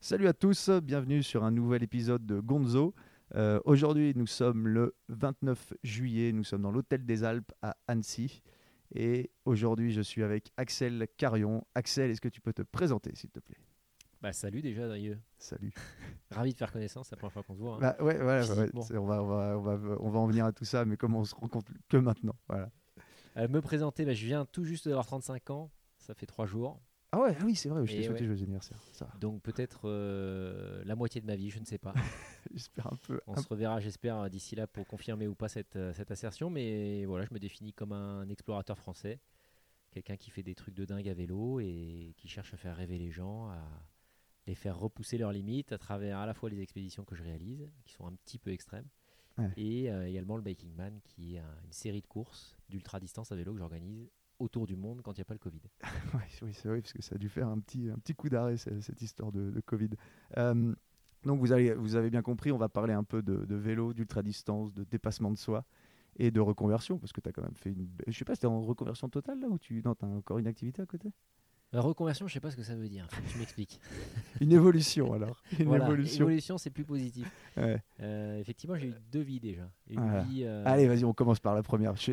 Salut 0.00 0.28
à 0.28 0.32
tous, 0.32 0.70
bienvenue 0.82 1.22
sur 1.22 1.44
un 1.44 1.50
nouvel 1.50 1.82
épisode 1.82 2.24
de 2.24 2.40
Gonzo. 2.40 2.94
Euh, 3.34 3.60
Aujourd'hui, 3.64 4.12
nous 4.16 4.26
sommes 4.26 4.66
le 4.66 4.96
29 5.08 5.74
juillet, 5.82 6.32
nous 6.32 6.42
sommes 6.44 6.62
dans 6.62 6.72
l'Hôtel 6.72 7.04
des 7.04 7.22
Alpes 7.22 7.52
à 7.62 7.76
Annecy. 7.86 8.42
Et 8.94 9.30
aujourd'hui, 9.44 9.92
je 9.92 10.00
suis 10.00 10.22
avec 10.22 10.50
Axel 10.56 11.06
Carion. 11.16 11.64
Axel, 11.74 12.10
est-ce 12.10 12.20
que 12.20 12.28
tu 12.28 12.40
peux 12.40 12.52
te 12.52 12.62
présenter, 12.62 13.14
s'il 13.14 13.30
te 13.30 13.40
plaît? 13.40 13.58
Bah 14.22 14.34
salut 14.34 14.60
déjà 14.60 14.86
Darieux. 14.86 15.18
Salut. 15.38 15.72
Ravi 16.30 16.52
de 16.52 16.58
faire 16.58 16.72
connaissance, 16.72 17.08
c'est 17.08 17.14
la 17.14 17.18
première 17.18 17.32
fois 17.32 17.42
qu'on 17.42 17.54
se 17.54 17.60
voit. 17.60 17.76
hein. 17.76 17.78
Bah, 17.80 17.96
ouais, 18.00 18.18
voilà, 18.20 18.44
ouais, 18.44 18.70
on, 18.98 19.06
va, 19.06 19.22
on, 19.22 19.26
va, 19.26 19.58
on, 19.58 19.60
va, 19.62 19.96
on 20.00 20.10
va 20.10 20.18
en 20.18 20.26
venir 20.26 20.44
à 20.44 20.52
tout 20.52 20.64
ça, 20.66 20.84
mais 20.84 20.96
comme 20.98 21.14
on 21.14 21.24
se 21.24 21.34
rencontre 21.34 21.72
que 21.88 21.96
maintenant. 21.96 22.36
Voilà. 22.48 22.70
Euh, 23.38 23.48
me 23.48 23.60
présenter, 23.62 24.04
bah, 24.04 24.12
je 24.12 24.26
viens 24.26 24.44
tout 24.44 24.64
juste 24.64 24.88
d'avoir 24.88 25.06
35 25.06 25.48
ans, 25.50 25.70
ça 25.98 26.14
fait 26.14 26.26
3 26.26 26.44
jours. 26.46 26.80
Ah 27.12 27.18
ouais, 27.20 27.36
ah 27.38 27.44
oui, 27.44 27.56
c'est 27.56 27.68
vrai, 27.68 27.84
je 27.86 27.92
t'ai 27.92 28.02
souhaité 28.04 28.20
ouais. 28.20 28.26
joyeux 28.28 28.42
anniversaire. 28.44 28.78
Ça. 28.92 29.10
Donc 29.20 29.42
peut-être 29.42 29.80
euh, 29.88 30.82
la 30.84 30.94
moitié 30.94 31.20
de 31.20 31.26
ma 31.26 31.34
vie, 31.34 31.50
je 31.50 31.58
ne 31.58 31.64
sais 31.64 31.78
pas. 31.78 31.92
j'espère 32.54 32.86
un 32.92 32.96
peu. 32.96 33.20
On 33.26 33.36
se 33.36 33.48
reverra 33.48 33.80
j'espère 33.80 34.30
d'ici 34.30 34.54
là 34.54 34.66
pour 34.68 34.86
confirmer 34.86 35.26
ou 35.26 35.34
pas 35.34 35.48
cette, 35.48 35.74
euh, 35.76 35.92
cette 35.94 36.10
assertion. 36.12 36.50
Mais 36.50 37.04
voilà, 37.06 37.24
je 37.24 37.34
me 37.34 37.40
définis 37.40 37.72
comme 37.72 37.92
un 37.92 38.28
explorateur 38.28 38.78
français. 38.78 39.18
Quelqu'un 39.90 40.16
qui 40.16 40.30
fait 40.30 40.44
des 40.44 40.54
trucs 40.54 40.74
de 40.74 40.84
dingue 40.84 41.08
à 41.08 41.14
vélo 41.14 41.58
et 41.58 42.14
qui 42.16 42.28
cherche 42.28 42.54
à 42.54 42.56
faire 42.56 42.76
rêver 42.76 42.96
les 42.98 43.10
gens, 43.10 43.48
à 43.48 43.58
les 44.46 44.54
faire 44.54 44.78
repousser 44.78 45.18
leurs 45.18 45.32
limites 45.32 45.72
à 45.72 45.78
travers 45.78 46.18
à 46.18 46.26
la 46.26 46.34
fois 46.34 46.48
les 46.48 46.60
expéditions 46.60 47.04
que 47.04 47.16
je 47.16 47.24
réalise, 47.24 47.68
qui 47.84 47.92
sont 47.92 48.06
un 48.06 48.12
petit 48.12 48.38
peu 48.38 48.50
extrêmes, 48.52 48.86
Ouais. 49.38 49.50
et 49.56 49.90
euh, 49.90 50.06
également 50.08 50.36
le 50.36 50.42
Biking 50.42 50.74
Man, 50.76 51.00
qui 51.04 51.34
est 51.36 51.38
un- 51.38 51.56
une 51.64 51.72
série 51.72 52.02
de 52.02 52.06
courses 52.06 52.56
d'ultra 52.68 53.00
distance 53.00 53.32
à 53.32 53.36
vélo 53.36 53.52
que 53.52 53.58
j'organise 53.58 54.10
autour 54.40 54.66
du 54.66 54.76
monde 54.76 55.02
quand 55.02 55.12
il 55.12 55.16
n'y 55.16 55.22
a 55.22 55.24
pas 55.24 55.34
le 55.34 55.38
Covid. 55.38 55.60
Oui, 56.42 56.52
c'est 56.52 56.68
vrai, 56.68 56.80
parce 56.80 56.92
que 56.92 57.02
ça 57.02 57.14
a 57.14 57.18
dû 57.18 57.28
faire 57.28 57.48
un 57.48 57.58
petit, 57.60 57.88
un 57.90 57.98
petit 57.98 58.14
coup 58.14 58.28
d'arrêt, 58.28 58.56
ce- 58.56 58.80
cette 58.80 59.00
histoire 59.02 59.30
de, 59.30 59.60
Covid. 59.64 59.90
Euh, 60.38 60.74
donc, 61.24 61.38
vous 61.38 61.52
avez, 61.52 61.74
vous 61.74 61.96
avez 61.96 62.10
bien 62.10 62.22
compris, 62.22 62.50
on 62.50 62.58
va 62.58 62.68
parler 62.68 62.94
un 62.94 63.04
peu 63.04 63.22
de, 63.22 63.54
vélo, 63.54 63.92
d'ultra-distance, 63.92 64.72
de 64.72 64.84
dépassement 64.84 65.30
de 65.30 65.36
soi 65.38 65.64
et 66.16 66.30
de 66.30 66.40
reconversion, 66.40 66.98
parce 66.98 67.12
que 67.12 67.20
tu 67.20 67.28
as 67.28 67.32
quand 67.32 67.42
même 67.42 67.54
fait 67.54 67.70
une. 67.70 67.88
Je 68.06 68.12
sais 68.16 68.24
pas, 68.24 68.34
c'était 68.34 68.46
en 68.46 68.62
reconversion 68.62 69.08
totale 69.08 69.38
là 69.40 69.48
ou 69.48 69.58
tu. 69.58 69.82
Non, 69.84 69.94
tu 69.94 70.04
as 70.04 70.08
encore 70.08 70.38
une 70.38 70.46
activité 70.46 70.82
à 70.82 70.86
côté? 70.86 71.12
Reconversion, 71.78 72.26
je 72.26 72.32
sais 72.34 72.40
pas 72.40 72.50
ce 72.50 72.56
que 72.56 72.64
ça 72.64 72.74
veut 72.74 72.88
dire, 72.88 73.06
tu 73.30 73.38
m'expliques. 73.38 73.80
Une 74.40 74.50
évolution 74.52 75.12
alors. 75.12 75.40
Une 75.60 75.66
Voilà, 75.66 75.84
évolution. 75.86 76.24
évolution, 76.24 76.58
c'est 76.58 76.70
plus 76.70 76.84
positif. 76.84 77.30
Ouais. 77.56 77.80
Euh, 78.00 78.40
effectivement, 78.40 78.74
j'ai 78.76 78.88
eu 78.88 78.94
deux 79.12 79.20
vies 79.20 79.38
déjà. 79.38 79.70
Une 79.88 80.00
Voilà. 80.00 80.22
vie, 80.22 80.42
euh, 80.44 80.64
Allez, 80.66 80.88
vas-y, 80.88 81.04
on 81.04 81.12
commence 81.14 81.38
par 81.38 81.54
la 81.54 81.62
première. 81.62 81.94
Je, 81.94 82.12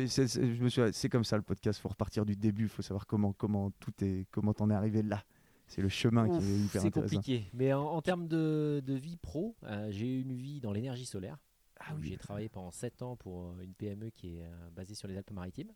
me 0.62 0.68
suis, 0.68 0.82
c'est 0.92 1.08
comme 1.08 1.24
ça 1.24 1.36
le 1.36 1.42
podcast. 1.42 1.80
Faut 1.80 1.88
repartir 1.88 2.24
du 2.24 2.36
début. 2.36 2.68
Faut 2.68 2.82
savoir 2.82 3.04
comment, 3.06 3.32
comment 3.32 3.72
tout 3.80 3.92
est, 4.04 4.26
comment 4.30 4.54
t'en 4.54 4.70
es 4.70 4.74
arrivé 4.74 5.02
là. 5.02 5.24
C'est 5.66 5.82
le 5.82 5.88
chemin 5.88 6.26
Ouf, 6.28 6.38
qui 6.42 6.50
est 6.50 6.58
hyper 6.58 6.82
c'est 6.82 6.90
compliqué. 6.92 7.44
Mais 7.52 7.72
en, 7.72 7.82
en 7.84 8.00
termes 8.00 8.28
de, 8.28 8.80
de 8.86 8.94
vie 8.94 9.16
pro, 9.16 9.56
euh, 9.64 9.88
j'ai 9.90 10.06
eu 10.06 10.20
une 10.22 10.32
vie 10.34 10.60
dans 10.60 10.72
l'énergie 10.72 11.04
solaire. 11.04 11.36
Ah 11.80 11.92
oui. 11.96 12.08
J'ai 12.10 12.16
travaillé 12.16 12.48
pendant 12.48 12.70
7 12.70 13.02
ans 13.02 13.16
pour 13.16 13.54
une 13.60 13.74
PME 13.74 14.10
qui 14.10 14.36
est 14.38 14.44
basée 14.74 14.94
sur 14.94 15.06
les 15.08 15.16
Alpes-Maritimes, 15.16 15.70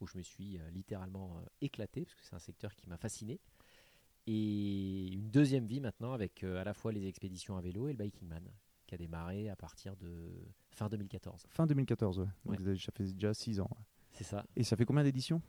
où 0.00 0.06
je 0.06 0.16
me 0.18 0.22
suis 0.22 0.58
euh, 0.58 0.70
littéralement 0.70 1.38
euh, 1.38 1.42
éclaté, 1.60 2.04
parce 2.04 2.14
que 2.14 2.24
c'est 2.24 2.34
un 2.34 2.38
secteur 2.40 2.74
qui 2.74 2.88
m'a 2.88 2.96
fasciné. 2.96 3.40
Et 4.26 5.08
une 5.12 5.30
deuxième 5.30 5.66
vie 5.66 5.80
maintenant 5.80 6.12
avec 6.12 6.44
euh, 6.44 6.60
à 6.60 6.64
la 6.64 6.72
fois 6.74 6.92
les 6.92 7.06
expéditions 7.06 7.56
à 7.56 7.60
vélo 7.60 7.88
et 7.88 7.92
le 7.92 7.98
Biking 7.98 8.26
Man, 8.26 8.42
qui 8.86 8.94
a 8.94 8.98
démarré 8.98 9.48
à 9.50 9.56
partir 9.56 9.96
de 9.96 10.30
fin 10.70 10.88
2014. 10.88 11.46
Fin 11.50 11.66
2014, 11.66 12.20
ouais. 12.20 12.26
Donc, 12.56 12.78
ça 12.78 12.92
fait 12.92 13.04
déjà 13.12 13.34
6 13.34 13.60
ans. 13.60 13.68
ouais. 13.70 13.84
C'est 14.12 14.24
ça. 14.24 14.46
Et 14.56 14.64
ça 14.64 14.76
fait 14.76 14.84
combien 14.84 15.02
d'éditions? 15.04 15.42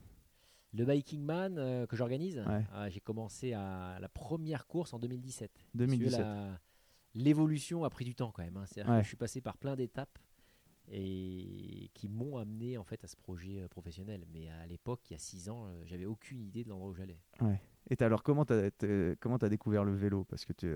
Le 0.74 0.84
Biking 0.84 1.22
Man 1.24 1.58
euh, 1.58 1.86
que 1.88 1.96
j'organise, 1.96 2.44
Ouais. 2.46 2.66
euh, 2.74 2.90
j'ai 2.90 3.00
commencé 3.00 3.54
à 3.54 3.98
la 4.02 4.10
première 4.10 4.68
course 4.68 4.94
en 4.94 5.00
2017. 5.00 5.52
Si 5.58 5.72
tu 5.72 5.78
veux, 5.78 5.86
2017. 5.88 6.20
la- 6.20 6.60
L'évolution 7.14 7.86
a 7.86 7.90
pris 7.90 8.04
du 8.04 8.14
temps 8.14 8.32
quand 8.34 8.44
même. 8.44 8.58
hein. 8.58 8.66
C'est-à-dire 8.66 8.92
Ouais. 8.92 8.98
que 9.00 9.04
je 9.04 9.08
suis 9.08 9.16
passé 9.16 9.40
par 9.40 9.58
plein 9.58 9.78
d'étapes 9.78 10.20
et 10.92 11.90
qui 11.94 12.08
m'ont 12.08 12.38
amené 12.38 12.78
en 12.78 12.84
fait 12.84 13.04
à 13.04 13.08
ce 13.08 13.16
projet 13.16 13.62
euh, 13.62 13.68
professionnel. 13.68 14.26
Mais 14.34 14.50
à 14.50 14.66
l'époque, 14.68 15.02
il 15.10 15.14
y 15.14 15.16
a 15.16 15.20
six 15.20 15.50
ans, 15.50 15.66
euh, 15.66 15.84
j'avais 15.86 16.06
aucune 16.06 16.42
idée 16.42 16.64
de 16.64 16.70
l'endroit 16.70 16.90
où 16.90 16.94
j'allais. 16.94 17.20
Et 17.90 18.04
alors, 18.04 18.24
comment 18.24 18.46
tu 18.46 18.54
as, 18.54 19.50
découvert 19.50 19.84
le 19.84 19.94
vélo? 19.94 20.24
Parce 20.26 20.46
que 20.46 20.54
tu, 20.54 20.76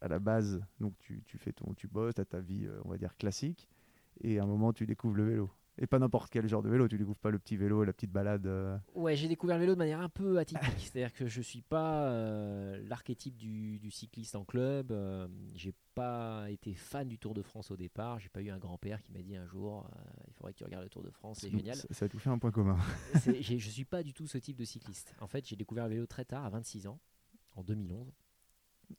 à 0.00 0.08
la 0.08 0.18
base, 0.18 0.60
donc 0.80 0.94
tu, 0.98 1.22
tu 1.26 1.38
fais 1.38 1.52
ton, 1.52 1.74
tu 1.74 1.88
bosses, 1.88 2.14
tu 2.14 2.24
ta 2.24 2.40
vie, 2.40 2.66
euh, 2.66 2.80
on 2.84 2.90
va 2.90 2.98
dire, 2.98 3.16
classique. 3.16 3.68
Et 4.20 4.38
à 4.38 4.44
un 4.44 4.46
moment, 4.46 4.72
tu 4.72 4.86
découvres 4.86 5.16
le 5.16 5.24
vélo. 5.24 5.50
Et 5.76 5.88
pas 5.88 5.98
n'importe 5.98 6.30
quel 6.30 6.46
genre 6.48 6.62
de 6.62 6.68
vélo. 6.68 6.86
Tu 6.86 6.96
découvres 6.98 7.18
pas 7.18 7.30
le 7.30 7.38
petit 7.40 7.56
vélo, 7.56 7.82
la 7.82 7.92
petite 7.92 8.12
balade. 8.12 8.46
euh, 8.46 8.78
Ouais, 8.94 9.16
j'ai 9.16 9.26
découvert 9.26 9.56
le 9.56 9.62
vélo 9.62 9.74
de 9.74 9.78
manière 9.78 10.00
un 10.00 10.08
peu 10.08 10.38
atypique. 10.38 10.62
C'est-à-dire 10.78 11.12
que 11.12 11.26
je 11.26 11.40
suis 11.42 11.62
pas 11.62 12.04
euh, 12.10 12.80
l'archétype 12.86 13.36
du, 13.36 13.80
du 13.80 13.90
cycliste 13.90 14.36
en 14.36 14.44
club. 14.44 14.92
Euh, 14.92 15.26
j'ai 15.54 15.74
pas 15.96 16.48
été 16.48 16.74
fan 16.74 17.08
du 17.08 17.18
Tour 17.18 17.34
de 17.34 17.42
France 17.42 17.72
au 17.72 17.76
départ. 17.76 18.20
J'ai 18.20 18.28
pas 18.28 18.40
eu 18.40 18.50
un 18.50 18.58
grand-père 18.58 19.02
qui 19.02 19.10
m'a 19.10 19.20
dit 19.20 19.34
un 19.34 19.46
jour 19.46 19.84
euh, 19.84 20.02
il 20.28 20.34
faudrait 20.34 20.52
que 20.52 20.58
tu 20.58 20.64
regardes 20.64 20.84
le 20.84 20.90
Tour 20.90 21.02
de 21.02 21.10
France, 21.10 21.38
c'est 21.40 21.50
génial. 21.50 21.74
Ça, 21.76 21.88
ça 21.90 22.04
a 22.04 22.08
tout 22.08 22.20
fait 22.20 22.30
un 22.30 22.38
point 22.38 22.52
commun. 22.52 22.78
Je 23.24 23.56
suis 23.70 23.84
pas 23.84 24.04
du 24.04 24.12
tout 24.12 24.28
ce 24.28 24.38
type 24.38 24.56
de 24.56 24.64
cycliste. 24.64 25.12
En 25.20 25.26
fait, 25.26 25.44
j'ai 25.48 25.56
découvert 25.56 25.84
le 25.88 25.94
vélo 25.94 26.06
très 26.06 26.24
tard, 26.24 26.44
à 26.44 26.50
26 26.50 26.86
ans, 26.86 27.00
en 27.56 27.64
2011, 27.64 28.12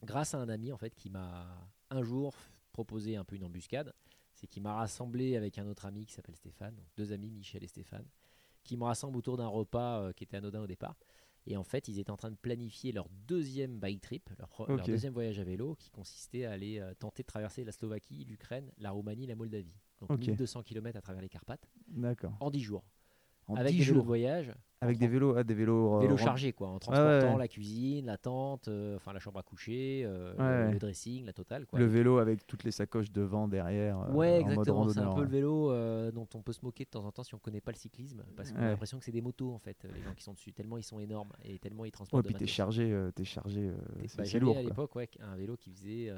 grâce 0.04 0.34
à 0.34 0.40
un 0.40 0.50
ami 0.50 0.74
en 0.74 0.78
fait 0.78 0.94
qui 0.94 1.10
m'a 1.10 1.48
un 1.90 2.04
jour 2.04 2.34
proposé 2.74 3.16
un 3.16 3.24
peu 3.24 3.38
une 3.38 3.46
embuscade. 3.46 3.94
C'est 4.36 4.48
qu'il 4.48 4.62
m'a 4.62 4.74
rassemblé 4.74 5.36
avec 5.36 5.58
un 5.58 5.68
autre 5.68 5.86
ami 5.86 6.06
qui 6.06 6.14
s'appelle 6.14 6.36
Stéphane, 6.36 6.76
donc 6.76 6.86
deux 6.98 7.12
amis, 7.12 7.32
Michel 7.32 7.64
et 7.64 7.68
Stéphane, 7.68 8.06
qui 8.64 8.78
me 8.78 8.84
rassemblent 8.84 9.18
autour 9.18 9.38
d'un 9.38 9.48
repas 9.48 10.02
euh, 10.02 10.12
qui 10.12 10.24
était 10.26 10.38
anodin 10.38 10.62
au 10.62 10.68
départ. 10.68 10.98
Et 11.48 11.58
en 11.58 11.64
fait, 11.64 11.88
ils 11.88 12.00
étaient 12.00 12.12
en 12.12 12.18
train 12.18 12.32
de 12.32 12.36
planifier 12.36 12.92
leur 12.92 13.08
deuxième 13.28 13.80
bike 13.80 14.02
trip, 14.02 14.30
leur, 14.40 14.84
deuxième 14.84 15.14
voyage 15.14 15.40
à 15.40 15.44
vélo, 15.44 15.76
qui 15.76 15.92
consistait 15.92 16.46
à 16.46 16.52
aller 16.52 16.80
euh, 16.80 16.94
tenter 16.96 17.24
de 17.24 17.28
traverser 17.28 17.64
la 17.64 17.72
Slovaquie, 17.72 18.26
l'Ukraine, 18.26 18.72
la 18.78 18.92
Roumanie, 18.92 19.28
la 19.28 19.36
Moldavie. 19.36 19.76
Donc 20.00 20.12
Ok. 20.12 20.28
1200 20.28 20.64
km 20.64 20.98
à 20.98 21.02
travers 21.02 21.22
les 21.22 21.30
Carpates 21.30 21.70
D'accord. 21.88 22.36
en 22.40 22.50
10 22.50 22.62
jours. 22.62 22.84
En 23.48 23.56
avec 23.56 23.72
10 23.74 23.78
des 23.80 23.86
vélos 23.86 24.02
de 24.02 24.06
voyage, 24.08 24.52
Avec 24.82 24.98
des 24.98 25.08
vélos, 25.08 25.36
ah, 25.38 25.44
des 25.44 25.54
vélos. 25.54 25.96
euh, 25.96 26.00
vélo 26.02 26.16
rem- 26.16 26.24
chargé 26.24 26.52
quoi, 26.52 26.68
en 26.70 26.74
ouais, 26.74 26.80
transportant 26.80 27.34
ouais. 27.34 27.38
la 27.40 27.48
cuisine, 27.48 28.06
la 28.08 28.18
tente, 28.18 28.68
euh, 28.68 28.96
enfin 28.96 29.14
la 29.14 29.20
chambre 29.20 29.40
à 29.40 29.44
coucher, 29.44 30.02
euh, 30.06 30.34
Ouais, 30.36 30.66
le, 30.68 30.74
ouais. 30.74 30.80
dressing, 30.80 31.26
la 31.26 31.34
totale 31.34 31.66
quoi. 31.68 31.78
Le 31.80 31.86
vélo 31.86 32.18
avec 32.18 32.46
toutes 32.48 32.64
les 32.64 32.72
sacoches 32.72 33.12
devant, 33.12 33.48
derrière. 33.48 34.10
Ouais, 34.16 34.40
exactement. 34.42 34.88
C'est 34.90 35.00
un 35.00 35.14
peu 35.14 35.22
le 35.22 35.28
ouais. 35.28 35.32
vélo 35.32 36.12
dont 36.12 36.28
on 36.34 36.42
peut 36.42 36.54
se 36.54 36.64
moquer 36.64 36.86
de 36.86 36.90
temps 36.90 37.06
en 37.06 37.12
temps 37.12 37.24
si 37.24 37.36
on 37.36 37.40
connaît 37.40 37.62
pas 37.62 37.72
le 37.72 37.78
cyclisme, 37.78 38.24
parce 38.36 38.52
qu'on 38.52 38.58
Ouais. 38.60 38.66
a 38.66 38.70
l'impression 38.72 38.98
que 39.00 39.06
c'est 39.06 39.12
des 39.12 39.22
motos 39.22 39.52
en 39.54 39.60
fait, 39.60 39.86
les 39.94 40.02
gens 40.02 40.14
qui 40.16 40.24
sont 40.24 40.34
dessus, 40.34 40.52
tellement 40.54 40.78
ils 40.78 40.84
sont 40.84 41.00
énormes 41.00 41.32
et 41.44 41.60
tellement 41.60 41.86
ils 41.86 41.88
Ouais, 41.88 41.92
transportent. 41.92 42.26
puis 42.26 42.34
de 42.34 42.40
t'es 42.40 42.48
chargé, 42.48 42.96
t'es 43.16 43.26
chargé, 43.26 43.72
c'est 44.08 44.18
bah, 44.18 44.26
c'est 44.26 44.40
lourd. 44.40 44.58
à 44.58 44.62
l'époque 44.64 44.96
ouais, 44.96 45.10
un 45.20 45.36
vélo 45.36 45.56
qui 45.56 45.72
faisait 45.72 46.12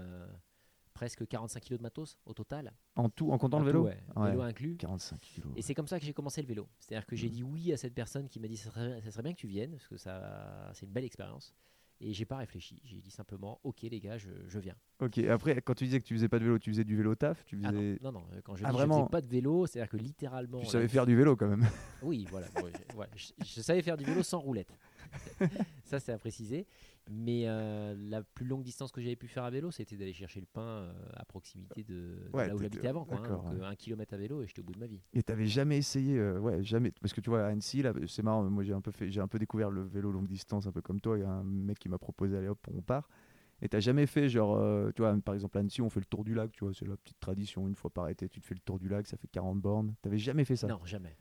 presque 0.98 1.28
45 1.28 1.64
kg 1.64 1.78
de 1.78 1.84
matos 1.84 2.18
au 2.26 2.34
total. 2.34 2.74
En 2.96 3.08
tout, 3.08 3.32
en 3.32 3.38
comptant 3.38 3.58
En 3.58 3.60
le 3.60 3.72
tout, 3.72 3.84
vélo 3.84 3.86
ouais, 3.86 4.04
Ouais. 4.16 4.32
vélo 4.32 4.42
inclus. 4.42 4.78
45 4.78 5.20
kilos. 5.20 5.52
Et 5.56 5.62
c'est 5.62 5.76
comme 5.76 5.88
ça 5.88 6.00
que 6.00 6.06
j'ai 6.06 6.14
commencé 6.14 6.42
le 6.42 6.48
vélo. 6.48 6.68
C'est-à-dire 6.80 7.06
que 7.06 7.16
j'ai 7.16 7.28
Mhm. 7.28 7.34
dit 7.34 7.44
oui 7.44 7.72
à 7.72 7.78
cette 7.78 7.94
personne 7.94 8.28
qui 8.28 8.40
m'a 8.40 8.48
dit 8.48 8.58
ça 8.58 8.72
serait, 8.72 9.00
ça 9.04 9.12
serait 9.12 9.22
bien 9.22 9.34
que 9.34 9.38
tu 9.40 9.48
viennes, 9.48 9.72
parce 9.74 9.88
que 9.88 9.96
ça, 9.98 10.72
c'est 10.74 10.88
une 10.88 10.92
belle 10.92 11.06
expérience. 11.06 11.54
Et 12.00 12.14
j'ai 12.14 12.26
pas 12.26 12.38
réfléchi. 12.38 12.80
J'ai 12.84 13.00
dit 13.02 13.12
simplement 13.12 13.60
ok 13.64 13.82
les 13.84 14.00
gars, 14.00 14.18
je, 14.18 14.30
je 14.48 14.60
viens. 14.60 14.76
Ok, 15.00 15.20
après, 15.20 15.62
quand 15.62 15.76
tu 15.76 15.84
disais 15.86 16.00
que 16.00 16.06
tu 16.06 16.16
faisais 16.16 16.30
pas 16.30 16.40
de 16.40 16.44
vélo, 16.46 16.58
tu 16.58 16.72
faisais 16.72 16.84
du 16.84 16.96
vélo 16.98 17.14
taf 17.14 17.44
tu 17.46 17.60
Ah 17.64 17.72
non, 17.72 17.80
faisais... 17.80 18.00
non, 18.02 18.12
non, 18.12 18.26
euh, 18.34 18.42
quand 18.44 18.56
je 18.56 18.64
Ah, 18.66 18.70
dis 18.70 18.74
je 18.74 18.78
vraiment 18.78 18.96
faisais 19.02 19.10
pas 19.10 19.22
de 19.22 19.28
vélo, 19.28 19.68
c'est-à-dire 19.68 19.90
que 19.92 19.98
littéralement. 19.98 20.60
Tu 20.62 20.66
savais 20.66 20.88
faire 20.88 21.06
du 21.06 21.16
vélo 21.16 21.36
quand 21.36 21.48
même. 21.48 21.68
Oui, 22.02 22.26
voilà. 22.32 22.48
bon, 22.56 22.68
je, 22.68 22.98
ouais, 22.98 23.08
je- 23.16 23.34
je 23.46 23.62
savais 23.62 23.82
faire 23.84 23.98
du 23.98 24.04
vélo 24.06 24.24
sans 24.24 24.40
roulette. 24.40 24.72
ça, 25.86 26.00
c'est 26.00 26.12
à 26.12 26.18
préciser. 26.18 26.66
Mais 27.10 27.44
euh, 27.46 27.96
la 27.98 28.24
plus 28.24 28.46
longue 28.46 28.64
distance 28.64 28.92
que 28.92 29.02
j'avais 29.02 29.16
pu 29.16 29.28
faire 29.28 29.44
à 29.44 29.50
vélo, 29.50 29.72
c'était 29.72 29.96
d'aller 29.98 30.14
chercher 30.14 30.40
le 30.40 30.46
pain 30.46 30.62
euh, 30.62 30.94
à 31.14 31.26
proximité 31.26 31.84
de, 31.84 31.94
de 31.94 32.30
Ouais, 32.34 32.48
là 32.48 32.56
où 32.56 32.60
j'habitais 32.62 32.88
avant. 32.88 33.06
Quoi, 33.06 33.20
hein. 33.20 33.30
Donc, 33.30 33.52
ouais. 33.52 33.62
euh, 33.62 33.70
un 33.70 33.76
kilomètre 33.76 34.14
à 34.14 34.18
vélo 34.18 34.42
et 34.42 34.48
j'étais 34.48 34.62
au 34.62 34.64
bout 34.64 34.74
de 34.74 34.80
ma 34.80 34.88
vie. 34.88 35.02
Et 35.14 35.24
t'avais 35.24 35.48
jamais 35.48 35.78
essayé, 35.78 36.18
euh, 36.18 36.40
ouais, 36.40 36.64
jamais, 36.64 36.92
parce 37.02 37.14
que 37.14 37.22
tu 37.22 37.30
vois, 37.30 37.46
à 37.46 37.48
Annecy, 37.48 37.84
c'est 38.08 38.24
marrant, 38.24 38.44
moi 38.50 38.64
j'ai 38.64 38.74
un 38.74 38.82
peu 38.82 38.92
fait, 38.92 39.10
j'ai 39.10 39.22
un 39.22 39.28
peu 39.28 39.40
découvert 39.40 39.70
le 39.70 39.84
vélo 39.84 40.12
longue 40.12 40.28
distance, 40.28 40.68
un 40.68 40.72
peu 40.72 40.82
comme 40.82 41.00
toi, 41.00 41.18
il 41.18 41.22
y 41.22 41.26
a 41.26 41.30
un 41.30 41.44
mec 41.44 41.80
qui 41.80 41.90
m'a 41.90 41.98
proposé, 41.98 42.38
allez 42.38 42.50
hop, 42.50 42.60
on 42.74 42.82
part. 42.82 43.10
Et 43.62 43.70
t'as 43.70 43.80
jamais 43.80 44.06
fait, 44.06 44.30
genre, 44.30 44.56
euh, 44.58 44.92
tu 44.96 45.02
vois, 45.02 45.18
par 45.20 45.34
exemple 45.34 45.58
à 45.58 45.62
Annecy, 45.62 45.82
on 45.82 45.90
fait 45.90 46.00
le 46.00 46.06
tour 46.06 46.24
du 46.24 46.36
lac, 46.36 46.52
tu 46.52 46.64
vois, 46.64 46.74
c'est 46.74 46.88
la 46.88 46.96
petite 46.98 47.20
tradition, 47.20 47.68
une 47.68 47.76
fois 47.76 47.90
par 47.90 48.08
été, 48.10 48.30
tu 48.30 48.40
te 48.40 48.46
fais 48.46 48.54
le 48.54 48.60
tour 48.60 48.78
du 48.78 48.88
lac, 48.88 49.08
ça 49.08 49.18
fait 49.18 49.28
40 49.28 49.60
bornes. 49.60 49.96
T'avais 50.02 50.20
jamais 50.20 50.46
fait 50.46 50.56
ça? 50.56 50.68
Non, 50.68 50.80
jamais. 50.86 51.18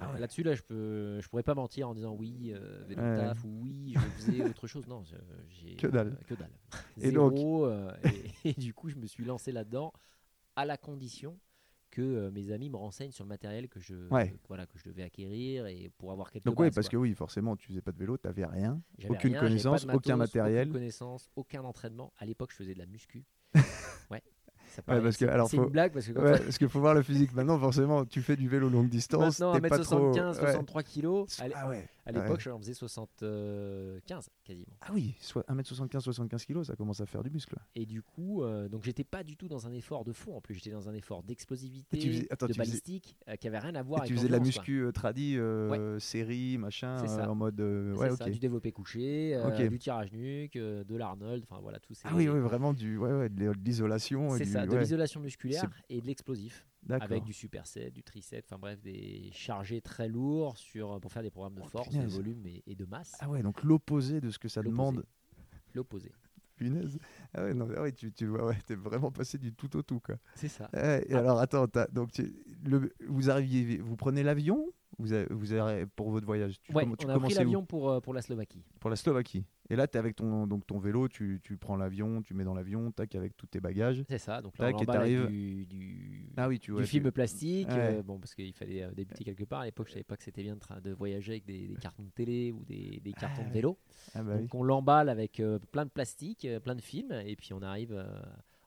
Ah 0.00 0.12
ouais. 0.12 0.20
Là-dessus, 0.20 0.42
là, 0.42 0.54
je 0.54 0.62
peux, 0.62 1.20
je 1.20 1.28
pourrais 1.28 1.42
pas 1.42 1.54
mentir 1.54 1.88
en 1.88 1.94
disant 1.94 2.14
oui, 2.14 2.52
euh, 2.54 2.82
vélo 2.88 3.02
Ouais. 3.02 3.16
taf 3.16 3.44
ou 3.44 3.60
oui, 3.62 3.92
je 3.94 4.00
faisais 4.00 4.42
autre 4.58 4.66
chose. 4.66 4.86
Non, 4.86 5.02
je- 5.04 5.14
j'ai 5.48 5.76
Que 5.76 5.86
dalle. 5.86 6.16
que 6.26 6.34
dalle. 6.34 6.50
Et 7.00 7.10
Zéro. 7.10 7.66
euh, 7.66 7.92
et, 8.04 8.48
et 8.50 8.52
du 8.54 8.72
coup, 8.72 8.88
je 8.88 8.96
me 8.96 9.06
suis 9.06 9.24
lancé 9.24 9.52
là-dedans 9.52 9.92
à 10.56 10.64
la 10.64 10.76
condition 10.78 11.38
que 11.90 12.00
euh, 12.02 12.30
mes 12.32 12.50
amis 12.50 12.70
me 12.70 12.76
renseignent 12.76 13.12
sur 13.12 13.24
le 13.24 13.28
matériel 13.28 13.68
que 13.68 13.78
je, 13.78 14.08
Ouais. 14.08 14.34
voilà, 14.48 14.66
que 14.66 14.78
je 14.78 14.84
devais 14.84 15.02
acquérir 15.04 15.66
et 15.66 15.90
pour 15.98 16.10
avoir 16.10 16.30
quelques 16.32 16.44
Donc 16.46 16.58
oui, 16.58 16.66
bases, 16.66 16.74
parce 16.74 16.88
que 16.88 16.96
quoi. 16.96 17.02
oui, 17.02 17.14
forcément, 17.14 17.54
tu 17.54 17.68
faisais 17.68 17.82
pas 17.82 17.92
de 17.92 17.98
vélo, 17.98 18.16
t'avais 18.16 18.44
rien. 18.46 18.80
J'avais 18.98 19.14
aucune 19.14 19.32
rien, 19.36 19.40
j'avais 19.42 19.50
pas 19.50 19.56
de 19.58 19.62
connaissance, 19.62 19.84
aucun 19.94 20.16
matos, 20.16 20.34
matériel. 20.34 20.62
Aucune 20.62 20.72
connaissance, 20.72 21.30
aucun 21.36 21.62
entraînement. 21.64 22.12
À 22.18 22.24
l'époque, 22.26 22.50
je 22.50 22.56
faisais 22.56 22.74
de 22.74 22.78
la 22.80 22.86
muscu. 22.86 23.24
ouais. 24.88 25.00
Parce 25.00 25.16
que, 25.16 25.26
c'est- 25.26 25.30
alors, 25.30 25.48
c'est 25.48 25.56
faut- 25.56 25.64
une 25.64 25.70
blague 25.70 25.92
parce 25.92 26.06
que 26.06 26.12
parce 26.12 26.58
qu'il 26.58 26.68
faut 26.68 26.80
voir 26.80 26.94
le 26.94 27.02
physique. 27.02 27.34
Maintenant, 27.34 27.58
forcément, 27.58 28.04
tu 28.04 28.20
fais 28.22 28.36
du 28.36 28.48
vélo 28.48 28.68
longue 28.68 28.88
distance. 28.88 29.40
Maintenant, 29.40 29.60
t'es 29.60 29.68
pas 29.68 29.78
trop... 29.78 30.12
1m75, 30.12 30.40
ouais. 30.40 30.46
63 30.52 30.82
kilos. 30.82 31.40
À 31.40 31.48
l'é- 31.48 31.54
Ah 31.56 31.68
ouais. 31.68 31.88
À 32.06 32.12
l'époque, 32.12 32.40
j'en 32.40 32.58
faisais 32.58 32.74
75 32.74 34.28
quasiment. 34.44 34.76
Ah 34.82 34.90
oui, 34.92 35.14
soit 35.20 35.44
1m75, 35.48 36.00
75 36.00 36.44
kg, 36.44 36.62
ça 36.62 36.76
commence 36.76 37.00
à 37.00 37.06
faire 37.06 37.22
du 37.22 37.30
muscle. 37.30 37.56
Et 37.74 37.86
du 37.86 38.02
coup, 38.02 38.42
euh, 38.42 38.68
donc 38.68 38.84
j'étais 38.84 39.04
pas 39.04 39.24
du 39.24 39.36
tout 39.36 39.48
dans 39.48 39.66
un 39.66 39.72
effort 39.72 40.04
de 40.04 40.12
fond. 40.12 40.36
En 40.36 40.40
plus, 40.40 40.54
j'étais 40.54 40.70
dans 40.70 40.88
un 40.88 40.94
effort 40.94 41.22
d'explosivité, 41.22 41.96
de 41.96 42.02
tu 42.02 42.12
faisais- 42.12 42.54
balistique, 42.58 43.16
euh, 43.28 43.36
qui 43.36 43.48
avait 43.48 43.58
rien 43.58 43.74
à 43.74 43.82
voir 43.82 44.00
Et 44.00 44.02
avec 44.02 44.08
tu 44.10 44.16
faisais 44.16 44.28
de 44.28 44.32
la 44.32 44.40
muscu 44.40 44.80
euh, 44.84 44.92
tradi, 44.92 45.36
euh, 45.38 45.98
série, 45.98 46.58
machin, 46.58 47.06
ça. 47.06 47.30
en 47.30 47.34
mode. 47.34 47.60
ouais, 47.60 48.10
ça, 48.10 48.26
ok. 48.26 48.30
du 48.30 48.38
développé 48.38 48.72
couché, 48.72 49.40
du 49.68 49.78
tirage 49.78 50.12
nuque, 50.12 50.54
de 50.58 50.96
l'Arnold, 50.96 51.44
enfin 51.48 51.60
voilà, 51.62 51.80
tous 51.80 51.94
ces. 51.94 52.06
Ah 52.06 52.12
oui, 52.14 52.28
oui, 52.28 52.40
vraiment 52.40 52.74
du, 52.74 52.98
ouais, 52.98 53.12
ouais, 53.12 53.28
de 53.28 53.52
l'isolation. 53.64 54.36
C'est 54.36 54.44
ça, 54.44 54.66
de 54.66 54.72
ouais, 54.72 54.80
l'isolation 54.80 55.20
musculaire 55.20 55.70
et 55.88 56.00
de 56.00 56.06
l'explosif. 56.06 56.66
Avec 56.90 57.24
du 57.24 57.32
superset, 57.32 57.90
du 57.90 58.02
tricep, 58.02 58.44
enfin 58.48 58.58
bref, 58.58 58.80
des 58.80 59.30
chargés 59.32 59.80
très 59.80 60.08
lourds 60.08 60.56
sur, 60.56 61.00
pour 61.00 61.10
faire 61.12 61.22
des 61.22 61.30
programmes 61.30 61.54
de 61.54 61.62
Oh, 61.64 61.68
force, 61.68 61.90
de 61.94 62.06
volume 62.06 62.46
et, 62.46 62.62
et 62.66 62.74
de 62.74 62.84
masse. 62.84 63.14
Ah 63.20 63.28
ouais, 63.30 63.42
donc 63.42 63.62
l'opposé 63.62 64.20
de 64.20 64.30
ce 64.30 64.38
que 64.38 64.48
ça 64.48 64.62
demande. 64.62 65.04
L'opposé. 65.74 66.12
Punaise. 66.56 66.98
Ah 67.32 67.42
ouais, 67.44 67.54
non, 67.54 67.68
ah 67.76 67.82
ouais, 67.82 67.90
tu, 67.92 68.12
tu 68.12 68.28
ouais, 68.28 68.56
t'es 68.64 68.76
vraiment 68.76 69.10
passé 69.10 69.38
du 69.38 69.52
tout 69.52 69.76
au 69.76 69.82
tout, 69.82 69.98
quoi. 69.98 70.16
C'est 70.36 70.46
ça. 70.48 70.68
Et 70.72 71.12
Ah. 71.12 71.18
alors, 71.18 71.40
attends, 71.40 71.66
donc, 71.92 72.12
tu- 72.12 72.32
le, 72.64 72.92
vous 73.08 73.28
arriviez, 73.28 73.78
vous 73.78 73.96
prenez 73.96 74.22
l'avion 74.22 74.64
vous 74.98 75.12
avez, 75.12 75.26
vous 75.30 75.52
avez- 75.52 75.86
pour 75.86 76.10
votre 76.10 76.26
voyage 76.26 76.60
tu, 76.62 76.72
Ouais, 76.72 76.84
tu 76.84 77.06
on 77.06 77.08
a 77.08 77.18
pris 77.18 77.34
l'avion 77.34 77.64
pour, 77.64 77.90
euh, 77.90 78.00
pour 78.00 78.14
la 78.14 78.22
Slovaquie. 78.22 78.62
Pour 78.80 78.90
la 78.90 78.96
Slovaquie. 78.96 79.44
Et 79.70 79.76
là, 79.76 79.86
tu 79.88 79.96
es 79.96 79.98
avec 79.98 80.14
ton, 80.16 80.46
donc, 80.46 80.66
ton 80.66 80.78
vélo, 80.78 81.08
tu, 81.08 81.40
tu 81.42 81.56
prends 81.56 81.76
l'avion, 81.76 82.20
tu 82.20 82.34
mets 82.34 82.44
dans 82.44 82.54
l'avion, 82.54 82.90
tac, 82.92 83.14
avec 83.14 83.36
tous 83.36 83.46
tes 83.46 83.60
bagages. 83.60 84.04
C'est 84.08 84.18
ça, 84.18 84.42
donc 84.42 84.58
là 84.58 84.72
Tac, 84.72 84.88
on 84.88 84.92
avec 84.92 85.26
du, 85.28 85.64
du, 85.66 86.28
Ah 86.36 86.48
oui, 86.48 86.60
tu 86.60 86.70
du 86.70 86.76
ouais, 86.76 86.84
film 86.86 87.10
plastique, 87.10 87.68
Ouais. 87.68 87.96
euh, 87.98 88.02
bon, 88.02 88.18
parce 88.18 88.34
qu'il 88.34 88.52
fallait 88.52 88.82
euh, 88.82 88.90
débuter 88.92 89.24
quelque 89.24 89.44
part. 89.44 89.60
À 89.60 89.64
l'époque, 89.64 89.88
je 89.88 89.92
savais 89.94 90.04
pas 90.04 90.16
que 90.16 90.22
c'était 90.24 90.42
bien 90.42 90.56
de, 90.56 90.80
de 90.80 90.90
voyager 90.92 91.32
avec 91.32 91.46
des, 91.46 91.68
des 91.68 91.76
cartons 91.76 92.02
de 92.04 92.10
télé 92.10 92.52
ou 92.52 92.62
des, 92.64 93.00
des 93.02 93.12
cartons 93.14 93.40
Ah 93.40 93.44
de 93.44 93.48
ouais. 93.48 93.54
vélo. 93.54 93.78
Ah 94.14 94.22
bah 94.22 94.32
oui. 94.36 94.42
Donc 94.42 94.54
on 94.54 94.62
l'emballe 94.62 95.08
avec 95.08 95.40
euh, 95.40 95.58
plein 95.72 95.86
de 95.86 95.90
plastique, 95.90 96.46
plein 96.62 96.74
de 96.74 96.82
films, 96.82 97.12
et 97.24 97.34
puis 97.36 97.52
on 97.54 97.62
arrive 97.62 98.04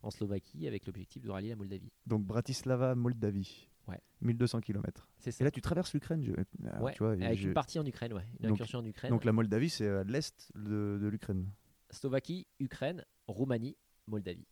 en 0.02 0.10
Slovaquie 0.10 0.68
avec 0.68 0.86
l'objectif 0.86 1.22
de 1.22 1.30
rallier 1.30 1.50
la 1.50 1.56
Moldavie. 1.56 1.92
Donc, 2.06 2.24
Bratislava, 2.24 2.96
Moldavie. 2.96 3.67
Ouais. 3.88 4.00
1200 4.22 4.60
km. 4.62 5.08
C'est 5.20 5.40
Et 5.40 5.44
là, 5.44 5.52
tu 5.52 5.62
traverses 5.62 5.94
l'Ukraine. 5.94 6.22
je- 6.24 6.34
alors, 6.68 6.82
Ouais, 6.84 6.94
tu 6.94 7.00
vois, 7.04 7.14
avec 7.14 7.38
je- 7.40 7.48
une 7.48 7.54
partie 7.54 7.80
en 7.80 7.86
Ukraine, 7.86 8.14
ouais, 8.14 8.26
une 8.40 8.48
Donc- 8.50 8.58
incursion 8.58 8.80
en 8.80 8.86
Ukraine. 8.86 9.12
Donc, 9.12 9.24
la 9.24 9.32
Moldavie, 9.32 9.70
c'est 9.70 9.88
à 9.88 10.04
l'est 10.04 10.52
de, 10.56 11.00
de 11.02 11.08
l'Ukraine. 11.08 11.50
Slovaquie, 11.90 12.46
Ukraine, 12.60 13.06
Roumanie, 13.28 13.78
Moldavie. 14.08 14.46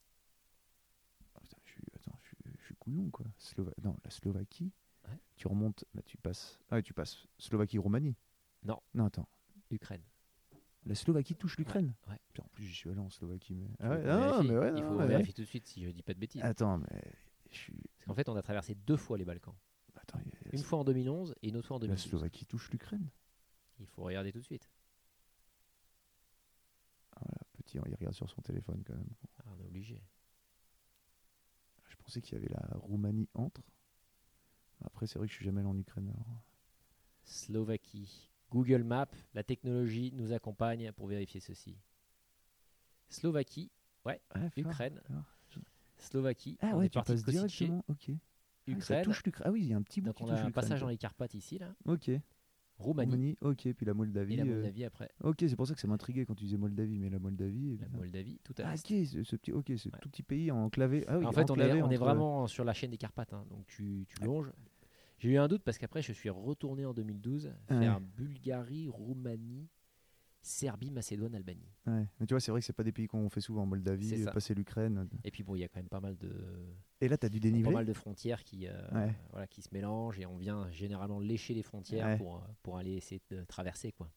Ah, 1.36 1.40
putain, 1.42 1.58
je, 1.66 1.72
suis, 1.72 1.84
attends, 1.96 2.18
je, 2.24 2.28
suis, 2.30 2.58
je 2.60 2.64
suis 2.66 2.76
couillon, 2.76 3.10
quoi. 3.10 3.26
Slova- 3.38 3.74
non, 3.84 3.98
la 4.04 4.10
Slovaquie, 4.12 4.72
Ouais. 5.08 5.20
tu 5.36 5.48
remontes, 5.48 5.84
là, 5.94 6.02
tu 6.04 6.18
passes. 6.18 6.58
Ah, 6.70 6.82
tu 6.82 6.94
passes 6.94 7.28
Slovaquie-Roumanie. 7.38 8.16
Non. 8.64 8.80
Non, 8.94 9.06
attends. 9.06 9.28
Ukraine. 9.72 10.02
La 10.86 10.94
Slovaquie 10.96 11.36
touche 11.36 11.58
l'Ukraine 11.58 11.96
ouais. 12.08 12.20
Putain, 12.28 12.44
En 12.44 12.48
plus, 12.50 12.64
j'y 12.66 12.76
suis 12.76 12.90
allé 12.92 13.00
en 13.00 13.10
Slovaquie. 13.10 13.56
Mais... 13.56 13.68
Ah 13.80 13.90
ouais, 13.90 14.04
non, 14.04 14.44
mais 14.44 14.58
ouais, 14.58 14.74
Il 14.78 14.84
faut 14.84 14.98
vérifier 14.98 15.34
tout 15.34 15.42
de 15.42 15.48
suite 15.48 15.66
si 15.66 15.84
je 15.84 15.90
dis 15.90 16.04
pas 16.04 16.14
de 16.14 16.20
bêtises. 16.20 16.42
Attends, 16.44 16.78
mais 16.78 17.02
suis. 17.60 17.82
Parce 17.98 18.06
qu'en 18.08 18.14
fait, 18.16 18.30
on 18.30 18.36
a 18.36 18.42
traversé 18.42 18.76
deux 18.76 18.98
fois 18.98 19.18
les 19.18 19.26
Balkans. 19.26 19.56
Attends, 19.96 20.20
a- 20.20 20.22
Une 20.56 20.64
fois 20.64 20.80
en 20.80 20.84
2011 20.84 21.34
et 21.42 21.50
une 21.50 21.58
autre 21.58 21.68
fois 21.68 21.78
en 21.78 21.80
la 21.80 21.88
2012. 21.88 22.10
Slovaquie 22.10 22.46
touche 22.46 22.70
l'Ukraine. 22.72 23.10
Il 23.80 23.88
faut 23.88 24.04
regarder 24.04 24.32
tout 24.32 24.40
de 24.40 24.44
suite. 24.46 24.70
Ah, 27.16 27.20
voilà, 27.24 27.42
petit, 27.54 27.78
il 27.78 27.96
regarde 27.96 28.14
sur 28.16 28.30
son 28.30 28.42
téléphone 28.42 28.84
quand 28.86 28.94
même. 28.96 29.10
Ah, 29.40 29.44
on 29.48 29.60
est 29.60 29.66
obligé. 29.66 30.02
Je 31.88 31.96
pensais 31.98 32.22
qu'il 32.22 32.34
y 32.38 32.38
avait 32.38 32.54
la 32.54 32.78
Roumanie 32.78 33.30
entre. 33.34 33.62
Après, 34.84 35.08
c'est 35.08 35.18
vrai 35.18 35.28
que 35.28 35.32
je 35.32 35.38
suis 35.38 35.46
jamais 35.46 35.62
allé 35.62 35.70
en 35.70 35.78
Ukraine. 35.78 36.10
alors. 36.10 36.42
Slovaquie. 37.24 38.30
Google 38.52 38.84
Maps, 38.84 39.08
la 39.34 39.44
technologie 39.44 40.12
nous 40.14 40.32
accompagne 40.32 40.92
pour 40.92 41.08
vérifier 41.08 41.40
ceci. 41.40 41.78
Slovaquie, 43.10 43.72
Ouais, 44.06 44.22
fort, 44.36 44.50
Ukraine. 44.58 45.02
Slovaquie, 46.06 46.58
Ah 46.62 46.72
on 46.74 46.80
ouais, 46.80 46.86
est 46.88 46.90
tu 46.90 47.00
passes 47.02 47.24
directement. 47.26 47.84
Ok. 47.90 48.10
Ah, 48.10 48.14
ça 48.66 48.72
Ukraine. 48.72 49.04
touche 49.04 49.24
l'Ukraine. 49.26 49.48
Ah 49.48 49.52
oui, 49.52 49.62
il 49.62 49.68
y 49.68 49.74
a 49.74 49.78
un 49.78 49.82
petit 49.82 50.02
bout 50.02 50.08
Donc 50.08 50.16
qui 50.16 50.24
on 50.24 50.28
touche 50.28 50.40
a 50.40 50.46
un 50.46 50.52
passage 50.52 50.80
dans 50.82 50.88
les 50.88 50.98
Carpates 50.98 51.34
ici, 51.36 51.58
là. 51.60 51.74
Ok. 51.86 52.10
Roumanie, 52.78 53.12
Roumanie, 53.12 53.38
ok. 53.42 53.74
Puis 53.74 53.86
la 53.86 53.94
Moldavie. 53.94 54.34
et 54.34 54.38
la 54.38 54.44
euh, 54.44 54.56
Moldavie 54.56 54.84
après. 54.84 55.10
Ok, 55.24 55.38
c'est 55.40 55.56
pour 55.56 55.66
ça 55.68 55.74
que 55.76 55.80
ça 55.80 55.88
m'intriguait 55.88 56.26
quand 56.26 56.36
tu 56.36 56.44
disais 56.44 56.58
Moldavie, 56.58 57.00
mais 57.00 57.10
la 57.10 57.20
Moldavie. 57.20 57.78
La. 57.78 57.88
Moldavie, 57.90 58.40
tout 58.44 58.54
à 58.58 58.64
Ah, 58.68 58.72
l'est. 58.72 59.02
ok, 59.02 59.08
ce, 59.08 59.24
ce 59.24 59.36
petit, 59.38 59.52
ok, 59.54 59.72
ce 59.78 59.88
Ouais. 59.90 60.00
tout 60.02 60.10
petit 60.10 60.24
pays 60.24 60.52
enclavé. 60.52 61.06
Ah 61.08 61.18
oui, 61.20 61.26
en 61.26 61.32
fait, 61.32 61.50
on 61.52 61.56
est, 61.58 61.82
on 61.82 61.88
vraiment 61.88 62.48
sur 62.48 62.66
la 62.66 62.74
chaîne 62.74 62.92
des 62.92 62.98
Carpates. 62.98 63.32
hein. 63.34 63.46
Donc 63.50 63.66
tu, 63.68 64.06
tu 64.10 64.24
longes. 64.26 64.52
J'ai 65.20 65.30
eu 65.30 65.38
un 65.38 65.48
doute 65.48 65.64
parce 65.64 65.78
qu'après, 65.78 66.02
je 66.02 66.12
suis 66.12 66.30
retourné 66.30 66.86
en 66.86 66.94
2012 66.94 67.46
Ouais. 67.70 67.80
faire 67.80 68.02
Bulgarie, 68.02 68.90
Roumanie, 68.90 69.70
Serbie, 70.46 70.92
Macédoine, 70.92 71.34
Albanie. 71.36 71.72
Ouais. 71.88 72.06
Mais 72.20 72.26
tu 72.28 72.34
vois, 72.34 72.40
c'est 72.40 72.52
vrai 72.52 72.60
que 72.62 72.66
c'est 72.66 72.74
pas 72.74 72.84
des 72.84 72.92
pays 72.92 73.08
qu'on 73.08 73.30
fait 73.30 73.42
souvent. 73.42 73.66
Moldavie, 73.66 74.24
ça. 74.24 74.32
passer 74.32 74.54
l'Ukraine. 74.54 75.08
Et 75.24 75.32
puis 75.32 75.44
bon, 75.44 75.56
il 75.56 75.60
y 75.62 75.64
a 75.64 75.68
quand 75.68 75.80
même 75.80 75.90
pas 75.90 76.00
mal 76.00 76.16
de, 76.18 76.32
Et 77.02 77.08
là, 77.08 77.18
tu 77.18 77.26
as 77.26 77.30
du 77.30 77.40
pas 77.40 77.44
dénivelé. 77.44 77.74
mal 77.74 77.86
de 77.86 77.94
frontières 77.94 78.44
qui, 78.44 78.68
euh, 78.68 78.74
Ouais. 78.94 79.14
voilà, 79.32 79.48
qui 79.48 79.62
se 79.62 79.70
mélangent 79.72 80.20
et 80.20 80.26
on 80.26 80.38
vient 80.38 80.70
généralement 80.72 81.20
lécher 81.20 81.54
les 81.54 81.64
frontières 81.64 82.06
Ouais. 82.06 82.18
pour, 82.18 82.36
euh, 82.38 82.40
pour 82.62 82.78
aller 82.78 82.94
essayer 82.94 83.22
de 83.32 83.44
traverser. 83.46 83.92
Quoi. 83.92 84.10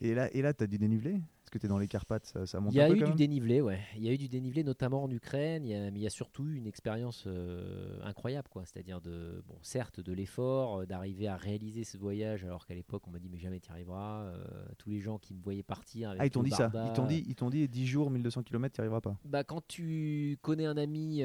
Et 0.00 0.14
là, 0.14 0.28
et 0.34 0.42
là 0.42 0.52
tu 0.52 0.62
as 0.64 0.66
du 0.66 0.78
dénivelé? 0.78 1.20
Parce 1.42 1.50
que 1.52 1.58
tu 1.58 1.66
es 1.66 1.68
dans 1.68 1.78
les 1.78 1.86
Carpates, 1.86 2.26
ça, 2.26 2.44
ça 2.44 2.58
monte 2.58 2.74
Il 2.74 2.76
y 2.76 2.80
a 2.80 2.86
un 2.86 2.88
peu 2.88 2.96
eu 2.96 2.98
quand 2.98 3.04
du 3.04 3.10
même? 3.12 3.16
dénivelé, 3.18 3.60
ouais. 3.60 3.78
Il 3.96 4.02
y 4.04 4.08
a 4.08 4.12
eu 4.12 4.18
du 4.18 4.28
dénivelé, 4.28 4.64
notamment 4.64 5.04
en 5.04 5.10
Ukraine. 5.12 5.64
il 5.64 5.70
y 5.70 5.74
a- 5.74 5.92
mais 5.92 6.00
il 6.00 6.02
y 6.02 6.06
a 6.06 6.10
surtout 6.10 6.44
eu 6.44 6.56
une 6.56 6.66
expérience 6.66 7.22
euh, 7.28 8.00
incroyable, 8.02 8.48
quoi. 8.50 8.64
C'est-à-dire 8.66 9.00
de, 9.00 9.44
bon, 9.46 9.54
certes, 9.62 10.00
de 10.00 10.12
l'effort, 10.12 10.80
euh, 10.80 10.86
d'arriver 10.86 11.28
à 11.28 11.36
réaliser 11.36 11.84
ce 11.84 11.96
voyage, 11.98 12.44
alors 12.44 12.66
qu'à 12.66 12.74
l'époque, 12.74 13.06
on 13.06 13.12
m'a 13.12 13.20
dit 13.20 13.28
mais 13.30 13.38
jamais 13.38 13.60
tu 13.60 13.68
y 13.68 13.72
arriveras. 13.72 14.24
Euh, 14.24 14.44
tous 14.76 14.90
les 14.90 14.98
gens 15.00 15.18
qui 15.18 15.34
me 15.34 15.40
voyaient 15.40 15.62
partir. 15.62 16.10
Avec 16.10 16.20
Ah, 16.20 16.26
ils 16.26 16.30
t'ont 16.30 16.42
dit 16.42 16.50
ça? 16.50 16.68
Ils 16.84 16.92
t'ont 16.92 17.06
dit, 17.06 17.24
ils 17.28 17.36
t'ont 17.36 17.48
dit 17.48 17.68
10 17.68 17.86
jours, 17.86 18.10
1200 18.10 18.42
km, 18.42 18.74
tu 18.74 18.80
n'y 18.80 18.82
arriveras 18.82 19.00
pas? 19.00 19.16
Bah, 19.24 19.44
quand 19.44 19.64
tu 19.68 20.36
connais 20.42 20.66
un 20.66 20.76
ami 20.76 21.22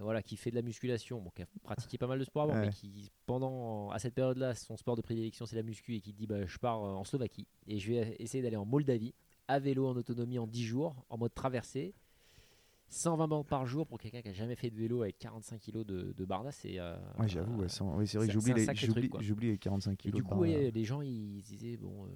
voilà, 0.00 0.22
qui 0.22 0.36
fait 0.36 0.50
de 0.50 0.56
la 0.56 0.62
musculation, 0.62 1.20
bon, 1.20 1.30
qui 1.30 1.42
a 1.42 1.46
pratiqué 1.62 1.98
pas 1.98 2.06
mal 2.08 2.18
de 2.18 2.24
sport 2.24 2.42
avant, 2.42 2.54
Ouais. 2.54 2.66
mais 2.66 2.70
qui, 2.72 3.10
pendant, 3.26 3.90
à 3.90 3.98
cette 4.00 4.14
période-là, 4.14 4.54
son 4.56 4.76
sport 4.76 4.96
de 4.96 5.02
prédilection, 5.02 5.46
c'est 5.46 5.56
la 5.56 5.62
muscu, 5.62 5.94
et 5.94 6.00
qui 6.00 6.12
te 6.12 6.18
dit 6.18 6.26
bah, 6.26 6.44
Je 6.46 6.58
pars 6.58 6.80
en 6.80 7.04
Slovaquie 7.14 7.46
et 7.68 7.78
je 7.78 7.92
vais 7.92 8.16
essayer 8.18 8.42
d'aller 8.42 8.56
en 8.56 8.64
Moldavie, 8.64 9.14
à 9.46 9.60
vélo 9.60 9.86
en 9.86 9.96
autonomie 9.96 10.38
en 10.40 10.46
10 10.48 10.64
jours, 10.64 10.96
en 11.10 11.16
mode 11.18 11.32
traversée. 11.34 11.94
120 12.88 13.28
bandes 13.28 13.46
par 13.46 13.66
jour 13.66 13.86
pour 13.86 13.98
quelqu'un 13.98 14.20
qui 14.22 14.28
a 14.28 14.32
jamais 14.32 14.54
fait 14.56 14.70
de 14.70 14.76
vélo 14.76 15.02
avec 15.02 15.18
45 15.18 15.60
kg 15.60 15.84
de, 15.84 16.12
de 16.12 16.24
barda, 16.24 16.50
c'est. 16.52 16.78
euh, 16.78 16.96
Ouais, 17.18 17.28
j'avoue, 17.28 17.60
ouais, 17.62 17.68
c'est 17.68 17.82
vrai 17.84 18.28
j'oublie 18.28 18.52
les, 18.54 18.66
j'oublie- 19.20 19.50
les 19.50 19.58
45 19.58 19.92
Et 19.92 19.96
kilos. 19.96 20.16
du 20.16 20.22
coup, 20.24 20.38
ouais, 20.40 20.70
les 20.72 20.84
gens 20.84 21.00
ils 21.02 21.40
disaient 21.42 21.76
Bon, 21.76 22.06
euh, 22.06 22.08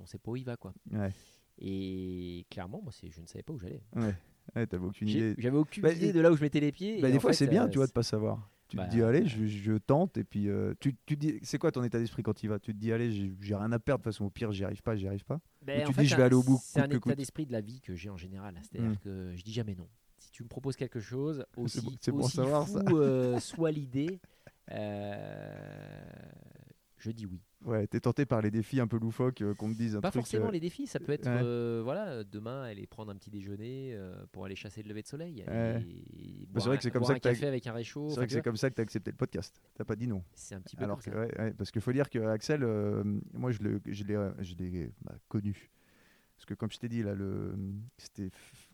on 0.00 0.06
sait 0.06 0.18
pas 0.18 0.30
où 0.30 0.36
il 0.36 0.44
va, 0.44 0.56
quoi. 0.56 0.72
ouais. 0.92 1.12
Et 1.58 2.46
clairement, 2.50 2.80
moi, 2.82 2.92
je 3.02 3.20
ne 3.20 3.26
savais 3.26 3.42
pas 3.42 3.52
où 3.52 3.58
j'allais. 3.58 3.82
Ouais, 3.94 4.14
ouais, 4.56 4.66
t'avais 4.66 4.84
aucune 4.86 5.08
idée. 5.08 5.34
J'avais 5.38 5.56
aucune 5.58 5.82
Bah, 5.82 5.92
idée 5.92 6.12
de 6.12 6.20
là 6.20 6.30
où 6.32 6.36
je 6.36 6.42
mettais 6.42 6.60
les 6.60 6.72
pieds. 6.72 7.00
Bah, 7.00 7.08
et 7.08 7.12
des 7.12 7.20
fois, 7.20 7.32
c'est 7.32 7.46
bien, 7.46 7.66
euh, 7.66 7.68
tu 7.68 7.78
vois, 7.78 7.86
de 7.86 7.92
pas 7.92 8.02
savoir. 8.02 8.48
Tu 8.72 8.78
bah, 8.78 8.86
te 8.86 8.90
dis, 8.90 9.02
allez, 9.02 9.26
je, 9.26 9.44
je 9.44 9.74
tente, 9.74 10.16
et 10.16 10.24
puis 10.24 10.48
euh, 10.48 10.72
tu, 10.80 10.96
tu 11.04 11.14
dis, 11.14 11.38
c'est 11.42 11.58
quoi 11.58 11.70
ton 11.70 11.84
état 11.84 11.98
d'esprit 11.98 12.22
quand 12.22 12.32
tu 12.32 12.46
y 12.46 12.48
vas? 12.48 12.58
Tu 12.58 12.72
te 12.72 12.78
dis, 12.78 12.90
allez, 12.90 13.12
j'ai 13.12 13.54
rien 13.54 13.70
à 13.70 13.78
perdre, 13.78 13.98
de 14.00 14.04
toute 14.04 14.14
façon, 14.14 14.24
au 14.24 14.30
pire, 14.30 14.50
j'y 14.50 14.64
arrive 14.64 14.80
pas, 14.80 14.96
j'y 14.96 15.06
arrive 15.06 15.26
pas. 15.26 15.42
Ben, 15.60 15.82
Ou 15.82 15.88
tu 15.88 15.92
fait, 15.92 16.00
dis, 16.04 16.08
je 16.08 16.16
vais 16.16 16.22
aller 16.22 16.34
au 16.34 16.42
bout, 16.42 16.58
C'est 16.64 16.80
un 16.80 16.88
état 16.88 17.14
d'esprit 17.14 17.44
de 17.44 17.52
la 17.52 17.60
vie 17.60 17.82
que 17.82 17.94
j'ai 17.94 18.08
en 18.08 18.16
général. 18.16 18.58
C'est-à-dire 18.62 18.92
Mm. 18.98 19.02
que 19.04 19.32
je 19.36 19.42
dis 19.42 19.52
jamais 19.52 19.74
non. 19.74 19.86
Si 20.16 20.30
tu 20.30 20.42
me 20.42 20.48
proposes 20.48 20.76
quelque 20.76 21.00
chose, 21.00 21.44
aussi, 21.58 21.98
bon- 22.08 22.22
savoir, 22.22 22.66
fou 22.66 22.78
euh, 22.96 23.38
soit 23.40 23.72
l'idée, 23.72 24.20
euh, 24.70 26.02
je 26.96 27.10
dis 27.10 27.26
oui. 27.26 27.42
Ouais, 27.64 27.86
t'es 27.86 28.00
tenté 28.00 28.26
par 28.26 28.42
les 28.42 28.50
défis 28.50 28.80
un 28.80 28.86
peu 28.88 28.98
loufoques 28.98 29.40
euh, 29.42 29.54
qu'on 29.54 29.72
te 29.72 29.76
dise 29.76 29.94
un 29.96 30.00
Pas 30.00 30.10
truc. 30.10 30.22
forcément 30.22 30.48
euh, 30.48 30.50
les 30.50 30.58
défis, 30.60 30.86
ça 30.86 30.98
peut 30.98 31.12
être 31.12 31.26
ouais. 31.26 31.40
euh, 31.42 31.80
voilà, 31.84 32.24
demain 32.24 32.62
aller 32.62 32.86
prendre 32.86 33.12
un 33.12 33.14
petit 33.16 33.30
déjeuner 33.30 33.96
pour 34.32 34.44
aller 34.44 34.56
chasser 34.56 34.82
le 34.82 34.88
lever 34.88 35.02
de 35.02 35.06
soleil. 35.06 35.44
Ouais. 35.46 35.86
Bah, 36.50 36.60
c'est 36.60 36.66
vrai 36.68 36.76
que 36.76 36.82
c'est 36.82 36.90
comme 36.90 37.04
ça 37.04 37.14
que 37.14 37.20
t'as- 37.20 37.30
café 37.34 37.46
avec 37.46 37.66
un 37.66 37.72
réchaud. 37.72 38.08
C'est 38.08 38.16
vrai 38.16 38.26
que 38.26 38.32
c'est 38.32 38.42
comme 38.42 38.56
ça 38.56 38.68
que 38.70 38.74
t'as 38.74 38.82
accepté 38.82 39.10
le 39.10 39.16
podcast. 39.16 39.60
T'as 39.74 39.84
pas 39.84 39.96
dit 39.96 40.06
non. 40.08 40.22
c'est 40.34 40.54
un 40.54 40.60
petit 40.60 40.76
peu 40.76 40.84
Alors 40.84 41.00
comme 41.02 41.12
que, 41.14 41.34
ça. 41.34 41.42
ouais, 41.42 41.52
parce 41.52 41.70
qu'il 41.70 41.82
faut 41.82 41.92
dire 41.92 42.10
que 42.10 42.18
Axel, 42.18 42.62
moi 43.32 43.50
je 43.52 43.58
l'ai, 43.62 43.80
je 43.86 44.86
bah, 45.02 45.14
connu. 45.28 45.70
Parce 46.36 46.46
que 46.46 46.54
comme 46.54 46.72
je 46.72 46.78
t'ai 46.80 46.88
dit 46.88 47.04
là, 47.04 47.14
le, 47.14 47.54
c'était 47.98 48.30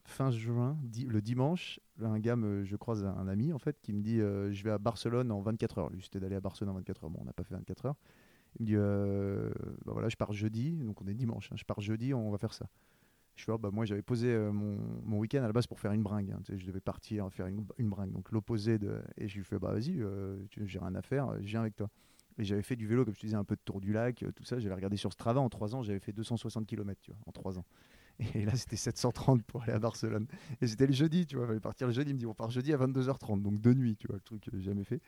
fin 0.06 0.30
juin, 0.30 0.78
di- 0.82 1.04
le 1.04 1.20
dimanche, 1.20 1.80
un 2.00 2.18
gars, 2.18 2.36
me- 2.36 2.64
je 2.64 2.76
croise 2.76 3.04
un, 3.04 3.14
un 3.14 3.28
ami 3.28 3.52
en 3.52 3.58
fait, 3.58 3.78
qui 3.82 3.92
me 3.92 4.00
dit, 4.00 4.16
je 4.20 4.62
vais 4.64 4.70
à 4.70 4.78
Barcelone 4.78 5.30
en 5.30 5.40
24 5.42 5.76
heures. 5.78 5.90
Lui, 5.90 6.00
c'était 6.02 6.20
d'aller 6.20 6.36
à 6.36 6.40
Barcelone 6.40 6.70
en 6.70 6.78
24 6.78 7.04
heures. 7.04 7.10
Bon, 7.10 7.18
on 7.20 7.24
n'a 7.26 7.34
pas 7.34 7.44
fait 7.44 7.54
24 7.54 7.84
heures. 7.86 7.96
Il 8.58 8.62
me 8.62 8.66
dit, 8.66 8.74
euh, 8.76 9.50
bah 9.84 9.92
voilà, 9.92 10.08
je 10.08 10.16
pars 10.16 10.32
jeudi, 10.32 10.72
donc 10.72 11.00
on 11.02 11.06
est 11.06 11.14
dimanche. 11.14 11.50
hein, 11.52 11.56
je 11.56 11.64
pars 11.64 11.80
jeudi, 11.80 12.14
on 12.14 12.30
va 12.30 12.38
faire 12.38 12.52
ça. 12.54 12.66
Je 13.36 13.44
fais, 13.44 13.52
oh, 13.52 13.58
bah 13.58 13.70
moi 13.72 13.84
j'avais 13.84 14.02
posé 14.02 14.28
euh, 14.28 14.52
mon, 14.52 14.78
mon 15.04 15.18
week-end 15.18 15.42
à 15.42 15.46
la 15.46 15.52
base 15.52 15.66
pour 15.66 15.78
faire 15.80 15.92
une 15.92 16.02
bringue. 16.02 16.32
hein, 16.32 16.40
je 16.48 16.66
devais 16.66 16.80
partir 16.80 17.30
faire 17.32 17.46
une, 17.46 17.64
une 17.78 17.88
bringue, 17.88 18.12
donc 18.12 18.32
l'opposé 18.32 18.78
de. 18.78 19.00
Et 19.16 19.28
je 19.28 19.36
lui 19.38 19.44
fais, 19.44 19.58
bah 19.58 19.72
vas-y, 19.72 20.00
euh, 20.00 20.36
j'ai 20.66 20.78
rien 20.78 20.94
à 20.96 21.02
faire, 21.02 21.34
je 21.40 21.46
viens 21.46 21.60
avec 21.60 21.76
toi. 21.76 21.88
Et 22.38 22.44
j'avais 22.44 22.62
fait 22.62 22.76
du 22.76 22.86
vélo, 22.86 23.04
comme 23.04 23.14
je 23.14 23.20
te 23.20 23.26
disais, 23.26 23.36
un 23.36 23.44
peu 23.44 23.56
de 23.56 23.60
tour 23.64 23.80
du 23.80 23.92
lac, 23.92 24.22
euh, 24.22 24.32
tout 24.32 24.44
ça. 24.44 24.58
J'avais 24.60 24.74
regardé 24.74 24.96
sur 24.96 25.12
Strava 25.12 25.40
en 25.40 25.48
3 25.48 25.74
ans, 25.74 25.82
j'avais 25.82 25.98
fait 26.00 26.12
260 26.12 26.66
km, 26.66 27.00
tu 27.02 27.10
vois, 27.12 27.20
en 27.26 27.32
3 27.32 27.58
ans. 27.58 27.64
Et 28.34 28.44
là, 28.44 28.56
c'était 28.56 28.76
730 28.76 29.42
pour 29.44 29.62
aller 29.62 29.72
à 29.72 29.78
Barcelone. 29.78 30.26
Et 30.60 30.66
c'était 30.66 30.86
le 30.86 30.92
jeudi, 30.92 31.26
tu 31.26 31.36
vois, 31.36 31.44
il 31.46 31.48
fallait 31.48 31.60
partir 31.60 31.86
le 31.88 31.92
jeudi. 31.92 32.10
Il 32.10 32.14
me 32.14 32.18
dit, 32.20 32.26
on 32.26 32.34
part 32.34 32.50
jeudi 32.50 32.72
à 32.72 32.76
22h30, 32.76 33.42
donc 33.42 33.60
de 33.60 33.74
nuit, 33.74 33.96
tu 33.96 34.06
vois, 34.08 34.16
le 34.16 34.22
truc 34.22 34.42
que 34.42 34.50
j'ai 34.56 34.64
jamais 34.64 34.84
fait. 34.84 35.00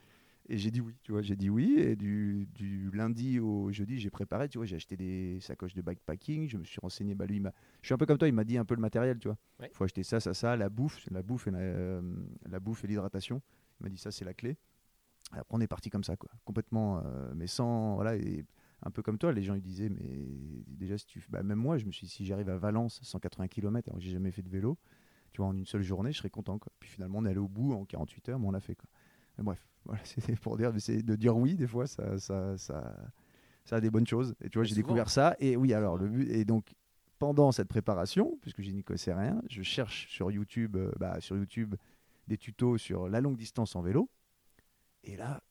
Et 0.49 0.59
j'ai 0.59 0.71
dit 0.71 0.81
oui, 0.81 0.97
tu 1.03 1.13
vois, 1.13 1.23
j'ai 1.23 1.37
dit 1.37 1.49
oui. 1.49 1.75
Et 1.79 1.95
du, 1.97 2.49
du 2.55 2.91
lundi 2.93 3.39
au 3.39 3.71
jeudi, 3.71 3.99
j'ai 4.01 4.11
préparé, 4.11 4.49
tu 4.49 4.59
vois, 4.59 4.67
j'ai 4.67 4.77
acheté 4.77 4.97
des 4.97 5.39
sacoches 5.41 5.75
de 5.75 5.83
bikepacking, 5.83 6.49
je 6.49 6.57
me 6.57 6.65
suis 6.65 6.81
renseigné. 6.81 7.15
Bah, 7.15 7.27
lui, 7.27 7.41
je 7.83 7.87
suis 7.87 7.95
un 7.95 7.99
peu 7.99 8.07
comme 8.07 8.19
toi, 8.19 8.27
il 8.27 8.35
m'a 8.35 8.45
dit 8.45 8.59
un 8.59 8.65
peu 8.65 8.75
le 8.75 8.81
matériel, 8.81 9.19
tu 9.19 9.29
vois. 9.29 9.37
Il 9.59 9.63
Ouais. 9.65 9.71
faut 9.73 9.85
acheter 9.85 10.03
ça, 10.03 10.19
ça, 10.19 10.35
ça, 10.35 10.57
la 10.57 10.69
bouffe, 10.69 11.07
la 11.11 11.23
bouffe 11.23 11.47
et 11.47 11.51
la, 11.53 11.59
euh, 11.59 12.03
la 12.49 12.59
bouffe 12.59 12.83
et 12.85 12.89
l'hydratation. 12.89 13.41
Il 13.81 13.85
m'a 13.85 13.89
dit 13.91 13.99
ça, 13.99 14.11
c'est 14.11 14.25
la 14.25 14.35
clé. 14.35 14.57
Et 15.35 15.39
après, 15.39 15.57
on 15.57 15.61
est 15.61 15.69
parti 15.69 15.91
comme 15.91 16.03
ça, 16.05 16.17
quoi. 16.17 16.31
Complètement, 16.45 17.01
euh, 17.05 17.33
mais 17.37 17.47
sans, 17.47 17.95
voilà, 17.95 18.17
et 18.17 18.45
un 18.83 18.91
peu 18.91 19.03
comme 19.03 19.19
toi, 19.19 19.33
les 19.33 19.43
gens 19.43 19.55
ils 19.55 19.63
disaient, 19.63 19.89
mais 19.91 20.27
déjà, 20.67 20.99
si 20.99 21.07
tu, 21.07 21.23
bah, 21.29 21.43
même 21.45 21.59
moi, 21.59 21.79
je 21.79 21.85
me 21.87 21.93
suis, 21.93 22.07
dit, 22.07 22.13
si 22.13 22.25
j'arrive 22.27 22.49
à 22.49 22.57
Valence, 22.59 22.99
180 23.03 23.47
km, 23.47 23.89
alors 23.89 23.99
que 23.99 24.05
j'ai 24.05 24.11
jamais 24.13 24.33
fait 24.33 24.43
de 24.43 24.49
vélo, 24.49 24.77
tu 25.33 25.43
vois, 25.43 25.47
en 25.47 25.57
une 25.57 25.67
seule 25.67 25.83
journée, 25.83 26.11
je 26.13 26.19
serais 26.19 26.31
content, 26.31 26.59
quoi. 26.59 26.73
Puis 26.81 26.91
finalement, 26.91 27.19
on 27.19 27.25
est 27.27 27.31
allé 27.31 27.39
au 27.39 27.47
bout 27.47 27.73
en 27.75 27.85
48 27.85 28.31
heures, 28.31 28.39
mais 28.41 28.49
on 28.49 28.51
l'a 28.51 28.59
fait, 28.61 28.75
quoi. 28.75 28.89
Bref, 29.39 29.63
voilà, 29.85 30.05
c'était 30.05 30.37
pour 30.37 30.57
dire, 30.57 30.73
c'est 30.79 31.03
de 31.03 31.17
dire 31.17 31.37
oui, 31.37 31.55
des 31.55 31.67
fois, 31.67 31.87
ça, 31.87 32.19
ça, 32.19 32.57
ça, 32.59 32.97
ça 33.65 33.77
a 33.77 33.81
des 33.81 33.91
bonnes 33.91 34.07
choses. 34.07 34.35
Et 34.43 34.49
tu 34.49 34.59
vois, 34.59 34.63
Mais 34.63 34.69
j'ai 34.69 34.75
découvert 34.75 35.11
ça. 35.11 35.37
Et 35.39 35.57
oui, 35.57 35.73
alors, 35.73 35.97
le 35.97 36.09
but, 36.09 36.31
et 36.31 36.45
donc, 36.45 36.75
pendant 37.19 37.53
cette 37.53 37.69
préparation, 37.69 38.39
puisque 38.41 38.63
je 38.63 38.71
n'y 38.71 38.83
connaissais 38.83 39.13
rien, 39.13 39.41
je 39.49 39.63
cherche 39.63 40.09
sur 40.09 40.31
YouTube, 40.31 40.77
euh, 40.77 40.91
bah, 40.99 41.21
sur 41.21 41.37
YouTube 41.37 41.75
des 42.27 42.39
tutos 42.39 42.79
sur 42.79 43.09
la 43.09 43.21
longue 43.21 43.37
distance 43.37 43.77
en 43.77 43.83
vélo. 43.83 44.09
Et 45.05 45.17
là, 45.17 45.43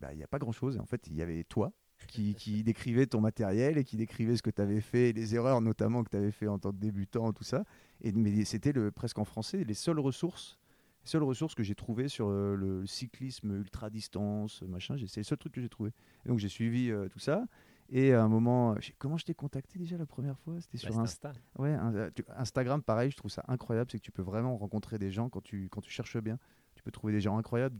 bah, 0.00 0.12
il 0.12 0.16
n'y 0.16 0.22
a 0.22 0.28
pas 0.28 0.38
grand-chose. 0.38 0.76
Et 0.76 0.80
en 0.80 0.86
fait, 0.86 1.06
il 1.08 1.16
y 1.16 1.22
avait 1.22 1.42
toi 1.44 1.72
qui, 2.06 2.34
qui 2.34 2.62
décrivait 2.64 3.06
ton 3.06 3.20
matériel 3.20 3.78
et 3.78 3.84
qui 3.84 3.96
décrivait 3.96 4.36
ce 4.36 4.42
que 4.42 4.50
tu 4.50 4.62
avais 4.62 4.80
fait, 4.80 5.12
les 5.12 5.34
erreurs 5.34 5.60
notamment 5.60 6.04
que 6.04 6.10
tu 6.10 6.16
avais 6.16 6.30
fait 6.30 6.46
en 6.46 6.58
tant 6.58 6.70
que 6.70 6.76
débutant, 6.76 7.32
tout 7.32 7.44
ça. 7.44 7.64
Et, 8.00 8.12
mais 8.12 8.44
c'était 8.44 8.72
presque 8.90 9.18
en 9.18 9.24
français 9.24 9.64
les 9.64 9.74
seules 9.74 10.00
ressources, 10.00 10.58
les 11.04 11.08
seules 11.08 11.22
ressources 11.22 11.54
que 11.54 11.62
j'ai 11.62 11.74
trouvées 11.74 12.08
sur 12.08 12.28
euh, 12.28 12.54
le 12.56 12.86
cyclisme 12.86 13.56
ultra 13.56 13.90
distance, 13.90 14.62
machin. 14.62 14.96
C'est 15.08 15.20
le 15.20 15.24
seul 15.24 15.38
truc 15.38 15.52
que 15.52 15.60
j'ai 15.60 15.68
trouvé. 15.68 15.92
Et 16.24 16.28
donc 16.28 16.38
j'ai 16.38 16.48
suivi 16.48 16.90
euh, 16.90 17.08
tout 17.08 17.18
ça. 17.18 17.46
Et 17.90 18.12
à 18.14 18.22
un 18.22 18.28
moment, 18.28 18.74
sais- 18.80 18.94
comment 18.98 19.16
je 19.18 19.24
t'ai 19.24 19.34
contacté 19.34 19.78
déjà 19.78 19.98
la 19.98 20.06
première 20.06 20.38
fois? 20.38 20.58
C'était 20.60 20.78
Bah, 20.78 20.92
sur 20.92 21.00
Insta. 21.00 21.32
Ouais, 21.58 21.74
un- 21.74 21.94
euh, 21.94 22.10
tu- 22.14 22.24
Instagram, 22.36 22.82
pareil, 22.82 23.10
je 23.10 23.16
trouve 23.16 23.30
ça 23.30 23.44
incroyable. 23.48 23.90
C'est 23.90 23.98
que 23.98 24.04
tu 24.04 24.12
peux 24.12 24.22
vraiment 24.22 24.56
rencontrer 24.56 24.98
des 24.98 25.10
gens 25.10 25.28
quand 25.28 25.42
tu, 25.42 25.68
quand 25.68 25.80
tu 25.82 25.90
cherches 25.90 26.16
bien. 26.18 26.38
Tu 26.74 26.82
peux 26.82 26.90
trouver 26.90 27.12
des 27.12 27.20
gens 27.20 27.36
incroyables 27.36 27.76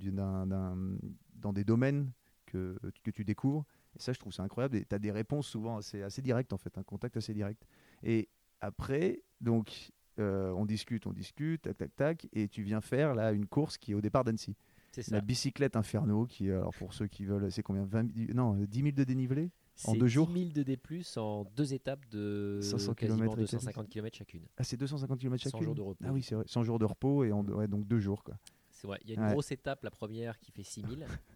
dans 1.37 1.53
des 1.53 1.65
domaines 1.65 2.11
que, 2.47 2.79
que 3.03 3.11
tu 3.11 3.25
découvres. 3.25 3.65
Et 3.97 4.01
ça, 4.01 4.13
je 4.13 4.19
trouve 4.19 4.33
ça 4.33 4.43
incroyable. 4.43 4.77
Et 4.77 4.85
tu 4.85 4.95
as 4.95 4.99
des 4.99 5.11
réponses 5.13 5.47
souvent 5.47 5.77
assez, 5.79 6.03
assez 6.03 6.21
directes, 6.23 6.53
en 6.53 6.59
fait, 6.59 6.77
un 6.77 6.83
contact 6.83 7.17
assez 7.17 7.33
direct. 7.33 7.65
Et 8.03 8.29
après, 8.61 9.23
donc, 9.41 9.93
euh, 10.19 10.51
on 10.53 10.65
discute, 10.67 11.07
on 11.07 11.13
discute, 11.13 11.63
tac, 11.63 11.77
tac, 11.77 11.95
tac. 11.97 12.29
Et 12.33 12.49
tu 12.49 12.63
viens 12.63 12.81
faire 12.81 13.15
là 13.15 13.33
une 13.33 13.47
course 13.47 13.79
qui 13.79 13.93
est 13.93 13.95
au 13.95 14.01
départ 14.01 14.25
d'Annecy. 14.25 14.55
C'est 14.91 15.03
ça. 15.03 15.15
La 15.15 15.21
bicyclette 15.23 15.75
Inferno, 15.77 16.27
qui, 16.27 16.51
euh, 16.51 16.59
alors 16.59 16.75
pour 16.75 16.93
ceux 16.93 17.07
qui 17.07 17.25
veulent, 17.25 17.51
c'est 17.51 17.63
combien? 17.63 17.85
20, 17.85 18.15
Non, 18.35 18.55
10 18.55 18.79
000 18.83 18.91
de 18.93 19.05
dénivelé 19.05 19.51
en 19.85 19.95
deux 19.95 20.07
jours? 20.07 20.29
10 20.29 20.41
000 20.41 20.53
de 20.53 20.63
D+, 20.63 20.79
en 21.17 21.45
deux 21.57 21.73
étapes 21.73 22.07
de 22.11 22.59
500 22.63 22.93
quasiment 22.95 23.17
kilomètres 23.17 23.39
et 23.39 23.41
250 23.43 23.89
km 23.89 24.17
chacune. 24.19 24.43
Ah, 24.59 24.65
c'est 24.65 24.77
250 24.77 25.19
km 25.19 25.43
100 25.43 25.51
chacune? 25.51 25.65
jours 25.65 25.75
de 25.75 25.81
repos. 25.81 26.05
Ah 26.07 26.13
oui, 26.13 26.23
c'est 26.23 26.35
vrai. 26.35 26.45
100 26.47 26.63
jours 26.63 26.79
de 26.79 26.85
repos 26.85 27.25
et 27.25 27.33
en, 27.33 27.43
ouais, 27.47 27.69
donc 27.69 27.87
deux 27.87 28.01
jours. 28.01 28.23
Quoi. 28.23 28.35
C'est 28.71 28.87
vrai. 28.87 28.99
Il 29.05 29.09
y 29.09 29.13
a 29.13 29.15
une 29.17 29.23
Ouais. 29.27 29.33
grosse 29.33 29.51
étape, 29.51 29.83
la 29.83 29.91
première 29.91 30.39
qui 30.41 30.53
fait 30.53 30.63
6 30.63 30.83
000, 30.83 30.91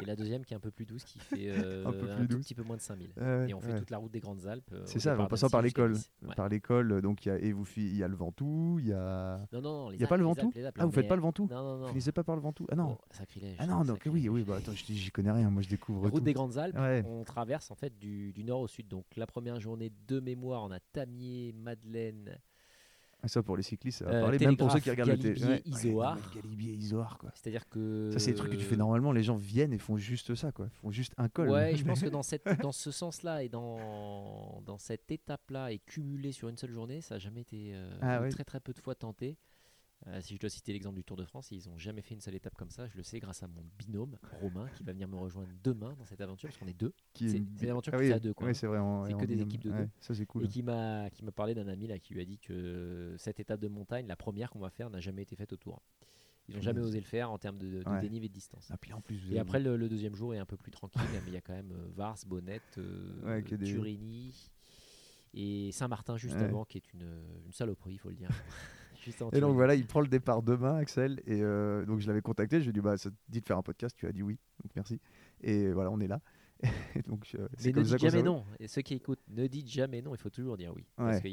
et 0.00 0.04
la 0.04 0.16
deuxième 0.16 0.44
qui 0.44 0.54
est 0.54 0.56
un 0.56 0.60
peu 0.60 0.70
plus 0.70 0.86
douce, 0.86 1.04
qui 1.04 1.18
fait 1.18 1.36
euh, 1.50 1.84
Un 1.86 1.92
peu 1.92 2.10
un, 2.10 2.16
plus 2.16 2.28
tout 2.28 2.36
douce. 2.36 2.46
petit 2.46 2.54
peu 2.54 2.62
moins 2.62 2.76
de 2.76 2.80
5 2.82 2.98
000. 2.98 3.10
Euh, 3.18 3.46
Et 3.46 3.54
on 3.54 3.60
fait 3.60 3.72
ouais. 3.72 3.78
toute 3.78 3.90
la 3.90 3.98
route 3.98 4.10
des 4.12 4.20
Grandes 4.20 4.46
Alpes. 4.46 4.70
euh, 4.72 4.82
C'est 4.86 4.98
ça, 5.00 5.18
en 5.18 5.26
passant 5.26 5.48
par 5.50 5.62
l'école. 5.62 5.94
Ouais. 6.22 6.34
Par 6.34 6.48
l'école, 6.48 7.00
donc 7.02 7.24
il 7.26 7.28
y 7.28 7.32
a, 7.32 7.38
et 7.38 7.52
vous, 7.52 7.66
il 7.76 7.96
y 7.96 8.02
a 8.02 8.08
le 8.08 8.16
Ventoux, 8.16 8.78
il 8.80 8.88
y 8.88 8.92
a. 8.92 9.38
Non, 9.52 9.60
non, 9.60 9.84
non. 9.84 9.88
les 9.90 9.96
Il 9.96 9.98
n'y 9.98 10.04
a 10.04 10.08
pas 10.08 10.16
le 10.16 10.22
les 10.22 10.28
Ventoux 10.28 10.46
Alpes, 10.46 10.54
les 10.56 10.64
Alpes, 10.64 10.76
Ah, 10.80 10.86
vous 10.86 10.92
faites 10.92 11.04
mais- 11.04 11.08
pas 11.08 11.16
le 11.16 11.22
Ventoux 11.22 11.48
Non, 11.50 11.62
non, 11.62 11.76
Vous 11.76 11.82
non. 11.82 11.88
finissez 11.88 12.12
pas 12.12 12.24
par 12.24 12.36
le 12.36 12.42
Ventoux 12.42 12.66
Ah 12.70 12.76
non. 12.76 12.96
Oh, 12.98 13.04
sacrilège. 13.10 13.56
ah 13.58 13.66
non, 13.66 13.84
donc 13.84 14.00
oui, 14.06 14.22
sacrilège. 14.22 14.28
oui, 14.30 14.44
bah 14.44 14.56
attends, 14.56 14.72
je 14.72 14.84
dis- 14.84 14.96
j'y 14.98 15.10
connais 15.10 15.30
rien, 15.32 15.50
moi 15.50 15.62
je 15.62 15.68
découvre 15.68 16.02
Route 16.02 16.14
tout. 16.14 16.20
des 16.20 16.32
Grandes 16.32 16.58
Alpes, 16.58 16.76
Ouais. 16.78 17.04
on 17.06 17.24
traverse 17.24 17.70
en 17.70 17.74
fait 17.74 17.98
du, 17.98 18.32
du 18.32 18.44
nord 18.44 18.60
au 18.60 18.68
sud. 18.68 18.88
Donc 18.88 19.04
la 19.16 19.26
première 19.26 19.60
journée 19.60 19.92
de 20.08 20.20
mémoire, 20.20 20.62
on 20.64 20.70
a 20.70 20.80
Tamier, 20.92 21.52
Madeleine, 21.52 22.38
Ça 23.26 23.42
pour 23.42 23.56
les 23.56 23.62
cyclistes, 23.62 23.98
ça 24.00 24.04
va 24.06 24.10
Euh, 24.14 24.20
parler, 24.22 24.38
même 24.38 24.56
pour 24.56 24.70
ceux 24.72 24.80
qui 24.80 24.90
regardent 24.90 25.10
le 25.10 25.18
télé. 25.18 25.40
Galibier, 25.40 25.62
Isoard. 25.66 26.16
ouais, 26.18 26.22
Galibier, 26.42 26.72
Isoard, 26.74 27.18
quoi. 27.18 27.30
c'est-à-dire 27.34 27.68
que. 27.68 28.10
Ça, 28.12 28.18
c'est 28.18 28.32
des 28.32 28.36
trucs 28.36 28.50
que 28.52 28.56
tu 28.56 28.64
fais 28.64 28.76
normalement, 28.76 29.12
les 29.12 29.22
gens 29.22 29.36
viennent 29.36 29.72
et 29.72 29.78
font 29.78 29.96
juste 29.96 30.34
ça, 30.34 30.50
quoi. 30.52 30.66
Ils 30.66 30.78
font 30.80 30.90
juste 30.90 31.12
un 31.18 31.28
col. 31.28 31.48
Ouais, 31.50 31.76
je 31.76 31.84
pense 31.84 32.00
que 32.02 32.08
dans, 32.08 32.22
cette, 32.22 32.46
dans 32.60 32.72
ce 32.72 32.90
sens-là 32.90 33.42
et 33.42 33.48
dans, 33.48 34.60
dans 34.66 34.78
cette 34.78 35.10
étape-là 35.10 35.72
et 35.72 35.78
cumulé 35.78 36.32
sur 36.32 36.48
une 36.48 36.56
seule 36.56 36.72
journée, 36.72 37.00
ça 37.00 37.14
n'a 37.14 37.18
jamais 37.20 37.42
été 37.42 37.72
euh, 37.74 37.90
Ah 38.00 38.20
ouais. 38.20 38.30
très 38.30 38.44
très 38.44 38.60
peu 38.60 38.72
de 38.72 38.78
fois 38.80 38.94
tenté. 38.94 39.36
Euh, 40.08 40.20
si 40.20 40.34
je 40.34 40.40
dois 40.40 40.50
citer 40.50 40.72
l'exemple 40.72 40.96
du 40.96 41.04
Tour 41.04 41.16
de 41.16 41.24
France, 41.24 41.50
ils 41.52 41.68
n'ont 41.68 41.78
jamais 41.78 42.02
fait 42.02 42.14
une 42.14 42.20
seule 42.20 42.34
étape 42.34 42.56
comme 42.56 42.70
ça. 42.70 42.88
Je 42.88 42.96
le 42.96 43.04
sais 43.04 43.20
grâce 43.20 43.42
à 43.44 43.46
mon 43.46 43.62
binôme 43.78 44.16
Romain 44.40 44.68
qui 44.76 44.82
va 44.82 44.92
venir 44.92 45.06
me 45.06 45.16
rejoindre 45.16 45.48
demain 45.62 45.94
dans 45.96 46.04
cette 46.04 46.20
aventure 46.20 46.48
parce 46.48 46.58
qu'on 46.58 46.66
est 46.66 46.72
deux 46.78 46.92
c'est- 47.28 47.36
est- 47.38 47.44
c'est 47.56 47.66
l'aventure 47.66 47.92
Ah 47.94 47.98
qui 47.98 48.02
oui, 48.02 48.08
fait 48.08 48.14
à 48.14 48.18
deux, 48.18 48.30
hein. 48.30 48.34
c'est 49.06 49.14
que 49.14 49.26
des 49.26 49.40
équipes 49.40 49.62
de 49.62 49.70
Ouais, 49.70 49.84
deux. 49.84 49.88
Ça, 50.00 50.12
c'est 50.14 50.26
cool. 50.26 50.44
et 50.44 50.48
qui 50.48 50.62
m'a 50.64 51.08
qui 51.10 51.24
m'a 51.24 51.30
parlé 51.30 51.54
d'un 51.54 51.68
ami 51.68 51.86
là 51.86 51.98
qui 52.00 52.14
lui 52.14 52.20
a 52.20 52.24
dit 52.24 52.38
que 52.38 53.14
cette 53.16 53.38
étape 53.38 53.60
de 53.60 53.68
montagne, 53.68 54.06
la 54.08 54.16
première 54.16 54.50
qu'on 54.50 54.58
va 54.58 54.70
faire, 54.70 54.90
n'a 54.90 54.98
jamais 55.00 55.22
été 55.22 55.36
faite 55.36 55.52
au 55.52 55.56
Tour. 55.56 55.80
Ils 56.48 56.56
n'ont 56.56 56.60
jamais 56.62 56.80
osé 56.80 56.98
le 56.98 57.06
faire 57.06 57.30
en 57.30 57.38
termes 57.38 57.58
de, 57.58 57.84
de 57.84 57.88
Ouais. 57.88 58.00
dénivelé 58.00 58.28
de 58.28 58.34
distance. 58.34 58.66
Ah, 58.72 58.76
puis 58.76 58.92
en 58.92 59.00
plus, 59.00 59.32
Et 59.32 59.38
après, 59.38 59.60
le, 59.60 59.76
le 59.76 59.88
deuxième 59.88 60.16
jour 60.16 60.34
est 60.34 60.38
un 60.38 60.44
peu 60.46 60.56
plus 60.56 60.72
tranquille, 60.72 61.00
mais 61.12 61.20
il 61.28 61.32
y 61.32 61.36
a 61.36 61.40
quand 61.40 61.52
même 61.54 61.70
euh, 61.70 61.88
Vars, 61.94 62.16
Bonnette, 62.26 62.78
euh, 62.78 63.22
Ouais, 63.24 63.42
des- 63.42 63.56
Turini 63.64 64.50
et 65.34 65.70
Saint-Martin 65.70 66.16
juste 66.16 66.34
Ouais. 66.34 66.42
avant, 66.42 66.64
qui 66.64 66.78
est 66.78 66.92
une, 66.94 67.06
une 67.46 67.52
saloperie, 67.52 67.92
il 67.94 67.98
faut 67.98 68.08
le 68.10 68.16
dire. 68.16 68.28
Et 69.32 69.40
donc 69.40 69.54
voilà, 69.54 69.74
il 69.74 69.86
prend 69.86 70.00
le 70.00 70.08
départ 70.08 70.42
demain, 70.42 70.76
Axel. 70.76 71.20
Et 71.26 71.42
euh, 71.42 71.84
donc 71.86 72.00
je 72.00 72.06
l'avais 72.06 72.22
contacté. 72.22 72.58
Je 72.60 72.64
lui 72.64 72.70
ai 72.70 72.72
dit, 72.72 72.80
bah, 72.80 72.96
ça 72.96 73.10
te 73.10 73.16
dit 73.28 73.40
de 73.40 73.46
faire 73.46 73.58
un 73.58 73.62
podcast. 73.62 73.96
Tu 73.96 74.06
as 74.06 74.12
dit 74.12 74.22
oui. 74.22 74.38
Donc 74.62 74.72
merci. 74.76 75.00
Et 75.42 75.70
voilà, 75.72 75.90
on 75.90 76.00
est 76.00 76.08
là. 76.08 76.20
Donc, 77.08 77.28
euh, 77.34 77.48
Mais 77.64 77.72
ne 77.72 77.82
dites 77.82 77.98
jamais 77.98 78.22
non. 78.22 78.44
Et 78.60 78.68
ceux 78.68 78.82
qui 78.82 78.94
écoutent, 78.94 79.18
ne 79.28 79.48
dites 79.48 79.66
jamais 79.68 80.00
non. 80.00 80.14
Il 80.14 80.18
faut 80.18 80.30
toujours 80.30 80.56
dire 80.56 80.72
oui. 80.76 80.86
Parce 80.96 81.20
que 81.20 81.28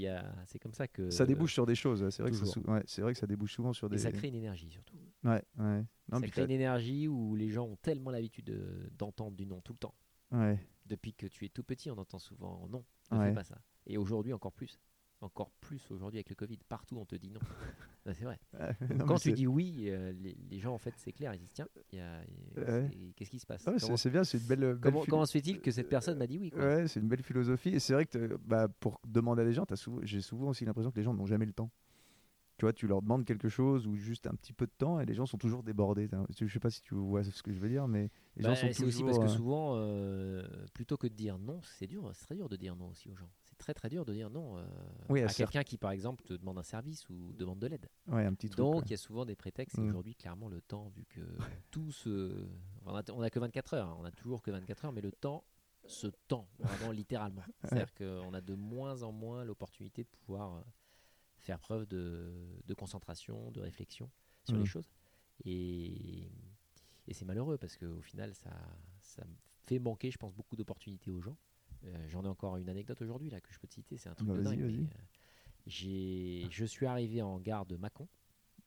c'est 0.47 0.57
comme 0.57 0.73
ça 0.73 0.87
que. 0.87 1.11
Ça 1.11 1.25
débouche 1.27 1.53
sur 1.53 1.67
des 1.67 1.75
choses. 1.75 2.09
C'est 2.09 2.23
vrai, 2.23 2.31
que 2.31 2.37
ça, 2.37 2.45
toujours. 2.45 2.63
sou- 2.63 2.71
ouais, 2.71 2.81
c'est 2.87 3.03
vrai 3.03 3.13
que 3.13 3.19
ça 3.19 3.27
débouche 3.27 3.53
souvent 3.53 3.71
sur 3.71 3.85
Et 3.87 3.91
des. 3.91 3.97
ça 3.99 4.11
crée 4.11 4.29
une 4.29 4.35
énergie 4.35 4.71
surtout. 4.71 4.95
Ouais, 5.23 5.43
ouais. 5.59 5.85
Non, 6.11 6.19
ça 6.19 6.27
crée 6.27 6.45
une 6.45 6.49
énergie 6.51 7.07
où 7.07 7.35
les 7.35 7.49
gens 7.49 7.65
ont 7.67 7.75
tellement 7.75 8.09
l'habitude 8.09 8.45
de- 8.45 8.89
d'entendre 8.97 9.37
du 9.37 9.45
non 9.45 9.61
tout 9.61 9.73
le 9.73 9.77
temps. 9.79 9.93
ouais. 10.31 10.57
Depuis 10.87 11.13
que 11.13 11.27
tu 11.27 11.45
es 11.45 11.49
tout 11.49 11.61
petit, 11.61 11.91
on 11.91 11.97
entend 11.99 12.17
souvent 12.17 12.67
non, 12.67 12.83
ne 13.11 13.17
fais 13.25 13.33
pas 13.35 13.43
ça. 13.43 13.59
Et 13.85 13.99
aujourd'hui, 13.99 14.33
encore 14.33 14.51
plus. 14.53 14.79
Encore 15.21 15.51
plus 15.59 15.81
aujourd'hui 15.91 16.17
avec 16.19 16.29
le 16.29 16.35
Covid. 16.35 16.57
Partout, 16.69 16.95
on 16.97 17.05
te 17.05 17.15
dit 17.15 17.29
non. 17.29 17.39
Non, 18.05 18.13
c'est 18.13 18.23
vrai. 18.23 18.39
Non, 18.95 19.05
Quand 19.05 19.15
tu 19.17 19.29
c'est- 19.29 19.35
dis 19.35 19.45
oui, 19.45 19.83
euh, 19.89 20.13
les, 20.13 20.35
les 20.49 20.59
gens, 20.59 20.73
en 20.73 20.77
fait, 20.77 20.93
c'est 20.95 21.11
clair. 21.11 21.33
Ils 21.35 21.39
disent 21.39 21.51
tiens, 21.53 21.67
Ouais. 21.93 22.87
c'est- 22.89 23.13
qu'est-ce 23.15 23.29
qui 23.29 23.39
se 23.39 23.45
passe 23.45 23.67
Ah 23.67 23.71
ouais, 23.73 23.79
c'est 23.79 23.97
c'est 23.97 24.09
bien, 24.09 24.23
c'est 24.23 24.37
une 24.37 24.45
belle. 24.47 24.59
belle 24.59 24.79
Comment, 24.79 25.03
comment 25.05 25.25
se 25.25 25.33
fait-il 25.33 25.59
que 25.59 25.69
cette 25.69 25.89
personne 25.89 26.17
m'a 26.17 26.25
dit 26.25 26.39
oui 26.39 26.49
Ouais, 26.55 26.87
c'est 26.87 27.01
une 27.01 27.09
belle 27.09 27.21
philosophie. 27.21 27.69
Et 27.69 27.79
c'est 27.79 27.91
vrai 27.93 28.05
que 28.05 28.11
t'es- 28.17 28.35
bah, 28.45 28.69
pour 28.79 29.01
demander 29.05 29.41
à 29.41 29.45
des 29.45 29.51
gens, 29.51 29.65
j'ai 30.03 30.21
souvent 30.21 30.47
aussi 30.49 30.63
l'impression 30.63 30.91
que 30.91 30.97
les 30.97 31.03
gens 31.03 31.13
n'ont 31.13 31.25
jamais 31.25 31.45
le 31.45 31.51
temps. 31.53 31.69
Tu 32.57 32.65
vois, 32.65 32.71
tu 32.73 32.87
leur 32.87 33.01
demandes 33.01 33.25
quelque 33.25 33.47
chose 33.49 33.85
ou 33.85 33.95
juste 33.95 34.27
un 34.27 34.33
petit 34.35 34.53
peu 34.53 34.65
de 34.65 34.71
temps 34.77 34.99
et 35.01 35.05
les 35.05 35.13
gens 35.13 35.25
sont 35.25 35.37
toujours 35.37 35.63
débordés. 35.63 36.09
Je 36.39 36.47
sais 36.47 36.59
pas 36.59 36.69
si 36.69 36.81
tu 36.81 36.95
vois 36.95 37.23
ce 37.23 37.43
que 37.43 37.51
je 37.53 37.59
veux 37.59 37.69
dire, 37.69 37.87
mais 37.87 38.09
les 38.37 38.43
Bah, 38.43 38.49
gens 38.49 38.55
sont 38.55 38.67
C'est 38.67 38.83
toujours. 38.83 38.87
aussi 38.87 39.03
parce 39.03 39.17
que 39.19 39.23
euh, 39.25 39.27
souvent, 39.37 39.73
euh, 39.75 40.45
plutôt 40.73 40.95
que 40.97 41.07
de 41.07 41.13
dire 41.13 41.37
non, 41.37 41.59
c'est 41.63 41.87
dur, 41.87 42.09
c'est 42.13 42.25
très 42.25 42.35
dur 42.35 42.47
de 42.49 42.55
dire 42.55 42.75
non 42.77 42.87
aussi 42.89 43.09
aux 43.09 43.15
gens. 43.17 43.29
Très 43.59 43.73
très 43.73 43.89
dur 43.89 44.05
de 44.05 44.13
dire 44.13 44.29
non 44.29 44.57
euh, 44.57 44.65
Oui, 45.09 45.21
à 45.21 45.27
quelqu'un 45.27 45.63
qui, 45.63 45.77
par 45.77 45.91
exemple, 45.91 46.23
te 46.23 46.33
demande 46.33 46.57
un 46.57 46.63
service 46.63 47.07
ou 47.09 47.33
demande 47.33 47.59
de 47.59 47.67
l'aide. 47.67 47.87
Ouais, 48.07 48.23
un 48.25 48.33
petit 48.33 48.49
truc. 48.49 48.57
Donc, 48.57 48.77
ouais. 48.77 48.81
il 48.85 48.91
y 48.91 48.93
a 48.93 48.97
souvent 48.97 49.25
des 49.25 49.35
prétextes. 49.35 49.77
Et 49.77 49.81
Mm. 49.81 49.89
aujourd'hui, 49.89 50.15
clairement, 50.15 50.47
le 50.47 50.61
temps, 50.61 50.87
vu 50.95 51.05
que 51.05 51.21
tout 51.69 51.91
se. 51.91 52.47
On 52.85 52.95
a, 52.95 53.03
on 53.11 53.21
a 53.21 53.29
que 53.29 53.37
24 53.39 53.73
heures, 53.75 53.89
hein, 53.89 53.97
on 53.99 54.05
a 54.05 54.11
toujours 54.11 54.41
que 54.41 54.49
24 54.49 54.85
heures, 54.85 54.91
mais 54.93 55.01
le 55.01 55.11
temps 55.11 55.43
se 55.85 56.07
tend, 56.27 56.47
vraiment 56.57 56.91
littéralement. 56.91 57.43
C'est-à-dire 57.63 57.93
qu'on 57.93 58.33
a 58.33 58.41
de 58.41 58.53
moins 58.53 59.03
en 59.03 59.11
moins 59.11 59.43
l'opportunité 59.43 60.03
de 60.05 60.09
pouvoir 60.09 60.55
euh, 60.55 60.61
faire 61.37 61.59
preuve 61.59 61.85
de, 61.85 62.31
de 62.65 62.73
concentration, 62.73 63.51
de 63.51 63.59
réflexion 63.59 64.09
sur 64.45 64.55
Mm. 64.55 64.59
les 64.61 64.65
choses. 64.65 64.89
Et, 65.43 66.29
et 67.07 67.13
c'est 67.13 67.25
malheureux 67.25 67.57
parce 67.57 67.75
qu'au 67.75 68.01
final, 68.01 68.33
ça, 68.35 68.51
ça 69.01 69.23
fait 69.65 69.79
manquer, 69.79 70.11
je 70.11 70.17
pense, 70.17 70.33
beaucoup 70.33 70.55
d'opportunités 70.55 71.11
aux 71.11 71.21
gens. 71.21 71.35
Euh, 71.85 72.07
J'en 72.09 72.23
ai 72.25 72.27
encore 72.27 72.57
une 72.57 72.69
anecdote 72.69 73.01
aujourd'hui 73.01 73.29
là 73.29 73.39
que 73.39 73.51
je 73.53 73.59
peux 73.59 73.67
te 73.67 73.73
citer, 73.73 73.97
c'est 73.97 74.09
un 74.09 74.15
truc 74.15 74.27
Bah, 74.27 74.37
de 74.37 74.43
dingue. 74.43 74.59
mais, 74.59 74.83
euh, 74.83 74.87
j'ai- 75.65 76.47
je 76.49 76.65
suis 76.65 76.85
arrivé 76.85 77.21
en 77.21 77.39
gare 77.39 77.65
de 77.65 77.77
Mâcon 77.77 78.07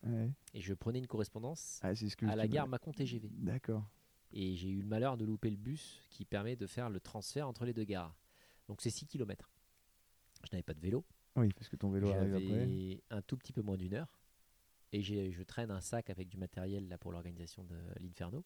Ouais. 0.03 0.31
et 0.53 0.61
je 0.61 0.73
prenais 0.73 0.99
une 0.99 1.07
correspondance 1.07 1.79
Ah, 1.83 1.95
c'est 1.95 2.09
ce 2.09 2.17
que 2.17 2.25
à 2.25 2.35
la 2.35 2.47
gare 2.47 2.67
Mâcon 2.67 2.91
TGV. 2.91 3.29
D'accord. 3.31 3.87
Et 4.31 4.55
j'ai 4.55 4.69
eu 4.69 4.81
le 4.81 4.87
malheur 4.87 5.15
de 5.15 5.25
louper 5.25 5.49
le 5.51 5.57
bus 5.57 6.01
qui 6.09 6.25
permet 6.25 6.55
de 6.55 6.65
faire 6.65 6.89
le 6.89 6.99
transfert 6.99 7.47
entre 7.47 7.65
les 7.65 7.73
deux 7.73 7.83
gares. 7.83 8.15
Donc 8.67 8.81
c'est 8.81 8.89
6 8.89 9.05
km. 9.05 9.51
Je 10.43 10.49
n'avais 10.51 10.63
pas 10.63 10.73
de 10.73 10.79
vélo. 10.79 11.05
Oui, 11.35 11.49
parce 11.53 11.69
que 11.69 11.75
ton 11.75 11.89
vélo 11.91 12.09
arrive 12.11 12.35
après. 12.35 13.01
Un 13.11 13.21
tout 13.21 13.37
petit 13.37 13.53
peu 13.53 13.61
moins 13.61 13.77
d'une 13.77 13.93
heure. 13.93 14.19
Et 14.91 15.01
j'ai- 15.01 15.31
je 15.31 15.41
traîne 15.43 15.71
un 15.71 15.81
sac 15.81 16.09
avec 16.09 16.29
du 16.29 16.37
matériel 16.37 16.87
là, 16.87 16.97
pour 16.97 17.11
l'organisation 17.11 17.63
de 17.63 17.75
l'Inferno. 17.99 18.43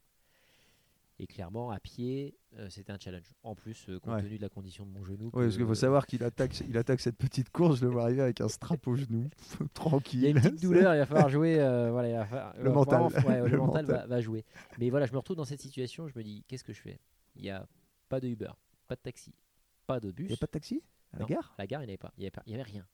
Et 1.19 1.25
clairement, 1.25 1.71
à 1.71 1.79
pied, 1.79 2.37
euh, 2.59 2.69
c'était 2.69 2.91
un 2.91 2.99
challenge. 2.99 3.33
En 3.41 3.55
plus, 3.55 3.89
euh, 3.89 3.99
compte 3.99 4.13
Ouais. 4.13 4.21
tenu 4.21 4.37
de 4.37 4.41
la 4.43 4.49
condition 4.49 4.85
de 4.85 4.91
mon 4.91 5.03
genou. 5.03 5.25
Ouais, 5.33 5.45
parce 5.45 5.57
qu'il 5.57 5.65
faut 5.65 5.73
savoir 5.73 6.05
qu'il 6.05 6.23
attaque, 6.23 6.59
il 6.59 6.77
attaque 6.77 6.99
cette 6.99 7.17
petite 7.17 7.49
course, 7.49 7.79
je 7.79 7.85
le 7.85 7.91
vois 7.91 8.03
arriver 8.03 8.21
avec 8.21 8.39
un 8.39 8.47
strap 8.47 8.85
au 8.87 8.95
genou, 8.95 9.27
tranquille. 9.73 10.19
Il 10.19 10.23
y 10.23 10.27
a 10.27 10.29
une 10.29 10.35
petite 10.41 10.61
douleur, 10.61 10.93
il 10.93 10.99
va 10.99 11.05
falloir 11.07 11.29
jouer. 11.29 11.59
euh, 11.59 11.89
voilà, 11.91 12.09
il 12.09 12.13
va 12.15 12.25
falloir- 12.25 12.55
Le 12.57 12.71
mental. 12.71 13.01
vraiment- 13.09 13.27
ouais, 13.29 13.39
le, 13.39 13.47
Le 13.49 13.57
mental, 13.57 13.85
mental. 13.87 14.01
Va, 14.01 14.05
va 14.07 14.21
jouer. 14.21 14.45
Mais 14.77 14.91
voilà, 14.91 15.07
je 15.07 15.11
me 15.13 15.17
retrouve 15.17 15.37
dans 15.37 15.45
cette 15.45 15.59
situation. 15.61 16.07
Je 16.07 16.15
me 16.17 16.23
dis, 16.23 16.43
qu'est-ce 16.47 16.63
que 16.63 16.73
je 16.73 16.81
fais? 16.81 16.99
Il 17.35 17.41
n'y 17.41 17.49
a 17.49 17.67
pas 18.09 18.19
de 18.19 18.27
Uber, 18.27 18.51
pas 18.87 18.95
de 18.95 19.01
taxi, 19.01 19.33
pas 19.87 19.99
de 19.99 20.11
bus. 20.11 20.25
Il 20.27 20.29
n'y 20.29 20.33
a 20.35 20.37
pas 20.37 20.45
de 20.45 20.51
taxi? 20.51 20.83
À 21.13 21.17
la 21.17 21.21
Non, 21.21 21.27
gare? 21.29 21.55
À 21.57 21.63
la 21.63 21.67
gare, 21.67 21.81
il 21.81 21.85
n'y 21.87 21.91
avait 21.93 21.97
pas. 21.97 22.13
Il 22.17 22.21
n'y 22.21 22.27
avait, 22.53 22.61
rien. 22.63 22.85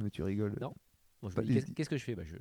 Mais 0.00 0.10
tu 0.10 0.24
rigoles. 0.24 0.56
Non. 0.60 0.74
Bon, 1.22 1.30
qu'est-ce 1.30 1.88
que 1.88 1.96
je 1.96 2.04
fais? 2.04 2.14
Bah, 2.16 2.22
je, 2.24 2.34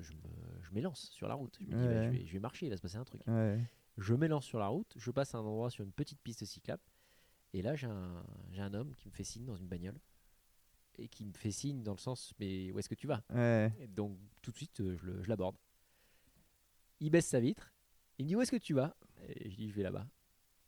m'élance 0.71 1.09
sur 1.11 1.27
la 1.27 1.33
route. 1.35 1.57
Je 1.59 1.65
me 1.65 1.69
dis, 1.69 1.75
Ouais. 1.75 1.93
bah, 1.93 2.03
je, 2.05 2.09
vais, 2.09 2.25
je 2.25 2.33
vais 2.33 2.39
marcher, 2.39 2.65
il 2.65 2.69
va 2.69 2.77
se 2.77 2.81
passer 2.81 2.97
un 2.97 3.03
truc. 3.03 3.21
Je 3.97 4.13
m'élance 4.13 4.45
sur 4.45 4.59
la 4.59 4.67
route, 4.67 4.93
je 4.95 5.11
passe 5.11 5.33
à 5.33 5.39
un 5.39 5.41
endroit 5.41 5.69
sur 5.69 5.83
une 5.83 5.91
petite 5.91 6.19
piste 6.21 6.45
cyclable. 6.45 6.83
Et 7.53 7.61
là, 7.61 7.75
j'ai 7.75 7.87
un, 7.87 8.23
j'ai 8.51 8.61
un 8.61 8.73
homme 8.73 8.93
qui 8.95 9.07
me 9.07 9.13
fait 9.13 9.23
signe 9.23 9.45
dans 9.45 9.55
une 9.55 9.67
bagnole. 9.67 9.99
Et 10.99 11.07
qui 11.07 11.25
me 11.25 11.33
fait 11.33 11.51
signe 11.51 11.83
dans 11.83 11.91
le 11.91 11.99
sens, 11.99 12.33
mais 12.39 12.71
où 12.71 12.79
est-ce 12.79 12.89
que 12.89 12.95
tu 12.95 13.05
vas? 13.05 13.23
Ouais. 13.29 13.71
Et 13.79 13.87
donc 13.87 14.17
tout 14.41 14.51
de 14.51 14.55
suite, 14.57 14.81
euh, 14.81 14.97
je 14.97 15.27
l'aborde. 15.29 15.55
Il 16.99 17.11
baisse 17.11 17.27
sa 17.27 17.39
vitre. 17.39 17.71
Il 18.17 18.25
me 18.25 18.29
dit 18.29 18.35
où 18.35 18.41
est-ce 18.41 18.49
que 18.49 18.57
tu 18.57 18.73
vas? 18.73 18.95
Et 19.27 19.49
je 19.51 19.55
dis 19.55 19.69
je 19.69 19.75
vais 19.75 19.83
là-bas. 19.83 20.07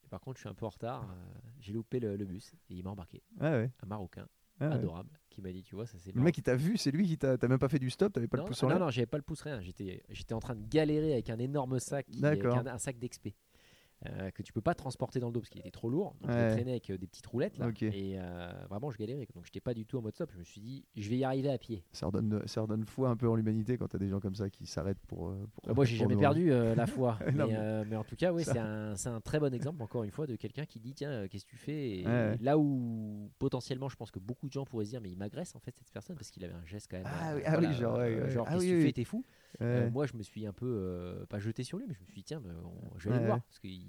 Et 0.04 0.08
par 0.08 0.22
contre, 0.22 0.38
je 0.38 0.42
suis 0.42 0.50
un 0.50 0.54
peu 0.54 0.68
en 0.68 0.70
retard. 0.70 1.10
euh, 1.10 1.16
J'ai 1.60 1.74
loupé 1.74 2.00
le, 2.00 2.16
le 2.16 2.26
bus 2.26 2.54
et 2.70 2.76
il 2.76 2.84
m'a 2.84 2.92
embarqué. 2.92 3.24
Ouais. 3.40 3.72
Un 3.82 3.86
Marocain 3.88 4.28
Ouais. 4.62 4.68
adorable 4.68 5.10
qui 5.30 5.42
m'a 5.42 5.52
dit 5.52 5.64
tu 5.64 5.76
vois 5.76 5.86
ça 5.86 5.98
c'est 6.00 6.14
Le 6.14 6.22
mec, 6.22 6.38
il 6.38 6.44
t'a 6.44 6.56
vu, 6.56 6.78
c'est 6.78 6.92
lui 6.92 7.08
qui 7.08 7.18
t'a. 7.18 7.38
T'as 7.38 7.48
même 7.48 7.60
pas 7.60 7.70
fait 7.70 7.80
du 7.80 7.90
stop, 7.90 8.12
t'avais 8.14 8.28
pas 8.28 8.38
non, 8.38 8.44
le 8.44 8.48
pouce 8.50 8.64
en 8.64 8.68
non, 8.68 8.74
l'air. 8.76 8.80
non, 8.86 8.90
j'avais 8.92 9.06
pas 9.06 9.18
le 9.18 9.24
pouce 9.24 9.42
rien. 9.42 9.62
J'étais, 9.62 10.04
j'étais 10.10 10.34
en 10.34 10.40
train 10.40 10.56
de 10.56 10.68
galérer 10.68 11.14
avec 11.14 11.30
un 11.30 11.40
énorme 11.40 11.80
sac, 11.80 12.08
avec 12.24 12.44
un, 12.46 12.66
un 12.68 12.78
sac 12.78 12.98
d'expé. 13.00 13.36
Euh, 14.08 14.32
que 14.32 14.42
tu 14.44 14.54
peux 14.54 14.62
pas 14.62 14.74
transporter 14.76 15.20
dans 15.20 15.28
le 15.28 15.34
dos 15.34 15.42
parce 15.42 15.50
qu'il 15.50 15.60
était 15.60 15.72
trop 15.72 15.90
lourd. 15.90 16.16
Donc 16.22 16.32
je 16.32 16.36
Ouais. 16.38 16.48
le 16.48 16.54
traînais 16.54 16.72
avec 16.72 16.90
euh, 16.90 16.98
des 16.98 17.06
petites 17.08 17.26
roulettes 17.26 17.58
là. 17.58 17.70
Et 17.82 18.16
euh, 18.18 18.50
vraiment 18.70 18.90
je 18.92 18.98
galérais. 18.98 19.28
Donc 19.36 19.46
j'étais 19.46 19.60
pas 19.60 19.74
du 19.74 19.86
tout 19.86 19.98
en 19.98 20.02
mode 20.02 20.16
stop. 20.16 20.32
Je 20.34 20.38
me 20.40 20.44
suis 20.46 20.62
dit 20.62 20.86
je 20.96 21.10
vais 21.10 21.18
y 21.18 21.24
arriver 21.26 21.50
à 21.52 21.58
pied. 21.58 21.84
Ça 21.92 22.06
redonne, 22.06 22.42
ça 22.48 22.62
redonne 22.62 22.86
foi 22.86 23.10
un 23.10 23.18
peu 23.18 23.28
en 23.28 23.36
l'humanité 23.36 23.78
quand 23.78 23.88
t'as 23.90 23.98
des 23.98 24.08
gens 24.08 24.20
comme 24.22 24.36
ça 24.36 24.50
qui 24.50 24.66
s'arrêtent 24.66 25.02
pour. 25.08 25.34
pour- 25.54 25.76
moi, 25.76 25.84
j'ai 25.86 25.98
jamais 25.98 26.14
nous- 26.16 26.20
perdu 26.22 26.50
la 26.50 26.88
foi. 26.88 27.18
mais, 27.26 27.32
Non, 27.34 27.48
mais- 27.48 27.86
mais 27.86 27.96
en 27.98 28.04
tout 28.06 28.16
cas, 28.16 28.32
oui, 28.32 28.44
Ça- 28.46 28.54
c'est 28.96 29.10
un, 29.10 29.16
un 29.16 29.22
très 29.22 29.40
bon 29.40 29.54
exemple, 29.54 29.82
encore 29.84 30.04
une 30.04 30.12
fois, 30.12 30.28
de 30.28 30.36
quelqu'un 30.38 30.66
qui 30.66 30.80
dit 30.80 30.94
Tiens, 30.94 31.28
qu'est-ce 31.28 31.46
que 31.46 31.52
tu 31.52 31.58
fais 31.58 32.00
Et 32.00 32.06
Ouais, 32.06 32.12
ouais. 32.12 32.38
Là 32.42 32.58
où 32.58 33.30
potentiellement, 33.38 33.90
je 33.90 33.96
pense 33.98 34.12
que 34.12 34.20
beaucoup 34.20 34.48
de 34.48 34.54
gens 34.54 34.64
pourraient 34.66 34.86
se 34.86 34.92
dire 34.92 35.02
Mais 35.02 35.10
il 35.12 35.18
m'agresse 35.18 35.56
en 35.56 35.60
fait, 35.60 35.76
cette 35.78 35.92
personne, 35.92 36.16
parce 36.16 36.32
qu'il 36.32 36.44
avait 36.46 36.54
un 36.54 36.66
geste 36.66 36.88
quand 36.90 36.98
même. 36.98 37.06
Ah 37.06 37.34
oui, 37.36 37.42
ah 37.46 37.58
oui, 37.60 37.74
genre, 37.74 37.98
ouais, 37.98 38.22
ouais. 38.22 38.30
genre, 38.30 38.46
Ah 38.48 38.54
qu'est-ce 38.54 38.64
que 38.66 38.70
tu 38.70 38.76
oui. 38.78 38.84
fais 38.84 38.92
T'es 38.94 39.04
fou. 39.04 39.26
Euh, 39.62 39.90
Moi, 39.92 40.06
je 40.06 40.16
me 40.16 40.24
suis 40.24 40.46
un 40.46 40.54
peu, 40.54 40.66
euh, 40.68 41.26
pas 41.26 41.40
jeté 41.40 41.64
sur 41.64 41.78
lui, 41.78 41.86
mais 41.88 41.94
je 41.94 42.00
me 42.00 42.06
suis 42.06 42.14
dit 42.16 42.24
Tiens, 42.24 42.42
on- 42.64 42.98
je 43.00 43.10
vais 43.10 43.16
aller 43.16 43.24
le 43.24 43.28
voir, 43.28 43.42
parce 43.44 43.60
qu'il 43.60 43.88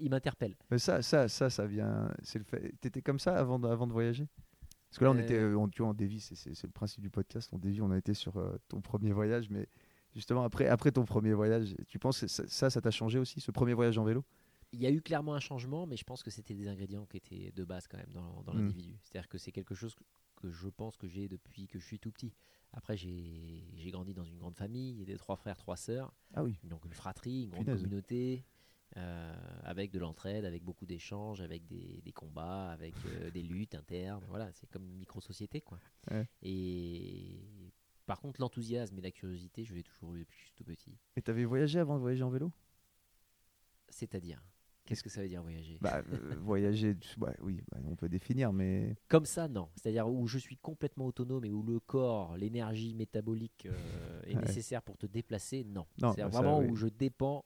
il 0.00 0.10
m'interpelle. 0.10 0.56
Mais 0.70 0.78
ça, 0.78 1.00
ça, 1.02 1.28
ça, 1.28 1.48
ça 1.50 1.66
vient. 1.66 2.10
C'est 2.22 2.38
le 2.38 2.44
fait. 2.44 2.74
T'étais 2.80 3.02
comme 3.02 3.18
ça 3.18 3.36
avant 3.38 3.58
de, 3.58 3.68
avant 3.68 3.86
de 3.86 3.92
voyager? 3.92 4.26
Parce 4.88 4.98
que 4.98 5.04
là, 5.04 5.10
on 5.10 5.16
Euh. 5.16 5.20
était, 5.22 5.38
euh, 5.38 5.56
on, 5.56 5.68
tu 5.68 5.82
vois, 5.82 5.90
on 5.90 5.94
dévie. 5.94 6.20
C'est, 6.20 6.62
le 6.64 6.70
principe 6.72 7.02
du 7.02 7.10
podcast. 7.10 7.50
On 7.52 7.58
dévie. 7.58 7.80
On 7.82 7.90
a 7.90 7.98
été 7.98 8.14
sur 8.14 8.36
euh, 8.38 8.56
ton 8.68 8.80
premier 8.80 9.12
voyage, 9.12 9.48
mais 9.50 9.68
justement 10.14 10.42
après, 10.42 10.66
après 10.66 10.90
ton 10.90 11.04
premier 11.04 11.34
voyage, 11.34 11.74
tu 11.88 11.98
penses 11.98 12.20
que 12.20 12.26
ça, 12.26 12.70
ça, 12.70 12.80
t'a 12.80 12.90
changé 12.90 13.18
aussi, 13.18 13.40
ce 13.40 13.50
premier 13.52 13.74
voyage 13.74 13.98
en 13.98 14.04
vélo? 14.04 14.24
Il 14.72 14.80
y 14.80 14.86
a 14.86 14.90
eu 14.90 15.00
clairement 15.02 15.34
un 15.34 15.40
changement, 15.40 15.86
mais 15.86 15.96
je 15.96 16.04
pense 16.04 16.22
que 16.24 16.30
c'était 16.30 16.54
des 16.54 16.66
ingrédients 16.68 17.06
qui 17.06 17.18
étaient 17.18 17.52
de 17.54 17.64
base 17.64 17.86
quand 17.86 17.98
même 17.98 18.10
dans, 18.12 18.42
dans 18.42 18.54
Mm. 18.54 18.58
l'individu. 18.62 18.98
C'est-à-dire 19.02 19.28
que 19.28 19.38
c'est 19.38 19.52
quelque 19.52 19.74
chose 19.74 19.94
que, 19.94 20.02
que 20.42 20.50
je 20.50 20.68
pense 20.68 20.96
que 20.96 21.06
j'ai 21.06 21.28
depuis 21.28 21.68
que 21.68 21.78
je 21.78 21.84
suis 21.86 21.98
tout 22.00 22.10
petit. 22.10 22.32
Après, 22.72 22.96
j'ai 22.96 23.90
grandi 23.90 24.12
dans 24.12 24.24
une 24.24 24.36
grande 24.38 24.54
famille, 24.56 24.92
il 24.92 24.98
y 24.98 25.02
a 25.02 25.06
des 25.06 25.16
trois 25.16 25.36
frères, 25.36 25.56
trois 25.56 25.76
sœurs, 25.76 26.12
Ah 26.34 26.44
oui. 26.44 26.58
donc 26.64 26.84
une 26.84 26.92
fratrie, 26.92 27.44
une 27.44 27.50
grande 27.50 27.66
communauté, 27.66 28.44
euh, 28.96 29.34
avec 29.62 29.90
de 29.90 29.98
l'entraide, 29.98 30.44
avec 30.44 30.62
beaucoup 30.62 30.84
d'échanges, 30.86 31.40
avec 31.40 31.66
des, 31.66 32.00
des 32.02 32.12
combats, 32.12 32.70
avec 32.70 32.94
euh, 33.06 33.30
des 33.30 33.42
luttes 33.42 33.74
internes. 33.74 34.24
Voilà, 34.28 34.52
c'est 34.52 34.68
comme 34.68 34.84
une 34.84 34.96
micro-société. 34.98 35.60
quoi. 35.62 35.78
Ouais. 36.10 36.28
Et 36.42 37.72
par 38.04 38.20
contre, 38.20 38.40
l'enthousiasme 38.40 38.98
et 38.98 39.02
la 39.02 39.10
curiosité, 39.10 39.64
je 39.64 39.74
l'ai 39.74 39.82
toujours 39.82 40.14
eu 40.14 40.20
depuis 40.20 40.36
que 40.36 40.40
je 40.40 40.46
suis 40.46 40.54
tout 40.54 40.64
petit. 40.64 40.98
Et 41.16 41.22
t'avais 41.22 41.44
voyagé 41.44 41.78
avant 41.78 41.94
de 41.96 42.00
voyager 42.00 42.22
en 42.24 42.30
vélo? 42.30 42.52
C'est-à-dire, 43.88 44.42
qu'est-ce 44.86 45.02
que 45.02 45.10
ça 45.10 45.20
veut 45.20 45.28
dire 45.28 45.42
voyager? 45.42 45.78
Bah, 45.80 46.02
euh, 46.12 46.34
voyager, 46.40 46.96
ouais, 47.20 47.36
oui, 47.42 47.60
bah, 47.70 47.78
on 47.84 47.96
peut 47.96 48.08
définir, 48.08 48.52
mais 48.52 48.96
Comme 49.08 49.26
ça, 49.26 49.48
non. 49.48 49.68
C'est-à-dire 49.76 50.08
où 50.08 50.26
je 50.26 50.38
suis 50.38 50.56
complètement 50.56 51.06
autonome 51.06 51.44
et 51.44 51.52
où 51.52 51.62
le 51.62 51.78
corps, 51.80 52.36
l'énergie 52.36 52.94
métabolique 52.94 53.66
euh, 53.66 54.22
est 54.26 54.34
Ouais. 54.36 54.40
nécessaire 54.42 54.82
pour 54.82 54.96
te 54.96 55.06
déplacer, 55.06 55.64
non. 55.64 55.86
Non, 56.00 56.12
C'est 56.12 56.22
bah 56.22 56.30
ça, 56.30 56.38
vraiment 56.40 56.60
oui. 56.60 56.68
où 56.70 56.76
je 56.76 56.86
dépends 56.86 57.44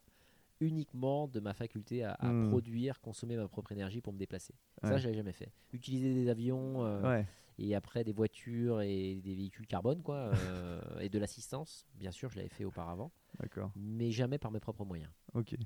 uniquement 0.60 1.26
de 1.26 1.40
ma 1.40 1.54
faculté 1.54 2.04
à, 2.04 2.12
à 2.18 2.30
Hmm. 2.32 2.48
produire, 2.48 3.00
consommer 3.00 3.36
ma 3.36 3.48
propre 3.48 3.72
énergie 3.72 4.00
pour 4.02 4.12
me 4.12 4.18
déplacer. 4.18 4.54
Ça, 4.82 4.92
Ouais. 4.92 4.98
je 4.98 5.04
l'avais 5.06 5.16
jamais 5.16 5.32
fait. 5.32 5.50
Utiliser 5.72 6.12
des 6.12 6.28
avions 6.28 6.84
euh, 6.84 7.02
ouais. 7.02 7.26
et 7.58 7.74
après 7.74 8.04
des 8.04 8.12
voitures 8.12 8.82
et 8.82 9.16
des 9.22 9.34
véhicules 9.34 9.66
carbone, 9.66 10.02
quoi, 10.02 10.30
et 11.00 11.08
de 11.08 11.18
l'assistance, 11.18 11.86
bien 11.94 12.10
sûr, 12.10 12.28
je 12.30 12.36
l'avais 12.36 12.48
fait 12.50 12.64
auparavant, 12.66 13.10
D'accord. 13.38 13.70
mais 13.74 14.10
jamais 14.10 14.36
par 14.38 14.50
mes 14.50 14.60
propres 14.60 14.84
moyens. 14.84 15.10
Ok. 15.32 15.56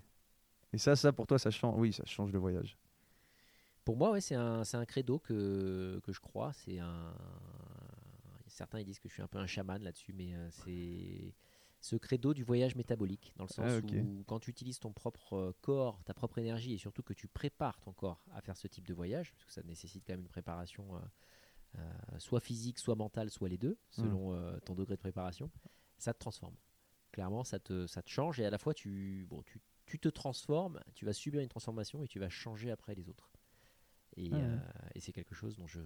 Et 0.74 0.78
ça, 0.78 0.96
ça 0.96 1.12
pour 1.12 1.26
toi, 1.26 1.38
ça 1.38 1.50
change. 1.50 1.78
Oui, 1.78 1.92
ça 1.92 2.04
change 2.04 2.32
le 2.32 2.38
voyage. 2.38 2.76
Pour 3.84 3.96
moi, 3.96 4.10
ouais, 4.10 4.20
c'est 4.20 4.34
un, 4.34 4.62
un 4.72 4.84
credo 4.84 5.18
que, 5.18 6.00
que 6.02 6.12
je 6.12 6.20
crois. 6.20 6.52
C'est 6.52 6.78
un. 6.78 7.14
Certains 8.48 8.80
ils 8.80 8.84
disent 8.84 8.98
que 8.98 9.08
je 9.08 9.14
suis 9.14 9.22
un 9.22 9.28
peu 9.28 9.38
un 9.38 9.46
chaman 9.46 9.80
là-dessus, 9.82 10.12
mais 10.12 10.34
euh, 10.34 10.48
c'est 10.50 11.34
ce 11.80 11.96
credo 11.96 12.34
du 12.34 12.42
voyage 12.42 12.76
métabolique, 12.76 13.32
dans 13.36 13.44
le 13.44 13.48
sens 13.48 13.66
Ah, 13.68 13.78
où 13.78 14.24
quand 14.26 14.40
tu 14.40 14.50
utilises 14.50 14.78
ton 14.78 14.92
propre 14.92 15.34
euh, 15.34 15.52
corps, 15.60 16.02
ta 16.04 16.14
propre 16.14 16.38
énergie, 16.38 16.72
et 16.72 16.78
surtout 16.78 17.02
que 17.02 17.12
tu 17.12 17.28
prépares 17.28 17.80
ton 17.80 17.92
corps 17.92 18.24
à 18.32 18.40
faire 18.40 18.56
ce 18.56 18.68
type 18.68 18.86
de 18.86 18.94
voyage, 18.94 19.32
parce 19.32 19.44
que 19.44 19.52
ça 19.52 19.62
nécessite 19.64 20.04
quand 20.06 20.14
même 20.14 20.22
une 20.22 20.28
préparation 20.28 20.96
euh, 20.96 21.00
euh, 21.78 22.18
soit 22.18 22.40
physique, 22.40 22.78
soit 22.78 22.94
mentale, 22.94 23.30
soit 23.30 23.48
les 23.48 23.58
deux, 23.58 23.76
selon 23.90 24.32
euh, 24.32 24.58
ton 24.60 24.74
degré 24.74 24.94
de 24.94 25.00
préparation, 25.00 25.50
ça 25.98 26.14
te 26.14 26.18
transforme. 26.18 26.54
Clairement, 27.10 27.44
ça 27.44 27.58
te, 27.58 27.86
ça 27.86 28.02
te 28.02 28.08
change 28.08 28.40
et 28.40 28.46
à 28.46 28.50
la 28.50 28.58
fois 28.58 28.74
tu, 28.74 29.26
bon, 29.28 29.42
tu, 29.42 29.60
tu 29.86 29.98
te 29.98 30.08
transformes, 30.08 30.80
tu 30.94 31.04
vas 31.04 31.12
subir 31.12 31.40
une 31.40 31.48
transformation 31.48 32.02
et 32.02 32.08
tu 32.08 32.18
vas 32.18 32.28
changer 32.28 32.70
après 32.70 32.94
les 32.94 33.08
autres. 33.08 33.30
Et, 34.16 34.30
Ah 34.32 34.36
ouais. 34.36 34.42
euh, 34.42 34.58
et 34.94 35.00
c'est 35.00 35.12
quelque 35.12 35.34
chose 35.34 35.56
dont 35.56 35.66
je, 35.66 35.80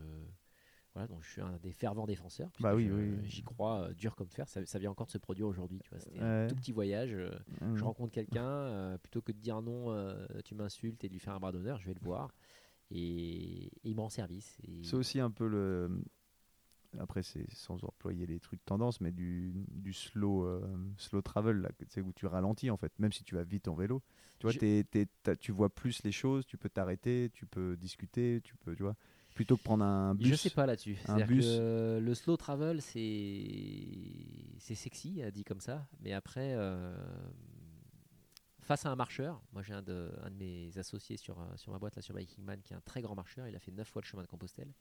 voilà, 0.94 1.08
je 1.20 1.30
suis 1.30 1.40
un 1.40 1.56
des 1.58 1.72
fervents 1.72 2.06
défenseurs. 2.06 2.50
Bah 2.60 2.74
oui, 2.74 2.90
oui. 2.90 3.18
J'y 3.24 3.42
crois 3.42 3.82
euh, 3.88 3.94
dur 3.94 4.14
comme 4.16 4.28
fer. 4.30 4.48
Ça, 4.48 4.64
ça 4.66 4.78
vient 4.78 4.90
encore 4.90 5.06
de 5.06 5.12
se 5.12 5.18
produire 5.18 5.46
aujourd'hui. 5.48 5.80
Tu 5.80 5.90
vois, 5.90 6.00
c'était 6.00 6.18
Ouais. 6.18 6.24
un 6.24 6.46
tout 6.46 6.54
petit 6.56 6.72
voyage. 6.72 7.12
euh. 7.14 7.30
Je 7.74 7.82
rencontre 7.84 8.12
quelqu'un, 8.12 8.46
euh, 8.46 8.98
plutôt 8.98 9.22
que 9.22 9.32
de 9.32 9.38
dire 9.38 9.62
non, 9.62 9.94
tu 10.44 10.54
m'insultes 10.54 11.02
et 11.04 11.08
de 11.08 11.12
lui 11.12 11.20
faire 11.20 11.34
un 11.34 11.40
bras 11.40 11.52
d'honneur, 11.52 11.78
je 11.80 11.86
vais 11.86 11.94
le 11.94 12.00
voir. 12.04 12.32
Et, 12.90 13.66
et 13.66 13.70
il 13.84 13.94
me 13.96 14.00
rend 14.00 14.08
service. 14.08 14.56
Et- 14.66 14.82
C'est 14.84 14.96
aussi 14.96 15.20
un 15.20 15.30
peu 15.30 15.46
le. 15.46 16.02
Après, 16.98 17.22
c'est 17.22 17.44
sans 17.52 17.84
employer 17.84 18.26
les 18.26 18.40
trucs 18.40 18.64
tendance, 18.64 19.00
mais 19.00 19.12
du, 19.12 19.52
du 19.68 19.92
slow, 19.92 20.44
euh, 20.46 20.60
slow 20.96 21.20
travel, 21.20 21.58
là, 21.58 21.70
où 22.02 22.12
tu 22.12 22.26
ralentis 22.26 22.70
en 22.70 22.76
fait, 22.78 22.92
même 22.98 23.12
si 23.12 23.24
tu 23.24 23.34
vas 23.34 23.44
vite 23.44 23.68
en 23.68 23.74
vélo. 23.74 24.02
Tu 24.38 24.46
vois, 24.46 24.52
Je- 24.52 25.04
t'as- 25.22 25.36
tu 25.36 25.52
vois 25.52 25.68
plus 25.68 26.02
les 26.02 26.12
choses, 26.12 26.46
tu 26.46 26.56
peux 26.56 26.70
t'arrêter, 26.70 27.30
tu 27.34 27.44
peux 27.46 27.76
discuter, 27.76 28.40
tu 28.42 28.56
peux, 28.56 28.74
tu 28.74 28.82
vois, 28.82 28.96
plutôt 29.34 29.56
que 29.58 29.62
prendre 29.62 29.84
un 29.84 30.14
bus. 30.14 30.28
Je 30.28 30.34
sais 30.36 30.50
pas 30.50 30.64
là-dessus. 30.66 30.96
un 31.08 31.16
C'est-à-dire 31.16 31.26
bus. 31.26 31.44
que 31.44 31.98
le 32.02 32.14
slow 32.14 32.36
travel, 32.38 32.80
c'est 32.80 34.56
c'est 34.58 34.74
sexy, 34.74 35.22
euh, 35.22 35.30
dit 35.30 35.44
comme 35.44 35.60
ça. 35.60 35.86
Mais 36.00 36.12
après, 36.14 36.54
euh, 36.56 36.96
face 38.60 38.84
à 38.86 38.90
un 38.90 38.96
marcheur, 38.96 39.42
moi 39.52 39.62
j'ai 39.62 39.74
un 39.74 39.82
de, 39.82 40.10
un 40.22 40.30
de 40.30 40.36
mes 40.36 40.76
associés 40.78 41.16
sur, 41.16 41.40
euh, 41.40 41.44
sur 41.56 41.72
ma 41.72 41.78
boîte, 41.78 41.96
là, 41.96 42.02
sur 42.02 42.14
Biking 42.14 42.44
Man, 42.44 42.60
qui 42.62 42.72
est 42.72 42.76
un 42.76 42.80
très 42.80 43.02
grand 43.02 43.14
marcheur. 43.14 43.46
Il 43.46 43.54
a 43.56 43.60
fait 43.60 43.72
9 43.72 43.88
fois 43.88 44.02
le 44.02 44.06
chemin 44.06 44.22
de 44.22 44.28
Compostelle. 44.28 44.72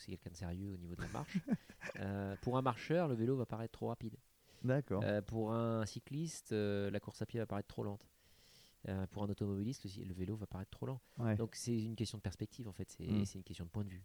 Donc 0.00 0.04
c'est 0.04 0.12
quelqu'un 0.12 0.30
de 0.30 0.36
sérieux 0.36 0.72
au 0.72 0.76
niveau 0.78 0.94
de 0.94 1.02
la 1.02 1.08
marche. 1.08 1.36
Euh, 1.98 2.36
pour 2.42 2.56
un 2.58 2.62
marcheur, 2.62 3.08
le 3.08 3.14
vélo 3.14 3.36
va 3.36 3.46
paraître 3.46 3.72
trop 3.72 3.88
rapide. 3.88 4.14
D'accord. 4.62 5.02
Euh, 5.04 5.22
pour 5.22 5.52
un 5.52 5.84
cycliste, 5.86 6.52
euh, 6.52 6.90
la 6.90 7.00
course 7.00 7.20
à 7.22 7.26
pied 7.26 7.40
va 7.40 7.46
paraître 7.46 7.68
trop 7.68 7.82
lente. 7.82 8.06
Pour 9.10 9.22
un 9.24 9.28
automobiliste, 9.30 9.84
le, 9.98 10.04
le 10.04 10.14
vélo 10.14 10.36
va 10.36 10.46
paraître 10.46 10.70
trop 10.70 10.86
lent. 10.86 11.00
Ouais. 11.18 11.36
Donc 11.36 11.54
c'est 11.54 11.76
une 11.76 11.96
question 11.96 12.18
de 12.18 12.22
perspective 12.22 12.68
en 12.68 12.72
fait, 12.72 12.90
c'est 12.90 13.06
Mm. 13.06 13.24
c'est 13.24 13.38
une 13.38 13.44
question 13.44 13.64
de 13.64 13.70
point 13.70 13.84
de 13.84 13.88
vue. 13.90 14.04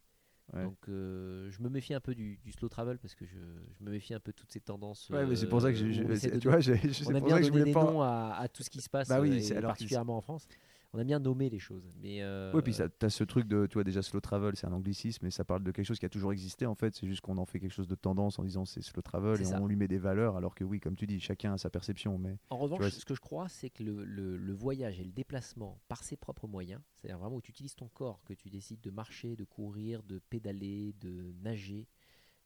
Ouais. 0.53 0.63
Donc 0.63 0.77
euh, 0.89 1.49
je 1.51 1.61
me 1.61 1.69
méfie 1.69 1.93
un 1.93 1.99
peu 1.99 2.15
du, 2.15 2.37
du 2.37 2.51
slow 2.53 2.69
travel 2.69 2.97
parce 2.97 3.13
que 3.15 3.25
je, 3.25 3.37
je 3.77 3.83
me 3.83 3.91
méfie 3.91 4.13
un 4.13 4.19
peu 4.21 4.31
de 4.31 4.37
toutes 4.37 4.51
ces 4.51 4.61
tendances. 4.61 5.09
Ouais, 5.09 5.25
mais 5.25 5.35
c'est 5.35 5.47
pour 5.49 5.61
ça 5.61 5.71
que 5.71 5.77
je, 5.77 5.91
je- 5.91 6.37
tu 6.39 6.47
vois, 6.47 6.59
j'ai- 6.61 6.79
on 7.07 7.13
aime 7.15 7.23
bien 7.25 7.37
que 7.39 7.43
je 7.43 7.49
donner 7.51 7.65
des 7.65 7.71
pas. 7.73 7.83
noms 7.83 8.01
à, 8.01 8.35
à 8.39 8.47
tout 8.47 8.63
ce 8.63 8.69
qui 8.69 8.81
se 8.81 8.89
passe, 8.89 9.09
Bah 9.09 9.19
oui, 9.21 9.31
euh, 9.31 9.57
alors 9.57 9.61
que 9.61 9.67
particulièrement 9.67 10.17
en 10.17 10.21
France. 10.21 10.47
On 10.95 10.99
aime 10.99 11.07
bien 11.07 11.19
nommer 11.19 11.49
les 11.49 11.59
choses, 11.59 11.83
mais 12.01 12.21
euh, 12.21 12.53
Oui, 12.55 12.61
puis 12.61 12.73
tu 12.73 13.05
as 13.05 13.09
ce 13.09 13.23
truc 13.25 13.47
de, 13.49 13.65
tu 13.67 13.73
vois, 13.73 13.83
déjà 13.83 14.01
slow 14.01 14.21
travel, 14.21 14.55
c'est 14.55 14.65
un 14.65 14.71
anglicisme, 14.71 15.25
et 15.25 15.29
ça 15.31 15.43
parle 15.43 15.61
de 15.61 15.71
quelque 15.71 15.85
chose 15.85 15.99
qui 15.99 16.05
a 16.05 16.09
toujours 16.09 16.31
existé 16.31 16.65
en 16.65 16.73
fait. 16.73 16.95
C'est 16.95 17.05
juste 17.05 17.19
qu'on 17.19 17.37
en 17.37 17.45
fait 17.45 17.59
quelque 17.59 17.73
chose 17.73 17.89
de 17.89 17.95
tendance 17.95 18.39
en 18.39 18.43
disant 18.45 18.63
c'est 18.63 18.81
slow 18.81 19.01
travel 19.01 19.41
et 19.41 19.43
ça. 19.43 19.59
on 19.61 19.67
lui 19.67 19.75
met 19.75 19.89
des 19.89 19.97
valeurs, 19.97 20.37
alors 20.37 20.55
que 20.55 20.63
oui, 20.63 20.79
comme 20.79 20.95
tu 20.95 21.05
dis, 21.05 21.19
chacun 21.19 21.51
a 21.53 21.57
sa 21.57 21.69
perception. 21.69 22.17
Mais 22.17 22.37
En 22.49 22.57
revanche, 22.57 22.79
vois, 22.79 22.89
ce 22.89 23.03
que 23.03 23.13
je 23.13 23.19
crois, 23.19 23.49
c'est 23.49 23.69
que 23.69 23.83
le, 23.83 24.05
le- 24.05 24.37
le 24.37 24.53
voyage 24.53 24.99
et 25.01 25.03
le 25.03 25.11
déplacement 25.11 25.81
par 25.89 26.01
ses 26.03 26.15
propres 26.15 26.47
moyens, 26.47 26.81
c'est-à-dire 26.95 27.19
vraiment 27.19 27.35
où 27.35 27.41
tu 27.41 27.51
utilises 27.51 27.75
ton 27.75 27.89
corps, 27.89 28.23
que 28.23 28.33
tu 28.33 28.49
décides 28.49 28.79
de 28.79 28.89
marcher, 28.89 29.35
de 29.35 29.43
courir, 29.43 30.01
de 30.03 30.19
pédaler, 30.29 30.93
de 31.01 31.33
nager, 31.43 31.87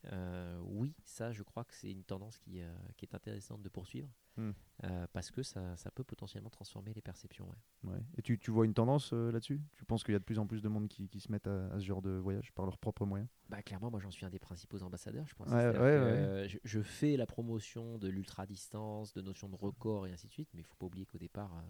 Euh, 0.05 0.59
oui, 0.63 0.95
ça, 1.03 1.31
je 1.33 1.43
crois 1.43 1.65
que 1.65 1.73
c'est 1.73 1.91
une 1.91 2.03
tendance 2.03 2.37
qui, 2.37 2.61
euh, 2.61 2.73
qui 2.95 3.05
est 3.05 3.13
intéressante 3.15 3.61
de 3.61 3.69
poursuivre 3.69 4.09
Hmm. 4.37 4.51
euh, 4.85 5.05
parce 5.11 5.31
que 5.31 5.43
ça, 5.43 5.75
ça 5.75 5.91
peut 5.91 6.05
potentiellement 6.05 6.49
transformer 6.49 6.93
les 6.93 7.01
perceptions. 7.01 7.49
ouais. 7.49 7.91
Ouais. 7.91 7.99
Et 8.17 8.21
tu, 8.21 8.39
tu 8.39 8.51
vois 8.51 8.63
une 8.63 8.73
tendance 8.73 9.11
là-dessus? 9.11 9.59
Tu 9.73 9.83
penses 9.83 10.03
qu'il 10.03 10.13
y 10.13 10.15
a 10.15 10.19
de 10.19 10.23
plus 10.23 10.39
en 10.39 10.47
plus 10.47 10.61
de 10.61 10.69
monde 10.69 10.87
qui, 10.87 11.09
qui 11.09 11.19
se 11.19 11.29
mettent 11.29 11.47
à, 11.47 11.65
à 11.73 11.79
ce 11.79 11.83
genre 11.85 12.01
de 12.01 12.11
voyage 12.11 12.53
par 12.53 12.65
leurs 12.65 12.77
propres 12.77 13.05
moyens? 13.05 13.29
Bah, 13.49 13.61
clairement, 13.61 13.91
moi 13.91 13.99
j'en 13.99 14.11
suis 14.11 14.25
un 14.25 14.29
des 14.29 14.39
principaux 14.39 14.81
ambassadeurs, 14.81 15.27
je 15.27 15.35
pense. 15.35 15.47
Ouais, 15.49 15.55
C'est-à-dire 15.55 15.81
ouais, 15.81 15.97
que, 15.97 16.41
ouais. 16.43 16.47
Je, 16.49 16.57
je 16.63 16.81
fais 16.81 17.17
la 17.17 17.25
promotion 17.25 17.97
de 17.97 18.07
l'ultra-distance, 18.07 19.13
de 19.13 19.21
notions 19.21 19.49
de 19.49 19.55
record 19.55 20.07
et 20.07 20.13
ainsi 20.13 20.27
de 20.27 20.31
suite, 20.31 20.49
mais 20.53 20.61
il 20.61 20.65
faut 20.65 20.75
pas 20.75 20.85
oublier 20.85 21.05
qu'au 21.05 21.17
départ, 21.17 21.61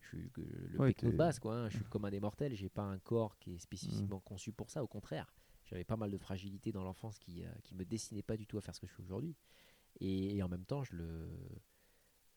je 0.00 0.08
suis 0.08 0.30
le 0.34 0.78
Ouais, 0.80 0.92
de 1.00 1.10
base, 1.10 1.38
quoi. 1.38 1.54
hein. 1.54 1.68
Je 1.68 1.76
suis 1.76 1.84
comme 1.90 2.04
un 2.06 2.10
des 2.10 2.20
mortels, 2.20 2.54
j'ai 2.56 2.70
pas 2.70 2.82
un 2.82 2.98
corps 2.98 3.38
qui 3.38 3.54
est 3.54 3.58
spécifiquement 3.58 4.16
Mm. 4.18 4.22
conçu 4.24 4.50
pour 4.52 4.70
ça, 4.70 4.82
au 4.82 4.88
contraire. 4.88 5.32
J'avais 5.70 5.84
pas 5.84 5.96
mal 5.96 6.10
de 6.10 6.18
fragilité 6.18 6.72
dans 6.72 6.82
l'enfance 6.84 7.18
qui, 7.18 7.44
euh, 7.44 7.48
qui 7.62 7.74
me 7.74 7.84
destinait 7.84 8.22
pas 8.22 8.36
du 8.36 8.46
tout 8.46 8.58
à 8.58 8.60
faire 8.60 8.74
ce 8.74 8.80
que 8.80 8.86
je 8.86 8.92
fais 8.92 9.02
aujourd'hui. 9.02 9.36
Et, 10.00 10.36
et 10.36 10.42
en 10.42 10.48
même 10.48 10.64
temps, 10.64 10.82
je 10.84 10.96
le. 10.96 11.28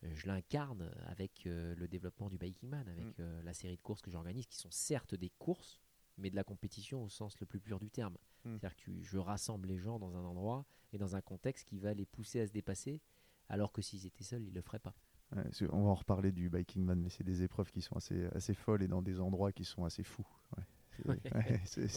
Je 0.01 0.27
l'incarne 0.27 0.91
avec 1.05 1.47
euh, 1.47 1.73
le 1.75 1.87
développement 1.87 2.29
du 2.29 2.37
Biking 2.37 2.67
Man, 2.69 2.85
avec 2.89 3.05
Mm. 3.05 3.21
euh, 3.21 3.41
la 3.43 3.53
série 3.53 3.77
de 3.77 3.81
courses 3.81 4.01
que 4.01 4.11
j'organise, 4.11 4.45
qui 4.47 4.57
sont 4.57 4.69
certes 4.69 5.15
des 5.15 5.29
courses, 5.39 5.79
mais 6.17 6.29
de 6.29 6.35
la 6.35 6.43
compétition 6.43 7.03
au 7.05 7.07
sens 7.09 7.39
le 7.39 7.45
plus 7.45 7.61
pur 7.61 7.79
du 7.79 7.89
terme. 7.89 8.17
Mm. 8.43 8.49
C'est-à-dire 8.57 8.75
que 8.75 8.81
tu- 8.81 9.03
je 9.03 9.17
rassemble 9.17 9.69
les 9.69 9.77
gens 9.77 9.99
dans 9.99 10.17
un 10.17 10.25
endroit 10.25 10.65
et 10.91 10.97
dans 10.97 11.15
un 11.15 11.21
contexte 11.21 11.65
qui 11.69 11.79
va 11.79 11.93
les 11.93 12.05
pousser 12.05 12.41
à 12.41 12.47
se 12.47 12.51
dépasser, 12.51 12.99
alors 13.47 13.71
que 13.71 13.81
s'ils 13.81 14.05
étaient 14.05 14.25
seuls, 14.25 14.43
ils 14.43 14.53
le 14.53 14.61
feraient 14.61 14.79
pas. 14.79 14.93
Ouais, 15.33 15.43
On 15.71 15.83
va 15.83 15.89
en 15.91 15.95
reparler 15.95 16.33
du 16.33 16.49
Biking 16.49 16.83
Man, 16.83 16.99
mais 17.01 17.09
c'est 17.09 17.23
des 17.23 17.41
épreuves 17.41 17.71
qui 17.71 17.81
sont 17.81 17.95
assez, 17.95 18.25
assez 18.35 18.53
folles 18.53 18.83
et 18.83 18.89
dans 18.89 19.01
des 19.01 19.21
endroits 19.21 19.53
qui 19.53 19.63
sont 19.63 19.85
assez 19.85 20.03
fous. 20.03 20.27
Ouais. 20.57 20.63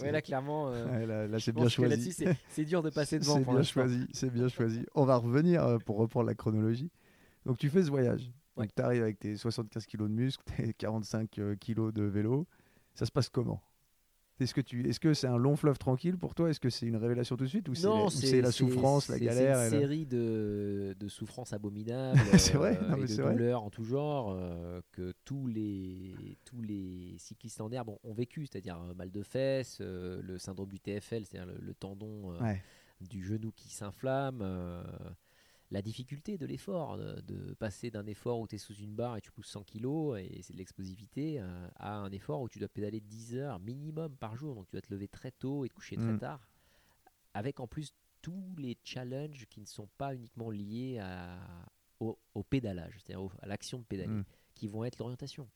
Ouais. 0.02 0.12
là, 0.12 0.22
clairement, 0.22 0.70
euh, 0.70 1.28
là, 1.28 1.38
c'est 1.38 1.52
bien 1.52 1.68
choisi. 1.68 1.90
là-dessus, 1.90 2.26
c'est- 2.48 2.64
dur 2.64 2.82
de 2.82 2.90
passer 2.90 3.18
devant 3.18 3.34
C'est 3.38 3.44
bien 3.44 3.62
choisi, 3.62 4.06
c'est 4.12 4.30
bien 4.32 4.48
choisi. 4.48 4.84
On 4.94 5.04
va 5.04 5.16
revenir 5.16 5.64
euh, 5.64 5.78
pour 5.78 5.96
reprendre 5.98 6.26
la 6.26 6.34
chronologie. 6.34 6.90
Donc 7.44 7.58
tu 7.58 7.68
fais 7.70 7.82
ce 7.82 7.90
voyage. 7.90 8.32
Donc 8.56 8.74
tu 8.74 8.82
arrives 8.82 9.02
avec 9.02 9.18
tes 9.18 9.36
75 9.36 9.86
kilos 9.86 10.08
de 10.08 10.14
muscles, 10.14 10.42
tes 10.56 10.72
45 10.72 11.38
euh, 11.38 11.54
kilos 11.56 11.92
de 11.92 12.02
vélo. 12.02 12.46
Ça 12.94 13.06
se 13.06 13.12
passe 13.12 13.28
comment? 13.28 13.62
Est-ce 14.38 14.52
que 14.52 14.60
tu, 14.60 14.86
est-ce 14.88 15.00
que 15.00 15.14
c'est 15.14 15.26
un 15.26 15.38
long 15.38 15.56
fleuve 15.56 15.78
tranquille 15.78 16.18
pour 16.18 16.34
toi? 16.34 16.50
Est-ce 16.50 16.60
que 16.60 16.68
c'est 16.68 16.86
une 16.86 16.96
révélation 16.96 17.36
tout 17.36 17.44
de 17.44 17.48
suite 17.48 17.68
ou 17.70 17.74
c'est 17.74 18.42
la, 18.42 18.52
souffrance, 18.52 19.08
la 19.08 19.18
galère 19.18 19.56
C'est 19.56 19.66
une 19.68 19.72
la- 19.72 19.80
série 19.80 20.06
de, 20.06 20.94
de 20.98 21.08
souffrances 21.08 21.52
abominables, 21.54 22.18
C'est 22.38 22.56
vrai, 22.58 22.78
euh, 22.82 22.96
et 22.96 23.06
de 23.08 23.22
vrai. 23.22 23.32
douleurs 23.32 23.62
en 23.62 23.70
tout 23.70 23.84
genre 23.84 24.30
euh, 24.30 24.80
que 24.92 25.14
tous 25.24 25.46
les, 25.46 26.36
tous 26.44 26.60
les 26.60 27.14
cyclistes 27.18 27.60
en 27.62 27.70
herbe 27.72 27.88
ont, 27.88 27.98
ont 28.04 28.12
vécu, 28.12 28.44
c'est-à-dire 28.46 28.78
euh, 28.82 28.94
mal 28.94 29.10
de 29.10 29.22
fesses, 29.22 29.78
euh, 29.80 30.20
le 30.22 30.38
syndrome 30.38 30.68
du 30.68 30.80
TFL, 30.80 31.24
c'est-à-dire 31.24 31.46
le, 31.46 31.58
le 31.58 31.74
tendon 31.74 32.32
euh, 32.32 32.42
Ouais. 32.42 32.62
du 33.00 33.24
genou 33.24 33.52
qui 33.52 33.70
s'inflamme, 33.70 34.42
la 35.72 35.82
difficulté 35.82 36.38
de 36.38 36.46
l'effort, 36.46 36.96
de, 36.96 37.20
de 37.22 37.54
passer 37.54 37.90
d'un 37.90 38.06
effort 38.06 38.38
où 38.38 38.46
tu 38.46 38.54
es 38.54 38.58
sous 38.58 38.74
une 38.74 38.94
barre 38.94 39.16
et 39.16 39.20
tu 39.20 39.32
pousses 39.32 39.48
100 39.48 39.64
kg 39.64 40.16
et 40.18 40.40
c'est 40.42 40.52
de 40.52 40.58
l'explosivité, 40.58 41.40
euh, 41.40 41.68
à 41.76 41.96
un 41.96 42.10
effort 42.12 42.40
où 42.40 42.48
tu 42.48 42.58
dois 42.58 42.68
pédaler 42.68 43.00
10 43.00 43.36
heures 43.36 43.58
minimum 43.58 44.14
par 44.16 44.36
jour, 44.36 44.54
donc 44.54 44.66
tu 44.66 44.72
dois 44.72 44.80
te 44.82 44.92
lever 44.92 45.08
très 45.08 45.32
tôt 45.32 45.64
et 45.64 45.68
te 45.68 45.74
coucher 45.74 45.96
très 45.96 46.12
Mm. 46.12 46.18
tard, 46.20 46.46
avec 47.34 47.58
en 47.60 47.66
plus 47.66 47.92
tous 48.22 48.54
les 48.58 48.76
challenges 48.84 49.46
qui 49.50 49.60
ne 49.60 49.66
sont 49.66 49.88
pas 49.98 50.14
uniquement 50.14 50.50
liés 50.50 50.98
à, 51.00 51.38
au, 52.00 52.18
au 52.34 52.42
pédalage, 52.42 52.94
c'est-à-dire 53.04 53.28
à 53.42 53.46
l'action 53.46 53.78
de 53.78 53.84
pédaler, 53.84 54.08
Mm. 54.08 54.24
qui 54.54 54.68
vont 54.68 54.84
être 54.84 54.98
l'orientation. 54.98 55.48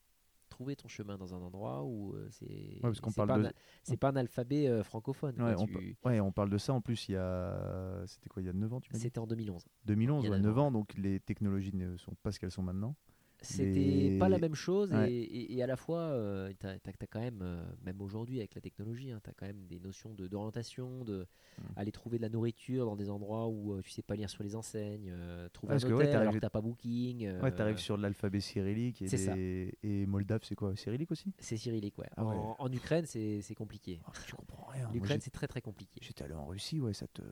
Trouver 0.51 0.77
ton 0.77 0.89
chemin 0.89 1.17
dans 1.17 1.33
un 1.35 1.39
endroit 1.39 1.85
où 1.85 2.13
euh, 2.15 2.29
c'est 2.31 2.79
parce 2.83 3.01
qu'on 3.01 3.09
c'est 3.11 3.17
parle 3.17 3.29
pas, 3.29 3.39
de- 3.39 3.47
un- 3.47 3.53
c'est 3.83 3.97
pas 3.97 4.09
un 4.11 4.17
alphabet 4.17 4.67
euh, 4.69 4.83
francophone. 4.83 5.37
quoi. 5.37 5.47
Ouais, 5.47 5.55
on, 5.57 5.65
Tu- 5.67 5.73
pa- 6.03 6.11
ouais, 6.11 6.21
on 6.21 6.33
parle 6.33 6.51
de 6.51 6.59
ça 6.59 6.75
en 6.75 6.81
plus 6.83 7.09
il 7.09 7.13
y 7.13 7.17
a 7.17 8.03
c'était 8.07 8.29
quoi 8.29 8.43
il 8.43 8.47
y 8.47 8.49
a 8.49 8.53
9 8.53 8.71
ans 8.75 8.81
tu 8.81 8.91
m'as 8.93 8.99
dit? 8.99 9.05
C'était 9.05 9.21
en 9.21 9.27
2011. 9.27 9.65
2011 9.87 10.25
il 10.25 10.27
y 10.27 10.29
a 10.29 10.31
ouais, 10.33 10.37
neuf 10.39 10.47
9 10.47 10.59
ans 10.59 10.71
donc 10.73 10.93
les 10.99 11.19
technologies 11.21 11.75
ne 11.75 11.97
sont 11.97 12.15
pas 12.23 12.31
ce 12.33 12.39
qu'elles 12.41 12.51
sont 12.51 12.63
maintenant. 12.63 12.95
C'était 13.43 13.65
Les- 13.73 14.19
pas 14.19 14.29
la 14.29 14.39
même 14.39 14.55
chose 14.55 14.93
Ouais. 14.93 15.11
et, 15.11 15.23
et- 15.23 15.55
et 15.55 15.63
à 15.63 15.67
la 15.67 15.77
fois, 15.77 16.15
tu 16.61 16.67
as, 16.67 16.79
quand 17.11 17.21
même, 17.21 17.41
euh, 17.43 17.63
même 17.83 18.01
aujourd'hui 18.03 18.39
avec 18.39 18.55
la 18.55 18.61
technologie, 18.61 19.07
tu 19.23 19.31
as 19.31 19.33
quand 19.33 19.47
même 19.47 19.67
des 19.67 19.81
notions 19.81 20.13
de- 20.15 20.29
d'orientation, 20.29 21.05
de, 21.05 21.27
Mm. 21.59 21.63
aller 21.77 21.93
trouver 21.93 22.19
de 22.19 22.23
la 22.23 22.29
nourriture 22.29 22.85
dans 22.85 22.97
des 22.97 23.09
endroits 23.09 23.49
où 23.49 23.73
euh, 23.75 23.81
tu 23.83 23.91
sais 23.91 24.03
pas 24.03 24.15
lire 24.15 24.29
sur 24.29 24.43
les 24.43 24.55
enseignes, 24.57 25.11
euh, 25.11 25.49
trouver 25.55 25.73
parce 25.73 25.85
un 25.85 25.89
que, 25.89 25.93
hôtel 25.95 26.09
ouais, 26.09 26.15
alors 26.17 26.35
que 26.35 26.39
t'as 26.39 26.51
pas 26.51 26.61
booking. 26.61 27.25
euh, 27.27 27.41
Ouais, 27.41 27.51
t'arrives 27.53 27.79
sur 27.79 27.97
l'alphabet 27.97 28.41
cyrillique 28.41 29.01
et, 29.03 29.07
des- 29.09 29.75
et 29.83 30.07
moldave 30.07 30.41
c'est 30.45 30.55
quoi 30.55 30.77
Cyrillique 30.77 31.11
aussi? 31.11 31.33
C'est 31.39 31.57
cyrillique, 31.57 31.99
ouais. 31.99 32.09
Ah 32.17 32.25
ouais. 32.25 32.35
En, 32.37 32.57
en 32.59 32.73
Ukraine, 32.73 33.07
c'est 33.07 33.55
compliqué. 33.57 34.01
Ah, 34.07 34.13
Je 34.29 34.35
comprends 34.35 34.67
rien. 34.71 34.91
L'Ukraine, 34.93 35.21
c'est 35.21 35.31
très 35.31 35.49
très 35.49 35.63
compliqué. 35.63 35.99
J'étais 36.03 36.25
allé 36.25 36.35
en 36.35 36.47
Russie, 36.47 36.81
ouais, 36.81 36.93
ça 36.95 37.07
te. 37.09 37.23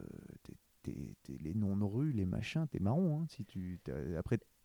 les 1.29 1.53
noms 1.55 1.77
de 1.77 1.85
rue, 1.85 2.13
les 2.13 2.25
machins, 2.25 2.67
t'es 2.71 2.79
marron. 2.79 3.21
Hein, 3.21 3.27
si 3.29 3.45
tu, 3.45 3.79
t'as- 3.85 4.17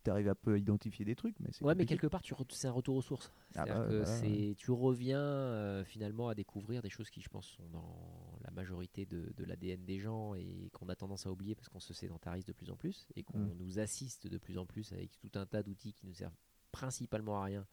après, 0.04 0.10
t'arrives 0.22 0.28
à 0.28 0.34
peu 0.34 0.58
identifier 0.58 1.04
des 1.04 1.14
trucs, 1.14 1.38
mais. 1.40 1.50
Ouais, 1.62 1.74
mais 1.74 1.86
quelque 1.86 2.06
part, 2.06 2.22
tu 2.22 2.34
c'est 2.50 2.68
un 2.68 2.72
retour 2.72 2.96
aux 2.96 3.02
sources. 3.02 3.32
Ah 3.54 3.64
bah, 3.64 3.86
que 3.88 4.04
c'est- 4.04 4.54
tu 4.56 4.70
reviens 4.70 5.18
euh, 5.20 5.84
finalement 5.84 6.28
à 6.28 6.34
découvrir 6.34 6.82
des 6.82 6.90
choses 6.90 7.10
qui, 7.10 7.20
je 7.20 7.28
pense, 7.28 7.46
sont 7.46 7.68
dans 7.70 8.38
la 8.42 8.50
majorité 8.50 9.06
de, 9.06 9.32
de 9.36 9.44
l'ADN 9.44 9.84
des 9.84 9.98
gens 9.98 10.34
et 10.34 10.70
qu'on 10.72 10.88
a 10.88 10.94
tendance 10.94 11.26
à 11.26 11.30
oublier 11.32 11.54
parce 11.54 11.68
qu'on 11.68 11.80
se 11.80 11.94
sédentarise 11.94 12.44
de 12.44 12.52
plus 12.52 12.70
en 12.70 12.76
plus 12.76 13.06
et 13.16 13.22
qu'on 13.22 13.38
Mm. 13.38 13.54
nous 13.58 13.78
assiste 13.78 14.26
de 14.26 14.38
plus 14.38 14.58
en 14.58 14.66
plus 14.66 14.92
avec 14.92 15.18
tout 15.18 15.30
un 15.38 15.46
tas 15.46 15.62
d'outils 15.62 15.92
qui 15.94 16.06
nous 16.06 16.14
servent 16.14 16.36
principalement 16.72 17.40
à 17.40 17.44
rien 17.44 17.66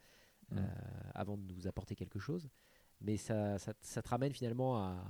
Mm. 0.51 0.57
euh, 0.57 0.65
avant 1.13 1.37
de 1.37 1.43
nous 1.53 1.67
apporter 1.67 1.95
quelque 1.95 2.19
chose. 2.19 2.49
Mais 3.01 3.17
ça, 3.17 3.57
ça, 3.57 3.73
ça 3.81 4.01
te 4.01 4.09
ramène 4.09 4.31
finalement 4.33 4.77
à, 4.77 5.03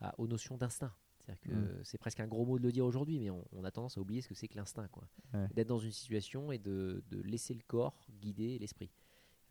à- 0.00 0.14
aux 0.18 0.26
notions 0.26 0.56
d'instinct. 0.56 0.92
C'est-à-dire 1.26 1.40
que 1.42 1.52
Mm. 1.80 1.80
c'est 1.84 1.98
presque 1.98 2.20
un 2.20 2.28
gros 2.28 2.44
mot 2.46 2.56
de 2.58 2.62
le 2.62 2.70
dire 2.72 2.86
aujourd'hui, 2.86 3.18
mais 3.18 3.30
on, 3.30 3.44
on 3.52 3.64
a 3.64 3.70
tendance 3.72 3.98
à 3.98 4.00
oublier 4.00 4.22
ce 4.22 4.28
que 4.28 4.34
c'est 4.34 4.46
que 4.48 4.56
l'instinct. 4.56 4.86
quoi. 4.88 5.08
Ouais. 5.34 5.48
D'être 5.54 5.66
dans 5.68 5.78
une 5.78 5.90
situation 5.92 6.52
et 6.52 6.58
de, 6.58 7.02
de 7.10 7.20
laisser 7.22 7.52
le 7.54 7.62
corps 7.66 7.98
guider 8.20 8.58
l'esprit. 8.60 8.90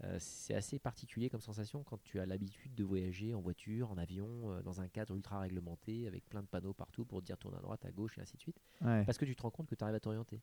Euh, 0.03 0.17
c'est 0.19 0.53
assez 0.53 0.77
particulier 0.79 1.29
comme 1.29 1.39
sensation 1.41 1.83
quand 1.83 1.97
tu 2.03 2.19
as 2.19 2.25
l'habitude 2.25 2.75
de 2.75 2.83
voyager 2.83 3.33
en 3.33 3.39
voiture, 3.41 3.91
en 3.91 3.97
avion, 3.97 4.51
euh, 4.51 4.61
dans 4.61 4.81
un 4.81 4.87
cadre 4.89 5.15
ultra 5.15 5.39
réglementé, 5.39 6.05
avec 6.07 6.27
plein 6.27 6.41
de 6.41 6.47
panneaux 6.47 6.73
partout 6.73 7.05
pour 7.05 7.21
te 7.21 7.25
dire 7.25 7.37
tourne 7.37 7.55
à 7.55 7.61
droite, 7.61 7.83
à 7.85 7.91
gauche 7.91 8.17
et 8.17 8.21
ainsi 8.21 8.35
de 8.35 8.41
suite. 8.41 8.59
Ouais, 8.81 9.03
Parce 9.05 9.17
que 9.17 9.23
tu 9.25 9.35
te 9.35 9.41
rends 9.41 9.51
compte 9.51 9.67
que 9.67 9.75
tu 9.75 9.83
arrives 9.83 9.95
à 9.95 9.99
t'orienter, 10.01 10.41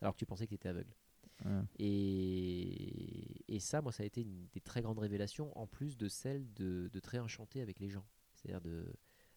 alors 0.00 0.14
que 0.14 0.18
tu 0.18 0.26
pensais 0.26 0.44
que 0.46 0.50
tu 0.50 0.54
étais 0.54 0.68
aveugle. 0.68 0.94
ouais. 1.44 1.62
Et, 1.80 3.54
et 3.54 3.58
ça, 3.60 3.82
moi, 3.82 3.92
ça 3.92 4.02
a 4.02 4.06
été 4.06 4.22
une 4.22 4.46
des 4.52 4.60
très 4.60 4.82
grandes 4.82 4.98
révélations, 4.98 5.56
en 5.58 5.66
plus 5.66 5.96
de 5.96 6.08
celle 6.08 6.52
de, 6.54 6.88
de 6.92 7.00
très 7.00 7.18
enchanter 7.18 7.60
avec 7.60 7.80
les 7.80 7.88
gens. 7.88 8.04
C'est-à-dire 8.34 8.60
de, 8.60 8.86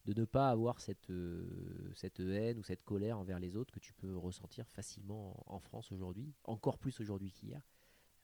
de 0.05 0.13
ne 0.13 0.25
pas 0.25 0.49
avoir 0.49 0.79
cette, 0.79 1.09
euh, 1.09 1.91
cette 1.95 2.19
haine 2.19 2.59
ou 2.59 2.63
cette 2.63 2.83
colère 2.83 3.17
envers 3.17 3.39
les 3.39 3.55
autres 3.55 3.73
que 3.73 3.79
tu 3.79 3.93
peux 3.93 4.15
ressentir 4.15 4.67
facilement 4.69 5.51
en, 5.51 5.55
en 5.55 5.59
France 5.59 5.91
aujourd'hui, 5.91 6.33
encore 6.43 6.77
plus 6.77 6.99
aujourd'hui 6.99 7.31
qu'hier, 7.31 7.61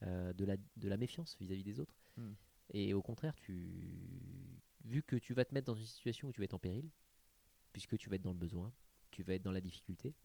euh, 0.03 0.31
de, 0.33 0.45
la, 0.45 0.57
de 0.57 0.87
la 0.87 0.97
méfiance 0.97 1.35
vis-à-vis 1.39 1.63
des 1.63 1.79
autres. 1.79 1.95
Hmm. 2.17 2.33
Et 2.73 2.93
au 2.93 3.01
contraire, 3.01 3.35
tu, 3.35 3.89
vu 4.85 5.03
que 5.03 5.15
tu 5.15 5.33
vas 5.33 5.43
te 5.43 5.53
mettre 5.53 5.65
dans 5.65 5.75
une 5.75 5.85
situation 5.85 6.29
où 6.29 6.31
tu 6.31 6.39
vas 6.39 6.45
être 6.45 6.53
en 6.53 6.59
péril, 6.59 6.89
puisque 7.73 7.97
tu 7.97 8.09
vas 8.09 8.15
être 8.15 8.21
dans 8.21 8.33
le 8.33 8.37
besoin, 8.37 8.71
tu 9.09 9.23
vas 9.23 9.33
être 9.33 9.43
dans 9.43 9.51
la 9.51 9.61
difficulté, 9.61 10.15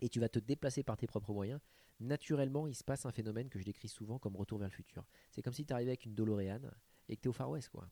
et 0.00 0.08
tu 0.08 0.18
vas 0.18 0.28
te 0.28 0.40
déplacer 0.40 0.82
par 0.82 0.96
tes 0.96 1.06
propres 1.06 1.32
moyens, 1.32 1.60
naturellement, 2.00 2.66
il 2.66 2.74
se 2.74 2.82
passe 2.82 3.06
un 3.06 3.12
phénomène 3.12 3.48
que 3.48 3.58
je 3.58 3.64
décris 3.64 3.88
souvent 3.88 4.18
comme 4.18 4.36
retour 4.36 4.58
vers 4.58 4.68
le 4.68 4.74
futur. 4.74 5.06
C'est 5.30 5.42
comme 5.42 5.52
si 5.52 5.64
tu 5.64 5.72
arrivais 5.72 5.92
avec 5.92 6.04
une 6.04 6.14
DeLorean 6.14 6.60
et 7.08 7.16
que 7.16 7.22
tu 7.22 7.26
es 7.26 7.30
au 7.30 7.32
Far 7.32 7.50
West, 7.50 7.68
quoi. 7.68 7.88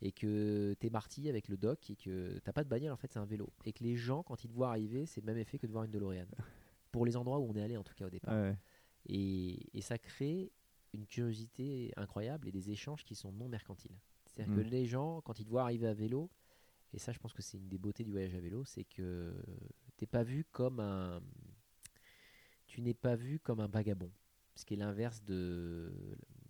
Et 0.00 0.12
que 0.12 0.74
tu 0.78 0.86
es 0.86 0.90
Marty 0.90 1.28
avec 1.28 1.48
le 1.48 1.56
doc 1.56 1.90
et 1.90 1.96
que 1.96 2.38
t'as 2.44 2.52
pas 2.52 2.62
de 2.62 2.68
bagnole, 2.68 2.92
en 2.92 2.96
fait, 2.96 3.12
c'est 3.12 3.18
un 3.18 3.24
vélo. 3.24 3.52
Et 3.64 3.72
que 3.72 3.82
les 3.82 3.96
gens, 3.96 4.22
quand 4.22 4.44
ils 4.44 4.48
te 4.48 4.54
voient 4.54 4.68
arriver, 4.70 5.06
c'est 5.06 5.20
le 5.20 5.26
même 5.26 5.38
effet 5.38 5.58
que 5.58 5.66
de 5.66 5.72
voir 5.72 5.84
une 5.84 5.90
DeLorean. 5.90 6.26
Pour 6.92 7.04
les 7.04 7.16
endroits 7.16 7.38
où 7.40 7.48
on 7.50 7.54
est 7.56 7.62
allé, 7.62 7.76
en 7.76 7.82
tout 7.82 7.94
cas, 7.94 8.06
au 8.06 8.10
départ. 8.10 8.34
Ouais. 8.34 8.56
Et, 9.08 9.58
et 9.76 9.80
ça 9.80 9.98
crée 9.98 10.52
une 10.94 11.06
curiosité 11.06 11.92
incroyable 11.96 12.48
et 12.48 12.52
des 12.52 12.70
échanges 12.70 13.04
qui 13.04 13.14
sont 13.14 13.32
non 13.32 13.48
mercantiles. 13.48 13.96
C'est-à-dire 14.26 14.54
Mm. 14.54 14.56
que 14.56 14.68
les 14.68 14.86
gens, 14.86 15.20
quand 15.22 15.38
ils 15.40 15.44
te 15.44 15.50
voient 15.50 15.62
arriver 15.62 15.86
à 15.88 15.94
vélo, 15.94 16.30
et 16.94 16.98
ça, 16.98 17.12
je 17.12 17.18
pense 17.18 17.34
que 17.34 17.42
c'est 17.42 17.58
une 17.58 17.68
des 17.68 17.76
beautés 17.78 18.04
du 18.04 18.10
voyage 18.12 18.34
à 18.34 18.40
vélo, 18.40 18.64
c'est 18.64 18.84
que 18.84 19.34
t'es 19.96 20.06
pas 20.06 20.22
vu 20.22 20.44
comme 20.52 20.80
un, 20.80 21.20
tu 22.66 22.80
n'es 22.80 22.94
pas 22.94 23.16
vu 23.16 23.38
comme 23.40 23.60
un 23.60 23.66
vagabond, 23.66 24.10
ce 24.54 24.64
qui 24.64 24.74
est 24.74 24.76
l'inverse 24.78 25.22
de 25.24 25.92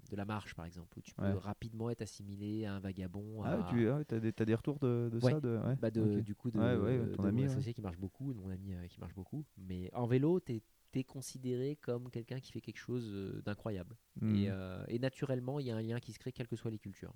de 0.09 0.16
la 0.16 0.25
marche, 0.25 0.55
par 0.55 0.64
exemple, 0.64 0.99
où 0.99 1.03
tu 1.03 1.14
peux 1.14 1.23
Ouais. 1.23 1.33
rapidement 1.33 1.90
être 1.90 2.03
assimilé 2.03 2.64
à 2.64 2.75
un 2.75 2.81
vagabond. 2.81 3.42
Ah, 3.44 3.66
à- 3.66 3.71
tu 3.71 3.88
ah, 3.88 3.97
as, 4.11 4.18
des, 4.44 4.55
retours 4.55 4.79
de, 4.79 5.09
de 5.12 5.18
Ouais. 5.23 5.33
ça 5.33 5.40
de, 5.40 5.59
ouais, 5.59 5.77
bah 5.77 5.90
de, 5.90 6.21
du 6.21 6.35
coup 6.35 6.51
de, 6.51 6.59
ouais, 6.59 7.12
ton 7.14 7.23
de 7.23 7.29
ami, 7.29 7.44
mon 7.44 7.51
associé 7.51 7.75
qui 7.75 7.83
marche 7.83 7.99
beaucoup, 7.99 8.33
de 8.33 8.38
mon 8.38 8.49
ami 8.51 8.75
euh, 8.75 8.87
qui 8.87 8.99
marche 9.01 9.14
beaucoup. 9.14 9.44
Mais 9.59 9.90
en 9.94 10.07
vélo, 10.07 10.40
tu 10.40 10.55
es, 10.94 11.05
considéré 11.05 11.77
comme 11.77 12.11
quelqu'un 12.11 12.40
qui 12.40 12.51
fait 12.51 12.61
quelque 12.61 12.79
chose 12.79 13.09
euh, 13.12 13.40
d'incroyable. 13.42 13.97
Hmm. 14.21 14.35
Et, 14.35 14.51
euh, 14.51 14.83
et 14.88 14.99
naturellement, 14.99 15.61
il 15.61 15.66
y 15.66 15.71
a 15.71 15.77
un 15.77 15.83
lien 15.83 16.01
qui 16.01 16.12
se 16.12 16.18
crée, 16.18 16.33
quelles 16.33 16.49
que 16.49 16.57
soient 16.57 16.71
les 16.73 16.79
cultures. 16.79 17.14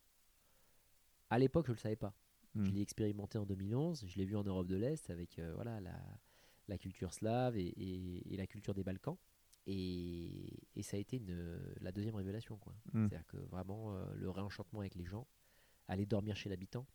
À 1.31 1.38
l'époque, 1.38 1.66
je 1.66 1.72
ne 1.72 1.76
le 1.76 1.81
savais 1.81 1.96
pas. 1.96 2.14
Hmm. 2.55 2.64
Je 2.64 2.70
l'ai 2.70 2.83
expérimenté 2.83 3.38
en 3.38 3.46
2011, 3.46 4.05
je 4.07 4.18
l'ai 4.18 4.24
vu 4.26 4.37
en 4.37 4.44
Europe 4.44 4.66
de 4.68 4.76
l'Est 4.76 5.09
avec 5.11 5.38
euh, 5.38 5.52
voilà, 5.55 5.81
la, 5.81 5.98
la 6.68 6.78
culture 6.78 7.12
slave 7.14 7.57
et, 7.57 7.62
et- 7.66 8.35
et 8.35 8.37
la 8.37 8.46
culture 8.46 8.74
des 8.74 8.85
Balkans. 8.85 9.16
Et, 9.66 10.59
et 10.75 10.83
ça 10.83 10.96
a 10.96 11.01
été 11.01 11.18
une, 11.18 11.61
la 11.81 11.92
deuxième 11.92 12.14
révélation. 12.14 12.57
quoi. 12.57 12.75
Hmm. 12.92 13.09
C'est-à-dire 13.09 13.27
que 13.27 13.37
vraiment, 13.37 13.94
euh, 13.94 14.05
le 14.14 14.31
réenchantement 14.31 14.81
avec 14.81 14.94
les 14.94 15.05
gens, 15.05 15.27
aller 15.88 16.07
dormir 16.07 16.37
chez 16.37 16.48
l'habitant, 16.48 16.87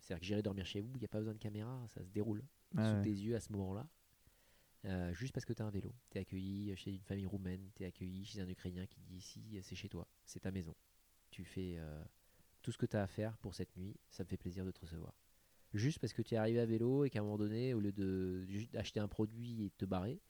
c'est-à-dire 0.00 0.20
que 0.20 0.26
j'irai 0.26 0.42
dormir 0.42 0.66
chez 0.66 0.80
vous, 0.80 0.92
il 0.94 1.00
n'y 1.00 1.04
a 1.04 1.08
pas 1.08 1.18
besoin 1.18 1.34
de 1.34 1.38
caméra, 1.38 1.86
ça 1.88 2.02
se 2.02 2.10
déroule. 2.10 2.44
Ouais, 2.74 2.84
sous 2.84 2.94
ouais. 2.94 3.02
tes 3.02 3.10
yeux 3.10 3.36
à 3.36 3.40
ce 3.40 3.52
moment-là, 3.52 3.88
euh, 4.86 5.14
juste 5.14 5.32
parce 5.32 5.44
que 5.44 5.52
tu 5.52 5.62
as 5.62 5.64
un 5.64 5.70
vélo. 5.70 5.94
Tu 6.10 6.18
es 6.18 6.20
accueilli 6.20 6.76
chez 6.76 6.92
une 6.92 7.04
famille 7.04 7.26
roumaine, 7.26 7.70
tu 7.74 7.84
es 7.84 7.86
accueilli 7.86 8.24
chez 8.24 8.40
un 8.40 8.48
Ukrainien 8.48 8.86
qui 8.86 9.00
dit 9.00 9.16
ici, 9.16 9.58
c'est 9.62 9.76
chez 9.76 9.88
toi, 9.88 10.08
c'est 10.24 10.40
ta 10.40 10.50
maison. 10.50 10.74
Tu 11.30 11.44
fais 11.44 11.76
euh, 11.78 12.04
tout 12.62 12.72
ce 12.72 12.78
que 12.78 12.86
tu 12.86 12.96
as 12.96 13.02
à 13.02 13.06
faire 13.06 13.36
pour 13.38 13.54
cette 13.54 13.76
nuit, 13.76 13.96
ça 14.10 14.24
me 14.24 14.28
fait 14.28 14.36
plaisir 14.36 14.64
de 14.64 14.70
te 14.72 14.80
recevoir. 14.80 15.14
Juste 15.72 15.98
parce 15.98 16.12
que 16.12 16.22
tu 16.22 16.34
es 16.34 16.36
arrivé 16.36 16.60
à 16.60 16.66
vélo 16.66 17.04
et 17.04 17.10
qu'à 17.10 17.20
un 17.20 17.22
moment 17.22 17.38
donné, 17.38 17.74
au 17.74 17.80
lieu 17.80 17.92
d'acheter 18.72 19.00
un 19.00 19.08
produit 19.08 19.62
et 19.62 19.68
de 19.70 19.74
te 19.76 19.84
barrer, 19.84 20.20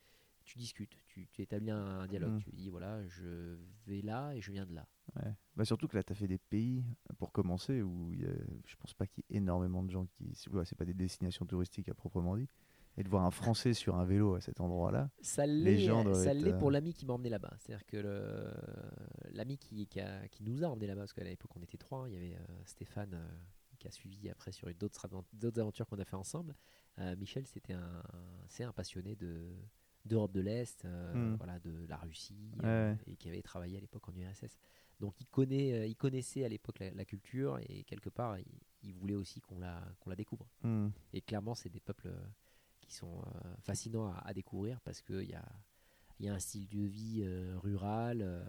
tu 0.44 0.59
discutes, 0.59 0.96
tu, 1.07 1.26
tu 1.28 1.42
établis 1.42 1.70
un, 1.70 2.00
un 2.00 2.07
dialogue. 2.07 2.35
Mm. 2.35 2.38
Tu 2.42 2.50
dis 2.52 2.68
voilà, 2.70 3.07
je 3.07 3.57
vais 3.87 4.02
là 4.02 4.33
et 4.35 4.40
je 4.40 4.52
viens 4.52 4.66
de 4.66 4.74
là. 4.74 4.87
Ouais. 5.16 5.35
Bah, 5.57 5.64
surtout 5.64 5.88
que 5.88 5.96
là, 5.96 6.02
tu 6.02 6.12
as 6.12 6.16
fait 6.16 6.28
des 6.28 6.38
pays, 6.38 6.85
pour 7.18 7.33
commencer, 7.33 7.83
où 7.83 8.12
y 8.14 8.24
a- 8.24 8.28
je 8.66 8.76
pense 8.76 8.94
pas 8.94 9.07
qu'il 9.07 9.24
y 9.28 9.35
ait 9.35 9.38
énormément 9.38 9.83
de 9.83 9.90
gens 9.90 10.07
qui. 10.07 10.33
Ouais, 10.52 10.64
c'est 10.64 10.76
pas 10.78 10.85
des 10.85 10.94
destinations 10.94 11.46
touristiques 11.46 11.88
à 11.88 11.94
proprement 11.94 12.37
dit. 12.37 12.48
Et 12.96 13.02
de 13.02 13.09
voir 13.09 13.24
un 13.24 13.33
Français 13.33 13.74
sur 13.74 13.96
un 13.96 14.04
vélo 14.04 14.35
à 14.37 14.40
cet 14.40 14.61
endroit-là. 14.61 15.11
Ça 15.20 15.46
Les 15.46 15.76
l'est, 15.76 15.85
être, 15.87 16.54
euh, 16.54 16.59
pour 16.61 16.70
l'ami 16.70 16.94
qui 16.94 17.04
m'a 17.07 17.14
emmené 17.14 17.28
là-bas. 17.28 17.52
C'est-à-dire 17.59 17.85
que 17.87 17.96
l'ami 19.33 19.59
qui, 19.59 19.87
qui, 19.88 20.00
a- 20.00 20.28
qui 20.28 20.42
nous 20.44 20.62
a 20.64 20.68
emmené 20.68 20.87
là-bas, 20.87 21.00
parce 21.02 21.12
qu'à 21.12 21.24
l'époque 21.24 21.50
on 21.57 21.62
était 21.62 21.76
trois, 21.78 22.04
hein, 22.04 22.09
il 22.09 22.14
y 22.14 22.16
avait 22.16 22.35
euh, 22.37 22.62
Stéphane 22.66 23.14
euh, 23.14 23.26
qui 23.78 23.88
a 23.88 23.90
suivi 23.90 24.30
après 24.30 24.52
sur 24.52 24.72
d'autres 24.74 25.07
aven- 25.09 25.24
d'autres 25.33 25.61
aventures 25.61 25.87
qu'on 25.88 25.98
a 25.98 26.04
fait 26.04 26.14
ensemble. 26.16 26.54
Euh, 27.00 27.16
Michel, 27.16 27.46
c'était 27.46 27.72
un, 27.72 28.02
c'est 28.46 28.62
un 28.64 28.72
passionné 28.72 29.16
de 29.16 29.57
d'Europe 30.04 30.32
de 30.32 30.40
l'Est, 30.40 30.84
euh, 30.84 31.14
Mm. 31.32 31.36
voilà, 31.36 31.58
de 31.60 31.86
la 31.88 31.96
Russie, 31.96 32.50
Ouais, 32.58 32.64
euh, 32.66 32.94
et 33.06 33.16
qui 33.16 33.28
avait 33.28 33.42
travaillé 33.42 33.76
à 33.78 33.80
l'époque 33.80 34.08
en 34.08 34.14
URSS. 34.14 34.58
Donc 35.00 35.20
il 35.20 35.26
connaît, 35.26 35.72
euh, 35.72 35.86
il 35.86 35.96
connaissait 35.96 36.44
à 36.44 36.48
l'époque 36.48 36.78
la, 36.78 36.90
la 36.92 37.04
culture 37.04 37.58
et 37.68 37.84
quelque 37.84 38.10
part 38.10 38.38
il, 38.38 38.46
il 38.82 38.94
voulait 38.94 39.14
aussi 39.16 39.40
qu'on 39.40 39.58
la 39.58 39.82
qu'on 40.00 40.10
la 40.10 40.16
découvre. 40.16 40.46
Hmm. 40.62 40.88
Et 41.12 41.20
clairement, 41.20 41.54
c'est 41.54 41.70
des 41.70 41.80
peuples 41.80 42.12
qui 42.80 42.92
sont 42.94 43.22
fascinants 43.62 44.06
à, 44.12 44.18
à 44.26 44.34
découvrir 44.34 44.80
parce 44.82 45.00
qu'il 45.02 45.28
y 45.30 45.34
a, 45.34 45.44
il 46.20 46.26
y 46.26 46.28
a 46.28 46.34
un 46.34 46.38
style 46.38 46.68
de 46.68 46.80
vie 46.82 47.22
euh, 47.24 47.58
rural, 47.58 48.20
euh, 48.22 48.44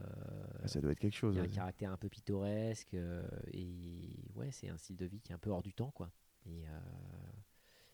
Ah, 0.61 0.67
Ça 0.67 0.81
doit 0.81 0.91
être 0.91 0.99
quelque 0.99 1.13
il 1.15 1.17
chose. 1.17 1.35
y 1.35 1.39
a 1.39 1.43
un 1.43 1.47
caractère 1.47 1.91
un 1.91 1.97
peu 1.97 2.09
pittoresque 2.09 2.93
euh, 2.93 3.25
et 3.53 4.19
ouais, 4.35 4.51
c'est 4.51 4.67
un 4.69 4.77
style 4.77 4.97
de 4.97 5.05
vie 5.05 5.21
qui 5.21 5.31
est 5.31 5.35
un 5.35 5.39
peu 5.39 5.49
hors 5.49 5.63
du 5.63 5.73
temps, 5.73 5.91
quoi. 5.91 6.11
Et 6.45 6.65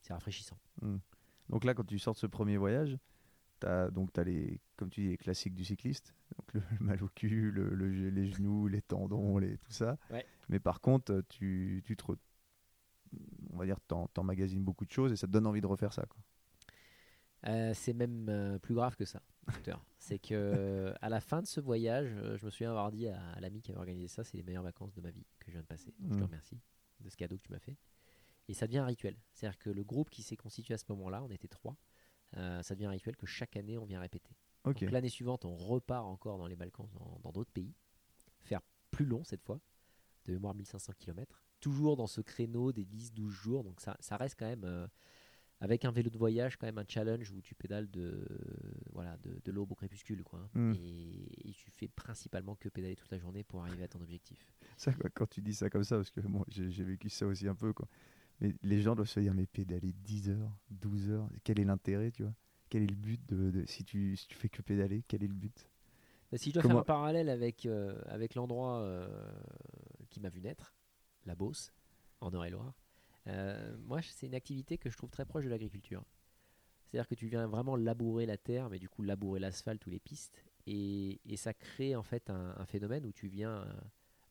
c'est 0.02 0.12
rafraîchissant. 0.14 0.58
Donc 1.50 1.64
là, 1.64 1.74
quand 1.74 1.86
tu 1.86 2.00
sors 2.00 2.14
de 2.16 2.20
ce 2.20 2.28
premier 2.28 2.58
voyage, 2.58 2.98
as, 3.66 3.90
donc, 3.92 4.18
as 4.18 4.24
les, 4.24 4.60
comme 4.78 4.90
tu 4.90 5.02
dis, 5.02 5.10
les 5.10 5.18
classiques 5.18 5.54
du 5.56 5.64
cycliste. 5.66 6.14
Donc 6.38 6.54
le, 6.54 6.62
le 6.80 6.86
mal 6.86 7.04
au 7.04 7.10
cul, 7.10 7.52
le- 7.52 7.74
le- 7.76 8.10
les 8.10 8.32
genoux, 8.32 8.68
les 8.68 8.82
tendons, 8.82 9.38
les, 9.38 9.58
tout 9.58 9.72
ça. 9.72 9.98
Ouais. 10.10 10.26
Mais 10.50 10.60
par 10.60 10.82
contre, 10.82 11.22
tu, 11.30 11.82
tu 11.86 11.96
te. 11.98 12.04
On 13.52 13.58
va 13.58 13.66
dire, 13.66 13.78
t'emmagasines 14.14 14.64
beaucoup 14.64 14.86
de 14.86 14.92
choses 14.92 15.12
et 15.12 15.16
ça 15.18 15.28
te 15.28 15.32
donne 15.32 15.46
envie 15.46 15.60
de 15.62 15.68
refaire 15.68 15.92
ça. 15.94 16.06
Euh, 17.48 17.74
c'est 17.74 17.94
même 17.94 18.28
euh, 18.30 18.60
plus 18.60 18.76
grave 18.76 18.96
que 18.96 19.06
ça. 19.06 19.22
c'est 20.00 20.20
que 20.20 20.94
à 21.02 21.10
la 21.10 21.20
fin 21.20 21.42
de 21.42 21.48
ce 21.48 21.60
voyage, 21.60 22.10
euh, 22.16 22.38
je 22.38 22.46
me 22.46 22.52
souviens 22.52 22.70
avoir 22.70 22.92
dit 22.92 23.08
à, 23.08 23.20
à 23.32 23.40
l'ami 23.40 23.62
qui 23.62 23.72
avait 23.72 23.80
organisé 23.80 24.08
ça, 24.08 24.24
c'est 24.24 24.38
les 24.38 24.44
meilleures 24.44 24.64
vacances 24.64 24.94
de 24.94 25.02
ma 25.02 25.10
vie 25.12 25.26
que 25.40 25.48
je 25.48 25.54
viens 25.54 25.62
de 25.62 25.66
passer. 25.68 25.94
Donc, 26.00 26.14
Je 26.14 26.18
te 26.18 26.24
Mm. 26.24 26.26
remercie 26.28 26.60
de 27.00 27.10
ce 27.10 27.18
cadeau 27.18 27.38
que 27.38 27.44
tu 27.44 27.52
m'as 27.52 27.60
fait. 27.60 27.76
Et 28.48 28.54
ça 28.54 28.68
devient 28.68 28.78
un 28.80 28.86
rituel. 28.86 29.18
C'est-à-dire 29.34 29.58
que 29.58 29.70
le 29.70 29.84
groupe 29.84 30.10
qui 30.10 30.22
s'est 30.24 30.36
constitué 30.38 30.74
à 30.74 30.78
ce 30.78 30.86
moment-là, 30.90 31.24
on 31.24 31.30
était 31.30 31.48
trois, 31.48 31.76
ça 32.34 32.76
devient 32.76 32.86
un 32.86 32.92
rituel 32.92 33.16
que 33.16 33.26
chaque 33.26 33.58
année 33.58 33.78
on 33.78 33.86
vient 33.86 34.00
répéter. 34.00 34.36
Ok. 34.64 34.82
Donc 34.82 34.92
l'année 34.92 35.10
suivante, 35.10 35.46
on 35.46 35.56
repart 35.56 36.06
encore 36.06 36.38
dans 36.38 36.48
les 36.48 36.56
Balkans, 36.56 36.90
dans 37.24 37.32
d'autres 37.32 37.52
pays, 37.52 37.74
faire 38.42 38.62
plus 38.92 39.06
long 39.06 39.24
cette 39.24 39.44
fois, 39.44 39.60
de 40.26 40.34
mémoire 40.34 40.54
1500 40.54 40.94
km, 41.00 41.44
toujours 41.60 41.96
dans 41.96 42.08
ce 42.08 42.22
créneau 42.22 42.72
des 42.72 42.86
10-12 42.86 43.30
jours. 43.30 43.64
Donc 43.64 43.80
ça, 43.82 43.98
ça 44.00 44.18
reste 44.18 44.36
quand 44.38 44.48
même, 44.48 44.66
euh, 44.66 44.88
avec 45.60 45.86
un 45.86 45.92
vélo 45.92 46.10
de 46.10 46.18
voyage, 46.18 46.58
quand 46.58 46.68
même 46.68 46.78
un 46.78 46.86
challenge 46.88 47.32
où 47.32 47.42
tu 47.42 47.56
pédales 47.56 47.90
de, 47.90 48.28
voilà, 48.92 49.18
de, 49.18 49.40
de 49.44 49.52
l'aube 49.52 49.72
au 49.72 49.76
crépuscule. 49.76 50.24
Quoi, 50.24 50.40
hein. 50.40 50.50
Mm. 50.54 50.74
et, 50.76 51.50
et 51.50 51.54
tu 51.54 51.72
fais 51.72 51.88
principalement 51.88 52.56
que 52.56 52.70
pédaler 52.70 52.96
toute 52.96 53.12
la 53.12 53.18
journée 53.18 53.44
pour 53.44 53.62
arriver 53.62 53.84
à 53.84 53.88
ton 53.88 54.02
objectif. 54.02 54.52
Ça, 54.78 54.92
quand 55.14 55.28
tu 55.28 55.42
dis 55.42 55.56
ça 55.56 55.70
comme 55.70 55.84
ça, 55.84 55.96
parce 55.98 56.12
que 56.12 56.22
moi 56.22 56.46
j'ai 56.50 56.72
j'ai 56.72 56.84
vécu 56.84 57.10
ça 57.10 57.26
aussi 57.26 57.48
un 57.48 57.56
peu. 57.56 57.74
Quoi. 57.74 57.88
Mais 58.42 58.56
les 58.64 58.82
gens 58.82 58.96
doivent 58.96 59.08
se 59.08 59.20
dire, 59.20 59.34
mais 59.34 59.46
pédaler 59.46 59.94
10 59.94 60.30
heures, 60.30 60.52
12 60.72 61.10
heures, 61.12 61.30
quel 61.44 61.60
est 61.60 61.64
l'intérêt, 61.64 62.12
tu 62.12 62.24
vois? 62.24 62.34
Quel 62.70 62.84
est 62.84 62.88
le 62.88 62.96
but 62.96 63.22
de, 63.30 63.52
de- 63.52 63.66
si, 63.66 63.84
tu, 63.84 64.16
si 64.18 64.28
tu 64.28 64.36
fais 64.36 64.50
que 64.50 64.62
pédaler, 64.62 65.04
quel 65.08 65.24
est 65.24 65.28
le 65.28 65.34
but? 65.34 65.70
Mais 66.32 66.38
si 66.38 66.50
je 66.50 66.56
dois 66.56 66.64
Comment- 66.64 66.76
faire 66.76 66.82
un 66.82 66.86
parallèle 66.86 67.30
avec, 67.30 67.66
euh, 67.66 68.02
avec 68.08 68.36
l'endroit 68.36 68.80
euh, 68.80 69.08
qui 70.10 70.20
m'a 70.22 70.30
vu 70.30 70.42
naître, 70.42 70.74
la 71.26 71.36
Beauce, 71.36 71.72
en 72.22 72.32
Eure-et-Loire, 72.34 72.74
euh, 73.28 73.76
moi 73.86 74.02
c'est 74.02 74.26
une 74.28 74.34
activité 74.36 74.78
que 74.78 74.90
je 74.90 74.98
trouve 74.98 75.10
très 75.12 75.26
proche 75.26 75.46
de 75.46 75.50
l'agriculture. 75.50 76.04
C'est-à-dire 76.88 77.08
que 77.08 77.16
tu 77.16 77.28
viens 77.28 77.48
vraiment 77.48 77.76
labourer 77.76 78.26
la 78.26 78.38
terre, 78.38 78.70
mais 78.70 78.80
du 78.80 78.90
coup 78.90 79.04
labourer 79.04 79.40
l'asphalte 79.40 79.86
ou 79.86 79.90
les 79.90 80.00
pistes, 80.00 80.44
et, 80.66 81.20
et 81.26 81.38
ça 81.38 81.54
crée 81.54 81.96
en 81.96 82.04
fait 82.04 82.30
un, 82.30 82.56
un 82.58 82.66
phénomène 82.66 83.06
où 83.06 83.12
tu 83.12 83.28
viens 83.28 83.66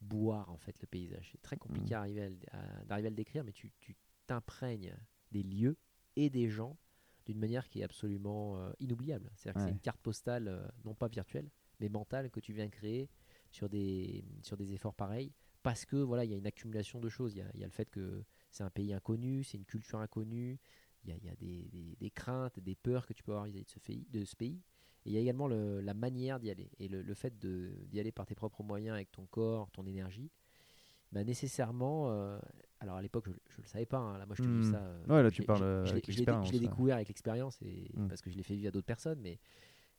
boire 0.01 0.51
en 0.51 0.57
fait 0.59 0.77
le 0.81 0.87
paysage. 0.87 1.29
C'est 1.33 1.43
très 1.43 1.57
compliqué 1.57 1.95
Mhm. 1.95 1.99
à 1.99 2.01
arriver 2.01 2.23
à 2.51 2.59
à- 2.59 2.85
d'arriver 2.85 3.07
à 3.09 3.11
le 3.11 3.17
décrire, 3.17 3.45
mais 3.45 3.53
tu 3.53 3.73
tu 3.81 3.97
t'imprègnes 4.27 4.95
des 5.33 5.43
lieux 5.43 5.77
et 6.17 6.31
des 6.31 6.49
gens 6.49 6.79
d'une 7.27 7.39
manière 7.39 7.69
qui 7.69 7.81
est 7.81 7.85
absolument 7.85 8.59
euh, 8.59 8.73
inoubliable. 8.81 9.31
C'est-à-dire 9.35 9.61
que 9.61 9.67
c'est 9.67 9.73
une 9.73 9.81
carte 9.81 10.01
postale, 10.01 10.49
euh, 10.49 10.67
non 10.85 10.95
pas 10.95 11.09
virtuelle, 11.09 11.51
mais 11.79 11.89
mentale 11.89 12.31
que 12.31 12.41
tu 12.41 12.53
viens 12.53 12.69
créer 12.69 13.09
sur 13.51 13.69
des, 13.69 14.25
sur 14.43 14.57
des 14.57 14.73
efforts 14.73 14.95
pareils 14.95 15.33
parce 15.63 15.85
que 15.85 15.97
voilà 15.97 16.25
il 16.25 16.31
y 16.31 16.35
a 16.35 16.37
une 16.39 16.47
accumulation 16.47 17.01
de 17.01 17.09
choses 17.11 17.35
il 17.35 17.39
y 17.55 17.59
y 17.59 17.63
a 17.65 17.67
le 17.67 17.73
fait 17.73 17.91
que 17.91 18.25
c'est 18.51 18.63
un 18.65 18.71
pays 18.71 18.95
inconnu 18.95 19.45
c'est 19.45 19.59
une 19.59 19.67
culture 19.67 19.99
inconnue 19.99 20.59
il 21.05 21.11
y 21.11 21.13
a, 21.13 21.17
y 21.19 21.29
a 21.29 21.37
des, 21.37 21.69
des- 21.69 21.97
des 21.97 22.11
craintes 22.11 22.59
des 22.61 22.75
peurs 22.77 23.07
que 23.07 23.13
tu 23.13 23.23
peux 23.23 23.33
avoir 23.33 23.47
vis-à-vis 23.47 24.07
de 24.11 24.21
de 24.21 24.25
ce 24.25 24.35
pays 24.37 24.63
et 25.07 25.11
il 25.11 25.13
y 25.13 25.17
a 25.17 25.21
également 25.21 25.49
le- 25.49 25.81
la 25.81 25.95
manière 25.95 26.41
d'y 26.41 26.51
aller 26.51 26.71
et 26.79 26.89
le, 26.89 27.03
le 27.03 27.15
fait 27.15 27.39
d'y 27.39 28.01
aller 28.01 28.13
par 28.13 28.27
tes 28.27 28.35
propres 28.35 28.63
moyens 28.63 28.95
avec 28.95 29.11
ton 29.13 29.27
corps 29.27 29.71
ton 29.71 29.87
énergie 29.87 30.31
bah, 31.13 31.25
nécessairement 31.25 32.11
euh, 32.11 32.39
alors 32.81 32.97
à 32.97 33.03
l'époque 33.03 33.27
je, 33.29 33.33
je 33.57 33.61
le 33.63 33.67
savais 33.67 33.87
pas 33.87 33.99
hein, 33.99 34.19
là 34.19 34.27
moi 34.27 34.37
je 34.37 34.43
te 34.43 34.47
dis 34.49 34.67
Hmm. 34.67 34.73
ça 34.73 34.79
euh, 34.83 35.05
Ouais, 35.09 35.23
là, 35.23 35.31
tu 35.31 35.43
parles, 35.43 35.63
je- 35.63 35.65
euh, 35.65 35.95
l'ai- 35.95 36.59
découvert 36.61 36.97
avec 36.97 37.09
l'expérience 37.09 37.61
et 37.63 37.91
Hmm. 37.97 38.07
parce 38.09 38.21
que 38.23 38.31
je 38.31 38.37
l'ai 38.37 38.43
fait 38.43 38.55
vivre 38.55 38.69
à 38.69 38.71
d'autres 38.71 38.87
personnes 38.87 39.21
mais 39.21 39.39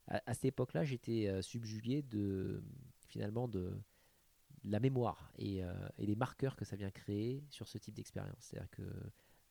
à, 0.08 0.22
à 0.26 0.34
cette 0.34 0.46
époque-là, 0.46 0.84
j'étais 0.84 1.28
euh, 1.28 1.42
subjugué 1.42 2.02
de 2.04 2.64
finalement 3.08 3.48
de 3.48 3.72
la 4.64 4.80
mémoire 4.80 5.32
et, 5.38 5.62
et 5.98 6.06
les 6.06 6.16
marqueurs 6.16 6.56
que 6.56 6.66
ça 6.66 6.76
vient 6.76 6.92
créer 6.92 7.44
sur 7.50 7.68
ce 7.68 7.78
type 7.80 7.96
d'expérience. 7.96 8.38
C'est-à-dire 8.40 8.70
que 8.70 8.84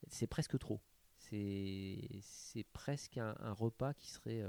c'est 0.09 0.27
presque 0.29 0.59
trop. 0.59 0.81
C'est 1.19 2.09
c'est 2.23 2.65
presque 2.73 3.19
un, 3.19 3.35
un 3.41 3.53
repas 3.53 3.93
qui 3.95 4.09
serait 4.09 4.43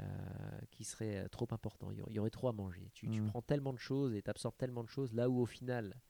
euh, 0.00 0.58
qui 0.70 0.84
serait 0.84 1.16
euh, 1.24 1.28
trop 1.28 1.46
important. 1.50 1.90
Il 1.90 1.98
y 2.14 2.18
aurait- 2.18 2.30
trop 2.30 2.48
à 2.48 2.52
manger. 2.52 2.90
Tu, 2.94 3.08
tu 3.08 3.20
Mhm. 3.22 3.28
prends 3.28 3.42
tellement 3.42 3.72
de 3.72 3.78
choses 3.78 4.14
et 4.14 4.22
tu 4.22 4.30
absorbes 4.30 4.56
tellement 4.56 4.84
de 4.84 4.88
choses 4.88 5.12
là 5.14 5.28
où 5.30 5.40
au 5.40 5.46
final 5.46 6.00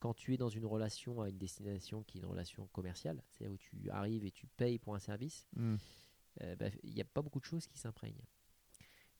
quand 0.00 0.14
tu 0.14 0.34
es 0.34 0.36
dans 0.36 0.50
une 0.50 0.66
relation 0.66 1.22
à 1.22 1.30
une 1.30 1.38
destination 1.38 2.02
qui 2.02 2.18
est 2.18 2.20
une 2.20 2.26
relation 2.26 2.66
commerciale, 2.68 3.22
c'est-à-dire 3.30 3.54
où 3.54 3.58
tu 3.58 3.88
arrives 3.90 4.24
et 4.24 4.30
tu 4.30 4.46
payes 4.46 4.78
pour 4.78 4.94
un 4.94 4.98
service, 4.98 5.46
Hmm. 5.56 5.76
euh, 6.42 6.56
bah, 6.56 6.66
il 6.82 6.92
n'y 6.94 7.00
a 7.00 7.04
pas 7.06 7.22
beaucoup 7.22 7.40
de 7.40 7.44
choses 7.46 7.66
qui 7.66 7.78
s'imprègnent. 7.78 8.22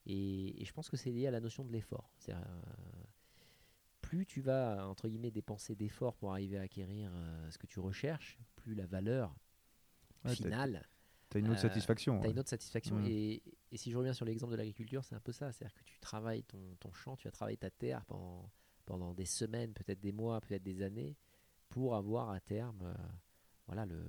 Et, 0.07 0.61
et 0.61 0.65
je 0.67 0.73
pense 0.75 0.91
que 0.91 0.97
c'est 0.99 1.11
lié 1.11 1.27
à 1.27 1.31
la 1.31 1.41
notion 1.41 1.65
de 1.65 1.73
l'effort. 1.73 2.11
Euh, 2.29 2.35
plus 4.03 4.27
tu 4.27 4.43
vas, 4.43 4.87
entre 4.87 5.09
guillemets, 5.09 5.31
dépenser 5.31 5.75
d'efforts 5.75 6.17
pour 6.17 6.33
arriver 6.33 6.59
à 6.59 6.63
acquérir 6.63 7.11
euh, 7.15 7.51
ce 7.51 7.57
que 7.59 7.67
tu 7.67 7.81
recherches, 7.81 8.39
plus 8.57 8.75
la 8.75 8.87
valeur 8.87 9.35
Ouais, 10.25 10.35
finale, 10.35 10.87
T'as 11.31 11.39
une 11.41 11.49
autre 11.49 11.59
Euh, 11.59 11.63
satisfaction. 11.63 12.15
tu 12.19 12.25
as 12.25 12.27
ouais. 12.29 12.33
une 12.33 12.39
autre 12.39 12.49
satisfaction. 12.51 12.97
Mm. 12.97 13.07
Et, 13.07 13.43
et 13.73 13.77
si 13.77 13.91
je 13.91 13.97
reviens 13.99 14.13
sur 14.13 14.25
l'exemple 14.25 14.53
de 14.53 14.57
l'agriculture, 14.57 15.05
c'est 15.05 15.15
un 15.15 15.21
peu 15.21 15.33
ça. 15.33 15.51
C'est-à-dire 15.53 15.75
que 15.75 15.83
tu 15.85 15.99
travailles 16.01 16.45
ton, 16.45 16.77
ton 16.81 16.93
champ, 16.93 17.17
tu 17.17 17.27
vas 17.27 17.33
travailler 17.33 17.57
ta 17.57 17.71
terre 17.71 18.05
pendant, 18.07 18.51
pendant 18.87 19.15
des 19.15 19.25
semaines, 19.27 19.73
peut-être 19.73 20.01
des 20.01 20.13
mois, 20.13 20.41
peut-être 20.41 20.63
des 20.63 20.83
années, 20.83 21.17
pour 21.69 21.97
avoir 21.97 22.31
à 22.31 22.41
terme 22.41 22.83
euh, 22.83 22.95
voilà, 23.67 23.87
le, 23.87 24.03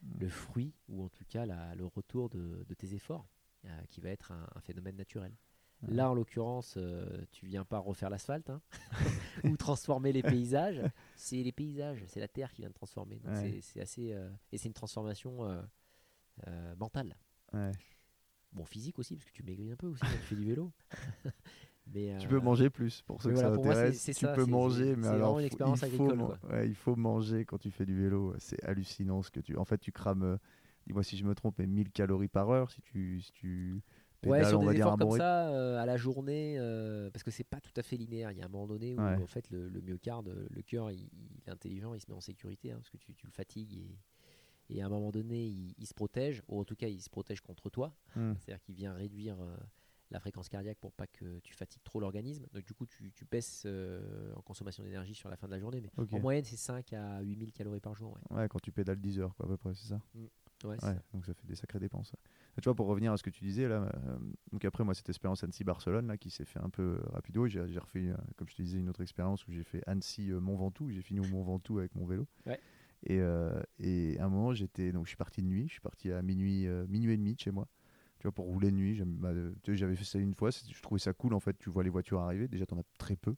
Mm. 0.00 0.18
le 0.20 0.28
fruit, 0.28 0.74
ou 0.88 1.02
en 1.02 1.08
tout 1.08 1.24
cas 1.24 1.44
la- 1.44 1.74
le 1.74 1.84
retour 1.84 2.28
de, 2.30 2.64
de 2.68 2.74
tes 2.74 2.94
efforts, 2.94 3.26
euh, 3.64 3.80
qui 3.88 4.00
va 4.00 4.10
être 4.10 4.30
un, 4.30 4.46
un 4.54 4.60
phénomène 4.60 4.94
naturel. 4.94 5.34
Là, 5.88 6.08
en 6.10 6.14
l'occurrence, 6.14 6.74
euh, 6.76 7.24
tu 7.32 7.46
viens 7.46 7.64
pas 7.64 7.78
refaire 7.80 8.08
l'asphalte 8.10 8.48
hein, 8.50 8.60
ou 9.44 9.56
transformer 9.56 10.12
les 10.12 10.22
paysages. 10.22 10.82
C'est 11.16 11.42
les 11.42 11.50
paysages, 11.52 12.04
c'est 12.06 12.18
la 12.20 12.28
terre 12.28 12.52
qui 12.52 12.62
vient 12.62 12.68
de 12.68 12.74
transformer. 12.74 13.18
Donc 13.20 13.32
Ouais. 13.32 13.58
c'est- 13.60 13.80
assez, 13.80 14.16
et 14.52 14.58
c'est 14.58 14.68
une 14.68 14.72
transformation 14.74 15.44
euh, 16.46 16.50
euh, 16.72 16.76
mentale. 16.76 17.16
Ouais. 17.52 17.72
Bon, 18.52 18.64
physique 18.64 18.98
aussi, 18.98 19.14
parce 19.16 19.26
que 19.26 19.32
tu 19.32 19.42
maigris 19.42 19.70
un 19.70 19.76
peu 19.76 19.86
aussi 19.86 20.00
quand 20.00 20.08
tu 20.18 20.26
fais 20.26 20.36
du 20.36 20.44
vélo. 20.44 20.72
Mais, 21.86 22.14
Tu 22.18 22.26
euh, 22.26 22.30
peux 22.30 22.40
manger 22.40 22.68
plus 22.70 23.02
pour 23.02 23.22
ceux 23.22 23.30
que 23.30 23.34
voilà, 23.34 23.50
ça 23.50 23.54
intéresse. 23.54 24.04
tu 24.04 24.12
ça, 24.12 24.34
peux 24.34 24.44
manger, 24.44 24.94
mais 24.96 25.06
alors 25.08 25.40
il 25.40 25.48
faut, 25.50 25.64
agricole, 25.64 26.16
man- 26.16 26.26
quoi. 26.26 26.38
ouais, 26.50 26.68
il 26.68 26.74
faut 26.74 26.96
manger 26.96 27.44
quand 27.46 27.58
tu 27.58 27.70
fais 27.70 27.86
du 27.86 27.96
vélo. 27.96 28.34
C'est 28.38 28.62
hallucinant 28.64 29.22
ce 29.22 29.30
que 29.30 29.40
tu. 29.40 29.56
En 29.56 29.64
fait, 29.64 29.78
tu 29.78 29.92
crames. 29.92 30.22
euh, 30.22 30.36
Dis-moi 30.86 31.02
si 31.02 31.16
je 31.18 31.24
me 31.24 31.34
trompe, 31.34 31.56
mais 31.58 31.66
1000 31.66 31.90
calories 31.90 32.28
par 32.28 32.50
heure 32.50 32.70
si 32.70 32.80
tu 32.82 33.20
si 33.20 33.32
tu 33.32 33.82
Ouais, 34.24 34.42
sur 34.44 34.58
on 34.58 34.64
va 34.64 34.72
des 34.72 34.76
dire 34.76 34.86
efforts 34.86 34.94
un 34.94 34.96
comme 34.98 35.10
ça, 35.18 35.48
euh, 35.50 35.78
à 35.80 35.86
la 35.86 35.96
journée, 35.96 36.56
euh, 36.58 37.08
parce 37.10 37.22
que 37.22 37.30
c'est 37.30 37.44
pas 37.44 37.60
tout 37.60 37.72
à 37.76 37.82
fait 37.82 37.96
linéaire. 37.96 38.32
Il 38.32 38.38
y 38.38 38.42
a 38.42 38.46
un 38.46 38.48
moment 38.48 38.66
donné 38.66 38.94
où, 38.94 39.00
Ouais. 39.00 39.22
en 39.22 39.26
fait, 39.26 39.48
le, 39.50 39.68
le 39.68 39.80
myocarde, 39.80 40.46
le 40.50 40.62
cœur, 40.62 40.90
il, 40.90 41.08
il 41.12 41.40
est 41.46 41.50
intelligent, 41.50 41.94
il 41.94 42.00
se 42.00 42.06
met 42.10 42.16
en 42.16 42.20
sécurité, 42.20 42.72
hein, 42.72 42.76
parce 42.78 42.90
que 42.90 42.96
tu, 42.96 43.14
tu 43.14 43.26
le 43.26 43.32
fatigues 43.32 43.74
et, 43.74 43.98
et 44.68 44.82
à 44.82 44.86
un 44.86 44.88
moment 44.88 45.10
donné, 45.10 45.46
il, 45.46 45.74
il 45.78 45.86
se 45.86 45.94
protège, 45.94 46.42
ou 46.48 46.60
en 46.60 46.64
tout 46.64 46.76
cas, 46.76 46.88
il 46.88 47.00
se 47.00 47.08
protège 47.10 47.40
contre 47.40 47.70
toi. 47.70 47.94
Hmm. 48.16 48.34
C'est-à-dire 48.38 48.60
qu'il 48.62 48.74
vient 48.74 48.92
réduire 48.92 49.40
euh, 49.40 49.56
la 50.10 50.20
fréquence 50.20 50.48
cardiaque 50.48 50.78
pour 50.78 50.92
pas 50.92 51.06
que 51.06 51.38
tu 51.40 51.54
fatigues 51.54 51.82
trop 51.84 52.00
l'organisme. 52.00 52.46
Donc, 52.52 52.64
du 52.64 52.74
coup, 52.74 52.86
tu, 52.86 53.10
tu 53.12 53.24
baisses 53.24 53.62
euh, 53.66 54.32
en 54.34 54.42
consommation 54.42 54.82
d'énergie 54.82 55.14
sur 55.14 55.28
la 55.28 55.36
fin 55.36 55.46
de 55.46 55.52
la 55.52 55.58
journée. 55.58 55.80
Mais 55.80 55.90
en 56.12 56.20
moyenne, 56.20 56.44
c'est 56.44 56.56
5 56.56 56.92
à 56.92 57.20
8000 57.20 57.52
calories 57.52 57.80
par 57.80 57.94
jour. 57.94 58.12
ouais. 58.30 58.36
Ouais, 58.36 58.48
quand 58.48 58.60
tu 58.60 58.72
pédales 58.72 59.00
10 59.00 59.20
heures, 59.20 59.34
quoi, 59.36 59.46
à 59.46 59.48
peu 59.48 59.56
près, 59.56 59.74
c'est 59.74 59.88
ça? 59.88 60.00
Ouais, 60.64 60.76
c'est 60.80 60.86
Ouais, 60.88 60.94
ça. 60.94 61.02
donc 61.12 61.24
ça 61.24 61.34
fait 61.34 61.46
des 61.46 61.54
sacrées 61.54 61.78
dépenses. 61.78 62.10
ouais. 62.12 62.18
Et 62.56 62.60
tu 62.60 62.64
vois, 62.64 62.74
pour 62.74 62.86
revenir 62.88 63.12
à 63.12 63.16
ce 63.16 63.22
que 63.22 63.30
tu 63.30 63.44
disais, 63.44 63.68
là, 63.68 63.88
euh, 63.94 64.18
donc 64.50 64.64
après, 64.64 64.82
moi, 64.82 64.92
cette 64.94 65.08
expérience 65.08 65.44
Annecy-Barcelone, 65.44 66.08
là, 66.08 66.16
qui 66.16 66.30
s'est 66.30 66.44
fait 66.44 66.58
un 66.58 66.68
peu 66.70 66.98
rapido, 67.12 67.46
j'ai 67.46 67.60
refait, 67.78 68.10
comme 68.36 68.48
je 68.48 68.56
te 68.56 68.62
disais, 68.62 68.78
une 68.78 68.88
autre 68.88 69.02
expérience 69.02 69.46
où 69.46 69.52
j'ai 69.52 69.62
fait 69.62 69.82
Annecy-Mont 69.86 70.56
Ventoux, 70.56 70.90
j'ai 70.90 71.02
fini 71.02 71.20
au 71.20 71.26
Mont 71.28 71.42
Ventoux 71.44 71.78
avec 71.78 71.94
mon 71.94 72.06
vélo. 72.06 72.26
Ouais. 72.46 72.58
Et, 73.04 73.20
euh, 73.20 73.60
et 73.78 74.18
à 74.18 74.24
un 74.24 74.28
moment, 74.28 74.52
j'étais, 74.54 74.92
donc 74.92 75.04
je 75.04 75.10
suis 75.10 75.16
parti 75.16 75.42
de 75.42 75.46
nuit, 75.46 75.66
je 75.68 75.72
suis 75.72 75.80
parti 75.80 76.10
à 76.10 76.20
minuit, 76.22 76.66
euh, 76.66 76.86
minuit 76.88 77.12
et 77.12 77.16
demi 77.16 77.34
de 77.34 77.40
chez 77.40 77.50
moi. 77.50 77.68
Tu 78.18 78.24
vois, 78.24 78.32
pour 78.32 78.46
rouler 78.46 78.70
de 78.70 78.76
nuit, 78.76 79.00
bah, 79.04 79.28
euh, 79.28 79.54
j'avais 79.68 79.94
fait 79.94 80.04
ça 80.04 80.18
une 80.18 80.34
fois, 80.34 80.50
je 80.50 80.82
trouvais 80.82 80.98
ça 80.98 81.12
cool 81.12 81.34
en 81.34 81.40
fait. 81.40 81.56
Tu 81.58 81.70
vois 81.70 81.84
les 81.84 81.90
voitures 81.90 82.20
arriver, 82.20 82.48
déjà 82.48 82.66
t'en 82.66 82.78
as 82.78 82.84
très 82.98 83.14
peu, 83.14 83.36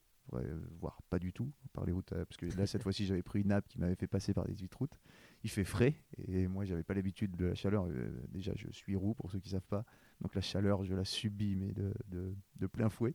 voire 0.80 1.02
pas 1.10 1.18
du 1.18 1.34
tout, 1.34 1.52
par 1.74 1.84
les 1.84 1.92
routes. 1.92 2.14
parce 2.14 2.38
que 2.38 2.46
là, 2.56 2.66
cette 2.66 2.82
fois-ci, 2.82 3.04
j'avais 3.04 3.22
pris 3.22 3.42
une 3.42 3.52
app 3.52 3.68
qui 3.68 3.78
m'avait 3.78 3.96
fait 3.96 4.06
passer 4.06 4.32
par 4.32 4.46
des 4.46 4.56
huit 4.56 4.72
routes. 4.72 4.98
Il 5.44 5.50
fait 5.50 5.64
frais 5.64 5.94
et 6.28 6.48
moi, 6.48 6.64
j'avais 6.64 6.82
pas 6.82 6.94
l'habitude 6.94 7.36
de 7.36 7.46
la 7.46 7.54
chaleur. 7.54 7.86
Déjà, 8.28 8.52
je 8.56 8.68
suis 8.70 8.96
roux 8.96 9.14
pour 9.14 9.30
ceux 9.30 9.38
qui 9.38 9.50
savent 9.50 9.66
pas, 9.68 9.84
donc 10.22 10.34
la 10.34 10.40
chaleur, 10.40 10.82
je 10.84 10.94
la 10.94 11.04
subis, 11.04 11.56
mais 11.56 11.74
de, 11.74 12.66
plein 12.66 12.88
fouet. 12.88 13.14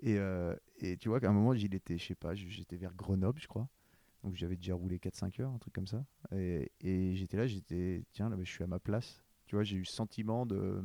Et, 0.00 0.16
tu 0.98 1.10
vois 1.10 1.20
qu'à 1.20 1.28
un 1.28 1.34
moment, 1.34 1.54
j'y 1.54 1.66
étais, 1.66 1.98
je 1.98 2.06
sais 2.06 2.14
pas, 2.14 2.34
j'étais 2.34 2.76
vers 2.76 2.94
Grenoble, 2.94 3.38
je 3.38 3.48
crois. 3.48 3.68
Donc 4.26 4.34
j'avais 4.34 4.56
déjà 4.56 4.74
roulé 4.74 4.98
4-5 4.98 5.40
heures, 5.40 5.52
un 5.52 5.58
truc 5.58 5.72
comme 5.72 5.86
ça. 5.86 6.04
Et, 6.32 7.14
j'étais 7.14 7.36
là, 7.36 7.46
j'étais, 7.46 8.02
tiens, 8.12 8.28
là, 8.28 8.36
je 8.42 8.50
suis 8.50 8.64
à 8.64 8.66
ma 8.66 8.80
place. 8.80 9.22
Tu 9.46 9.54
vois, 9.54 9.62
j'ai 9.62 9.76
eu 9.76 9.84
ce 9.84 9.94
sentiment 9.94 10.46
de. 10.46 10.82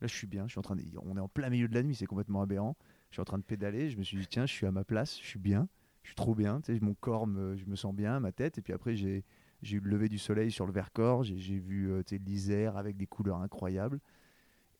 Là, 0.00 0.08
je 0.08 0.14
suis 0.14 0.26
bien, 0.26 0.48
je 0.48 0.52
suis 0.52 0.58
en 0.58 0.62
train 0.62 0.74
de. 0.74 0.82
On 1.04 1.16
est 1.16 1.20
en 1.20 1.28
plein 1.28 1.50
milieu 1.50 1.68
de 1.68 1.74
la 1.74 1.84
nuit, 1.84 1.94
c'est 1.94 2.06
complètement 2.06 2.42
aberrant. 2.42 2.76
Je 3.10 3.14
suis 3.14 3.20
en 3.20 3.24
train 3.24 3.38
de 3.38 3.44
pédaler, 3.44 3.90
je 3.90 3.96
me 3.96 4.02
suis 4.02 4.16
dit, 4.16 4.26
tiens, 4.26 4.44
je 4.44 4.52
suis 4.52 4.66
à 4.66 4.72
ma 4.72 4.82
place, 4.82 5.20
je 5.22 5.26
suis 5.26 5.38
bien, 5.38 5.68
je 6.02 6.08
suis 6.08 6.16
trop 6.16 6.34
bien. 6.34 6.60
Tu 6.62 6.76
mon 6.80 6.94
corps, 6.94 7.28
me, 7.28 7.56
je 7.56 7.64
me 7.66 7.76
sens 7.76 7.94
bien, 7.94 8.18
ma 8.18 8.32
tête. 8.32 8.58
Et 8.58 8.60
puis 8.60 8.72
après, 8.72 8.96
j'ai, 8.96 9.24
j'ai 9.62 9.76
eu 9.76 9.80
le 9.80 9.90
lever 9.90 10.08
du 10.08 10.18
soleil 10.18 10.50
sur 10.50 10.66
le 10.66 10.72
Vercors, 10.72 11.22
j'ai, 11.22 11.38
j'ai 11.38 11.60
vu 11.60 11.92
euh, 11.92 12.02
tu 12.02 12.16
sais, 12.16 12.22
l'Isère 12.26 12.76
avec 12.76 12.96
des 12.96 13.06
couleurs 13.06 13.40
incroyables. 13.40 14.00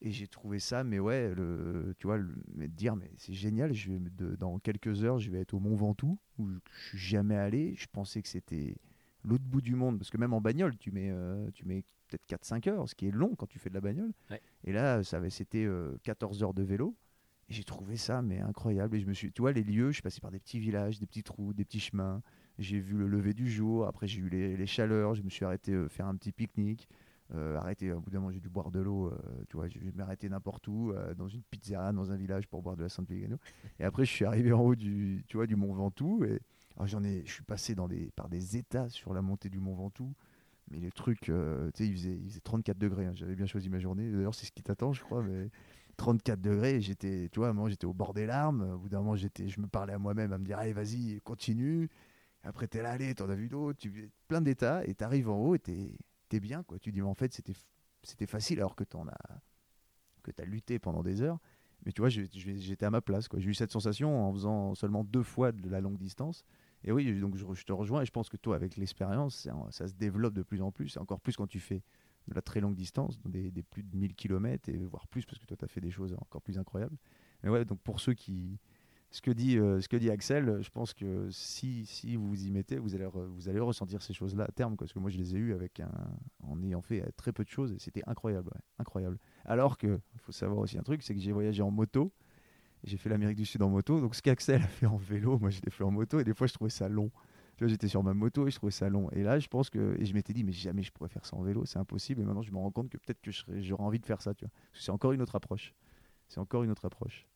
Et 0.02 0.10
j'ai 0.12 0.26
trouvé 0.26 0.58
ça, 0.60 0.82
mais 0.82 0.98
ouais, 0.98 1.34
le, 1.34 1.94
tu 1.98 2.06
vois, 2.06 2.16
le, 2.16 2.34
mais 2.54 2.68
dire, 2.68 2.96
mais 2.96 3.10
c'est 3.18 3.34
génial, 3.34 3.74
je 3.74 3.90
vais, 3.92 3.98
de- 3.98 4.34
dans 4.36 4.58
quelques 4.58 5.04
heures, 5.04 5.18
je 5.18 5.30
vais 5.30 5.40
être 5.40 5.52
au 5.52 5.60
Mont 5.60 5.74
Ventoux, 5.76 6.18
où 6.38 6.48
je 6.72 6.88
suis 6.88 6.98
jamais 6.98 7.36
allé. 7.36 7.74
Je 7.76 7.86
pensais 7.92 8.22
que 8.22 8.28
c'était 8.28 8.76
l'autre 9.24 9.44
bout 9.44 9.60
du 9.60 9.74
monde, 9.74 9.98
parce 9.98 10.08
que 10.10 10.16
même 10.16 10.32
en 10.32 10.40
bagnole, 10.40 10.76
tu 10.78 10.90
mets, 10.90 11.10
euh, 11.10 11.50
tu 11.52 11.66
mets 11.66 11.84
peut-être 12.08 12.24
4-5 12.26 12.66
heures, 12.66 12.88
ce 12.88 12.94
qui 12.94 13.08
est 13.08 13.10
long 13.10 13.34
quand 13.36 13.46
tu 13.46 13.58
fais 13.58 13.68
de 13.68 13.74
la 13.74 13.82
bagnole. 13.82 14.12
Ouais. 14.30 14.40
Et 14.64 14.72
là, 14.72 15.04
ça 15.04 15.18
avait, 15.18 15.28
c'était 15.30 15.64
euh, 15.66 15.96
14 16.02 16.42
heures 16.42 16.54
de 16.54 16.62
vélo. 16.62 16.96
Et 17.50 17.52
j'ai 17.52 17.64
trouvé 17.64 17.96
ça, 17.96 18.22
mais 18.22 18.38
incroyable. 18.40 18.96
Et 18.96 19.00
je 19.00 19.06
me 19.06 19.12
suis, 19.12 19.30
tu 19.32 19.42
vois, 19.42 19.52
les 19.52 19.64
lieux, 19.64 19.88
je 19.88 19.94
suis 19.94 20.02
passé 20.02 20.20
par 20.20 20.30
des 20.30 20.38
petits 20.40 20.60
villages, 20.60 20.98
des 20.98 21.06
petites 21.06 21.28
routes, 21.28 21.56
des 21.56 21.64
petits 21.64 21.80
chemins. 21.80 22.22
J'ai 22.58 22.78
vu 22.78 22.96
le 22.96 23.06
lever 23.08 23.34
du 23.34 23.50
jour. 23.50 23.86
Après, 23.86 24.06
j'ai 24.06 24.20
eu 24.20 24.28
les, 24.30 24.56
les 24.56 24.66
chaleurs. 24.66 25.14
Je 25.14 25.22
me 25.22 25.28
suis 25.30 25.44
arrêté 25.44 25.72
euh, 25.72 25.88
faire 25.88 26.06
un 26.06 26.16
petit 26.16 26.32
pique-nique. 26.32 26.88
Euh, 27.34 27.56
arrêté, 27.58 27.92
au 27.92 28.00
bout 28.00 28.10
d'un 28.10 28.18
moment, 28.20 28.32
j'ai 28.32 28.40
dû 28.40 28.48
boire 28.48 28.70
de 28.70 28.80
l'eau. 28.80 29.08
euh, 29.08 29.16
tu 29.48 29.56
vois, 29.56 29.68
je 29.68 29.78
vais 29.78 29.92
m'arrêter 29.92 30.28
n'importe 30.28 30.66
où, 30.68 30.92
euh, 30.92 31.14
dans 31.14 31.28
une 31.28 31.42
pizzeria, 31.42 31.92
dans 31.92 32.10
un 32.10 32.16
village 32.16 32.48
pour 32.48 32.62
boire 32.62 32.76
de 32.76 32.82
la 32.82 32.88
Sainte 32.88 33.06
Pellegrino. 33.06 33.36
Et 33.78 33.84
après, 33.84 34.04
je 34.04 34.10
suis 34.10 34.24
arrivé 34.24 34.52
en 34.52 34.60
haut 34.60 34.74
du, 34.74 35.24
tu 35.28 35.46
du 35.46 35.56
Mont 35.56 35.74
Ventoux. 35.74 36.24
Et 36.24 36.40
j'en 36.84 37.04
ai, 37.04 37.22
je 37.26 37.32
suis 37.32 37.44
passé 37.44 37.74
par 38.16 38.28
des 38.28 38.56
états 38.56 38.88
sur 38.88 39.14
la 39.14 39.22
montée 39.22 39.48
du 39.48 39.60
Mont 39.60 39.74
Ventoux. 39.74 40.12
Mais 40.70 40.78
les 40.78 40.90
trucs, 40.90 41.28
euh, 41.28 41.70
tu 41.74 41.84
sais, 41.84 41.88
il 41.90 41.94
faisait, 41.96 42.16
il 42.16 42.28
faisait 42.28 42.40
34 42.40 42.78
degrés. 42.78 43.06
hein. 43.06 43.12
J'avais 43.14 43.34
bien 43.34 43.46
choisi 43.46 43.68
ma 43.68 43.78
journée. 43.80 44.10
D'ailleurs, 44.10 44.34
c'est 44.34 44.46
ce 44.46 44.52
qui 44.52 44.62
t'attend, 44.62 44.92
je 44.92 45.02
crois. 45.02 45.22
Mais 45.22 45.50
34 45.96 46.40
degrés, 46.40 46.80
j'étais, 46.80 47.28
tu 47.30 47.40
vois, 47.40 47.52
moment, 47.52 47.68
j'étais 47.68 47.86
au 47.86 47.94
bord 47.94 48.14
des 48.14 48.26
larmes. 48.26 48.62
Au 48.74 48.78
bout 48.78 48.88
d'un 48.88 48.98
moment, 48.98 49.16
j'étais, 49.16 49.48
je 49.48 49.60
me 49.60 49.66
parlais 49.66 49.92
à 49.92 49.98
moi-même, 49.98 50.32
à 50.32 50.38
me 50.38 50.44
dire, 50.44 50.58
allez, 50.58 50.72
vas-y, 50.72 51.20
continue. 51.22 51.88
Après, 52.42 52.66
t'es 52.68 52.82
là, 52.82 52.92
allez, 52.92 53.14
t'en 53.14 53.28
as 53.28 53.34
vu 53.34 53.48
d'autres. 53.48 53.78
Tu 53.78 54.10
plein 54.28 54.40
d'états, 54.40 54.84
et 54.86 54.94
t'arrives 54.94 55.28
en 55.28 55.38
haut, 55.38 55.54
et 55.56 55.58
t'es, 55.58 55.92
t'es 56.30 56.40
bien, 56.40 56.62
quoi. 56.62 56.78
Tu 56.78 56.92
dis, 56.92 57.02
mais 57.02 57.08
en 57.08 57.14
fait, 57.14 57.34
c'était, 57.34 57.52
c'était 58.02 58.26
facile, 58.26 58.58
alors 58.60 58.74
que 58.74 58.84
t'en 58.84 59.06
as, 59.06 59.42
que 60.22 60.30
t'as 60.30 60.46
lutté 60.46 60.78
pendant 60.78 61.02
des 61.02 61.20
heures. 61.20 61.38
Mais 61.84 61.92
tu 61.92 62.00
vois, 62.00 62.08
j'étais 62.10 62.84
à 62.84 62.90
ma 62.90 63.00
place, 63.00 63.28
quoi. 63.28 63.40
J'ai 63.40 63.50
eu 63.50 63.54
cette 63.54 63.72
sensation 63.72 64.28
en 64.28 64.32
faisant 64.32 64.74
seulement 64.74 65.04
deux 65.04 65.22
fois 65.22 65.52
de 65.52 65.68
la 65.68 65.80
longue 65.80 65.98
distance. 65.98 66.44
Et 66.84 66.92
oui, 66.92 67.18
donc 67.20 67.36
je, 67.36 67.64
te 67.64 67.72
rejoins, 67.72 68.02
et 68.02 68.06
je 68.06 68.10
pense 68.10 68.28
que 68.28 68.36
toi, 68.36 68.54
avec 68.54 68.76
l'expérience, 68.76 69.48
ça, 69.70 69.88
se 69.88 69.94
développe 69.94 70.34
de 70.34 70.42
plus 70.42 70.62
en 70.62 70.70
plus, 70.70 70.96
encore 70.96 71.20
plus 71.20 71.36
quand 71.36 71.46
tu 71.46 71.60
fais 71.60 71.82
de 72.28 72.34
la 72.34 72.42
très 72.42 72.60
longue 72.60 72.74
distance, 72.74 73.18
des, 73.24 73.50
des 73.50 73.62
plus 73.62 73.82
de 73.82 73.96
1000 73.96 74.14
km, 74.14 74.68
et 74.68 74.78
voire 74.86 75.06
plus, 75.08 75.24
parce 75.26 75.38
que 75.38 75.46
toi, 75.46 75.56
tu 75.56 75.64
as 75.64 75.68
fait 75.68 75.80
des 75.80 75.90
choses 75.90 76.14
encore 76.20 76.42
plus 76.42 76.58
incroyables. 76.58 76.96
Mais 77.42 77.50
ouais, 77.50 77.64
donc 77.64 77.80
pour 77.80 78.00
ceux 78.00 78.14
qui. 78.14 78.58
Ce 79.12 79.20
que 79.20 79.32
dit, 79.32 79.58
euh, 79.58 79.80
ce 79.80 79.88
que 79.88 79.96
dit 79.96 80.08
Axel, 80.08 80.62
je 80.62 80.70
pense 80.70 80.94
que 80.94 81.28
si, 81.30 81.84
vous 82.16 82.28
vous 82.28 82.46
y 82.46 82.50
mettez, 82.50 82.78
vous 82.78 82.94
allez, 82.94 83.60
ressentir 83.60 84.02
ces 84.02 84.12
choses-là 84.12 84.44
à 84.44 84.52
terme. 84.52 84.76
Parce 84.76 84.92
que 84.92 85.00
moi, 85.00 85.10
je 85.10 85.18
les 85.18 85.34
ai 85.34 85.38
eues 85.38 85.52
avec 85.52 85.82
en 86.44 86.62
ayant 86.62 86.80
fait 86.80 87.02
euh, 87.02 87.10
très 87.16 87.32
peu 87.32 87.42
de 87.42 87.48
choses, 87.48 87.72
et 87.72 87.78
c'était 87.80 88.02
incroyable. 88.06 88.48
ouais, 88.54 88.60
incroyable. 88.78 89.18
Alors 89.44 89.78
que, 89.78 89.98
il 90.14 90.20
faut 90.20 90.30
savoir 90.30 90.60
aussi 90.60 90.78
un 90.78 90.82
truc, 90.82 91.02
c'est 91.02 91.14
que 91.14 91.20
j'ai 91.20 91.32
voyagé 91.32 91.60
en 91.60 91.72
moto. 91.72 92.12
J'ai 92.84 92.96
fait 92.96 93.10
l'Amérique 93.10 93.36
du 93.36 93.44
Sud 93.44 93.62
en 93.62 93.68
moto. 93.68 94.00
Donc 94.00 94.14
ce 94.14 94.22
qu'Axel 94.22 94.62
a 94.62 94.68
fait 94.68 94.86
en 94.86 94.96
vélo, 94.96 95.38
moi, 95.40 95.50
je 95.50 95.60
l'ai 95.60 95.70
fait 95.70 95.84
en 95.84 95.90
moto. 95.90 96.20
Et 96.20 96.24
des 96.24 96.32
fois, 96.32 96.46
je 96.46 96.54
trouvais 96.54 96.70
ça 96.70 96.88
long. 96.88 97.10
Tu 97.56 97.64
vois, 97.64 97.68
j'étais 97.68 97.88
sur 97.88 98.04
ma 98.04 98.14
moto 98.14 98.46
et 98.46 98.50
je 98.50 98.56
trouvais 98.56 98.70
ça 98.70 98.88
long. 98.88 99.10
Et 99.10 99.24
là, 99.24 99.40
je 99.40 99.48
pense 99.48 99.70
que. 99.70 99.96
Et 99.98 100.04
je 100.04 100.14
m'étais 100.14 100.32
dit, 100.32 100.44
mais 100.44 100.52
jamais 100.52 100.84
je 100.84 100.92
pourrais 100.92 101.10
faire 101.10 101.26
ça 101.26 101.36
en 101.36 101.42
vélo, 101.42 101.64
c'est 101.66 101.80
impossible. 101.80 102.22
Et 102.22 102.24
maintenant, 102.24 102.42
je 102.42 102.52
me 102.52 102.58
rends 102.58 102.70
compte 102.70 102.88
que 102.88 102.96
peut-être 102.96 103.20
que 103.20 103.32
j'aurais 103.60 103.82
envie 103.82 103.98
de 103.98 104.06
faire 104.06 104.22
ça, 104.22 104.34
tu 104.34 104.44
vois. 104.44 104.52
Parce 104.70 104.78
que 104.78 104.84
c'est 104.84 104.92
encore 104.92 105.12
une 105.12 105.20
autre 105.20 105.34
approche. 105.34 105.74
C'est 106.28 106.38
encore 106.38 106.62
une 106.62 106.70
autre 106.70 106.84
approche. 106.84 107.26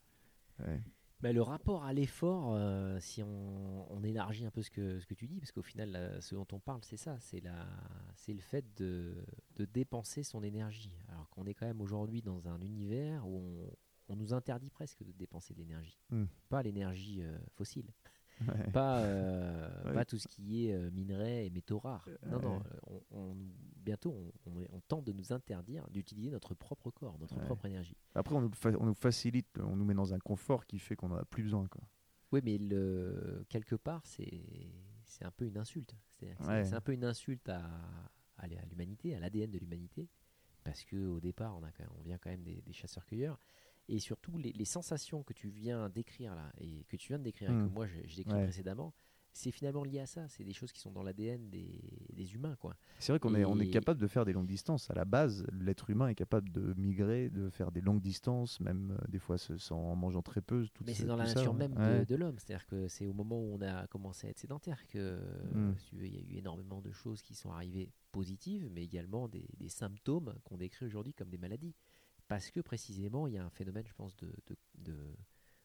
Ouais. 0.60 0.80
Bah, 1.24 1.32
le 1.32 1.40
rapport 1.40 1.84
à 1.84 1.94
l'effort, 1.94 2.52
euh, 2.52 2.98
si 3.00 3.22
on, 3.22 3.90
on 3.90 4.04
élargit 4.04 4.44
un 4.44 4.50
peu 4.50 4.60
ce 4.60 4.68
que, 4.68 5.00
ce 5.00 5.06
que 5.06 5.14
tu 5.14 5.26
dis, 5.26 5.40
parce 5.40 5.52
qu'au 5.52 5.62
final, 5.62 5.90
là, 5.90 6.20
ce 6.20 6.34
dont 6.34 6.46
on 6.52 6.60
parle, 6.60 6.80
c'est 6.84 6.98
ça, 6.98 7.16
c'est 7.18 7.40
le 7.40 8.40
fait 8.42 8.62
de, 8.76 9.24
de 9.56 9.64
dépenser 9.64 10.22
son 10.22 10.42
énergie. 10.42 10.92
Alors 11.08 11.30
qu'on 11.30 11.46
est 11.46 11.54
quand 11.54 11.64
même 11.64 11.80
aujourd'hui 11.80 12.20
dans 12.20 12.46
un 12.46 12.60
univers 12.60 13.26
où 13.26 13.38
on, 13.38 14.12
on 14.12 14.16
nous 14.16 14.34
interdit 14.34 14.68
presque 14.68 15.02
de 15.02 15.12
dépenser 15.12 15.54
de 15.54 15.60
l'énergie. 15.60 15.98
Hmm. 16.10 16.26
Pas 16.50 16.62
l'énergie 16.62 17.22
euh, 17.22 17.38
fossile, 17.54 17.90
Ouais. 18.40 18.70
pas, 18.72 18.98
euh, 19.00 19.84
Ouais. 19.84 19.94
pas 19.94 20.04
tout 20.04 20.18
ce 20.18 20.26
qui 20.26 20.66
est 20.66 20.74
euh, 20.74 20.90
minerais 20.90 21.46
et 21.46 21.50
métaux 21.50 21.78
rares. 21.78 22.08
Non, 22.26 22.40
non, 22.40 22.56
euh, 22.60 22.78
on, 23.10 23.16
on- 23.18 23.36
bientôt 23.76 24.32
on, 24.46 24.80
tente 24.88 25.04
de 25.04 25.12
nous 25.12 25.32
interdire 25.32 25.88
d'utiliser 25.90 26.30
notre 26.30 26.54
propre 26.54 26.90
corps, 26.90 27.16
notre 27.20 27.38
propre 27.44 27.66
énergie. 27.66 27.96
Après, 28.14 28.34
on 28.34 28.40
nous, 28.40 28.52
fa- 28.52 28.76
on 28.80 28.86
nous 28.86 28.94
facilite, 28.94 29.58
on 29.60 29.76
nous 29.76 29.84
met 29.84 29.94
dans 29.94 30.12
un 30.14 30.18
confort 30.18 30.66
qui 30.66 30.78
fait 30.78 30.96
qu'on 30.96 31.08
n'en 31.08 31.16
a 31.16 31.24
plus 31.24 31.42
besoin. 31.44 31.68
Quoi. 31.68 31.82
Oui, 32.32 32.40
mais 32.42 32.58
le, 32.58 33.44
quelque 33.48 33.76
part, 33.76 34.04
c'est 34.06 34.24
un 35.22 35.30
peu 35.30 35.46
une 35.46 35.56
insulte. 35.58 35.94
C'est- 36.18 36.34
un 36.74 36.80
peu 36.80 36.92
une 36.92 37.04
insulte 37.04 37.48
à, 37.48 37.62
l'humanité, 38.68 39.14
à 39.14 39.20
l'ADN 39.20 39.50
de 39.50 39.58
l'humanité, 39.58 40.08
parce 40.64 40.82
que 40.84 40.96
au 41.06 41.20
départ, 41.20 41.56
on, 41.56 41.62
a 41.62 41.70
quand 41.70 41.84
même- 41.84 41.92
on 41.98 42.02
vient 42.02 42.18
quand 42.18 42.30
même 42.30 42.42
des, 42.42 42.62
des 42.62 42.72
chasseurs-cueilleurs. 42.72 43.38
Et 43.88 43.98
surtout, 43.98 44.38
les, 44.38 44.52
les 44.52 44.64
sensations 44.64 45.22
que 45.22 45.32
tu 45.34 45.48
viens 45.48 45.88
décrire 45.90 46.34
là, 46.34 46.50
et 46.58 46.84
que 46.88 46.96
tu 46.96 47.08
viens 47.08 47.18
de 47.18 47.24
décrire, 47.24 47.50
et 47.50 47.52
que 47.68 47.72
moi 47.72 47.86
j'ai 47.86 48.16
décrit 48.16 48.34
Ouais. 48.34 48.44
précédemment, 48.44 48.94
c'est 49.36 49.50
finalement 49.50 49.82
lié 49.82 49.98
à 49.98 50.06
ça. 50.06 50.28
C'est 50.28 50.44
des 50.44 50.52
choses 50.52 50.70
qui 50.70 50.78
sont 50.80 50.92
dans 50.92 51.02
l'ADN 51.02 51.50
des, 51.50 51.80
des 52.12 52.34
humains, 52.34 52.54
quoi. 52.54 52.76
C'est 53.00 53.10
vrai 53.12 53.18
qu'on 53.18 53.34
est, 53.34 53.44
on 53.44 53.58
est 53.58 53.66
Et- 53.66 53.70
capable 53.70 54.00
de 54.00 54.06
faire 54.06 54.24
des 54.24 54.32
longues 54.32 54.46
distances. 54.46 54.88
À 54.90 54.94
la 54.94 55.04
base, 55.04 55.44
l'être 55.52 55.90
humain 55.90 56.06
est 56.06 56.14
capable 56.14 56.50
de 56.52 56.72
migrer, 56.78 57.30
de 57.30 57.50
faire 57.50 57.72
des 57.72 57.80
longues 57.80 58.00
distances, 58.00 58.60
même 58.60 58.92
euh, 58.92 59.04
des 59.08 59.18
fois 59.18 59.36
en 59.70 59.96
mangeant 59.96 60.22
très 60.22 60.40
peu. 60.40 60.66
tout 60.72 60.84
Mais 60.86 60.94
ce- 60.94 61.00
c'est 61.02 61.06
dans 61.08 61.16
la 61.16 61.26
ça, 61.26 61.34
nature 61.34 61.52
ouais. 61.52 61.58
même 61.58 61.74
de, 61.74 61.80
Ouais. 61.80 62.04
de 62.06 62.14
l'homme. 62.14 62.38
C'est-à-dire 62.38 62.64
que 62.66 62.86
c'est 62.86 63.06
au 63.06 63.12
moment 63.12 63.40
où 63.40 63.56
on 63.56 63.60
a 63.60 63.88
commencé 63.88 64.28
à 64.28 64.30
être 64.30 64.38
sédentaire 64.38 64.86
que, 64.86 65.18
Mm. 65.52 65.74
veux, 65.94 66.06
il 66.06 66.14
y 66.14 66.18
a 66.18 66.22
eu 66.22 66.38
énormément 66.38 66.80
de 66.80 66.92
choses 66.92 67.20
qui 67.20 67.34
sont 67.34 67.50
arrivées 67.50 67.90
positives, 68.12 68.70
mais 68.72 68.84
également 68.84 69.26
des, 69.28 69.44
des 69.58 69.68
symptômes 69.68 70.32
qu'on 70.44 70.56
décrit 70.58 70.86
aujourd'hui 70.86 71.12
comme 71.12 71.28
des 71.30 71.38
maladies. 71.38 71.74
Parce 72.28 72.50
que 72.50 72.60
précisément, 72.60 73.26
il 73.26 73.34
y 73.34 73.38
a 73.38 73.44
un 73.44 73.50
phénomène, 73.50 73.86
je 73.86 73.92
pense, 73.94 74.16
de, 74.16 74.32
de, 74.46 74.56
de- 74.76 75.14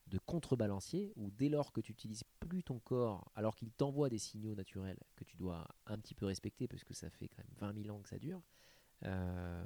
de 0.07 0.17
contrebalancier, 0.17 1.13
où 1.15 1.29
dès 1.29 1.49
lors 1.49 1.71
que 1.71 1.81
tu 1.81 1.91
n'utilises 1.91 2.23
plus 2.39 2.63
ton 2.63 2.79
corps, 2.79 3.31
alors 3.35 3.55
qu'il 3.55 3.69
t'envoie 3.71 4.09
des 4.09 4.17
signaux 4.17 4.55
naturels 4.55 4.97
que 5.15 5.23
tu 5.23 5.37
dois 5.37 5.67
un 5.85 5.97
petit 5.99 6.15
peu 6.15 6.25
respecter, 6.25 6.67
parce 6.67 6.83
que 6.83 6.93
ça 6.95 7.09
fait 7.11 7.27
quand 7.27 7.37
même 7.43 7.73
20 7.73 7.83
000 7.83 7.95
ans 7.95 8.01
que 8.01 8.09
ça 8.09 8.17
dure, 8.17 8.41
euh, 9.05 9.63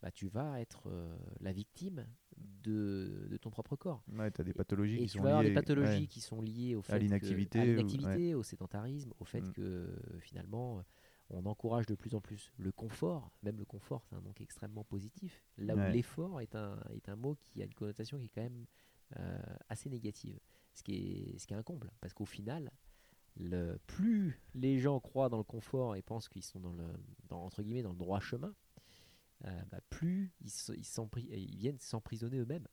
bah, 0.00 0.10
tu 0.10 0.26
vas 0.28 0.58
être 0.60 0.88
euh, 0.88 1.14
la 1.40 1.52
victime 1.52 2.06
de, 2.38 3.26
de 3.30 3.36
ton 3.36 3.50
propre 3.50 3.76
corps. 3.76 4.02
Ouais, 4.12 4.30
t'as 4.30 4.42
des 4.42 4.54
pathologies 4.54 4.96
Et 4.96 5.00
qui 5.00 5.06
tu 5.12 5.18
sont 5.18 5.22
vas 5.22 5.28
avoir 5.30 5.42
liées. 5.42 5.50
des 5.50 5.54
pathologies 5.54 6.00
ouais. 6.02 6.06
qui 6.06 6.20
sont 6.22 6.40
liées 6.40 6.74
au 6.74 6.80
fait 6.82 6.94
À 6.94 6.98
l'inactivité 6.98 8.34
ou- 8.34 8.38
au 8.38 8.42
sédentarisme, 8.42 9.12
au 9.20 9.24
fait 9.24 9.42
Mm. 9.42 9.52
que 9.52 9.86
finalement 10.20 10.82
on 11.30 11.44
encourage 11.46 11.86
de 11.86 11.94
plus 11.94 12.14
en 12.14 12.20
plus 12.20 12.52
le 12.56 12.72
confort. 12.72 13.30
Même 13.42 13.58
le 13.58 13.64
confort, 13.64 14.02
c'est 14.04 14.14
un 14.14 14.22
est 14.24 14.40
extrêmement 14.40 14.84
positif. 14.84 15.44
Là 15.58 15.74
Ouais. 15.74 15.88
où 15.88 15.92
l'effort 15.92 16.40
est 16.40 16.54
un, 16.54 16.78
est 16.94 17.08
un 17.08 17.16
mot 17.16 17.36
qui 17.50 17.62
a 17.62 17.64
une 17.64 17.74
connotation 17.74 18.18
qui 18.18 18.26
est 18.26 18.28
quand 18.28 18.42
même 18.42 18.66
euh, 19.18 19.38
assez 19.68 19.88
négative. 19.90 20.38
Ce 20.74 20.82
qui 20.82 20.94
est, 20.94 21.38
ce 21.38 21.46
qui 21.46 21.54
est 21.54 21.56
un 21.56 21.62
comble, 21.62 21.90
parce 22.00 22.12
qu'au 22.12 22.26
final, 22.26 22.70
le, 23.36 23.78
plus 23.86 24.40
les 24.54 24.78
gens 24.78 25.00
croient 25.00 25.28
dans 25.28 25.38
le 25.38 25.44
confort 25.44 25.96
et 25.96 26.02
pensent 26.02 26.28
qu'ils 26.28 26.44
sont 26.44 26.60
dans 26.60 26.72
le, 26.72 26.86
dans, 27.28 27.44
entre 27.44 27.62
guillemets, 27.62 27.82
dans 27.82 27.92
le 27.92 27.98
droit 27.98 28.20
chemin, 28.20 28.54
euh, 29.44 29.62
bah, 29.70 29.80
plus 29.90 30.32
ils, 30.42 30.50
ils, 30.76 31.38
ils 31.38 31.56
viennent 31.58 31.80
s'emprisonner 31.80 32.38
eux-mêmes. 32.38 32.66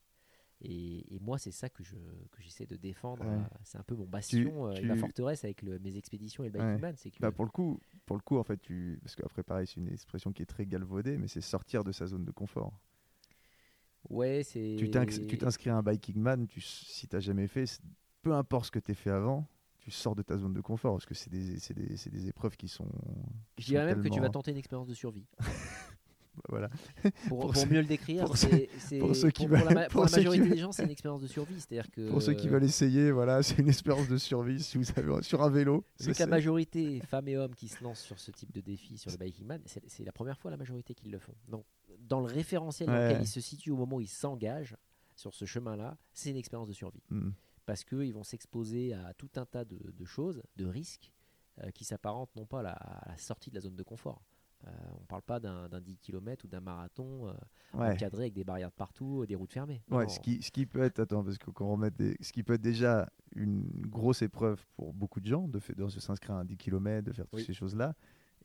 Et, 0.63 1.13
et 1.15 1.19
moi, 1.19 1.37
c'est 1.37 1.51
ça 1.51 1.69
que 1.69 1.83
je 1.83 1.95
que 2.31 2.41
j'essaie 2.41 2.65
de 2.65 2.75
défendre. 2.77 3.23
Ouais. 3.25 3.35
euh, 3.35 3.57
C'est 3.63 3.77
un 3.77 3.83
peu 3.83 3.95
mon 3.95 4.05
bastion 4.05 4.67
euh, 4.67 4.73
et 4.75 4.85
ma 4.85 4.95
forteresse 4.95 5.43
avec 5.43 5.61
le- 5.61 5.77
mes 5.79 5.97
expéditions 5.97 6.43
et 6.43 6.49
le 6.49 6.57
Ouais. 6.59 6.65
Biking 6.67 6.81
Man. 6.81 6.95
C'est 6.97 7.11
que 7.11 7.17
Bah, 7.19 7.31
pour 7.31 7.45
le 7.45 7.51
coup, 7.51 7.79
pour 8.05 8.15
le 8.15 8.21
coup, 8.21 8.37
en 8.37 8.43
fait, 8.43 8.57
tu 8.61 8.99
parce 9.03 9.15
qu'après 9.15 9.43
pareil, 9.43 9.67
c'est 9.67 9.77
une 9.81 9.89
expression 9.91 10.31
qui 10.31 10.41
est 10.41 10.45
très 10.47 10.65
galvaudée, 10.65 11.17
mais 11.17 11.27
c'est 11.27 11.41
sortir 11.41 11.83
de 11.83 11.91
sa 11.91 12.07
zone 12.07 12.23
de 12.25 12.31
confort. 12.31 12.71
ouais, 14.09 14.43
c'est 14.43 14.75
Tu 14.77 14.89
t'ins- 14.89 15.05
tu 15.05 15.37
t'inscris 15.37 15.69
à 15.69 15.75
un 15.77 15.83
biking 15.83 16.17
man, 16.19 16.47
tu, 16.47 16.61
si 16.61 17.07
t'as 17.07 17.19
jamais 17.19 17.47
fait, 17.47 17.65
peu 18.21 18.33
importe 18.33 18.65
ce 18.67 18.71
que 18.71 18.79
t'aies 18.79 18.93
fait 18.93 19.09
avant, 19.11 19.47
tu 19.79 19.91
sors 19.91 20.15
de 20.15 20.21
ta 20.21 20.37
zone 20.37 20.53
de 20.53 20.61
confort 20.61 20.93
parce 20.93 21.05
que 21.05 21.13
c'est 21.13 21.29
des, 21.29 21.57
des, 21.73 22.09
des 22.09 22.27
épreuves 22.27 22.55
qui 22.55 22.67
sont. 22.69 22.87
Je 23.57 23.65
dirais 23.65 23.85
même 23.85 24.01
que 24.01 24.07
tu 24.09 24.19
vas 24.21 24.29
tenter 24.29 24.51
une 24.51 24.57
expérience 24.57 24.87
de 24.87 24.93
survie. 24.93 25.25
Voilà. 26.49 26.69
Pour, 27.03 27.11
Pour 27.27 27.39
pour 27.51 27.55
ceux- 27.55 27.67
mieux 27.67 27.81
le 27.81 27.87
décrire, 27.87 28.25
pour 28.25 28.37
c'est 28.37 28.69
c'est- 28.79 28.99
pour 28.99 29.15
ceux 29.15 29.29
qui 29.29 29.47
pour- 29.47 29.57
pour 29.59 29.69
la, 29.69 29.87
pour 29.87 30.09
majorité 30.09 30.49
des 30.49 30.57
gens, 30.57 30.71
c'est 30.71 30.83
une 30.83 30.89
expérience 30.91 31.21
de 31.21 31.27
survie. 31.27 31.55
C'est-à-dire 31.59 31.89
que 31.91 32.09
Pour 32.09 32.21
ceux 32.21 32.33
qui 32.33 32.47
veulent 32.47 32.63
essayer, 32.63 33.11
voilà, 33.11 33.43
c'est 33.43 33.59
une 33.59 33.69
expérience 33.69 34.07
de 34.07 34.17
survie 34.17 34.61
si 34.61 34.77
vous 34.77 34.85
avez 34.95 35.21
sur 35.23 35.41
un 35.43 35.49
vélo. 35.49 35.85
C'est- 35.95 36.13
que 36.13 36.19
la 36.19 36.27
majorité, 36.27 36.99
femmes 37.01 37.27
et 37.27 37.37
hommes 37.37 37.55
qui 37.55 37.67
se 37.67 37.83
lancent 37.83 38.01
sur 38.01 38.19
ce 38.19 38.31
type 38.31 38.51
de 38.51 38.61
défi 38.61 38.97
sur 38.97 39.11
le 39.11 39.17
Biking 39.17 39.45
Man, 39.45 39.61
c'est 39.65 39.83
c'est 39.87 40.03
la 40.03 40.11
première 40.11 40.37
fois 40.39 40.49
la 40.51 40.57
majorité 40.57 40.93
qui 40.93 41.09
le 41.09 41.19
font. 41.19 41.35
Donc, 41.47 41.65
dans 41.99 42.19
le 42.19 42.25
référentiel 42.27 42.87
dans 42.89 42.93
lequel 42.95 43.21
ils 43.21 43.27
se 43.27 43.39
situent 43.41 43.71
au 43.71 43.77
moment 43.77 43.97
où 43.97 44.01
ils 44.01 44.07
s'engagent 44.07 44.75
sur 45.15 45.33
ce 45.33 45.45
chemin-là, 45.45 45.97
c'est 46.13 46.31
une 46.31 46.37
expérience 46.37 46.67
de 46.67 46.73
survie. 46.73 47.03
Hmm. 47.09 47.29
Parce 47.65 47.83
qu'ils 47.83 48.13
vont 48.13 48.23
s'exposer 48.23 48.93
à 48.93 49.13
tout 49.13 49.29
un 49.35 49.45
tas 49.45 49.63
de, 49.63 49.77
de 49.97 50.05
choses, 50.05 50.41
de 50.57 50.65
risques, 50.65 51.11
euh, 51.61 51.69
qui 51.69 51.85
s'apparentent 51.85 52.35
non 52.35 52.45
pas 52.47 52.59
à 52.59 52.63
la, 52.63 52.71
à 52.71 53.09
la 53.11 53.17
sortie 53.17 53.51
de 53.51 53.55
la 53.55 53.61
zone 53.61 53.75
de 53.75 53.83
confort. 53.83 54.21
Euh, 54.65 54.69
on 54.97 55.01
ne 55.01 55.05
parle 55.07 55.21
pas 55.23 55.39
d'un 55.39 55.67
d'un 55.67 55.81
10 55.81 55.97
km 55.97 56.45
ou 56.45 56.47
d'un 56.47 56.61
marathon 56.61 57.27
euh, 57.27 57.33
Ouais. 57.73 57.91
encadré 57.93 58.23
avec 58.23 58.33
des 58.33 58.43
barrières 58.43 58.69
de 58.69 58.75
partout, 58.75 59.25
des 59.25 59.35
routes 59.35 59.51
fermées. 59.51 59.81
Ouais, 59.91 60.03
Non. 60.03 60.09
ce 60.09 60.19
qui, 60.19 60.41
ce 60.41 60.51
qui 60.51 60.65
peut 60.65 60.81
être, 60.83 60.99
attends, 60.99 61.23
parce 61.23 61.37
que 61.37 61.49
qu'on 61.51 61.71
remette 61.71 61.95
des, 61.97 62.15
ce 62.21 62.31
qui 62.31 62.43
peut 62.43 62.53
être 62.53 62.61
déjà 62.61 63.09
une 63.35 63.65
grosse 63.87 64.21
épreuve 64.21 64.63
pour 64.75 64.93
beaucoup 64.93 65.19
de 65.19 65.25
gens 65.25 65.47
de, 65.47 65.59
fait- 65.59 65.75
de 65.75 65.87
s'inscrire 65.89 66.35
à 66.35 66.39
un 66.41 66.45
10 66.45 66.55
km, 66.57 67.03
de 67.07 67.11
faire 67.11 67.25
toutes 67.27 67.39
Oui. 67.39 67.45
ces 67.45 67.53
choses-là. 67.53 67.95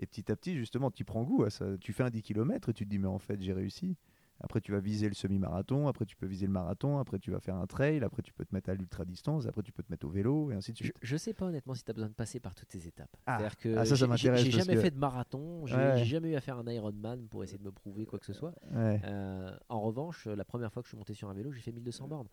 Et 0.00 0.06
petit 0.06 0.30
à 0.32 0.36
petit, 0.36 0.56
justement, 0.56 0.90
tu 0.90 1.04
prends 1.04 1.24
goût 1.24 1.44
à 1.44 1.50
ça. 1.50 1.76
Tu 1.78 1.92
fais 1.92 2.04
un 2.04 2.10
10 2.10 2.22
km 2.22 2.68
et 2.68 2.72
tu 2.72 2.84
te 2.84 2.90
dis, 2.90 2.98
mais 2.98 3.08
en 3.08 3.18
fait, 3.18 3.40
j'ai 3.40 3.52
réussi. 3.52 3.96
Après, 4.40 4.60
tu 4.60 4.70
vas 4.70 4.78
viser 4.78 5.08
le 5.08 5.14
semi-marathon, 5.14 5.88
après, 5.88 6.04
tu 6.06 6.14
peux 6.16 6.26
viser 6.26 6.46
le 6.46 6.52
marathon, 6.52 6.98
après, 6.98 7.18
tu 7.18 7.30
vas 7.32 7.40
faire 7.40 7.56
un 7.56 7.66
trail, 7.66 8.04
après, 8.04 8.22
tu 8.22 8.32
peux 8.32 8.44
te 8.44 8.54
mettre 8.54 8.70
à 8.70 8.74
l'ultra-distance, 8.74 9.46
après, 9.46 9.62
tu 9.62 9.72
peux 9.72 9.82
te 9.82 9.90
mettre 9.90 10.06
au 10.06 10.10
vélo, 10.10 10.52
et 10.52 10.54
ainsi 10.54 10.72
de 10.72 10.76
suite. 10.76 10.94
je 11.02 11.16
sais 11.16 11.34
pas 11.34 11.46
honnêtement 11.46 11.74
si 11.74 11.82
tu 11.82 11.90
as 11.90 11.94
besoin 11.94 12.08
de 12.08 12.14
passer 12.14 12.38
par 12.38 12.54
toutes 12.54 12.70
ces 12.70 12.86
étapes. 12.86 13.16
Ah. 13.26 13.36
C'est-à-dire 13.38 13.56
que 13.56 13.76
Ah, 13.76 13.84
ça, 13.84 13.96
ça 13.96 14.06
m'intéresse 14.06 14.42
j'ai 14.42 14.50
jamais 14.52 14.74
que- 14.74 14.80
fait 14.80 14.90
de 14.92 14.98
marathon, 14.98 15.66
j'ai 15.66 15.74
Ouais. 15.74 16.04
jamais 16.04 16.30
eu 16.30 16.34
à 16.36 16.40
faire 16.40 16.56
un 16.58 16.66
Ironman 16.70 17.26
pour 17.28 17.42
essayer 17.42 17.58
de 17.58 17.64
me 17.64 17.72
prouver 17.72 18.06
quoi 18.06 18.18
que 18.20 18.26
ce 18.26 18.32
soit. 18.32 18.54
Ouais. 18.72 19.00
Euh, 19.04 19.50
en 19.68 19.80
revanche, 19.80 20.26
la 20.26 20.44
première 20.44 20.72
fois 20.72 20.82
que 20.82 20.86
je 20.86 20.90
suis 20.90 20.98
monté 20.98 21.14
sur 21.14 21.28
un 21.28 21.34
vélo, 21.34 21.50
j'ai 21.50 21.60
fait 21.60 21.72
1200 21.72 22.06
bornes. 22.06 22.28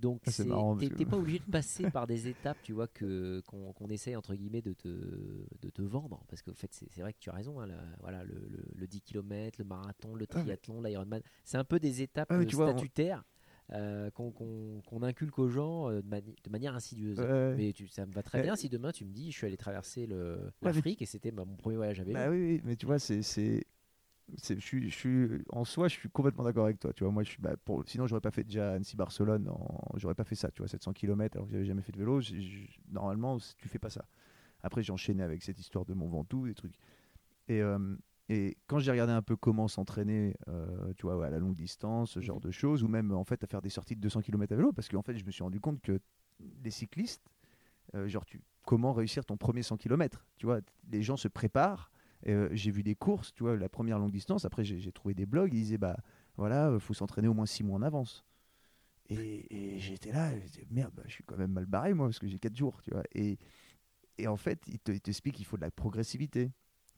Donc 0.00 0.22
Ah, 0.26 0.30
t'es 0.78 0.88
que- 0.88 1.04
pas 1.04 1.16
obligé 1.18 1.38
de 1.38 1.50
passer 1.50 1.90
par 1.90 2.06
des 2.06 2.28
étapes, 2.28 2.58
tu 2.62 2.72
vois, 2.72 2.88
que 2.88 3.40
qu'on 3.46 3.72
qu'on 3.72 3.88
essaye 3.88 4.16
entre 4.16 4.34
guillemets 4.34 4.60
de 4.62 4.72
te 4.72 4.88
de 4.88 5.70
te 5.70 5.82
vendre, 5.82 6.22
parce 6.28 6.42
qu'au 6.42 6.52
fait 6.54 6.72
c'est 6.72 7.00
vrai 7.00 7.12
que 7.12 7.18
tu 7.20 7.30
as 7.30 7.34
raison. 7.34 7.60
hein, 7.60 7.66
le, 7.66 7.74
voilà, 8.00 8.24
le, 8.24 8.34
le- 8.34 8.64
le 8.74 8.86
10 8.86 9.00
km, 9.02 9.58
le 9.58 9.64
marathon, 9.64 10.14
le 10.14 10.26
Ah, 10.30 10.40
triathlon, 10.40 10.82
l'Ironman, 10.82 11.22
c'est 11.44 11.56
un 11.58 11.64
peu 11.64 11.78
des 11.78 12.02
étapes 12.02 12.28
Ah, 12.30 12.38
mais 12.38 12.44
euh, 12.46 12.50
vois, 12.56 12.66
on- 12.66 12.72
statutaires 12.72 13.24
euh, 13.72 14.10
qu'on 14.10 15.02
inculque 15.02 15.38
aux 15.38 15.48
gens 15.48 15.88
euh, 15.90 16.02
de, 16.02 16.06
mani- 16.08 16.36
de 16.44 16.50
manière 16.50 16.74
insidieuse. 16.74 17.18
Ouais. 17.20 17.54
Mais 17.56 17.72
tu, 17.72 17.88
ça 17.88 18.04
me 18.04 18.12
va 18.12 18.22
très 18.22 18.42
bien 18.42 18.56
si 18.56 18.68
demain 18.68 18.92
tu 18.92 19.04
me 19.06 19.12
dis 19.12 19.30
je 19.32 19.36
suis 19.38 19.46
allé 19.46 19.56
traverser 19.56 20.06
l'Afrique 20.60 21.00
et 21.02 21.06
c'était 21.06 21.30
ma- 21.30 21.44
mon 21.46 21.56
premier 21.56 21.76
voyage 21.76 22.00
à 22.00 22.04
vélo. 22.04 22.18
Bah 22.18 22.30
oui, 22.30 22.42
oui, 22.56 22.60
mais 22.64 22.76
tu 22.76 22.84
vois, 22.84 22.98
c'est- 22.98 23.64
je 24.32 24.58
suis, 24.58 24.90
je 24.90 24.94
suis, 24.94 25.28
en 25.50 25.64
soi, 25.64 25.88
je 25.88 25.94
suis 25.94 26.08
complètement 26.08 26.44
d'accord 26.44 26.64
avec 26.64 26.78
toi. 26.80 26.92
Tu 26.92 27.04
vois, 27.04 27.12
moi, 27.12 27.22
je 27.22 27.30
suis, 27.30 27.40
bah, 27.42 27.56
pour, 27.64 27.82
sinon, 27.86 28.06
j'aurais 28.06 28.20
pas 28.20 28.30
fait 28.30 28.44
déjà 28.44 28.72
Annecy-Barcelone, 28.72 29.50
j'aurais 29.96 30.14
pas 30.14 30.24
fait 30.24 30.34
ça. 30.34 30.50
Tu 30.50 30.58
vois, 30.62 30.68
700 30.68 30.92
km 30.92 31.36
alors 31.36 31.46
que 31.46 31.52
j'avais 31.52 31.64
jamais 31.66 31.82
fait 31.82 31.92
de 31.92 31.98
vélo. 31.98 32.20
j'ai- 32.20 32.68
normalement, 32.90 33.38
tu 33.56 33.68
fais 33.68 33.78
pas 33.78 33.90
ça. 33.90 34.04
Après, 34.62 34.82
j'ai 34.82 34.92
enchaîné 34.92 35.22
avec 35.22 35.42
cette 35.42 35.58
histoire 35.58 35.84
de 35.84 35.94
Mont 35.94 36.08
Ventoux, 36.08 36.46
des 36.46 36.54
trucs. 36.54 36.74
Et, 37.48 37.60
euh, 37.60 37.96
et 38.30 38.56
quand 38.66 38.78
j'ai 38.78 38.90
regardé 38.90 39.12
un 39.12 39.20
peu 39.22 39.36
comment 39.36 39.68
s'entraîner, 39.68 40.34
euh, 40.48 40.92
tu 40.96 41.02
vois, 41.02 41.26
à 41.26 41.30
la 41.30 41.38
longue 41.38 41.54
distance, 41.56 42.12
ce 42.12 42.20
genre 42.20 42.36
Mhm. 42.36 42.42
de 42.42 42.50
choses, 42.50 42.82
ou 42.82 42.88
même 42.88 43.12
en 43.12 43.24
fait 43.24 43.44
à 43.44 43.46
faire 43.46 43.60
des 43.60 43.68
sorties 43.68 43.94
de 43.96 44.00
200 44.00 44.22
km 44.22 44.52
à 44.54 44.56
vélo, 44.56 44.72
parce 44.72 44.88
qu'en 44.88 45.02
fait, 45.02 45.16
je 45.18 45.24
me 45.24 45.30
suis 45.30 45.42
rendu 45.42 45.60
compte 45.60 45.80
que 45.82 46.00
les 46.62 46.70
cyclistes, 46.70 47.22
euh, 47.94 48.08
genre, 48.08 48.24
tu, 48.24 48.40
comment 48.64 48.92
réussir 48.94 49.24
ton 49.26 49.36
premier 49.36 49.62
100 49.62 49.76
km 49.76 50.24
Tu 50.38 50.46
vois, 50.46 50.60
les 50.90 51.02
gens 51.02 51.16
se 51.18 51.28
préparent. 51.28 51.90
Euh, 52.28 52.48
j'ai 52.52 52.70
vu 52.70 52.82
des 52.82 52.94
courses, 52.94 53.32
tu 53.34 53.42
vois, 53.42 53.56
la 53.56 53.68
première 53.68 53.98
longue 53.98 54.12
distance. 54.12 54.44
Après, 54.44 54.64
j'ai 54.64 54.92
trouvé 54.92 55.14
des 55.14 55.26
blogs. 55.26 55.52
Ils 55.52 55.60
disaient, 55.62 55.78
bah 55.78 55.96
voilà, 56.36 56.68
euh, 56.70 56.78
faut 56.78 56.94
s'entraîner 56.94 57.28
au 57.28 57.34
moins 57.34 57.46
6 57.46 57.62
mois 57.64 57.76
en 57.78 57.82
avance. 57.82 58.24
Et, 59.10 59.74
et 59.74 59.78
j'étais 59.80 60.12
là, 60.12 60.34
je 60.38 60.46
disais, 60.46 60.66
merde, 60.70 60.92
bah, 60.94 61.02
je 61.06 61.12
suis 61.12 61.24
quand 61.24 61.36
même 61.36 61.52
mal 61.52 61.66
barré, 61.66 61.92
moi, 61.92 62.06
parce 62.06 62.18
que 62.18 62.26
j'ai 62.26 62.38
4 62.38 62.56
jours, 62.56 62.80
tu 62.82 62.90
vois. 62.90 63.02
Et, 63.14 63.38
et 64.18 64.26
en 64.28 64.36
fait, 64.36 64.60
ils 64.68 64.78
te- 64.78 64.92
ils 64.92 65.00
t'expliquent 65.00 65.36
qu'il 65.36 65.46
faut 65.46 65.56
de 65.56 65.62
la 65.62 65.70
progressivité. 65.70 66.50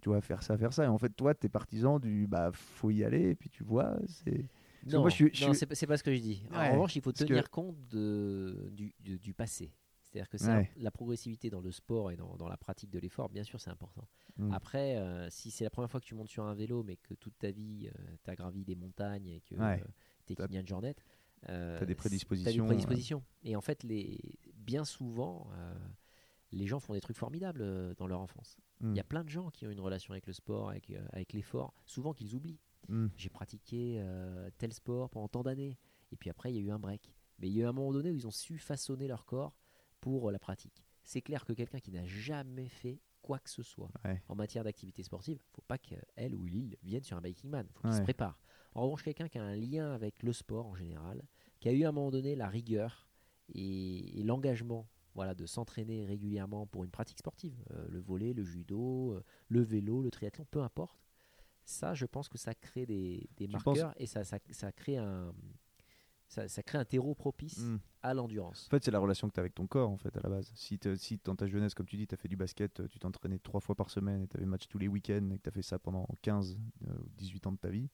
Tu 0.02 0.10
vois, 0.10 0.20
faire 0.20 0.42
ça, 0.42 0.56
faire 0.58 0.72
ça. 0.72 0.84
Et 0.84 0.88
en 0.88 0.98
fait, 0.98 1.10
toi, 1.10 1.34
tu 1.34 1.46
es 1.46 1.48
partisan 1.48 1.98
du, 1.98 2.26
bah, 2.28 2.50
faut 2.52 2.90
y 2.90 3.02
aller, 3.02 3.30
et 3.30 3.34
puis 3.34 3.50
tu 3.50 3.64
vois, 3.64 3.96
c'est. 4.06 4.44
Non, 4.86 5.00
moi, 5.00 5.10
je 5.10 5.26
je 5.32 5.52
c'est 5.52 5.66
pas- 5.66 5.74
c'est 5.74 5.86
pas 5.86 5.96
ce 5.96 6.04
que 6.04 6.14
je 6.14 6.20
dis. 6.20 6.44
En 6.52 6.70
revanche, 6.72 6.94
il 6.94 7.02
faut 7.02 7.12
que- 7.12 7.24
tenir 7.24 7.50
compte 7.50 7.76
de, 7.88 8.68
du, 8.72 8.94
du- 9.00 9.18
du 9.18 9.34
passé. 9.34 9.72
C'est-à-dire 10.24 10.28
que 10.30 10.60
Ouais. 10.62 10.70
la 10.76 10.90
progressivité 10.90 11.50
dans 11.50 11.60
le 11.60 11.70
sport 11.70 12.10
et 12.10 12.16
dans, 12.16 12.36
dans 12.36 12.48
la 12.48 12.56
pratique 12.56 12.90
de 12.90 12.98
l'effort, 12.98 13.28
bien 13.28 13.44
sûr, 13.44 13.60
c'est 13.60 13.70
important. 13.70 14.08
Mm. 14.38 14.52
Après, 14.52 14.96
euh, 14.96 15.28
si 15.30 15.50
c'est 15.50 15.64
la 15.64 15.70
première 15.70 15.90
fois 15.90 16.00
que 16.00 16.06
tu 16.06 16.14
montes 16.14 16.28
sur 16.28 16.44
un 16.44 16.54
vélo, 16.54 16.82
mais 16.82 16.96
que 16.96 17.14
toute 17.14 17.36
ta 17.38 17.50
vie, 17.50 17.88
tu 18.24 18.30
as 18.30 18.34
gravi 18.36 18.64
des 18.64 18.74
montagnes 18.76 19.26
et 19.28 19.40
que 19.42 19.54
Ouais. 19.54 19.82
tu 20.26 20.32
es 20.32 20.36
Kylian 20.36 20.64
Jornet, 20.64 20.94
euh, 21.48 21.78
t'as 21.78 21.84
des 21.86 21.92
c- 21.92 21.96
prédispositions, 21.96 22.50
t'as 22.50 22.58
des 22.60 22.66
prédispositions. 22.66 23.22
Et 23.42 23.56
en 23.56 23.60
fait, 23.60 23.82
les, 23.82 24.18
bien 24.54 24.84
souvent, 24.84 25.48
euh, 25.54 25.74
les 26.52 26.66
gens 26.66 26.80
font 26.80 26.94
des 26.94 27.00
trucs 27.00 27.16
formidables 27.16 27.60
euh, 27.62 27.94
dans 27.96 28.06
leur 28.06 28.20
enfance. 28.20 28.56
Il 28.80 28.88
Mm. 28.88 28.96
y 28.96 29.00
a 29.00 29.04
plein 29.04 29.24
de 29.24 29.28
gens 29.28 29.50
qui 29.50 29.66
ont 29.66 29.70
une 29.70 29.80
relation 29.80 30.12
avec 30.12 30.26
le 30.26 30.32
sport, 30.32 30.70
avec, 30.70 30.90
euh, 30.90 31.04
avec 31.12 31.32
l'effort, 31.32 31.74
souvent 31.84 32.12
qu'ils 32.12 32.34
oublient 32.34 32.58
Mm. 32.88 33.08
j'ai 33.16 33.30
pratiqué 33.30 33.96
euh, 33.98 34.48
tel 34.58 34.72
sport 34.72 35.10
pendant 35.10 35.26
tant 35.26 35.42
d'années. 35.42 35.76
Et 36.12 36.16
puis 36.16 36.30
après, 36.30 36.52
il 36.52 36.56
y 36.56 36.58
a 36.60 36.62
eu 36.62 36.70
un 36.70 36.78
break. 36.78 37.12
Mais 37.40 37.48
il 37.48 37.52
y 37.54 37.60
a 37.60 37.64
eu 37.64 37.66
un 37.66 37.72
moment 37.72 37.92
donné 37.92 38.12
où 38.12 38.14
ils 38.14 38.26
ont 38.28 38.30
su 38.30 38.58
façonner 38.58 39.08
leur 39.08 39.24
corps 39.26 39.52
pour 40.00 40.28
euh, 40.28 40.32
la 40.32 40.38
pratique. 40.38 40.84
C'est 41.02 41.22
clair 41.22 41.44
que 41.44 41.52
quelqu'un 41.52 41.80
qui 41.80 41.92
n'a 41.92 42.04
jamais 42.06 42.68
fait 42.68 43.00
quoi 43.22 43.38
que 43.38 43.50
ce 43.50 43.62
soit 43.62 43.90
Ouais. 44.04 44.22
en 44.28 44.34
matière 44.36 44.64
d'activité 44.64 45.02
sportive, 45.02 45.40
faut 45.52 45.62
pas 45.66 45.78
qu'elle 45.78 46.34
ou 46.34 46.46
il 46.46 46.76
vienne 46.82 47.02
sur 47.02 47.16
un 47.16 47.20
biking 47.20 47.50
man. 47.50 47.66
faut 47.74 47.82
qu'il 47.82 47.96
se 47.96 48.02
prépare. 48.02 48.38
En 48.74 48.82
revanche, 48.82 49.02
quelqu'un 49.02 49.28
qui 49.28 49.38
a 49.38 49.42
un 49.42 49.56
lien 49.56 49.92
avec 49.92 50.22
le 50.22 50.32
sport 50.32 50.66
en 50.66 50.74
général, 50.74 51.22
qui 51.60 51.68
a 51.68 51.72
eu 51.72 51.84
à 51.84 51.88
un 51.88 51.92
moment 51.92 52.10
donné 52.10 52.36
la 52.36 52.48
rigueur 52.48 53.08
et, 53.48 54.20
et 54.20 54.22
l'engagement 54.22 54.88
voilà, 55.16 55.34
de 55.34 55.46
s'entraîner 55.46 56.04
régulièrement 56.04 56.66
pour 56.66 56.84
une 56.84 56.90
pratique 56.90 57.18
sportive, 57.18 57.56
euh, 57.70 57.86
le 57.88 58.00
volet, 58.00 58.34
le 58.34 58.44
judo, 58.44 59.12
euh, 59.14 59.24
le 59.48 59.62
vélo, 59.62 60.02
le 60.02 60.10
triathlon, 60.10 60.44
peu 60.50 60.60
importe. 60.60 61.00
Ça, 61.64 61.94
je 61.94 62.04
pense 62.04 62.28
que 62.28 62.38
ça 62.38 62.54
crée 62.54 62.86
des, 62.86 63.26
marqueurs 63.48 63.94
et 63.96 64.06
ça, 64.06 64.22
ça, 64.24 64.38
ça 64.50 64.70
crée 64.72 64.98
un, 64.98 65.34
ça, 66.28 66.48
ça 66.48 66.62
crée 66.62 66.78
un 66.78 66.84
terreau 66.84 67.14
propice 67.14 67.58
Mm. 67.58 67.78
à 68.02 68.14
l'endurance. 68.14 68.66
En 68.66 68.70
fait, 68.70 68.84
c'est 68.84 68.90
la 68.90 68.98
relation 68.98 69.28
que 69.28 69.34
tu 69.34 69.40
as 69.40 69.42
avec 69.42 69.54
ton 69.54 69.66
corps, 69.66 69.90
en 69.90 69.96
fait, 69.96 70.16
à 70.16 70.20
la 70.22 70.28
base. 70.28 70.50
Si, 70.54 70.78
dans 71.24 71.36
ta 71.36 71.46
jeunesse, 71.46 71.74
comme 71.74 71.86
tu 71.86 71.96
dis, 71.96 72.06
tu 72.06 72.14
as 72.14 72.18
fait 72.18 72.28
du 72.28 72.36
basket, 72.36 72.80
euh, 72.80 72.88
tu 72.88 72.98
t'entraînais 72.98 73.38
trois 73.38 73.60
fois 73.60 73.74
par 73.74 73.90
semaine 73.90 74.22
et 74.22 74.26
tu 74.28 74.36
avais 74.36 74.46
match 74.46 74.66
tous 74.68 74.78
les 74.78 74.88
week-ends 74.88 75.30
et 75.32 75.38
que 75.38 75.42
tu 75.44 75.48
as 75.48 75.52
fait 75.52 75.62
ça 75.62 75.78
pendant 75.78 76.06
15 76.22 76.58
euh, 76.88 76.92
ou 76.98 77.08
18 77.16 77.46
ans 77.46 77.52
de 77.52 77.58
ta 77.58 77.70
vie, 77.70 77.88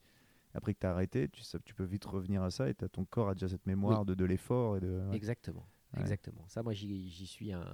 après 0.54 0.74
que 0.74 0.80
tu 0.80 0.86
as 0.86 0.90
arrêté, 0.92 1.28
tu, 1.28 1.42
tu 1.64 1.74
peux 1.74 1.84
vite 1.84 2.04
revenir 2.04 2.42
à 2.42 2.50
ça 2.50 2.68
et 2.68 2.74
t'as- 2.74 2.88
ton 2.88 3.04
corps 3.04 3.28
a 3.30 3.34
déjà 3.34 3.48
cette 3.48 3.66
mémoire 3.66 4.04
de, 4.04 4.14
de 4.14 4.24
l'effort 4.24 4.76
et 4.76 4.80
de. 4.80 5.06
ouais. 5.08 5.16
Exactement. 5.16 5.66
Ouais. 5.94 6.00
Exactement. 6.00 6.44
Ça, 6.48 6.62
moi, 6.62 6.72
j'y 6.72 7.26
suis 7.26 7.52
un, 7.52 7.66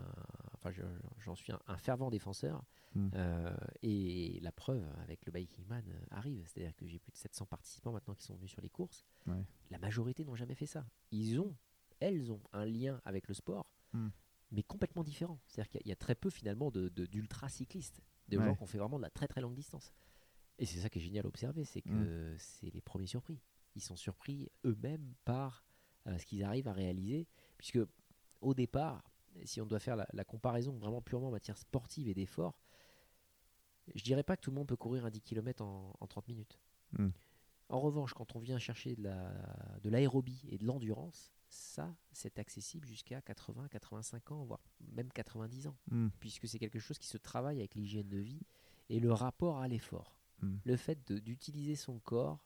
enfin, 0.58 0.70
je- 0.70 0.82
j'en 1.18 1.34
suis 1.34 1.52
un, 1.52 1.60
un 1.66 1.76
fervent 1.76 2.10
défenseur. 2.10 2.64
Mm. 2.94 3.08
Euh, 3.14 3.56
et 3.82 4.40
la 4.40 4.50
preuve 4.52 4.84
avec 5.02 5.24
le 5.26 5.32
Biking 5.32 5.66
Man 5.66 5.84
euh, 5.88 6.00
arrive. 6.10 6.46
C'est-à-dire 6.46 6.74
que 6.74 6.86
j'ai 6.86 6.98
plus 6.98 7.12
de 7.12 7.16
700 7.16 7.46
participants 7.46 7.92
maintenant 7.92 8.14
qui 8.14 8.24
sont 8.24 8.34
venus 8.34 8.50
sur 8.50 8.62
les 8.62 8.70
courses. 8.70 9.04
Ouais. 9.26 9.44
La 9.70 9.78
majorité 9.78 10.24
n'ont 10.24 10.34
jamais 10.36 10.54
fait 10.54 10.66
ça. 10.66 10.86
Ils 11.10 11.38
ont, 11.40 11.54
elles 12.00 12.32
ont 12.32 12.40
un 12.52 12.64
lien 12.64 13.00
avec 13.04 13.28
le 13.28 13.34
sport, 13.34 13.70
Mm. 13.92 14.08
mais 14.52 14.62
complètement 14.62 15.02
différent. 15.04 15.38
C'est-à-dire 15.46 15.68
qu'il 15.70 15.78
y, 15.80 15.82
a- 15.82 15.86
il 15.86 15.88
y 15.90 15.92
a 15.92 15.96
très 15.96 16.14
peu 16.14 16.30
finalement 16.30 16.70
de- 16.70 16.88
de- 16.88 17.06
d'ultra-cyclistes, 17.06 18.02
de, 18.28 18.38
Ouais. 18.38 18.44
gens 18.44 18.54
qui 18.54 18.62
ont 18.62 18.66
fait 18.66 18.78
vraiment 18.78 18.96
de 18.98 19.02
la 19.02 19.10
très 19.10 19.28
très 19.28 19.40
longue 19.40 19.54
distance. 19.54 19.92
Et 20.58 20.66
c'est 20.66 20.80
ça 20.80 20.88
qui 20.90 20.98
est 20.98 21.02
génial 21.02 21.24
à 21.24 21.28
observer, 21.28 21.64
c'est 21.64 21.82
que 21.82 22.34
c'est 22.38 22.72
les 22.74 22.80
premiers 22.80 23.06
surpris. 23.06 23.38
Ils 23.76 23.82
sont 23.82 23.96
surpris 23.96 24.48
eux-mêmes 24.64 25.14
par 25.24 25.64
euh, 26.06 26.16
ce 26.18 26.24
qu'ils 26.24 26.42
arrivent 26.42 26.68
à 26.68 26.72
réaliser, 26.72 27.26
puisque 27.58 27.78
au 28.40 28.54
départ, 28.54 29.04
si 29.44 29.60
on 29.60 29.66
doit 29.66 29.78
faire 29.80 29.96
la, 29.96 30.06
la 30.12 30.24
comparaison 30.24 30.72
vraiment 30.78 31.00
purement 31.02 31.28
en 31.28 31.32
matière 31.32 31.58
sportive 31.58 32.08
et 32.08 32.14
d'effort, 32.14 32.58
je 33.94 34.02
dirais 34.04 34.22
pas 34.22 34.36
que 34.36 34.42
tout 34.42 34.50
le 34.50 34.56
monde 34.56 34.68
peut 34.68 34.76
courir 34.76 35.04
un 35.06 35.10
10 35.10 35.22
km 35.22 35.62
en, 35.64 35.94
en 35.98 36.06
30 36.06 36.28
minutes. 36.28 36.58
Mm. 36.98 37.08
En 37.70 37.80
revanche, 37.80 38.14
quand 38.14 38.34
on 38.36 38.38
vient 38.38 38.58
chercher 38.58 38.96
de 38.96 39.02
la- 39.02 39.78
de 39.82 39.90
l'aérobie 39.90 40.42
et 40.48 40.56
de 40.58 40.64
l'endurance, 40.64 41.32
ça, 41.50 41.94
c'est 42.12 42.38
accessible 42.38 42.86
jusqu'à 42.86 43.20
80, 43.22 43.68
85 43.68 44.32
ans, 44.32 44.44
voire 44.44 44.60
même 44.92 45.10
90 45.12 45.66
ans, 45.66 45.76
Hmm. 45.90 46.08
puisque 46.20 46.46
c'est 46.46 46.58
quelque 46.58 46.78
chose 46.78 46.98
qui 46.98 47.06
se 47.08 47.16
travaille 47.18 47.58
avec 47.58 47.74
l'hygiène 47.74 48.08
de 48.08 48.18
vie 48.18 48.42
et 48.90 49.00
le 49.00 49.12
rapport 49.12 49.58
à 49.58 49.68
l'effort. 49.68 50.18
Hmm. 50.42 50.56
Le 50.64 50.76
fait 50.76 51.10
d'utiliser 51.12 51.74
son 51.76 51.98
corps 52.00 52.44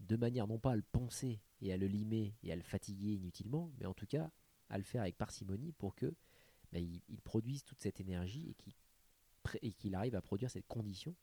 de 0.00 0.16
manière 0.16 0.46
non 0.48 0.58
pas 0.58 0.72
à 0.72 0.76
le 0.76 0.82
penser 0.82 1.40
et 1.60 1.72
à 1.72 1.76
le 1.76 1.86
limer 1.86 2.34
et 2.42 2.52
à 2.52 2.56
le 2.56 2.62
fatiguer 2.62 3.14
inutilement, 3.14 3.70
mais 3.78 3.86
en 3.86 3.94
tout 3.94 4.06
cas 4.06 4.30
à 4.68 4.78
le 4.78 4.84
faire 4.84 5.02
avec 5.02 5.16
parcimonie 5.16 5.72
pour 5.72 5.94
que 5.94 6.14
ben, 6.72 6.82
il, 6.82 7.00
il 7.08 7.20
produise 7.20 7.64
toute 7.64 7.80
cette 7.80 8.00
énergie 8.00 8.48
et 8.50 8.54
qu'il 8.54 8.72
pré- 9.42 9.58
et 9.62 9.72
qu'il 9.72 9.94
arrive 9.94 10.14
à 10.16 10.20
produire 10.22 10.50
cette 10.50 10.66
condition 10.66 11.14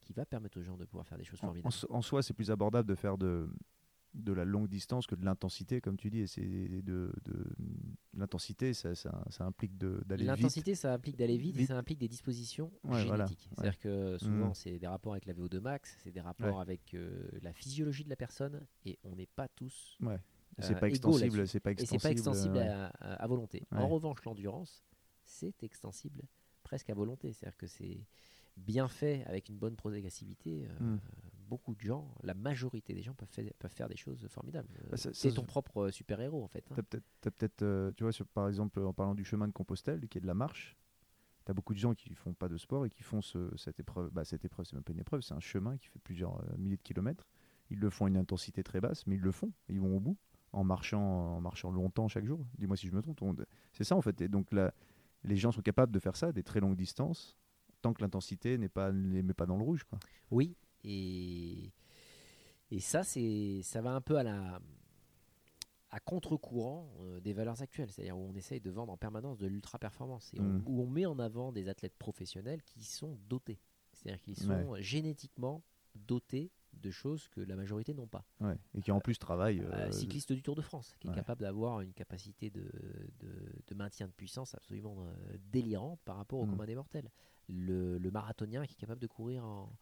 qui 0.00 0.12
va 0.12 0.24
permettre 0.26 0.58
aux 0.58 0.62
gens 0.62 0.76
de 0.76 0.84
pouvoir 0.84 1.06
faire 1.06 1.18
des 1.18 1.24
choses 1.24 1.38
En, 1.40 1.46
formidables. 1.48 1.74
en 1.88 2.02
soi, 2.02 2.22
c'est 2.22 2.34
plus 2.34 2.50
abordable 2.50 2.88
de 2.88 2.94
faire 2.94 3.18
de, 3.18 3.48
de 4.14 4.32
la 4.32 4.44
longue 4.44 4.68
distance 4.68 5.06
que 5.06 5.14
de 5.14 5.24
l'intensité, 5.24 5.80
comme 5.80 5.96
tu 5.96 6.10
dis. 6.10 6.20
Et 6.20 6.26
c'est 6.26 6.42
de, 6.42 7.12
de- 7.24 7.54
l'intensité, 8.14 8.72
ça, 8.74 8.94
ça, 8.94 9.24
ça 9.30 9.44
implique 9.44 9.76
d'aller 9.78 10.24
vite. 10.24 10.26
L'intensité, 10.26 10.74
ça 10.74 10.92
implique 10.94 11.16
d'aller 11.16 11.36
vite, 11.38 11.56
et 11.58 11.66
ça 11.66 11.76
implique 11.76 11.98
des 11.98 12.08
dispositions 12.08 12.72
Ouais, 12.84 13.04
voilà, 13.06 13.26
génétiques. 13.26 13.48
C'est-à-dire 13.54 13.78
que 13.78 14.18
souvent, 14.18 14.48
Mhm. 14.48 14.54
c'est 14.54 14.78
des 14.78 14.86
rapports 14.86 15.12
avec 15.12 15.26
la 15.26 15.34
VO2 15.34 15.60
max, 15.60 15.96
c'est 16.02 16.10
des 16.12 16.20
rapports 16.20 16.56
Ouais. 16.56 16.62
avec 16.62 16.94
euh, 16.94 17.28
la 17.42 17.52
physiologie 17.52 18.04
de 18.04 18.10
la 18.10 18.16
personne, 18.16 18.66
et 18.84 18.98
on 19.04 19.14
n'est 19.16 19.26
pas 19.26 19.48
tous. 19.48 19.96
Euh, 20.58 20.62
c'est 20.62 20.78
pas 20.78 20.88
extensible, 20.88 21.46
c'est 21.48 21.60
pas 21.60 21.70
Et 21.70 21.72
extensible. 21.72 22.00
c'est 22.00 22.08
pas 22.08 22.12
extensible 22.12 22.56
euh, 22.58 22.86
ouais. 22.88 22.90
à, 23.00 23.26
volonté. 23.26 23.66
Ouais. 23.72 23.78
En 23.78 23.88
revanche, 23.88 24.22
l'endurance, 24.24 24.84
c'est 25.24 25.62
extensible 25.62 26.22
presque 26.62 26.90
à 26.90 26.94
volonté. 26.94 27.32
C'est-à-dire 27.32 27.56
que 27.56 27.66
c'est 27.66 28.00
bien 28.56 28.88
fait 28.88 29.24
avec 29.26 29.48
une 29.48 29.56
bonne 29.56 29.76
progressivité. 29.76 30.66
euh, 30.66 30.94
Mm. 30.96 31.00
Beaucoup 31.48 31.74
de 31.74 31.80
gens, 31.80 32.14
la 32.22 32.34
majorité 32.34 32.94
des 32.94 33.02
gens 33.02 33.12
peuvent, 33.14 33.28
faire- 33.28 33.52
peuvent 33.58 33.72
faire 33.72 33.88
des 33.88 33.96
choses 33.96 34.24
formidables. 34.28 34.68
Bah, 34.88 34.96
c'est 34.96 35.32
ton 35.32 35.42
propre 35.44 35.90
super-héros 35.90 36.44
en 36.44 36.46
fait. 36.46 36.64
hein. 36.70 36.76
Peut-être, 37.20 37.62
euh, 37.62 37.90
tu 37.96 38.04
vois, 38.04 38.12
sur- 38.12 38.26
par 38.28 38.46
exemple, 38.46 38.78
en 38.80 38.92
parlant 38.92 39.16
du 39.16 39.24
chemin 39.24 39.48
de 39.48 39.52
Compostelle, 39.52 40.06
qui 40.06 40.18
est 40.18 40.20
de 40.20 40.28
la 40.28 40.34
marche, 40.34 40.76
tu 41.44 41.50
as 41.50 41.54
beaucoup 41.54 41.74
de 41.74 41.78
gens 41.80 41.92
qui 41.92 42.14
font 42.14 42.34
pas 42.34 42.48
de 42.48 42.56
sport 42.56 42.86
et 42.86 42.90
qui 42.90 43.02
font 43.02 43.20
ce- 43.20 43.52
cette 43.56 43.80
épreuve. 43.80 44.10
Bah, 44.12 44.24
cette 44.24 44.44
épreuve, 44.44 44.64
c'est 44.64 44.74
même 44.76 44.84
pas 44.84 44.92
une 44.92 45.00
épreuve, 45.00 45.22
c'est 45.22 45.34
un 45.34 45.40
chemin 45.40 45.76
qui 45.76 45.88
fait 45.88 45.98
plusieurs 45.98 46.38
euh, 46.40 46.56
milliers 46.56 46.76
de 46.76 46.82
kilomètres. 46.82 47.26
Ils 47.70 47.80
le 47.80 47.90
font 47.90 48.04
à 48.04 48.08
une 48.08 48.16
intensité 48.16 48.62
très 48.62 48.80
basse, 48.80 49.04
mais 49.08 49.16
ils 49.16 49.20
le 49.20 49.32
font. 49.32 49.50
Ils 49.68 49.80
vont 49.80 49.96
au 49.96 50.00
bout 50.00 50.16
en 50.52 50.64
marchant, 50.64 51.36
en 51.36 51.40
marchant 51.40 51.70
longtemps 51.70 52.08
chaque 52.08 52.24
jour. 52.24 52.40
Dis-moi 52.58 52.76
si 52.76 52.86
je 52.88 52.92
me 52.92 53.00
trompe. 53.02 53.42
C'est 53.72 53.84
ça 53.84 53.96
en 53.96 54.00
fait. 54.02 54.20
Et 54.20 54.28
donc 54.28 54.52
là, 54.52 54.72
les 55.24 55.36
gens 55.36 55.52
sont 55.52 55.62
capables 55.62 55.92
de 55.92 55.98
faire 55.98 56.16
ça, 56.16 56.32
des 56.32 56.42
très 56.42 56.60
longues 56.60 56.76
distances, 56.76 57.36
tant 57.82 57.92
que 57.92 58.02
l'intensité 58.02 58.58
n'est 58.58 58.68
pas, 58.68 58.90
ne 58.92 59.12
les 59.14 59.22
met 59.22 59.34
pas 59.34 59.46
dans 59.46 59.56
le 59.56 59.62
rouge. 59.64 59.84
Quoi. 59.84 59.98
Oui, 60.30 60.56
et, 60.84 61.72
et 62.70 62.80
ça, 62.80 63.02
c'est, 63.04 63.60
ça 63.62 63.80
va 63.82 63.92
un 63.92 64.00
peu 64.00 64.16
à 64.16 64.22
la 64.22 64.60
à 65.92 65.98
contre-courant 65.98 66.88
euh, 67.00 67.18
des 67.18 67.32
valeurs 67.32 67.60
actuelles, 67.62 67.90
c'est-à-dire 67.90 68.16
où 68.16 68.20
on 68.30 68.34
essaye 68.36 68.60
de 68.60 68.70
vendre 68.70 68.92
en 68.92 68.96
permanence 68.96 69.38
de 69.38 69.48
l'ultra-performance 69.48 70.32
et 70.34 70.40
on- 70.40 70.44
Mm. 70.44 70.62
où 70.66 70.82
on 70.82 70.86
met 70.86 71.04
en 71.04 71.18
avant 71.18 71.50
des 71.50 71.68
athlètes 71.68 71.96
professionnels 71.98 72.62
qui 72.62 72.84
sont 72.84 73.18
dotés, 73.28 73.58
c'est-à-dire 73.92 74.20
qu'ils 74.22 74.36
sont 74.36 74.76
génétiquement 74.78 75.64
dotés 75.96 76.52
de 76.72 76.90
choses 76.90 77.28
que 77.28 77.40
la 77.40 77.56
majorité 77.56 77.92
n'ont 77.94 78.06
pas. 78.06 78.24
Ouais. 78.40 78.56
Et 78.74 78.80
qui 78.80 78.90
en 78.90 79.00
plus 79.00 79.18
travaillent. 79.18 79.60
Euh, 79.60 79.70
euh, 79.72 79.90
cycliste 79.92 80.32
du 80.32 80.42
Tour 80.42 80.54
de 80.56 80.62
France, 80.62 80.94
qui 81.00 81.08
est 81.08 81.12
capable 81.14 81.40
d'avoir 81.42 81.80
une 81.80 81.92
capacité 81.92 82.50
de, 82.50 82.62
de- 83.20 83.52
de 83.66 83.74
maintien 83.74 84.06
de 84.06 84.12
puissance 84.12 84.54
absolument 84.54 84.96
euh, 85.06 85.36
délirante 85.52 86.00
par 86.04 86.16
rapport 86.16 86.40
au 86.40 86.46
Mm. 86.46 86.50
commun 86.50 86.66
des 86.66 86.74
mortels. 86.74 87.10
Le, 87.48 87.98
le 87.98 88.10
marathonien 88.10 88.64
qui 88.66 88.72
est 88.74 88.80
capable 88.80 89.00
de 89.00 89.06
courir 89.08 89.44
en, 89.44 89.72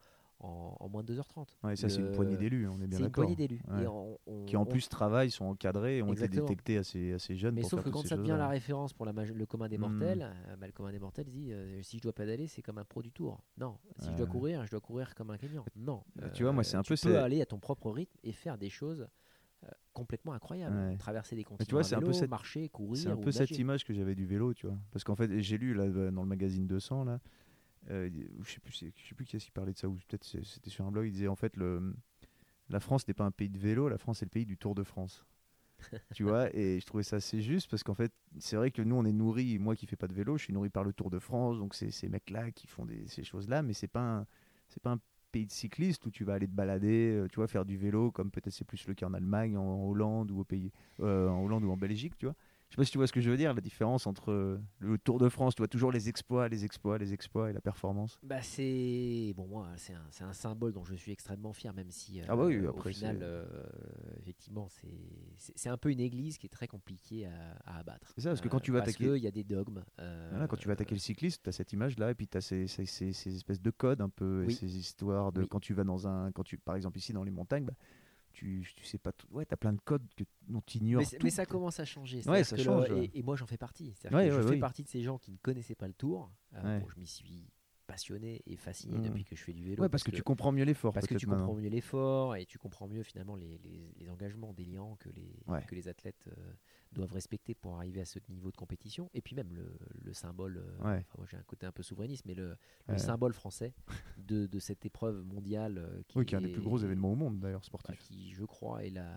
en- 0.41 0.77
en 0.79 0.89
moins 0.89 1.03
de 1.03 1.15
2h30. 1.15 1.49
ouais, 1.65 1.75
ça, 1.77 1.89
c'est 1.89 1.99
une 2.01 2.13
poignée 2.13 2.37
d'élus, 2.37 2.69
on 2.69 2.75
est 2.81 2.87
bien 2.87 2.91
C'est 2.91 2.97
une 2.99 3.05
d'accord. 3.07 3.25
poignée 3.25 3.37
d'élus. 3.37 3.61
Ouais. 3.69 3.83
Et 3.83 4.47
Qui 4.47 4.57
en 4.57 4.63
on- 4.63 4.67
plus 4.67 4.89
travaillent, 4.89 5.31
sont 5.31 5.47
encadrés 5.47 5.99
et 5.99 6.03
ont 6.03 6.13
Exactement. 6.13 6.45
été 6.45 6.55
détectés 6.55 6.79
assez, 6.79 7.13
assez 7.13 7.37
jeunes. 7.37 7.55
Mais 7.57 7.63
pour 7.63 7.71
sauf 7.71 7.79
faire 7.81 7.85
que 7.87 7.91
quand 7.91 8.07
ça 8.07 8.17
devient 8.17 8.37
la 8.39 8.49
référence 8.49 8.93
pour 8.93 9.05
la 9.05 9.13
le 9.13 9.47
commun 9.47 9.69
des 9.69 9.79
Mm. 9.79 9.81
mortels, 9.81 10.23
euh, 10.49 10.57
bah, 10.57 10.67
le 10.67 10.73
commun 10.73 10.93
des 10.93 11.01
mortels 11.01 11.29
dit 11.29 11.53
euh, 11.53 11.83
si 11.83 11.97
je 11.99 12.03
dois 12.03 12.13
pédaler, 12.13 12.47
c'est 12.47 12.63
comme 12.63 12.79
un 12.79 12.85
pro 12.85 13.03
du 13.03 13.11
tour. 13.11 13.41
Non, 13.59 13.79
si 13.99 14.11
je 14.13 14.17
dois 14.17 14.27
courir, 14.27 14.65
je 14.65 14.71
dois 14.71 14.81
courir 14.81 15.15
comme 15.15 15.31
un 15.31 15.39
Kenyan. 15.39 15.65
Non. 15.77 16.03
Bah, 16.15 16.31
tu 16.31 16.45
vois, 16.45 16.53
moi, 16.53 16.63
c'est 16.63 16.77
un 16.77 16.83
tu 16.83 16.89
peu 16.91 16.95
peux 16.95 17.11
c'est- 17.13 17.17
aller 17.17 17.43
à 17.43 17.47
ton 17.47 17.59
propre 17.59 17.91
rythme 17.91 18.17
et 18.23 18.33
faire 18.33 18.59
des 18.59 18.71
choses 18.71 19.09
euh, 19.65 19.69
complètement 19.93 20.35
incroyables. 20.35 20.77
Ouais. 20.77 20.97
Traverser 20.99 21.35
des 21.35 21.43
continents 21.43 21.67
vois, 21.69 21.83
c'est 21.83 21.97
un 21.97 22.01
peu 22.01 22.13
cette- 22.13 22.31
marcher, 22.31 22.69
courir. 22.69 23.03
C'est 23.03 23.09
un 23.09 23.17
ou 23.17 23.21
peu 23.21 23.33
cette 23.33 23.51
image 23.59 23.85
que 23.85 23.93
j'avais 23.93 24.15
du 24.15 24.25
vélo, 24.25 24.55
tu 24.55 24.69
vois. 24.69 24.77
Parce 24.93 25.03
qu'en 25.03 25.17
fait, 25.17 25.41
j'ai 25.41 25.59
lu 25.59 25.75
là, 25.75 25.83
euh, 25.83 26.13
dans 26.13 26.23
le 26.23 26.29
magazine 26.29 26.69
200, 26.69 27.03
là, 27.03 27.19
euh, 27.91 28.11
je 28.43 28.51
sais 28.53 28.61
plus, 28.61 28.73
c'est- 28.73 28.93
je 28.97 29.09
sais 29.09 29.15
plus 29.15 29.25
qui 29.25 29.37
est-ce 29.37 29.47
qui 29.47 29.51
parlait 29.51 29.73
de 29.73 29.79
ça, 29.79 29.89
ou 29.89 29.95
peut-être 30.09 30.25
c'était 30.25 30.71
sur 30.71 30.85
un 30.87 30.91
blog, 30.93 31.07
il 31.07 31.13
disait 31.13 31.29
en 31.29 31.37
fait, 31.37 31.57
le, 31.57 31.95
la 32.71 32.81
France 32.81 33.09
n'est 33.09 33.15
pas 33.15 33.25
un 33.25 33.31
pays 33.33 33.51
de 33.51 33.59
vélo, 33.59 33.89
la 33.89 33.99
France 33.99 34.23
est 34.23 34.27
le 34.27 34.31
pays 34.31 34.47
du 34.47 34.59
Tour 34.59 34.75
de 34.75 34.85
France. 34.85 35.27
tu 36.13 36.25
vois, 36.25 36.55
et 36.57 36.81
je 36.81 36.87
trouvais 36.87 37.03
ça 37.05 37.17
assez 37.17 37.41
juste 37.43 37.71
parce 37.71 37.83
qu'en 37.85 37.95
fait, 37.95 38.13
c'est 38.39 38.57
vrai 38.57 38.71
que 38.71 38.83
nous, 38.83 38.97
on 38.97 39.05
est 39.05 39.13
nourri, 39.13 39.59
moi 39.59 39.77
qui 39.77 39.87
fais 39.87 39.97
pas 39.97 40.09
de 40.09 40.15
vélo, 40.15 40.39
je 40.39 40.45
suis 40.45 40.53
nourri 40.53 40.71
par 40.71 40.85
le 40.85 40.93
Tour 40.93 41.11
de 41.11 41.19
France, 41.19 41.59
donc 41.59 41.75
c'est 41.75 41.91
ces 41.91 42.09
mecs-là 42.09 42.51
qui 42.53 42.67
font 42.67 42.85
des, 42.87 43.07
ces 43.09 43.25
choses-là, 43.25 43.63
mais 43.63 43.75
c'est 43.75 43.89
pas 43.89 44.27
c'est 44.69 44.83
pas 44.83 44.93
un 44.93 45.01
pays 45.33 45.47
de 45.47 45.53
cyclistes 45.53 46.05
où 46.07 46.11
tu 46.11 46.25
vas 46.25 46.35
aller 46.35 46.47
te 46.49 46.53
balader, 46.53 47.13
euh, 47.17 47.29
tu 47.29 47.37
vois, 47.37 47.49
faire 47.49 47.65
du 47.65 47.77
vélo, 47.77 48.11
comme 48.11 48.31
peut-être 48.31 48.53
c'est 48.55 48.65
plus 48.67 48.87
le 48.89 48.95
cas 48.95 49.07
en 49.07 49.15
Allemagne, 49.15 49.57
en, 49.57 49.63
en 49.63 49.89
Hollande 49.89 50.31
ou 50.31 50.41
au 50.41 50.45
pays, 50.45 50.73
euh, 51.01 51.29
en 51.29 51.45
Hollande 51.45 51.65
ou 51.65 51.71
en 51.73 51.77
Belgique, 51.77 52.17
tu 52.17 52.27
vois. 52.27 52.35
Je 52.69 52.75
sais 52.75 52.77
pas 52.77 52.85
si 52.85 52.91
tu 52.93 52.99
vois 52.99 53.07
ce 53.07 53.13
que 53.15 53.23
je 53.23 53.31
veux 53.31 53.37
dire, 53.39 53.55
la 53.55 53.63
différence 53.63 54.07
entre 54.07 54.31
euh, 54.31 54.61
le 54.81 54.99
Tour 54.99 55.19
de 55.19 55.31
France, 55.31 55.55
tu 55.55 55.61
vois, 55.63 55.69
toujours 55.69 55.91
les 55.91 56.11
exploits, 56.11 56.49
les 56.49 56.67
exploits, 56.67 56.99
les 56.99 57.15
exploits 57.15 57.49
et 57.49 57.55
la 57.55 57.63
performance. 57.63 58.19
Bah 58.23 58.43
c'est 58.43 59.33
bon 59.35 59.47
moi 59.47 59.69
c'est 59.77 59.95
un, 59.95 60.05
c'est 60.11 60.25
un 60.25 60.35
symbole 60.35 60.73
dont 60.75 60.85
je 60.85 60.95
suis 60.95 61.11
extrêmement 61.13 61.55
fier 61.55 61.73
même 61.73 61.91
si 61.91 62.21
euh, 62.21 62.25
Ah 62.29 62.37
bah 62.37 62.45
oui, 62.45 62.59
au 62.61 62.69
après, 62.69 62.93
final 62.93 63.17
c'est- 63.21 63.25
euh, 63.25 63.47
effectivement 64.21 64.69
c'est 65.39 65.71
un 65.71 65.79
peu 65.79 65.91
une 65.91 66.01
église 66.01 66.37
qui 66.37 66.47
est 66.47 66.51
très 66.51 66.67
compliquée 66.69 67.27
à, 67.27 67.57
à 67.65 67.79
abattre. 67.79 68.13
C'est 68.15 68.21
ça, 68.23 68.31
parce 68.31 68.43
que 68.43 68.49
quand 68.49 68.61
tu 68.61 68.71
vas 68.71 68.81
parce 68.81 68.91
attaquer- 68.91 69.13
qu'il 69.15 69.23
y 69.23 69.27
a 69.27 69.31
des 69.31 69.45
dogmes. 69.45 69.83
euh, 70.01 70.29
Voilà, 70.31 70.47
quand 70.47 70.57
tu 70.57 70.67
vas 70.69 70.75
attaquer 70.75 70.95
le 70.95 71.01
cycliste, 71.01 71.43
tu 71.45 71.49
as 71.49 71.53
cette 71.53 71.73
image-là, 71.73 72.11
et 72.11 72.15
puis 72.15 72.29
tu 72.29 72.37
as 72.37 72.43
ces, 72.43 72.67
ces- 72.67 72.85
ces- 72.85 73.13
ces 73.15 73.35
espèces 73.35 73.63
de 73.63 73.71
codes 73.71 74.03
un 74.03 74.11
peu, 74.11 74.45
Oui. 74.47 74.53
et 74.53 74.57
ces 74.57 74.77
histoires 74.77 75.33
de 75.33 75.41
Oui. 75.43 75.49
quand 75.49 75.61
tu 75.61 75.73
vas 75.73 75.85
dans 75.85 76.07
un. 76.07 76.33
Quand 76.33 76.43
tu, 76.45 76.59
par 76.59 76.77
exemple, 76.77 76.99
ici 76.99 77.13
dans 77.15 77.23
les 77.25 77.31
montagnes, 77.31 77.65
bah, 77.65 77.73
tu, 78.39 78.65
tu 78.77 78.85
sais 78.85 78.99
pas 78.99 79.11
tout. 79.11 79.27
Ouais, 79.33 79.45
tu 79.45 79.53
as 79.53 79.57
plein 79.57 79.73
de 79.73 79.81
codes 79.81 80.07
que, 80.17 80.23
dont 80.47 80.63
tu 80.65 80.79
ignores. 80.79 81.03
mais, 81.23 81.31
ça 81.31 81.45
commence 81.45 81.81
à 81.81 81.85
changer. 81.85 82.23
Ouais, 82.29 82.45
ça 82.45 82.57
le- 82.57 82.63
change, 82.63 82.87
et, 82.91 83.23
moi 83.23 83.35
j'en 83.35 83.47
fais 83.47 83.57
partie. 83.57 83.95
Ouais, 84.13 84.29
que 84.29 84.43
je 84.43 84.49
fais 84.49 84.59
partie 84.59 84.85
de 84.85 84.89
ces 84.89 85.03
gens 85.03 85.19
qui 85.19 85.33
ne 85.33 85.37
connaissaient 85.39 85.75
pas 85.75 85.89
le 85.89 85.95
tour. 85.95 86.31
Euh, 86.55 86.79
bon, 86.79 86.89
je 86.89 87.01
m'y 87.01 87.07
suis 87.07 87.51
passionné 87.89 88.43
et 88.47 88.57
fasciné 88.57 88.99
Mhm. 88.99 89.05
depuis 89.09 89.25
que 89.25 89.35
je 89.35 89.43
fais 89.43 89.55
du 89.55 89.65
vélo. 89.65 89.83
Ouais, 89.83 89.89
parce 89.89 90.05
que, 90.05 90.11
tu 90.11 90.23
comprends 90.23 90.53
mieux 90.53 90.63
l'effort. 90.65 90.93
parce 90.93 91.07
que 91.07 91.15
tu 91.15 91.27
comprends 91.27 91.55
mieux 91.55 91.69
l'effort 91.71 92.37
et 92.37 92.45
tu 92.47 92.59
comprends 92.59 92.87
mieux 92.87 93.03
finalement 93.03 93.35
les, 93.35 93.59
les- 93.65 93.91
les 93.99 94.11
engagements 94.11 94.53
déliants 94.53 94.95
que 95.01 95.09
les, 95.09 95.33
Ouais. 95.49 95.65
que 95.67 95.75
les 95.75 95.89
athlètes 95.89 96.29
euh, 96.29 96.53
doivent 96.93 97.13
respecter 97.13 97.55
pour 97.55 97.77
arriver 97.77 98.01
à 98.01 98.05
ce 98.05 98.19
niveau 98.29 98.51
de 98.53 98.57
compétition. 98.57 99.11
Et 99.15 99.23
puis 99.23 99.35
même 99.35 99.53
le, 99.55 99.73
le 100.05 100.13
symbole, 100.13 100.59
euh, 100.59 100.85
Ouais. 100.85 100.99
enfin, 101.01 101.15
moi 101.17 101.27
j'ai 101.31 101.39
un 101.39 101.43
côté 101.43 101.65
un 101.67 101.73
peu 101.73 101.83
souverainiste, 101.83 102.25
mais 102.27 102.35
le, 102.35 102.57
le 102.87 102.93
Ouais. 102.93 102.99
symbole 102.99 103.33
français 103.33 103.75
de, 104.19 104.47
de 104.47 104.59
cette 104.59 104.85
épreuve 104.85 105.25
mondiale 105.25 105.79
euh, 105.79 106.03
qui, 106.09 106.19
Oui, 106.19 106.27
qui 106.27 106.35
est 106.35 106.39
un 106.39 106.43
des 106.43 106.49
plus 106.53 106.63
gros 106.63 106.79
événements 106.79 107.13
au 107.13 107.17
monde 107.17 107.41
d'ailleurs, 107.41 107.61
bah, 107.61 107.67
sportif. 107.67 107.99
qui 108.01 108.33
je 108.33 108.45
crois 108.45 108.85
est 108.85 108.91
la 108.91 109.17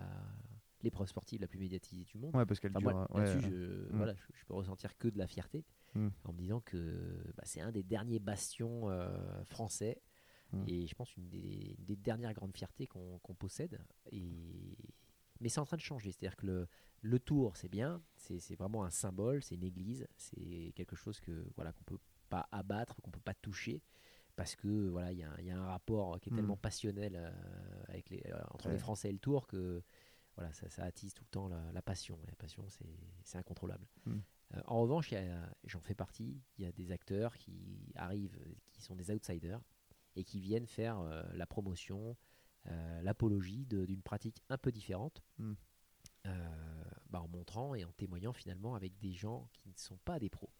l'épreuve 0.82 1.08
sportive 1.08 1.40
la 1.40 1.46
plus 1.46 1.58
médiatisée 1.58 2.04
du 2.04 2.18
monde. 2.18 2.34
Ouais, 2.34 2.44
parce 2.46 2.60
qu'elle 2.60 2.72
Enfin, 2.76 3.06
ouais, 3.10 3.24
là-dessus, 3.24 3.48
je, 3.50 3.92
Mm. 3.92 3.96
voilà, 3.96 4.14
je, 4.14 4.22
je 4.34 4.44
peux 4.44 4.54
ressentir 4.54 4.96
que 4.98 5.08
de 5.08 5.18
la 5.18 5.26
fierté 5.26 5.64
Mm. 5.94 6.08
en 6.24 6.32
me 6.32 6.38
disant 6.38 6.60
que 6.60 7.22
bah, 7.36 7.42
c'est 7.44 7.60
un 7.60 7.70
des 7.72 7.82
derniers 7.82 8.18
bastions 8.18 8.88
euh, 8.90 9.44
français 9.44 10.00
Mm. 10.52 10.64
et 10.68 10.86
je 10.86 10.94
pense 10.94 11.16
une 11.16 11.28
des, 11.30 11.76
une 11.78 11.84
des 11.84 11.96
dernières 11.96 12.34
grandes 12.34 12.54
fiertés 12.56 12.86
qu'on 12.86 13.18
possède. 13.38 13.78
Et... 14.10 14.76
Mais 15.40 15.48
c'est 15.48 15.60
en 15.60 15.64
train 15.64 15.76
de 15.76 15.82
changer, 15.82 16.12
c'est-à-dire 16.12 16.36
que 16.36 16.46
le, 16.46 16.68
le 17.00 17.18
tour, 17.18 17.56
c'est 17.56 17.68
bien, 17.70 18.02
c'est 18.16 18.54
vraiment 18.54 18.84
un 18.84 18.90
symbole, 18.90 19.42
c'est 19.42 19.54
une 19.56 19.64
église, 19.64 20.06
c'est 20.16 20.72
quelque 20.76 20.94
chose 20.94 21.18
que 21.20 21.44
voilà 21.56 21.72
qu'on 21.72 21.82
peut 21.84 21.98
pas 22.28 22.48
abattre, 22.52 23.00
qu'on 23.02 23.10
peut 23.10 23.18
pas 23.20 23.34
toucher. 23.34 23.82
Parce 24.36 24.56
que 24.56 24.88
voilà, 24.88 25.12
il 25.12 25.18
y, 25.18 25.22
a 25.22 25.30
un- 25.30 25.36
il 25.40 25.46
y 25.46 25.50
a 25.50 25.58
un 25.58 25.66
rapport 25.66 26.18
qui 26.20 26.30
est 26.30 26.32
Mm. 26.32 26.36
tellement 26.36 26.56
passionnel 26.56 27.12
euh, 27.16 27.30
avec 27.88 28.08
les, 28.10 28.22
euh, 28.26 28.40
entre 28.52 28.66
Ouais. 28.66 28.72
les 28.72 28.78
Français 28.78 29.08
et 29.10 29.12
le 29.12 29.18
Tour 29.18 29.46
que 29.46 29.82
voilà, 30.36 30.52
ça, 30.52 30.68
ça 30.70 30.84
attise 30.84 31.12
tout 31.14 31.24
le 31.24 31.30
temps 31.30 31.48
la, 31.48 31.72
la 31.72 31.82
passion. 31.82 32.18
La 32.26 32.34
passion, 32.36 32.64
c'est 32.68 32.86
c'est 33.24 33.38
incontrôlable. 33.38 33.86
Mm. 34.06 34.16
Euh, 34.54 34.60
en 34.66 34.80
revanche, 34.82 35.12
j'en 35.64 35.80
fais 35.80 35.94
partie. 35.94 36.40
Il 36.58 36.64
y 36.64 36.66
a 36.66 36.72
des 36.72 36.90
acteurs 36.92 37.36
qui 37.38 37.92
arrivent, 37.94 38.38
qui 38.70 38.82
sont 38.82 38.94
des 38.96 39.10
outsiders 39.10 39.60
et 40.16 40.24
qui 40.24 40.40
viennent 40.40 40.66
faire 40.66 40.98
euh, 41.00 41.22
la 41.34 41.46
promotion, 41.46 42.16
euh, 42.66 43.02
l'apologie 43.02 43.64
d'une 43.66 44.02
pratique 44.02 44.42
un 44.48 44.58
peu 44.58 44.70
différente, 44.72 45.22
Mm. 45.38 45.52
euh, 46.26 46.84
bah, 47.10 47.20
en 47.20 47.28
montrant 47.28 47.74
et 47.74 47.84
en 47.84 47.92
témoignant 47.92 48.32
finalement 48.32 48.74
avec 48.74 48.98
des 48.98 49.12
gens 49.12 49.48
qui 49.52 49.68
ne 49.70 49.76
sont 49.76 49.98
pas 49.98 50.18
des 50.18 50.30
pros. 50.30 50.50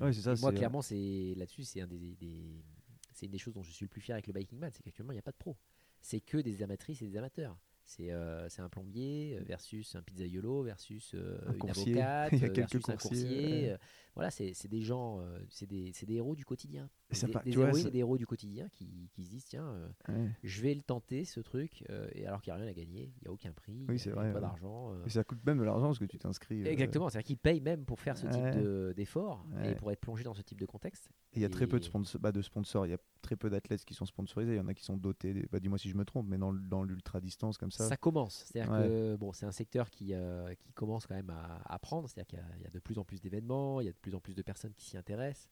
Ouais, 0.00 0.12
ça. 0.12 0.34
Moi, 0.40 0.50
clairement, 0.52 0.82
c'est 0.82 1.34
là-dessus, 1.36 1.62
c'est 1.64 1.80
un 1.80 1.86
des, 1.86 2.16
des- 2.16 2.64
c'est 3.12 3.26
une 3.26 3.32
des 3.32 3.38
choses 3.38 3.54
dont 3.54 3.62
je 3.62 3.70
suis 3.70 3.84
le 3.84 3.88
plus 3.88 4.00
fier 4.00 4.14
avec 4.14 4.26
le 4.26 4.32
Biking 4.32 4.58
Man, 4.58 4.70
c'est 4.74 4.82
qu'actuellement, 4.82 5.12
il 5.12 5.16
n'y 5.16 5.20
a 5.20 5.22
pas 5.22 5.30
de 5.30 5.36
pros. 5.36 5.56
C'est 6.00 6.20
que 6.20 6.36
des 6.38 6.62
amatrices 6.62 7.00
et 7.00 7.06
des 7.06 7.16
amateurs. 7.16 7.56
C'est 7.84 8.10
euh, 8.10 8.48
c'est 8.48 8.62
un 8.62 8.68
plombier 8.70 9.36
euh, 9.36 9.44
versus 9.44 9.94
un 9.94 10.02
pizzaiolo 10.02 10.62
versus 10.62 11.12
euh, 11.14 11.38
Un 11.46 11.52
une 11.52 11.70
avocate 11.70 12.32
Il 12.32 12.38
y 12.38 12.44
a 12.44 12.48
quelques 12.48 12.56
versus 12.56 12.88
un 12.88 12.96
coursier. 12.96 13.76
voilà, 14.14 14.30
c'est 14.30 14.68
des 14.68 14.80
gens, 14.80 15.20
c'est 15.50 15.66
des, 15.66 15.92
c'est 15.92 16.06
des 16.06 16.14
héros 16.14 16.34
du 16.34 16.44
quotidien. 16.44 16.88
Des, 17.26 17.32
pa- 17.32 17.42
des 17.42 17.50
tu 17.52 17.60
héroïnes 17.60 17.86
et 17.86 17.90
des 17.90 17.98
héros 17.98 18.18
du 18.18 18.26
quotidien 18.26 18.68
qui, 18.70 19.08
qui 19.12 19.24
se 19.24 19.30
disent 19.30 19.44
tiens, 19.46 19.66
euh, 19.66 19.88
Ouais. 20.08 20.30
je 20.42 20.62
vais 20.62 20.74
le 20.74 20.82
tenter 20.82 21.24
ce 21.24 21.40
truc, 21.40 21.84
euh, 21.90 22.08
et 22.12 22.26
alors 22.26 22.40
qu'il 22.42 22.52
n'y 22.52 22.58
a 22.58 22.62
rien 22.62 22.70
à 22.70 22.74
gagner, 22.74 23.12
il 23.16 23.22
n'y 23.22 23.28
a 23.28 23.32
aucun 23.32 23.52
prix, 23.52 23.84
Oui, 23.88 23.96
il 23.96 23.98
c'est 23.98 24.10
n'y 24.12 24.18
a 24.18 24.20
vrai, 24.20 24.28
pas 24.32 24.34
ouais. 24.36 24.40
d'argent. 24.40 24.92
euh. 24.94 25.04
Et 25.06 25.10
ça 25.10 25.24
coûte 25.24 25.38
même 25.46 25.58
de 25.58 25.62
l'argent 25.64 25.86
parce 25.86 25.98
que 25.98 26.04
tu 26.04 26.18
t'inscris. 26.18 26.66
Exactement, 26.66 27.08
c'est-à-dire 27.08 27.26
qu'ils 27.26 27.38
payent 27.38 27.60
même 27.60 27.84
pour 27.84 28.00
faire 28.00 28.16
ce 28.18 28.26
type 28.26 28.50
de- 28.62 28.92
d'effort 28.96 29.44
et 29.64 29.74
pour 29.74 29.90
être 29.92 30.00
plongé 30.00 30.24
dans 30.24 30.34
ce 30.34 30.42
type 30.42 30.60
de 30.60 30.66
contexte. 30.66 31.08
Et 31.32 31.38
il 31.38 31.42
y 31.42 31.44
a 31.44 31.48
très 31.48 31.66
peu 31.66 31.78
de 31.80 31.84
Et- 31.84 31.88
sponsors, 31.88 32.20
bah, 32.20 32.30
de 32.32 32.42
sponsors. 32.42 32.86
Il 32.86 32.90
y 32.90 32.94
a 32.94 32.98
très 33.22 33.34
peu 33.36 33.50
d'athlètes 33.50 33.84
qui 33.84 33.94
sont 33.94 34.06
sponsorisés. 34.06 34.52
Il 34.52 34.56
y 34.56 34.60
en 34.60 34.68
a 34.68 34.74
qui 34.74 34.84
sont 34.84 34.96
dotés. 34.96 35.32
des- 35.34 35.46
Bah, 35.50 35.58
dis-moi 35.58 35.78
si 35.78 35.88
je 35.90 35.96
me 35.96 36.04
trompe, 36.04 36.26
mais 36.28 36.38
dans, 36.38 36.52
l- 36.52 36.68
dans 36.68 36.84
l'ultra 36.84 37.20
distance 37.20 37.58
comme 37.58 37.70
ça. 37.72 37.88
Ça, 37.88 37.96
commence, 37.96 38.44
c'est-à-dire 38.46 38.70
que 38.72 39.16
bon, 39.16 39.32
c'est 39.32 39.46
un 39.46 39.50
secteur 39.52 39.90
qui, 39.90 40.12
qui 40.60 40.72
commence 40.74 41.06
quand 41.06 41.14
même 41.14 41.30
à, 41.30 41.60
à 41.64 41.78
prendre, 41.78 42.08
c'est-à-dire 42.08 42.26
qu'il 42.54 42.62
y, 42.62 42.66
a 42.66 42.70
de 42.70 42.78
plus 42.78 42.98
en 42.98 43.04
plus 43.04 43.20
d'événements, 43.20 43.80
il 43.80 43.86
y 43.86 43.88
a 43.88 43.92
de 43.92 43.96
plus 43.98 44.14
en 44.14 44.20
plus 44.20 44.34
de 44.34 44.42
personnes 44.42 44.72
qui 44.74 44.84
s'y 44.84 44.96
intéressent, 44.96 45.48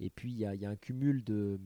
et 0.00 0.10
puis 0.10 0.30
il 0.30 0.38
y 0.38 0.44
a, 0.44 0.70
un 0.70 0.76
cumul 0.76 1.24
de, 1.24 1.58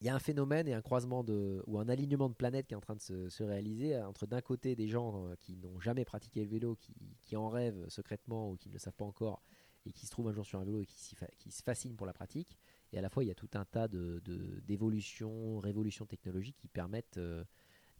il 0.00 0.06
y 0.06 0.10
a 0.10 0.14
un 0.14 0.18
phénomène 0.18 0.68
et 0.68 0.74
un 0.74 0.82
croisement 0.82 1.24
de 1.24 1.62
ou 1.66 1.78
un 1.78 1.88
alignement 1.88 2.28
de 2.28 2.34
planètes 2.34 2.66
qui 2.66 2.74
est 2.74 2.76
en 2.76 2.80
train 2.80 2.96
de 2.96 3.00
se, 3.00 3.28
se 3.28 3.42
réaliser 3.42 3.96
euh, 3.96 4.06
entre 4.08 4.26
d'un 4.26 4.40
côté 4.40 4.76
des 4.76 4.88
gens 4.88 5.26
euh, 5.26 5.34
qui 5.36 5.56
n'ont 5.56 5.80
jamais 5.80 6.04
pratiqué 6.04 6.42
le 6.44 6.50
vélo, 6.50 6.76
qui, 7.22 7.36
en 7.36 7.48
rêvent 7.48 7.88
secrètement 7.88 8.50
ou 8.50 8.56
qui 8.56 8.68
ne 8.68 8.74
le 8.74 8.78
savent 8.78 8.96
pas 8.96 9.04
encore 9.04 9.42
et 9.86 9.92
qui 9.92 10.06
se 10.06 10.10
trouvent 10.10 10.28
un 10.28 10.32
jour 10.32 10.46
sur 10.46 10.58
un 10.58 10.64
vélo 10.64 10.80
et 10.80 10.86
qui, 10.86 11.14
qui 11.38 11.50
se 11.50 11.62
fascinent 11.62 11.96
pour 11.96 12.06
la 12.06 12.14
pratique, 12.14 12.58
et 12.92 12.98
à 12.98 13.02
la 13.02 13.10
fois 13.10 13.22
il 13.22 13.26
y 13.26 13.30
a 13.30 13.34
tout 13.34 13.50
un 13.54 13.64
tas 13.66 13.86
de 13.86 14.20
de- 14.24 14.60
d'évolutions, 14.60 15.58
révolutions 15.58 16.06
technologiques 16.06 16.56
qui 16.56 16.68
permettent 16.68 17.18
euh, 17.18 17.44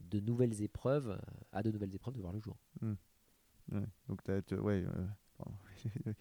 de 0.01 0.19
nouvelles 0.21 0.63
épreuves, 0.63 1.21
à 1.53 1.63
de 1.63 1.71
nouvelles 1.71 1.95
épreuves 1.95 2.15
de 2.15 2.21
voir 2.21 2.33
le 2.33 2.41
jour. 2.41 2.57
Ouais. 3.73 3.87
Donc 4.09 4.23
t'as- 4.23 4.41
t'as- 4.43 4.57
ouais. 4.61 4.85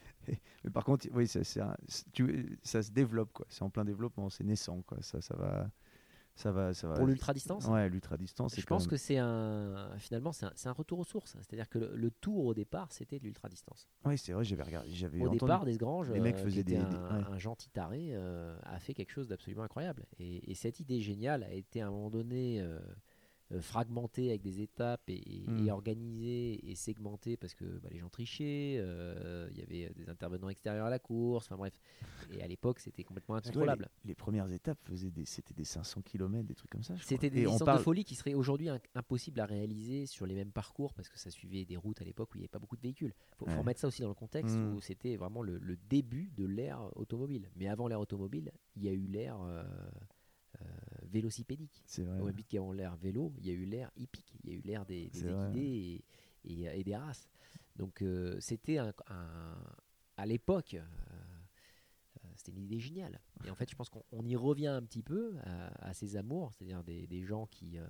mais 0.64 0.70
par 0.72 0.84
contre, 0.84 1.08
oui, 1.14 1.30
un- 1.60 1.76
tu- 2.14 2.60
ça 2.64 2.82
se 2.84 2.92
développe 2.92 3.32
quoi. 3.34 3.46
C'est 3.50 3.64
en 3.64 3.70
plein 3.70 3.86
développement. 3.86 4.30
C'est 4.30 4.44
naissant 4.44 4.82
quoi. 4.82 4.98
Ça, 5.02 5.22
ça 5.22 5.36
va, 5.36 5.70
ça 6.36 6.52
va, 6.52 6.74
ça 6.74 6.88
va. 6.88 6.96
Pour 6.96 7.06
l'ultra 7.06 7.34
distance, 7.34 7.66
Ouais, 7.68 7.88
l'ultra 7.90 8.18
distance. 8.18 8.60
je 8.60 8.66
pense 8.66 8.88
que 8.88 8.98
c'est 8.98 9.18
un, 9.18 9.96
finalement, 10.00 10.32
c'est 10.34 10.68
un, 10.68 10.72
retour 10.72 11.00
aux 11.00 11.04
sources. 11.04 11.34
C'est-à-dire 11.40 11.70
que 11.70 11.78
le, 11.80 11.96
le 11.96 12.12
tour 12.12 12.46
au 12.46 12.54
départ, 12.54 12.92
c'était 12.92 13.20
de 13.20 13.24
l'ultra 13.26 13.50
distance. 13.50 13.88
Oui, 14.06 14.18
c'est 14.18 14.34
vrai. 14.34 14.44
J'avais 14.44 14.64
regardé. 14.64 14.90
J'avais 14.90 15.20
Au 15.20 15.24
entendu. 15.28 15.40
départ, 15.40 15.66
Desgranges, 15.66 16.12
les 16.12 16.20
mecs 16.20 16.36
euh, 16.38 16.44
faisaient 16.44 16.62
était 16.62 16.74
des- 16.74 16.78
un, 16.84 16.90
des- 16.90 16.96
ouais. 16.98 17.26
un 17.32 17.38
gentil 17.38 17.70
taré, 17.70 18.10
euh, 18.14 18.58
a 18.64 18.80
fait 18.80 18.94
quelque 18.94 19.12
chose 19.12 19.28
d'absolument 19.28 19.64
incroyable. 19.64 20.06
Et, 20.20 20.52
et 20.52 20.56
cette 20.56 20.80
idée 20.80 21.00
géniale 21.00 21.44
a 21.44 21.54
été 21.54 21.82
à 21.82 21.88
un 21.88 21.92
moment 21.92 22.10
donné 22.10 22.60
euh, 22.62 22.80
euh, 23.52 23.62
fragmentée 23.62 24.30
avec 24.30 24.42
des 24.42 24.62
étapes 24.62 25.10
et, 25.10 25.16
et- 25.16 25.44
Mm. 25.48 25.68
et 25.68 25.72
organisée 25.72 26.72
et 26.72 26.76
segmentée 26.76 27.36
parce 27.38 27.54
que 27.54 27.66
bah, 27.80 27.90
les 27.92 28.00
gens 28.00 28.10
trichaient, 28.10 28.78
euh, 28.80 29.48
il 29.52 29.58
y 29.58 29.62
avait 29.62 29.94
des 29.94 30.10
intervenants 30.10 30.50
extérieurs 30.50 30.86
à 30.86 30.90
la 30.90 31.00
course, 31.00 31.46
enfin 31.46 31.58
bref. 31.58 31.74
Et 32.32 32.42
à 32.42 32.48
l'époque, 32.48 32.80
c'était 32.80 33.04
complètement 33.04 33.36
incontrôlable. 33.36 33.90
les, 34.06 34.10
les 34.10 34.16
premières 34.16 34.50
étapes 34.52 34.80
faisaient 34.84 35.12
des, 35.12 35.26
c'était 35.26 35.54
des 35.54 35.66
500 35.66 36.02
km, 36.02 36.48
des 36.48 36.56
trucs 36.56 36.72
comme 36.72 36.84
ça. 36.84 36.96
C'était 37.02 37.30
des 37.30 37.42
distances 37.42 37.64
parle- 37.64 37.78
de 37.80 37.84
folie 37.84 38.04
qui 38.06 38.16
seraient 38.16 38.34
aujourd'hui 38.34 38.70
in- 38.70 38.80
impossibles 38.96 39.40
à 39.40 39.46
réaliser 39.46 40.06
sur 40.06 40.26
les 40.26 40.36
mêmes 40.36 40.52
parcours 40.52 40.94
parce 40.94 41.10
que 41.10 41.20
ça 41.20 41.30
suivait 41.30 41.66
des 41.66 41.78
routes 41.78 42.02
à 42.02 42.06
l'époque 42.06 42.30
où 42.34 42.38
il 42.38 42.40
n'y 42.40 42.44
avait 42.46 42.50
pas 42.50 42.60
beaucoup 42.60 42.78
de 42.78 42.82
véhicules. 42.82 43.14
Il 43.16 43.36
faut, 43.38 43.46
faut 43.46 43.52
Ouais. 43.52 43.58
remettre 43.60 43.80
ça 43.82 43.88
aussi 43.88 44.02
dans 44.02 44.08
le 44.08 44.14
contexte 44.14 44.56
Mm. 44.56 44.74
où 44.74 44.82
c'était 44.82 45.16
vraiment 45.18 45.42
le, 45.42 45.58
le 45.58 45.78
début 45.90 46.32
de 46.38 46.46
l'ère 46.46 46.90
automobile. 46.96 47.50
Mais 47.56 47.68
avant 47.68 47.88
l'ère 47.88 48.00
automobile, 48.00 48.52
il 48.76 48.84
y 48.84 48.88
a 48.90 48.92
eu 48.94 49.06
l'ère 49.06 49.40
euh, 49.42 49.64
vélocipédique. 51.04 51.84
C'est 51.86 52.04
vrai. 52.04 52.20
Au 52.20 52.26
même 52.26 52.36
titre 52.36 52.50
qu'avant 52.50 52.72
l'ère 52.72 52.96
vélo, 52.96 53.34
il 53.40 53.48
y 53.48 53.50
a 53.50 53.54
eu 53.54 53.66
l'ère 53.66 53.92
hippique, 53.98 54.36
il 54.44 54.50
y 54.50 54.54
a 54.54 54.58
eu 54.58 54.62
l'ère 54.62 54.86
des, 54.86 55.10
des 55.10 55.20
équidés 55.48 56.04
et, 56.46 56.52
et- 56.64 56.80
et 56.80 56.84
des 56.84 56.96
races. 56.96 57.30
Donc 57.76 58.02
euh, 58.02 58.38
c'était 58.40 58.78
un, 58.78 58.94
un- 59.08 59.58
à 60.18 60.26
l'époque, 60.26 60.74
euh, 60.76 60.84
euh, 62.24 62.28
c'était 62.36 62.52
une 62.52 62.64
idée 62.64 62.80
géniale. 62.80 63.20
Et 63.46 63.50
en 63.50 63.56
fait, 63.56 63.70
je 63.70 63.76
pense 63.76 63.90
qu'on 63.90 64.04
on 64.12 64.26
y 64.26 64.36
revient 64.36 64.68
un 64.68 64.82
petit 64.84 65.04
peu 65.04 65.36
à, 65.44 65.90
à 65.90 65.94
ces 65.94 66.16
amours, 66.16 66.54
c'est-à-dire 66.54 66.84
des, 66.84 67.08
des 67.08 67.24
gens 67.24 67.48
qui 67.48 67.78
euh, 67.78 67.86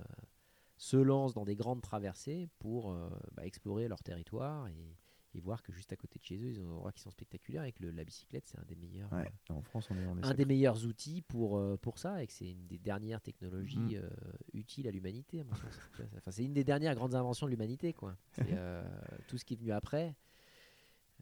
se 0.77 0.97
lancent 0.97 1.33
dans 1.33 1.45
des 1.45 1.55
grandes 1.55 1.81
traversées 1.81 2.47
pour 2.59 2.91
euh, 2.91 3.09
bah, 3.33 3.45
explorer 3.45 3.87
leur 3.87 4.01
territoire 4.03 4.67
et, 4.67 4.95
et 5.35 5.39
voir 5.39 5.63
que 5.63 5.71
juste 5.71 5.91
à 5.91 5.95
côté 5.95 6.19
de 6.19 6.23
chez 6.25 6.37
eux, 6.37 6.49
ils 6.51 6.59
ont 6.59 6.63
des 6.63 6.69
endroits 6.71 6.91
qui 6.91 7.01
sont 7.01 7.09
spectaculaires 7.11 7.63
et 7.63 7.71
que 7.71 7.81
le- 7.83 7.91
la 7.91 8.03
bicyclette, 8.03 8.45
c'est 8.45 8.59
un 8.59 8.65
des 8.65 8.75
meilleurs. 8.75 9.11
Ouais, 9.11 9.31
en 9.49 9.61
France, 9.61 9.89
on 9.91 9.97
est, 9.97 10.05
on 10.05 10.15
est 10.15 10.19
un 10.19 10.21
sacré. 10.21 10.35
des 10.37 10.45
meilleurs 10.45 10.85
outils 10.85 11.21
pour, 11.23 11.57
euh, 11.57 11.77
pour 11.77 11.97
ça 11.97 12.21
et 12.23 12.27
que 12.27 12.33
c'est 12.33 12.49
une 12.51 12.67
des 12.67 12.77
dernières 12.77 13.21
technologies 13.21 13.79
Mhm. 13.97 14.01
euh, 14.03 14.09
utiles 14.53 14.87
à 14.87 14.91
l'humanité 14.91 15.39
à 15.41 15.43
mon 15.43 15.55
sens. 15.55 15.61
Tu 15.95 16.01
vois, 16.03 16.11
enfin, 16.17 16.31
c'est 16.31 16.43
une 16.43 16.53
des 16.53 16.63
dernières 16.63 16.95
grandes 16.95 17.15
inventions 17.15 17.45
de 17.47 17.51
l'humanité 17.51 17.93
quoi. 17.93 18.15
Euh, 18.39 18.83
tout 19.27 19.37
ce 19.37 19.45
qui 19.45 19.53
est 19.53 19.57
venu 19.57 19.71
après 19.71 20.15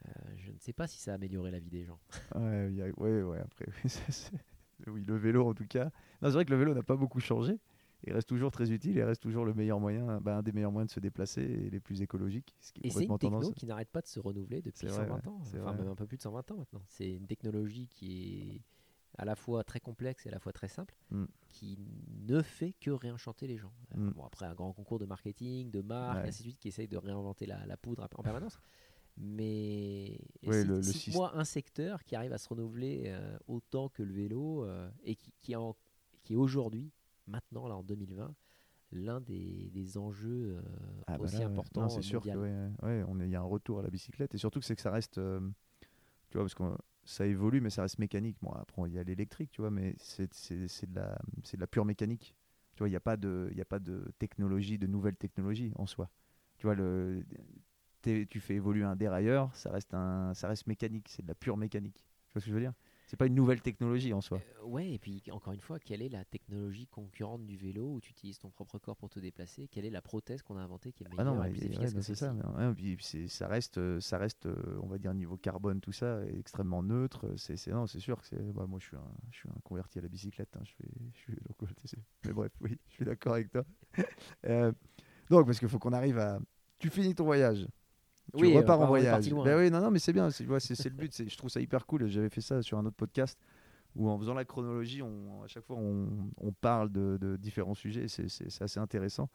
euh, 0.08 0.12
je 0.38 0.52
ne 0.52 0.58
sais 0.60 0.74
pas 0.74 0.88
si 0.88 1.00
ça 1.00 1.12
a 1.12 1.16
amélioré 1.16 1.52
la 1.52 1.60
vie 1.60 1.70
des 1.70 1.84
gens 1.86 2.00
Ouais, 2.36 2.82
a- 2.82 3.00
ouais, 3.02 3.22
ouais, 3.22 3.40
après, 3.40 3.66
oui, 3.84 4.88
oui, 4.88 5.04
le 5.06 5.16
vélo 5.18 5.48
en 5.48 5.54
tout 5.54 5.68
cas. 5.68 5.92
C'est 6.22 6.30
vrai 6.32 6.46
que 6.46 6.52
le 6.52 6.58
vélo 6.58 6.74
n'a 6.74 6.84
pas 6.84 6.96
beaucoup 6.96 7.20
changé. 7.20 7.60
Il 8.08 8.14
reste 8.14 8.28
toujours 8.28 8.52
très 8.52 8.72
utile, 8.72 8.96
il 8.98 9.04
reste 9.04 9.22
toujours 9.22 9.46
le 9.46 9.54
meilleur 9.54 9.80
moyen, 9.80 10.20
bah, 10.22 10.38
un 10.38 10.42
des 10.42 10.52
meilleurs 10.52 10.72
moyens 10.72 10.90
de 10.90 10.94
se 10.96 11.00
déplacer 11.00 11.42
et 11.44 11.70
les 11.70 11.80
plus 11.80 12.02
écologiques. 12.02 12.56
Ce 12.60 12.72
qui 12.74 12.82
est 12.82 12.88
et 12.88 12.90
c'est 12.90 13.04
une 13.06 13.18
techno 13.20 13.40
tendance. 13.40 13.54
qui 13.56 13.66
n'arrête 13.68 13.90
pas 13.90 14.02
de 14.02 14.08
se 14.08 14.20
renouveler 14.20 14.62
depuis 14.62 14.88
C'est 14.88 14.94
vrai, 14.94 15.06
120 15.08 15.16
ouais, 15.16 15.28
ans 15.28 15.42
enfin 15.42 15.74
même 15.74 15.88
un 15.88 15.96
peu 15.96 16.08
plus 16.08 16.18
de 16.18 16.22
120 16.24 16.50
ans 16.52 16.58
maintenant 16.58 16.82
c'est 16.88 17.10
une 17.12 17.28
technologie 17.28 17.88
qui 17.88 18.56
est 18.56 18.62
à 19.18 19.26
la 19.26 19.36
fois 19.36 19.64
très 19.64 19.80
complexe 19.80 20.26
et 20.26 20.30
à 20.30 20.32
la 20.32 20.40
fois 20.40 20.52
très 20.54 20.68
simple 20.70 20.96
Mm. 21.12 21.26
qui 21.50 21.78
ne 22.28 22.42
fait 22.42 22.74
que 22.80 22.90
réenchanter 22.92 23.46
les 23.46 23.58
gens 23.58 23.74
Euh, 23.94 23.98
Mm. 24.00 24.14
bon 24.14 24.24
après 24.24 24.46
un 24.48 24.56
grand 24.56 24.74
concours 24.74 24.98
de 25.00 25.06
marketing 25.06 25.70
de 25.70 25.82
marque 25.82 26.24
Ouais. 26.24 26.30
ainsi 26.30 26.42
de 26.44 26.48
suite 26.48 26.60
qui 26.60 26.70
essaye 26.70 26.88
de 26.88 26.98
réinventer 26.98 27.46
la, 27.46 27.66
la 27.68 27.78
poudre 27.78 28.08
en 28.16 28.24
permanence 28.24 28.58
mais 29.18 30.18
Ouais, 30.44 30.64
le- 30.64 30.80
le 30.80 31.38
un 31.38 31.44
secteur 31.46 32.04
qui 32.04 32.16
arrive 32.16 32.34
à 32.34 32.38
se 32.38 32.50
renouveler 32.50 33.04
euh, 33.08 33.38
autant 33.48 33.90
que 33.90 34.02
le 34.04 34.14
vélo 34.14 34.64
euh, 34.66 34.90
et 35.04 35.16
qui, 35.16 35.34
qui, 35.42 35.56
en- 35.56 35.76
qui 36.24 36.34
est 36.34 36.38
aujourd'hui 36.38 36.92
maintenant 37.32 37.68
là 37.68 37.76
en 37.78 37.84
2020 37.84 38.36
l'un 38.92 39.22
des, 39.22 39.70
des 39.72 39.98
enjeux 39.98 40.58
euh, 40.58 40.62
Ah, 41.08 41.18
bah 41.18 41.26
aussi 41.26 41.38
là, 41.38 41.48
importants 41.48 41.90
c'est 41.90 42.02
sûr 42.04 42.22
qu'il 42.22 42.38
ouais, 42.84 43.04
on 43.08 43.20
est- 43.20 43.26
il 43.26 43.32
y 43.32 43.36
a 43.36 43.42
un 43.42 43.44
retour 43.44 43.80
à 43.80 43.82
la 43.84 43.90
bicyclette. 43.90 44.34
Et 44.36 44.38
surtout 44.38 44.60
que 44.60 44.66
c'est 44.66 44.76
que 44.76 44.82
ça 44.82 44.92
reste. 44.92 45.18
euh, 45.18 45.40
tu 46.30 46.38
vois, 46.38 46.44
parce 46.46 46.56
que 46.56 46.64
ça 47.06 47.26
évolue, 47.28 47.62
mais 47.62 47.70
ça 47.72 47.84
reste 47.84 48.00
mécanique. 48.00 48.38
Bon, 48.42 48.52
après, 48.54 48.84
il 48.90 48.94
y 48.96 49.00
a 49.00 49.04
l'électrique, 49.04 49.52
tu 49.52 49.62
vois, 49.62 49.72
mais 49.72 49.96
c'est 50.00 50.28
de, 50.30 50.96
la- 50.96 51.20
de 51.54 51.60
la 51.60 51.68
pure 51.68 51.86
mécanique. 51.86 52.36
Tu 52.76 52.80
vois, 52.80 52.90
il 52.90 52.92
n'y 52.92 52.98
a, 52.98 53.02
pas 53.02 53.18
de- 53.18 53.52
y 53.56 53.62
a 53.62 53.66
pas 53.66 53.80
de 53.80 54.12
technologie, 54.20 54.78
de 54.80 54.88
nouvelle 54.88 55.16
technologie 55.18 55.74
en 55.78 55.88
soi. 55.88 56.10
Tu 56.58 56.68
vois, 56.68 56.76
le, 56.76 57.26
tu 58.04 58.40
fais 58.42 58.56
évoluer 58.56 58.84
un 58.84 58.96
dérailleur, 58.96 59.56
ça 59.56 59.72
reste, 59.72 59.94
un, 59.94 60.34
ça 60.34 60.48
reste 60.48 60.68
mécanique. 60.68 61.08
C'est 61.10 61.24
de 61.24 61.28
la 61.28 61.36
pure 61.36 61.58
mécanique. 61.58 62.06
Tu 62.30 62.34
vois 62.34 62.42
ce 62.42 62.46
que 62.46 62.52
je 62.52 62.56
veux 62.56 62.62
dire? 62.62 62.74
C'est 63.12 63.18
pas 63.18 63.26
une 63.26 63.36
nouvelle 63.36 63.60
technologie 63.60 64.14
en 64.14 64.22
soi. 64.22 64.40
Euh, 64.62 64.66
ouais, 64.68 64.94
et 64.94 64.98
puis 64.98 65.22
encore 65.34 65.52
une 65.52 65.60
fois, 65.60 65.80
quelle 65.80 66.02
est 66.02 66.08
la 66.08 66.24
technologie 66.24 66.88
concurrente 66.88 67.46
du 67.46 67.58
vélo 67.58 67.96
où 67.96 68.00
tu 68.00 68.12
utilises 68.12 68.40
ton 68.40 68.50
propre 68.50 68.80
corps 68.80 68.96
pour 68.96 69.10
te 69.10 69.20
déplacer? 69.20 69.68
Quelle 69.68 69.84
est 69.84 69.90
la 69.90 70.02
prothèse 70.02 70.42
qu'on 70.42 70.56
a 70.56 70.62
inventée 70.62 70.94
qui 70.94 71.04
est 71.04 71.08
Ah 71.08 71.18
meilleure 71.18 71.36
non, 71.36 71.44
et 71.44 71.50
plus 71.52 71.66
efficace 71.66 71.94
que 71.94 72.00
c'est 72.00 72.16
ça. 72.16 72.34
puis 72.74 72.98
ça 73.28 73.50
reste, 73.50 73.80
euh, 73.80 74.00
ça 74.00 74.18
reste, 74.18 74.46
euh, 74.46 74.80
on 74.82 74.88
va 74.88 74.98
dire 74.98 75.14
niveau 75.14 75.36
carbone, 75.36 75.82
tout 75.82 75.92
ça, 75.92 76.24
est 76.26 76.40
extrêmement 76.40 76.84
neutre. 76.84 77.34
C'est, 77.36 77.68
non, 77.68 77.86
c'est 77.86 78.00
sûr 78.00 78.18
que 78.22 78.28
c'est. 78.28 78.42
bah, 78.54 78.66
moi, 78.66 78.80
je 78.80 78.86
suis 78.86 78.96
un, 78.96 79.12
je 79.30 79.40
suis 79.40 79.50
un 79.50 79.60
converti 79.66 80.00
à 80.00 80.04
la 80.04 80.08
bicyclette. 80.08 80.56
hein, 80.56 80.64
je 80.64 80.72
fais, 80.72 80.90
je 81.14 81.20
suis, 81.20 81.36
donc, 81.36 81.70
mais 82.24 82.32
bref, 82.32 82.54
oui, 82.62 82.80
je 82.88 82.94
suis 82.94 83.04
d'accord 83.04 83.34
avec 83.34 83.52
toi. 83.52 83.66
Euh, 84.46 84.72
donc, 85.30 85.48
parce 85.48 85.60
qu'il 85.60 85.68
faut 85.68 85.80
qu'on 85.80 85.92
arrive 85.92 86.18
à. 86.18 86.40
Tu 86.80 86.90
finis 86.90 87.14
ton 87.14 87.26
voyage. 87.26 87.68
Tu 88.36 88.44
Oui, 88.46 88.56
repars 88.56 88.80
en 88.80 88.88
voyage. 88.88 89.30
loin. 89.30 89.44
Ben 89.44 89.58
oui, 89.58 89.72
non, 89.72 89.82
non, 89.82 89.92
mais 89.92 90.00
c'est 90.00 90.14
bien. 90.14 90.30
C'est, 90.30 90.48
ouais, 90.48 90.60
le 90.60 90.90
but. 90.92 91.30
Je 91.30 91.38
trouve 91.38 91.50
ça 91.50 91.60
hyper 91.60 91.86
cool. 91.86 92.08
J'avais 92.08 92.30
fait 92.30 92.42
ça 92.42 92.62
sur 92.62 92.78
un 92.78 92.86
autre 92.86 92.96
podcast 92.96 93.40
où, 93.96 94.10
en 94.10 94.18
faisant 94.18 94.34
la 94.34 94.46
chronologie, 94.46 95.02
on, 95.02 95.44
à 95.44 95.48
chaque 95.48 95.66
fois, 95.66 95.76
on, 95.78 96.30
on 96.38 96.52
parle 96.52 96.92
de, 96.92 97.18
de 97.20 97.36
différents 97.38 97.74
sujets. 97.74 98.08
C'est, 98.08 98.26
assez 98.62 98.80
intéressant. 98.80 99.30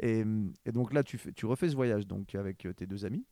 Et, 0.00 0.24
et 0.64 0.72
donc 0.72 0.92
là, 0.92 1.02
tu, 1.02 1.18
fais, 1.18 1.32
tu 1.32 1.46
refais 1.46 1.68
ce 1.68 1.74
voyage 1.74 2.06
donc 2.06 2.34
avec 2.34 2.64
euh, 2.66 2.72
tes 2.72 2.86
deux 2.86 3.04
amis. 3.04 3.24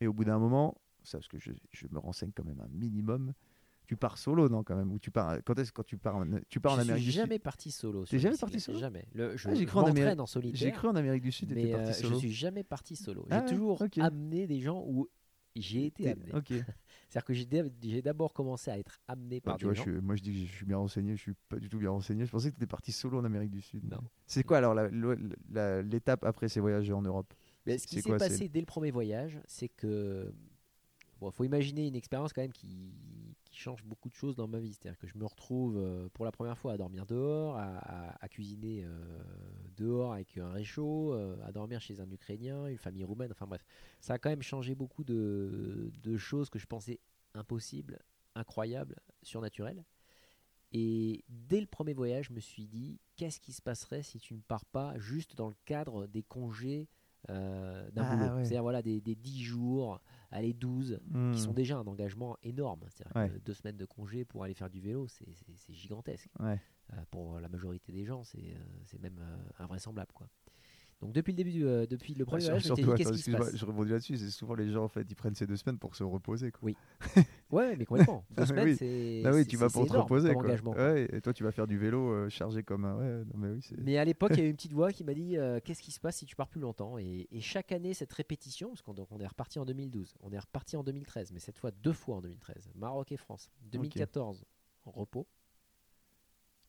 Et 0.00 0.06
au 0.06 0.12
bout 0.12 0.24
d'un 0.24 0.38
moment, 0.38 0.74
ça, 1.02 1.18
parce 1.18 1.28
que 1.28 1.38
je, 1.38 1.52
je 1.70 1.86
me 1.90 1.98
renseigne 1.98 2.32
quand 2.34 2.44
même 2.44 2.60
un 2.60 2.68
minimum, 2.68 3.32
tu 3.90 3.96
pars 3.96 4.18
solo, 4.18 4.48
non, 4.48 4.62
quand 4.62 4.76
même 4.76 4.92
Ou 4.92 5.00
tu 5.00 5.10
pars, 5.10 5.38
quand 5.44 5.58
est-ce 5.58 5.72
quand 5.72 5.82
tu 5.82 5.96
pars 5.98 6.14
en, 6.14 6.24
tu 6.48 6.60
pars 6.60 6.74
en 6.74 6.78
Amérique 6.78 7.02
du 7.06 7.10
Sud? 7.10 7.22
jamais 7.22 7.40
parti 7.40 7.72
solo. 7.72 8.04
T'es 8.04 8.20
jamais 8.20 8.36
parti 8.36 8.60
solo? 8.60 8.78
Jamais. 8.78 9.04
Le, 9.12 9.36
je 9.36 9.48
Ah, 9.48 9.54
j'ai 9.56 9.66
cru 9.66 9.80
en 9.80 9.86
Amérique- 9.86 10.20
en 10.20 10.26
solitaire. 10.26 10.56
J'ai 10.60 10.70
cru 10.70 10.86
en 10.86 10.94
Amérique 10.94 11.24
du 11.24 11.32
Sud, 11.32 11.50
mais 11.52 11.66
parti 11.72 11.90
euh, 12.06 12.08
je 12.10 12.14
suis 12.14 12.32
jamais 12.32 12.62
parti 12.62 12.94
solo. 12.94 13.26
Ah 13.30 13.44
J'ai 13.48 13.56
toujours 13.56 13.82
amené 13.98 14.46
des 14.46 14.60
gens 14.60 14.84
où 14.86 15.08
j'ai 15.56 15.86
été 15.86 16.08
amené. 16.08 16.32
Ok. 16.32 16.50
C'est-à-dire 17.08 17.24
que 17.24 17.34
j'ai 17.34 17.46
d'a- 17.46 17.64
j'ai 17.82 18.00
d'abord 18.00 18.32
commencé 18.32 18.70
à 18.70 18.78
être 18.78 19.00
amené 19.08 19.40
par 19.40 19.56
tu 19.56 19.64
des 19.64 19.64
vois, 19.64 19.74
gens. 19.74 19.82
je 19.84 19.90
suis- 19.90 20.00
moi 20.00 20.14
je 20.14 20.22
dis 20.22 20.32
que 20.32 20.38
je 20.46 20.54
suis 20.54 20.66
bien 20.66 20.76
renseigné, 20.76 21.16
je 21.16 21.20
suis 21.22 21.34
pas 21.48 21.56
du 21.58 21.68
tout 21.68 21.78
bien 21.78 21.90
renseigné. 21.90 22.24
Je 22.26 22.30
pensais 22.30 22.50
que 22.50 22.54
tu 22.54 22.60
étais 22.62 22.70
parti 22.70 22.92
solo 22.92 23.18
en 23.18 23.24
Amérique 23.24 23.50
du 23.50 23.60
Sud. 23.60 23.90
Non. 23.90 23.98
C'est 24.24 24.44
quoi 24.44 24.58
alors 24.58 24.74
l'étape 25.82 26.22
après 26.24 26.48
ces 26.48 26.60
voyages 26.60 26.88
en 26.92 27.02
Europe? 27.02 27.34
Mais 27.66 27.76
ce 27.76 27.88
qui 27.88 28.00
s'est 28.00 28.16
passé 28.16 28.48
dès 28.48 28.60
le 28.60 28.66
premier 28.66 28.92
voyage, 28.92 29.40
c'est 29.46 29.68
que 29.68 30.32
bon, 31.20 31.32
faut 31.32 31.42
imaginer 31.44 31.88
une 31.88 31.96
expérience 31.96 32.32
quand 32.32 32.42
même 32.42 32.52
qui 32.52 32.94
change 33.60 33.84
beaucoup 33.84 34.08
de 34.08 34.14
choses 34.14 34.34
dans 34.36 34.48
ma 34.48 34.58
vie. 34.58 34.72
C'est-à-dire 34.72 34.98
que 34.98 35.06
je 35.06 35.16
me 35.18 35.24
retrouve 35.26 35.76
euh, 35.76 36.08
pour 36.14 36.24
la 36.24 36.32
première 36.32 36.58
fois 36.58 36.72
à 36.72 36.76
dormir 36.76 37.06
dehors, 37.06 37.56
à, 37.56 37.78
à- 37.78 38.24
à 38.24 38.28
cuisiner 38.28 38.82
euh, 38.84 39.22
dehors 39.76 40.12
avec 40.14 40.36
un 40.38 40.50
réchaud, 40.50 41.12
euh, 41.14 41.36
à 41.44 41.52
dormir 41.52 41.80
chez 41.80 42.00
un 42.00 42.10
Ukrainien, 42.10 42.66
une 42.66 42.78
famille 42.78 43.04
roumaine. 43.04 43.30
Enfin 43.32 43.46
bref, 43.46 43.64
ça 44.00 44.14
a 44.14 44.18
quand 44.18 44.30
même 44.30 44.42
changé 44.42 44.74
beaucoup 44.74 45.04
de, 45.04 45.92
de 46.02 46.16
choses 46.16 46.50
que 46.50 46.58
je 46.58 46.66
pensais 46.66 46.98
impossibles 47.34 47.98
incroyable, 48.34 48.96
surnaturel. 49.22 49.84
Et 50.72 51.24
dès 51.28 51.60
le 51.60 51.66
premier 51.66 51.94
voyage, 51.94 52.26
je 52.28 52.32
me 52.32 52.38
suis 52.40 52.66
dit, 52.68 53.00
qu'est-ce 53.16 53.40
qui 53.40 53.52
se 53.52 53.60
passerait 53.60 54.02
si 54.02 54.20
tu 54.20 54.34
ne 54.34 54.40
pars 54.40 54.64
pas 54.64 54.96
juste 54.98 55.34
dans 55.34 55.48
le 55.48 55.54
cadre 55.64 56.06
des 56.06 56.22
congés 56.22 56.88
euh, 57.28 57.90
d'un 57.90 58.02
Ah, 58.04 58.10
boulot? 58.16 58.36
ouais. 58.36 58.44
C'est-à-dire 58.44 58.62
voilà, 58.62 58.80
des, 58.82 59.00
des 59.00 59.16
10 59.16 59.42
jours, 59.42 60.00
allez 60.30 60.52
12, 60.52 61.00
Hmm. 61.10 61.32
qui 61.32 61.40
sont 61.40 61.52
déjà 61.52 61.78
un 61.78 61.86
engagement 61.86 62.36
énorme. 62.42 62.80
C'est-à-dire 62.88 63.16
Ouais. 63.34 63.40
deux 63.44 63.54
semaines 63.54 63.76
de 63.76 63.84
congé 63.84 64.24
pour 64.24 64.44
aller 64.44 64.54
faire 64.54 64.70
du 64.70 64.80
vélo, 64.80 65.06
c'est- 65.08 65.26
gigantesque. 65.72 66.28
Ouais. 66.38 66.60
Euh, 66.92 66.96
pour 67.10 67.38
la 67.40 67.48
majorité 67.48 67.92
des 67.92 68.04
gens, 68.04 68.24
c'est 68.24 68.38
euh, 68.54 68.98
même 69.00 69.18
euh, 69.20 69.36
invraisemblable. 69.58 70.12
Quoi. 70.12 70.28
Donc 71.00 71.12
depuis 71.12 71.32
le 71.32 71.36
début, 71.36 71.64
euh, 71.64 71.86
depuis 71.86 72.14
le 72.14 72.26
premier 72.26 72.44
voyage, 72.44 72.64
surtout, 72.64 72.82
dit, 72.82 72.88
attends, 72.88 72.96
qu'est-ce 72.96 73.12
qui 73.12 73.18
se 73.18 73.30
passe 73.30 73.56
je 73.56 73.64
rebondis 73.64 73.90
là-dessus. 73.90 74.18
C'est 74.18 74.30
souvent 74.30 74.54
les 74.54 74.70
gens 74.70 74.84
en 74.84 74.88
fait, 74.88 75.06
ils 75.08 75.14
prennent 75.14 75.34
ces 75.34 75.46
deux 75.46 75.56
semaines 75.56 75.78
pour 75.78 75.96
se 75.96 76.04
reposer. 76.04 76.50
Quoi. 76.50 76.72
Ouais, 77.50 77.74
mais 77.76 77.84
complètement. 77.84 78.24
Deux 78.36 78.46
semaines, 78.46 78.68
oui. 78.68 78.76
c'est 78.76 79.22
Ah 79.24 79.32
oui, 79.32 79.44
tu 79.44 79.56
vas 79.56 79.68
pour 79.68 79.84
te 79.84 79.92
reposer. 79.92 80.32
Quoi. 80.34 80.44
engagement. 80.44 80.72
quoi. 80.72 80.92
Ouais, 80.92 81.08
et 81.10 81.20
toi, 81.20 81.32
tu 81.32 81.42
vas 81.42 81.50
faire 81.50 81.66
du 81.66 81.78
vélo 81.78 82.12
euh, 82.12 82.28
chargé 82.28 82.62
comme 82.62 82.84
un. 82.84 82.96
Ouais, 82.96 83.24
non, 83.24 83.32
mais 83.36 83.48
oui, 83.48 83.60
c'est. 83.60 83.76
Mais 83.78 83.98
à 83.98 84.04
l'époque, 84.04 84.32
il 84.34 84.38
y 84.38 84.42
a 84.42 84.44
eu 84.44 84.50
une 84.50 84.56
petite 84.56 84.72
voix 84.72 84.92
qui 84.92 85.02
m'a 85.02 85.14
dit 85.14 85.36
euh, 85.36 85.58
Qu'est-ce 85.64 85.82
qui 85.82 85.90
se 85.90 85.98
passe 85.98 86.18
si 86.18 86.26
tu 86.26 86.36
pars 86.36 86.48
plus 86.48 86.60
longtemps? 86.60 86.96
Et, 86.98 87.26
et 87.32 87.40
chaque 87.40 87.72
année, 87.72 87.92
cette 87.92 88.12
répétition, 88.12 88.68
parce 88.68 88.82
qu'on 88.82 88.94
on 89.10 89.18
est 89.18 89.26
reparti 89.26 89.58
en 89.58 89.64
2012, 89.64 90.14
on 90.20 90.30
est 90.30 90.38
reparti 90.38 90.76
en 90.76 90.84
2013, 90.84 91.32
mais 91.32 91.40
cette 91.40 91.58
fois 91.58 91.72
deux 91.72 91.92
fois 91.92 92.16
en 92.16 92.20
2013, 92.20 92.70
Maroc 92.76 93.10
et 93.10 93.16
France. 93.16 93.50
2014, 93.72 94.44
en 94.84 94.90
repos, 94.92 95.26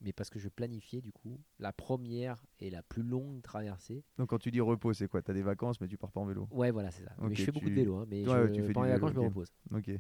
mais 0.01 0.13
parce 0.13 0.29
que 0.29 0.39
je 0.39 0.49
planifiais 0.49 1.01
du 1.01 1.11
coup 1.11 1.39
la 1.59 1.71
première 1.73 2.43
et 2.59 2.69
la 2.69 2.83
plus 2.83 3.03
longue 3.03 3.41
traversée. 3.41 4.03
Donc, 4.17 4.29
quand 4.29 4.39
tu 4.39 4.51
dis 4.51 4.61
repos, 4.61 4.93
c'est 4.93 5.07
quoi? 5.07 5.21
T'as 5.21 5.33
des 5.33 5.41
vacances, 5.43 5.79
mais 5.81 5.87
tu 5.87 5.97
pars 5.97 6.11
pas 6.11 6.19
en 6.19 6.25
vélo? 6.25 6.47
Ouais, 6.51 6.71
voilà, 6.71 6.91
c'est 6.91 7.03
ça. 7.03 7.11
mais 7.21 7.35
je 7.35 7.43
fais 7.43 7.51
beaucoup 7.51 7.69
de 7.69 7.75
vélo, 7.75 7.97
hein, 7.97 8.05
mais 8.09 8.23
Ouais, 8.25 8.47
je, 8.47 8.53
tu 8.53 8.61
fais 8.61 8.67
du 8.67 8.73
pendant 8.73 8.85
les 8.85 8.93
vélo, 8.93 9.07
vacances, 9.07 9.15
je 9.15 9.19
me 9.19 9.25
repose. 9.25 9.51
Ok, 9.73 9.91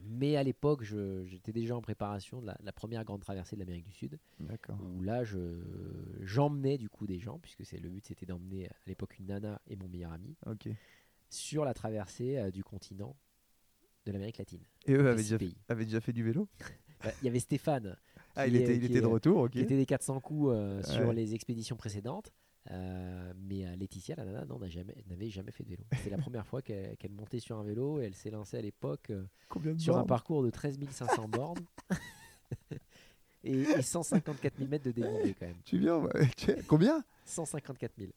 Mais 0.00 0.36
à 0.36 0.42
l'époque, 0.42 0.82
j'étais 0.82 1.52
déjà 1.52 1.76
en 1.76 1.80
préparation 1.80 2.40
de 2.40 2.46
la, 2.46 2.58
la 2.62 2.72
première 2.72 3.04
grande 3.04 3.20
traversée 3.20 3.56
de 3.56 3.60
l'Amérique 3.60 3.86
du 3.86 3.92
Sud. 3.92 4.18
où 4.80 5.02
là 5.02 5.24
je 5.24 5.38
j'emmenais 6.22 6.78
du 6.78 6.88
coup 6.88 7.06
des 7.06 7.18
gens 7.18 7.38
puisque 7.38 7.64
c'est 7.64 7.78
le 7.78 7.88
but 7.88 8.04
c'était 8.06 8.26
d'emmener 8.26 8.66
à 8.68 8.74
l'époque 8.86 9.18
une 9.18 9.26
nana 9.26 9.60
et 9.68 9.76
mon 9.76 9.88
meilleur 9.88 10.12
ami 10.12 10.36
sur 11.30 11.64
la 11.64 11.74
traversée 11.74 12.38
euh, 12.38 12.50
du 12.50 12.62
continent 12.62 13.16
de 14.06 14.12
l'Amérique 14.12 14.38
latine. 14.38 14.62
Et 14.86 14.92
eux 14.94 15.08
avaient 15.08 15.22
déjà, 15.22 15.38
avaient 15.68 15.84
déjà 15.84 16.00
fait 16.00 16.12
du 16.12 16.22
vélo? 16.22 16.48
Bah, 17.02 17.10
Il 17.20 17.26
y 17.26 17.28
avait 17.28 17.40
Stéphane 17.40 17.96
Ah, 18.36 18.46
il 18.46 18.56
était, 18.56 18.76
il 18.76 18.84
était 18.84 19.00
de 19.00 19.06
retour, 19.06 19.38
ok. 19.42 19.50
qui 19.50 19.60
était 19.60 19.76
des 19.76 19.86
400 19.86 20.20
coups 20.20 20.50
euh, 20.52 20.82
sur 20.82 21.08
Ouais. 21.08 21.14
les 21.14 21.34
expéditions 21.34 21.76
précédentes. 21.76 22.32
Euh, 22.70 23.32
mais 23.36 23.66
euh, 23.66 23.76
Laetitia, 23.76 24.14
la 24.16 24.24
nana, 24.24 24.46
jamais, 24.68 24.94
n'avait 25.10 25.28
jamais 25.28 25.50
fait 25.52 25.64
de 25.64 25.68
vélo. 25.70 25.84
C'était 25.96 26.08
la 26.10 26.16
première 26.18 26.46
fois 26.46 26.62
qu'elle 26.62 26.96
montait 27.10 27.38
sur 27.38 27.58
un 27.58 27.62
vélo 27.62 28.00
et 28.00 28.04
elle 28.04 28.14
s'est 28.14 28.30
lancée 28.30 28.56
à 28.56 28.62
l'époque 28.62 29.10
euh, 29.10 29.24
sur 29.76 29.98
un 29.98 30.04
parcours 30.04 30.42
de 30.42 30.48
13 30.48 30.78
500 30.90 31.28
bornes 31.28 31.58
et, 33.44 33.60
et 33.60 33.82
154 33.82 34.56
000 34.58 34.70
mètres 34.70 34.84
de 34.86 34.92
dénivelé 34.92 35.34
quand 35.38 35.46
même. 35.46 35.56
Tu 35.64 35.78
viens 35.78 36.02
tu- 36.36 36.54
Combien? 36.66 37.04
154 37.26 37.92
000. 37.98 38.10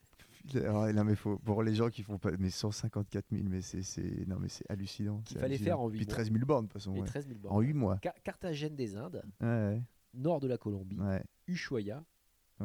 Ah, 0.65 0.93
non, 0.93 1.03
mais 1.03 1.15
faut, 1.15 1.37
pour 1.39 1.61
les 1.61 1.75
gens 1.75 1.89
qui 1.89 2.03
font 2.03 2.17
pas. 2.17 2.31
Mais 2.39 2.49
154 2.49 3.25
000, 3.31 3.43
mais 3.49 3.61
c'est 3.61 3.81
c'est- 3.81 4.25
c'est 4.47 4.71
hallucinant. 4.71 5.21
C'est 5.25 5.33
fallait 5.35 5.45
hallucinant. 5.55 5.65
faire 5.65 5.79
en 5.81 5.89
huit 5.89 5.97
Puis 5.97 6.05
mois. 6.05 6.13
13 6.15 6.31
000 6.31 6.45
bornes, 6.45 6.65
de 6.67 6.71
toute 6.71 6.81
façon. 6.81 6.95
Et 6.95 7.01
ouais. 7.01 7.05
13 7.05 7.27
000 7.27 7.39
bornes. 7.39 7.55
En 7.55 7.59
8 7.59 7.73
mois. 7.73 7.99
Ca- 8.01 8.15
Carthagène 8.23 8.75
des 8.75 8.95
Indes, 8.95 9.21
Ouais, 9.41 9.81
nord 10.17 10.39
de 10.39 10.47
la 10.47 10.57
Colombie, 10.57 10.99
ouais. 10.99 11.23
Ushuaia, 11.47 12.03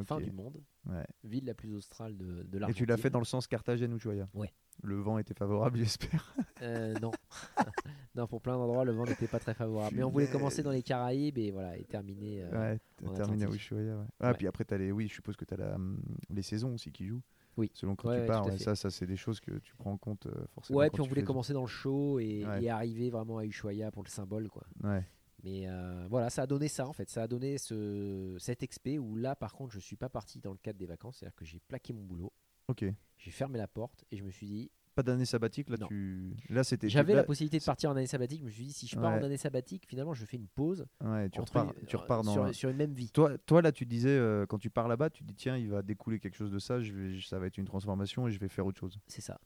fin 0.04 0.20
du 0.20 0.32
monde, 0.32 0.62
ouais. 0.86 1.04
ville 1.24 1.44
la 1.44 1.54
plus 1.54 1.74
australe 1.74 2.16
de, 2.16 2.42
de 2.44 2.70
Et 2.70 2.74
tu 2.74 2.86
l'as 2.86 2.96
fait 2.96 3.10
dans 3.10 3.18
le 3.18 3.24
sens 3.24 3.46
Carthagène 3.46 3.92
ou 3.92 3.96
Ushuaia? 3.96 4.28
Ouais. 4.34 4.52
Le 4.82 4.96
vent 4.96 5.18
était 5.18 5.34
favorable, 5.34 5.78
j'espère. 5.78 6.34
Euh, 6.62 6.94
non. 7.00 7.10
non, 8.14 8.26
pour 8.26 8.40
plein 8.40 8.56
d'endroits, 8.56 8.84
le 8.84 8.92
vent 8.92 9.04
n'était 9.04 9.26
pas 9.26 9.38
très 9.38 9.54
favorable. 9.54 9.94
Mais 9.94 10.02
on 10.02 10.10
voulait 10.10 10.30
commencer 10.30 10.62
dans 10.62 10.70
les 10.70 10.82
Caraïbes 10.82 11.36
et 11.38 11.50
voilà, 11.50 11.76
et 11.76 11.84
terminer. 11.84 12.42
euh, 12.42 12.76
ouais, 13.02 13.14
terminé 13.14 13.44
à. 13.44 13.48
Ushuaia. 13.48 13.96
Ouais. 13.96 14.06
Ah, 14.18 14.28
Ouais. 14.30 14.34
puis 14.34 14.46
après, 14.46 14.64
as 14.70 14.78
les, 14.78 14.90
oui, 14.90 15.08
je 15.08 15.14
suppose 15.14 15.36
que 15.36 15.44
tu 15.44 15.54
as 15.54 15.58
la, 15.58 15.74
hum, 15.74 16.00
les 16.30 16.42
saisons 16.42 16.74
aussi 16.74 16.90
qui 16.90 17.06
jouent. 17.06 17.22
Oui. 17.58 17.70
Selon 17.74 17.94
quand 17.94 18.18
tu 18.18 18.26
pars, 18.26 18.50
ça, 18.58 18.74
ça 18.74 18.88
c'est 18.88 19.06
des 19.06 19.18
choses 19.18 19.38
que 19.38 19.58
tu 19.58 19.74
prends 19.76 19.92
en 19.92 19.98
compte 19.98 20.24
euh, 20.26 20.46
forcément. 20.54 20.78
Ouais, 20.78 20.88
puis 20.88 21.02
on 21.02 21.06
voulait 21.06 21.22
commencer 21.22 21.52
dans 21.52 21.60
le 21.60 21.66
show 21.66 22.18
et, 22.18 22.46
et 22.60 22.70
arriver 22.70 23.10
vraiment 23.10 23.36
à 23.38 23.44
Ushuaia 23.44 23.90
pour 23.90 24.02
le 24.02 24.08
symbole, 24.08 24.48
quoi. 24.48 24.64
Ouais. 24.82 25.04
Mais 25.42 25.66
euh, 25.66 26.06
voilà, 26.08 26.30
ça 26.30 26.42
a 26.42 26.46
donné 26.46 26.68
ça 26.68 26.86
en 26.86 26.92
fait. 26.92 27.10
Ça 27.10 27.22
a 27.22 27.26
donné 27.28 27.58
ce, 27.58 28.36
cet 28.38 28.62
expé 28.62 28.98
où 28.98 29.16
là, 29.16 29.34
par 29.34 29.52
contre, 29.54 29.72
je 29.72 29.80
suis 29.80 29.96
pas 29.96 30.08
parti 30.08 30.40
dans 30.40 30.52
le 30.52 30.58
cadre 30.58 30.78
des 30.78 30.86
vacances. 30.86 31.16
C'est-à-dire 31.18 31.34
que 31.34 31.44
j'ai 31.44 31.58
plaqué 31.60 31.92
mon 31.92 32.02
boulot, 32.04 32.32
Ok. 32.68 32.84
j'ai 33.18 33.30
fermé 33.30 33.58
la 33.58 33.66
porte 33.68 34.04
et 34.12 34.16
je 34.16 34.22
me 34.24 34.30
suis 34.30 34.46
dit, 34.46 34.70
Pas 34.94 35.02
d'année 35.02 35.24
sabbatique 35.24 35.68
là. 35.70 35.76
Non. 35.80 35.88
Tu... 35.88 36.36
Là, 36.48 36.62
c'était. 36.62 36.88
j'avais 36.88 37.14
la 37.14 37.24
possibilité 37.24 37.58
de 37.58 37.64
partir 37.64 37.90
en 37.90 37.96
année 37.96 38.06
sabbatique. 38.06 38.40
Je 38.40 38.44
me 38.44 38.50
suis 38.50 38.64
dit, 38.66 38.72
si 38.72 38.86
je 38.86 38.94
pars 38.94 39.10
Ouais. 39.14 39.18
en 39.20 39.24
année 39.24 39.36
sabbatique, 39.36 39.84
finalement, 39.88 40.14
je 40.14 40.24
fais 40.26 40.36
une 40.36 40.46
pause. 40.48 40.86
Ouais, 41.02 41.28
tu 41.30 41.40
entre 41.40 41.50
repars, 41.56 41.74
une- 41.80 41.86
tu 41.86 41.96
repars 41.96 42.22
dans. 42.22 42.32
sur, 42.32 42.54
sur 42.54 42.68
une 42.70 42.76
même 42.76 42.92
vie. 42.92 43.10
Toi, 43.10 43.36
toi, 43.38 43.62
là, 43.62 43.72
tu 43.72 43.84
disais, 43.86 44.10
euh, 44.10 44.46
quand 44.46 44.58
tu 44.58 44.70
pars 44.70 44.86
là-bas, 44.86 45.10
tu 45.10 45.24
dis, 45.24 45.34
tiens, 45.34 45.56
il 45.56 45.68
va 45.70 45.82
découler 45.82 46.20
quelque 46.20 46.36
chose 46.36 46.52
de 46.52 46.58
ça, 46.60 46.80
je 46.80 46.92
vais, 46.92 47.20
ça 47.20 47.38
va 47.40 47.46
être 47.46 47.56
une 47.58 47.64
transformation 47.64 48.28
et 48.28 48.30
je 48.30 48.38
vais 48.38 48.48
faire 48.48 48.66
autre 48.66 48.78
chose. 48.78 48.98
C'est 49.08 49.22
ça. 49.22 49.40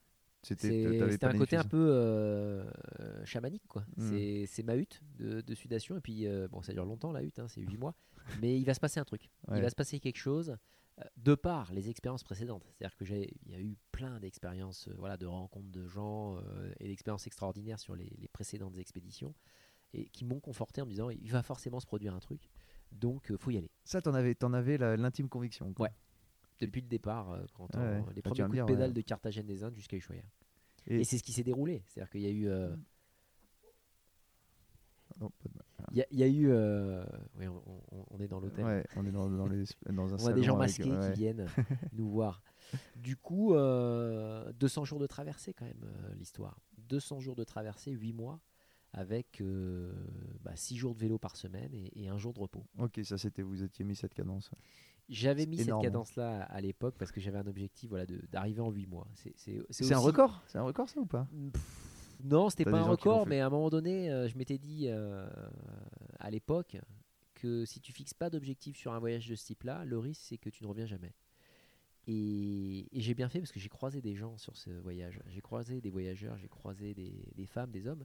C'était 0.55 1.25
un 1.27 1.39
côté 1.39 1.57
un 1.57 1.65
peu 1.65 1.91
euh, 1.91 2.65
chamanique, 3.25 3.67
quoi. 3.69 3.85
Mm. 3.97 4.47
C'est- 4.47 4.63
ma 4.63 4.77
hutte 4.77 5.03
de, 5.19 5.41
de 5.41 5.55
sudation. 5.55 5.97
Et 5.97 6.01
puis, 6.01 6.27
euh, 6.27 6.49
bon, 6.49 6.63
ça 6.63 6.73
dure 6.73 6.85
longtemps, 6.85 7.13
la 7.13 7.23
hutte, 7.23 7.39
hein, 7.39 7.49
c'est 7.49 7.61
8 7.61 7.77
mois. 7.77 7.95
Mais 8.43 8.59
il 8.59 8.65
va 8.65 8.75
se 8.75 8.81
passer 8.81 8.99
un 9.01 9.05
truc. 9.05 9.31
Ouais. 9.49 9.59
Il 9.59 9.63
va 9.63 9.71
se 9.71 9.77
passer 9.77 10.01
quelque 10.01 10.19
chose 10.19 10.57
euh, 10.99 11.05
de 11.17 11.35
par 11.35 11.73
les 11.73 11.89
expériences 11.91 12.25
précédentes. 12.25 12.65
C'est-à-dire 12.73 12.97
que 12.97 13.05
j'ai, 13.05 13.35
il 13.45 13.53
y 13.53 13.55
a 13.55 13.61
eu 13.61 13.77
plein 13.93 14.19
d'expériences, 14.19 14.89
voilà, 14.99 15.17
de 15.17 15.27
rencontres 15.27 15.71
de 15.71 15.87
gens 15.87 16.39
et 16.81 16.89
d'expériences 16.89 17.27
extraordinaires 17.27 17.79
sur 17.79 17.95
les, 17.95 18.13
les 18.19 18.29
précédentes 18.29 18.77
expéditions 18.79 19.35
et 19.93 20.09
qui 20.09 20.25
m'ont 20.25 20.41
conforté 20.41 20.81
en 20.83 20.87
me 20.87 20.91
disant 20.91 21.11
il 21.11 21.31
va 21.31 21.43
forcément 21.43 21.81
se 21.81 21.87
produire 21.87 22.15
un 22.15 22.21
truc. 22.21 22.49
Donc, 22.93 23.35
faut 23.37 23.51
y 23.51 23.59
aller. 23.59 23.71
Ça, 23.85 24.01
t'en 24.01 24.15
avais, 24.15 24.35
t'en 24.35 24.53
avais 24.53 24.79
l'intime 24.97 25.29
conviction. 25.29 25.73
quoi. 25.73 25.87
Ouais. 25.87 25.93
Depuis 26.61 26.81
le 26.81 26.89
départ, 26.89 27.31
euh, 27.33 27.45
quand 27.55 27.75
Ouais, 27.77 28.03
les 28.15 28.23
Bah, 28.23 28.31
premiers 28.31 28.43
coups 28.45 28.53
dire, 28.55 28.67
de 28.67 28.73
pédale 28.73 28.89
ouais. 28.91 28.95
de 28.95 29.01
Carthagène 29.03 29.47
des 29.47 29.63
Indes 29.65 29.75
jusqu'à 29.75 29.97
Ushuaia. 29.97 30.23
Et- 30.87 31.01
Et, 31.01 31.05
c'est 31.05 31.19
ce 31.19 31.23
qui 31.23 31.33
s'est 31.33 31.43
déroulé. 31.45 31.83
C'est-à-dire 31.87 32.11
qu'il 32.11 32.23
y 32.23 32.27
a 32.27 32.31
eu. 32.31 32.49
euh, 32.49 32.75
Oh, 35.21 35.31
de 35.45 35.51
mal. 35.55 35.65
Il 35.93 35.97
y, 35.99 36.03
a- 36.03 36.07
il 36.11 36.19
y 36.19 36.23
a 36.23 36.27
eu. 36.27 36.49
euh, 36.51 37.05
oui, 37.39 37.47
on, 37.49 37.63
on- 37.93 38.05
on 38.11 38.21
est 38.21 38.29
dans 38.29 38.39
l'hôtel. 38.41 38.65
Ouais, 38.65 38.85
on 38.97 39.07
est 39.07 39.11
dans, 39.11 39.31
dans, 39.31 39.47
les, 39.47 39.65
dans 39.91 40.13
un 40.13 40.19
On 40.23 40.27
a 40.27 40.33
des 40.33 40.43
gens 40.43 40.57
masqués 40.57 40.83
qui 40.83 41.13
viennent 41.13 41.47
nous 41.93 42.11
voir. 42.11 42.43
Du 42.97 43.17
coup, 43.17 43.55
euh, 43.55 44.53
200 44.55 44.85
jours 44.85 44.99
de 44.99 45.07
traversée 45.07 45.55
quand 45.55 45.65
même, 45.65 45.85
l'histoire. 46.19 46.59
200 46.89 47.21
jours 47.21 47.37
de 47.37 47.45
traversée, 47.45 47.93
8 47.93 48.13
mois, 48.13 48.41
avec 48.93 49.43
6 50.55 50.77
jours 50.77 50.95
de 50.95 51.01
vélo 51.01 51.19
par 51.19 51.37
semaine 51.37 51.73
et, 51.73 51.91
et 52.03 52.09
un 52.09 52.19
jour 52.19 52.35
de 52.35 52.41
repos. 52.41 52.67
Ok, 52.79 53.01
ça 53.05 53.17
c'était, 53.17 53.43
vous 53.43 53.63
étiez 53.63 53.85
mis 53.85 53.97
cette 53.97 54.13
cadence. 54.15 54.51
J'avais 55.09 55.47
mis 55.47 55.61
énorme, 55.61 55.81
hein. 55.81 55.83
cette 55.83 55.93
cadence-là 55.93 56.43
à, 56.43 56.61
l'époque 56.61 56.97
parce 56.99 57.13
que 57.13 57.21
j'avais 57.21 57.39
un 57.39 57.47
objectif 57.47 57.91
voilà, 57.91 58.07
d'arriver 58.33 58.61
en 58.61 58.71
8 58.71 58.87
mois. 58.87 59.07
C'est 59.71 59.93
un 59.93 59.99
record 59.99 60.43
C'est 60.47 60.59
un 60.59 60.63
record 60.63 60.89
ça 60.89 61.01
ou 61.01 61.07
pas? 61.07 61.29
Pff, 61.53 61.63
Non, 62.25 62.51
c'était 62.51 62.65
pas 62.65 62.79
un 62.79 62.83
record, 62.83 63.27
mais 63.27 63.41
à 63.41 63.47
un 63.47 63.51
moment 63.51 63.71
donné, 63.71 64.11
euh, 64.11 64.29
je 64.29 64.37
m'étais 64.37 64.59
dit 64.59 64.87
euh, 64.89 65.29
à 66.19 66.31
l'époque 66.31 66.77
que 67.35 67.65
si 67.65 67.81
tu 67.81 67.93
fixes 67.93 68.15
pas 68.15 68.31
d'objectif 68.31 68.77
sur 68.77 68.93
un 68.93 68.99
voyage 68.99 69.29
de 69.29 69.37
ce 69.37 69.45
type-là, 69.45 69.85
le 69.85 69.99
risque 69.99 70.23
c'est 70.25 70.39
que 70.39 70.51
tu 70.51 70.65
ne 70.65 70.69
reviens 70.69 70.87
jamais. 70.87 71.13
Et, 72.09 72.87
et 72.97 73.01
j'ai 73.01 73.15
bien 73.15 73.29
fait 73.29 73.41
parce 73.41 73.53
que 73.53 73.61
j'ai 73.61 73.69
croisé 73.69 74.01
des 74.01 74.15
gens 74.15 74.39
sur 74.39 74.57
ce 74.57 74.71
voyage. 74.71 75.21
J'ai 75.29 75.41
croisé 75.41 75.81
des 75.81 75.91
voyageurs, 75.91 76.37
j'ai 76.39 76.49
croisé 76.49 76.95
des, 76.95 77.13
des 77.35 77.47
femmes, 77.47 77.71
des 77.71 77.87
hommes. 77.87 78.05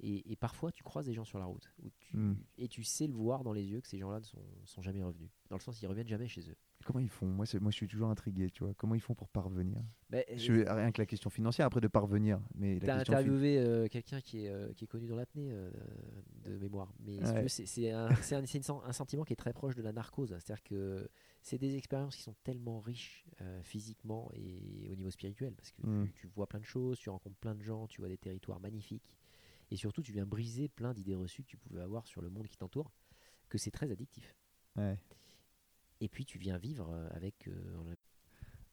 Et, 0.00 0.30
et 0.32 0.36
parfois, 0.36 0.72
tu 0.72 0.82
croises 0.82 1.06
des 1.06 1.14
gens 1.14 1.24
sur 1.24 1.38
la 1.38 1.44
route. 1.46 1.70
où 1.82 1.88
tu- 1.98 2.16
Hmm. 2.16 2.36
Et 2.58 2.68
tu 2.68 2.82
sais 2.84 3.06
le 3.06 3.14
voir 3.14 3.42
dans 3.44 3.52
les 3.52 3.64
yeux 3.64 3.80
que 3.80 3.88
ces 3.88 3.98
gens-là 3.98 4.18
ne 4.20 4.24
sont, 4.24 4.42
sont 4.64 4.82
jamais 4.82 5.02
revenus. 5.02 5.30
Dans 5.50 5.56
le 5.56 5.60
sens, 5.62 5.80
ils 5.82 5.86
reviennent 5.86 6.08
jamais 6.08 6.26
chez 6.28 6.48
eux. 6.50 6.56
Comment 6.84 7.00
ils 7.00 7.08
font? 7.08 7.26
Moi, 7.26 7.44
je 7.46 7.70
suis 7.70 7.88
toujours 7.88 8.10
intrigué, 8.10 8.50
tu 8.50 8.62
vois. 8.64 8.74
Comment 8.74 8.94
ils 8.94 9.00
font 9.00 9.14
pour 9.14 9.28
parvenir? 9.28 9.82
Mais, 10.10 10.26
Je 10.36 10.52
Rien 10.52 10.92
que 10.92 11.00
la 11.00 11.06
question 11.06 11.30
financière, 11.30 11.66
après 11.66 11.80
de 11.80 11.88
parvenir. 11.88 12.40
Mais 12.54 12.74
question 12.78 12.94
fin- 12.94 13.00
interviewé 13.00 13.58
euh, 13.58 13.88
quelqu'un 13.88 14.20
qui 14.20 14.44
est, 14.44 14.48
euh, 14.50 14.72
qui 14.74 14.84
est 14.84 14.86
connu 14.88 15.06
dans 15.06 15.16
l'apnée 15.16 15.48
euh, 15.50 15.70
de 16.44 16.58
mémoire. 16.58 16.92
Mais 17.00 17.16
tu 17.18 17.24
Ouais. 17.24 17.48
c'est 17.48 17.90
un, 17.90 18.92
sentiment 18.92 19.24
qui 19.24 19.32
est 19.32 19.36
très 19.36 19.52
proche 19.54 19.74
de 19.76 19.82
la 19.82 19.92
narcose. 19.92 20.30
C'est-à-dire 20.40 20.62
que 20.62 21.08
c'est 21.40 21.56
des 21.58 21.76
expériences 21.76 22.16
qui 22.16 22.22
sont 22.22 22.34
tellement 22.44 22.80
riches 22.80 23.24
physiquement 23.62 24.30
et 24.34 24.88
au 24.92 24.94
niveau 24.96 25.10
spirituel. 25.10 25.54
Parce 25.54 25.70
que 25.72 25.82
Mm. 25.86 26.06
tu, 26.06 26.12
tu 26.12 26.26
vois 26.34 26.46
plein 26.46 26.60
de 26.60 26.64
choses, 26.64 26.98
tu 26.98 27.08
rencontres 27.08 27.36
plein 27.36 27.54
de 27.54 27.62
gens, 27.62 27.86
tu 27.86 28.00
vois 28.00 28.08
des 28.08 28.18
territoires 28.18 28.60
magnifiques. 28.60 29.08
Et 29.74 29.76
surtout, 29.76 30.02
tu 30.02 30.12
viens 30.12 30.24
briser 30.24 30.68
plein 30.68 30.94
d'idées 30.94 31.16
reçues 31.16 31.42
que 31.42 31.48
tu 31.48 31.56
pouvais 31.56 31.80
avoir 31.80 32.06
sur 32.06 32.22
le 32.22 32.30
monde 32.30 32.46
qui 32.46 32.56
t'entoure, 32.56 32.92
que 33.48 33.58
c'est 33.58 33.72
très 33.72 33.90
addictif. 33.90 34.32
Ouais. 34.76 34.96
Et 36.00 36.08
puis, 36.08 36.24
tu 36.24 36.38
viens 36.38 36.58
vivre 36.58 36.90
euh, 36.92 37.08
avec. 37.10 37.48
euh, 37.48 37.94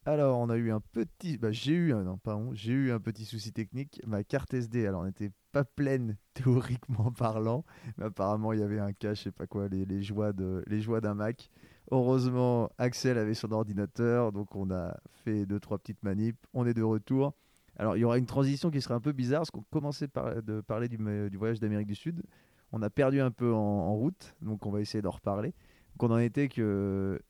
Alors, 0.04 0.38
on 0.38 0.48
a 0.48 0.56
eu 0.56 0.70
un 0.70 0.78
petit. 0.78 1.38
Bah, 1.38 1.50
j'ai 1.50 1.72
eu 1.72 1.92
un. 1.92 2.04
Non, 2.04 2.18
pardon. 2.18 2.54
J'ai 2.54 2.70
eu 2.70 2.92
un 2.92 3.00
petit 3.00 3.24
souci 3.24 3.52
technique. 3.52 4.00
Ma 4.06 4.22
carte 4.22 4.54
SD, 4.54 4.86
alors, 4.86 5.04
n'était 5.04 5.32
pas 5.50 5.64
pleine 5.64 6.16
théoriquement 6.34 7.10
parlant. 7.10 7.64
Mais 7.96 8.04
apparemment, 8.04 8.52
il 8.52 8.60
y 8.60 8.62
avait 8.62 8.78
un 8.78 8.92
cas, 8.92 9.14
je 9.14 9.22
sais 9.22 9.32
pas 9.32 9.48
quoi, 9.48 9.66
les, 9.68 9.84
les 9.84 10.04
joies 10.04 10.32
de 10.32 10.62
les 10.68 10.80
joies 10.80 11.00
d'un 11.00 11.14
Mac. 11.14 11.50
Heureusement, 11.90 12.70
Axel 12.78 13.18
avait 13.18 13.34
son 13.34 13.50
ordinateur. 13.50 14.30
Donc, 14.30 14.54
on 14.54 14.70
a 14.70 14.96
fait 15.24 15.46
deux, 15.46 15.58
trois 15.58 15.78
petites 15.80 16.04
manips. 16.04 16.38
On 16.54 16.64
est 16.64 16.74
de 16.74 16.82
retour. 16.84 17.34
Alors, 17.76 17.96
il 17.96 18.00
y 18.00 18.04
aura 18.04 18.18
une 18.18 18.26
transition 18.26 18.70
qui 18.70 18.80
sera 18.80 18.94
un 18.94 19.00
peu 19.00 19.12
bizarre 19.12 19.40
parce 19.40 19.50
qu'on 19.50 19.64
commençait 19.70 20.08
par, 20.08 20.42
de 20.42 20.60
parler 20.60 20.88
du, 20.88 20.98
voyage 21.36 21.58
d'Amérique 21.60 21.86
du 21.86 21.94
Sud. 21.94 22.22
on 22.70 22.82
a 22.82 22.90
perdu 22.90 23.20
un 23.20 23.30
peu 23.30 23.52
en, 23.52 23.58
en 23.58 23.94
route, 23.94 24.34
donc 24.42 24.66
on 24.66 24.70
va 24.70 24.80
essayer 24.80 25.02
d'en 25.02 25.10
reparler. 25.10 25.54
Donc 25.92 26.10
on 26.10 26.14
en 26.14 26.18
était 26.18 26.48
que. 26.48 27.20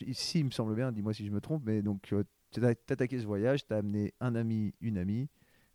Ici, 0.00 0.40
il 0.40 0.46
me 0.46 0.50
semble 0.50 0.74
bien, 0.74 0.90
dis-moi 0.90 1.12
si 1.12 1.24
je 1.24 1.30
me 1.30 1.40
trompe, 1.40 1.62
mais 1.64 1.80
donc 1.80 2.02
tu 2.02 2.16
as 2.64 2.68
attaqué 2.68 3.20
ce 3.20 3.26
voyage, 3.26 3.66
tu 3.66 3.72
as 3.72 3.76
amené 3.76 4.12
un 4.20 4.34
ami, 4.34 4.74
une 4.80 4.98
amie. 4.98 5.28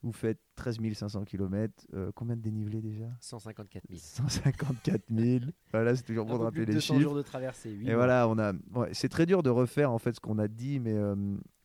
Vous 0.03 0.11
faites 0.11 0.39
13 0.55 0.77
500 0.93 1.25
km. 1.25 1.85
combien 2.15 2.35
de 2.35 2.41
dénivelé 2.41 2.81
déjà? 2.81 3.05
154 3.19 3.83
000. 3.87 3.99
154 4.01 5.03
000. 5.11 5.45
voilà, 5.71 5.95
c'est 5.95 6.03
toujours 6.03 6.25
bon 6.25 6.39
de 6.39 6.43
rappeler 6.43 6.65
les 6.65 6.73
200 6.73 6.93
chiffres. 6.95 7.01
jours 7.01 7.15
de 7.15 7.21
traversée. 7.21 7.77
Et 7.85 7.93
voilà, 7.93 8.27
on 8.27 8.37
a. 8.39 8.53
Ouais, 8.73 8.89
c'est 8.93 9.09
très 9.09 9.27
dur 9.27 9.43
de 9.43 9.51
refaire 9.51 9.91
en 9.91 9.99
fait 9.99 10.15
ce 10.15 10.19
qu'on 10.19 10.39
a 10.39 10.47
dit, 10.47 10.79
mais 10.79 10.93
euh, 10.93 11.15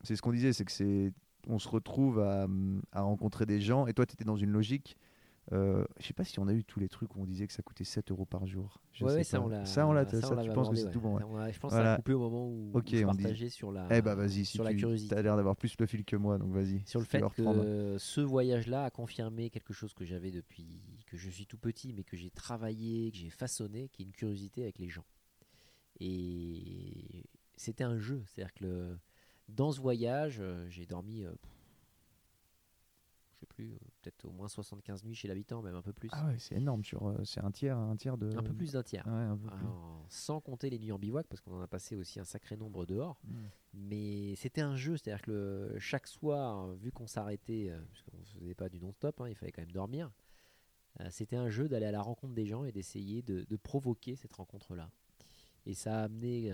c'est 0.03 0.17
ce 0.17 0.23
qu'on 0.23 0.33
disait, 0.33 0.53
c'est 0.53 0.67
que 0.67 0.73
c'est. 0.73 1.13
On 1.47 1.59
se 1.59 1.69
retrouve 1.69 2.21
à, 2.21 2.47
à, 2.93 3.03
rencontrer 3.03 3.47
des 3.47 3.61
gens. 3.61 3.87
Et 3.87 3.95
toi, 3.95 4.07
tu 4.07 4.15
étais 4.15 4.25
dans 4.25 4.37
une 4.37 4.51
logique 4.51 4.97
euh, 5.53 5.85
je 6.01 6.07
sais 6.07 6.13
pas 6.13 6.25
si 6.25 6.41
on 6.41 6.49
a 6.49 6.53
eu 6.53 6.65
tous 6.65 6.81
les 6.81 6.89
trucs 6.89 7.15
où 7.15 7.21
on 7.21 7.25
disait 7.25 7.47
que 7.47 7.53
ça 7.53 7.63
coûtait 7.63 7.85
7 7.85 8.11
euros 8.11 8.25
par 8.25 8.47
jour. 8.47 8.81
Je 8.93 9.05
ouais, 9.05 9.23
ça, 9.23 9.41
on 9.41 9.49
l'a. 9.49 9.65
Ça, 9.65 9.87
on 9.87 9.93
l'a. 9.93 10.05
Ça, 10.05 10.37
tu 10.43 10.51
penses 10.51 10.71
que 10.71 10.77
c'est 10.77 10.91
tout 10.91 11.01
bon. 11.01 11.19
je 11.19 11.59
pense 11.59 11.73
que 11.73 11.79
ça 11.79 11.95
a 11.95 11.97
coupé 11.97 12.15
au 12.15 12.19
moment 12.19 12.49
où, 12.49 12.71
Ok, 12.75 12.89
on, 12.95 13.03
on 13.03 13.07
partageait 13.07 13.49
sur 13.49 13.71
la. 13.71 13.87
Eh 13.91 14.03
bah 14.03 14.17
vas-y, 14.17 14.45
si 14.45 14.57
sur 14.57 14.65
la 14.65 14.75
curiosité. 14.75 15.15
Tu 15.15 15.19
as 15.19 15.23
l'air 15.23 15.37
d'avoir 15.37 15.57
plus 15.57 15.77
le 15.79 15.87
fil 15.87 16.05
que 16.05 16.17
moi, 16.17 16.39
donc 16.39 16.53
vas-y. 16.53 16.83
Sur 16.87 17.01
le 17.01 17.07
fait 17.07 17.23
que 17.37 17.97
ce 17.99 18.21
voyage-là 18.21 18.85
a 18.85 18.91
confirmé 18.91 19.51
quelque 19.51 19.73
chose 19.73 19.95
que 19.95 20.05
j'avais 20.05 20.31
depuis 20.31 20.83
que 21.07 21.17
je 21.17 21.31
suis 21.31 21.47
tout 21.47 21.59
petit, 21.59 21.93
mais 21.93 22.03
que 22.03 22.17
j'ai 22.17 22.31
travaillé, 22.31 23.13
que 23.13 23.19
j'ai 23.19 23.31
façonné, 23.31 23.89
qui 23.91 24.03
est 24.03 24.07
une 24.07 24.13
curiosité 24.13 24.63
avec 24.63 24.79
les 24.79 24.89
gens. 24.89 25.05
Et 26.01 27.25
c'était 27.57 27.85
un 27.85 27.99
jeu, 27.99 28.23
c'est-à-dire 28.27 28.53
que 28.53 28.65
le... 28.65 28.99
dans 29.49 29.73
ce 29.73 29.81
voyage, 29.81 30.39
euh, 30.41 30.69
j'ai 30.69 30.87
dormi. 30.87 31.25
Euh, 31.25 31.33
je 33.33 33.41
sais 33.41 33.47
plus, 33.47 33.73
euh, 33.73 33.79
peut-être 34.03 34.25
au 34.25 34.31
moins 34.31 34.49
75 34.49 35.05
nuits 35.05 35.15
chez 35.15 35.29
l'habitant, 35.29 35.63
même 35.63 35.75
un 35.75 35.83
peu 35.83 35.93
plus. 35.93 36.09
Ah 36.13 36.27
ouais, 36.27 36.39
c'est 36.39 36.57
énorme, 36.57 36.85
sur, 36.85 37.15
c'est 37.25 37.43
un 37.43 37.51
tiers, 37.51 37.77
un 37.77 37.97
tiers 37.97 38.17
de. 38.17 38.37
Un 38.37 38.43
peu 38.43 38.55
plus 38.55 38.73
d'un 38.73 38.83
tiers. 38.83 39.07
Ouais, 39.07 39.29
sans 40.09 40.41
compter 40.41 40.71
les 40.71 40.79
nuits 40.79 40.93
en 40.93 40.99
bivouac, 40.99 41.27
parce 41.27 41.41
qu'on 41.41 41.53
en 41.53 41.61
a 41.61 41.67
passé 41.67 41.97
aussi 41.97 42.19
un 42.19 42.25
sacré 42.25 42.57
nombre 42.57 42.87
dehors. 42.87 43.21
Hmm. 43.25 43.47
Mais 43.75 44.35
c'était 44.37 44.63
un 44.63 44.77
jeu, 44.77 44.97
c'est-à-dire 44.97 45.23
que 45.23 45.31
le, 45.31 45.79
chaque 45.79 46.07
soir, 46.07 46.69
vu 46.75 46.93
qu'on 46.93 47.07
s'arrêtait, 47.07 47.73
puisqu'on 47.93 48.17
ne 48.19 48.41
faisait 48.41 48.55
pas 48.55 48.69
du 48.69 48.81
non-stop, 48.81 49.21
hein, 49.21 49.29
il 49.29 49.35
fallait 49.35 49.53
quand 49.53 49.63
même 49.63 49.73
dormir, 49.73 50.11
c'était 51.11 51.37
un 51.37 51.51
jeu 51.51 51.69
d'aller 51.69 51.85
à 51.85 51.91
la 51.91 52.01
rencontre 52.01 52.33
des 52.33 52.47
gens 52.47 52.65
et 52.65 52.73
d'essayer 52.73 53.21
de, 53.21 53.45
provoquer 53.57 54.17
cette 54.17 54.33
rencontre-là. 54.33 54.91
Et 55.67 55.75
ça 55.75 56.01
a 56.01 56.05
amené, 56.05 56.53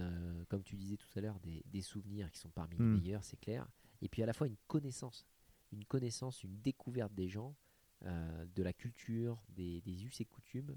comme 0.49 0.63
tu 0.63 0.75
disais 0.75 0.97
tout 0.97 1.09
à 1.17 1.21
l'heure, 1.21 1.39
des, 1.41 1.63
des 1.67 1.83
souvenirs 1.83 2.31
qui 2.31 2.39
sont 2.39 2.51
parmi 2.51 2.77
les 2.79 2.85
hmm. 2.85 2.95
meilleurs, 2.95 3.25
c'est 3.25 3.39
clair. 3.39 3.69
Et 4.01 4.09
puis 4.09 4.23
à 4.23 4.27
la 4.27 4.33
fois 4.33 4.47
une 4.47 4.57
connaissance 4.67 5.27
une 5.73 5.85
connaissance, 5.85 6.45
une 6.45 6.61
découverte 6.61 7.13
des 7.15 7.29
gens, 7.29 7.57
euh, 8.05 8.47
de 8.55 8.63
la 8.63 8.73
culture, 8.73 9.43
des, 9.49 9.81
des 9.81 10.05
us 10.05 10.21
et 10.21 10.25
coutumes, 10.25 10.77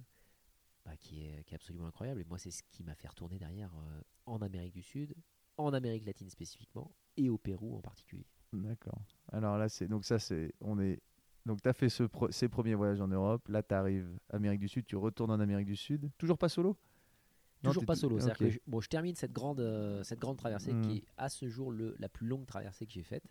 bah, 0.85 0.95
qui, 0.97 1.25
est, 1.25 1.43
qui, 1.43 1.53
est, 1.53 1.55
absolument 1.55 1.87
incroyable. 1.87 2.21
Et 2.21 2.25
moi, 2.25 2.37
c'est 2.37 2.51
ce 2.51 2.63
qui 2.71 2.83
m'a 2.83 2.95
fait 2.95 3.07
retourner 3.07 3.37
derrière 3.37 3.71
euh, 3.75 4.01
en 4.25 4.41
Amérique 4.41 4.73
du 4.73 4.83
Sud, 4.83 5.15
en 5.57 5.73
Amérique 5.73 6.05
latine 6.05 6.29
spécifiquement, 6.29 6.91
et 7.17 7.29
au 7.29 7.37
Pérou 7.37 7.75
en 7.75 7.81
particulier. 7.81 8.25
D'accord. 8.53 9.01
Alors 9.31 9.57
là, 9.57 9.69
c'est 9.69 9.87
donc 9.87 10.05
ça, 10.05 10.19
c'est 10.19 10.53
on 10.61 10.79
est 10.79 11.01
donc 11.45 11.61
tu 11.61 11.69
as 11.69 11.73
fait 11.73 11.89
ce 11.89 12.03
ces 12.29 12.47
premiers 12.47 12.75
voyages 12.75 13.01
en 13.01 13.07
Europe. 13.07 13.47
Là, 13.49 13.63
tu 13.63 13.73
arrives 13.73 14.17
Amérique 14.29 14.59
du 14.59 14.67
Sud, 14.67 14.85
tu 14.85 14.95
retournes 14.95 15.31
en 15.31 15.39
Amérique 15.39 15.67
du 15.67 15.75
Sud. 15.75 16.09
Toujours 16.17 16.37
pas 16.37 16.49
solo? 16.49 16.77
Toujours 17.63 17.85
pas 17.85 17.95
solo. 17.95 18.17
Que 18.17 18.49
je, 18.49 18.59
bon, 18.67 18.79
je 18.79 18.89
termine 18.89 19.15
cette 19.15 19.33
grande, 19.33 19.59
euh, 19.59 20.03
cette 20.03 20.19
grande 20.19 20.37
traversée 20.37 20.71
qui 20.81 20.87
hmm. 20.87 20.97
est 20.97 21.03
à 21.17 21.29
ce 21.29 21.47
jour 21.47 21.71
le, 21.71 21.95
la 21.99 22.09
plus 22.09 22.27
longue 22.27 22.45
traversée 22.45 22.85
que 22.85 22.93
j'ai 22.93 23.03
faite 23.03 23.23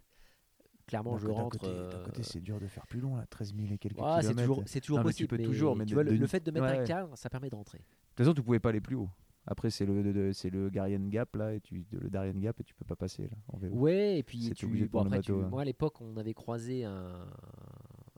clairement, 0.87 1.17
je 1.19 1.29
rentre. 1.29 1.59
D'un 1.59 1.91
côté, 1.91 2.05
côté 2.05 2.23
c'est 2.23 2.41
dur 2.41 2.61
de 2.61 2.67
faire 2.67 2.87
plus 2.87 3.01
long, 3.01 3.17
là, 3.17 3.27
13 3.27 3.55
000 3.57 3.73
et 3.73 3.79
quelques 3.79 3.97
ah, 4.01 4.21
kilomètres. 4.21 4.27
C'est 4.27 4.35
toujours, 4.35 4.63
c'est 4.67 4.81
toujours 4.81 5.03
possible. 5.03 5.37
Mais 5.39 5.45
toujours, 5.45 5.77
mais 5.77 5.87
tu 5.87 5.95
vois, 5.95 6.03
le, 6.05 6.27
fait 6.27 6.45
de 6.45 6.51
mettre 6.51 6.67
un 6.67 6.85
cadre, 6.85 7.17
ça 7.17 7.31
permet 7.31 7.51
de 7.51 7.55
rentrer. 7.55 7.79
De 7.79 7.85
toute 7.85 8.19
façon, 8.19 8.35
tu 8.35 8.43
pouvais 8.43 8.61
pas 8.61 8.71
aller 8.71 8.81
plus 8.81 8.97
haut. 8.97 9.11
Après, 9.47 9.71
c'est 9.71 9.85
le, 9.85 10.33
c'est 10.33 10.49
le 10.49 10.71
Gap 10.71 11.37
là, 11.37 11.53
et 11.53 11.61
tu, 11.61 11.85
le 11.91 12.09
Darien 12.09 12.33
Gap 12.33 12.59
et 12.61 12.65
tu 12.65 12.75
peux 12.75 12.85
pas 12.85 12.97
passer 12.97 13.25
là. 13.25 13.37
En 13.49 13.59
vélo. 13.59 13.75
Ouais, 13.75 14.19
et 14.19 14.23
puis 14.23 14.51
tu, 14.57 14.67
bon, 14.87 15.01
après, 15.01 15.21
tu, 15.21 15.33
moi 15.33 15.63
à 15.63 15.65
l'époque, 15.65 16.01
on 16.01 16.17
avait 16.17 16.33
croisé 16.33 16.85
un, 16.85 17.27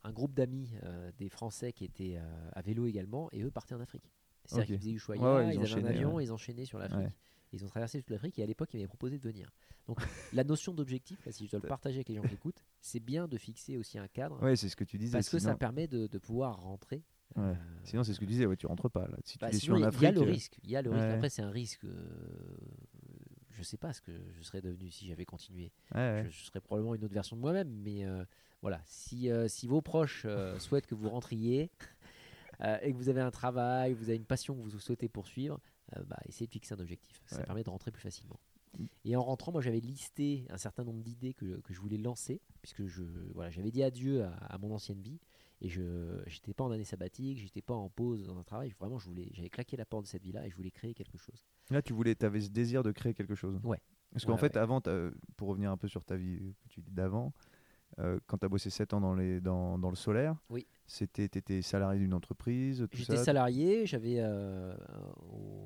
un 0.04 0.12
groupe 0.12 0.34
d'amis, 0.34 0.72
euh, 0.84 1.10
des 1.18 1.28
Français 1.28 1.72
qui 1.72 1.84
étaient 1.84 2.16
euh, 2.16 2.50
à 2.52 2.62
vélo 2.62 2.86
également, 2.86 3.28
et 3.32 3.42
eux 3.42 3.50
partaient 3.50 3.74
en 3.74 3.80
Afrique. 3.80 4.12
C'est-à-dire 4.46 4.66
qu'ils 4.66 4.78
faisaient 4.78 4.90
Ushuaïa, 4.92 5.34
ouais, 5.34 5.54
ils, 5.54 5.62
ils 5.62 5.72
avaient 5.72 5.82
un 5.82 5.86
avion, 5.86 6.20
ils 6.20 6.32
enchaînaient 6.32 6.64
sur 6.64 6.78
l'Afrique. 6.78 7.08
Ils 7.52 7.64
ont 7.64 7.68
traversé 7.68 8.00
toute 8.00 8.10
l'Afrique 8.10 8.38
et 8.38 8.42
à 8.42 8.46
l'époque, 8.46 8.70
ils 8.74 8.78
m'avaient 8.78 8.88
proposé 8.88 9.18
de 9.18 9.22
venir. 9.22 9.50
Donc, 9.86 10.00
la 10.32 10.44
notion 10.44 10.74
d'objectif, 10.74 11.18
si 11.30 11.46
je 11.46 11.50
dois 11.52 11.60
le 11.62 11.68
partager 11.68 11.98
avec 11.98 12.08
les 12.08 12.16
gens 12.16 12.22
qui 12.22 12.34
écoutent, 12.34 12.62
c'est 12.80 13.00
bien 13.00 13.28
de 13.28 13.36
fixer 13.38 13.76
aussi 13.76 13.98
un 13.98 14.08
cadre. 14.08 14.38
Oui, 14.42 14.56
c'est 14.56 14.68
ce 14.68 14.76
que 14.76 14.84
tu 14.84 14.98
disais. 14.98 15.12
Parce 15.12 15.28
que 15.28 15.38
ça 15.38 15.54
permet 15.54 15.86
de, 15.86 16.06
de 16.06 16.18
pouvoir 16.18 16.60
rentrer. 16.60 17.04
Euh, 17.38 17.54
sinon, 17.84 18.04
c'est 18.04 18.14
ce 18.14 18.20
que 18.20 18.24
tu 18.24 18.30
disais, 18.30 18.46
ouais, 18.46 18.56
tu 18.56 18.66
rentres 18.66 18.90
pas. 18.90 19.06
Là. 19.06 19.16
Si 19.24 19.38
bah, 19.38 19.48
il 19.52 19.64
y 19.64 20.06
a 20.06 20.12
le 20.12 20.20
euh, 20.20 20.24
risque. 20.24 20.58
Il 20.64 20.70
y 20.70 20.76
a 20.76 20.82
le 20.82 20.90
risque. 20.90 21.04
Après, 21.04 21.28
c'est 21.28 21.42
un 21.42 21.50
risque. 21.50 21.84
Euh, 21.84 22.56
je 23.50 23.62
sais 23.62 23.76
pas 23.76 23.92
ce 23.92 24.00
que 24.00 24.12
je 24.36 24.42
serais 24.42 24.60
devenu 24.60 24.90
si 24.90 25.06
j'avais 25.06 25.24
continué. 25.24 25.72
Je, 25.94 26.44
serais 26.44 26.60
probablement 26.60 26.94
une 26.94 27.04
autre 27.04 27.14
version 27.14 27.36
de 27.36 27.40
moi-même. 27.40 27.70
Mais 27.70 28.04
voilà, 28.62 28.80
si, 28.86 29.30
si 29.48 29.66
vos 29.66 29.82
proches 29.82 30.26
souhaitent 30.58 30.86
que 30.86 30.94
vous 30.94 31.08
rentriez 31.08 31.70
et 32.60 32.92
que 32.92 32.96
vous 32.96 33.08
avez 33.08 33.20
un 33.20 33.30
travail, 33.30 33.92
vous 33.92 34.08
avez 34.08 34.16
une 34.16 34.24
passion 34.24 34.54
que 34.54 34.60
vous 34.60 34.78
souhaitez 34.78 35.08
poursuivre, 35.08 35.60
bah, 36.06 36.16
essayez 36.26 36.46
de 36.46 36.52
fixer 36.52 36.74
un 36.74 36.80
objectif. 36.80 37.22
Ça 37.26 37.42
permet 37.42 37.62
de 37.62 37.70
rentrer 37.70 37.90
plus 37.90 38.02
facilement. 38.02 38.40
Et 39.04 39.16
en 39.16 39.22
rentrant, 39.22 39.52
moi 39.52 39.60
j'avais 39.60 39.80
listé 39.80 40.46
un 40.50 40.58
certain 40.58 40.84
nombre 40.84 41.02
d'idées 41.02 41.34
que, 41.34 41.60
que, 41.60 41.72
je 41.72 41.80
voulais 41.80 41.98
lancer, 41.98 42.40
puisque 42.62 42.86
je 42.86 43.02
voilà, 43.34 43.50
j'avais 43.50 43.70
dit 43.70 43.82
adieu 43.82 44.24
à, 44.24 44.58
mon 44.58 44.72
ancienne 44.72 45.00
vie 45.00 45.18
et 45.60 45.68
je 45.68 45.82
n'étais 46.24 46.52
pas 46.52 46.64
en 46.64 46.70
année 46.70 46.84
sabbatique, 46.84 47.38
j'étais 47.38 47.62
pas 47.62 47.74
en 47.74 47.88
pause 47.88 48.26
dans 48.26 48.38
un 48.38 48.42
travail. 48.42 48.74
Vraiment, 48.78 48.98
je 48.98 49.06
voulais, 49.06 49.28
j'avais 49.32 49.48
claqué 49.48 49.76
la 49.76 49.86
porte 49.86 50.04
de 50.04 50.08
cette 50.08 50.22
vie-là 50.22 50.46
et 50.46 50.50
je 50.50 50.56
voulais 50.56 50.70
créer 50.70 50.92
quelque 50.94 51.16
chose. 51.16 51.46
Là, 51.70 51.80
tu 51.80 51.92
voulais, 51.92 52.22
avais 52.22 52.40
ce 52.40 52.50
désir 52.50 52.82
de 52.82 52.92
créer 52.92 53.14
quelque 53.14 53.34
chose. 53.34 53.58
Ouais. 53.64 53.80
Parce 54.12 54.24
qu'en 54.24 54.36
fait, 54.36 54.56
avant, 54.56 54.80
pour 55.36 55.48
revenir 55.48 55.70
un 55.70 55.76
peu 55.76 55.88
sur 55.88 56.04
ta 56.04 56.16
vie 56.16 56.54
que 56.62 56.68
tu 56.68 56.80
dis 56.80 56.92
d'avant, 56.92 57.32
euh, 57.98 58.18
quand 58.26 58.38
tu 58.38 58.44
as 58.44 58.48
bossé 58.48 58.70
7 58.70 58.94
ans 58.94 59.00
dans, 59.00 59.14
les, 59.14 59.40
dans, 59.40 59.78
dans 59.78 59.90
le 59.90 59.96
solaire, 59.96 60.36
oui. 60.50 60.66
C'était 60.86 61.28
tu 61.28 61.38
étais 61.38 61.62
salarié 61.62 62.00
d'une 62.00 62.14
entreprise 62.14 62.86
J'étais 62.92 63.16
salarié, 63.16 63.86
j'avais, 63.86 64.20
euh, 64.20 64.76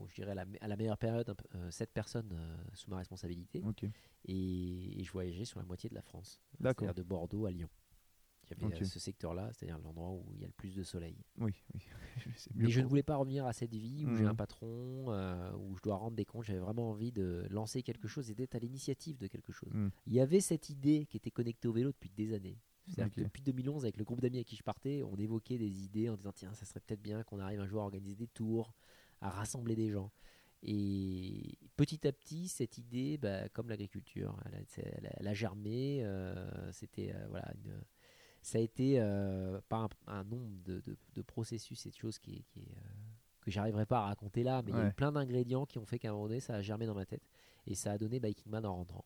je 0.08 0.14
dirais 0.14 0.32
à 0.60 0.68
la, 0.68 0.76
meilleure 0.76 0.98
période, 0.98 1.34
7 1.70 1.88
euh, 1.88 1.92
personnes 1.92 2.36
sous 2.74 2.90
ma 2.90 2.98
responsabilité. 2.98 3.62
Et, 4.26 5.00
et, 5.00 5.04
je 5.04 5.12
voyageais 5.12 5.44
sur 5.44 5.58
la 5.58 5.66
moitié 5.66 5.88
de 5.88 5.94
la 5.94 6.02
France, 6.02 6.40
c'est-à-dire 6.60 6.94
de 6.94 7.02
Bordeaux 7.02 7.46
à 7.46 7.50
Lyon. 7.50 7.68
Il 8.58 8.68
y 8.68 8.72
avait 8.72 8.84
ce 8.84 8.98
secteur-là, 8.98 9.50
c'est-à-dire 9.52 9.78
l'endroit 9.78 10.10
où 10.10 10.24
il 10.34 10.40
y 10.40 10.44
a 10.44 10.46
le 10.46 10.52
plus 10.52 10.74
de 10.74 10.82
soleil. 10.82 11.16
Oui, 11.38 11.52
oui. 11.74 11.82
Mais 12.54 12.68
je 12.68 12.80
ne 12.80 12.86
voulais 12.86 13.02
pas 13.02 13.16
revenir 13.16 13.46
à 13.46 13.52
cette 13.52 13.74
vie 13.74 14.04
où 14.06 14.16
j'ai 14.16 14.24
un 14.24 14.32
mmh. 14.32 14.36
patron, 14.36 15.04
euh, 15.08 15.52
où 15.56 15.76
je 15.76 15.82
dois 15.82 15.96
rendre 15.96 16.16
des 16.16 16.24
comptes. 16.24 16.44
J'avais 16.44 16.58
vraiment 16.58 16.90
envie 16.90 17.12
de 17.12 17.46
lancer 17.50 17.82
quelque 17.82 18.08
chose 18.08 18.30
et 18.30 18.34
d'être 18.34 18.54
à 18.56 18.58
l'initiative 18.58 19.18
de 19.18 19.28
quelque 19.28 19.52
chose. 19.52 19.72
Mmh. 19.72 19.88
Il 20.06 20.14
y 20.14 20.20
avait 20.20 20.40
cette 20.40 20.68
idée 20.68 21.06
qui 21.06 21.16
était 21.16 21.30
connectée 21.30 21.68
au 21.68 21.72
vélo 21.72 21.92
depuis 21.92 22.10
des 22.10 22.34
années. 22.34 22.58
C'est-à-dire 22.90 23.14
que 23.14 23.20
depuis 23.20 23.42
2011, 23.42 23.84
avec 23.84 23.96
le 23.96 24.04
groupe 24.04 24.20
d'amis 24.20 24.38
à 24.38 24.44
qui 24.44 24.56
je 24.56 24.62
partais, 24.62 25.02
on 25.02 25.16
évoquait 25.16 25.58
des 25.58 25.84
idées 25.84 26.08
en 26.08 26.16
disant 26.16 26.32
tiens, 26.32 26.52
ça 26.54 26.64
serait 26.64 26.80
peut-être 26.80 27.02
bien 27.02 27.22
qu'on 27.22 27.38
arrive 27.38 27.60
un 27.60 27.66
jour 27.66 27.80
à 27.80 27.84
organiser 27.84 28.16
des 28.16 28.28
tours, 28.28 28.74
à 29.20 29.30
rassembler 29.30 29.76
des 29.76 29.90
gens. 29.90 30.10
Et 30.62 31.58
petit 31.76 32.06
à 32.06 32.12
petit, 32.12 32.48
cette 32.48 32.76
idée, 32.76 33.16
bah, 33.16 33.48
comme 33.48 33.68
l'agriculture, 33.68 34.38
elle, 34.44 35.28
a 35.28 35.34
germé. 35.34 36.00
Euh, 36.02 36.70
c'était 36.72 37.14
euh, 37.14 37.26
voilà 37.30 37.50
une 37.64 37.80
ça 38.42 38.58
a 38.58 38.60
été 38.60 38.98
euh, 38.98 39.60
pas 39.68 39.88
un, 40.06 40.24
nombre 40.24 40.48
de, 40.64 40.82
de, 41.14 41.22
processus 41.22 41.84
et 41.86 41.90
de 41.90 41.96
choses 41.96 42.18
qui, 42.18 42.44
qui 42.44 42.60
euh, 42.60 42.80
que 43.40 43.50
j'arriverai 43.50 43.86
pas 43.86 44.00
à 44.00 44.06
raconter 44.06 44.42
là, 44.42 44.62
mais 44.62 44.72
il 44.72 44.76
y 44.76 44.80
a 44.80 44.88
eu 44.88 44.92
plein 44.92 45.12
d'ingrédients 45.12 45.66
qui 45.66 45.78
ont 45.78 45.84
fait 45.84 45.98
qu'à 45.98 46.08
un 46.08 46.12
moment 46.12 46.28
donné, 46.28 46.40
ça 46.40 46.54
a 46.54 46.62
germé 46.62 46.86
dans 46.86 46.94
ma 46.94 47.06
tête 47.06 47.22
et 47.66 47.74
ça 47.74 47.92
a 47.92 47.98
donné 47.98 48.20
Biking 48.20 48.50
Man 48.50 48.64
en 48.64 48.74
rentrant. 48.74 49.04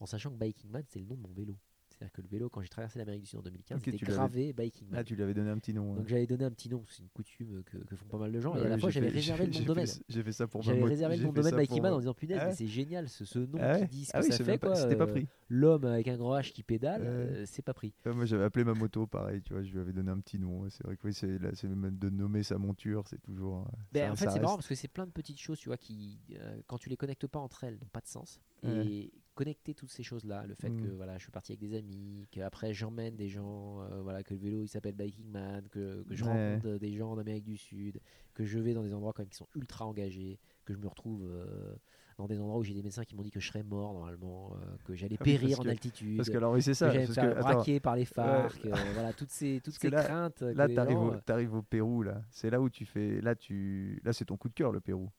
En 0.00 0.06
sachant 0.06 0.30
que 0.30 0.36
Biking 0.36 0.70
Man, 0.70 0.84
c'est 0.88 0.98
le 0.98 1.06
nom 1.06 1.16
de 1.16 1.20
mon 1.22 1.32
vélo. 1.32 1.56
C'est-à-dire 1.98 2.12
que 2.12 2.22
le 2.22 2.28
vélo, 2.28 2.48
quand 2.48 2.60
j'ai 2.60 2.68
traversé 2.68 2.98
l'Amérique 2.98 3.22
du 3.22 3.28
Sud 3.28 3.38
en 3.38 3.42
2015, 3.42 3.78
okay, 3.78 3.92
c'était 3.92 4.06
gravé 4.06 4.52
Biking 4.52 4.88
Man. 4.88 5.00
Ah, 5.00 5.04
tu 5.04 5.14
lui 5.14 5.22
avais 5.22 5.34
donné 5.34 5.50
un 5.50 5.58
petit 5.58 5.72
nom. 5.72 5.94
Donc 5.94 6.08
j'avais 6.08 6.26
donné 6.26 6.44
un 6.44 6.50
petit 6.50 6.68
nom, 6.68 6.84
c'est 6.88 7.02
une 7.02 7.08
coutume 7.10 7.62
que, 7.64 7.78
que, 7.78 7.96
font 7.96 8.06
pas 8.06 8.18
mal 8.18 8.32
de 8.32 8.40
gens. 8.40 8.56
et 8.56 8.62
à 8.62 8.68
la 8.68 8.78
fois, 8.78 8.90
j'avais 8.90 9.08
réservé 9.08 9.46
le 9.46 9.52
nom 9.52 9.60
de 9.60 9.64
domaine. 9.64 9.86
J'ai 10.08 10.22
fait 10.22 10.32
ça 10.32 10.46
pour 10.46 10.62
J'avais 10.62 10.82
réservé 10.82 11.16
le 11.16 11.24
nom 11.24 11.32
de 11.32 11.40
domaine 11.40 11.56
Biking 11.56 11.82
Man 11.82 11.92
en 11.92 11.98
disant 11.98 12.14
punaise, 12.14 12.40
mais 12.44 12.54
c'est 12.54 12.66
génial 12.66 13.08
ce, 13.08 13.24
ce 13.24 13.38
nom 13.38 13.58
ah 13.60 13.80
qui 13.80 13.86
dit 13.86 14.04
ce 14.04 14.12
que 14.12 14.18
ah 14.18 14.22
ça 14.22 14.44
fait. 14.44 14.58
Pas 14.58 15.06
pris. 15.06 15.26
L'homme 15.48 15.84
avec 15.84 16.08
un 16.08 16.16
grand 16.16 16.38
H 16.38 16.52
qui 16.52 16.62
pédale, 16.62 17.02
euh, 17.04 17.44
c'est 17.46 17.62
pas 17.62 17.74
pris. 17.74 17.92
moi 18.06 18.24
j'avais 18.24 18.44
appelé 18.44 18.64
ma 18.64 18.74
moto 18.74 19.06
pareil, 19.06 19.42
tu 19.42 19.52
vois, 19.52 19.62
je 19.62 19.72
lui 19.72 19.80
avais 19.80 19.92
donné 19.92 20.10
un 20.10 20.18
petit 20.18 20.38
nom. 20.38 20.68
C'est 20.70 20.84
vrai 20.84 20.96
que 20.96 21.06
oui, 21.06 21.14
c'est 21.14 21.38
de 21.38 22.08
nommer 22.10 22.42
sa 22.42 22.58
monture, 22.58 23.04
c'est 23.08 23.20
toujours. 23.20 23.60
Euh, 23.62 23.76
ben, 23.92 24.12
en 24.12 24.16
fait, 24.16 24.30
c'est 24.30 24.40
marrant 24.40 24.56
parce 24.56 24.68
que 24.68 24.74
c'est 24.74 24.88
plein 24.88 25.06
de 25.06 25.12
petites 25.12 25.40
choses, 25.40 25.58
tu 25.58 25.68
vois, 25.68 25.76
qui, 25.76 26.18
euh, 26.32 26.60
quand 26.66 26.78
tu 26.78 26.88
les 26.88 26.96
connectes 26.96 27.26
pas 27.26 27.38
entre 27.38 27.64
elles, 27.64 27.74
n'ont 27.74 27.90
pas 27.92 28.00
de 28.00 28.06
sens. 28.06 28.40
Et 28.64 29.12
connecter 29.34 29.74
toutes 29.74 29.90
ces 29.90 30.02
choses-là, 30.02 30.46
le 30.46 30.54
fait 30.54 30.70
que 30.70 30.86
mm. 30.86 30.96
voilà, 30.96 31.18
je 31.18 31.22
suis 31.24 31.32
parti 31.32 31.52
avec 31.52 31.60
des 31.60 31.76
amis, 31.76 32.26
qu'après 32.30 32.72
j'emmène 32.72 33.16
des 33.16 33.28
gens, 33.28 33.80
euh, 33.82 34.00
voilà, 34.02 34.22
que 34.22 34.32
le 34.34 34.40
vélo 34.40 34.62
il 34.62 34.68
s'appelle 34.68 34.94
Biking 34.94 35.30
Man, 35.30 35.66
que, 35.70 36.02
que 36.04 36.14
je 36.14 36.24
rencontre 36.24 36.78
des 36.78 36.92
gens 36.94 37.10
en 37.12 37.18
Amérique 37.18 37.44
du 37.44 37.56
Sud, 37.56 38.00
que 38.34 38.44
je 38.44 38.58
vais 38.58 38.74
dans 38.74 38.82
des 38.82 38.94
endroits 38.94 39.12
quand 39.12 39.22
même 39.22 39.28
qui 39.28 39.36
sont 39.36 39.48
ultra 39.54 39.86
engagés, 39.86 40.38
que 40.64 40.72
je 40.72 40.78
me 40.78 40.86
retrouve 40.88 41.24
euh, 41.24 41.74
dans 42.16 42.26
des 42.28 42.38
endroits 42.38 42.58
où 42.58 42.62
j'ai 42.62 42.74
des 42.74 42.82
médecins 42.82 43.04
qui 43.04 43.14
m'ont 43.16 43.22
dit 43.22 43.30
que 43.30 43.40
je 43.40 43.48
serais 43.48 43.62
mort 43.64 43.92
normalement, 43.92 44.54
euh, 44.54 44.76
que 44.84 44.94
j'allais 44.94 45.16
Ah 45.20 45.24
périr 45.24 45.60
en 45.60 45.64
que- 45.64 45.68
altitude, 45.68 46.16
Parce 46.16 46.30
que 46.30 46.36
alors 46.36 46.52
oui, 46.52 46.62
c'est 46.62 46.70
que 46.70 46.76
ça. 46.76 46.90
j'allais 46.90 47.00
me 47.08 47.14
parce 47.14 47.14
faire 47.14 47.34
que, 47.34 47.40
braquer 47.40 47.80
par 47.80 47.96
les 47.96 48.06
euh, 48.18 48.48
voilà 48.94 49.12
toutes 49.12 49.30
ces 49.30 49.60
toutes 49.64 49.74
que 49.74 49.80
ces 49.80 49.90
là- 49.90 50.04
craintes. 50.04 50.38
que 50.38 50.44
là, 50.44 50.68
t'arrives 50.68 51.52
au, 51.54 51.58
au 51.58 51.62
Pérou 51.62 52.02
là. 52.02 52.22
C'est 52.30 52.50
là 52.50 52.60
où 52.60 52.70
tu 52.70 52.86
fais, 52.86 53.20
là 53.20 53.34
tu, 53.34 54.00
là 54.04 54.12
c'est 54.12 54.26
ton 54.26 54.36
coup 54.36 54.48
de 54.48 54.54
cœur 54.54 54.70
le 54.72 54.80
Pérou. 54.80 55.10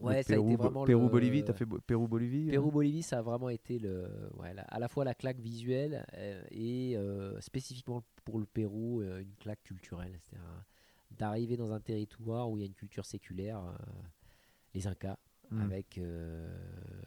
Ouais, 0.00 0.22
ça 0.22 0.34
a 0.34 0.36
Pérou, 0.36 0.48
été 0.48 0.56
Bo- 0.56 0.62
vraiment 0.64 0.84
Pérou 0.84 1.02
le- 1.04 1.08
Bolivie, 1.08 1.44
t'as 1.44 1.52
fait 1.52 1.64
Bo- 1.64 1.80
Pérou 1.80 2.06
Bolivie. 2.06 2.48
euh 2.48 2.50
Pérou 2.52 2.70
Bolivie, 2.70 3.02
ça 3.02 3.18
a 3.18 3.22
vraiment 3.22 3.48
été 3.48 3.78
le, 3.78 4.06
ouais, 4.38 4.54
la- 4.54 4.62
à 4.62 4.78
la 4.78 4.88
fois 4.88 5.04
la 5.04 5.14
claque 5.14 5.40
visuelle 5.40 6.04
euh, 6.14 6.42
et 6.50 6.96
euh, 6.96 7.40
spécifiquement 7.40 8.04
pour 8.24 8.38
le 8.38 8.46
Pérou 8.46 9.00
euh, 9.02 9.20
une 9.22 9.34
claque 9.36 9.62
culturelle, 9.64 10.18
c'est-à-dire 10.22 10.46
d'arriver 11.10 11.56
dans 11.56 11.72
un 11.72 11.80
territoire 11.80 12.48
où 12.50 12.56
il 12.56 12.60
y 12.60 12.62
a 12.62 12.66
une 12.66 12.74
culture 12.74 13.04
séculaire, 13.06 13.58
euh, 13.64 13.72
les 14.74 14.86
Incas, 14.86 15.16
Mm. 15.50 15.62
avec, 15.62 15.96
euh, 15.96 16.46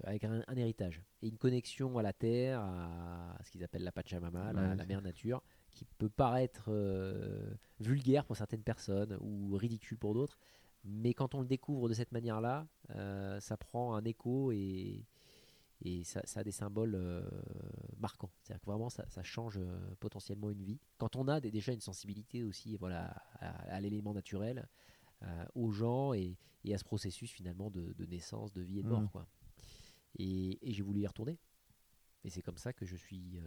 avec 0.04 0.24
un, 0.24 0.42
un 0.48 0.56
héritage 0.56 1.00
et 1.22 1.28
une 1.28 1.38
connexion 1.38 1.96
à 2.00 2.02
la 2.02 2.12
terre, 2.12 2.60
à, 2.60 3.38
ce 3.44 3.52
qu'ils 3.52 3.64
appellent 3.64 3.84
la 3.84 3.92
Pachamama, 3.92 4.52
la, 4.52 4.70
Ouais, 4.70 4.76
la 4.76 4.86
mère 4.88 5.00
nature, 5.04 5.44
qui 5.70 5.86
peut 5.86 6.10
paraître 6.10 6.72
vulgaire 7.80 8.26
pour 8.26 8.36
certaines 8.36 8.64
personnes 8.64 9.16
ou 9.22 9.56
ridicule 9.56 10.00
pour 10.00 10.16
d'autres. 10.16 10.40
Mais 10.84 11.14
quand 11.14 11.36
on 11.36 11.42
le 11.42 11.48
découvre 11.48 11.90
de 11.90 11.94
cette 11.94 12.12
manière-là, 12.12 12.68
euh, 12.92 13.40
ça 13.40 13.56
prend 13.58 13.94
un 13.96 14.04
écho 14.04 14.52
et, 14.52 15.06
et 15.84 16.04
ça, 16.04 16.22
ça 16.26 16.40
a 16.40 16.44
des 16.44 16.52
symboles 16.52 16.96
euh, 16.96 17.22
marquants. 17.98 18.32
C'est-à-dire 18.42 18.62
que 18.62 18.66
vraiment, 18.66 18.90
ça, 18.90 19.06
ça 19.10 19.22
change 19.24 19.58
euh, 19.60 19.80
potentiellement 20.00 20.50
une 20.50 20.64
vie. 20.64 20.80
Quand 20.98 21.16
on 21.16 21.28
a 21.28 21.40
des- 21.40 21.52
déjà 21.52 21.72
une 21.72 21.82
sensibilité 21.82 22.44
aussi 22.44 22.78
voilà, 22.78 23.16
à, 23.40 23.50
à 23.76 23.80
l'élément 23.80 24.14
naturel, 24.14 24.68
aux 25.54 25.70
gens 25.70 26.14
et, 26.16 26.36
et 26.64 26.74
à 26.74 26.80
ce 26.80 26.84
processus 26.84 27.30
finalement 27.30 27.70
de, 27.70 27.94
de 27.94 28.06
naissance, 28.08 28.52
de 28.52 28.62
vie 28.64 28.80
et 28.80 28.82
de 28.82 28.88
mort. 28.88 29.02
Mhm. 29.02 29.10
Quoi. 29.10 29.28
Et, 30.18 30.58
et 30.68 30.74
j'ai 30.74 30.82
voulu 30.82 31.02
y 31.02 31.06
retourner. 31.08 31.38
Et 32.24 32.32
c'est 32.32 32.42
comme 32.42 32.58
ça 32.58 32.74
que 32.74 32.88
je 32.88 32.96
suis 32.96 33.40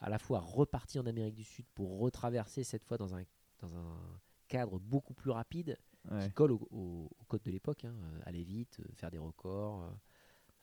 à 0.00 0.10
la 0.10 0.18
fois 0.18 0.40
reparti 0.40 0.98
en 0.98 1.06
Amérique 1.06 1.36
du 1.36 1.44
Sud 1.44 1.66
pour 1.72 2.00
retraverser 2.00 2.64
cette 2.64 2.82
fois 2.82 2.98
dans 2.98 3.14
un, 3.14 3.22
dans 3.60 3.76
un 3.76 4.20
cadre 4.48 4.80
beaucoup 4.80 5.14
plus 5.14 5.30
rapide 5.30 5.78
Ouais. 6.10 6.24
qui 6.26 6.32
colle 6.32 6.52
au, 6.52 6.66
au- 6.70 7.10
au 7.20 7.24
code 7.28 7.42
de 7.42 7.50
l'époque, 7.50 7.84
hein, 7.84 7.94
euh, 7.94 8.20
aller 8.26 8.42
vite, 8.42 8.78
euh, 8.80 8.84
faire 8.94 9.10
des 9.10 9.18
records, 9.18 9.92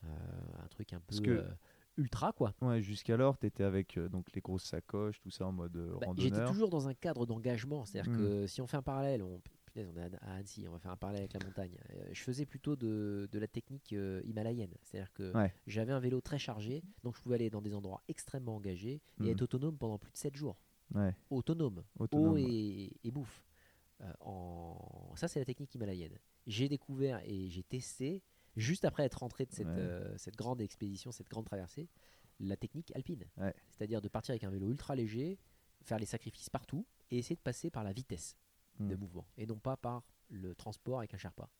euh, 0.04 0.08
un 0.62 0.68
truc 0.68 0.92
un 0.92 1.00
peu 1.00 1.16
que- 1.20 1.46
ultra 1.96 2.32
quoi. 2.32 2.54
Ouais, 2.60 2.80
jusqu'alors, 2.82 3.38
tu 3.38 3.46
étais 3.46 3.64
avec 3.64 3.96
euh, 3.98 4.08
donc 4.08 4.26
les 4.34 4.40
grosses 4.40 4.64
sacoches, 4.64 5.20
tout 5.20 5.30
ça 5.30 5.46
en 5.46 5.52
mode 5.52 5.76
euh, 5.76 5.96
Bah, 6.00 6.08
J'étais 6.16 6.44
toujours 6.46 6.68
dans 6.70 6.88
un 6.88 6.94
cadre 6.94 7.26
d'engagement, 7.26 7.84
c'est-à-dire 7.84 8.12
Mm. 8.12 8.16
que 8.16 8.46
si 8.46 8.60
on 8.60 8.66
fait 8.66 8.76
un 8.76 8.82
parallèle, 8.82 9.22
on, 9.22 9.40
punaise, 9.66 9.88
on 9.92 9.96
est 9.96 10.14
à 10.22 10.32
Annecy, 10.34 10.66
on 10.68 10.72
va 10.72 10.78
faire 10.78 10.90
un 10.92 10.96
parallèle 10.96 11.22
avec 11.22 11.32
la 11.34 11.44
montagne. 11.44 11.76
Euh, 11.90 12.08
je 12.12 12.20
faisais 12.22 12.44
plutôt 12.46 12.76
de, 12.76 13.28
de 13.30 13.38
la 13.38 13.46
technique 13.46 13.92
himalayenne, 14.24 14.74
c'est-à-dire 14.82 15.12
que 15.12 15.34
Ouais. 15.34 15.54
j'avais 15.66 15.92
un 15.92 16.00
vélo 16.00 16.20
très 16.20 16.38
chargé, 16.38 16.82
donc 17.02 17.16
je 17.16 17.22
pouvais 17.22 17.36
aller 17.36 17.50
dans 17.50 17.62
des 17.62 17.74
endroits 17.74 18.02
extrêmement 18.08 18.56
engagés 18.56 19.00
et 19.20 19.24
Mm. 19.24 19.26
être 19.28 19.42
autonome 19.42 19.78
pendant 19.78 19.98
plus 19.98 20.12
de 20.12 20.16
7 20.18 20.36
jours. 20.36 20.60
Ouais, 20.94 21.14
Autonome, 21.30 21.84
autonome. 21.98 22.32
eau 22.32 22.36
et, 22.36 22.92
et 23.04 23.10
bouffe. 23.10 23.44
Euh, 24.00 24.12
en... 24.20 25.12
Ça, 25.16 25.28
c'est 25.28 25.38
la 25.38 25.44
technique 25.44 25.74
himalayenne. 25.74 26.18
J'ai 26.46 26.68
découvert 26.68 27.20
et 27.24 27.48
j'ai 27.50 27.62
testé, 27.62 28.22
juste 28.56 28.84
après 28.84 29.04
être 29.04 29.18
rentré 29.20 29.44
de 29.46 29.52
cette, 29.52 29.66
Ouais. 29.66 29.74
euh, 29.76 30.16
cette 30.18 30.36
grande 30.36 30.60
expédition, 30.60 31.12
cette 31.12 31.28
grande 31.28 31.44
traversée, 31.44 31.88
la 32.38 32.56
technique 32.56 32.90
alpine. 32.94 33.24
Ouais. 33.36 33.54
C'est-à-dire 33.70 34.00
de 34.00 34.08
partir 34.08 34.32
avec 34.32 34.44
un 34.44 34.50
vélo 34.50 34.70
ultra 34.70 34.94
léger, 34.96 35.38
faire 35.82 35.98
les 35.98 36.06
sacrifices 36.06 36.48
partout 36.50 36.86
et 37.10 37.18
essayer 37.18 37.36
de 37.36 37.40
passer 37.40 37.70
par 37.70 37.84
la 37.84 37.92
vitesse 37.92 38.36
de 38.78 38.94
Mm. 38.94 38.98
mouvement 38.98 39.26
et 39.36 39.46
non 39.46 39.58
pas 39.58 39.76
par 39.76 40.02
le 40.30 40.54
transport 40.54 40.98
avec 41.00 41.12
un 41.12 41.18
Sherpa. 41.18 41.50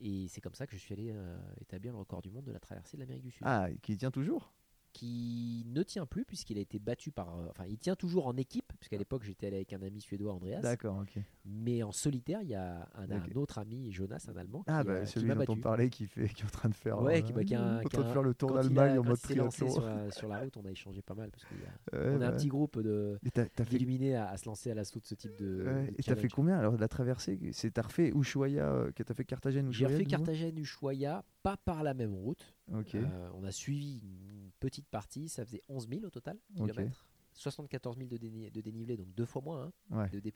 Et 0.00 0.28
c'est 0.28 0.40
comme 0.40 0.54
ça 0.54 0.66
que 0.66 0.74
je 0.76 0.80
suis 0.80 0.92
allé 0.94 1.10
euh, 1.10 1.38
établir 1.60 1.92
le 1.92 1.98
record 1.98 2.22
du 2.22 2.30
monde 2.30 2.44
de 2.44 2.52
la 2.52 2.60
traversée 2.60 2.96
de 2.96 3.02
l'Amérique 3.02 3.24
du 3.24 3.30
Sud 3.30 3.42
Ah, 3.44 3.68
qui 3.82 3.96
tient 3.96 4.10
toujours? 4.10 4.52
Qui 4.96 5.64
ne 5.66 5.82
tient 5.82 6.06
plus 6.06 6.24
puisqu'il 6.24 6.56
a 6.56 6.60
été 6.62 6.78
battu 6.78 7.10
par. 7.12 7.36
euh, 7.38 7.48
Enfin, 7.50 7.66
il 7.68 7.76
tient 7.78 7.96
toujours 7.96 8.26
en 8.28 8.36
équipe, 8.38 8.72
puisqu'à 8.80 8.96
l'époque 8.96 9.24
j'étais 9.24 9.48
allé 9.48 9.56
avec 9.56 9.74
un 9.74 9.82
ami 9.82 10.00
suédois, 10.00 10.32
Andreas. 10.32 10.60
D'accord, 10.62 10.98
ok. 11.02 11.22
Mais 11.44 11.82
en 11.82 11.92
solitaire, 11.92 12.40
il 12.42 12.48
y 12.48 12.54
a 12.54 12.88
un, 12.94 13.06
autre 13.36 13.58
ami, 13.58 13.92
Jonas, 13.92 14.26
un 14.28 14.36
Allemand, 14.36 14.64
Ah, 14.66 14.80
qui, 14.80 14.86
bah, 14.88 15.04
celui 15.06 15.34
dont 15.34 15.44
on 15.48 15.56
parlait 15.58 15.90
qui, 15.90 16.06
fait, 16.06 16.28
qui 16.28 16.42
est 16.42 16.46
en 16.46 16.48
train 16.48 16.68
de 16.70 16.74
faire. 16.74 17.00
Ouais, 17.02 17.18
euh, 17.18 17.20
qui, 17.22 17.32
bah, 17.34 17.44
qui 17.44 17.54
a 17.54 17.62
un- 17.62 17.80
en 17.80 17.82
train 17.82 18.02
de 18.04 18.08
faire 18.08 18.22
le 18.22 18.32
tour 18.34 18.54
d'Allemagne 18.54 18.98
en 18.98 19.04
mode 19.04 19.20
triathlon. 19.20 19.50
sur 19.70 19.82
la, 19.82 20.10
sur 20.10 20.28
la 20.28 20.38
route, 20.38 20.56
on 20.56 20.64
a 20.64 20.70
échangé 20.70 21.02
pas 21.02 21.14
mal 21.14 21.30
parce 21.30 21.44
qu'on 21.44 21.96
Ouais, 21.96 22.24
a 22.24 22.28
un 22.28 22.32
petit 22.32 22.48
groupe 22.48 22.80
de 22.80 23.18
t'as 23.34 23.44
fait, 23.64 23.64
d'illuminés 23.66 24.16
à, 24.16 24.30
à 24.30 24.36
se 24.38 24.46
lancer 24.46 24.70
à 24.70 24.74
l'assaut 24.74 24.98
de 24.98 25.04
ce 25.06 25.14
type 25.14 25.36
de. 25.38 25.62
ouais, 25.66 25.86
de 25.88 25.94
et 25.98 26.02
t'as 26.02 26.16
fait 26.16 26.28
combien 26.28 26.58
alors 26.58 26.72
de 26.72 26.80
la 26.80 26.88
traversée? 26.88 27.38
C'est 27.52 27.70
t'as 27.72 27.82
refait 27.82 28.12
Ushuaia, 28.14 28.64
euh, 28.66 28.92
que 28.92 29.02
t'as 29.02 29.14
fait 29.14 29.24
Carthagène 29.24 29.70
J'ai 29.70 29.84
Ushuaia 29.84 29.98
refait 29.98 30.04
Carthagène, 30.06 30.58
Ushuaia, 30.58 31.22
pas 31.42 31.56
par 31.58 31.82
la 31.82 31.92
même 31.94 32.14
route. 32.14 32.54
Ok. 32.72 32.94
Euh, 32.94 33.30
on 33.34 33.44
a 33.44 33.52
suivi 33.52 34.00
une 34.02 34.45
petite 34.60 34.88
partie, 34.88 35.28
ça 35.28 35.44
faisait 35.44 35.62
11 35.68 35.88
000 35.88 36.04
au 36.04 36.10
total, 36.10 36.38
kilomètres. 36.54 37.06
74 37.34 37.96
000 37.98 38.08
de, 38.08 38.16
déni- 38.16 38.50
de 38.50 38.60
dénivelé, 38.60 38.96
donc 38.96 39.12
deux 39.14 39.26
fois 39.26 39.42
moins 39.42 39.72
hein, 39.90 39.98
Ouais. 39.98 40.10
de 40.10 40.20
D+, 40.20 40.32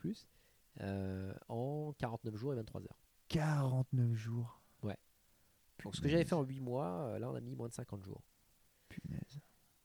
euh, 0.80 1.34
en 1.48 1.92
49 1.98 2.36
jours 2.36 2.52
et 2.52 2.56
23 2.56 2.82
heures. 2.82 2.98
49 3.28 4.14
jours. 4.14 4.56
Donc 5.82 5.96
ce 5.96 6.02
que 6.02 6.08
j'avais 6.10 6.26
fait 6.26 6.34
en 6.34 6.42
8 6.42 6.60
mois, 6.60 7.06
euh, 7.06 7.18
là 7.18 7.30
on 7.30 7.34
a 7.34 7.40
mis 7.40 7.56
moins 7.56 7.68
de 7.68 7.72
50 7.72 8.02
jours. 8.04 8.22
Punaise. 8.90 9.40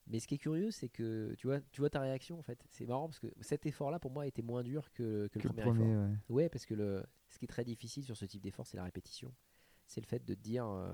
Mais 0.07 0.19
ce 0.19 0.27
qui 0.27 0.35
est 0.35 0.37
curieux, 0.39 0.69
c'est 0.69 0.89
que 0.89 1.33
tu 1.37 1.47
vois, 1.47 1.61
tu 1.71 1.79
vois 1.79 1.89
ta 1.89 2.01
réaction 2.01 2.37
en 2.37 2.41
fait. 2.43 2.61
C'est 2.69 2.85
marrant 2.85 3.07
parce 3.07 3.19
que 3.19 3.27
cet 3.39 3.65
effort-là 3.65 3.97
pour 3.97 4.11
moi 4.11 4.27
était 4.27 4.41
moins 4.41 4.61
dur 4.61 4.91
que, 4.91 5.29
que 5.31 5.39
le 5.39 5.43
Que 5.43 5.47
le 5.47 5.53
premier, 5.53 5.63
premier, 5.63 5.91
effort. 5.93 6.09
ouais. 6.09 6.43
Ouais, 6.43 6.49
parce 6.49 6.65
que 6.65 6.73
le, 6.73 7.05
ce 7.29 7.39
qui 7.39 7.45
est 7.45 7.47
très 7.47 7.63
difficile 7.63 8.03
sur 8.03 8.17
ce 8.17 8.25
type 8.25 8.41
d'effort, 8.41 8.67
c'est 8.67 8.75
la 8.75 8.83
répétition. 8.83 9.33
C'est 9.87 10.01
le 10.01 10.05
fait 10.05 10.23
de 10.25 10.33
te 10.33 10.39
dire, 10.41 10.67
euh, 10.67 10.91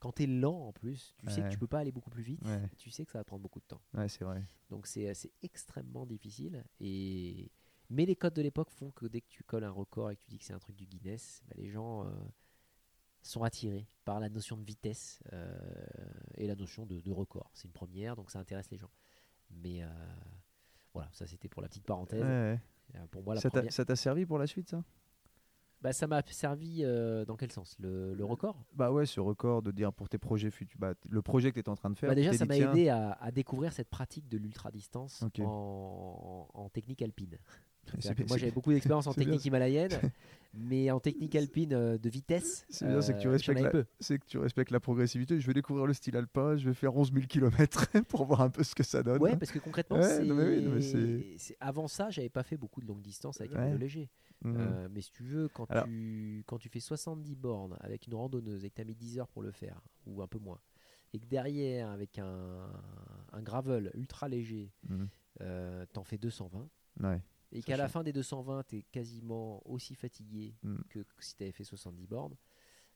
quand 0.00 0.12
tu 0.12 0.22
es 0.22 0.26
lent 0.26 0.68
en 0.68 0.72
plus, 0.72 1.14
tu 1.18 1.30
sais 1.30 1.42
que 1.42 1.48
tu 1.48 1.58
peux 1.58 1.66
pas 1.66 1.80
aller 1.80 1.92
beaucoup 1.92 2.10
plus 2.10 2.22
vite, 2.22 2.44
Ouais. 2.44 2.68
tu 2.76 2.90
sais 2.90 3.04
que 3.04 3.10
ça 3.12 3.18
va 3.18 3.24
prendre 3.24 3.42
beaucoup 3.42 3.60
de 3.60 3.64
temps. 3.66 3.80
Ouais, 3.94 4.08
c'est 4.08 4.24
vrai. 4.24 4.44
Donc 4.70 4.86
c'est 4.86 5.12
c'est 5.14 5.32
extrêmement 5.42 6.06
difficile. 6.06 6.64
Et... 6.80 7.50
Mais 7.90 8.04
les 8.04 8.16
codes 8.16 8.34
de 8.34 8.42
l'époque 8.42 8.70
font 8.70 8.90
que 8.90 9.06
dès 9.06 9.22
que 9.22 9.28
tu 9.28 9.42
colles 9.44 9.64
un 9.64 9.70
record 9.70 10.10
et 10.10 10.16
que 10.16 10.20
tu 10.22 10.28
dis 10.28 10.38
que 10.38 10.44
c'est 10.44 10.52
un 10.52 10.58
truc 10.58 10.76
du 10.76 10.86
Guinness, 10.86 11.42
bah, 11.48 11.54
les 11.56 11.70
gens 11.70 12.04
euh, 12.04 12.10
sont 13.22 13.42
attirés 13.44 13.86
par 14.04 14.20
la 14.20 14.28
notion 14.28 14.56
de 14.58 14.62
vitesse 14.64 15.22
euh, 15.32 15.56
et 16.36 16.46
la 16.46 16.54
notion 16.54 16.84
de, 16.84 17.00
de 17.00 17.10
record. 17.10 17.50
C'est 17.54 17.64
une 17.66 17.72
première, 17.72 18.14
donc 18.14 18.30
ça 18.30 18.38
intéresse 18.40 18.70
les 18.70 18.76
gens. 18.78 18.90
Mais 19.50 19.82
euh, 19.82 19.88
voilà, 20.92 21.08
ça 21.14 21.26
c'était 21.26 21.48
pour 21.48 21.62
la 21.62 21.68
petite 21.68 21.84
parenthèse. 21.86 22.22
Euh, 22.22 22.56
Pour 23.10 23.22
moi, 23.22 23.34
la 23.34 23.40
Ça 23.40 23.48
t'a 23.50 23.58
première... 23.60 23.72
ça 23.72 23.84
t'a 23.86 23.96
servi 23.96 24.26
pour 24.26 24.38
la 24.38 24.46
suite, 24.46 24.68
ça? 24.68 24.84
Bah, 25.80 25.92
ça 25.92 26.06
m'a 26.06 26.22
servi 26.26 26.82
euh, 26.82 27.24
dans 27.24 27.36
quel 27.36 27.52
sens? 27.52 27.76
Le, 27.78 28.14
le 28.14 28.24
record? 28.24 28.64
Bah 28.74 28.90
ouais, 28.90 29.06
ce 29.06 29.20
record 29.20 29.62
de 29.62 29.70
dire 29.70 29.92
pour 29.92 30.08
tes 30.08 30.18
projets 30.18 30.50
futurs, 30.50 30.78
bah, 30.78 30.94
le 31.08 31.22
projet 31.22 31.50
que 31.50 31.54
tu 31.54 31.60
étais 31.60 31.68
en 31.68 31.76
train 31.76 31.90
de 31.90 31.96
faire. 31.96 32.08
Bah, 32.08 32.14
Déjà, 32.14 32.32
ça 32.32 32.44
m'a 32.46 32.56
aidé 32.56 32.88
à, 32.88 33.12
à 33.12 33.30
découvrir 33.30 33.72
cette 33.72 33.88
pratique 33.88 34.28
de 34.28 34.38
l'ultra-distance 34.38 35.24
en 35.44 36.68
technique 36.72 37.02
alpine. 37.02 37.38
Moi, 38.28 38.38
j'avais 38.38 38.50
beaucoup 38.52 38.72
d'expérience 38.72 39.06
en 39.06 39.12
bien. 39.12 39.24
technique 39.24 39.44
himalayenne, 39.44 39.90
mais 40.54 40.90
en 40.90 41.00
technique 41.00 41.34
alpine 41.34 41.72
euh, 41.72 41.98
de 41.98 42.08
vitesse, 42.08 42.66
C'est 42.68 42.86
bien, 42.86 43.00
c'est 43.00 43.14
que 43.14 43.20
tu 43.20 43.28
euh, 43.28 43.32
respectes 43.32 43.60
la- 43.60 43.84
c'est 44.00 44.18
que 44.18 44.26
tu 44.26 44.38
respectes 44.38 44.70
la 44.70 44.80
progressivité. 44.80 45.40
Je 45.40 45.46
vais 45.46 45.54
découvrir 45.54 45.86
le 45.86 45.92
style 45.92 46.16
alpin, 46.16 46.56
je 46.56 46.68
vais 46.68 46.74
faire 46.74 46.96
11 46.96 47.12
000 47.12 47.26
km 47.26 47.86
pour 48.08 48.24
voir 48.24 48.40
un 48.42 48.50
peu 48.50 48.62
ce 48.62 48.74
que 48.74 48.82
ça 48.82 49.02
donne. 49.02 49.20
Ouais, 49.22 49.36
parce 49.36 49.52
que 49.52 49.58
concrètement, 49.58 49.96
Ouais, 49.98 50.02
c'est... 50.02 50.24
non, 50.24 50.34
mais 50.34 50.48
oui, 50.48 50.62
non, 50.62 50.70
mais 50.72 50.80
c'est- 50.82 51.34
c'est- 51.38 51.56
avant 51.60 51.88
ça, 51.88 52.10
j'avais 52.10 52.28
pas 52.30 52.42
fait 52.42 52.56
beaucoup 52.56 52.80
de 52.80 52.86
longue 52.86 53.02
distance 53.02 53.40
avec 53.40 53.54
un 53.54 53.64
vélo 53.66 53.78
léger. 53.78 54.10
Euh, 54.46 54.88
mais 54.92 55.00
si 55.00 55.10
tu 55.10 55.24
veux, 55.24 55.48
quand, 55.48 55.68
Alors- 55.70 55.84
tu, 55.86 56.44
quand 56.46 56.58
tu 56.58 56.68
fais 56.68 56.78
70 56.80 57.34
bornes 57.34 57.76
avec 57.80 58.06
une 58.06 58.14
randonneuse 58.14 58.64
et 58.64 58.70
que 58.70 58.76
tu 58.76 58.80
as 58.82 58.84
mis 58.84 58.94
10 58.94 59.18
heures 59.18 59.28
pour 59.28 59.42
le 59.42 59.50
faire, 59.50 59.80
ou 60.06 60.22
un 60.22 60.28
peu 60.28 60.38
moins, 60.38 60.60
et 61.12 61.18
que 61.18 61.26
derrière, 61.26 61.90
avec 61.90 62.18
un, 62.20 62.70
un 63.32 63.42
gravel 63.42 63.90
ultra 63.94 64.28
léger, 64.28 64.70
Mhm. 64.88 65.08
euh, 65.40 65.86
t'en 65.92 66.04
fais 66.04 66.18
220, 66.18 66.68
Ouais. 67.02 67.20
Et 67.52 67.62
qu'à 67.62 67.76
la 67.76 67.88
fin 67.88 68.02
des 68.02 68.12
220, 68.12 68.62
tu 68.66 68.76
es 68.78 68.82
quasiment 68.82 69.62
aussi 69.68 69.94
fatigué 69.94 70.54
Mm. 70.62 70.76
que, 70.88 71.04
si 71.20 71.34
tu 71.36 71.42
avais 71.44 71.52
fait 71.52 71.64
70 71.64 72.06
bornes, 72.06 72.36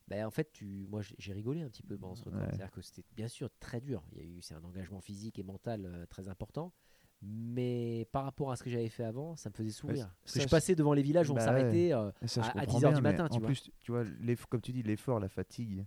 ben 0.09 0.27
en 0.27 0.31
fait, 0.31 0.51
tu, 0.53 0.87
moi 0.91 1.01
j'ai 1.19 1.33
rigolé 1.33 1.63
un 1.63 1.69
petit 1.69 1.83
peu 1.83 1.97
pendant 1.97 2.17
ce 2.17 2.25
record. 2.25 2.41
Ouais. 2.41 2.47
C'est-à-dire 2.49 2.71
que 2.73 2.83
c'était 2.83 3.05
bien 3.15 3.29
sûr 3.29 3.49
très 3.61 3.81
dur. 3.81 4.03
Il 4.13 4.19
y 4.19 4.21
a 4.21 4.25
eu, 4.25 4.43
c'est 4.43 4.55
un 4.55 4.65
engagement 4.65 5.01
physique 5.01 5.39
et 5.39 5.43
mental 5.43 5.87
euh, 5.87 6.07
très 6.07 6.29
important. 6.29 6.73
Mais 7.25 8.09
par 8.11 8.25
rapport 8.25 8.51
à 8.51 8.57
ce 8.57 8.65
que 8.65 8.69
j'avais 8.71 8.89
fait 8.89 9.05
avant, 9.05 9.37
ça 9.37 9.49
me 9.49 9.55
faisait 9.55 9.71
sourire. 9.71 10.13
Parce 10.25 10.35
que 10.35 10.41
je 10.41 10.49
passais 10.49 10.75
devant 10.75 10.93
les 10.93 11.03
villages 11.03 11.31
où 11.31 11.35
on 11.35 11.37
Bah 11.37 11.45
s'arrêtait. 11.45 11.93
euh, 11.93 12.11
à- 12.37 12.49
à 12.49 12.53
comprends 12.67 12.79
10 12.79 12.85
heures 12.85 12.91
bien, 12.91 12.99
du 12.99 13.03
mais 13.03 13.11
matin, 13.13 13.29
tu 13.29 13.37
En 13.37 13.39
vois. 13.39 13.47
plus, 13.47 13.71
tu 13.79 13.93
vois, 13.93 14.05
comme 14.51 14.61
tu 14.61 14.73
dis, 14.73 14.83
l'effort, 14.83 15.21
la 15.21 15.29
fatigue 15.29 15.87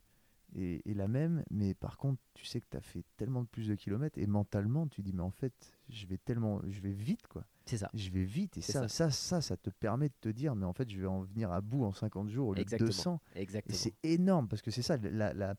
est, 0.56 0.82
est 0.90 0.94
la 0.94 1.10
même, 1.10 1.44
mais 1.52 1.74
par 1.74 1.98
contre, 1.98 2.22
tu 2.36 2.46
sais 2.46 2.62
que 2.62 2.68
tu 2.72 2.78
as 2.78 2.82
fait 2.82 3.04
tellement 3.18 3.42
de 3.44 3.48
plus 3.50 3.68
de 3.68 3.76
kilomètres 3.76 4.18
et 4.18 4.28
mentalement, 4.28 4.88
tu 4.88 5.02
dis, 5.02 5.12
mais 5.12 5.24
en 5.24 5.32
fait, 5.32 5.78
je 5.90 6.06
vais 6.08 6.18
tellement, 6.18 6.62
je 6.70 6.80
vais 6.80 6.94
vite, 6.94 7.28
quoi. 7.28 7.44
C'est 7.66 7.78
ça. 7.78 7.90
Je 7.94 8.10
vais 8.10 8.24
vite 8.24 8.58
et 8.58 8.62
ça, 8.62 8.88
ça, 8.88 9.10
ça, 9.10 9.42
ça, 9.42 9.58
te 9.58 9.70
permet 9.70 10.10
de 10.10 10.14
te 10.22 10.30
dire, 10.30 10.56
mais 10.56 10.66
en 10.66 10.74
fait, 10.74 10.90
je 10.90 11.00
vais 11.00 11.08
en 11.08 11.22
venir 11.22 11.52
à 11.52 11.62
bout 11.62 11.84
en 11.84 11.92
50 11.94 12.30
jours 12.30 12.50
au 12.50 12.54
lieu 12.54 12.62
Exactement. 12.62 12.88
de 12.90 12.94
200. 12.94 13.22
Et 13.36 13.42
Exactement. 13.42 13.78
c'est 13.78 13.94
énorme 14.04 14.48
parce 14.48 14.62
que 14.62 14.72
c'est 14.72 14.82
ça, 14.82 14.98
la, 14.98 15.34
la, 15.34 15.56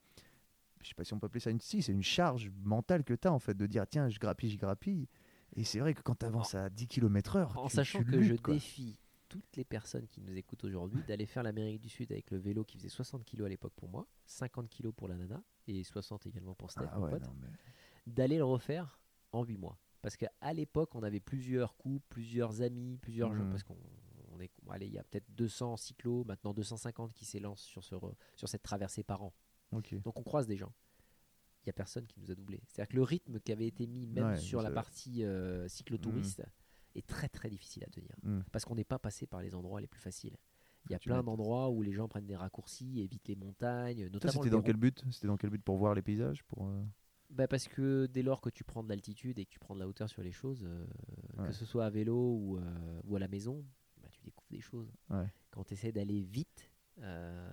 je 0.82 0.88
sais 0.88 0.94
pas 0.94 1.04
si 1.04 1.12
on 1.14 1.18
peut 1.18 1.26
appeler 1.26 1.40
ça 1.40 1.50
une 1.50 1.60
si, 1.60 1.82
c'est 1.82 1.92
une 1.92 2.02
charge 2.02 2.50
mentale 2.62 3.02
que 3.04 3.14
tu 3.14 3.26
as 3.28 3.32
en 3.32 3.38
fait 3.40 3.54
de 3.54 3.66
dire, 3.66 3.86
tiens, 3.88 4.08
je 4.08 4.18
grappille, 4.18 4.50
je 4.50 4.58
grappille. 4.58 5.08
Et 5.54 5.64
c'est 5.64 5.78
vrai 5.80 5.94
que 5.94 6.02
quand 6.02 6.16
tu 6.16 6.26
avances 6.26 6.54
à 6.54 6.68
10 6.70 6.86
km/h, 6.86 7.56
En 7.56 7.68
tu, 7.68 7.74
sachant 7.76 8.00
tu 8.00 8.04
que 8.10 8.22
je 8.22 8.34
quoi. 8.34 8.54
défie 8.54 8.98
toutes 9.28 9.56
les 9.56 9.64
personnes 9.64 10.06
qui 10.06 10.20
nous 10.20 10.36
écoutent 10.36 10.62
aujourd'hui 10.64 11.02
d'aller 11.08 11.26
faire 11.26 11.42
l'Amérique 11.42 11.80
du 11.80 11.88
Sud 11.88 12.12
avec 12.12 12.30
le 12.30 12.38
vélo 12.38 12.62
qui 12.64 12.76
faisait 12.76 12.88
60 12.88 13.24
kg 13.24 13.42
à 13.44 13.48
l'époque 13.48 13.72
pour 13.74 13.88
moi, 13.88 14.06
50 14.26 14.68
kg 14.68 14.90
pour 14.92 15.08
la 15.08 15.16
nana 15.16 15.42
et 15.66 15.82
60 15.82 16.26
également 16.26 16.54
pour 16.54 16.70
Steph, 16.70 16.84
Ah 16.92 17.00
ouais, 17.00 17.10
mais- 17.40 17.48
d'aller 18.06 18.36
le 18.36 18.44
refaire 18.44 19.00
en 19.32 19.42
8 19.42 19.56
mois. 19.56 19.76
Parce 20.02 20.16
qu'à 20.16 20.52
l'époque, 20.52 20.94
on 20.94 21.02
avait 21.02 21.20
plusieurs 21.20 21.76
couples, 21.76 22.06
plusieurs 22.08 22.62
amis, 22.62 22.98
plusieurs 22.98 23.34
gens. 23.34 23.44
Mhm. 23.44 23.50
Parce 23.50 23.62
qu'on 23.62 23.76
on 24.36 24.40
est, 24.40 24.50
allez, 24.70 24.86
il 24.86 24.92
y 24.92 24.98
a 24.98 25.04
peut-être 25.04 25.30
200 25.34 25.76
cyclos, 25.76 26.24
maintenant 26.24 26.52
250 26.52 27.12
qui 27.12 27.24
s'élancent 27.24 27.62
sur, 27.62 27.82
ce 27.82 27.96
sur 28.34 28.48
cette 28.48 28.62
traversée 28.62 29.02
par 29.02 29.22
an. 29.22 29.32
Donc 29.72 30.18
on 30.18 30.22
croise 30.22 30.46
des 30.46 30.56
gens. 30.56 30.72
Il 31.62 31.68
n'y 31.68 31.70
a 31.70 31.74
personne 31.74 32.06
qui 32.06 32.20
nous 32.20 32.30
a 32.30 32.34
doublé. 32.34 32.62
C'est-à-dire 32.68 32.90
que 32.90 32.96
le 32.96 33.02
rythme 33.02 33.40
qui 33.40 33.50
avait 33.50 33.66
été 33.66 33.86
mis 33.86 34.06
même 34.06 34.26
Ouais, 34.26 34.36
sur 34.36 34.62
la 34.62 34.70
partie 34.70 35.24
euh, 35.24 35.66
cyclotouriste 35.68 36.42
est 36.94 37.06
très 37.06 37.28
très 37.28 37.50
difficile 37.50 37.82
à 37.84 37.88
tenir. 37.88 38.14
Hmm. 38.22 38.42
Parce 38.52 38.64
qu'on 38.64 38.76
n'est 38.76 38.84
pas 38.84 39.00
passé 39.00 39.26
par 39.26 39.42
les 39.42 39.54
endroits 39.54 39.80
les 39.80 39.88
plus 39.88 40.00
faciles. 40.00 40.36
Il 40.88 40.92
y 40.92 40.94
a 40.94 40.98
Tu 41.00 41.08
plein 41.08 41.24
d'endroits 41.24 41.70
où 41.70 41.82
les 41.82 41.92
gens 41.92 42.06
prennent 42.06 42.26
des 42.26 42.36
raccourcis, 42.36 43.00
évitent 43.00 43.26
les 43.26 43.34
montagnes, 43.34 44.04
Ça, 44.04 44.10
notamment 44.10 44.32
c'était 44.34 44.50
dans 44.50 44.62
quel 44.62 44.76
but? 44.76 45.02
C'était 45.10 45.26
dans 45.26 45.36
quel 45.36 45.50
but 45.50 45.62
pour 45.62 45.76
voir 45.76 45.94
les 45.94 46.02
paysages 46.02 46.44
pour, 46.44 46.68
euh, 46.68 46.84
Bah, 47.30 47.48
parce 47.48 47.68
que 47.68 48.06
dès 48.06 48.22
lors 48.22 48.40
que 48.40 48.50
tu 48.50 48.64
prends 48.64 48.82
de 48.82 48.88
l'altitude 48.88 49.38
et 49.38 49.44
que 49.44 49.50
tu 49.50 49.58
prends 49.58 49.74
de 49.74 49.80
la 49.80 49.88
hauteur 49.88 50.08
sur 50.08 50.22
les 50.22 50.32
choses, 50.32 50.62
euh, 50.64 50.86
Ouais. 51.38 51.46
que 51.48 51.52
ce 51.52 51.64
soit 51.64 51.84
à 51.84 51.90
vélo 51.90 52.16
ou, 52.16 52.56
euh, 52.58 53.00
ou 53.04 53.16
à 53.16 53.18
la 53.18 53.28
maison, 53.28 53.64
bah, 54.00 54.08
tu 54.10 54.20
découvres 54.22 54.48
des 54.50 54.60
choses. 54.60 54.90
Ouais. 55.10 55.26
Quand 55.50 55.64
tu 55.64 55.74
essaies 55.74 55.92
d'aller 55.92 56.22
vite, 56.22 56.70
euh, 57.00 57.48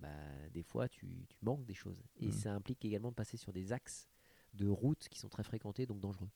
bah, 0.00 0.08
des 0.54 0.62
fois 0.62 0.88
tu, 0.88 1.26
tu 1.28 1.36
manques 1.44 1.64
des 1.66 1.74
choses. 1.74 2.02
Et 2.16 2.26
Mhm. 2.26 2.32
ça 2.32 2.54
implique 2.54 2.84
également 2.84 3.10
de 3.10 3.14
passer 3.16 3.36
sur 3.36 3.52
des 3.52 3.72
axes 3.72 4.08
de 4.54 4.66
routes 4.66 5.08
qui 5.08 5.18
sont 5.18 5.28
très 5.28 5.42
fréquentés, 5.42 5.84
donc 5.84 6.00
dangereux. 6.00 6.28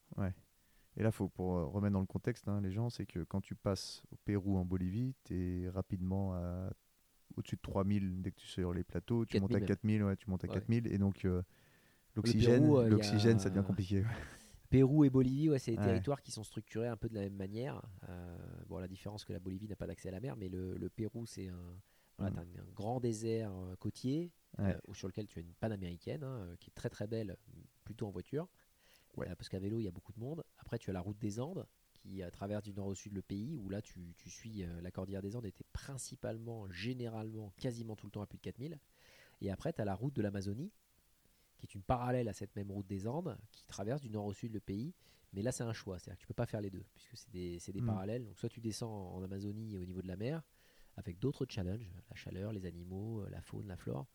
Et 0.96 1.02
là, 1.02 1.10
faut 1.10 1.28
pour 1.30 1.54
remettre 1.72 1.94
dans 1.94 2.00
le 2.00 2.06
contexte, 2.06 2.46
hein, 2.48 2.60
les 2.60 2.70
gens, 2.70 2.90
c'est 2.90 3.06
que 3.06 3.20
quand 3.24 3.40
tu 3.40 3.54
passes 3.54 4.02
au 4.10 4.16
Pérou, 4.16 4.58
en 4.58 4.66
Bolivie, 4.66 5.14
tu 5.24 5.62
es 5.64 5.68
rapidement 5.70 6.34
à 6.34 6.70
au-dessus 7.38 7.56
de 7.56 7.62
3000 7.62 8.20
dès 8.20 8.30
que 8.30 8.36
tu 8.36 8.44
es 8.46 8.50
sur 8.50 8.74
les 8.74 8.84
plateaux. 8.84 9.24
Tu 9.24 9.40
montes 9.40 9.48
4000 9.52 9.56
à 9.56 9.60
même. 9.60 9.66
4000, 9.68 10.02
ouais, 10.04 10.16
tu 10.16 10.28
montes 10.28 10.44
à 10.44 10.48
Ouais. 10.48 10.52
4000. 10.52 10.86
Et 10.92 10.98
donc, 10.98 11.24
euh, 11.24 11.42
l'oxygène, 12.14 12.64
euh, 12.70 12.84
a- 12.84 12.88
l'oxygène 12.88 13.38
ça 13.38 13.50
devient 13.50 13.64
compliqué. 13.66 14.04
Pérou 14.70 15.04
et 15.04 15.10
Bolivie, 15.10 15.50
ouais, 15.50 15.58
c'est 15.58 15.72
des 15.72 15.78
Ouais. 15.78 15.84
territoires 15.84 16.22
qui 16.22 16.30
sont 16.32 16.44
structurés 16.44 16.88
un 16.88 16.96
peu 16.96 17.08
de 17.08 17.14
la 17.14 17.20
même 17.20 17.36
manière. 17.36 17.82
Euh, 18.08 18.38
bon, 18.68 18.78
la 18.78 18.88
différence 18.88 19.24
que 19.24 19.32
la 19.34 19.38
Bolivie 19.38 19.68
n'a 19.68 19.76
pas 19.76 19.86
d'accès 19.86 20.08
à 20.08 20.12
la 20.12 20.20
mer, 20.20 20.34
mais 20.36 20.48
le, 20.48 20.76
le 20.78 20.88
Pérou, 20.88 21.26
c'est 21.26 21.48
un, 21.48 21.60
voilà, 22.16 22.30
Mm. 22.30 22.34
t'as 22.34 22.40
un, 22.40 22.62
un 22.64 22.72
grand 22.74 22.98
désert 23.00 23.52
euh, 23.52 23.76
côtier 23.76 24.32
Ouais. 24.58 24.74
euh, 24.88 24.92
sur 24.94 25.08
lequel 25.08 25.26
tu 25.26 25.38
as 25.38 25.42
une 25.42 25.52
panaméricaine 25.54 26.22
hein, 26.24 26.40
euh, 26.46 26.56
qui 26.58 26.68
est 26.70 26.74
très 26.74 26.88
très 26.90 27.06
belle, 27.06 27.36
plutôt 27.84 28.06
en 28.06 28.10
voiture, 28.10 28.48
parce 29.14 29.48
qu'à 29.50 29.58
vélo 29.58 29.78
il 29.78 29.84
y 29.84 29.88
a 29.88 29.90
beaucoup 29.90 30.12
de 30.12 30.20
monde. 30.20 30.42
Après, 30.58 30.78
tu 30.78 30.88
as 30.90 30.92
la 30.94 31.00
route 31.00 31.18
des 31.18 31.38
Andes 31.40 31.66
qui 31.94 32.22
traverse 32.32 32.64
du 32.64 32.72
nord 32.72 32.86
au 32.86 32.94
sud 32.94 33.12
le 33.12 33.22
pays, 33.22 33.56
où 33.56 33.68
là 33.68 33.80
tu, 33.82 34.14
tu 34.16 34.28
suis 34.30 34.64
la 34.82 34.90
cordillère 34.90 35.20
des 35.22 35.36
Andes, 35.36 35.46
était 35.46 35.64
principalement, 35.72 36.68
généralement, 36.70 37.52
quasiment 37.60 37.94
tout 37.94 38.06
le 38.06 38.10
temps 38.10 38.22
à 38.22 38.26
plus 38.26 38.38
de 38.38 38.42
4000. 38.42 38.78
Et 39.42 39.50
après, 39.50 39.72
tu 39.72 39.80
as 39.80 39.84
la 39.84 39.94
route 39.94 40.14
de 40.14 40.22
l'Amazonie, 40.22 40.72
qui 41.66 41.66
est 41.66 41.74
une 41.74 41.82
parallèle 41.82 42.28
à 42.28 42.32
cette 42.32 42.54
même 42.56 42.70
route 42.70 42.86
des 42.86 43.06
Andes, 43.06 43.38
qui 43.52 43.66
traverse 43.66 44.00
du 44.00 44.10
nord 44.10 44.26
au 44.26 44.32
sud 44.32 44.52
le 44.52 44.60
pays. 44.60 44.94
Mais 45.32 45.42
là, 45.42 45.50
c'est 45.52 45.62
un 45.64 45.72
choix, 45.72 45.98
c'est-à-dire 45.98 46.16
que 46.18 46.20
tu 46.22 46.26
peux 46.26 46.34
pas 46.34 46.44
faire 46.46 46.60
les 46.60 46.70
deux, 46.70 46.84
puisque 46.94 47.16
c'est 47.16 47.30
des, 47.30 47.58
c'est 47.58 47.72
des 47.72 47.80
Mm. 47.80 47.86
parallèles. 47.86 48.24
Donc, 48.26 48.38
soit 48.38 48.48
tu 48.50 48.60
descends 48.60 49.14
en 49.14 49.22
Amazonie 49.22 49.78
au 49.78 49.84
niveau 49.84 50.02
de 50.02 50.08
la 50.08 50.16
mer, 50.16 50.42
avec 50.96 51.18
d'autres 51.18 51.46
challenges, 51.48 51.90
la 52.10 52.16
chaleur, 52.16 52.52
les 52.52 52.66
animaux, 52.66 53.20
euh, 53.22 53.28
la 53.30 53.40
faune, 53.40 53.66
la 53.66 53.76
flore, 53.76 54.06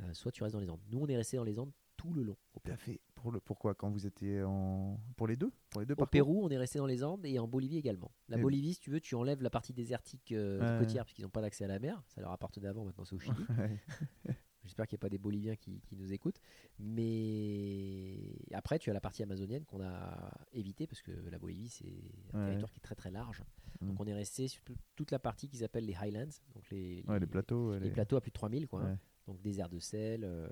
euh, 0.00 0.14
soit 0.14 0.32
tu 0.32 0.42
restes 0.42 0.54
dans 0.54 0.60
les 0.60 0.70
Andes. 0.70 0.80
Nous, 0.90 0.98
on 0.98 1.06
est 1.08 1.16
resté 1.16 1.36
dans 1.36 1.44
les 1.44 1.58
Andes 1.58 1.72
tout 1.98 2.14
le 2.14 2.22
long. 2.22 2.36
Au 2.54 2.60
Pérou, 2.60 2.78
fait 2.78 3.00
pour 3.14 3.30
le 3.30 3.38
pourquoi? 3.38 3.74
Quand 3.74 3.90
vous 3.90 4.06
étiez 4.06 4.42
en 4.42 4.98
pour 5.16 5.26
les 5.28 5.36
deux? 5.36 5.52
Pour 5.70 5.80
les 5.82 5.86
deux 5.86 5.94
Au 5.98 6.06
Pérou, 6.06 6.42
on 6.42 6.48
est 6.48 6.56
resté 6.56 6.78
dans 6.78 6.86
les 6.86 7.04
Andes 7.04 7.24
et 7.26 7.38
en 7.38 7.46
Bolivie 7.46 7.76
également. 7.76 8.10
La 8.28 8.38
Et- 8.38 8.40
Bolivie, 8.40 8.72
si 8.74 8.80
tu 8.80 8.90
veux, 8.90 9.00
tu 9.00 9.14
enlèves 9.14 9.42
la 9.42 9.50
partie 9.50 9.74
désertique 9.74 10.32
euh, 10.32 10.78
côtière, 10.80 11.04
puisqu'ils 11.04 11.22
n'ont 11.22 11.28
pas 11.30 11.42
d'accès 11.42 11.64
à 11.64 11.68
la 11.68 11.78
mer. 11.78 12.02
Ça 12.08 12.22
leur 12.22 12.32
appartenait 12.32 12.66
avant, 12.68 12.84
maintenant 12.86 13.04
c'est 13.04 13.14
au 13.14 13.20
Chili. 13.20 13.34
J'espère 14.72 14.86
qu'il 14.86 14.96
n'y 14.96 15.00
a 15.00 15.04
pas 15.04 15.10
des 15.10 15.18
Boliviens 15.18 15.54
qui, 15.54 15.82
qui 15.82 15.96
nous 15.96 16.14
écoutent. 16.14 16.40
Mais 16.78 18.16
après, 18.52 18.78
tu 18.78 18.88
as 18.88 18.94
la 18.94 19.02
partie 19.02 19.22
amazonienne 19.22 19.66
qu'on 19.66 19.82
a 19.82 20.32
évité 20.54 20.86
parce 20.86 21.02
que 21.02 21.10
la 21.30 21.38
Bolivie, 21.38 21.68
c'est 21.68 21.92
un 22.32 22.38
Ouais. 22.40 22.46
territoire 22.46 22.70
qui 22.72 22.78
est 22.78 22.82
très 22.82 22.94
très 22.94 23.10
large. 23.10 23.42
Mm. 23.82 23.88
Donc 23.88 24.00
on 24.00 24.06
est 24.06 24.14
resté 24.14 24.48
sur 24.48 24.62
tout- 24.64 24.76
toute 24.96 25.10
la 25.10 25.18
partie 25.18 25.46
qu'ils 25.46 25.62
appellent 25.62 25.84
les 25.84 25.94
Highlands, 25.94 26.30
donc 26.54 26.70
les, 26.70 27.04
Ouais, 27.06 27.20
les 27.20 27.26
plateaux. 27.26 27.74
les 27.74 27.80
les- 27.80 27.90
plateaux 27.90 28.16
à 28.16 28.22
plus 28.22 28.30
de 28.30 28.34
3000, 28.34 28.66
quoi. 28.66 28.82
hein. 28.82 28.98
Donc 29.26 29.42
désert 29.42 29.68
de 29.68 29.78
sel 29.78 30.24
euh, 30.24 30.48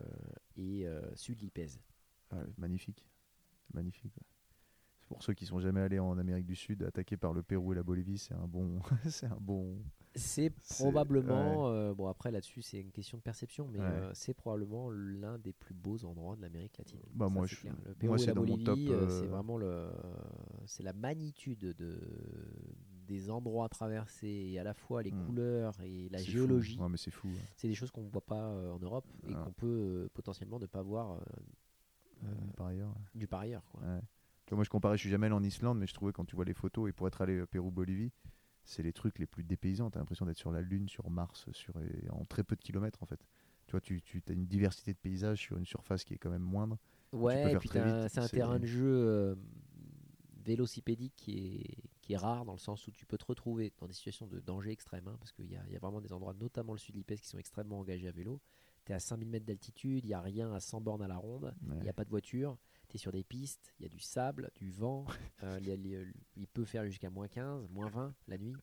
et 0.57 0.87
euh, 0.87 1.01
sud 1.17 1.41
Lipèze. 1.41 1.81
Ah, 2.31 2.43
magnifique. 2.59 3.07
Magnifique. 3.73 4.15
ouais. 4.19 4.27
Pour 5.11 5.23
ceux 5.25 5.35
qui 5.35 5.45
sont 5.45 5.59
jamais 5.61 5.81
allés 5.81 5.99
en 5.99 6.17
Amérique 6.19 6.47
du 6.47 6.55
Sud, 6.55 6.83
attaqués 6.85 7.17
par 7.17 7.33
le 7.33 7.43
Pérou 7.43 7.73
et 7.73 7.77
la 7.77 7.83
Bolivie, 7.83 8.17
c'est 8.19 8.33
un 8.35 8.47
bon, 8.47 8.79
c'est 9.09 9.27
un 9.27 9.37
bon. 9.41 9.77
C'est 10.15 10.51
probablement, 10.71 11.69
euh, 11.69 11.95
bon 11.95 12.09
après 12.09 12.31
là-dessus 12.33 12.63
c'est 12.63 12.81
une 12.81 12.91
question 12.91 13.17
de 13.19 13.23
perception, 13.23 13.69
mais 13.69 13.79
Ouais. 13.79 13.85
euh, 13.87 14.11
c'est 14.15 14.35
probablement 14.35 14.89
l'un 14.91 15.39
des 15.39 15.53
plus 15.53 15.75
beaux 15.75 16.05
endroits 16.05 16.35
de 16.37 16.43
l'Amérique 16.43 16.79
latine. 16.79 16.99
Bah, 17.13 17.27
Ça, 17.29 17.35
moi, 17.35 17.47
je- 17.47 17.57
clair. 17.57 17.75
Le 17.85 17.87
moi, 17.91 17.95
Pérou 17.99 18.15
et 18.15 18.19
c'est 18.19 18.27
la 18.27 18.35
Bolivie, 18.35 18.89
euh, 18.91 19.09
c'est 19.09 19.27
vraiment 19.27 19.57
le, 19.57 19.89
c'est 20.67 20.83
la 20.83 20.93
magnitude 20.93 21.61
de 21.61 22.01
des 23.07 23.29
endroits 23.31 23.69
traversés 23.69 24.51
et 24.53 24.59
à 24.61 24.63
la 24.65 24.73
fois 24.75 25.03
les 25.03 25.11
Mm. 25.11 25.27
couleurs 25.27 25.81
et 25.81 26.09
la 26.11 26.19
géologie. 26.19 26.79
Ouais, 26.79 26.89
mais 26.89 26.97
c'est 26.97 27.11
fou. 27.11 27.27
ouais. 27.29 27.35
C'est 27.57 27.67
des 27.67 27.75
choses 27.75 27.91
qu'on 27.91 28.03
ne 28.05 28.09
voit 28.09 28.25
pas 28.25 28.51
euh, 28.51 28.71
en 28.73 28.79
Europe 28.79 29.07
et 29.29 29.33
Ah. 29.35 29.43
qu'on 29.45 29.53
peut 29.53 29.67
euh, 29.67 30.09
potentiellement 30.15 30.61
ne 30.61 30.67
pas 30.67 30.83
voir 30.83 31.19
Euh, 32.23 32.27
par 32.57 32.69
ailleurs. 32.69 32.95
du 33.15 33.27
par 33.27 33.41
ailleurs. 33.41 33.65
Quoi. 33.73 33.81
ouais. 33.83 34.01
Tu 34.51 34.55
vois, 34.55 34.57
moi, 34.57 34.65
je 34.65 34.69
comparais, 34.71 34.97
je 34.97 35.03
suis 35.03 35.11
jamais 35.11 35.27
allé 35.27 35.35
en 35.37 35.45
Islande, 35.45 35.79
mais 35.79 35.87
je 35.87 35.95
trouvais 35.95 36.13
quand 36.13 36.25
tu 36.25 36.35
vois 36.35 36.45
les 36.45 36.55
photos 36.55 36.89
et 36.89 36.93
pour 36.93 37.07
être 37.07 37.21
allé 37.21 37.41
au 37.41 37.47
Pérou-Bolivie, 37.47 38.11
c'est 38.65 38.83
les 38.83 38.93
trucs 38.93 39.21
les 39.21 39.27
plus 39.27 39.45
dépaysants. 39.45 39.93
T'as 39.93 40.01
l'impression 40.01 40.27
d'être 40.27 40.39
sur 40.39 40.51
la 40.51 40.61
Lune, 40.61 40.89
sur 40.89 41.09
Mars, 41.09 41.47
sur 41.53 41.75
en 42.11 42.25
très 42.25 42.43
peu 42.43 42.57
de 42.57 42.61
kilomètres 42.61 43.01
en 43.01 43.07
fait. 43.07 43.21
Tu 43.69 43.71
vois, 43.71 43.81
tu, 43.81 44.03
tu 44.03 44.21
as 44.29 44.33
une 44.33 44.47
diversité 44.47 44.93
de 44.93 44.99
paysages 44.99 45.39
sur 45.39 45.57
une 45.57 45.67
surface 45.67 46.03
qui 46.03 46.15
est 46.15 46.19
quand 46.19 46.31
même 46.31 46.43
moindre. 46.43 46.79
Ouais, 47.13 47.55
un- 47.77 48.09
c'est 48.09 48.19
un 48.19 48.27
terrain 48.29 48.59
de 48.59 48.67
jeu 48.67 48.89
euh, 48.93 49.37
vélocipédique 50.45 51.15
qui 51.17 51.39
est, 51.61 51.77
qui 52.03 52.15
est 52.15 52.17
rare 52.17 52.45
dans 52.45 52.53
le 52.55 52.59
sens 52.59 52.87
où 52.89 52.91
tu 52.91 53.07
peux 53.07 53.19
te 53.19 53.27
retrouver 53.27 53.73
dans 53.79 53.87
des 53.87 53.93
situations 53.93 54.27
de 54.27 54.41
danger 54.41 54.71
extrême, 54.73 55.07
hein, 55.07 55.17
parce 55.21 55.31
qu'il 55.33 55.47
y 55.51 55.57
a, 55.57 55.63
il 55.69 55.73
y 55.73 55.77
a 55.77 55.79
vraiment 55.79 56.01
des 56.01 56.13
endroits, 56.13 56.35
notamment 56.35 56.73
le 56.73 56.79
sud 56.79 56.97
Lipès, 56.97 57.21
qui 57.21 57.29
sont 57.29 57.39
extrêmement 57.39 57.79
engagés 57.79 58.09
à 58.09 58.13
vélo. 58.13 58.41
Tu 58.85 58.91
es 58.91 58.95
à 58.95 59.01
5000 59.01 59.29
mètres 59.29 59.47
d'altitude, 59.47 60.05
il 60.05 60.09
n'y 60.09 60.15
a 60.15 60.21
rien 60.21 60.53
à 60.53 60.59
100 60.61 60.81
bornes 60.81 61.03
à 61.03 61.09
la 61.09 61.19
ronde, 61.19 61.55
il 61.63 61.69
Ouais. 61.69 61.83
n'y 61.85 61.89
a 61.89 61.93
pas 61.93 62.05
de 62.05 62.11
voiture, 62.11 62.57
tu 62.91 62.97
es 62.97 62.99
sur 62.99 63.13
des 63.13 63.25
pistes, 63.25 63.73
il 63.79 63.83
y 63.85 63.87
a 63.87 63.89
du 63.89 64.01
sable, 64.01 64.51
du 64.57 64.71
vent, 64.71 65.07
euh, 65.45 65.59
il, 65.61 65.69
y 65.69 65.73
a 65.73 65.77
les- 65.77 66.07
il 66.37 66.47
peut 66.49 66.65
faire 66.65 66.85
jusqu'à 66.87 67.11
moins 67.11 67.29
15, 67.29 67.69
moins 67.71 67.89
20 67.89 68.15
la 68.29 68.39
nuit. 68.39 68.57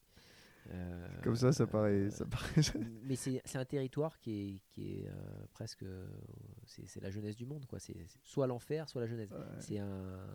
Euh, 0.69 1.07
Comme 1.23 1.35
ça, 1.37 1.53
ça 1.53 1.63
euh, 1.63 1.67
paraît. 1.67 2.09
Ça 2.11 2.25
paraît... 2.25 2.61
mais 3.03 3.15
c'est 3.15 3.55
un 3.55 3.63
territoire 3.65 4.19
qui 4.19 4.31
est, 4.31 4.59
qui 4.69 4.91
est 4.99 5.09
presque. 5.53 5.85
c'est 6.65 7.01
la 7.01 7.09
jeunesse 7.09 7.37
du 7.37 7.45
monde, 7.45 7.65
quoi. 7.65 7.79
C'est 7.79 7.95
soit 8.23 8.47
l'enfer, 8.47 8.89
soit 8.89 8.99
la 9.01 9.07
jeunesse. 9.07 9.31
Ouais. 9.31 9.37
C'est 9.59 9.79
un, 9.79 10.27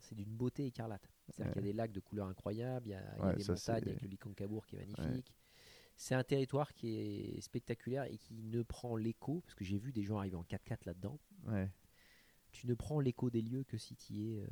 c'est 0.00 0.14
d'une 0.14 0.34
beauté 0.34 0.64
écarlate. 0.66 1.06
C'est-à-dire 1.28 1.52
qu'il 1.52 1.62
y 1.62 1.68
a 1.68 1.72
des 1.72 1.76
lacs 1.76 1.92
de 1.92 2.00
couleurs 2.00 2.28
incroyables, 2.28 2.86
il 2.88 2.92
y 2.92 2.94
a, 2.94 3.02
il 3.16 3.18
y 3.18 3.22
a 3.22 3.26
Ouais, 3.26 3.36
des 3.36 3.42
ça, 3.44 3.52
montagnes 3.52 3.88
avec 3.90 4.00
le 4.02 4.08
Likonkabour 4.08 4.64
qui 4.66 4.76
est 4.76 4.86
magnifique. 4.86 5.34
C'est 5.96 6.14
un 6.14 6.24
territoire 6.24 6.72
qui 6.72 6.96
est 6.96 7.40
spectaculaire 7.40 8.04
et 8.04 8.16
qui 8.16 8.42
ne 8.42 8.62
prend 8.62 8.96
l'écho, 8.96 9.42
parce 9.42 9.54
que 9.54 9.64
j'ai 9.64 9.78
vu 9.78 9.92
des 9.92 10.02
gens 10.02 10.18
arriver 10.18 10.34
en 10.36 10.42
4x4 10.44 10.78
là-dedans. 10.86 11.20
Ouais. 11.46 11.70
Tu 12.54 12.68
ne 12.68 12.74
prends 12.74 13.00
l'écho 13.00 13.30
des 13.30 13.42
lieux 13.42 13.64
que 13.64 13.76
si 13.76 13.96
tu 13.96 14.12
y, 14.12 14.36
es, 14.36 14.40
euh, 14.42 14.46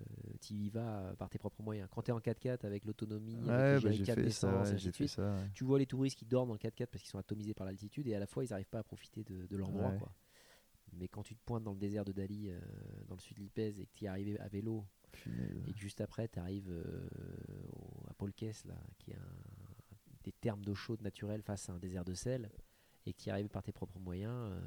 y 0.50 0.68
vas 0.70 0.98
euh, 0.98 1.14
par 1.14 1.30
tes 1.30 1.38
propres 1.38 1.62
moyens. 1.62 1.88
Quand 1.92 2.02
tu 2.02 2.10
es 2.10 2.12
en 2.14 2.18
4x4 2.18 2.64
avec 2.64 2.84
l'autonomie, 2.84 3.36
Ouais, 3.48 3.52
avec 3.54 3.82
les 3.84 3.88
ouais, 3.88 5.20
ouais. 5.20 5.48
tu 5.54 5.62
vois 5.64 5.78
les 5.78 5.86
touristes 5.86 6.18
qui 6.18 6.24
dorment 6.26 6.48
dans 6.48 6.54
le 6.54 6.58
4x4 6.58 6.86
parce 6.90 7.00
qu'ils 7.02 7.10
sont 7.10 7.18
atomisés 7.18 7.54
par 7.54 7.64
l'altitude 7.64 8.08
et 8.08 8.14
à 8.16 8.18
la 8.18 8.26
fois 8.26 8.44
ils 8.44 8.50
n'arrivent 8.50 8.68
pas 8.68 8.80
à 8.80 8.82
profiter 8.82 9.22
de, 9.22 9.46
de 9.46 9.56
l'endroit. 9.56 9.92
Mais 10.94 11.06
quand 11.06 11.22
tu 11.22 11.36
te 11.36 11.40
pointes 11.44 11.62
dans 11.62 11.72
le 11.72 11.78
désert 11.78 12.04
de 12.04 12.10
Dali, 12.12 12.50
euh, 12.50 12.58
dans 13.06 13.14
le 13.14 13.20
sud 13.20 13.36
de 13.36 13.42
Lipèze, 13.42 13.78
et 13.78 13.86
que 13.86 13.92
tu 13.94 14.04
y 14.04 14.08
arrives 14.08 14.36
à 14.40 14.48
vélo, 14.48 14.84
et 15.68 15.72
que 15.72 15.78
juste 15.78 16.00
après 16.00 16.26
tu 16.28 16.40
arrives 16.40 16.70
à 18.08 18.14
Polkes, 18.14 18.64
là, 18.66 18.74
qui 18.98 19.12
est 19.12 19.16
un- 19.16 19.38
des 20.24 20.32
termes 20.32 20.64
d'eau 20.64 20.74
chaude 20.74 21.02
naturelle 21.02 21.42
face 21.42 21.68
à 21.68 21.72
un 21.72 21.78
désert 21.78 22.04
de 22.04 22.14
sel, 22.14 22.50
et 23.06 23.12
que 23.12 23.22
tu 23.22 23.28
y 23.28 23.30
arrives 23.30 23.48
par 23.48 23.62
tes 23.62 23.72
propres 23.72 23.98
moyens, 23.98 24.34
euh, 24.34 24.60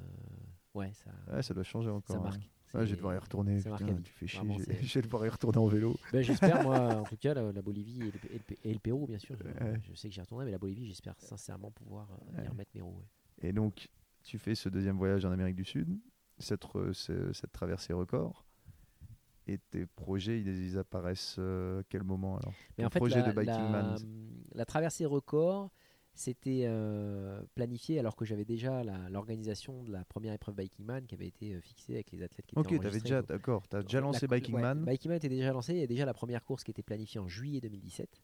ouais, 0.74 0.94
ça, 0.94 1.12
Ouais, 1.32 1.44
ça 1.44 1.54
doit 1.54 1.64
changer 1.64 1.90
encore. 1.90 2.16
ça 2.24 2.30
hein. 2.30 2.40
Ouais, 2.80 2.86
je 2.86 2.92
vais 2.92 2.96
devoir 2.98 3.16
y 3.16 3.18
retourner. 3.18 3.58
putain, 3.58 3.78
tu 4.04 4.12
fais 4.14 4.28
chier. 4.28 4.40
Vraiment, 4.40 4.58
Je 4.82 4.94
vais 4.94 5.02
devoir 5.02 5.26
y 5.26 5.30
retourner 5.30 5.58
en 5.58 5.68
vélo. 5.68 5.96
Ben, 6.12 6.22
j'espère, 6.22 6.62
moi, 6.64 6.96
en 7.02 7.06
tout 7.06 7.18
cas, 7.18 7.34
la, 7.34 7.52
la 7.52 7.62
Bolivie 7.62 8.08
et 8.08 8.12
le, 8.12 8.20
et 8.30 8.38
le 8.38 8.44
P- 8.44 8.58
et 8.64 8.74
le 8.74 8.80
Pérou, 8.80 9.08
bien 9.08 9.20
sûr. 9.20 9.36
Je, 9.38 9.44
Ouais. 9.66 9.80
je 9.84 9.94
sais 9.94 10.08
que 10.10 10.14
j'y 10.14 10.22
retournerai, 10.22 10.46
mais 10.46 10.52
la 10.52 10.58
Bolivie, 10.58 10.88
j'espère 10.88 11.20
sincèrement 11.20 11.72
pouvoir 11.72 12.08
euh, 12.38 12.44
y 12.44 12.48
remettre 12.48 12.72
mes 12.76 12.82
roues. 12.82 13.02
Et 13.42 13.52
donc, 13.54 13.88
tu 14.24 14.38
fais 14.40 14.56
ce 14.56 14.70
deuxième 14.70 14.98
voyage 14.98 15.24
en 15.26 15.32
Amérique 15.32 15.56
du 15.56 15.66
Sud, 15.66 15.98
cette, 16.40 16.66
cette 16.94 17.52
traversée 17.52 17.94
record. 17.94 18.46
Et 19.48 19.60
tes 19.60 19.86
projets, 19.86 20.42
ils, 20.42 20.48
ils 20.48 20.78
apparaissent 20.80 21.36
euh, 21.38 21.82
à 21.82 21.84
quel 21.84 22.04
moment 22.04 22.38
alors? 22.38 22.54
Mais 22.80 22.86
en 22.86 22.90
fait, 22.90 22.98
projet 23.00 23.22
la, 23.22 23.32
de 23.32 23.40
Biking 23.40 23.62
la- 23.62 23.70
Man, 23.70 23.98
la 24.56 24.66
traversée 24.66 25.06
record, 25.06 25.72
c'était 26.16 26.64
euh, 26.66 27.42
planifié 27.56 28.00
alors 28.00 28.16
que 28.16 28.26
j'avais 28.26 28.46
déjà 28.46 28.84
la- 28.84 29.10
l'organisation 29.10 29.84
de 29.84 29.92
la 29.92 30.04
première 30.06 30.34
épreuve 30.34 30.56
Biking 30.56 30.86
Man 30.86 31.06
qui 31.06 31.16
avait 31.16 31.28
été 31.28 31.54
euh, 31.56 31.62
fixée 31.62 31.94
avec 31.96 32.12
les 32.12 32.24
athlètes 32.24 32.46
qui 32.46 32.56
Ok, 32.58 32.66
étaient 32.68 32.76
t'avais 32.78 32.88
enregistrés, 32.88 33.10
déjà, 33.10 33.22
d'accord, 33.22 33.68
t'as 33.68 33.84
déjà 33.84 34.00
la 34.00 34.08
lancé 34.08 34.26
cou- 34.28 34.34
Biking 34.34 34.56
ouais, 34.56 34.62
Man. 34.62 34.86
Biking 34.86 35.10
Man 35.10 35.18
était 35.18 35.30
déjà 35.30 35.52
lancé. 35.52 35.74
Il 35.74 35.80
y 35.80 35.84
a 35.84 35.88
déjà 35.88 36.06
la 36.06 36.14
première 36.14 36.44
course 36.44 36.64
qui 36.64 36.72
était 36.72 36.84
planifiée 36.84 37.20
en 37.20 37.28
juillet 37.28 37.60
2017. 37.62 38.22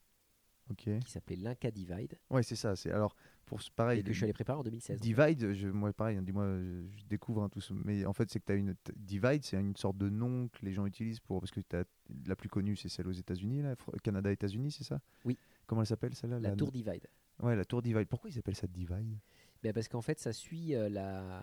Ok. 0.69 0.83
qui 1.03 1.11
s'appelait 1.11 1.35
l'Inca 1.35 1.69
Divide 1.69 2.17
Ouais, 2.29 2.43
c'est 2.43 2.55
ça. 2.55 2.77
C'est 2.77 2.91
alors 2.91 3.13
pour 3.45 3.61
ce- 3.61 3.69
pareil. 3.71 3.99
et 3.99 4.03
que 4.03 4.13
je 4.13 4.15
suis 4.15 4.23
allé 4.23 4.31
préparer 4.31 4.57
en 4.57 4.63
2016. 4.63 5.01
Divide, 5.01 5.51
je, 5.51 5.67
moi 5.67 5.91
pareil, 5.91 6.15
hein, 6.15 6.21
dis-moi, 6.21 6.45
je, 6.61 6.83
je 6.97 7.05
découvre 7.09 7.43
hein, 7.43 7.49
tout 7.49 7.59
ça. 7.59 7.73
Mais 7.83 8.05
en 8.05 8.13
fait, 8.13 8.29
c'est 8.29 8.39
que 8.39 8.45
tu 8.45 8.51
as 8.53 8.55
une. 8.55 8.73
Divide, 8.95 9.43
c'est 9.43 9.59
une 9.59 9.75
sorte 9.75 9.97
de 9.97 10.07
nom 10.09 10.47
que 10.47 10.63
les 10.63 10.71
gens 10.71 10.85
utilisent 10.85 11.19
pour. 11.19 11.41
Parce 11.41 11.51
que 11.51 11.59
t'as- 11.59 11.83
la 12.25 12.37
plus 12.37 12.47
connue, 12.47 12.77
c'est 12.77 12.87
celle 12.87 13.07
aux 13.07 13.11
États-Unis, 13.11 13.63
là, 13.63 13.73
Fr- 13.73 13.99
Canada, 14.01 14.31
États-Unis, 14.31 14.71
c'est 14.71 14.85
ça? 14.85 15.01
Oui. 15.25 15.37
Comment 15.67 15.81
elle 15.81 15.87
s'appelle 15.87 16.15
celle-là? 16.15 16.39
La 16.39 16.55
Tour 16.55 16.71
Divide. 16.71 17.05
Ouais, 17.41 17.55
la 17.55 17.65
Tour 17.65 17.81
Divide. 17.81 18.07
Pourquoi 18.07 18.29
ils 18.29 18.37
appellent 18.39 18.55
ça 18.55 18.67
Divide? 18.67 19.17
Ben 19.63 19.73
parce 19.73 19.87
qu'en 19.87 20.01
fait, 20.01 20.19
ça 20.19 20.33
suit 20.33 20.73
euh, 20.75 20.89
la, 20.89 21.41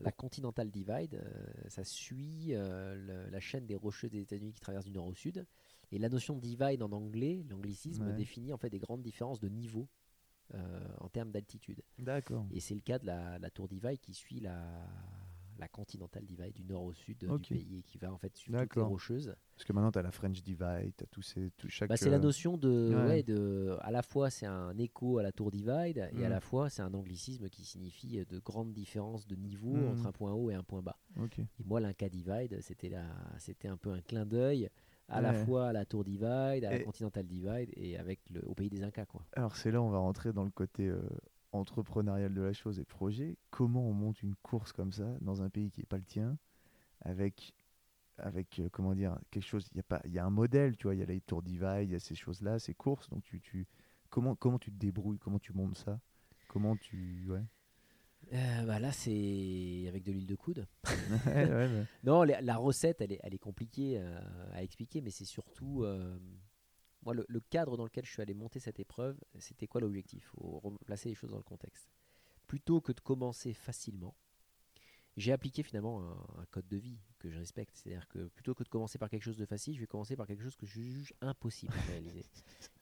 la 0.00 0.12
Continental 0.12 0.70
Divide, 0.70 1.14
euh, 1.14 1.46
ça 1.68 1.82
suit 1.82 2.54
euh, 2.54 2.94
le- 2.94 3.30
la 3.30 3.40
chaîne 3.40 3.66
des 3.66 3.74
rocheuses 3.74 4.10
des 4.12 4.20
États-Unis 4.20 4.52
qui 4.52 4.60
traverse 4.60 4.84
du 4.84 4.92
nord 4.92 5.06
au 5.06 5.14
sud. 5.14 5.44
Et 5.90 5.98
la 5.98 6.08
notion 6.08 6.34
de 6.36 6.40
divide 6.40 6.82
en 6.82 6.92
anglais, 6.92 7.44
l'anglicisme, 7.48 8.06
Ouais. 8.08 8.14
définit 8.14 8.52
en 8.52 8.56
fait 8.56 8.70
des 8.70 8.78
grandes 8.78 9.02
différences 9.02 9.40
de 9.40 9.48
niveau 9.48 9.88
en 11.00 11.08
termes 11.08 11.32
d'altitude. 11.32 11.82
D'accord. 11.98 12.46
Et 12.52 12.60
c'est 12.60 12.74
le 12.76 12.80
cas 12.80 13.00
de 13.00 13.06
la, 13.06 13.36
la 13.40 13.50
Tour 13.50 13.66
Divide 13.66 13.98
qui 14.00 14.14
suit 14.14 14.38
la, 14.38 14.64
la 15.58 15.68
Continental 15.68 16.24
Divide 16.24 16.52
du 16.54 16.64
nord 16.64 16.84
au 16.84 16.92
sud 16.92 17.22
euh, 17.24 17.38
du 17.38 17.54
pays 17.54 17.82
qui 17.82 17.98
va 17.98 18.12
en 18.12 18.18
fait 18.18 18.36
suivre 18.36 18.60
toutes 18.62 18.76
les 18.76 18.82
rocheuses. 18.82 19.34
Parce 19.54 19.64
que 19.64 19.72
maintenant, 19.72 19.90
tu 19.90 19.98
as 19.98 20.02
la 20.02 20.10
French 20.10 20.42
Divide, 20.42 20.92
tu 20.96 21.04
as 21.04 21.06
tous 21.10 21.22
ces. 21.22 21.50
Tout, 21.56 21.68
chaque, 21.68 21.88
Bah, 21.88 21.96
c'est 21.96 22.10
la 22.10 22.16
euh, 22.16 22.20
notion 22.20 22.56
de, 22.56 22.94
ouais. 22.94 23.06
ouais, 23.06 23.22
de, 23.22 23.76
à 23.80 23.90
la 23.90 24.02
fois 24.02 24.28
c'est 24.30 24.46
un 24.46 24.76
écho 24.78 25.18
à 25.18 25.22
la 25.22 25.32
tour 25.32 25.50
divide 25.50 26.10
et 26.12 26.24
à 26.24 26.28
Mm. 26.28 26.30
la 26.30 26.40
fois 26.40 26.68
c'est 26.68 26.82
un 26.82 26.92
anglicisme 26.94 27.48
qui 27.48 27.64
signifie 27.64 28.24
de 28.26 28.38
grandes 28.38 28.72
différences 28.72 29.26
de 29.26 29.34
niveau 29.36 29.72
Mm. 29.74 29.88
entre 29.92 30.06
un 30.06 30.12
point 30.12 30.32
haut 30.32 30.50
et 30.50 30.54
un 30.54 30.62
point 30.62 30.82
bas. 30.82 30.98
Et 31.38 31.64
moi 31.64 31.80
l'Inca 31.80 32.08
divide 32.08 32.60
c'était 32.60 33.68
un 33.68 33.76
peu 33.76 33.90
un 33.90 34.00
clin 34.02 34.26
d'œil 34.26 34.68
à 35.08 35.20
la 35.20 35.32
fois 35.32 35.68
à 35.68 35.72
la 35.72 35.84
tour 35.86 36.02
divide, 36.04 36.24
à 36.64 36.70
la 36.70 36.80
continental 36.80 37.24
divide 37.26 37.70
et 37.76 37.96
avec 37.96 38.20
le, 38.30 38.44
au 38.44 38.54
pays 38.54 38.68
des 38.68 38.82
Incas 38.82 39.06
quoi. 39.06 39.24
Alors, 39.34 39.54
c'est 39.56 39.70
là 39.70 39.80
on 39.80 39.88
va 39.88 39.98
rentrer 39.98 40.32
dans 40.32 40.44
le 40.44 40.50
côté 40.50 40.88
euh, 40.88 41.00
entrepreneurial 41.56 42.32
de 42.34 42.42
la 42.42 42.52
chose 42.52 42.78
et 42.78 42.84
projet. 42.84 43.36
Comment 43.50 43.88
on 43.88 43.92
monte 43.92 44.22
une 44.22 44.34
course 44.36 44.72
comme 44.72 44.92
ça 44.92 45.16
dans 45.20 45.42
un 45.42 45.50
pays 45.50 45.70
qui 45.70 45.80
n'est 45.80 45.86
pas 45.86 45.98
le 45.98 46.04
tien 46.04 46.38
avec. 47.00 47.54
Avec, 48.18 48.60
euh, 48.60 48.70
comment 48.72 48.94
dire, 48.94 49.18
quelque 49.30 49.44
chose. 49.44 49.68
Il 49.72 49.76
y, 49.76 49.80
a 49.80 49.82
pas- 49.82 50.00
il 50.06 50.12
y 50.12 50.18
a 50.18 50.24
un 50.24 50.30
modèle, 50.30 50.74
tu 50.78 50.84
vois, 50.84 50.94
il 50.94 51.00
y 51.00 51.02
a 51.02 51.06
les 51.06 51.20
tours 51.20 51.42
divide, 51.42 51.82
il 51.82 51.90
y 51.90 51.94
a 51.94 51.98
ces 52.00 52.14
choses-là, 52.14 52.58
ces 52.58 52.72
courses. 52.72 53.10
Donc, 53.10 53.22
tu, 53.22 53.42
tu, 53.42 53.66
comment, 54.08 54.34
comment 54.34 54.58
tu 54.58 54.72
te 54.72 54.78
débrouilles 54.78 55.18
Comment 55.18 55.38
tu 55.38 55.52
montes 55.52 55.76
ça 55.76 56.00
Comment 56.48 56.76
tu. 56.76 57.26
Ouais. 57.28 57.44
Euh, 58.32 58.64
bah 58.64 58.80
là 58.80 58.90
c'est 58.90 59.84
avec 59.86 60.02
de 60.02 60.12
l'huile 60.12 60.26
de 60.26 60.34
coude. 60.34 60.66
Ouais, 61.26 61.44
ouais, 61.44 61.50
ouais. 61.50 61.84
Non, 62.04 62.22
la, 62.22 62.40
la 62.40 62.56
recette, 62.56 63.02
elle 63.02 63.12
est, 63.12 63.20
elle 63.22 63.34
est 63.34 63.38
compliquée 63.38 63.98
euh, 63.98 64.18
à 64.54 64.62
expliquer, 64.62 65.02
mais 65.02 65.10
c'est 65.10 65.26
surtout. 65.26 65.84
Moi, 67.06 67.14
le, 67.14 67.24
le 67.28 67.40
cadre 67.40 67.76
dans 67.76 67.84
lequel 67.84 68.04
je 68.04 68.10
suis 68.10 68.20
allé 68.20 68.34
monter 68.34 68.58
cette 68.58 68.80
épreuve, 68.80 69.16
c'était 69.38 69.68
quoi 69.68 69.80
l'objectif? 69.80 70.24
Il 70.24 70.40
faut 70.40 70.58
replacer 70.58 71.08
les 71.08 71.14
choses 71.14 71.30
dans 71.30 71.36
le 71.36 71.44
contexte? 71.44 71.88
Plutôt 72.48 72.80
que 72.80 72.90
de 72.90 72.98
commencer 72.98 73.54
facilement, 73.54 74.16
j'ai 75.16 75.32
appliqué 75.32 75.62
finalement 75.62 76.02
un, 76.02 76.42
un 76.42 76.44
code 76.50 76.68
de 76.68 76.76
vie 76.76 76.98
que 77.18 77.30
je 77.30 77.38
respecte. 77.38 77.74
C'est-à-dire 77.76 78.06
que 78.08 78.28
plutôt 78.28 78.54
que 78.54 78.62
de 78.62 78.68
commencer 78.68 78.98
par 78.98 79.08
quelque 79.08 79.22
chose 79.22 79.36
de 79.38 79.46
facile, 79.46 79.74
je 79.74 79.80
vais 79.80 79.86
commencer 79.86 80.14
par 80.16 80.26
quelque 80.26 80.42
chose 80.42 80.56
que 80.56 80.66
je 80.66 80.80
juge 80.80 81.14
impossible 81.22 81.72
à 81.78 81.90
réaliser. 81.90 82.24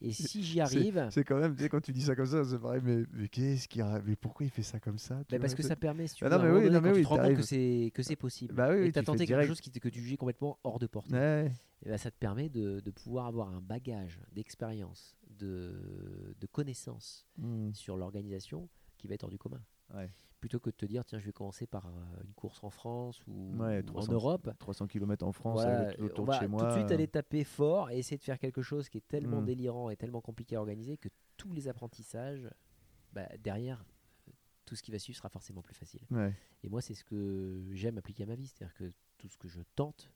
Et 0.00 0.12
si 0.12 0.42
j'y 0.42 0.60
arrive. 0.60 1.06
C'est 1.10 1.24
quand 1.24 1.38
même, 1.38 1.54
tu 1.54 1.62
sais, 1.62 1.68
quand 1.68 1.80
tu 1.80 1.92
dis 1.92 2.02
ça 2.02 2.16
comme 2.16 2.26
ça, 2.26 2.44
c'est 2.44 2.58
pareil, 2.58 2.80
mais, 2.82 3.04
mais 3.12 3.28
qu'est-ce 3.28 3.68
qui 3.68 3.80
a- 3.80 4.02
Mais 4.04 4.16
pourquoi 4.16 4.44
il 4.46 4.50
fait 4.50 4.62
ça 4.64 4.80
comme 4.80 4.98
ça? 4.98 5.22
Bah, 5.30 5.38
parce 5.38 5.54
que 5.54 5.62
ça 5.62 5.76
permet, 5.76 6.06
si 6.08 6.16
tu 6.16 6.24
Ah 6.24 6.28
veux, 6.28 6.34
non, 6.36 6.40
à 6.40 6.40
un 6.40 6.42
mais 6.44 6.48
moment 6.50 6.58
oui, 6.60 6.64
donné, 6.72 6.74
non, 6.76 6.80
mais 6.82 6.88
quand 6.88 6.94
tu 6.94 6.98
oui, 6.98 7.02
te 7.04 7.08
rends 7.08 7.28
compte 7.28 7.36
que 7.36 7.42
c'est 7.42 7.90
que 7.94 8.02
c'est 8.02 8.16
possible, 8.16 8.54
Bah 8.54 8.70
oui, 8.72 8.86
et 8.86 8.92
tu 8.92 8.98
as 8.98 9.02
tenté 9.02 9.26
quelque 9.26 9.46
chose 9.46 9.60
qui, 9.60 9.70
que 9.70 9.88
tu 9.88 10.00
jugeais 10.00 10.16
complètement 10.16 10.58
hors 10.64 10.78
de 10.78 10.86
portée. 10.86 11.14
Ouais. 11.14 11.52
Eh 11.86 11.88
ben, 11.90 11.98
ça 11.98 12.10
te 12.10 12.16
permet 12.18 12.48
de, 12.48 12.80
de 12.80 12.90
pouvoir 12.90 13.26
avoir 13.26 13.48
un 13.50 13.60
bagage 13.60 14.18
d'expérience, 14.32 15.14
de, 15.30 16.34
de 16.40 16.46
connaissances 16.46 17.26
Mm. 17.38 17.72
sur 17.74 17.96
l'organisation 17.96 18.68
qui 18.96 19.06
va 19.06 19.14
être 19.14 19.24
hors 19.24 19.30
du 19.30 19.38
commun. 19.38 19.60
Ouais. 19.94 20.10
Plutôt 20.44 20.60
que 20.60 20.68
de 20.68 20.76
te 20.76 20.84
dire, 20.84 21.06
tiens, 21.06 21.18
je 21.18 21.24
vais 21.24 21.32
commencer 21.32 21.66
par 21.66 21.86
euh, 21.86 21.90
une 22.22 22.34
course 22.34 22.62
en 22.62 22.68
France 22.68 23.18
ou, 23.26 23.54
Ouais, 23.56 23.78
ou 23.78 23.80
en 23.80 23.82
300 23.84 24.12
Europe. 24.12 24.50
300 24.58 24.86
km 24.88 25.24
en 25.24 25.32
France 25.32 25.62
Voilà, 25.62 25.98
autour 26.00 26.26
de 26.26 26.32
chez 26.32 26.46
moi. 26.48 26.60
tout 26.60 26.66
de 26.66 26.72
suite 26.72 26.90
euh, 26.90 26.94
aller 26.94 27.08
taper 27.08 27.44
fort 27.44 27.90
et 27.90 27.96
essayer 27.98 28.18
de 28.18 28.22
faire 28.22 28.38
quelque 28.38 28.60
chose 28.60 28.90
qui 28.90 28.98
est 28.98 29.08
tellement 29.08 29.40
Mm. 29.40 29.46
délirant 29.46 29.88
et 29.88 29.96
tellement 29.96 30.20
compliqué 30.20 30.56
à 30.56 30.60
organiser 30.60 30.98
que 30.98 31.08
tous 31.38 31.54
les 31.54 31.66
apprentissages, 31.66 32.46
bah, 33.14 33.26
derrière, 33.42 33.86
tout 34.66 34.76
ce 34.76 34.82
qui 34.82 34.90
va 34.90 34.98
suivre 34.98 35.16
sera 35.16 35.30
forcément 35.30 35.62
plus 35.62 35.74
facile. 35.74 36.02
Ouais. 36.10 36.34
Et 36.62 36.68
moi, 36.68 36.82
c'est 36.82 36.92
ce 36.94 37.04
que 37.04 37.64
j'aime 37.72 37.96
appliquer 37.96 38.24
à 38.24 38.26
ma 38.26 38.34
vie. 38.34 38.46
C'est-à-dire 38.48 38.74
que 38.74 38.92
tout 39.16 39.28
ce 39.30 39.38
que 39.38 39.48
je 39.48 39.62
tente, 39.76 40.10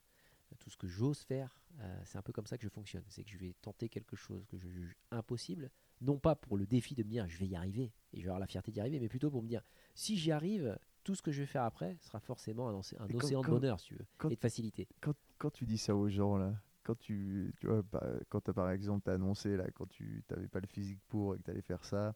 tout 0.59 0.69
ce 0.69 0.77
que 0.77 0.87
j'ose 0.87 1.21
faire, 1.21 1.59
euh, 1.79 2.01
c'est 2.05 2.19
un 2.19 2.21
peu 2.21 2.33
comme 2.33 2.45
ça 2.45 2.55
que 2.59 2.63
je 2.63 2.69
fonctionne. 2.69 3.03
C'est 3.09 3.23
que 3.23 3.31
je 3.31 3.37
vais 3.39 3.55
tenter 3.63 3.89
quelque 3.89 4.15
chose 4.15 4.45
que 4.45 4.59
je 4.59 4.67
juge 4.67 4.95
impossible, 5.09 5.71
non 6.01 6.17
pas 6.19 6.35
pour 6.35 6.55
le 6.55 6.65
défi 6.67 6.95
de 6.95 7.03
me 7.03 7.09
dire 7.09 7.27
je 7.27 7.37
vais 7.37 7.47
y 7.47 7.55
arriver 7.55 7.91
et 8.13 8.19
je 8.19 8.23
vais 8.23 8.29
avoir 8.29 8.39
la 8.39 8.47
fierté 8.47 8.71
d'y 8.71 8.79
arriver, 8.79 8.99
mais 8.99 9.09
plutôt 9.09 9.29
pour 9.29 9.43
me 9.43 9.47
dire 9.47 9.61
si 9.99 10.17
j'y 10.17 10.31
arrive, 10.31 10.77
tout 11.03 11.13
ce 11.13 11.21
que 11.21 11.31
je 11.31 11.41
vais 11.41 11.45
faire 11.45 11.63
après 11.63 11.97
sera 11.99 12.19
forcément 12.21 12.69
un, 12.69 12.73
un 12.75 13.07
quand- 13.07 13.17
océan 13.17 13.41
quand- 13.41 13.51
de 13.51 13.57
bonheur, 13.59 13.79
si 13.79 13.87
tu 13.87 13.95
veux, 13.95 14.05
quand- 14.17 14.29
et 14.29 14.35
de 14.35 14.39
facilité. 14.39 14.87
Quand, 15.01 15.49
tu 15.51 15.65
dis 15.65 15.77
ça 15.77 15.95
aux 15.95 16.07
gens, 16.09 16.37
là, 16.37 16.53
quand 16.83 16.97
tu, 16.97 17.53
tu 17.57 17.67
vois, 17.67 17.81
bah, 17.81 18.05
quand 18.29 18.41
t'as, 18.41 18.53
par 18.53 18.69
exemple, 18.71 19.01
t'as 19.05 19.13
annoncé, 19.13 19.57
là, 19.57 19.65
quand 19.73 19.87
tu 19.89 20.23
n'avais 20.31 20.47
pas 20.47 20.59
le 20.61 20.67
physique 20.67 20.99
pour 21.09 21.35
et 21.35 21.37
que 21.39 21.43
tu 21.43 21.51
allais 21.51 21.61
faire 21.61 21.83
ça, 21.83 22.15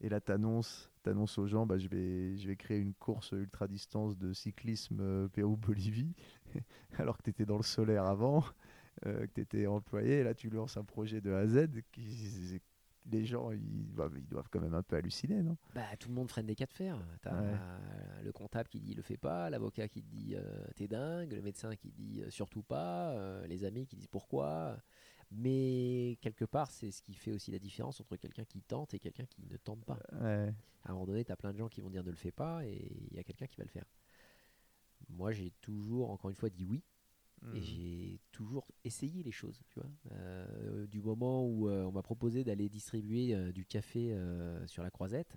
et 0.00 0.08
là, 0.08 0.20
tu 0.20 0.30
annonces, 0.32 0.90
aux 1.38 1.46
gens, 1.46 1.66
bah, 1.66 1.76
je, 1.78 1.88
vais, 1.88 2.36
je 2.36 2.46
vais 2.46 2.56
créer 2.56 2.78
une 2.78 2.94
course 2.94 3.32
ultra-distance 3.32 4.16
de 4.16 4.32
cyclisme 4.32 5.00
euh, 5.00 5.28
Pérou-Bolivie, 5.28 6.14
alors 6.98 7.16
que 7.16 7.22
tu 7.22 7.30
étais 7.30 7.44
dans 7.46 7.56
le 7.56 7.62
solaire 7.64 8.04
avant, 8.04 8.44
euh, 9.06 9.26
que 9.26 9.32
tu 9.34 9.40
étais 9.40 9.66
employé, 9.66 10.20
et 10.20 10.22
là, 10.24 10.34
tu 10.34 10.50
lances 10.50 10.76
un 10.76 10.84
projet 10.84 11.20
de 11.20 11.32
A 11.32 11.38
à 11.40 11.46
Z, 11.46 11.68
qui, 11.92 12.60
les 13.10 13.24
gens, 13.24 13.50
ils 13.52 13.92
doivent, 13.92 14.16
ils 14.16 14.26
doivent 14.28 14.48
quand 14.50 14.60
même 14.60 14.74
un 14.74 14.82
peu 14.82 14.96
halluciner, 14.96 15.42
non? 15.42 15.56
Bah, 15.74 15.96
tout 15.98 16.08
le 16.08 16.14
monde 16.14 16.28
freine 16.28 16.46
des 16.46 16.54
cas 16.54 16.66
de 16.66 16.72
fer. 16.72 16.98
T'as 17.22 17.40
Ouais. 17.40 17.58
le 18.22 18.32
comptable 18.32 18.68
qui 18.68 18.80
dit 18.80 18.94
le 18.94 19.02
fais 19.02 19.16
pas, 19.18 19.50
l'avocat 19.50 19.88
qui 19.88 20.02
dit 20.02 20.34
euh, 20.36 20.64
t'es 20.76 20.88
dingue, 20.88 21.32
le 21.32 21.42
médecin 21.42 21.76
qui 21.76 21.92
dit 21.92 22.22
euh, 22.22 22.30
surtout 22.30 22.62
pas, 22.62 23.10
euh, 23.10 23.46
les 23.46 23.64
amis 23.64 23.86
qui 23.86 23.96
disent 23.96 24.06
pourquoi? 24.08 24.78
Mais 25.30 26.16
quelque 26.20 26.44
part, 26.44 26.70
c'est 26.70 26.90
ce 26.90 27.02
qui 27.02 27.14
fait 27.14 27.32
aussi 27.32 27.50
la 27.50 27.58
différence 27.58 28.00
entre 28.00 28.16
quelqu'un 28.16 28.44
qui 28.44 28.62
tente 28.62 28.94
et 28.94 28.98
quelqu'un 29.00 29.26
qui 29.26 29.42
ne 29.50 29.56
tente 29.56 29.84
pas. 29.84 29.98
Ouais. 30.12 30.54
À 30.84 30.90
un 30.90 30.92
moment 30.92 31.06
donné, 31.06 31.24
t'as 31.24 31.36
plein 31.36 31.52
de 31.52 31.58
gens 31.58 31.68
qui 31.68 31.80
vont 31.80 31.90
dire 31.90 32.04
ne 32.04 32.10
le 32.10 32.16
fais 32.16 32.30
pas 32.32 32.64
et 32.64 32.90
il 33.10 33.16
y 33.16 33.18
a 33.18 33.24
quelqu'un 33.24 33.46
qui 33.46 33.56
va 33.56 33.64
le 33.64 33.70
faire. 33.70 33.86
Moi, 35.08 35.32
j'ai 35.32 35.50
toujours, 35.60 36.10
encore 36.10 36.30
une 36.30 36.36
fois, 36.36 36.50
dit 36.50 36.64
oui. 36.64 36.82
Et 37.52 37.58
Mm. 37.58 37.62
j'ai 37.62 38.20
toujours 38.32 38.66
essayé 38.84 39.22
les 39.22 39.32
choses, 39.32 39.60
tu 39.68 39.80
vois. 39.80 39.90
Euh, 40.12 40.86
du 40.86 41.00
moment 41.00 41.46
où 41.46 41.68
euh, 41.68 41.84
on 41.84 41.92
m'a 41.92 42.02
proposé 42.02 42.44
d'aller 42.44 42.68
distribuer 42.68 43.34
euh, 43.34 43.52
du 43.52 43.66
café 43.66 44.16
sur 44.66 44.82
la 44.82 44.90
croisette, 44.90 45.36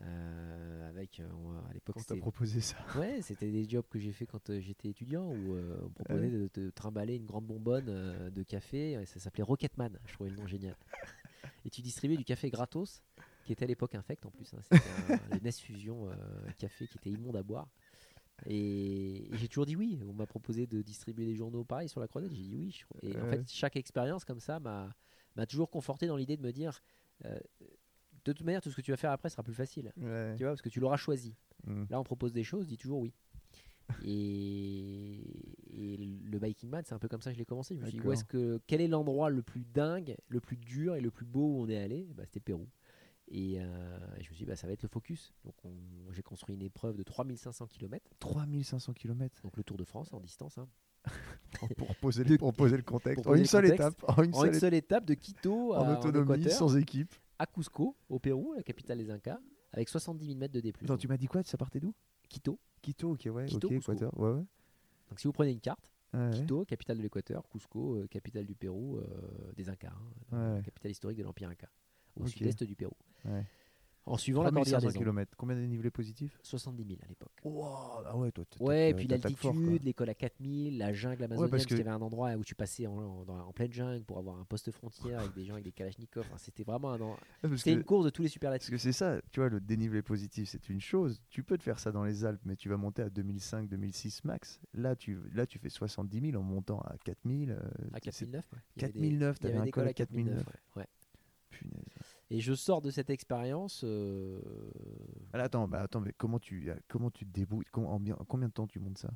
avec, 0.00 1.20
à 1.20 1.72
l'époque, 1.72 1.96
Quand 1.96 2.14
t'as 2.14 2.16
proposé 2.16 2.60
ça 2.60 2.76
ouais, 2.98 3.20
c'était 3.20 3.50
des 3.50 3.68
jobs 3.68 3.86
que 3.88 3.98
j'ai 3.98 4.12
fait 4.12 4.26
quand 4.26 4.60
j'étais 4.60 4.88
étudiant, 4.88 5.26
où 5.26 5.56
on 5.56 5.84
me 5.84 5.88
proposait 5.88 6.30
de 6.30 6.46
te 6.48 6.70
trimballer 6.70 7.16
une 7.16 7.26
grande 7.26 7.46
bonbonne 7.46 8.30
de 8.30 8.42
café, 8.42 8.92
et 8.92 9.06
ça 9.06 9.18
s'appelait 9.18 9.42
Rocketman, 9.42 9.98
je 10.06 10.12
trouvais 10.12 10.30
le 10.30 10.36
nom 10.36 10.46
génial. 10.46 10.76
Et 11.64 11.70
tu 11.70 11.82
distribuais 11.82 12.16
du 12.16 12.24
café 12.24 12.50
gratos, 12.50 13.02
qui 13.44 13.52
était 13.52 13.64
à 13.64 13.68
l'époque 13.68 13.94
infect 13.94 14.24
en 14.24 14.30
plus, 14.30 14.54
hein, 14.54 14.60
c'était 14.62 15.12
un, 15.12 15.18
les 15.34 15.40
Nest 15.40 15.60
Fusion 15.60 16.08
café 16.58 16.86
qui 16.86 16.98
était 16.98 17.10
immonde 17.10 17.36
à 17.36 17.42
boire. 17.42 17.68
Et, 18.46 19.32
et 19.32 19.36
j'ai 19.36 19.48
toujours 19.48 19.66
dit 19.66 19.76
oui. 19.76 19.98
On 20.08 20.12
m'a 20.12 20.26
proposé 20.26 20.66
de 20.66 20.80
distribuer 20.82 21.26
des 21.26 21.34
journaux 21.34 21.64
pareil 21.64 21.88
sur 21.88 22.00
la 22.00 22.06
croisette. 22.08 22.32
J'ai 22.32 22.42
dit 22.42 22.56
oui. 22.56 22.70
je- 23.02 23.08
Et 23.08 23.20
en 23.20 23.26
fait, 23.30 23.48
chaque 23.50 23.76
expérience 23.76 24.24
comme 24.24 24.40
ça 24.40 24.60
m'a 24.60 24.94
toujours 25.48 25.70
conforté 25.70 26.06
dans 26.06 26.16
l'idée 26.16 26.36
de 26.36 26.42
me 26.42 26.52
dire 26.52 26.80
euh, 27.24 27.38
de 28.24 28.32
toute 28.32 28.44
manière, 28.44 28.60
tout 28.60 28.70
ce 28.70 28.76
que 28.76 28.82
tu 28.82 28.90
vas 28.90 28.96
faire 28.96 29.10
après 29.12 29.28
sera 29.30 29.42
plus 29.42 29.54
facile. 29.54 29.92
Ouais. 29.96 30.34
Tu 30.36 30.42
vois, 30.42 30.52
parce 30.52 30.62
que 30.62 30.68
tu 30.68 30.80
l'auras 30.80 30.96
choisi. 30.98 31.34
Mm. 31.66 31.84
Là, 31.90 31.98
on 32.00 32.04
propose 32.04 32.32
des 32.32 32.44
choses, 32.44 32.66
dis 32.66 32.76
toujours 32.76 33.00
oui. 33.00 33.12
Et, 34.04 35.20
et 35.70 35.96
le 35.96 36.38
Biking 36.38 36.68
Man, 36.68 36.82
c'est 36.84 36.94
un 36.94 36.98
peu 36.98 37.08
comme 37.08 37.22
ça 37.22 37.30
que 37.30 37.34
je 37.34 37.38
l'ai 37.38 37.46
commencé. 37.46 37.74
Je 37.74 37.80
me 37.80 37.86
suis 37.86 37.98
dit, 37.98 38.06
où 38.06 38.12
est-ce 38.12 38.24
que, 38.24 38.60
quel 38.66 38.80
est 38.80 38.88
l'endroit 38.88 39.30
le 39.30 39.42
plus 39.42 39.64
dingue, 39.64 40.16
le 40.28 40.40
plus 40.40 40.56
dur 40.56 40.94
et 40.96 41.00
le 41.00 41.10
plus 41.10 41.24
beau 41.26 41.40
où 41.46 41.62
on 41.62 41.68
est 41.68 41.78
allé? 41.78 42.06
Bah, 42.14 42.24
C'était 42.26 42.40
Pérou. 42.40 42.68
Et, 43.30 43.60
euh, 43.60 43.98
et 44.16 44.22
je 44.24 44.30
me 44.30 44.34
suis 44.34 44.44
dit, 44.44 44.44
bah, 44.46 44.56
ça 44.56 44.66
va 44.66 44.72
être 44.72 44.82
le 44.82 44.88
focus. 44.88 45.34
Donc, 45.44 45.54
on- 45.64 46.12
j'ai 46.12 46.22
construit 46.22 46.54
une 46.54 46.62
épreuve 46.62 46.96
de 46.96 47.02
3500 47.02 47.66
km, 47.66 48.04
3500 48.20 48.92
km 48.94 49.42
donc 49.42 49.56
le 49.56 49.62
Tour 49.64 49.76
de 49.76 49.84
France 49.84 50.12
en 50.12 50.20
distance. 50.20 50.56
hein. 50.58 50.68
pour 51.76 51.94
poser, 51.96 52.24
le, 52.24 52.36
pour 52.38 52.52
poser 52.54 52.76
le 52.76 52.82
contexte. 52.82 53.26
en 53.26 53.34
une 53.34 53.40
le 53.40 53.44
seule 53.46 53.66
étape. 53.66 54.02
En 54.08 54.22
une 54.22 54.34
En 54.34 54.40
seule 54.40 54.54
une 54.54 54.60
seule 54.60 54.74
étape 54.74 55.04
de 55.04 55.14
Quito 55.14 55.74
en 55.74 55.84
à, 55.88 55.98
autonomie, 55.98 56.40
Équateur, 56.40 56.58
sans 56.58 56.76
équipe. 56.76 57.14
à 57.38 57.46
Cusco, 57.46 57.96
au 58.08 58.18
Pérou, 58.18 58.54
la 58.56 58.62
capitale 58.62 58.98
des 58.98 59.10
Incas, 59.10 59.38
avec 59.72 59.88
70 59.88 60.26
000 60.26 60.38
mètres 60.38 60.54
de 60.54 60.60
D+. 60.60 60.72
Attends, 60.82 60.96
tu 60.96 61.08
m'as 61.08 61.16
dit 61.16 61.26
quoi? 61.26 61.42
Ça 61.44 61.56
partait 61.56 61.80
d'où? 61.80 61.94
Quito. 62.28 62.58
Quito, 62.82 63.12
ok, 63.12 63.28
ouais. 63.32 63.46
Quito, 63.46 63.68
ok, 63.68 63.74
Cusco. 63.74 63.92
Équateur. 63.92 64.18
Ouais, 64.18 64.30
ouais. 64.32 64.44
Donc, 65.10 65.20
si 65.20 65.26
vous 65.26 65.32
prenez 65.32 65.52
une 65.52 65.60
carte, 65.60 65.90
ouais. 66.14 66.30
Quito, 66.32 66.64
capitale 66.64 66.98
de 66.98 67.02
l'Équateur, 67.02 67.48
Cusco, 67.48 67.96
euh, 67.96 68.06
capitale 68.08 68.46
du 68.46 68.54
Pérou, 68.54 68.96
euh, 68.98 69.52
des 69.56 69.68
Incas, 69.68 69.92
hein, 70.32 70.56
ouais. 70.56 70.62
capitale 70.62 70.90
historique 70.92 71.18
de 71.18 71.22
l'Empire 71.24 71.48
Inca, 71.48 71.68
au 72.20 72.26
sud-est 72.26 72.62
du 72.64 72.74
Pérou. 72.76 72.92
Ouais. 73.24 73.44
En 74.06 74.16
suivant 74.16 74.42
la 74.42 74.50
cordillère 74.50 74.78
3500 74.78 74.98
des 75.00 75.04
km. 75.04 75.34
Combien 75.36 75.54
de 75.54 75.60
dénivelés 75.60 75.90
positifs? 75.90 76.38
70 76.42 76.82
000 76.82 76.98
à 77.04 77.06
l'époque. 77.08 77.30
Wow, 77.44 77.62
ah 78.06 78.16
ouais, 78.16 78.32
toi, 78.32 78.42
Ouais, 78.58 78.88
et 78.88 78.94
puis 78.94 79.06
l'altitude, 79.06 79.84
l'école 79.84 80.08
à 80.08 80.14
4000, 80.14 80.78
la 80.78 80.94
jungle 80.94 81.24
amazonienne, 81.24 81.50
parce 81.50 81.64
parce 81.64 81.66
qu'il 81.66 81.76
y 81.76 81.80
avait 81.82 81.90
un 81.90 82.00
endroit 82.00 82.32
où 82.36 82.42
tu 82.42 82.54
passais 82.54 82.86
en, 82.86 82.96
en- 82.96 83.24
dans- 83.26 83.38
en 83.48 83.52
pleine 83.52 83.70
jungle 83.70 84.02
pour 84.06 84.16
avoir 84.16 84.38
un 84.38 84.46
poste 84.46 84.70
frontière 84.70 85.20
avec 85.20 85.34
des 85.34 85.44
gens 85.44 85.52
avec 85.54 85.64
des 85.66 85.72
kalachnikovs. 85.72 86.24
Enfin, 86.26 86.38
c'était 86.38 86.62
vraiment 86.64 86.94
un. 86.94 86.98
parce 87.42 87.56
C'était 87.58 87.74
une 87.74 87.84
course 87.84 88.06
de 88.06 88.10
tous 88.10 88.22
les 88.22 88.28
Parce 88.28 88.32
superlatifs. 88.32 88.70
que 88.70 88.78
c'est 88.78 88.92
ça, 88.92 89.20
tu 89.30 89.40
vois, 89.40 89.50
le 89.50 89.60
dénivelé 89.60 90.00
positif, 90.00 90.48
c'est 90.48 90.70
une 90.70 90.80
chose. 90.80 91.20
Tu 91.28 91.42
peux 91.42 91.58
te 91.58 91.62
faire 91.62 91.78
ça 91.78 91.92
dans 91.92 92.04
les 92.04 92.24
Alpes, 92.24 92.40
mais 92.46 92.56
tu 92.56 92.70
vas 92.70 92.78
monter 92.78 93.02
à 93.02 93.10
2005, 93.10 93.68
2006 93.68 94.24
max. 94.24 94.58
Là, 94.72 94.96
tu, 94.96 95.18
là, 95.34 95.44
tu 95.44 95.58
fais 95.58 95.68
70 95.68 96.30
000 96.30 96.40
en 96.40 96.42
montant 96.42 96.80
à 96.80 96.96
4000. 97.04 97.50
euh, 97.50 97.56
À 97.92 97.96
c'est- 97.96 98.24
4009, 98.24 98.46
ouais. 98.54 98.58
Il 98.76 98.80
y 98.80 98.84
avait 98.86 98.92
des- 98.94 99.00
4009, 99.00 99.36
il 99.36 99.38
y 99.38 99.42
t'avais 99.52 99.68
un 99.68 99.70
cols 99.70 99.88
à 99.88 99.92
4009. 99.92 100.46
ouais, 100.46 100.52
ouais. 100.76 100.86
Punaise. 101.50 102.07
Et 102.30 102.40
je 102.40 102.52
sors 102.52 102.82
de 102.82 102.90
cette 102.90 103.10
expérience. 103.10 103.82
euh, 103.84 104.40
Alors, 105.32 105.46
attends, 105.46 105.66
bah, 105.68 105.80
attends, 105.82 106.00
mais 106.00 106.12
comment 106.16 106.38
tu, 106.38 106.70
comment 106.88 107.10
tu 107.10 107.24
te 107.26 107.30
débrouilles? 107.32 107.64
En 107.74 107.98
bien- 107.98 108.18
Combien 108.28 108.48
de 108.48 108.52
temps 108.52 108.66
tu 108.66 108.78
montes 108.80 108.98
ça? 108.98 109.10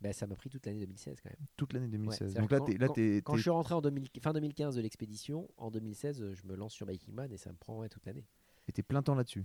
Bah, 0.00 0.12
ça 0.12 0.26
m'a 0.26 0.34
pris 0.34 0.50
toute 0.50 0.66
l'année 0.66 0.80
2016 0.80 1.20
quand 1.20 1.30
même. 1.30 1.46
Toute 1.56 1.72
l'année 1.72 1.86
2016. 1.86 2.18
c'est-à-dire 2.32 2.40
Donc 2.40 2.50
là, 2.50 2.58
quand- 2.58 2.96
là, 2.96 3.36
je 3.36 3.40
suis 3.42 3.50
rentré 3.50 3.74
en 3.74 3.80
2000 3.80 4.08
fin 4.20 4.32
2015 4.32 4.74
de 4.74 4.80
l'expédition, 4.80 5.48
en 5.56 5.70
2016, 5.70 6.20
euh, 6.20 6.34
je 6.34 6.44
me 6.46 6.56
lance 6.56 6.72
sur 6.72 6.86
Biking 6.86 7.14
Man 7.14 7.30
et 7.30 7.36
ça 7.36 7.52
me 7.52 7.56
prend 7.56 7.78
ouais, 7.78 7.88
toute 7.88 8.04
l'année. 8.06 8.26
et 8.66 8.72
t'es 8.72 8.82
plein 8.82 9.02
temps 9.02 9.14
là-dessus? 9.14 9.44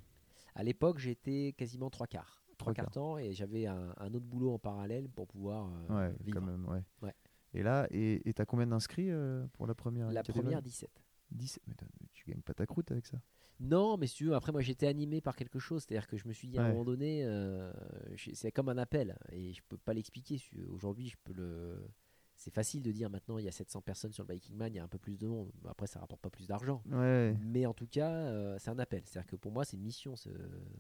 À 0.56 0.64
l'époque, 0.64 0.98
j'étais 0.98 1.54
quasiment 1.56 1.92
trois 1.92 2.08
quarts. 2.08 2.42
Trois 2.58 2.74
quarts 2.74 2.90
temps 2.90 3.20
et 3.20 3.34
j'avais 3.34 3.68
un, 3.68 3.94
un 3.98 4.14
autre 4.16 4.26
boulot 4.26 4.52
en 4.52 4.58
parallèle 4.58 5.08
pour 5.10 5.28
pouvoir 5.28 5.70
euh, 5.92 6.10
ouais, 6.10 6.16
vivre. 6.22 6.40
quand 6.40 6.46
même, 6.46 6.66
ouais. 6.68 7.14
Et 7.54 7.62
là, 7.62 7.88
et 7.92 8.34
t'as 8.36 8.46
combien 8.46 8.66
d'inscrits 8.66 9.12
euh, 9.12 9.46
pour 9.54 9.68
la 9.68 9.76
première 9.76 10.12
La 10.12 10.24
première 10.24 10.62
17. 10.64 10.90
17. 11.32 11.64
Mais 12.02 12.08
tu 12.14 12.26
gagnes 12.30 12.42
pas 12.42 12.54
ta 12.54 12.66
croûte 12.66 12.92
avec 12.92 13.06
ça. 13.06 13.20
Non, 13.60 13.98
mais 13.98 14.06
si 14.08 14.16
tu 14.18 14.26
veux, 14.26 14.36
après 14.36 14.52
moi 14.52 14.62
j'étais 14.62 14.86
animé 14.88 15.20
par 15.20 15.36
quelque 15.36 15.58
chose, 15.58 15.84
c'est-à-dire 15.84 16.08
que 16.08 16.16
je 16.18 16.28
me 16.28 16.34
suis 16.34 16.48
dit 16.48 16.60
à 16.60 16.64
un 16.66 16.70
moment 16.70 16.86
donné, 16.86 17.24
euh, 17.26 17.74
c'est 18.34 18.52
comme 18.52 18.70
un 18.70 18.78
appel 18.78 19.18
et 19.32 19.52
je 19.54 19.62
peux 19.68 19.78
pas 19.78 19.94
l'expliquer. 19.94 20.38
Si- 20.38 20.56
Aujourd'hui, 20.70 21.10
je 21.10 21.18
peux 21.24 21.34
le. 21.34 21.88
C'est 22.36 22.54
facile 22.54 22.84
de 22.84 22.92
dire 22.92 23.10
maintenant 23.10 23.40
il 23.40 23.46
y 23.46 23.48
a 23.48 23.52
700 23.52 23.82
personnes 23.82 24.14
sur 24.14 24.22
le 24.24 24.28
Biking 24.28 24.56
Man, 24.56 24.72
il 24.72 24.78
y 24.78 24.80
a 24.80 24.84
un 24.84 24.88
peu 24.88 25.00
plus 25.00 25.18
de 25.18 25.26
monde. 25.26 25.52
Après, 25.68 25.88
ça 25.88 26.00
rapporte 26.00 26.22
pas 26.22 26.30
plus 26.30 26.46
d'argent. 26.46 26.84
Ouais. 26.86 27.36
Mais 27.42 27.66
en 27.66 27.74
tout 27.74 27.88
cas, 27.88 28.12
euh, 28.12 28.58
c'est 28.60 28.70
un 28.70 28.78
appel. 28.78 29.02
C'est-à-dire 29.06 29.26
que 29.28 29.36
pour 29.38 29.52
moi, 29.52 29.66
c'est 29.66 29.76
une 29.76 29.82
mission 29.84 30.16
ce- 30.16 30.30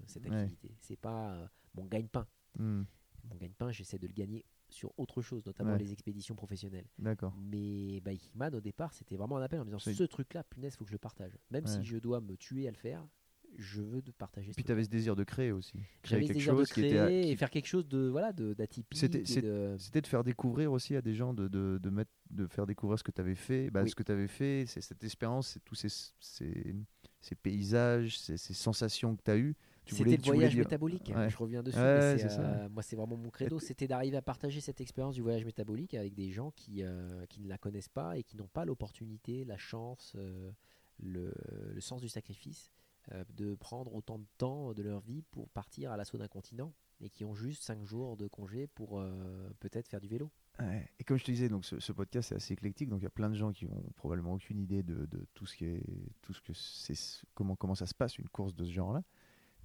cette 0.05 0.27
Ouais. 0.29 0.35
activité. 0.35 0.75
C'est 0.81 0.97
pas 0.99 1.31
euh, 1.33 1.47
mon 1.73 1.85
gagne-pain. 1.85 2.27
Hmm, 2.59 2.83
Mon 3.27 3.35
gagne-pain, 3.37 3.71
j'essaie 3.71 3.97
de 3.97 4.05
le 4.05 4.13
gagner 4.13 4.45
sur 4.69 4.91
autre 4.97 5.21
chose, 5.21 5.45
notamment 5.45 5.71
Ouais. 5.73 5.77
les 5.79 5.91
expéditions 5.93 6.35
professionnelles. 6.35 6.87
D'accord. 6.99 7.33
Mais 7.39 8.01
Biking 8.01 8.31
Man, 8.35 8.53
au 8.55 8.61
départ, 8.61 8.93
c'était 8.93 9.15
vraiment 9.15 9.37
un 9.37 9.41
appel 9.41 9.59
en 9.59 9.65
me 9.65 9.69
disant 9.69 9.79
ce 9.79 10.03
truc-là, 10.03 10.43
punaise, 10.43 10.75
faut 10.75 10.83
que 10.83 10.89
je 10.89 10.95
le 10.95 10.99
partage. 10.99 11.37
Même 11.51 11.65
Ouais. 11.65 11.71
si 11.71 11.83
je 11.83 11.97
dois 11.97 12.19
me 12.21 12.35
tuer 12.35 12.67
à 12.67 12.71
le 12.71 12.77
faire, 12.77 13.07
je 13.57 13.81
veux 13.81 14.01
de 14.01 14.11
partager. 14.11 14.49
Et 14.51 14.53
puis 14.53 14.63
tu 14.65 14.71
avais 14.71 14.83
ce 14.83 14.89
désir 14.89 15.15
de 15.15 15.23
créer 15.23 15.51
aussi. 15.51 15.79
J'avais 16.03 16.23
ce 16.23 16.27
quelque 16.27 16.37
désir 16.37 16.53
de 16.53 16.59
chose 16.59 16.67
qui 16.67 16.81
créer 16.81 16.89
était 16.91 16.99
à- 16.99 17.09
et 17.09 17.21
qui- 17.23 17.35
faire 17.37 17.49
quelque 17.49 17.65
chose 17.65 17.87
de 17.87 18.07
voilà 18.09 18.33
de 18.33 18.53
d'atypique. 18.53 18.99
C'était- 18.99 19.19
de- 19.41 19.77
de 20.01 20.07
faire 20.07 20.23
découvrir 20.23 20.71
aussi 20.71 20.95
à 20.95 21.01
des 21.01 21.15
gens, 21.15 21.33
de, 21.33 21.47
de, 21.47 21.79
de 21.81 21.89
mettre, 21.89 22.11
de 22.29 22.45
faire 22.47 22.67
découvrir 22.67 22.99
ce 22.99 23.03
que 23.03 23.11
tu 23.11 23.21
avais 23.21 23.35
fait. 23.35 23.71
Bah, 23.71 23.83
Oui. 23.83 23.89
Ce 23.89 23.95
que 23.95 24.03
tu 24.03 24.11
avais 24.11 24.27
fait, 24.27 24.65
c'est 24.67 24.81
cette 24.81 25.03
expérience, 25.03 25.47
c'est 25.47 25.63
tous 25.63 25.75
ces, 25.75 25.87
ces, 26.19 26.75
ces 27.21 27.35
paysages, 27.35 28.19
ces, 28.19 28.37
ces 28.37 28.53
sensations 28.53 29.15
que 29.15 29.23
tu 29.23 29.31
as 29.31 29.37
eues. 29.37 29.55
C'était 29.95 30.17
le 30.17 30.23
voyage 30.23 30.53
dire- 30.53 30.63
métabolique. 30.63 31.11
Ouais. 31.15 31.29
Je 31.29 31.37
reviens 31.37 31.63
dessus. 31.63 31.77
Ouais, 31.77 32.15
mais 32.15 32.23
euh, 32.39 32.69
moi, 32.69 32.83
c'est 32.83 32.95
vraiment 32.95 33.17
mon 33.17 33.29
credo. 33.29 33.59
C'était 33.59 33.87
d'arriver 33.87 34.17
à 34.17 34.21
partager 34.21 34.59
cette 34.61 34.81
expérience 34.81 35.15
du 35.15 35.21
voyage 35.21 35.45
métabolique 35.45 35.93
avec 35.93 36.13
des 36.13 36.31
gens 36.31 36.51
qui, 36.51 36.83
euh, 36.83 37.25
qui 37.27 37.41
ne 37.41 37.47
la 37.47 37.57
connaissent 37.57 37.89
pas 37.89 38.17
et 38.17 38.23
qui 38.23 38.37
n'ont 38.37 38.47
pas 38.47 38.65
l'opportunité, 38.65 39.45
la 39.45 39.57
chance, 39.57 40.13
euh, 40.15 40.51
le, 40.99 41.33
le 41.73 41.81
sens 41.81 42.01
du 42.01 42.09
sacrifice 42.09 42.71
de 43.37 43.55
prendre 43.55 43.95
autant 43.95 44.19
de 44.19 44.25
temps 44.37 44.73
de 44.73 44.83
leur 44.83 44.99
vie 44.99 45.21
pour 45.31 45.47
partir 45.47 45.93
à 45.93 45.97
l'assaut 45.97 46.17
d'un 46.17 46.27
continent 46.27 46.73
et 46.99 47.09
qui 47.09 47.23
ont 47.23 47.33
juste 47.35 47.63
5 47.63 47.85
jours 47.85 48.17
de 48.17 48.27
congé 48.27 48.67
pour 48.67 49.01
peut-être 49.59 49.87
faire 49.87 50.01
du 50.01 50.09
vélo. 50.09 50.29
Ouais. 50.59 50.85
Et 50.99 51.05
comme 51.05 51.17
je 51.17 51.23
te 51.23 51.31
disais, 51.31 51.47
donc 51.47 51.63
ce, 51.63 51.79
ce 51.79 51.93
podcast 51.93 52.33
est 52.33 52.35
assez 52.35 52.53
éclectique, 52.53 52.89
donc 52.89 52.99
il 52.99 53.03
y 53.03 53.07
a 53.07 53.11
plein 53.11 53.29
de 53.29 53.35
gens 53.35 53.53
qui 53.53 53.65
ont 53.65 53.81
probablement 53.95 54.33
aucune 54.33 54.59
idée 54.59 54.83
de, 54.83 55.05
de 55.05 55.25
tout 55.35 55.45
ce 55.45 55.55
qui 55.55 55.63
est, 55.65 55.83
tout 56.21 56.33
ce 56.33 56.41
que 56.41 56.51
c'est, 56.53 56.95
comment 57.33 57.55
comment 57.55 57.75
ça 57.75 57.85
se 57.85 57.93
passe 57.93 58.17
une 58.17 58.27
course 58.27 58.53
de 58.53 58.65
ce 58.65 58.71
genre-là. 58.71 59.01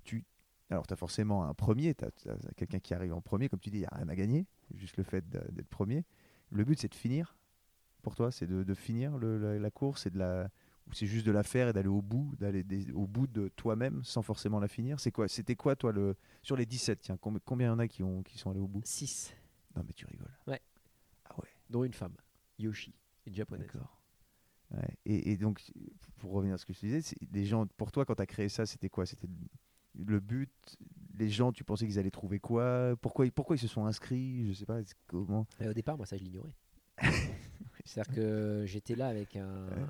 Tu, 0.05 0.25
alors 0.71 0.87
tu 0.87 0.93
as 0.93 0.97
forcément 0.97 1.45
un 1.45 1.55
premier, 1.55 1.95
tu 1.95 2.05
as, 2.05 2.11
quelqu'un 2.57 2.79
qui 2.81 2.95
arrive 2.95 3.13
en 3.13 3.21
premier, 3.21 3.49
comme 3.49 3.61
tu 3.61 3.71
dis, 3.71 3.79
il 3.79 3.81
n'y 3.81 3.87
a 3.87 3.95
rien 3.97 4.09
à 4.09 4.17
gagner, 4.17 4.47
juste 4.75 4.97
le 4.97 5.05
fait 5.05 5.29
d'être 5.29 5.69
premier. 5.69 6.05
Le 6.51 6.65
but 6.65 6.79
c'est 6.79 6.89
de 6.89 6.95
finir. 6.95 7.37
Pour 8.03 8.17
toi, 8.17 8.33
c'est 8.33 8.47
de, 8.49 8.65
de 8.65 8.75
finir 8.75 9.17
le- 9.17 9.39
la, 9.39 9.59
la 9.61 9.71
course, 9.71 10.03
c'est 10.03 10.11
de 10.11 10.19
la, 10.19 10.51
ou 10.89 10.93
c'est 10.93 11.07
juste 11.07 11.25
de 11.25 11.31
la 11.31 11.45
faire 11.45 11.69
et 11.69 11.73
d'aller 11.73 11.89
au 11.89 12.03
bout, 12.03 12.35
d'aller 12.41 12.65
au 12.95 13.07
bout 13.07 13.29
de 13.29 13.47
toi-même 13.55 14.03
sans 14.03 14.23
forcément 14.23 14.59
la 14.59 14.67
finir? 14.67 14.99
C'est 14.99 15.13
quoi 15.13 15.29
C'était 15.29 15.55
quoi 15.55 15.77
toi 15.77 15.93
le 15.93 16.17
sur 16.43 16.57
les 16.57 16.67
17 16.67 17.01
Tiens, 17.01 17.15
combi- 17.17 17.39
combien 17.45 17.69
il 17.69 17.71
y 17.71 17.75
en 17.75 17.79
a 17.79 17.87
qui 17.87 18.03
ont 18.03 18.23
qui 18.25 18.39
sont 18.39 18.51
allés 18.51 18.59
au 18.61 18.67
bout? 18.67 18.83
6, 18.85 19.33
Non 19.77 19.85
mais 19.87 19.93
tu 19.93 20.05
rigoles. 20.07 20.37
Ouais. 20.49 20.61
Ah 21.27 21.37
ouais. 21.41 21.49
dont 21.71 21.85
une 21.85 21.93
femme, 21.93 22.17
Yoshi, 22.59 22.93
une 23.27 23.35
japonaise. 23.35 23.69
D'accord. 23.69 24.01
Ouais. 24.73 24.97
Et, 25.05 25.31
et 25.33 25.37
donc, 25.37 25.63
pour 26.17 26.33
revenir 26.33 26.55
à 26.55 26.59
ce 26.59 26.67
que 26.67 26.73
je 26.73 26.81
disais, 26.81 27.01
les 27.31 27.45
gens, 27.45 27.67
pour 27.67 27.93
toi, 27.93 28.05
quand 28.05 28.17
tu 28.17 28.23
as 28.23 28.27
créé 28.27 28.49
ça, 28.49 28.67
c'était 28.67 28.89
quoi? 28.89 29.07
C'était 29.07 29.29
le 29.95 30.21
but 30.21 30.51
Les 31.19 31.29
gens, 31.29 31.53
tu 31.53 31.65
pensais 31.65 31.87
qu'ils 31.87 31.99
allaient 31.99 32.11
trouver 32.11 32.39
quoi? 32.41 32.97
Pourquoi, 33.01 33.27
pourquoi 33.31 33.57
ils 33.57 33.59
se 33.59 33.69
sont 33.69 33.85
inscrits? 33.87 34.47
Je 34.49 34.53
sais 34.53 34.67
pas, 34.67 34.81
comment? 35.07 35.47
Et 35.61 35.69
au 35.69 35.75
départ, 35.75 35.97
moi, 35.97 36.07
ça, 36.07 36.17
je 36.17 36.25
l'ignorais. 36.25 36.55
C'est-à-dire 37.85 38.15
que 38.15 38.65
j'étais 38.67 38.95
là 38.95 39.09
avec 39.09 39.37
un. 39.37 39.67
Ouais. 39.69 39.85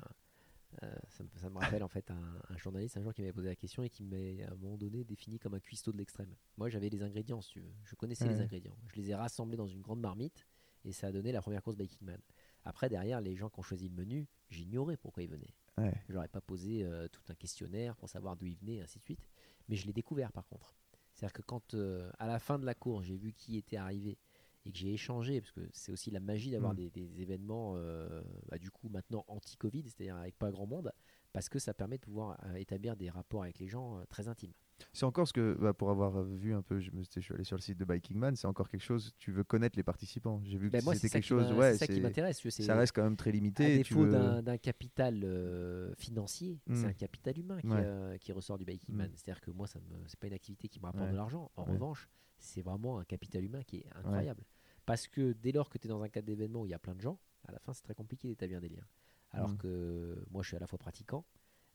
euh, 0.83 0.95
ça, 1.09 1.23
me, 1.23 1.29
ça 1.37 1.49
me 1.49 1.57
rappelle 1.59 1.83
en 1.83 1.87
fait 1.87 2.09
un, 2.11 2.41
un 2.49 2.57
journaliste 2.57 2.97
un 2.97 3.01
jour 3.03 3.13
qui 3.13 3.21
m'avait 3.21 3.33
posé 3.33 3.47
la 3.47 3.55
question 3.55 3.83
et 3.83 3.89
qui 3.89 4.03
m'avait 4.03 4.43
à 4.43 4.51
un 4.51 4.55
moment 4.55 4.77
donné 4.77 5.03
défini 5.03 5.37
comme 5.39 5.53
un 5.53 5.59
cuistot 5.59 5.91
de 5.91 5.97
l'extrême. 5.97 6.33
Moi 6.57 6.69
j'avais 6.69 6.89
les 6.89 7.03
ingrédients, 7.03 7.41
si 7.41 7.51
tu 7.51 7.59
veux. 7.59 7.73
Je 7.83 7.95
connaissais 7.95 8.27
les 8.27 8.41
ingrédients. 8.41 8.75
Je 8.87 8.95
les 8.99 9.11
ai 9.11 9.15
rassemblés 9.15 9.57
dans 9.57 9.67
une 9.67 9.81
grande 9.81 9.99
marmite 10.01 10.47
et 10.85 10.91
ça 10.91 11.07
a 11.07 11.11
donné 11.11 11.31
la 11.31 11.41
première 11.41 11.61
course 11.61 11.77
Biking 11.77 12.05
Man. 12.05 12.19
Après, 12.65 12.89
derrière, 12.89 13.21
les 13.21 13.35
gens 13.35 13.49
qui 13.49 13.59
ont 13.59 13.63
choisi 13.63 13.87
le 13.89 13.95
menu, 13.95 14.27
j'ignorais 14.49 14.97
pourquoi 14.97 15.23
ils 15.23 15.29
venaient. 15.29 15.53
Ouais. 15.77 15.93
Ai 16.09 16.27
pas 16.27 16.41
posé 16.41 16.83
euh, 16.83 17.07
tout 17.09 17.21
un 17.29 17.35
questionnaire 17.35 17.95
pour 17.95 18.09
savoir 18.09 18.35
d'où 18.35 18.45
ils 18.45 18.57
venaient, 18.57 18.75
et 18.77 18.81
ainsi 18.81 18.99
de 18.99 19.03
suite. 19.03 19.27
Mais 19.69 19.75
je 19.75 19.85
l'ai 19.85 19.93
découvert 19.93 20.31
par 20.31 20.45
contre. 20.47 20.73
C'est-à-dire 21.13 21.33
que 21.33 21.41
quand, 21.41 21.73
euh, 21.73 22.11
à 22.19 22.27
la 22.27 22.39
fin 22.39 22.57
de 22.59 22.65
la 22.65 22.73
course, 22.73 23.05
j'ai 23.05 23.17
vu 23.17 23.33
qui 23.33 23.57
était 23.57 23.77
arrivé 23.77 24.17
et 24.65 24.71
que 24.71 24.77
j'ai 24.77 24.93
échangé, 24.93 25.41
parce 25.41 25.51
que 25.51 25.61
c'est 25.73 25.91
aussi 25.91 26.09
la 26.09 26.19
magie 26.19 26.49
d'avoir 26.51 26.73
Mm. 26.73 26.77
des, 26.77 26.89
des 26.89 27.21
événements, 27.21 27.73
euh, 27.75 28.23
bah, 28.49 28.57
du 28.57 28.71
coup, 28.71 28.89
maintenant 28.89 29.25
anti-Covid, 29.27 29.83
c'est-à-dire 29.83 30.15
avec 30.15 30.37
pas 30.37 30.51
grand 30.51 30.65
monde, 30.65 30.91
parce 31.33 31.49
que 31.49 31.59
ça 31.59 31.73
permet 31.73 31.97
de 31.97 32.03
pouvoir 32.03 32.37
euh, 32.45 32.55
établir 32.55 32.95
des 32.95 33.09
rapports 33.09 33.43
avec 33.43 33.59
les 33.59 33.67
gens 33.67 34.03
très 34.09 34.27
intimes. 34.27 34.53
C'est 34.91 35.05
encore 35.05 35.27
ce 35.27 35.33
que, 35.33 35.55
bah, 35.59 35.73
pour 35.73 35.89
avoir 35.89 36.21
vu 36.23 36.53
un 36.53 36.61
peu, 36.61 36.79
je, 36.79 36.91
me, 36.91 37.03
je 37.03 37.19
suis 37.21 37.33
allé 37.33 37.43
sur 37.43 37.55
le 37.55 37.61
site 37.61 37.77
de 37.77 37.85
Biking 37.85 38.17
Man, 38.17 38.35
c'est 38.35 38.47
encore 38.47 38.67
quelque 38.69 38.81
chose, 38.83 39.13
tu 39.17 39.31
veux 39.31 39.43
connaître 39.43 39.77
les 39.77 39.83
participants. 39.83 40.41
J'ai 40.43 40.57
vu 40.57 40.69
que 40.69 40.73
Ben, 40.73 40.93
c'était 40.93 41.09
quelque 41.09 41.23
chose, 41.25 41.51
ouais, 41.53 41.73
c'est 41.73 41.85
ça 41.85 41.87
qui 41.87 42.01
m'intéresse. 42.01 42.39
ça 42.49 42.75
reste 42.75 42.93
quand 42.95 43.03
même 43.03 43.15
très 43.15 43.29
à 43.29 43.33
limité. 43.33 43.65
tu 43.83 43.93
défaut 43.93 44.05
veux- 44.05 44.41
d'un 44.41 44.57
capital 44.57 45.21
euh, 45.23 45.93
financier, 45.95 46.59
Mm. 46.67 46.75
c'est 46.75 46.85
un 46.87 46.93
capital 46.93 47.37
humain 47.39 47.61
qui, 47.61 47.67
Ouais. 47.67 47.81
euh, 47.83 48.17
qui 48.17 48.31
ressort 48.31 48.57
du 48.57 48.65
Biking 48.65 48.93
Mm. 48.93 48.97
Man. 48.97 49.11
C'est-à-dire 49.15 49.41
que 49.41 49.51
moi, 49.51 49.67
ça 49.67 49.79
me, 49.79 50.07
c'est 50.07 50.19
pas 50.19 50.27
une 50.27 50.33
activité 50.33 50.67
qui 50.67 50.79
me 50.79 50.85
rapporte 50.85 51.05
Ouais. 51.05 51.11
de 51.11 51.17
l'argent. 51.17 51.51
En 51.55 51.63
revanche, 51.63 52.09
c'est 52.37 52.61
vraiment 52.61 52.99
un 52.99 53.05
capital 53.05 53.43
humain 53.43 53.63
qui 53.63 53.77
est 53.77 53.85
incroyable. 53.95 54.43
Parce 54.85 55.07
que 55.07 55.31
dès 55.33 55.51
lors 55.53 55.69
que 55.69 55.77
tu 55.77 55.87
es 55.87 55.89
dans 55.89 56.01
un 56.01 56.09
cadre 56.09 56.27
d'événement 56.27 56.61
où 56.61 56.65
il 56.65 56.71
y 56.71 56.73
a 56.73 56.79
plein 56.79 56.93
de 56.95 57.01
gens, 57.01 57.17
à 57.47 57.51
la 57.53 57.59
fin, 57.59 57.71
c'est 57.73 57.83
très 57.83 57.93
compliqué 57.95 58.27
d'établir 58.27 58.59
des 58.59 58.69
liens. 58.69 58.85
Alors 59.31 59.49
Mm. 59.49 59.57
que 59.57 60.25
moi, 60.29 60.43
je 60.43 60.49
suis 60.49 60.57
à 60.57 60.59
la 60.59 60.67
fois 60.67 60.77
pratiquant, 60.77 61.25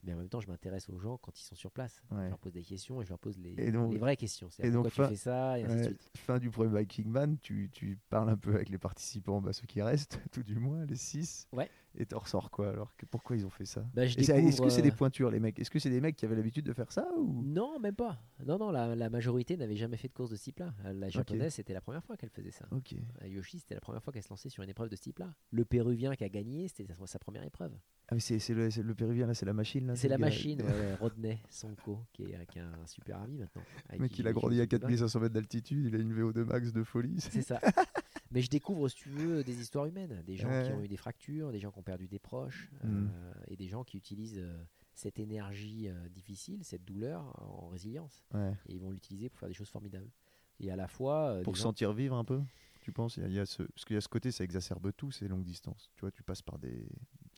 mais 0.05 0.15
en 0.15 0.17
même 0.19 0.29
temps, 0.29 0.41
je 0.41 0.49
m'intéresse 0.49 0.89
aux 0.89 0.99
gens 0.99 1.17
quand 1.19 1.39
ils 1.39 1.45
sont 1.45 1.55
sur 1.55 1.71
place. 1.71 2.03
Ouais. 2.11 2.25
Je 2.25 2.29
leur 2.31 2.39
pose 2.39 2.53
des 2.53 2.63
questions 2.63 3.01
et 3.03 3.05
je 3.05 3.11
leur 3.11 3.19
pose 3.19 3.39
les, 3.39 3.71
donc- 3.73 3.93
les 3.93 3.99
vraies 3.99 4.17
questions. 4.17 4.49
C'est 4.51 4.71
pourquoi 4.71 4.91
fin- 4.91 5.05
tu 5.05 5.11
fais 5.11 5.17
ça 5.17 5.59
et 5.59 5.65
ainsi 5.65 5.75
de 5.75 5.79
Ouais, 5.81 5.85
suite. 5.87 6.11
fin 6.17 6.39
du 6.39 6.51
premier 6.51 6.79
Biking 6.81 7.07
Man, 7.09 7.37
tu, 7.43 7.69
tu 7.73 7.99
parles 8.11 8.31
un 8.31 8.37
peu 8.37 8.55
avec 8.55 8.69
les 8.69 8.79
participants, 8.79 9.41
bah, 9.41 9.53
ceux 9.53 9.67
qui 9.67 9.83
restent, 9.83 10.21
tout 10.33 10.43
du 10.43 10.57
moins, 10.59 10.85
les 10.87 10.97
6. 10.97 11.47
Ouais. 11.53 11.69
Et 12.01 12.07
t'en 12.07 12.19
ressors 12.21 12.51
quoi 12.51 12.69
alors 12.71 12.95
que, 12.97 13.07
Pourquoi 13.07 13.35
ils 13.37 13.45
ont 13.45 13.51
fait 13.51 13.65
ça? 13.65 13.85
Bah, 13.95 14.05
Est-ce 14.05 14.17
que 14.63 14.69
c'est 14.71 14.83
des 14.83 14.91
euh, 14.91 14.95
pointures, 14.95 15.31
les 15.31 15.41
mecs? 15.41 15.59
Est-ce 15.59 15.71
que 15.71 15.79
c'est 15.81 15.91
des 15.91 16.01
mecs 16.01 16.15
qui 16.17 16.25
avaient 16.27 16.37
l'habitude 16.37 16.65
de 16.65 16.73
faire 16.73 16.93
ça 16.93 17.09
ou... 17.17 17.43
Non, 17.45 17.81
même 17.81 17.95
pas. 17.97 18.21
Non, 18.47 18.57
non, 18.59 18.71
la, 18.71 18.95
la 18.95 19.11
majorité 19.11 19.57
n'avait 19.57 19.75
jamais 19.75 19.97
fait 19.97 20.07
de 20.09 20.13
course 20.13 20.31
de 20.31 20.37
ce 20.37 20.45
type-là. 20.45 20.73
Euh, 20.85 20.93
La 20.93 21.09
japonaise, 21.09 21.55
c'était 21.55 21.73
la 21.73 21.81
première 21.81 22.05
fois 22.05 22.17
qu'elle 22.17 22.31
faisait 22.31 22.53
ça. 22.53 22.67
Ok. 22.71 22.95
Euh, 23.23 23.27
Yoshi, 23.27 23.59
c'était 23.59 23.75
la 23.75 23.81
première 23.81 24.03
fois 24.03 24.13
qu'elle 24.13 24.23
se 24.23 24.29
lançait 24.29 24.49
sur 24.49 24.63
une 24.63 24.71
épreuve 24.71 24.91
de 24.91 24.97
ce 24.97 25.01
type-là. 25.03 25.35
Le 25.51 25.65
Péruvien 25.65 26.15
qui 26.15 26.23
a 26.23 26.29
gagné, 26.29 26.69
c'était 26.69 26.87
sa, 26.87 26.95
sa 27.07 27.19
première 27.19 27.43
épreuve. 27.43 27.73
Ah, 28.11 28.15
mais 28.15 28.21
c'est 28.21 28.39
le, 28.55 28.69
le 28.69 28.95
péruvien 28.95 29.27
là, 29.27 29.35
c'est 29.35 29.45
la 29.45 29.53
machine 29.53 29.87
là 29.89 29.97
C'est 29.97 30.09
la 30.09 30.19
machine, 30.19 30.63
ouais, 30.63 30.95
Rodney 30.95 31.39
Sonko, 31.51 31.99
qui 32.13 32.25
est, 32.25 32.47
qui 32.47 32.59
est 32.59 32.63
un 32.63 32.87
super 32.87 33.21
ami 33.21 33.39
maintenant. 33.39 33.63
avec 33.89 33.99
Le 33.99 34.03
mec, 34.05 34.13
qui 34.13 34.27
a 34.27 34.33
grandi 34.33 34.61
à 34.61 34.63
chez 34.65 34.69
Cuba. 34.69 34.79
4500 34.89 35.21
mètres 35.21 35.35
d'altitude, 35.35 35.85
il 35.87 35.95
a 35.95 35.99
une 35.99 36.13
VO2 36.15 36.45
max 36.45 36.73
de 36.73 36.83
folie. 36.85 37.21
C'est 37.21 37.43
ça. 37.43 37.61
Mais 38.31 38.43
je 38.43 38.51
découvre, 38.51 38.89
si 38.89 38.97
tu 38.97 39.09
veux, 39.09 39.43
des 39.43 39.59
histoires 39.61 39.87
humaines. 39.87 40.23
Des 40.27 40.37
gens 40.37 40.49
qui 40.65 40.71
ont 40.73 40.83
eu 40.83 40.89
des 40.89 40.99
fractures, 40.99 41.51
des 41.51 41.61
gens 41.61 41.71
qui 41.71 41.79
ont 41.79 41.83
perdu 41.83 42.07
des 42.09 42.19
proches, 42.19 42.71
Mm. 42.85 43.09
euh, 43.13 43.33
et 43.49 43.57
des 43.57 43.69
gens 43.69 43.85
qui 43.85 43.97
utilisent 43.97 44.39
euh, 44.39 44.63
cette 44.95 45.19
énergie 45.19 45.89
euh, 45.89 46.09
difficile, 46.11 46.63
cette 46.63 46.85
douleur 46.85 47.23
en 47.43 47.69
résilience. 47.69 48.23
Ouais. 48.35 48.53
Et 48.69 48.75
ils 48.75 48.81
vont 48.81 48.91
l'utiliser 48.91 49.29
pour 49.31 49.39
faire 49.41 49.49
des 49.49 49.55
choses 49.55 49.71
formidables. 49.71 50.11
Et 50.61 50.71
à 50.71 50.77
la 50.77 50.89
fois. 50.89 51.29
euh, 51.31 51.43
Pour 51.43 51.57
sentir 51.57 51.93
vivre 51.95 52.17
un 52.17 52.25
peu, 52.25 52.41
tu 52.83 52.93
penses? 52.93 53.17
Il 53.17 53.23
y 53.23 53.27
a, 53.27 53.29
il 53.29 53.35
y 53.35 53.39
a 53.39 53.47
ce... 53.47 53.63
Parce 53.63 53.85
qu'il 53.87 53.95
y 53.95 53.97
a 53.97 54.01
ce 54.03 54.09
côté, 54.09 54.31
ça 54.31 54.45
exacerbe 54.45 54.91
tout, 54.97 55.11
ces 55.11 55.27
longues 55.29 55.45
distances. 55.45 55.91
Tu 55.95 56.01
vois, 56.03 56.11
tu 56.11 56.23
passes 56.23 56.43
par 56.43 56.59
des. 56.59 56.87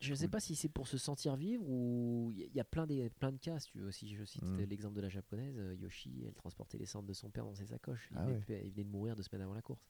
Je 0.00 0.14
sais 0.14 0.28
pas 0.28 0.40
si 0.40 0.56
c'est 0.56 0.68
pour 0.70 0.88
se 0.88 0.96
sentir 0.98 1.36
vivre 1.36 1.62
ou 1.68 2.32
il 2.34 2.50
y, 2.54 2.60
a 2.60 2.64
plein, 2.64 2.86
des, 2.86 3.10
plein 3.10 3.32
de 3.32 3.36
cas. 3.38 3.58
Si 3.58 3.70
tu 3.70 3.78
veux 3.78 3.90
je 3.90 4.24
cite 4.24 4.42
Mm. 4.42 4.60
l'exemple 4.60 4.96
de 4.96 5.00
la 5.02 5.08
japonaise, 5.10 5.56
euh, 5.58 5.74
Yoshi, 5.76 6.24
elle 6.26 6.32
transportait 6.34 6.78
les 6.78 6.86
cendres 6.86 7.06
de 7.08 7.12
son 7.12 7.30
père 7.30 7.44
dans 7.44 7.54
ses 7.54 7.66
sacoches. 7.66 8.08
Il, 8.10 8.16
Ah 8.18 8.24
venait, 8.24 8.36
ouais. 8.38 8.44
de- 8.62 8.66
il 8.66 8.70
venait 8.72 8.84
de 8.84 8.88
mourir 8.90 9.14
deux 9.14 9.22
semaines 9.22 9.42
avant 9.42 9.52
la 9.54 9.60
course. 9.62 9.86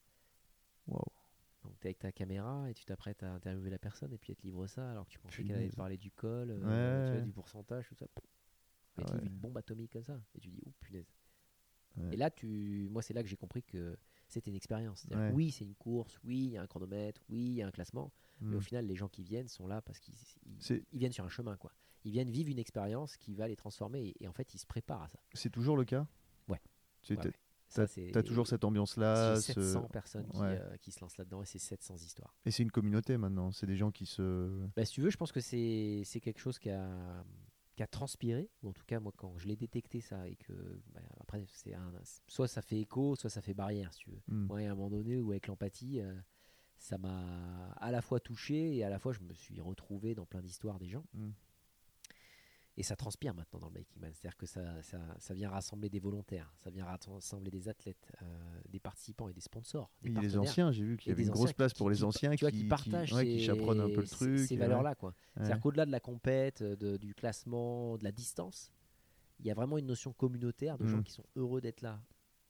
Waouh. 0.89 1.01
Donc 1.63 1.79
tu 1.79 1.87
es 1.87 1.89
avec 1.91 1.99
ta 2.01 2.11
caméra 2.11 2.69
et 2.71 2.75
tu 2.75 2.85
t'apprêtes 2.85 3.23
à 3.23 3.33
interviewer 3.33 3.71
la 3.71 3.79
personne 3.79 4.13
et 4.13 4.19
puis 4.19 4.33
elle 4.33 4.37
te 4.37 4.43
livre 4.43 4.67
ça 4.67 4.91
alors 4.91 5.05
que 5.07 5.11
tu 5.11 5.19
pensais 5.19 5.45
qu'elle 5.45 5.57
allait 5.57 5.69
te 5.69 5.77
parler 5.77 5.97
du 5.99 6.11
col, 6.11 6.51
euh, 6.51 7.07
tu 7.07 7.13
vois, 7.13 7.21
du 7.21 7.33
pourcentage, 7.33 7.87
tout 7.89 7.95
ça. 7.95 8.07
Elle 8.97 9.05
Ah 9.05 9.11
te 9.11 9.13
livre 9.15 9.27
une 9.27 9.39
bombe 9.39 9.57
atomique 9.59 9.93
comme 9.93 10.03
ça. 10.03 10.21
Et 10.35 10.41
tu 10.41 10.49
dis, 10.49 10.61
oh 10.67 10.73
punaise. 10.81 11.07
Ouais. 11.97 12.15
Et 12.15 12.17
là, 12.17 12.31
tu... 12.31 12.89
moi, 12.91 13.03
c'est 13.03 13.15
là 13.15 13.23
que 13.23 13.29
j'ai 13.29 13.37
compris 13.37 13.63
que 13.63 13.97
c'était 14.27 14.51
une 14.51 14.57
expérience. 14.57 15.07
Ouais. 15.11 15.31
Oui, 15.33 15.51
c'est 15.51 15.65
une 15.65 15.75
course, 15.75 16.19
oui, 16.25 16.45
il 16.47 16.51
y 16.53 16.57
a 16.57 16.63
un 16.63 16.67
chronomètre, 16.67 17.21
oui, 17.29 17.39
il 17.47 17.55
y 17.55 17.63
a 17.63 17.67
un 17.67 17.71
classement. 17.73 18.11
Mais 18.41 18.57
au 18.57 18.59
Mm. 18.59 18.63
final, 18.63 18.87
les 18.87 18.97
gens 18.97 19.09
qui 19.09 19.23
viennent 19.23 19.49
sont 19.49 19.67
là 19.67 19.83
parce 19.83 19.99
qu'ils 20.01 20.15
ils- 20.47 20.57
C'est 20.61 20.85
ils 20.93 20.99
viennent 20.99 21.13
sur 21.13 21.25
un 21.25 21.29
chemin. 21.29 21.57
quoi. 21.57 21.73
Ils 22.05 22.13
viennent 22.13 22.31
vivre 22.31 22.51
une 22.51 22.59
expérience 22.59 23.17
qui 23.17 23.35
va 23.35 23.47
les 23.49 23.57
transformer 23.57 24.01
et, 24.09 24.25
et 24.25 24.29
en 24.29 24.33
fait, 24.33 24.55
ils 24.55 24.59
se 24.59 24.67
préparent 24.67 25.03
à 25.03 25.09
ça. 25.09 25.19
c'est 25.35 25.51
toujours 25.51 25.77
le 25.77 25.85
cas? 25.85 26.07
Ouais. 26.49 26.61
Tu 27.03 27.15
Ouais, 27.17 27.33
t'as 28.13 28.23
toujours 28.25 28.47
cette 28.49 28.65
ambiance-là 28.65 29.37
c'est 29.37 29.53
ce- 29.53 29.61
700 29.63 29.89
personnes 29.93 30.27
qui, 30.29 30.41
ouais. 30.41 30.59
euh, 30.61 30.77
qui 30.79 30.91
se 30.91 31.01
lancent 31.01 31.19
là-dedans 31.19 31.41
et 31.43 31.47
c'est 31.47 31.59
700 31.61 31.97
histoires. 31.97 32.35
Et 32.45 32.51
c'est 32.51 32.63
une 32.65 32.71
communauté 32.73 33.17
maintenant. 33.17 33.53
C'est 33.53 33.67
des 33.67 33.77
gens 33.77 33.91
qui 33.93 34.07
se. 34.07 34.67
Bah, 34.75 34.85
si 34.85 34.95
tu 34.95 35.01
veux, 35.03 35.11
je 35.11 35.17
pense 35.17 35.31
que 35.33 35.41
c'est 35.41 36.03
quelque 36.21 36.41
chose 36.41 36.59
qui 36.59 36.69
a, 36.71 37.25
qui 37.77 37.83
a 37.85 37.87
transpiré, 37.87 38.51
ou 38.63 38.71
en 38.71 38.73
tout 38.73 38.85
cas, 38.85 38.99
moi, 38.99 39.13
quand 39.17 39.39
je 39.39 39.47
l'ai 39.47 39.55
détecté, 39.57 40.01
ça, 40.01 40.27
et 40.29 40.35
que 40.37 40.53
bah, 40.93 41.01
après, 41.21 41.45
c'est 41.53 41.73
un, 41.75 41.93
soit 42.27 42.49
ça 42.49 42.61
fait 42.61 42.81
écho, 42.81 43.15
soit 43.15 43.31
ça 43.31 43.41
fait 43.41 43.55
barrière, 43.55 43.93
si 43.95 44.01
tu 44.01 44.11
veux. 44.11 44.23
Mm. 44.29 44.47
Moi, 44.47 44.59
à 44.61 44.63
un 44.73 44.75
moment 44.75 44.91
donné, 44.91 45.19
où 45.21 45.31
avec 45.31 45.47
l'empathie, 45.47 46.01
euh, 46.01 46.13
ça 46.81 46.97
m'a 46.99 47.71
à 47.73 47.91
la 47.93 48.01
fois 48.01 48.19
touché 48.21 48.75
et 48.77 48.83
à 48.85 48.89
la 48.89 48.99
fois, 48.99 49.13
je 49.13 49.21
me 49.21 49.35
suis 49.35 49.61
retrouvé 49.61 50.15
dans 50.15 50.25
plein 50.27 50.41
d'histoires 50.41 50.79
des 50.79 50.89
gens. 50.89 51.05
Mm. 51.13 51.31
Et 52.77 52.83
ça 52.83 52.97
transpire 52.97 53.35
maintenant 53.35 53.59
dans 53.61 53.67
le 53.69 53.75
Making 53.75 54.01
Man. 54.01 54.11
C'est-à-dire 54.15 54.39
que 54.39 54.47
ça, 54.47 54.81
ça, 54.83 54.99
ça 55.19 55.35
vient 55.35 55.51
rassembler 55.51 55.91
des 55.91 55.99
volontaires, 55.99 56.51
ça 56.65 56.71
vient 56.71 56.87
rassembler 56.87 57.51
des 57.51 57.69
athlètes, 57.69 58.11
euh, 58.23 58.61
des 58.71 58.81
participants 58.81 59.29
et 59.29 59.35
des 59.35 59.41
sponsors. 59.43 59.91
Des 60.01 60.17
a 60.17 60.21
les 60.23 60.39
anciens, 60.39 60.73
j'ai 60.73 60.85
vu 60.85 60.97
qu'il 60.97 61.09
y 61.09 61.11
Et 61.11 61.13
avait 61.13 61.25
une 61.25 61.31
grosse 61.31 61.53
place 61.53 61.75
qui- 61.75 61.79
pour 61.79 61.91
les 61.91 62.03
anciens 62.05 62.35
qui, 62.35 62.47
qui 62.47 62.53
qui- 62.63 62.65
partagent 62.69 63.13
ouais, 63.13 63.25
ces- 63.25 63.39
chaperonnent 63.41 63.81
un 63.81 63.91
peu 63.91 64.01
le 64.01 64.07
truc. 64.09 64.39
ces 64.39 64.55
et 64.55 64.57
valeurs-là. 64.57 64.95
quoi. 64.95 65.11
ouais. 65.11 65.15
C'est-à-dire 65.37 65.61
qu'au-delà 65.61 65.85
de 65.85 65.91
la 65.91 66.01
compète, 66.01 66.63
de- 66.63 66.97
du 66.97 67.15
classement, 67.15 67.99
de 67.99 68.05
la 68.05 68.13
distance, 68.13 68.73
il 69.41 69.47
y 69.47 69.51
a 69.51 69.55
vraiment 69.55 69.77
une 69.77 69.87
notion 69.87 70.15
communautaire 70.15 70.79
de 70.79 70.87
gens 70.87 70.99
Mm. 70.99 71.05
qui 71.05 71.13
sont 71.13 71.27
heureux 71.37 71.61
d'être 71.61 71.83
là 71.83 72.01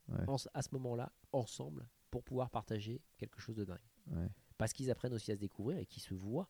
Ouais. 0.09 0.29
en- 0.29 0.37
à 0.55 0.63
ce 0.63 0.69
moment-là, 0.73 1.11
ensemble, 1.33 1.89
pour 2.13 2.23
pouvoir 2.23 2.51
partager 2.51 3.01
quelque 3.17 3.41
chose 3.41 3.57
de 3.57 3.65
dingue. 3.65 3.79
Ouais. 4.09 4.29
Parce 4.59 4.73
qu'ils 4.73 4.91
apprennent 4.91 5.15
aussi 5.15 5.33
à 5.33 5.35
se 5.37 5.41
découvrir 5.41 5.79
et 5.79 5.87
qu'ils 5.87 6.03
se 6.03 6.15
voient 6.15 6.49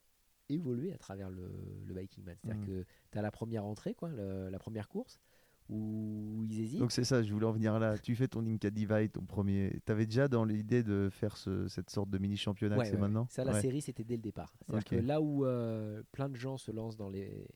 évoluer 0.49 0.93
à 0.93 0.99
travers 0.99 1.31
le, 1.31 1.49
le 1.87 1.95
Biking 1.95 2.25
Man. 2.25 2.37
C'est-à-dire 2.43 2.63
Mm. 2.63 2.67
que 2.67 2.85
tu 3.13 3.19
as 3.19 3.23
la 3.23 3.31
première 3.31 3.65
entrée, 3.65 3.95
quoi, 3.95 4.09
le- 4.11 4.49
la 4.51 4.59
première 4.59 4.89
course, 4.89 5.21
où 5.69 6.43
ils 6.49 6.61
hésitent. 6.61 6.81
Donc 6.81 6.91
c'est 6.91 7.05
ça, 7.05 7.23
je 7.23 7.33
voulais 7.33 7.47
en 7.47 7.53
venir 7.53 7.79
là. 7.79 7.97
Tu 7.99 8.17
fais 8.17 8.27
ton 8.27 8.45
Inca 8.47 8.71
Divide, 8.71 9.13
ton 9.13 9.25
premier. 9.25 9.81
T'avais 9.85 10.07
déjà 10.07 10.27
dans 10.27 10.45
l'idée 10.45 10.83
de 10.83 11.09
faire 11.13 11.37
ce- 11.37 11.69
cette 11.69 11.91
sorte 11.91 12.11
de 12.11 12.19
mini 12.19 12.37
championnat 12.37 12.77
Ouais, 12.77 12.83
que 12.85 12.89
c'est 12.91 12.95
ouais, 12.97 13.01
maintenant 13.01 13.27
Ça, 13.31 13.45
la 13.45 13.53
Ouais. 13.53 13.61
série, 13.61 13.81
c'était 13.81 14.03
dès 14.03 14.17
le 14.17 14.23
départ. 14.23 14.53
C'est-à-dire 14.67 14.85
que 14.85 14.97
là 14.97 15.21
où 15.21 15.45
euh, 15.47 16.03
plein 16.11 16.29
de 16.29 16.35
gens 16.37 16.57
se 16.57 16.73
lancent 16.73 16.97
dans 16.97 17.09
les 17.11 17.47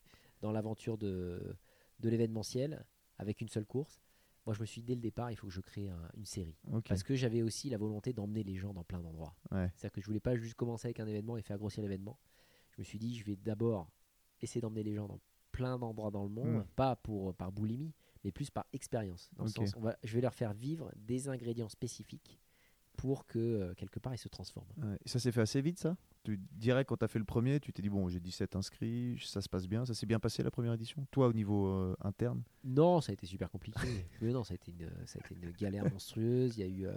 dans 0.43 0.53
l'aventure 0.53 0.99
de, 0.99 1.41
de 2.01 2.09
l'événementiel 2.11 2.85
avec 3.19 3.41
une 3.41 3.49
seule 3.49 3.65
course, 3.65 3.99
moi 4.47 4.55
je 4.55 4.61
me 4.61 4.67
suis 4.67 4.81
dit 4.83 4.87
dès 4.89 4.95
le 4.95 5.01
départ, 5.01 5.31
il 5.31 5.37
faut 5.37 5.47
que 5.47 5.53
je 5.53 5.61
crée 5.61 5.89
un- 5.89 6.11
une 6.17 6.25
série. 6.27 6.57
Parce 6.89 7.03
que 7.03 7.15
j'avais 7.15 7.43
aussi 7.43 7.71
la 7.71 7.79
volonté 7.79 8.13
d'emmener 8.13 8.43
les 8.43 8.57
gens 8.57 8.73
dans 8.75 8.85
plein 8.85 9.01
d'endroits. 9.01 9.35
Ouais. 9.51 9.71
C'est-à-dire 9.75 9.93
que 9.93 10.01
je 10.01 10.07
voulais 10.07 10.21
pas 10.21 10.37
juste 10.37 10.55
commencer 10.55 10.87
avec 10.89 11.01
un 11.01 11.07
événement 11.07 11.37
et 11.37 11.43
faire 11.43 11.59
grossir 11.59 11.83
l'événement. 11.83 12.19
Je 12.73 12.81
me 12.81 12.85
suis 12.85 12.99
dit, 12.99 13.17
je 13.17 13.25
vais 13.25 13.37
d'abord 13.37 13.91
essayer 14.41 14.61
d'emmener 14.61 14.83
les 14.83 14.95
gens 14.95 15.07
dans 15.07 15.21
plein 15.53 15.79
d'endroits 15.79 16.11
dans 16.11 16.25
le 16.25 16.29
monde, 16.31 16.57
Mm. 16.63 16.67
pas 16.77 16.97
pour 16.97 17.33
par 17.35 17.53
boulimie, 17.53 17.95
mais 18.25 18.33
plus 18.33 18.51
par 18.51 18.67
expérience. 18.73 19.31
Dans 19.37 19.45
le 19.45 19.51
sens, 19.51 19.73
on 19.77 19.81
va, 19.81 19.97
je 20.03 20.15
vais 20.15 20.21
leur 20.21 20.35
faire 20.35 20.53
vivre 20.53 20.91
des 20.97 21.29
ingrédients 21.29 21.69
spécifiques 21.69 22.41
pour 22.97 23.27
que 23.27 23.39
euh, 23.39 23.75
quelque 23.75 23.99
part 24.01 24.15
ils 24.15 24.19
se 24.19 24.29
transforment. 24.29 24.67
Ouais. 24.79 24.99
Et 25.05 25.09
ça 25.09 25.19
s'est 25.21 25.31
fait 25.33 25.41
assez 25.41 25.61
vite, 25.61 25.79
ça? 25.79 25.97
Tu 26.25 26.41
dirais 26.53 26.87
quand 26.87 26.97
tu 26.97 27.05
as 27.05 27.09
fait 27.09 27.19
le 27.19 27.25
premier, 27.27 27.61
tu 27.61 27.71
t'es 27.73 27.83
dit, 27.83 27.91
bon, 27.91 28.09
j'ai 28.09 28.19
17 28.19 28.57
inscrits, 28.57 29.21
ça 29.23 29.43
se 29.43 29.49
passe 29.49 29.67
bien, 29.69 29.85
ça 29.85 29.93
s'est 29.93 30.07
bien 30.07 30.19
passé 30.19 30.43
la 30.43 30.51
première 30.51 30.73
édition? 30.73 31.07
Toi, 31.11 31.29
au 31.29 31.33
niveau 31.35 31.67
euh, 31.67 31.95
interne? 32.03 32.43
Non, 32.65 33.03
ça 33.03 33.11
a 33.11 33.13
été 33.13 33.27
super 33.27 33.51
compliqué. 33.51 33.79
Mais 34.23 34.33
non, 34.33 34.43
ça 34.43 34.55
a 34.55 34.57
été 34.57 34.73
une, 34.73 34.89
ça 35.07 35.19
a 35.23 35.27
été 35.27 35.35
une 35.35 35.51
galère 35.53 35.89
monstrueuse. 35.91 36.57
Il 36.57 36.61
y 36.61 36.65
a 36.65 36.67
eu, 36.69 36.87
euh, 36.87 36.95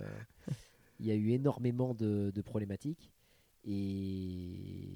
il 1.02 1.06
y 1.08 1.12
a 1.12 1.16
eu 1.16 1.32
énormément 1.32 1.94
de, 1.94 2.32
de 2.34 2.42
problématiques. 2.42 3.12
Et 3.66 4.88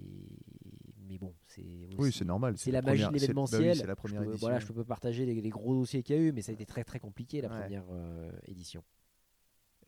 mais 1.09 1.17
bon, 1.17 1.33
c'est 1.47 1.89
Oui, 1.97 2.13
c'est 2.13 2.23
normal. 2.23 2.53
c'est 2.57 2.71
la 2.71 2.81
magie 2.81 3.05
de 3.09 3.17
c'est- 3.17 3.33
bah 3.33 3.57
oui, 3.59 3.73
l'événementiel. 3.75 3.95
Voilà, 4.39 4.59
je 4.59 4.67
peux 4.67 4.85
partager 4.85 5.25
les, 5.25 5.41
les 5.41 5.49
gros 5.49 5.73
dossiers 5.75 6.03
qu'il 6.03 6.15
y 6.15 6.19
a 6.19 6.21
eu, 6.21 6.31
mais 6.31 6.41
ça 6.41 6.51
a 6.51 6.53
été 6.53 6.65
très 6.65 6.85
très 6.85 6.99
compliqué 6.99 7.41
la 7.41 7.49
Ouais. 7.49 7.59
première 7.59 7.83
euh, 7.91 8.31
édition. 8.47 8.81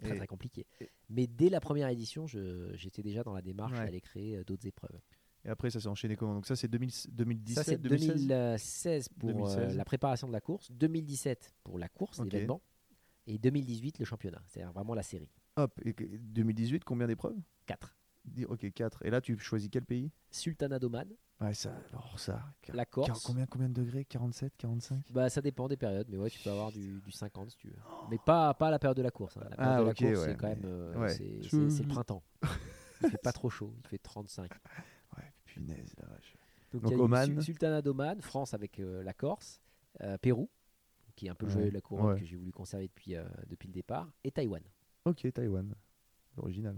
Très 0.03 0.13
Et- 0.13 0.17
très 0.17 0.27
compliqué. 0.27 0.65
et- 0.81 0.89
Mais 1.09 1.27
dès 1.27 1.49
la 1.49 1.59
première 1.59 1.87
édition, 1.89 2.27
j'étais 2.27 3.01
déjà 3.03 3.23
dans 3.23 3.33
la 3.33 3.41
démarche 3.41 3.73
Ouais. 3.73 3.79
à 3.79 3.83
aller 3.87 4.01
créer 4.01 4.37
euh, 4.37 4.43
d'autres 4.43 4.67
épreuves. 4.67 4.99
Et 5.45 5.49
après, 5.49 5.69
ça 5.69 5.79
s'est 5.81 5.87
enchaîné 5.87 6.15
comment? 6.15 6.33
Donc 6.35 6.45
ça, 6.45 6.55
c'est 6.55 6.67
2000 6.69 6.91
2017, 7.11 7.55
ça 7.55 7.63
c'est 7.63 7.77
2016 7.77 8.27
2016 8.27 9.09
pour 9.09 9.29
euh, 9.29 9.33
2016. 9.33 9.75
la 9.77 9.85
préparation 9.85 10.27
de 10.27 10.33
la 10.33 10.39
course, 10.41 10.71
2017 10.71 11.53
pour 11.63 11.77
la 11.77 11.89
course, 11.89 12.19
l'événement, 12.23 12.61
et 13.27 13.37
2018 13.37 13.99
le 13.99 14.05
championnat. 14.05 14.41
C'est-à-dire 14.47 14.71
vraiment 14.71 14.93
la 14.95 15.03
série. 15.03 15.29
Hop, 15.57 15.79
et 15.83 15.93
que- 15.93 16.03
2018, 16.05 16.83
combien 16.83 17.07
d'épreuves? 17.07 17.37
4. 17.65 17.95
Dis- 18.25 18.45
Ok, 18.45 18.71
4. 18.73 19.05
Et 19.05 19.09
là, 19.09 19.19
tu 19.19 19.37
choisis 19.37 19.69
quel 19.69 19.85
pays? 19.85 20.11
Sultanat 20.31 20.79
d'Oman, 20.79 21.09
Ouais, 21.43 21.53
ça, 21.53 21.73
alors 21.91 22.17
ça. 22.19 22.41
quar- 22.61 22.75
la 22.75 22.85
Corse. 22.85 23.23
Combien, 23.23 23.45
combien 23.45 23.67
de 23.67 23.73
degrés? 23.73 24.05
47, 24.05 24.53
45 24.57 25.03
Bah, 25.11 25.29
ça 25.29 25.41
dépend 25.41 25.67
des 25.67 25.75
périodes, 25.77 26.07
mais 26.09 26.17
ouais, 26.17 26.29
tu 26.29 26.39
peux 26.39 26.49
avoir 26.51 26.71
du, 26.71 27.01
du 27.01 27.11
50 27.11 27.51
si 27.51 27.57
tu 27.57 27.67
veux. 27.67 27.75
Mais 28.09 28.17
pas, 28.17 28.53
pas 28.53 28.67
à 28.67 28.71
la 28.71 28.79
période 28.79 28.97
de 28.97 29.01
la 29.01 29.11
course. 29.11 29.35
hein. 29.37 29.41
La 29.49 29.55
période 29.57 29.73
Ah, 29.75 29.79
de 29.79 29.83
la 29.85 29.91
ok, 29.91 29.97
course, 29.97 30.09
ouais, 30.25 30.31
c'est 30.31 30.37
quand 30.37 30.47
mais- 30.47 30.55
même 30.55 30.65
euh, 30.65 30.97
ouais. 30.99 31.09
c'est- 31.09 31.41
c'est 31.49 31.69
c'est 31.69 31.83
le 31.83 31.89
printemps. 31.89 32.23
Il 33.01 33.09
fait 33.09 33.17
pas 33.17 33.33
trop 33.33 33.49
chaud, 33.49 33.73
il 33.83 33.87
fait 33.87 33.97
35. 33.97 34.49
Ouais, 35.17 35.23
punaise, 35.45 35.93
la 36.01 36.07
vache. 36.07 36.37
Donc, 36.71 36.89
Oman. 36.99 37.25
Sul- 37.25 37.43
Sultanat 37.43 37.81
d'Oman, 37.81 38.21
France 38.21 38.53
avec 38.53 38.79
euh, 38.79 39.03
la 39.03 39.13
Corse, 39.13 39.59
euh, 40.01 40.17
Pérou, 40.17 40.49
qui 41.15 41.27
est 41.27 41.29
un 41.29 41.35
peu 41.35 41.45
le 41.47 41.51
joyau 41.51 41.67
de 41.69 41.73
la 41.73 41.81
couronne 41.81 42.13
ouais. 42.13 42.19
que 42.19 42.25
j'ai 42.25 42.37
voulu 42.37 42.51
conserver 42.53 42.87
depuis, 42.87 43.15
euh, 43.15 43.25
depuis 43.47 43.67
le 43.67 43.73
départ, 43.73 44.09
et 44.23 44.31
Taïwan. 44.31 44.63
Ok, 45.05 45.31
Taïwan. 45.33 45.75
L'original. 46.37 46.77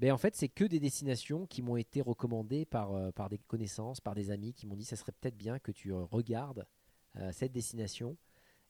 Ben, 0.00 0.12
en 0.12 0.16
fait, 0.16 0.34
c'est 0.34 0.48
que 0.48 0.64
des 0.64 0.80
destinations 0.80 1.44
qui 1.44 1.60
m'ont 1.60 1.76
été 1.76 2.00
recommandées 2.00 2.64
par, 2.64 2.94
euh, 2.94 3.12
par 3.12 3.28
des 3.28 3.36
connaissances, 3.36 4.00
par 4.00 4.14
des 4.14 4.30
amis 4.30 4.54
qui 4.54 4.66
m'ont 4.66 4.74
dit 4.74 4.84
ça 4.86 4.96
serait 4.96 5.12
peut-être 5.12 5.36
bien 5.36 5.58
que 5.58 5.72
tu 5.72 5.92
euh, 5.92 6.04
regardes 6.04 6.66
euh, 7.16 7.30
cette 7.32 7.52
destination 7.52 8.16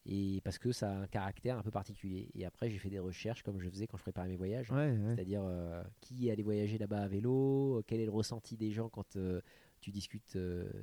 et 0.06 0.40
parce 0.42 0.58
que 0.58 0.72
ça 0.72 0.90
a 0.90 0.94
un 0.94 1.06
caractère 1.06 1.56
un 1.56 1.62
peu 1.62 1.70
particulier. 1.70 2.30
Et 2.34 2.44
après, 2.44 2.68
j'ai 2.68 2.78
fait 2.78 2.90
des 2.90 2.98
recherches 2.98 3.44
comme 3.44 3.60
je 3.60 3.70
faisais 3.70 3.86
quand 3.86 3.96
je 3.96 4.02
préparais 4.02 4.26
mes 4.26 4.36
voyages. 4.36 4.72
Ouais, 4.72 4.90
ouais. 4.90 5.14
C'est-à-dire 5.14 5.42
euh, 5.44 5.84
qui 6.00 6.26
est 6.26 6.32
allé 6.32 6.42
voyager 6.42 6.78
là-bas 6.78 7.02
à 7.02 7.06
vélo, 7.06 7.80
quel 7.86 8.00
est 8.00 8.06
le 8.06 8.10
ressenti 8.10 8.56
des 8.56 8.72
gens 8.72 8.88
quand 8.88 9.16
tu 9.80 9.92
discutes 9.92 10.36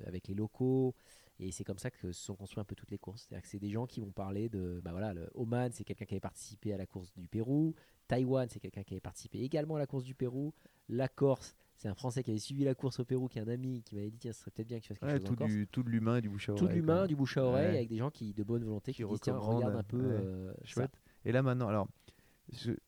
avec 0.06 0.30
les 0.30 0.34
locaux. 0.34 0.96
Et 1.40 1.52
c'est 1.52 1.64
comme 1.64 1.78
ça 1.78 1.92
que 1.92 1.98
se 1.98 2.12
sont 2.14 2.36
construites 2.36 2.60
un 2.60 2.64
peu 2.66 2.76
toutes 2.76 2.90
les 2.92 2.98
courses. 2.98 3.22
C'est-à-dire 3.28 3.44
que 3.44 3.48
c'est 3.48 3.60
des 3.60 3.70
gens 3.70 3.86
qui 3.86 4.00
vont 4.02 4.12
parler 4.12 4.50
de. 4.50 4.82
Bah 4.84 4.92
voilà, 4.92 5.14
le 5.14 5.30
Oman, 5.36 5.72
c'est 5.72 5.84
quelqu'un 5.84 6.06
qui 6.06 6.14
avait 6.16 6.20
participé 6.20 6.74
à 6.74 6.78
la 6.78 6.86
course 6.86 7.14
du 7.16 7.28
Pérou. 7.28 7.76
Taïwan, 8.08 8.48
c'est 8.50 8.60
quelqu'un 8.60 8.84
qui 8.84 8.94
avait 8.94 9.02
participé 9.02 9.40
également 9.42 9.76
à 9.76 9.80
la 9.80 9.86
course 9.88 10.04
du 10.04 10.16
Pérou. 10.16 10.54
La 10.90 11.08
Corse, 11.10 11.56
c'est 11.76 11.90
un 11.90 11.94
Français 11.94 12.24
qui 12.24 12.32
avait 12.32 12.40
suivi 12.40 12.64
la 12.64 12.74
course 12.74 13.00
au 13.02 13.06
Pérou, 13.06 13.28
qui 13.28 13.38
est 13.38 13.42
un 13.42 13.48
ami, 13.50 13.84
qui 13.84 13.96
m'avait 13.96 14.10
dit 14.10 14.18
tiens, 14.18 14.32
ce 14.32 14.40
serait 14.40 14.52
peut-être 14.52 14.68
bien 14.70 14.78
que 14.80 14.84
tu 14.84 14.88
fasses 14.88 15.00
quelque 15.00 15.10
Ouais, 15.12 15.18
chose 15.20 15.26
en 15.26 15.30
tout, 15.30 15.36
Corse. 15.36 15.52
du, 15.52 15.68
tout 15.68 15.84
de 15.84 15.90
l'humain 15.90 16.22
du 16.22 16.30
bouche 16.30 16.48
à 16.50 16.54
Tout 16.54 16.60
de 16.60 16.64
oreille, 16.66 16.76
l'humain, 16.78 17.06
du 17.06 17.16
bouche 17.18 17.36
à 17.38 17.44
oreille, 17.44 17.68
Ouais. 17.72 17.76
avec 17.78 17.90
des 17.90 17.98
gens 17.98 18.10
qui, 18.10 18.34
de 18.34 18.44
bonne 18.44 18.64
volonté, 18.64 18.94
qui, 18.94 19.04
Qui 19.04 19.10
disent 19.10 19.20
tiens, 19.22 19.38
regarde 19.38 19.76
un 19.76 19.84
peu 19.84 19.98
ouais. 19.98 20.04
euh, 20.16 20.54
ça. 20.54 20.66
Chouette. 20.66 21.02
Et 21.26 21.32
là 21.34 21.42
maintenant, 21.44 21.68
alors, 21.68 21.90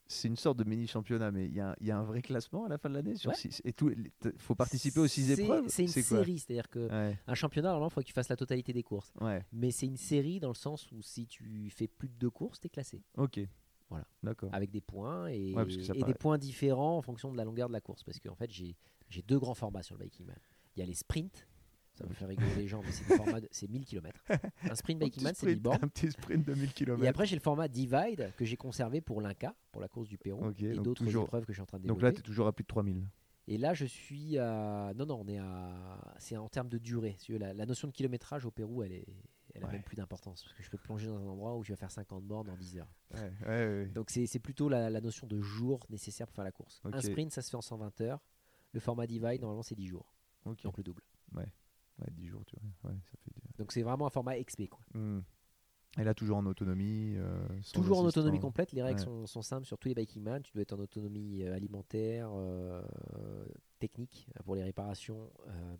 c'est 0.07 0.27
une 0.27 0.35
sorte 0.37 0.57
de 0.57 0.63
mini 0.63 0.87
championnat, 0.87 1.31
mais 1.31 1.45
il 1.45 1.53
y, 1.53 1.59
a 1.59 1.71
un- 1.71 1.75
il 1.81 1.87
y 1.87 1.91
a 1.91 1.97
un 1.97 2.03
vrai 2.03 2.21
classement 2.21 2.65
à 2.65 2.69
la 2.69 2.77
fin 2.77 2.89
de 2.89 2.95
l'année 2.95 3.15
sur 3.15 3.29
Ouais. 3.31 3.35
six- 3.35 3.61
et 3.65 3.73
tout. 3.73 3.89
Il 3.91 4.11
faut 4.37 4.55
participer 4.55 4.99
aux 4.99 5.07
six 5.07 5.31
épreuves. 5.31 5.65
C'est 5.67 5.83
une 5.83 5.87
série, 5.89 6.39
c'est-à-dire 6.39 6.69
que 6.69 6.87
Ouais, 6.89 7.17
un 7.27 7.33
championnat, 7.35 7.69
normalement, 7.69 7.89
il 7.89 7.93
faut 7.93 8.01
que 8.01 8.05
tu 8.07 8.13
fasses 8.13 8.29
la 8.29 8.35
totalité 8.37 8.73
des 8.73 8.83
courses. 8.83 9.13
ouais. 9.21 9.43
Mais 9.51 9.71
c'est 9.71 9.85
une 9.85 9.97
série 9.97 10.39
dans 10.39 10.49
le 10.49 10.53
sens 10.55 10.91
où 10.91 11.01
si 11.01 11.27
tu 11.27 11.69
fais 11.71 11.87
plus 11.87 12.07
de 12.09 12.15
deux 12.15 12.29
courses, 12.29 12.59
tu 12.59 12.67
es 12.67 12.69
classé. 12.69 13.03
Ok. 13.17 13.39
Voilà. 13.89 14.05
D'accord. 14.21 14.49
Avec 14.53 14.69
des 14.69 14.81
points 14.81 15.27
et, 15.27 15.53
des 16.05 16.13
points 16.13 16.37
différents 16.37 16.97
en 16.97 17.01
fonction 17.01 17.31
de 17.31 17.37
la 17.37 17.43
longueur 17.43 17.67
de 17.69 17.73
la 17.73 17.81
course. 17.81 18.03
Parce 18.03 18.19
qu'en 18.19 18.35
fait, 18.35 18.51
j'ai 18.51 18.75
deux 19.23 19.39
grands 19.39 19.55
formats 19.55 19.81
sur 19.83 19.95
le 19.97 20.03
Biking 20.03 20.25
Man. 20.27 20.37
Il 20.75 20.79
y 20.79 20.83
a 20.83 20.85
les 20.85 20.93
sprints. 20.93 21.47
Ça 21.99 22.05
me 22.07 22.13
fait 22.13 22.25
rigoler 22.25 22.55
les 22.55 22.67
gens, 22.67 22.81
mais 22.81 22.91
c'est 22.91 23.07
de- 23.41 23.47
c'est 23.51 23.67
1000 23.69 23.85
km. 23.85 24.17
Un 24.63 24.75
sprint 24.75 24.99
petit 25.01 25.21
Man, 25.23 25.33
c'est 25.35 25.45
sprint- 25.45 25.49
1000 25.49 25.59
bornes. 25.61 25.79
Un 25.81 25.87
petit 25.89 26.11
sprint 26.11 26.45
de 26.47 26.53
1000 26.53 26.73
km. 26.73 27.03
Et 27.03 27.07
après, 27.07 27.25
j'ai 27.25 27.35
le 27.35 27.41
format 27.41 27.67
Divide 27.67 28.31
que 28.37 28.45
j'ai 28.45 28.55
conservé 28.57 29.01
pour 29.01 29.21
l'Inca, 29.21 29.53
pour 29.71 29.81
la 29.81 29.87
course 29.89 30.07
du 30.07 30.17
Pérou, 30.17 30.49
et 30.59 30.73
donc 30.73 30.83
d'autres 30.85 31.03
toujours- 31.03 31.25
épreuves 31.25 31.45
que 31.45 31.51
je 31.51 31.57
suis 31.57 31.61
en 31.61 31.65
train 31.65 31.79
de 31.79 31.87
Donc 31.87 31.97
développer. 31.97 32.15
là, 32.15 32.15
tu 32.15 32.19
es 32.19 32.23
toujours 32.23 32.47
à 32.47 32.53
plus 32.53 32.63
de 32.63 32.67
3000. 32.67 33.05
Et 33.47 33.57
là, 33.57 33.73
je 33.73 33.85
suis 33.85 34.37
à. 34.37 34.93
Non, 34.95 35.05
non, 35.07 35.21
on 35.25 35.27
est 35.27 35.39
à. 35.39 35.99
C'est 36.19 36.37
en 36.37 36.47
termes 36.49 36.69
de 36.69 36.77
durée. 36.77 37.17
La, 37.29 37.53
la 37.53 37.65
notion 37.65 37.87
de 37.87 37.91
kilométrage 37.93 38.45
au 38.45 38.51
Pérou, 38.51 38.83
elle, 38.83 38.91
est... 38.93 39.07
elle 39.55 39.63
a 39.63 39.65
Ouais. 39.65 39.73
même 39.73 39.83
plus 39.83 39.95
d'importance. 39.95 40.43
Parce 40.43 40.53
que 40.55 40.61
je 40.63 40.69
peux 40.69 40.77
plonger 40.77 41.07
dans 41.07 41.17
un 41.17 41.27
endroit 41.27 41.57
où 41.57 41.63
je 41.63 41.73
vais 41.73 41.77
faire 41.77 41.89
50 41.91 42.23
bornes 42.25 42.49
en 42.49 42.55
10 42.55 42.77
heures. 42.77 42.93
Ouais, 43.15 43.19
ouais, 43.41 43.47
ouais. 43.47 43.85
Donc 43.87 44.11
c'est 44.11 44.39
plutôt 44.39 44.69
la, 44.69 44.89
la 44.91 45.01
notion 45.01 45.25
de 45.25 45.41
jours 45.41 45.79
nécessaire 45.89 46.27
pour 46.27 46.35
faire 46.35 46.45
la 46.45 46.51
course. 46.51 46.79
Un 46.85 47.01
sprint, 47.01 47.31
ça 47.33 47.41
se 47.41 47.49
fait 47.49 47.57
en 47.57 47.61
120 47.61 47.99
heures. 48.01 48.19
Le 48.71 48.79
format 48.79 49.07
Divide, 49.07 49.41
normalement, 49.41 49.63
c'est 49.63 49.73
10 49.75 49.87
jours. 49.87 50.13
Ok. 50.45 50.61
donc 50.63 50.77
le 50.77 50.83
double. 50.83 51.01
Ouais, 51.35 51.47
10 52.11 52.27
jours, 52.27 52.43
tu 52.45 52.55
vois. 52.59 52.91
Ouais, 52.91 52.97
ça 53.11 53.17
fait 53.23 53.31
du- 53.33 53.41
Donc 53.57 53.71
c'est 53.71 53.81
vraiment 53.83 54.07
un 54.07 54.09
format 54.11 54.37
XP. 54.39 54.67
Quoi. 54.67 54.79
Hmm. 54.93 55.21
Et 55.97 56.03
là, 56.03 56.13
toujours 56.13 56.37
en 56.37 56.45
autonomie. 56.45 57.15
euh, 57.17 57.39
Toujours 57.73 57.99
en 57.99 58.05
autonomie 58.05 58.39
complète, 58.39 58.71
les 58.73 58.83
règles 58.83 58.99
Ouais. 58.99 59.05
sont, 59.05 59.25
sont 59.25 59.41
simples 59.41 59.65
sur 59.65 59.77
tous 59.79 59.87
les 59.89 59.95
Biking 59.95 60.21
Man. 60.21 60.41
Tu 60.43 60.53
dois 60.53 60.61
être 60.61 60.73
en 60.73 60.79
autonomie 60.79 61.41
euh, 61.43 61.53
alimentaire, 61.55 62.29
euh, 62.31 62.83
technique 63.79 64.29
pour 64.45 64.55
les 64.55 64.63
réparations, 64.63 65.31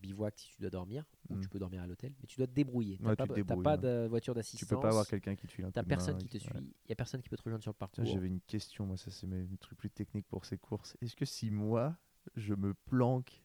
bivouac 0.02 0.34
si 0.40 0.50
tu 0.56 0.62
dois 0.62 0.72
dormir, 0.72 1.06
ou 1.30 1.36
Mm. 1.36 1.41
tu 1.41 1.50
peux 1.50 1.60
dormir 1.60 1.82
à 1.84 1.88
l'hôtel, 1.88 2.14
mais 2.20 2.28
tu 2.28 2.38
dois 2.38 2.48
te 2.48 2.54
débrouiller. 2.54 2.98
Tu 2.98 3.04
Ouais, 3.06 3.16
pas, 3.16 3.24
tu 3.26 3.30
t'as 3.30 3.36
débrouilles, 3.36 3.64
pas 3.64 3.78
de 3.78 4.08
voiture 4.10 4.34
Tu 4.34 4.38
d'assistance. 4.40 4.70
peux 4.70 4.80
pas 4.80 4.90
avoir 4.90 5.06
quelqu'un 5.06 5.36
qui 5.36 5.48
te 5.48 5.52
file 5.52 5.66
un 5.66 5.72
T'as 5.72 5.84
personne 5.84 6.16
main, 6.16 6.20
qui 6.20 6.28
te 6.28 6.38
ouais. 6.38 6.40
suit, 6.40 6.74
il 6.86 6.90
y 6.90 6.91
a 6.91 6.96
personne 6.96 7.22
qui 7.22 7.30
peut 7.30 7.38
te 7.38 7.44
rejoindre 7.44 7.62
sur 7.64 7.72
le 7.72 7.78
parcours. 7.78 8.04
J'avais 8.06 8.28
une 8.28 8.41
question, 8.41 8.86
moi, 8.88 8.98
ça 8.98 9.12
c'est 9.12 9.28
mes 9.28 9.46
trucs 9.58 9.78
plus 9.78 9.91
techniques 9.91 10.28
pour 10.28 10.46
ces 10.46 10.58
courses. 10.58 10.98
Est-ce 11.02 11.16
que 11.16 11.26
si 11.26 11.52
moi, 11.52 11.96
je 12.36 12.56
me 12.56 12.74
planque, 12.74 13.44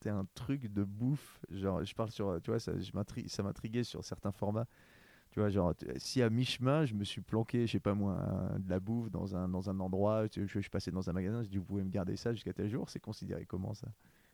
t'es 0.00 0.10
un 0.10 0.26
truc 0.34 0.72
de 0.72 0.84
bouffe, 0.84 1.40
genre, 1.50 1.84
je 1.84 1.94
parle 1.94 2.10
sur, 2.10 2.40
tu 2.42 2.50
vois, 2.50 2.60
ça, 2.60 2.72
ça 3.28 3.42
m'intriguait 3.42 3.84
sur 3.84 4.04
certains 4.04 4.32
formats. 4.32 4.66
Tu 5.30 5.40
vois, 5.40 5.50
genre, 5.50 5.74
si 5.98 6.22
à 6.22 6.30
mi-chemin, 6.30 6.86
je 6.86 6.94
me 6.94 7.04
suis 7.04 7.20
planqué, 7.20 7.66
je 7.66 7.72
sais 7.72 7.80
pas 7.80 7.94
moi, 7.94 8.14
un- 8.14 8.58
de 8.58 8.68
la 8.70 8.80
bouffe 8.80 9.10
dans 9.10 9.36
un, 9.36 9.48
dans 9.48 9.70
un 9.70 9.80
endroit, 9.80 10.26
je, 10.34 10.46
je 10.46 10.60
suis 10.60 10.70
passé 10.70 10.90
dans 10.90 11.08
un 11.10 11.12
magasin, 11.12 11.42
je 11.44 11.48
dis, 11.48 11.58
vous 11.58 11.64
pouvez 11.64 11.84
me 11.84 11.90
garder 11.90 12.16
ça 12.16 12.32
jusqu'à 12.34 12.52
tel 12.52 12.68
jour, 12.68 12.90
c'est 12.90 13.00
considéré 13.00 13.46
comment 13.46 13.74
ça? 13.74 13.88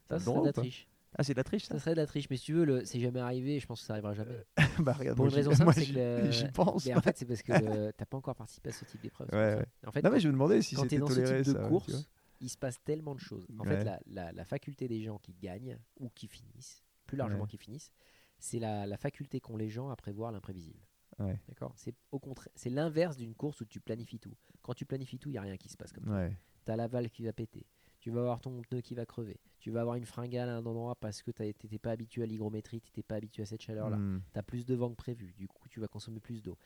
Ça, 0.09 0.15
le 0.15 0.21
ce 0.21 0.25
droit 0.25 0.39
serait 0.39 0.41
de 0.41 0.47
la 0.47 0.53
triche. 0.53 0.89
Ah, 1.19 1.23
c'est 1.25 1.33
de 1.35 1.39
la 1.39 1.45
triche 1.45 1.65
ça? 1.65 1.75
Ça 1.75 1.81
serait 1.81 1.95
de 1.95 2.01
la 2.01 2.07
triche, 2.07 2.29
mais 2.31 2.37
si 2.37 2.45
tu 2.47 2.53
veux, 2.55 2.65
le... 2.65 2.85
c'est 2.85 3.01
jamais 3.01 3.21
arrivé. 3.21 3.59
Je 3.61 3.67
pense 3.67 3.81
que 3.81 3.87
ça 3.87 3.95
arrivera 3.95 4.15
jamais. 4.15 4.45
Bah, 4.79 4.93
regarde, 4.93 5.17
Pour 5.17 5.27
une 5.27 5.35
raison 5.35 5.51
simple, 5.55 5.73
c'est 5.75 5.87
que 5.87 5.93
le- 5.93 6.31
j'y 6.31 6.49
pense. 6.49 6.87
Mais 6.87 6.95
en 6.95 7.01
fait, 7.01 7.17
c'est 7.17 7.27
parce 7.27 7.43
que 7.43 7.53
le- 7.53 7.93
t'as 7.97 8.05
pas 8.07 8.17
encore 8.17 8.35
participé 8.35 8.69
à 8.69 8.73
ce 8.73 8.85
type 8.85 9.01
d'épreuve. 9.01 9.29
c'est 9.31 9.37
Ouais. 9.37 9.65
En 9.87 9.93
fait, 9.93 10.03
non, 10.03 10.11
mais 10.11 10.21
je 10.21 10.29
me 10.29 10.33
demandais 10.33 10.63
si 10.63 10.77
c'était 10.77 10.97
es 10.97 10.99
dans 10.99 11.09
ce 11.09 11.15
toléré 11.15 11.43
type 11.43 11.59
ça. 11.59 11.69
course. 11.69 12.09
Il 12.41 12.49
se 12.49 12.57
passe 12.59 12.83
tellement 12.85 13.15
de 13.15 13.21
choses. 13.21 13.47
En 13.59 13.65
Ouais. 13.65 13.79
fait, 13.79 13.85
la, 13.85 14.01
la- 14.07 14.33
la 14.33 14.45
faculté 14.45 14.89
des 14.89 15.03
gens 15.03 15.19
qui 15.19 15.33
gagnent 15.35 15.79
ou 15.99 16.09
qui 16.11 16.27
finissent, 16.29 16.83
plus 17.07 17.17
largement 17.17 17.43
Ouais. 17.43 17.49
qui 17.49 17.59
finissent, 17.59 17.91
c'est 18.39 18.59
la, 18.59 18.87
la 18.87 18.97
faculté 18.97 19.41
qu'ont 19.41 19.57
les 19.57 19.69
gens 19.69 19.89
à 19.91 19.97
prévoir 19.97 20.33
l'imprévisible. 20.33 20.81
Ouais. 21.19 21.41
D'accord? 21.49 21.73
C'est 21.77 21.95
au 22.13 22.19
contraire, 22.19 22.53
c'est 22.55 22.69
l'inverse 22.71 23.17
d'une 23.17 23.35
course 23.35 23.61
où 23.63 23.65
tu 23.65 23.81
planifies 23.81 24.19
tout. 24.19 24.35
Quand 24.63 24.75
tu 24.75 24.85
planifies 24.85 25.19
tout, 25.19 25.31
il 25.31 25.35
y 25.35 25.39
a 25.39 25.43
rien 25.43 25.57
qui 25.57 25.69
se 25.71 25.77
passe 25.77 25.93
comme 25.93 26.05
ça. 26.05 26.29
Tu 26.67 26.71
as 26.73 26.77
la 26.77 26.89
valve 26.89 27.09
qui 27.11 27.23
va 27.25 27.33
péter. 27.33 27.67
Tu 28.01 28.11
vas 28.11 28.21
avoir 28.21 28.41
ton 28.41 28.61
pneu 28.63 28.83
qui 28.83 28.95
va 28.95 29.07
crever. 29.07 29.41
Tu 29.59 29.71
vas 29.71 29.81
avoir 29.81 29.97
une 29.97 30.05
fringale 30.05 30.49
à 30.51 30.57
un 30.57 30.67
endroit 30.67 30.95
parce 30.97 31.23
que 31.23 31.31
tu 31.31 31.43
n'étais 31.43 31.79
pas 31.79 31.93
habitué 31.93 32.23
à 32.23 32.27
l'hygrométrie, 32.27 32.81
tu 32.83 32.89
n'étais 32.91 33.03
pas 33.03 33.17
habitué 33.17 33.43
à 33.43 33.47
cette 33.47 33.63
chaleur-là. 33.63 33.97
Hmm. 33.97 34.21
Tu 34.33 34.39
as 34.39 34.43
plus 34.43 34.67
de 34.67 34.75
vent 34.75 34.91
que 34.91 34.97
prévu. 34.97 35.33
Du 35.33 35.49
coup, 35.49 35.69
tu 35.69 35.81
vas 35.81 35.89
consommer 35.89 36.21
plus 36.21 36.43
d'eau. 36.43 36.59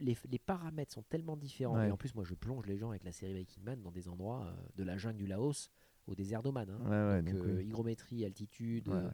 Les, 0.00 0.16
les 0.30 0.38
paramètres 0.38 0.92
sont 0.92 1.02
tellement 1.02 1.36
différents. 1.36 1.76
Ouais. 1.76 1.88
Et 1.88 1.90
en 1.90 1.96
plus, 1.96 2.14
moi, 2.14 2.24
je 2.24 2.34
plonge 2.34 2.66
les 2.66 2.76
gens 2.78 2.90
avec 2.90 3.04
la 3.04 3.12
série 3.12 3.34
Viking 3.34 3.62
Man 3.62 3.80
dans 3.82 3.90
des 3.90 4.08
endroits 4.08 4.44
euh, 4.46 4.52
de 4.76 4.84
la 4.84 4.96
jungle 4.96 5.18
du 5.18 5.26
Laos 5.26 5.70
au 6.06 6.14
désert 6.14 6.42
d'Oman. 6.42 6.68
hein. 6.70 6.80
Ouais, 6.84 7.16
ouais, 7.16 7.22
donc, 7.22 7.34
donc, 7.36 7.46
euh, 7.46 7.56
oui. 7.58 7.64
hygrométrie, 7.66 8.24
altitude, 8.24 8.88
euh, 8.88 9.10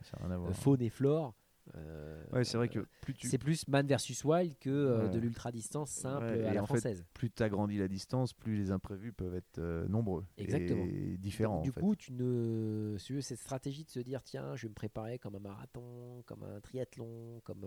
faune 0.52 0.80
et 0.82 0.88
flore. 0.90 1.34
Euh, 1.76 2.24
Ouais, 2.32 2.44
c'est 2.44 2.56
vrai 2.56 2.68
que 2.68 2.86
plus 3.00 3.14
tu, 3.14 3.28
c'est 3.28 3.38
plus 3.38 3.66
man 3.68 3.86
versus 3.86 4.24
wild 4.24 4.56
que 4.58 4.70
euh, 4.70 5.04
Ouais. 5.04 5.10
de 5.10 5.18
l'ultra 5.18 5.50
distance 5.52 5.90
simple 5.90 6.24
Ouais, 6.24 6.44
à 6.44 6.54
la 6.54 6.60
fait, 6.62 6.66
française. 6.66 7.04
plus 7.14 7.30
tu 7.30 7.42
agrandis 7.42 7.78
la 7.78 7.88
distance, 7.88 8.32
plus 8.32 8.56
les 8.56 8.70
imprévus 8.70 9.12
peuvent 9.12 9.34
être 9.34 9.58
euh, 9.58 9.86
nombreux 9.88 10.24
Exactement. 10.36 10.84
et 10.86 11.16
différents. 11.18 11.62
du 11.62 11.70
en 11.70 11.72
fait. 11.72 11.80
coup, 11.80 11.96
tu 11.96 12.12
ne, 12.12 12.96
si 12.98 13.06
tu 13.06 13.14
veux, 13.14 13.20
cette 13.20 13.38
stratégie 13.40 13.84
de 13.84 13.90
se 13.90 14.00
dire 14.00 14.22
tiens, 14.22 14.56
je 14.56 14.62
vais 14.66 14.68
me 14.70 14.74
préparer 14.74 15.18
comme 15.18 15.36
un 15.36 15.40
marathon, 15.40 16.22
comme 16.26 16.42
un 16.42 16.60
triathlon, 16.60 17.40
comme, 17.44 17.66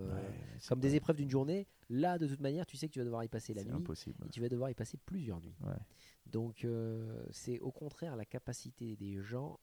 comme 0.68 0.80
des 0.80 0.94
épreuves 0.94 1.16
d'une 1.16 1.30
journée. 1.30 1.66
Là, 1.90 2.18
de 2.18 2.26
toute 2.26 2.40
manière, 2.40 2.66
tu 2.66 2.76
sais 2.76 2.88
que 2.88 2.92
tu 2.92 2.98
vas 2.98 3.04
devoir 3.04 3.24
y 3.24 3.28
passer 3.28 3.54
la 3.54 3.64
nuit 3.64 3.72
impossible. 3.72 4.16
et 4.26 4.30
tu 4.30 4.40
vas 4.40 4.48
devoir 4.48 4.70
y 4.70 4.74
passer 4.74 4.96
plusieurs 5.04 5.40
nuits. 5.40 5.56
Donc, 6.26 6.66
c'est 7.30 7.58
au 7.60 7.70
contraire 7.72 8.16
la 8.16 8.24
capacité 8.24 8.96
des 8.96 9.20
gens. 9.22 9.58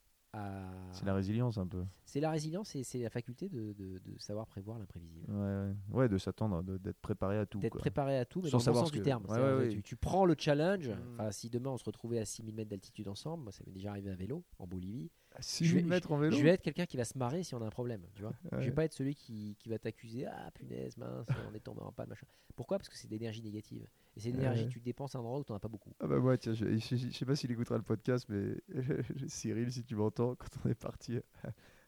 C'est 0.92 1.06
la 1.06 1.14
résilience 1.14 1.58
un 1.58 1.66
peu. 1.68 1.84
C'est 2.06 2.20
la 2.20 2.30
résilience 2.32 2.76
et 2.76 2.84
c'est 2.84 3.00
la 3.00 3.10
faculté 3.10 3.50
de, 3.50 3.74
de- 3.74 4.00
de 4.00 4.18
savoir 4.20 4.48
prévoir 4.48 4.78
l'imprévisible. 4.80 5.26
Ouais, 5.32 5.38
ouais. 5.38 5.76
Ouais, 5.92 6.10
de 6.10 6.18
s'attendre, 6.18 6.62
d'être 6.64 7.00
préparé 7.00 7.38
à 7.38 7.46
tout. 7.46 7.60
D'être 7.60 7.78
préparé 7.78 8.18
à 8.18 8.26
tout, 8.26 8.42
mais 8.42 8.50
Sans 8.50 8.58
dans 8.58 8.58
le 8.60 8.64
savoir 8.64 8.84
sens 8.86 8.92
ce 8.92 8.98
du 8.98 9.02
terme. 9.02 9.24
Ouais, 9.24 9.30
C'est-à-dire, 9.36 9.58
ouais, 9.58 9.64
ouais. 9.66 9.70
Tu, 9.70 9.82
tu 9.84 9.96
prends 9.96 10.26
le 10.26 10.36
challenge. 10.38 10.90
Mm. 10.90 11.32
Si 11.32 11.50
demain 11.50 11.72
on 11.72 11.78
se 11.78 11.86
retrouvait 11.86 12.20
à 12.20 12.26
6000 12.26 12.56
mètres 12.56 12.70
d'altitude 12.70 13.08
ensemble, 13.08 13.44
moi 13.44 13.52
ça 13.52 13.64
m'est 13.66 13.74
déjà 13.74 13.90
arrivé 13.92 14.10
à 14.12 14.16
vélo 14.16 14.44
en 14.60 14.68
Bolivie. 14.68 15.12
6 15.42 15.66
je 15.66 15.74
vais- 15.76 15.80
000 15.82 15.90
mètres 15.90 16.12
en 16.12 16.18
vélo 16.18 16.36
Je 16.38 16.44
vais 16.44 16.50
être 16.50 16.62
quelqu'un 16.62 16.86
qui 16.86 16.98
va 16.98 17.06
se 17.06 17.18
marrer 17.18 17.44
si 17.44 17.54
on 17.56 17.62
a 17.62 17.66
un 17.66 17.70
problème, 17.70 18.02
tu 18.16 18.22
vois. 18.22 18.34
Je 18.52 18.58
Ouais. 18.58 18.66
vais 18.66 18.72
pas 18.72 18.86
être 18.86 18.94
celui 18.94 19.16
qui, 19.16 19.56
qui 19.60 19.70
va 19.70 19.78
t'accuser, 19.80 20.26
ah 20.26 20.50
punaise, 20.54 20.98
mince, 20.98 21.28
on 21.50 21.54
est 21.54 21.60
tombé 21.60 21.82
en 21.82 21.92
panne, 21.92 22.10
machin. 22.10 22.26
Pourquoi? 22.56 22.78
Parce 22.78 22.90
que 22.90 22.96
c'est 22.98 23.08
de 23.08 23.14
l'énergie 23.14 23.42
négative. 23.42 23.88
Et 24.18 24.20
c'est 24.20 24.32
l'énergie 24.32 24.66
que 24.68 24.72
tu 24.72 24.80
dépenses 24.80 25.16
à 25.16 25.20
un 25.20 25.22
endroit 25.22 25.40
où 25.40 25.44
tu 25.44 25.52
n'en 25.52 25.56
as 25.58 25.60
pas 25.62 25.68
beaucoup. 25.70 25.92
Ah 26.00 26.08
bah 26.08 26.20
moi, 26.20 26.38
tiens, 26.38 26.54
je, 26.54 26.66
je, 26.78 26.96
je 26.98 27.10
sais 27.12 27.26
pas 27.26 27.36
s'il 27.36 27.52
écoutera 27.52 27.78
le 27.78 27.84
podcast, 27.84 28.26
mais 28.30 28.56
Cyril, 29.28 29.72
si 29.72 29.84
tu 29.84 29.96
m'entends, 29.96 30.36
quand 30.36 30.50
on 30.66 30.70
est 30.70 30.76
parti 30.76 31.20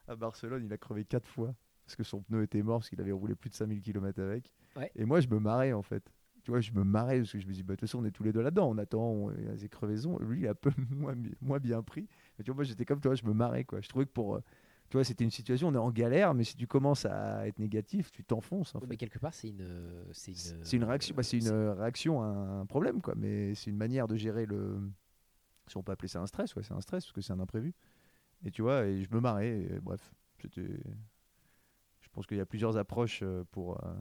à 0.08 0.16
Barcelone, 0.16 0.64
il 0.66 0.72
a 0.74 0.78
crevé 0.78 1.04
quatre 1.06 1.28
fois 1.28 1.54
parce 1.86 1.96
que 1.96 2.04
son 2.04 2.22
pneu 2.22 2.44
était 2.44 2.62
mort 2.62 2.80
parce 2.80 2.90
qu'il 2.90 3.02
avait 3.02 3.12
roulé 3.12 3.36
plus 3.36 3.50
de 3.50 3.56
5000 3.56 3.82
km 3.82 4.22
avec. 4.22 4.54
Ouais. 4.78 4.92
Et 4.96 5.04
moi, 5.06 5.20
je 5.20 5.28
me 5.28 5.40
marrais 5.40 5.74
en 5.74 5.82
fait. 5.82 6.04
Tu 6.44 6.50
vois, 6.52 6.60
je 6.62 6.72
me 6.72 6.84
marrais 6.84 7.20
parce 7.20 7.34
que 7.34 7.40
je 7.40 7.46
me 7.48 7.54
dis, 7.54 7.62
bah, 7.64 7.76
de 7.76 7.80
toute 7.80 7.88
façon, 7.90 8.00
on 8.00 8.06
est 8.06 8.12
tous 8.12 8.24
les 8.24 8.32
deux 8.32 8.42
là-dedans, 8.42 8.68
on 8.70 8.78
attend, 8.80 9.04
on, 9.04 9.32
il 9.32 9.44
y 9.46 9.48
a 9.48 9.54
des 9.56 9.70
crevaisons. 9.70 10.18
Lui, 10.20 10.40
il 10.40 10.48
a 10.48 10.52
un 10.52 10.56
peu 10.56 10.72
moins 11.42 11.60
bien 11.60 11.84
pris. 11.84 12.08
Mais 12.42 12.44
tu 12.44 12.50
vois, 12.52 12.56
moi, 12.56 12.64
j'étais 12.64 12.86
comme 12.86 13.00
toi, 13.00 13.14
je 13.14 13.24
me 13.24 13.34
marrais 13.34 13.64
quoi. 13.66 13.82
Je 13.82 13.88
trouvais 13.88 14.06
que 14.06 14.12
pour. 14.12 14.36
euh, 14.36 14.42
Tu 14.90 14.98
vois, 14.98 15.04
c'était 15.04 15.24
une 15.24 15.30
situation, 15.32 15.68
on 15.68 15.74
est 15.76 15.78
en 15.78 15.92
galère, 15.92 16.34
mais 16.34 16.44
si 16.44 16.56
tu 16.58 16.66
commences 16.66 17.06
à 17.06 17.48
être 17.48 17.60
négatif, 17.60 18.12
tu 18.12 18.24
t'enfonces 18.24 18.74
en 18.74 18.80
Oui, 18.80 18.86
fait. 18.86 18.90
Mais 18.90 18.98
quelque 18.98 19.20
part, 19.20 19.34
c'est 19.34 19.50
une, 19.50 19.64
c'est 20.12 20.34
C'est 20.34 20.56
une, 20.56 20.64
c'est 20.66 20.78
une 20.78 20.84
réaction, 20.86 21.16
bah, 21.16 21.22
c'est 21.24 21.38
une 21.38 21.48
euh, 21.48 21.74
réaction 21.76 22.22
à 22.24 22.26
un 22.26 22.66
problème, 22.66 23.00
quoi. 23.00 23.14
Mais 23.16 23.54
c'est 23.54 23.70
une 23.70 23.78
manière 23.78 24.08
de 24.08 24.16
gérer 24.16 24.46
le. 24.48 24.82
Si 25.68 25.78
on 25.78 25.84
peut 25.84 25.92
appeler 25.92 26.08
ça 26.10 26.20
un 26.20 26.26
stress, 26.28 26.56
ouais, 26.56 26.64
c'est 26.64 26.74
un 26.74 26.82
stress 26.82 27.06
parce 27.06 27.14
que 27.14 27.22
c'est 27.22 27.32
un 27.34 27.40
imprévu. 27.40 27.74
Et 28.44 28.52
tu 28.52 28.64
vois, 28.64 28.86
et 28.88 29.04
je 29.04 29.14
me 29.14 29.20
marrais. 29.22 29.50
et 29.62 29.80
bref, 29.80 30.14
c'était. 30.42 30.82
Je 32.02 32.10
pense 32.12 32.26
qu'il 32.26 32.38
y 32.38 32.42
a 32.42 32.46
plusieurs 32.46 32.76
approches 32.78 33.22
euh, 33.24 33.44
pour. 33.52 33.84
euh, 33.86 33.94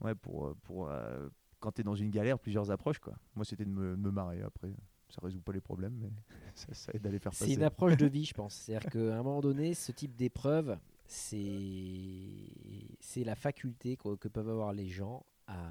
Ouais, 0.00 0.14
pour 0.14 0.46
euh, 0.46 0.54
pour 0.62 0.88
euh, 0.88 1.28
quand 1.58 1.72
t'es 1.72 1.82
dans 1.82 1.94
une 1.94 2.10
galère, 2.10 2.38
plusieurs 2.38 2.70
approches, 2.70 2.98
quoi. 3.00 3.14
Moi, 3.34 3.44
c'était 3.44 3.66
de 3.66 3.70
me, 3.70 3.90
de 3.96 4.00
me 4.00 4.10
marrer. 4.10 4.40
Après, 4.42 4.70
ça 5.10 5.20
résout 5.22 5.40
pas 5.40 5.52
les 5.52 5.60
problèmes, 5.60 5.94
mais 6.00 6.10
ça, 6.54 6.72
ça 6.74 6.92
aide 6.94 7.06
à 7.06 7.10
les 7.10 7.18
faire 7.18 7.32
C'est 7.34 7.44
passer. 7.44 7.54
une 7.56 7.62
approche 7.62 7.96
de 7.96 8.06
vie, 8.06 8.24
je 8.24 8.34
pense. 8.34 8.54
C'est-à-dire 8.54 8.90
qu'à 8.90 9.18
un 9.18 9.22
moment 9.22 9.40
donné, 9.40 9.74
ce 9.74 9.92
type 9.92 10.14
d'épreuve, 10.16 10.78
c'est 11.06 12.96
c'est 13.00 13.24
la 13.24 13.34
faculté 13.34 13.96
que, 13.96 14.14
que 14.16 14.28
peuvent 14.28 14.48
avoir 14.48 14.72
les 14.72 14.88
gens 14.88 15.24
à 15.46 15.70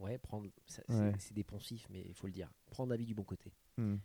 ouais, 0.00 0.18
prendre. 0.18 0.48
c'est- 0.66 0.88
Ouais. 0.90 1.12
C'est 1.18 1.34
des 1.34 1.44
poncifs, 1.44 1.86
mais 1.90 2.02
il 2.06 2.14
faut 2.14 2.26
le 2.26 2.32
dire. 2.32 2.50
Prendre 2.70 2.90
la 2.90 2.96
vie 2.96 3.06
du 3.06 3.14
bon 3.14 3.22
côté. 3.24 3.52
Hmm. 3.78 3.96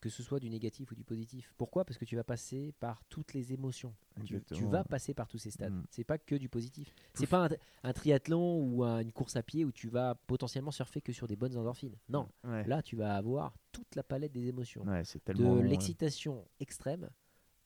Que 0.00 0.08
ce 0.08 0.22
soit 0.22 0.40
du 0.40 0.48
négatif 0.48 0.90
ou 0.92 0.94
du 0.94 1.04
positif. 1.04 1.52
Pourquoi? 1.58 1.84
Parce 1.84 1.98
que 1.98 2.06
tu 2.06 2.16
vas 2.16 2.24
passer 2.24 2.72
par 2.80 3.04
toutes 3.04 3.34
les 3.34 3.52
émotions. 3.52 3.94
Tu, 4.24 4.40
vas 4.64 4.82
passer 4.84 5.12
par 5.12 5.28
tous 5.28 5.36
ces 5.38 5.50
stades. 5.50 5.74
Mm. 5.74 5.84
C'est 5.90 6.04
pas 6.04 6.16
que 6.16 6.34
du 6.34 6.48
positif. 6.48 6.94
C'est 7.12 7.26
pas 7.26 7.44
un, 7.46 7.48
un 7.82 7.92
triathlon 7.92 8.62
ou 8.62 8.82
un- 8.82 9.00
une 9.00 9.12
course 9.12 9.36
à 9.36 9.42
pied 9.42 9.64
où 9.64 9.72
tu 9.72 9.88
vas 9.88 10.14
potentiellement 10.14 10.70
surfer 10.70 11.02
que 11.02 11.12
sur 11.12 11.26
des 11.26 11.36
bonnes 11.36 11.54
endorphines. 11.56 11.96
Non. 12.08 12.28
Ouais. 12.44 12.64
Là, 12.66 12.82
tu 12.82 12.96
vas 12.96 13.14
avoir 13.16 13.54
toute 13.72 13.94
la 13.94 14.02
palette 14.02 14.32
des 14.32 14.46
émotions 14.46 14.84
Ouais, 14.86 15.02
de 15.34 15.42
l'excitation 15.68 16.48
extrême 16.60 17.10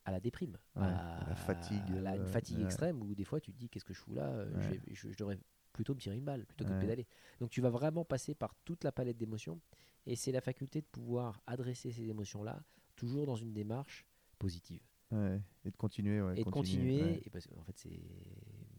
à 0.05 0.11
la 0.11 0.19
déprime, 0.20 0.59
Ouais, 0.77 0.82
à 0.82 1.24
la 1.28 1.35
fatigue, 1.36 1.82
à 1.97 2.01
la- 2.01 2.16
une 2.16 2.23
euh, 2.23 2.27
fatigue 2.27 2.61
extrême 2.61 3.01
où 3.01 3.15
des 3.15 3.24
fois 3.24 3.40
tu 3.40 3.52
te 3.52 3.59
dis 3.59 3.69
qu'est-ce 3.69 3.85
que 3.85 3.94
je 3.94 4.01
fous 4.01 4.12
là, 4.15 4.27
euh, 4.27 4.51
je, 4.61 4.93
je- 4.94 5.12
je 5.12 5.16
devrais 5.16 5.39
plutôt 5.73 5.94
me 5.94 6.01
tirer 6.01 6.16
une 6.16 6.24
balle 6.24 6.44
plutôt 6.47 6.65
que 6.65 6.70
de 6.70 6.74
pédaler. 6.81 7.06
Donc 7.40 7.51
tu 7.51 7.61
vas 7.61 7.70
vraiment 7.70 8.05
passer 8.05 8.35
par 8.35 8.55
toute 8.65 8.85
la 8.85 8.93
palette 8.93 9.16
d'émotions 9.16 9.61
et 10.06 10.16
c'est 10.16 10.32
la 10.32 10.40
faculté 10.40 10.81
de 10.81 10.86
pouvoir 10.86 11.40
adresser 11.47 11.90
ces 11.93 12.09
émotions-là 12.09 12.62
toujours 12.97 13.26
dans 13.26 13.36
une 13.36 13.52
démarche 13.52 14.05
positive 14.39 14.82
Ouais, 15.10 15.40
Et 15.64 15.70
de 15.70 15.76
continuer. 15.76 16.20
Ouais, 16.20 16.32
et 16.36 16.44
de 16.44 16.51
continuer. 16.51 17.01
ouais. 17.02 17.22
Et 17.24 17.31
parce 17.31 17.47
en 17.56 17.62
fait, 17.62 17.76
c'est 17.78 17.90
une 17.90 18.01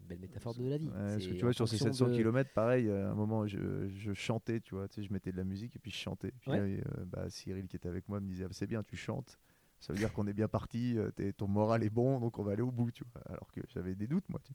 belle 0.07 0.19
métaphore 0.19 0.53
de 0.55 0.65
la 0.65 0.77
vie. 0.77 0.89
Parce 0.89 1.25
que 1.27 1.33
tu 1.33 1.41
vois, 1.43 1.53
sur 1.53 1.69
ces 1.69 1.77
fonction 1.77 1.93
700 2.07 2.07
de- 2.09 2.15
km, 2.15 2.51
pareil, 2.53 2.89
à 2.89 3.11
un 3.11 3.13
moment, 3.13 3.47
je, 3.47 3.87
je 3.87 4.13
chantais, 4.13 4.59
tu 4.59 4.75
vois, 4.75 4.87
tu 4.89 4.95
sais, 4.95 5.03
je 5.03 5.13
mettais 5.13 5.31
de 5.31 5.37
la 5.37 5.43
musique 5.45 5.75
et 5.75 5.79
puis 5.79 5.91
je 5.91 5.97
chantais. 5.97 6.31
Puis 6.41 6.51
là, 6.51 6.57
euh, 6.57 6.81
bah, 7.05 7.29
Cyril 7.29 7.67
qui 7.67 7.77
était 7.77 7.87
avec 7.87 8.09
moi 8.09 8.19
me 8.19 8.27
disait, 8.27 8.45
Ah, 8.45 8.53
c'est 8.53 8.67
bien, 8.67 8.83
tu 8.83 8.97
chantes. 8.97 9.39
Ça 9.79 9.93
veut 9.93 9.99
dire 9.99 10.11
qu'on 10.11 10.27
est 10.27 10.33
bien 10.33 10.47
parti, 10.49 10.97
euh, 10.97 11.11
ton 11.37 11.47
moral 11.47 11.83
est 11.83 11.89
bon, 11.89 12.19
donc 12.19 12.37
on 12.39 12.43
va 12.43 12.51
aller 12.53 12.61
au 12.63 12.71
bout, 12.71 12.91
tu 12.91 13.03
vois. 13.13 13.21
Alors 13.29 13.51
que 13.51 13.61
j'avais 13.69 13.95
des 13.95 14.07
doutes, 14.07 14.27
moi. 14.27 14.41
tu- 14.43 14.53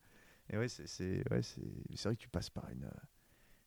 Et 0.52 0.58
ouais, 0.58 0.68
c'est 0.68 1.22
vrai 1.28 2.16
que 2.16 2.20
tu 2.20 2.28
passes 2.28 2.50
par 2.50 2.68
une. 2.70 2.84
euh, 2.84 2.90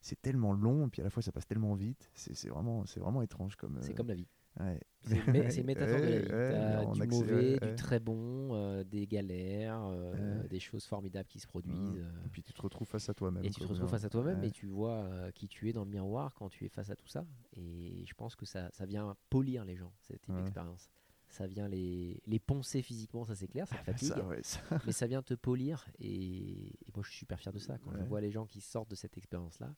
C'est 0.03 0.21
tellement 0.21 0.51
long, 0.51 0.87
et 0.87 0.89
puis 0.89 1.01
à 1.01 1.05
la 1.05 1.09
fois 1.09 1.23
ça 1.23 1.31
passe 1.31 1.47
tellement 1.47 1.75
vite. 1.75 2.11
C'est 2.13 2.49
vraiment, 2.49 2.83
vraiment 2.97 3.21
étrange 3.21 3.55
comme. 3.55 3.77
C'est 3.81 3.93
euh, 3.93 3.95
comme 3.95 4.09
la 4.09 4.15
vie. 4.15 4.27
ouais. 4.59 4.77
C'est 5.01 5.63
métaphore 5.63 6.01
de 6.01 6.05
la 6.05 6.81
vie. 6.81 6.85
En 6.85 6.91
du 6.91 7.07
mauvais, 7.07 7.57
du 7.57 7.75
très 7.75 8.01
bon, 8.01 8.49
euh, 8.53 8.83
des 8.83 9.07
galères, 9.07 9.81
euh, 9.85 10.45
des 10.49 10.59
choses 10.59 10.85
formidables 10.85 11.29
qui 11.29 11.39
se 11.39 11.47
produisent. 11.47 11.93
Mm. 11.93 12.25
Et 12.25 12.29
puis 12.29 12.43
tu 12.43 12.51
te 12.51 12.61
retrouves 12.61 12.87
face 12.87 13.07
à 13.07 13.13
toi-même. 13.13 13.45
et 13.45 13.49
tu 13.49 13.61
te 13.61 13.65
retrouves 13.65 13.89
face 13.89 14.03
à 14.03 14.09
toi-même 14.09 14.43
et 14.43 14.51
tu 14.51 14.65
vois 14.67 15.07
qui 15.33 15.47
tu 15.47 15.69
es 15.69 15.73
dans 15.73 15.85
le 15.85 15.89
miroir 15.89 16.35
quand 16.35 16.49
tu 16.49 16.65
es 16.65 16.69
face 16.69 16.89
à 16.89 16.97
tout 16.97 17.07
ça. 17.07 17.25
Et 17.55 18.03
je 18.05 18.13
pense 18.13 18.35
que 18.35 18.45
ça, 18.45 18.69
ça 18.71 18.85
vient 18.85 19.15
polir 19.29 19.63
les 19.63 19.77
gens, 19.77 19.93
cette 20.01 20.27
Ouais. 20.27 20.35
d'expérience. 20.35 20.89
Ça 21.29 21.47
vient 21.47 21.67
les, 21.69 22.21
les 22.27 22.39
poncer 22.39 22.81
physiquement, 22.81 23.23
ça 23.25 23.35
c'est 23.35 23.47
clair, 23.47 23.67
ça 23.67 23.77
te 23.77 23.83
fatigue. 23.85 24.09
Ça, 24.09 24.25
ouais, 24.27 24.39
ça. 24.43 24.59
mais 24.85 24.91
ça 24.91 25.07
vient 25.07 25.23
te 25.23 25.33
polir 25.33 25.87
et, 25.97 26.67
et 26.67 26.91
moi 26.93 27.03
je 27.03 27.09
suis 27.09 27.19
super 27.19 27.39
fier 27.39 27.51
de 27.53 27.57
ça. 27.57 27.77
Quand 27.79 27.91
je 27.95 28.03
vois 28.03 28.19
les 28.21 28.31
gens 28.31 28.45
qui 28.45 28.59
sortent 28.61 28.91
de 28.91 28.95
cette 28.95 29.17
expérience-là, 29.17 29.73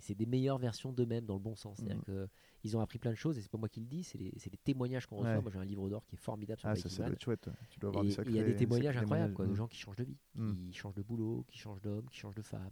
c'est 0.00 0.14
des 0.14 0.26
meilleures 0.26 0.58
versions 0.58 0.92
d'eux-mêmes 0.92 1.24
dans 1.26 1.34
le 1.34 1.40
bon 1.40 1.54
sens. 1.56 1.78
C'est-à-dire 1.78 2.02
Mhm. 2.08 2.26
qu'ils 2.62 2.76
ont 2.76 2.80
appris 2.80 2.98
plein 2.98 3.10
de 3.10 3.16
choses 3.16 3.38
et 3.38 3.40
c'est 3.42 3.50
pas 3.50 3.58
moi 3.58 3.68
qui 3.68 3.80
le 3.80 3.86
dis, 3.86 4.02
c'est 4.04 4.18
les, 4.18 4.32
c'est 4.38 4.50
les 4.50 4.58
témoignages 4.58 5.06
qu'on 5.06 5.16
reçoit. 5.16 5.36
Ouais. 5.36 5.40
Moi 5.42 5.50
j'ai 5.50 5.58
un 5.58 5.64
livre 5.64 5.88
d'or 5.88 6.04
qui 6.06 6.14
est 6.14 6.18
formidable 6.18 6.60
sur 6.60 6.68
Ah, 6.68 6.76
ça, 6.76 6.88
ça 6.88 7.08
chouette. 7.20 7.48
Tu 7.70 7.78
dois 7.80 7.88
avoir 7.90 8.04
Et 8.04 8.08
il 8.26 8.32
y 8.32 8.38
a 8.38 8.44
des 8.44 8.56
témoignages 8.56 8.96
incroyables 8.96 9.32
quoi, 9.34 9.44
de 9.46 9.50
témoignages. 9.52 9.56
gens 9.58 9.68
qui 9.68 9.78
changent 9.78 9.96
de 9.96 10.04
vie, 10.04 10.18
Mm. 10.34 10.52
qui 10.54 10.72
changent 10.72 10.94
de 10.94 11.02
boulot, 11.02 11.44
qui 11.48 11.58
changent 11.58 11.80
d'homme, 11.82 12.08
qui 12.10 12.18
changent 12.18 12.34
de 12.34 12.42
femme, 12.42 12.70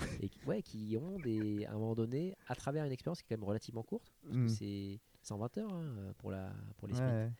euh, 0.00 0.06
et 0.20 0.28
qui, 0.28 0.40
ouais, 0.46 0.62
qui 0.62 0.96
ont 0.96 1.18
des, 1.20 1.64
à 1.66 1.70
un 1.72 1.78
moment 1.78 1.94
donné, 1.94 2.34
à 2.48 2.54
travers 2.54 2.84
une 2.84 2.92
expérience 2.92 3.20
qui 3.22 3.26
est 3.26 3.28
quand 3.36 3.40
même 3.40 3.48
relativement 3.48 3.82
courte, 3.82 4.12
parce 4.22 4.36
que 4.36 4.48
c'est 4.48 5.00
120 5.22 5.58
heures 5.58 5.72
hein, 5.72 6.12
pour, 6.18 6.30
la, 6.30 6.52
pour 6.76 6.88
les 6.88 6.94
Ouais, 6.94 7.00
sprints, 7.00 7.32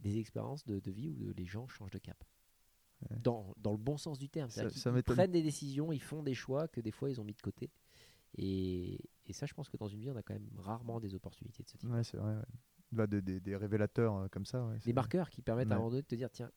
des 0.00 0.18
expériences 0.18 0.64
de, 0.64 0.78
de 0.80 0.90
vie 0.90 1.08
où 1.08 1.32
les 1.36 1.46
gens 1.46 1.66
changent 1.68 1.90
de 1.90 1.98
cap. 1.98 2.22
Dans, 3.22 3.54
dans 3.58 3.70
le 3.72 3.78
bon 3.78 3.96
sens 3.96 4.18
du 4.18 4.28
terme. 4.28 4.50
Ça- 4.50 4.62
ça 4.70 4.90
ils 4.90 5.02
prennent 5.14 5.30
des 5.32 5.42
décisions, 5.42 5.92
ils 5.92 6.02
font 6.02 6.22
des 6.22 6.34
choix 6.34 6.66
que 6.68 6.80
des 6.80 6.90
fois 6.90 7.10
ils 7.10 7.20
ont 7.20 7.24
mis 7.24 7.34
de 7.34 7.40
côté. 7.40 7.70
Et, 8.36 8.98
et 9.26 9.32
ça, 9.32 9.46
je 9.46 9.54
pense 9.54 9.68
que 9.68 9.76
dans 9.76 9.88
une 9.88 10.00
vie, 10.00 10.10
on 10.10 10.16
a 10.16 10.22
quand 10.22 10.34
même 10.34 10.48
rarement 10.58 11.00
des 11.00 11.14
opportunités 11.14 11.62
de 11.62 11.68
ce 11.68 11.76
type. 11.76 11.90
Ouais, 11.90 12.04
c'est 12.04 12.16
vrai. 12.16 12.34
ouais. 12.34 12.42
Bah, 12.92 13.06
de- 13.06 13.20
des, 13.20 13.40
des 13.40 13.56
révélateurs 13.56 14.16
euh, 14.16 14.28
comme 14.28 14.46
ça. 14.46 14.64
ouais, 14.66 14.78
Des 14.84 14.92
marqueurs 14.92 15.30
qui 15.30 15.42
permettent 15.42 15.70
à 15.70 15.74
un 15.74 15.78
moment 15.78 15.90
donné 15.90 16.02
de 16.02 16.06
te 16.06 16.14
dire 16.14 16.30
tiens, 16.30 16.50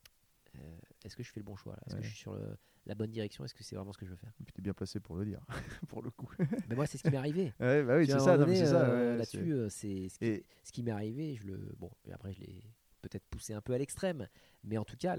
euh, 0.58 0.78
est-ce 1.04 1.16
que 1.16 1.24
je 1.24 1.32
fais 1.32 1.40
le 1.40 1.46
bon 1.46 1.56
choix 1.56 1.76
Est-ce 1.86 1.96
que 1.96 2.02
je 2.04 2.08
suis 2.10 2.18
sur 2.20 2.34
le- 2.34 2.58
la 2.86 2.96
bonne 2.96 3.12
direction? 3.12 3.44
Est-ce 3.46 3.54
que 3.54 3.64
c'est 3.64 3.76
vraiment 3.76 3.94
ce 3.94 3.98
que 3.98 4.06
je 4.06 4.12
veux 4.12 4.18
faire? 4.18 4.34
Et 4.40 4.44
puis 4.44 4.54
t'es 4.54 4.62
bien 4.62 4.74
placé 4.74 5.00
pour 5.00 5.16
le 5.16 5.26
dire, 5.26 5.42
pour 5.90 6.02
le 6.02 6.10
coup. 6.12 6.30
Mais 6.70 6.76
moi, 6.76 6.86
c'est 6.88 6.98
ce 6.98 7.04
qui 7.04 7.10
m'est 7.12 7.18
arrivé. 7.18 7.54
bah 7.60 7.98
oui, 7.98 8.06
c'est 8.08 8.66
ça. 8.68 8.86
euh, 8.86 9.18
Là-dessus, 9.18 9.70
c'est- 9.70 10.10
ce 10.10 10.20
qui, 10.20 10.44
ce 10.64 10.72
qui 10.72 10.84
m'est 10.84 10.92
arrivé. 10.92 11.36
Je 11.36 11.46
le 11.48 11.58
bon. 11.78 11.92
Après, 12.12 12.34
je 12.34 12.40
l'ai 12.42 12.64
peut-être 13.02 13.26
poussé 13.30 13.54
un 13.54 13.62
peu 13.62 13.74
à 13.74 13.78
l'extrême, 13.78 14.28
mais 14.64 14.78
en 14.78 14.86
tout 14.86 14.98
cas, 14.98 15.16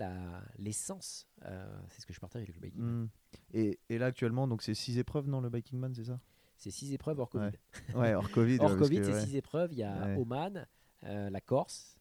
l'essence, 0.59 1.27
euh, 1.45 1.81
c'est 1.89 2.01
ce 2.01 2.07
que 2.07 2.13
je 2.13 2.21
partage 2.21 2.43
avec 2.43 2.55
le 2.55 2.61
biking. 2.61 2.83
Mm. 2.83 3.09
Et, 3.55 3.79
et 3.89 3.99
là 3.99 4.07
actuellement, 4.07 4.47
donc 4.49 4.63
c'est 4.63 4.75
six 4.75 4.99
épreuves 4.99 5.29
dans 5.29 5.41
le 5.41 5.51
Biking 5.51 5.79
Man, 5.79 5.95
c'est 5.95 6.05
ça? 6.05 6.21
C'est 6.57 6.71
six 6.71 6.93
épreuves 6.93 7.19
hors 7.19 7.29
Covid. 7.29 7.51
Ouais, 7.95 8.15
hors 8.15 8.31
Covid. 8.31 8.59
Hors 8.61 8.73
ouais, 8.73 8.79
Covid, 8.79 9.05
c'est 9.05 9.13
ouais. 9.15 9.21
six 9.27 9.37
épreuves. 9.37 9.73
Il 9.73 9.79
y 9.79 9.83
a 9.83 10.07
Ouais. 10.07 10.17
Oman, 10.17 10.67
euh, 11.05 11.29
la 11.29 11.41
Corse, 11.41 11.99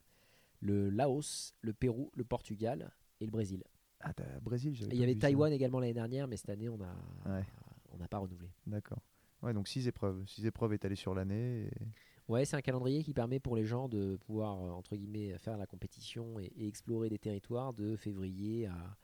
le 0.59 0.89
Laos, 0.91 1.55
le 1.61 1.73
Pérou, 1.73 2.11
le 2.15 2.23
Portugal 2.23 2.91
et 3.19 3.25
le 3.25 3.31
Brésil. 3.31 3.63
Ah, 4.01 4.13
Brésil, 4.41 4.75
il 4.91 4.95
y 4.99 5.03
avait 5.03 5.13
ça. 5.13 5.21
Taïwan 5.21 5.51
également 5.51 5.79
l'année 5.79 5.93
dernière, 5.93 6.27
mais 6.27 6.37
cette 6.37 6.49
année, 6.49 6.69
on 6.69 6.79
a 6.81 6.95
Ouais. 7.29 7.43
on 7.91 7.97
n'a 7.97 8.07
pas 8.07 8.17
renouvelé. 8.19 8.49
D'accord. 8.67 8.99
Ouais, 9.41 9.53
donc 9.53 9.67
six 9.67 9.87
épreuves. 9.87 10.23
Six 10.27 10.45
épreuves 10.45 10.73
étalées 10.73 10.95
sur 10.95 11.13
l'année. 11.15 11.65
et- 11.65 11.87
Ouais, 12.31 12.45
c'est 12.45 12.55
un 12.55 12.61
calendrier 12.61 13.03
qui 13.03 13.13
permet 13.13 13.39
pour 13.39 13.55
les 13.55 13.65
gens 13.65 13.89
de 13.89 14.15
pouvoir, 14.25 14.61
euh, 14.63 14.69
entre 14.71 14.95
guillemets, 14.95 15.37
faire 15.37 15.57
la 15.57 15.65
compétition 15.65 16.39
et, 16.39 16.45
et 16.55 16.67
explorer 16.67 17.09
des 17.09 17.19
territoires 17.19 17.73
de 17.73 17.95
février 17.97 18.67
à, 18.67 18.95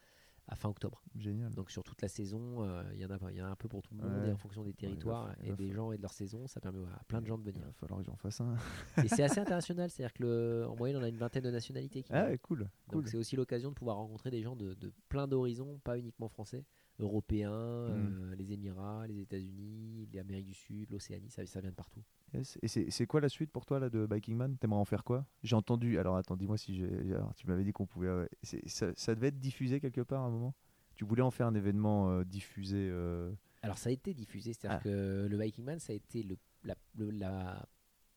à 0.48 0.56
fin 0.56 0.70
octobre. 0.70 1.04
Génial. 1.18 1.54
Donc 1.54 1.70
sur 1.70 1.84
toute 1.84 2.02
la 2.02 2.08
saison, 2.08 2.64
euh, 2.64 2.84
il 2.94 3.00
y, 3.02 3.06
en 3.06 3.10
a, 3.10 3.18
il 3.32 3.36
y 3.38 3.42
en 3.42 3.46
a 3.46 3.50
un 3.50 3.56
peu 3.58 3.68
pour 3.68 3.82
tout 3.82 3.94
le 3.96 4.02
monde 4.02 4.22
Ouais. 4.22 4.30
et 4.30 4.32
en 4.32 4.38
fonction 4.38 4.64
des 4.64 4.74
territoires 4.74 5.34
il 5.44 5.50
et 5.50 5.54
des 5.56 5.72
gens 5.74 5.92
et 5.92 5.98
de 5.98 6.02
leur 6.02 6.14
saison, 6.14 6.48
ça 6.48 6.62
permet 6.62 6.80
à 6.86 7.04
plein 7.06 7.20
de 7.22 7.26
gens 7.28 7.38
de 7.38 7.44
Il 7.50 7.52
venir. 7.54 7.66
va 7.66 7.74
falloir 7.74 8.00
que 8.00 8.06
j'en 8.06 8.16
fasse 8.16 8.40
un. 8.40 8.56
et 9.04 9.10
c'est 9.10 9.24
assez 9.24 9.40
international, 9.42 9.90
c'est-à-dire 9.90 10.14
que 10.14 10.24
le- 10.24 10.66
en 10.70 10.76
moyenne, 10.78 10.98
on 10.98 11.04
a 11.04 11.10
une 11.10 11.18
vingtaine 11.18 11.44
de 11.44 11.52
nationalités 11.52 12.04
qui 12.04 12.14
Ah, 12.14 12.30
cool. 12.38 12.60
cool. 12.88 12.94
Donc 12.94 13.08
c'est 13.10 13.18
aussi 13.18 13.36
l'occasion 13.36 13.70
de 13.72 13.76
pouvoir 13.76 13.98
rencontrer 13.98 14.32
des 14.32 14.42
gens 14.42 14.56
de, 14.56 14.74
de 14.76 14.94
plein 15.10 15.28
d'horizons, 15.28 15.80
pas 15.84 15.98
uniquement 15.98 16.30
français, 16.30 16.64
européens, 17.00 17.52
Mm. 17.90 18.14
euh, 18.32 18.36
les 18.36 18.52
Émirats, 18.54 19.06
les 19.08 19.20
États-Unis, 19.22 20.08
l'Amérique 20.14 20.48
du 20.48 20.54
Sud, 20.54 20.90
l'Océanie, 20.92 21.30
ça, 21.30 21.46
ça 21.46 21.62
vient 21.62 21.70
de 21.70 21.76
partout. 21.76 22.04
Yes. 22.34 22.58
Et 22.62 22.68
c'est 22.92 23.08
quoi 23.08 23.22
la 23.22 23.30
suite 23.30 23.52
pour 23.52 23.66
toi 23.66 23.80
là 23.80 23.90
de 23.90 24.06
Biking 24.06 24.36
Man? 24.36 24.58
T'aimerais 24.58 24.80
en 24.80 24.86
faire 24.86 25.04
quoi? 25.04 25.26
J'ai 25.44 25.56
entendu. 25.56 25.98
Alors 26.00 26.18
attends, 26.18 26.36
dis-moi 26.36 26.58
si 26.58 26.84
alors, 27.14 27.34
tu 27.36 27.48
m'avais 27.48 27.64
dit 27.64 27.72
qu'on 27.72 27.86
pouvait. 27.86 28.10
ouais. 28.10 28.30
Ça, 28.66 28.88
ça 28.96 29.16
devait 29.16 29.28
être 29.28 29.40
diffusé 29.40 29.80
quelque 29.80 30.02
part 30.02 30.24
à 30.24 30.28
un 30.28 30.32
moment? 30.32 30.54
Tu 30.96 31.06
voulais 31.06 31.22
en 31.22 31.32
faire 31.32 31.48
un 31.48 31.56
événement 31.56 32.10
euh, 32.10 32.24
diffusé. 32.24 32.88
euh, 32.90 33.32
Alors 33.62 33.78
ça 33.78 33.90
a 33.90 33.92
été 33.94 34.14
diffusé, 34.14 34.54
c'est-à-dire 34.54 34.80
Ah. 34.82 34.84
que 34.84 35.28
le 35.30 35.38
Viking 35.38 35.64
Man, 35.66 35.80
ça 35.80 35.94
a 35.94 35.96
été 35.96 36.24
le- 36.24 36.38
la, 36.64 36.76
le- 36.96 37.12
la 37.12 37.66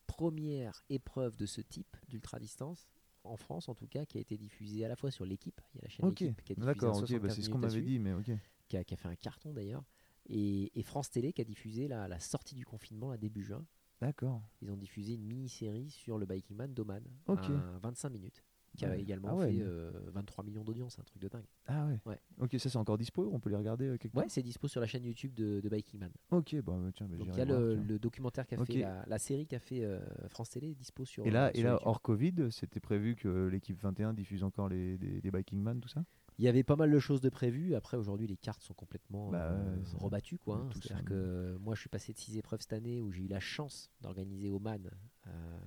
première 0.07 0.83
épreuve 0.89 1.37
de 1.37 1.45
ce 1.45 1.61
type 1.61 1.95
d'ultra 2.09 2.39
distance 2.39 2.87
en 3.23 3.37
France 3.37 3.69
en 3.69 3.75
tout 3.75 3.87
cas 3.87 4.03
qui 4.05 4.17
a 4.17 4.21
été 4.21 4.35
diffusée 4.37 4.83
à 4.83 4.87
la 4.89 4.95
fois 4.95 5.11
sur 5.11 5.25
l'équipe, 5.25 5.61
il 5.73 5.77
y 5.77 5.81
a 5.81 5.83
la 5.83 5.89
chaîne 5.89 6.05
Ok. 6.05 6.19
l'équipe 6.21 6.41
qui 6.43 6.51
a 6.53 6.55
diffusé 6.55 6.73
D'accord. 6.73 6.95
Ok. 6.97 7.01
Bah, 7.01 7.07
75 7.29 7.35
c'est 7.35 7.41
ce 7.43 7.49
qu'on 7.49 7.59
m'avait 7.59 7.81
dit, 7.81 7.99
mais 7.99 8.13
ok. 8.13 8.31
Qui, 8.71 8.77
a, 8.77 8.83
qui 8.85 8.93
a 8.93 8.97
fait 8.97 9.09
un 9.09 9.15
carton 9.15 9.53
d'ailleurs, 9.53 9.83
et, 10.29 10.71
et 10.79 10.83
France 10.83 11.09
Télé 11.11 11.33
qui 11.33 11.41
a 11.41 11.43
diffusé 11.43 11.87
la, 11.89 12.07
la 12.07 12.19
sortie 12.19 12.55
du 12.55 12.65
confinement 12.65 13.11
à 13.11 13.17
début 13.17 13.43
juin. 13.43 13.65
D'accord. 13.99 14.41
Ils 14.61 14.71
ont 14.71 14.77
diffusé 14.77 15.13
une 15.15 15.25
mini-série 15.25 15.89
sur 15.89 16.17
le 16.17 16.25
Biking 16.25 16.55
Man 16.55 16.73
d'Oman, 16.73 17.03
Ok. 17.27 17.43
à 17.49 17.77
25 17.83 18.09
minutes, 18.09 18.43
qui 18.77 18.85
a 18.85 18.89
Ouais. 18.91 19.01
également 19.01 19.27
Ah 19.31 19.35
ouais, 19.35 19.47
fait 19.51 19.57
mais- 19.57 19.63
euh, 19.63 19.91
23 20.13 20.43
millions 20.45 20.63
d'audience, 20.63 20.97
un 20.99 21.03
truc 21.03 21.21
de 21.21 21.27
dingue. 21.27 21.45
Ah 21.67 21.85
ouais. 21.87 21.99
Ouais. 22.05 22.19
Ok, 22.39 22.55
ça 22.57 22.69
c'est 22.69 22.77
encore 22.77 22.97
dispo. 22.97 23.29
On 23.33 23.39
peut 23.39 23.49
les 23.49 23.55
regarder 23.57 23.85
euh, 23.89 23.97
quelque 23.97 24.15
Ouais, 24.17 24.25
c'est 24.29 24.41
dispo 24.41 24.67
sur 24.69 24.79
la 24.81 24.87
chaîne 24.87 25.03
YouTube 25.03 25.33
de, 25.33 25.59
de 25.59 25.69
Biking 25.69 25.99
Man. 25.99 26.11
Ok. 26.31 26.55
Bah 26.63 26.79
tiens. 26.95 27.07
bah, 27.07 27.17
Donc 27.17 27.27
il 27.33 27.37
y 27.37 27.41
a 27.41 27.45
voir, 27.45 27.59
le, 27.59 27.99
documentaire 27.99 28.47
qu'a 28.47 28.59
Ok. 28.59 28.67
fait 28.67 28.79
la, 28.79 29.03
la 29.05 29.19
série 29.19 29.45
qu'a 29.45 29.59
fait 29.59 29.83
euh, 29.83 29.99
France 30.29 30.49
Télé 30.51 30.73
dispo 30.73 31.03
sur. 31.05 31.25
Et 31.27 31.29
là, 31.31 31.47
euh, 31.47 31.51
et 31.53 31.57
sur 31.59 31.65
là 31.65 31.71
YouTube. 31.73 31.87
hors 31.87 32.01
Covid, 32.01 32.33
c'était 32.51 32.79
prévu 32.79 33.15
que 33.15 33.47
l'équipe 33.47 33.77
21 33.79 34.13
diffuse 34.13 34.43
encore 34.43 34.69
les, 34.69 34.97
des, 34.97 35.19
des 35.21 35.31
Biking 35.31 35.61
Man, 35.61 35.79
tout 35.81 35.89
ça? 35.89 36.03
Il 36.37 36.45
y 36.45 36.47
avait 36.47 36.63
pas 36.63 36.75
mal 36.75 36.89
de 36.91 36.99
choses 36.99 37.21
de 37.21 37.29
prévues. 37.29 37.75
Après 37.75 37.97
aujourd'hui 37.97 38.25
les 38.27 38.37
cartes 38.37 38.63
sont 38.63 38.73
complètement 38.73 39.29
Bah, 39.31 39.51
euh, 39.51 39.83
rebattues 39.93 40.37
quoi. 40.39 40.57
hein. 40.57 40.69
C'est-à-dire 40.73 41.05
que 41.05 41.57
moi 41.59 41.75
je 41.75 41.81
suis 41.81 41.89
passé 41.89 42.13
de 42.13 42.17
6 42.17 42.37
épreuves 42.37 42.61
cette 42.61 42.73
année 42.73 42.99
où 43.01 43.11
j'ai 43.11 43.23
eu 43.23 43.27
la 43.27 43.39
chance 43.39 43.91
d'organiser 44.01 44.49
Oman 44.49 44.89
euh, 45.27 45.59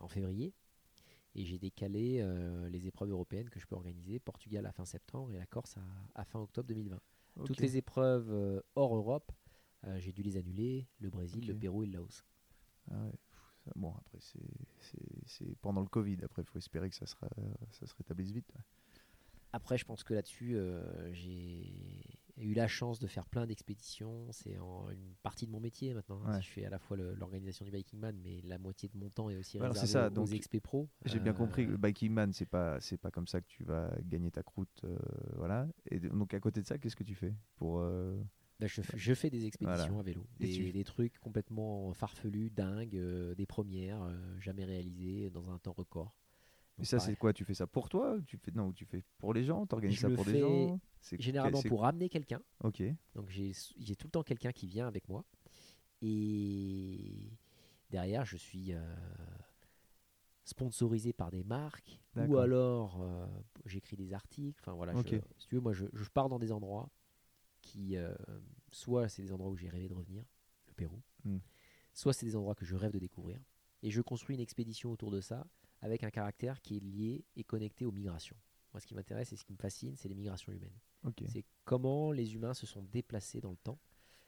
en 0.00 0.08
février. 0.08 0.54
Et 1.34 1.44
j'ai 1.44 1.58
décalé 1.58 2.18
euh, 2.20 2.68
les 2.68 2.86
épreuves 2.86 3.10
européennes 3.10 3.48
que 3.50 3.58
je 3.58 3.66
peux 3.66 3.74
organiser, 3.74 4.18
Portugal 4.18 4.66
à 4.66 4.72
fin 4.72 4.84
septembre 4.84 5.32
et 5.32 5.38
la 5.38 5.46
Corse 5.46 5.76
à, 5.78 5.82
à 6.20 6.24
fin 6.24 6.40
octobre 6.40 6.68
2020. 6.68 7.00
Toutes 7.46 7.60
les 7.60 7.76
épreuves 7.78 8.62
hors 8.74 8.94
Europe, 8.94 9.32
j'ai 9.96 10.12
dû 10.12 10.22
les 10.22 10.36
annuler, 10.36 10.86
le 11.00 11.08
Brésil, 11.10 11.46
le. 11.46 11.54
Pérou 11.58 11.82
et 11.82 11.86
le 11.86 11.92
Laos. 11.94 12.22
Ah 12.90 13.06
ouais. 13.06 13.12
Bon, 13.76 13.94
après, 13.96 14.18
c'est- 14.20 15.56
pendant 15.62 15.80
le 15.80 15.86
Covid. 15.88 16.18
Après, 16.24 16.42
il 16.42 16.44
faut 16.44 16.58
espérer 16.58 16.90
que 16.90 16.96
ça, 16.96 17.06
sera, 17.06 17.28
ça 17.70 17.86
se 17.86 17.94
rétablisse 17.94 18.30
vite. 18.32 18.52
ouais. 18.54 18.60
Après, 19.52 19.76
je 19.76 19.84
pense 19.84 20.02
que 20.02 20.14
là-dessus, 20.14 20.56
euh, 20.56 21.12
j'ai 21.12 22.02
eu 22.38 22.54
la 22.54 22.66
chance 22.68 22.98
de 22.98 23.06
faire 23.06 23.26
plein 23.26 23.46
d'expéditions. 23.46 24.26
C'est 24.32 24.54
une 24.56 25.14
partie 25.22 25.46
de 25.46 25.52
mon 25.52 25.60
métier 25.60 25.92
maintenant. 25.92 26.22
hein. 26.24 26.36
Ouais. 26.36 26.42
Je 26.42 26.48
fais 26.48 26.64
à 26.64 26.70
la 26.70 26.78
fois 26.78 26.96
l'organisation 26.96 27.64
du 27.64 27.70
Biking 27.70 28.00
Man, 28.00 28.18
mais 28.22 28.40
la 28.44 28.56
moitié 28.58 28.88
de 28.88 28.96
mon 28.96 29.10
temps 29.10 29.28
est 29.28 29.36
aussi 29.36 29.58
Alors, 29.58 29.74
c'est 29.74 29.82
réservé 29.82 29.92
ça, 30.06 30.08
aux, 30.08 30.22
aux 30.24 30.26
donc, 30.26 30.32
expé 30.34 30.60
pro. 30.60 30.88
J'ai 31.04 31.20
bien 31.20 31.32
Euh, 31.32 31.36
compris 31.36 31.66
que 31.66 31.70
le 31.72 31.76
Biking 31.76 32.12
Man, 32.12 32.32
c'est 32.32 32.46
pas, 32.46 32.80
c'est 32.80 32.96
pas 32.96 33.10
comme 33.10 33.26
ça 33.26 33.40
que 33.42 33.46
tu 33.46 33.62
vas 33.64 33.94
gagner 34.04 34.30
ta 34.30 34.42
croûte. 34.42 34.80
euh, 34.84 34.96
voilà. 35.36 35.68
Et 35.90 36.00
donc, 36.00 36.32
à 36.32 36.40
côté 36.40 36.62
de 36.62 36.66
ça, 36.66 36.78
qu'est-ce 36.78 36.96
que 36.96 37.04
tu 37.04 37.14
fais 37.14 37.34
pour, 37.56 37.80
euh, 37.80 38.18
bah, 38.58 38.66
je, 38.66 38.80
fais- 38.80 38.96
je 38.96 39.12
fais 39.14 39.28
des 39.28 39.44
expéditions 39.44 39.86
Voilà. 39.92 40.00
à 40.00 40.02
vélo. 40.02 40.26
Des, 40.40 40.50
tu- 40.50 40.72
des 40.72 40.84
trucs 40.84 41.18
complètement 41.20 41.92
farfelus, 41.92 42.48
dingues, 42.50 42.98
des 43.36 43.46
premières, 43.46 44.08
jamais 44.40 44.64
réalisées 44.64 45.28
dans 45.28 45.50
un 45.50 45.58
temps 45.58 45.72
record. 45.72 46.16
Et 46.82 46.84
Donc, 46.84 46.88
ça, 46.88 46.98
c'est 46.98 47.14
quoi? 47.16 47.32
Tu 47.32 47.44
fais 47.44 47.54
ça 47.54 47.66
pour 47.68 47.88
toi? 47.88 48.18
Tu 48.26 48.36
fais 48.36 48.50
Non, 48.50 48.72
tu 48.72 48.84
fais 48.84 49.04
pour 49.18 49.32
les 49.32 49.44
gens? 49.44 49.66
T'organises 49.66 50.00
ça 50.00 50.10
pour 50.10 50.24
des 50.24 50.40
gens? 50.40 50.80
C'est- 51.00 51.20
Généralement 51.20 51.62
pour 51.62 51.84
amener 51.84 52.08
quelqu'un. 52.08 52.40
Ok. 52.64 52.82
Donc 53.14 53.28
j'ai 53.30 53.96
tout 53.96 54.06
le 54.08 54.10
temps 54.10 54.22
quelqu'un 54.24 54.50
qui 54.52 54.66
vient 54.66 54.88
avec 54.88 55.08
moi. 55.08 55.24
Et 56.00 57.30
derrière, 57.90 58.24
je 58.24 58.36
suis 58.36 58.72
euh, 58.72 58.94
sponsorisé 60.44 61.12
par 61.12 61.30
des 61.30 61.44
marques. 61.44 62.00
Ou 62.16 62.36
alors, 62.36 63.00
euh, 63.02 63.26
j'écris 63.64 63.96
des 63.96 64.12
articles. 64.12 64.58
Enfin 64.60 64.72
voilà, 64.72 64.92
je, 64.94 65.20
si 65.38 65.46
tu 65.48 65.54
veux, 65.54 65.60
moi 65.60 65.72
je, 65.72 65.86
je 65.92 66.08
pars 66.10 66.28
dans 66.28 66.38
des 66.38 66.50
endroits 66.52 66.90
qui, 67.60 67.96
euh, 67.96 68.12
soit 68.72 69.08
c'est 69.08 69.22
des 69.22 69.32
endroits 69.32 69.50
où 69.50 69.56
j'ai 69.56 69.68
rêvé 69.68 69.88
de 69.88 69.94
revenir, 69.94 70.24
le 70.66 70.74
Pérou, 70.74 71.00
Hmm. 71.24 71.38
soit 71.92 72.12
c'est 72.12 72.26
des 72.26 72.34
endroits 72.34 72.56
que 72.56 72.64
je 72.64 72.74
rêve 72.74 72.90
de 72.90 72.98
découvrir. 72.98 73.38
Et 73.84 73.90
je 73.92 74.02
construis 74.02 74.34
une 74.34 74.40
expédition 74.42 74.90
autour 74.90 75.12
de 75.12 75.20
ça 75.20 75.46
avec 75.82 76.02
un 76.04 76.10
caractère 76.10 76.60
qui 76.62 76.76
est 76.78 76.80
lié 76.80 77.24
et 77.36 77.44
connecté 77.44 77.84
aux 77.84 77.92
migrations. 77.92 78.36
Moi, 78.72 78.80
ce 78.80 78.86
qui 78.86 78.94
m'intéresse 78.94 79.32
et 79.32 79.36
ce 79.36 79.44
qui 79.44 79.52
me 79.52 79.58
fascine, 79.58 79.94
c'est 79.96 80.08
les 80.08 80.14
migrations 80.14 80.50
humaines. 80.52 80.78
C'est 81.28 81.44
comment 81.64 82.10
les 82.12 82.34
humains 82.34 82.54
se 82.54 82.64
sont 82.66 82.82
déplacés 82.84 83.40
dans 83.42 83.50
le 83.50 83.56
temps. 83.58 83.78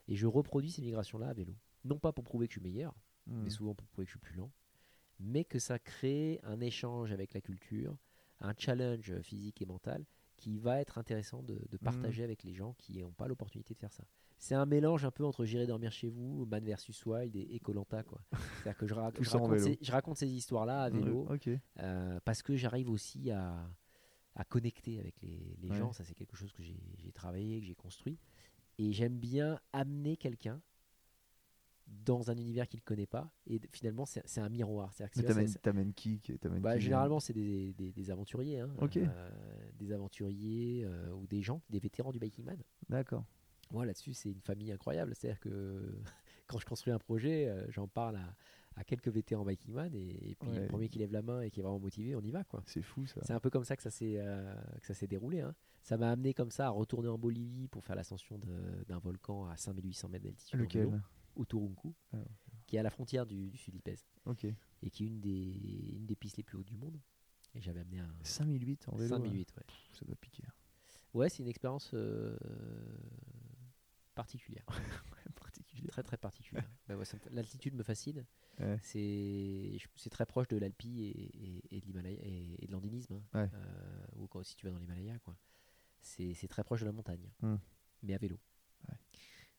Et 0.06 0.16
je 0.16 0.26
reproduis 0.26 0.70
ces 0.70 0.82
migrations-là 0.82 1.28
à 1.28 1.32
vélo. 1.32 1.56
Non 1.85 1.98
pas 1.98 2.12
pour 2.12 2.24
prouver 2.24 2.47
que 2.47 2.52
je 2.55 2.60
suis 2.60 2.68
meilleur, 2.68 2.94
Hmm. 3.26 3.43
mais 3.43 3.48
souvent 3.48 3.74
pour 3.74 3.86
prouver 3.86 4.05
que 4.05 4.10
je 4.10 4.18
suis 4.18 4.20
plus 4.20 4.35
lent, 4.36 4.51
mais 5.18 5.44
que 5.44 5.59
ça 5.59 5.78
crée 5.78 6.40
un 6.43 6.60
échange 6.60 7.10
avec 7.10 7.32
la 7.32 7.40
culture, 7.40 7.97
un 8.40 8.52
challenge 8.59 9.18
physique 9.22 9.62
et 9.62 9.64
mental 9.64 10.05
qui 10.36 10.59
va 10.59 10.78
être 10.78 10.98
intéressant 10.98 11.43
de, 11.43 11.55
de 11.70 11.76
partager 11.78 12.22
avec 12.22 12.43
les 12.43 12.52
gens 12.52 12.74
qui 12.74 13.01
n'ont 13.01 13.12
pas 13.12 13.26
l'opportunité 13.26 13.72
de 13.72 13.78
faire 13.78 13.93
ça. 13.94 14.05
C'est 14.44 14.54
un 14.54 14.66
mélange 14.66 15.06
un 15.06 15.10
peu 15.10 15.24
entre 15.24 15.46
J'irai 15.46 15.66
dormir 15.66 15.90
chez 15.90 16.10
vous, 16.10 16.44
Man 16.44 16.62
versus 16.64 17.06
Wild 17.06 17.34
et 17.34 17.58
Colanta. 17.60 18.04
C'est-à-dire 18.62 18.76
que 18.76 18.86
je, 18.86 18.92
raconte 18.92 19.58
ces, 19.58 19.78
je 19.80 19.90
raconte 19.90 20.18
ces 20.18 20.28
histoires-là 20.28 20.82
à 20.82 20.90
vélo 20.90 21.26
euh, 21.78 22.20
parce 22.26 22.42
que 22.42 22.54
j'arrive 22.54 22.90
aussi 22.90 23.30
à, 23.30 23.66
à 24.34 24.44
connecter 24.44 24.98
avec 25.00 25.14
les, 25.22 25.56
les 25.62 25.70
Ouais. 25.70 25.78
gens. 25.78 25.92
Ça, 25.94 26.04
c'est 26.04 26.12
quelque 26.12 26.36
chose 26.36 26.52
que 26.52 26.62
j'ai 26.62 27.10
travaillé, 27.14 27.58
que 27.60 27.66
j'ai 27.66 27.74
construit. 27.74 28.18
Et 28.76 28.92
j'aime 28.92 29.16
bien 29.18 29.58
amener 29.72 30.18
quelqu'un 30.18 30.60
dans 31.86 32.30
un 32.30 32.36
univers 32.36 32.68
qu'il 32.68 32.80
ne 32.80 32.84
connaît 32.84 33.06
pas. 33.06 33.32
Et 33.46 33.62
finalement, 33.72 34.04
c'est 34.04 34.40
un 34.40 34.48
miroir. 34.50 34.92
T'amènes 35.62 35.94
qui 35.94 36.20
bah, 36.60 36.76
qui, 36.76 36.82
généralement, 36.82 37.18
c'est 37.18 37.32
des, 37.32 37.72
des- 37.72 37.92
des 37.92 38.10
aventuriers. 38.10 38.60
hein. 38.60 38.70
Euh, 38.96 39.70
des 39.78 39.90
aventuriers 39.90 40.84
euh, 40.84 41.12
ou 41.12 41.26
des 41.26 41.40
gens, 41.40 41.62
des 41.70 41.78
vétérans 41.78 42.12
du 42.12 42.18
Biking 42.18 42.44
Man. 42.44 42.62
D'accord. 42.90 43.24
Moi, 43.70 43.86
là-dessus, 43.86 44.15
c'est 44.15 44.31
une 44.31 44.41
famille 44.41 44.73
incroyable. 44.73 45.15
C'est-à-dire 45.15 45.41
que 45.41 45.95
quand 46.47 46.59
je 46.59 46.66
construis 46.66 46.93
un 46.93 46.99
projet, 46.99 47.49
euh, 47.49 47.65
j'en 47.70 47.89
parle 47.89 48.16
à, 48.16 48.35
à 48.77 48.85
quelques 48.85 49.09
vétérans 49.09 49.45
Bikingman 49.45 49.95
et, 49.95 50.31
et 50.31 50.35
puis 50.35 50.49
Ouais. 50.51 50.61
le 50.61 50.66
premier 50.66 50.89
qui 50.89 50.99
lève 50.99 51.12
la 51.12 51.23
main 51.23 51.41
et 51.43 51.51
qui 51.51 51.61
est 51.61 51.62
vraiment 51.62 51.78
motivé, 51.78 52.15
on 52.16 52.20
y 52.23 52.31
va 52.31 52.45
quoi. 52.45 52.62
C'est 52.66 52.82
fou 52.82 53.07
ça. 53.07 53.20
C'est 53.24 53.32
un 53.32 53.41
peu 53.41 53.51
comme 53.51 53.65
ça 53.65 53.77
que 53.77 53.82
ça 53.82 53.91
s'est 53.91 54.15
euh, 54.19 54.55
que 54.81 54.86
ça 54.86 54.95
s'est 54.95 55.07
déroulé. 55.07 55.41
hein. 55.41 55.55
Ça 55.82 55.97
m'a 55.99 56.11
amené 56.11 56.32
comme 56.35 56.51
ça 56.51 56.66
à 56.66 56.70
retourner 56.70 57.09
en 57.09 57.19
Bolivie 57.19 57.69
pour 57.69 57.85
faire 57.85 57.95
l'ascension 57.97 58.39
de- 58.39 58.85
d'un 58.89 58.99
volcan 58.99 59.47
à 59.47 59.57
5800 59.57 60.09
mètres 60.09 60.24
d'altitude. 60.24 60.59
Lequel 60.61 60.86
vélo, 60.86 60.99
Uturuncu, 61.36 61.89
Ah, 62.12 62.19
qui 62.66 62.77
est 62.77 62.78
à 62.78 62.82
la 62.82 62.91
frontière 62.91 63.27
du, 63.27 63.51
du 63.51 63.59
sud 63.59 63.74
Lipez 63.74 63.97
Ok. 64.24 64.45
et 64.82 64.91
qui 64.91 65.05
est 65.05 65.07
une 65.09 65.20
des, 65.20 65.93
une 65.97 66.07
des 66.07 66.15
pistes 66.16 66.36
les 66.39 66.43
plus 66.43 66.57
hautes 66.59 66.66
du 66.69 66.77
monde. 66.77 66.99
Et 67.55 67.61
j'avais 67.61 67.81
amené 67.81 67.99
un 68.01 68.15
5008 68.23 68.89
en 68.89 68.97
vélo. 68.97 69.09
5008. 69.11 69.53
Ouais, 69.57 69.62
ouais. 69.62 69.65
Ça 69.93 70.05
doit 70.07 70.16
piquer. 70.16 70.43
hein. 70.49 70.53
ouais 71.12 71.28
c'est 71.28 71.43
une 71.43 71.49
expérience 71.49 71.91
euh, 71.95 72.36
particulière. 74.15 74.65
Particulier. 75.41 75.89
très 75.89 76.03
très 76.03 76.16
particulière. 76.16 76.69
Bah 76.89 76.97
ouais, 76.97 77.05
L'altitude 77.31 77.74
me 77.74 77.82
fascine. 77.82 78.24
Ouais. 78.59 78.78
C'est 78.82 80.11
très 80.11 80.27
proche 80.27 80.49
de 80.49 80.57
l'Alpi 80.57 81.03
et, 81.05 81.57
et- 81.59 81.77
et 81.77 81.81
de 81.81 81.86
l'Himalaya 81.86 82.19
et, 82.23 82.65
et 82.65 82.66
de 82.66 82.73
l'andinisme. 82.73 83.15
hein. 83.15 83.23
Ouais. 83.43 83.51
Euh, 83.55 84.07
ou 84.16 84.27
quand 84.27 84.43
si 84.43 84.57
tu 84.57 84.66
vas 84.66 84.73
dans 84.73 84.78
l'Himalaya, 84.78 85.19
quoi. 85.20 85.36
C'est 86.01 86.49
très 86.49 86.65
proche 86.65 86.81
de 86.81 86.86
la 86.86 86.93
montagne, 86.93 87.28
Hmm. 87.43 87.57
mais 88.03 88.15
à 88.15 88.19
vélo. 88.19 88.39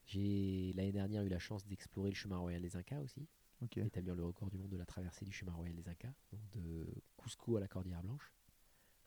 J'ai 0.05 0.71
l'année 0.75 0.91
dernière 0.91 1.23
eu 1.23 1.29
la 1.29 1.39
chance 1.39 1.65
d'explorer 1.65 2.09
le 2.09 2.15
chemin 2.15 2.37
royal 2.37 2.61
des 2.61 2.75
Incas 2.75 2.99
aussi, 3.01 3.27
Ok. 3.61 3.77
établir 3.77 4.15
le 4.15 4.23
record 4.23 4.49
du 4.51 4.57
monde 4.57 4.69
de 4.69 4.77
la 4.77 4.85
traversée 4.85 5.25
du 5.25 5.31
chemin 5.31 5.53
royal 5.53 5.75
des 5.75 5.87
Incas, 5.89 6.13
donc 6.31 6.41
de 6.51 6.85
Cusco 7.17 7.57
à 7.57 7.59
la 7.59 7.67
Cordillère 7.67 8.03
Blanche. 8.03 8.31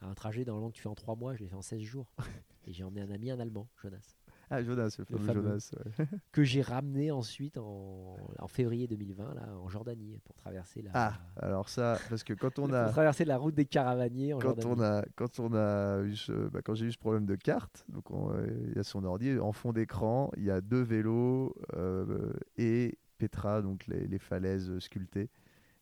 Un 0.01 0.15
trajet 0.15 0.45
normalement 0.45 0.71
que 0.71 0.77
tu 0.77 0.83
fais 0.83 0.89
en 0.89 0.95
trois 0.97 1.15
mois, 1.17 1.35
je 1.37 1.43
l'ai 1.43 1.49
fait 1.49 1.55
en 1.57 1.63
16 1.63 1.83
jours. 1.83 2.13
et 2.67 2.73
j'ai 2.73 2.83
emmené 2.85 3.01
un 3.03 3.11
ami, 3.11 3.31
un 3.31 3.39
Allemand, 3.39 3.69
Jonas, 3.81 4.17
Ah, 4.51 4.63
Jonas, 4.63 4.97
le 4.99 5.05
Le 5.11 5.19
fameux. 5.19 5.43
Jonas. 5.43 5.71
ouais. 5.99 6.07
que 6.33 6.43
j'ai 6.43 6.63
ramené 6.63 7.11
ensuite 7.11 7.59
en, 7.59 8.17
en 8.39 8.49
février 8.49 8.87
2020 8.87 9.35
là, 9.35 9.49
en 9.63 9.69
Jordanie 9.69 10.19
pour 10.25 10.35
traverser 10.37 10.83
la, 10.83 10.91
Ah, 10.95 11.13
alors 11.37 11.69
ça, 11.69 11.99
parce 12.09 12.25
que 12.25 12.33
quand 12.33 12.59
on 12.59 12.67
pour 12.69 12.75
a. 12.75 12.89
traverser 12.91 13.25
la 13.25 13.37
route 13.37 13.55
des 13.55 13.67
caravaniers 13.67 14.33
en 14.35 14.39
Quand 14.39 14.61
Jordanie. 14.61 14.81
on 14.81 14.83
a, 14.83 15.05
quand 15.17 15.39
on 15.41 15.53
a 15.55 16.01
eu 16.03 16.17
ce- 16.17 16.49
bah, 16.49 16.61
quand 16.65 16.75
j'ai 16.75 16.87
eu 16.87 16.93
ce 16.93 16.99
problème 16.99 17.27
de 17.27 17.35
carte, 17.37 17.85
donc 17.89 18.11
on, 18.11 18.33
euh, 18.33 18.47
il 18.71 18.77
y 18.77 18.79
a 18.79 18.85
son 18.85 19.05
ordi 19.05 19.39
en 19.39 19.53
fond 19.53 19.73
d'écran, 19.73 20.31
il 20.37 20.45
y 20.45 20.51
a 20.51 20.61
deux 20.61 20.83
vélos 20.83 21.55
euh, 21.75 22.33
et 22.57 22.99
Petra, 23.19 23.63
donc 23.63 23.87
les, 23.87 24.07
les 24.07 24.19
falaises 24.19 24.79
sculptées. 24.79 25.29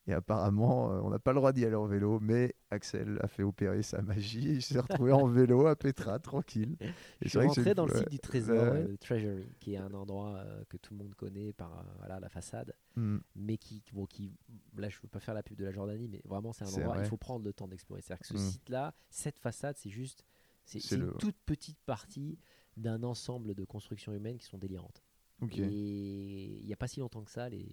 Et 0.09 0.13
apparemment, 0.13 0.93
euh, 0.93 1.01
on 1.03 1.11
n'a 1.11 1.19
pas 1.19 1.33
le 1.33 1.37
droit 1.41 1.53
d'y 1.53 1.65
aller 1.65 1.75
en 1.75 1.87
vélo, 1.87 2.21
mais 2.21 2.55
Axel 2.71 3.19
a 3.23 3.27
fait 3.27 3.43
opérer 3.43 3.83
sa 3.83 4.03
magie. 4.03 4.51
et 4.51 4.53
Il 4.53 4.63
s'est 4.63 4.79
retrouvé 4.79 5.11
en 5.13 5.27
vélo 5.27 5.67
à 5.67 5.75
Petra, 5.75 6.21
tranquille. 6.21 6.77
Et 6.81 6.89
Je 7.23 7.29
suis 7.31 7.39
rentré 7.41 7.75
dans 7.75 7.87
le 7.87 7.95
site 7.97 8.09
du 8.11 8.19
trésor, 8.21 8.57
euh, 8.57 8.87
le 8.87 8.99
Treasury, 8.99 9.49
qui 9.59 9.75
est 9.75 9.79
un 9.79 9.93
endroit 9.95 10.37
euh, 10.37 10.63
que 10.69 10.77
tout 10.77 10.95
le 10.95 11.03
monde 11.03 11.15
connaît 11.17 11.53
par 11.53 11.81
euh, 11.81 11.83
voilà, 11.99 12.21
la 12.21 12.29
façade, 12.29 12.73
Hmm. 12.95 13.19
mais 13.35 13.59
qui, 13.59 13.83
bon, 13.93 14.07
qui, 14.07 14.33
là 14.77 14.89
je 14.89 14.97
veux 15.03 15.09
pas 15.09 15.21
faire 15.21 15.35
la 15.35 15.43
pub 15.43 15.59
de 15.59 15.65
la 15.65 15.71
Jordanie, 15.73 16.09
mais 16.09 16.23
vraiment 16.25 16.53
c'est 16.55 16.65
un 16.65 16.69
endroit, 16.69 16.95
il 16.95 17.01
vrai. 17.01 17.05
faut 17.09 17.17
prendre 17.19 17.45
le 17.45 17.53
temps 17.53 17.69
d'explorer. 17.69 18.01
C'est-à-dire 18.01 18.21
que 18.21 18.27
ce 18.29 18.35
Mm. 18.35 18.51
site-là, 18.51 18.95
cette 19.11 19.39
façade, 19.39 19.77
c'est 19.77 19.91
juste, 19.91 20.25
c'est 20.65 20.79
une 20.93 21.13
toute 21.19 21.37
petite 21.45 21.79
partie 21.85 22.39
d'un 22.77 23.03
ensemble 23.03 23.55
de 23.55 23.65
constructions 23.65 24.13
humaines 24.15 24.39
qui 24.39 24.47
sont 24.47 24.57
délirantes. 24.59 25.03
Et 25.51 26.59
il 26.61 26.65
n'y 26.67 26.73
a 26.73 26.77
pas 26.77 26.89
si 26.89 27.01
longtemps 27.01 27.23
que 27.25 27.31
ça, 27.31 27.49
les, 27.51 27.69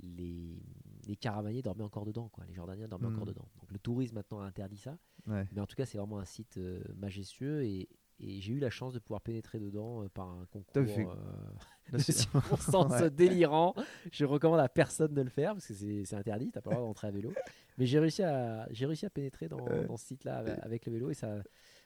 les, 0.00 0.62
les 1.06 1.16
caravaniers 1.16 1.62
dormaient 1.62 1.84
encore 1.84 2.04
dedans, 2.04 2.28
quoi. 2.28 2.44
les 2.46 2.54
Jordaniens 2.54 2.88
dormaient 2.88 3.06
encore 3.08 3.26
dedans. 3.26 3.48
Donc 3.60 3.70
le 3.72 3.78
tourisme 3.78 4.16
maintenant 4.16 4.40
a 4.40 4.44
interdit 4.46 4.76
ça, 4.78 4.98
Ouais. 5.26 5.46
mais 5.52 5.60
en 5.60 5.66
tout 5.66 5.74
cas 5.76 5.86
c'est 5.86 5.98
vraiment 5.98 6.18
un 6.18 6.24
site 6.24 6.58
euh, 6.58 6.80
majestueux 6.96 7.64
et, 7.64 7.88
et 8.20 8.40
j'ai 8.40 8.52
eu 8.52 8.58
la 8.58 8.70
chance 8.70 8.92
de 8.94 8.98
pouvoir 8.98 9.20
pénétrer 9.20 9.58
dedans 9.58 10.02
euh, 10.02 10.08
par 10.08 10.28
un 10.28 10.46
concours 10.46 10.72
fait- 10.86 11.06
euh, 11.06 11.92
de 11.92 11.98
circonstances 11.98 12.92
Ouais. 13.00 13.10
délirants. 13.10 13.74
Je 14.12 14.24
recommande 14.24 14.60
à 14.60 14.68
personne 14.68 15.14
de 15.14 15.22
le 15.22 15.28
faire 15.30 15.52
parce 15.54 15.66
que 15.66 15.74
c'est 16.04 16.14
interdit, 16.14 16.50
t'as 16.52 16.60
pas 16.60 16.70
le 16.70 16.76
droit 16.76 16.86
d'entrer 16.88 17.06
à 17.08 17.10
vélo. 17.10 17.32
Mais 17.78 17.86
j'ai 17.86 17.98
réussi 17.98 18.22
à, 18.22 18.66
j'ai 18.72 18.86
réussi 18.86 19.06
à 19.06 19.10
pénétrer 19.10 19.48
dans, 19.48 19.96
ce 19.96 20.06
site-là 20.06 20.38
avec, 20.38 20.58
avec 20.62 20.86
le 20.86 20.92
vélo 20.92 21.10
et 21.10 21.14
ça, 21.14 21.42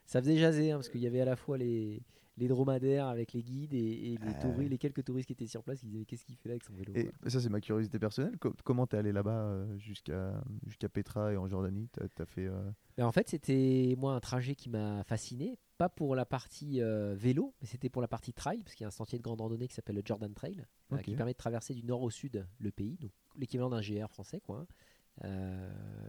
ça 0.07 0.21
faisait 0.21 0.37
jaser 0.37 0.71
hein, 0.71 0.77
parce 0.77 0.89
qu'il 0.89 1.01
y 1.01 1.07
avait 1.07 1.21
à 1.21 1.25
la 1.27 1.37
fois 1.37 1.59
les, 1.59 2.03
les 2.37 2.49
dromadaires 2.49 3.07
avec 3.07 3.33
les 3.33 3.43
guides 3.43 3.75
et, 3.75 4.13
et 4.15 4.17
les, 4.17 4.33
Ah 4.35 4.41
touris- 4.41 4.69
les 4.69 4.79
quelques 4.79 5.05
touristes 5.05 5.27
qui 5.27 5.33
étaient 5.35 5.47
sur 5.47 5.63
place 5.63 5.81
qui 5.81 5.87
disaient 5.87 6.05
qu'est-ce 6.05 6.25
qu'il 6.25 6.37
fait 6.37 6.49
là 6.49 6.53
avec 6.55 6.65
son 6.65 6.75
vélo 6.75 6.93
Et 6.95 7.11
ça, 7.29 7.41
c'est 7.41 7.49
ma 7.51 7.61
curiosité 7.61 7.99
personnelle. 7.99 8.39
Co- 8.39 8.55
comment 8.65 8.87
t'es 8.87 8.97
allé 8.97 9.13
là-bas 9.13 9.43
euh, 9.45 9.79
jusqu'à 9.79 10.43
jusqu'à 10.67 10.89
Petra 10.89 11.33
et 11.33 11.37
en 11.37 11.47
Jordanie? 11.49 11.89
As 12.19 12.27
fait. 12.27 12.47
euh, 12.47 12.71
Mais 12.97 13.05
en 13.05 13.13
fait, 13.13 13.29
c'était 13.29 13.95
moi 13.99 14.15
un 14.15 14.21
trajet 14.21 14.55
qui 14.55 14.71
m'a 14.71 15.03
fasciné, 15.05 15.59
pas 15.77 15.89
pour 15.89 16.15
la 16.15 16.25
partie 16.25 16.81
euh, 16.81 17.15
vélo, 17.15 17.55
mais 17.61 17.67
c'était 17.67 17.89
pour 17.91 18.01
la 18.03 18.09
partie 18.09 18.33
trail, 18.33 18.63
parce 18.63 18.75
qu'il 18.75 18.85
y 18.85 18.87
a 18.87 18.89
un 18.89 18.93
sentier 18.93 19.19
de 19.19 19.23
grande 19.23 19.41
randonnée 19.41 19.69
qui 19.69 19.75
s'appelle 19.75 19.97
le 19.97 20.03
Jordan 20.05 20.33
Trail, 20.33 20.65
qui 21.03 21.11
permet 21.17 21.33
de 21.33 21.39
traverser 21.39 21.75
du 21.75 21.85
nord 21.85 22.03
au 22.03 22.11
sud 22.11 22.47
le 22.59 22.71
pays, 22.71 22.97
donc 22.99 23.11
l'équivalent 23.37 23.71
d'un 23.71 23.81
GR 23.81 24.09
français, 24.11 24.41
quoi, 24.41 24.61
hein, 24.61 24.67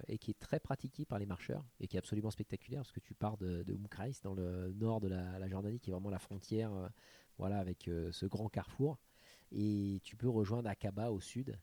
et 0.08 0.18
qui 0.18 0.32
est 0.32 0.40
très 0.40 0.60
pratiqué 0.60 1.06
par 1.06 1.20
les 1.20 1.26
marcheurs, 1.26 1.66
et 1.80 1.88
qui 1.88 1.96
est 1.98 2.00
absolument 2.00 2.32
spectaculaire, 2.32 2.82
parce 2.82 2.92
que 2.92 3.00
tu 3.00 3.14
pars 3.14 3.38
de, 3.38 3.64
de 3.64 3.74
Moukrais, 3.76 4.12
dans 4.24 4.34
le 4.34 4.72
nord 4.74 5.00
de 5.02 5.08
la, 5.08 5.38
la 5.40 5.48
Jordanie, 5.48 5.80
qui 5.80 5.90
est 5.90 5.94
vraiment 5.94 6.10
la 6.10 6.20
frontière, 6.20 6.74
euh, 6.74 6.88
voilà, 7.38 7.60
avec 7.60 7.88
euh, 7.88 8.12
ce 8.12 8.26
grand 8.26 8.48
carrefour, 8.50 9.00
et 9.52 10.00
tu 10.04 10.16
peux 10.16 10.30
rejoindre 10.30 10.70
Aqaba 10.70 11.12
au 11.12 11.20
sud 11.20 11.58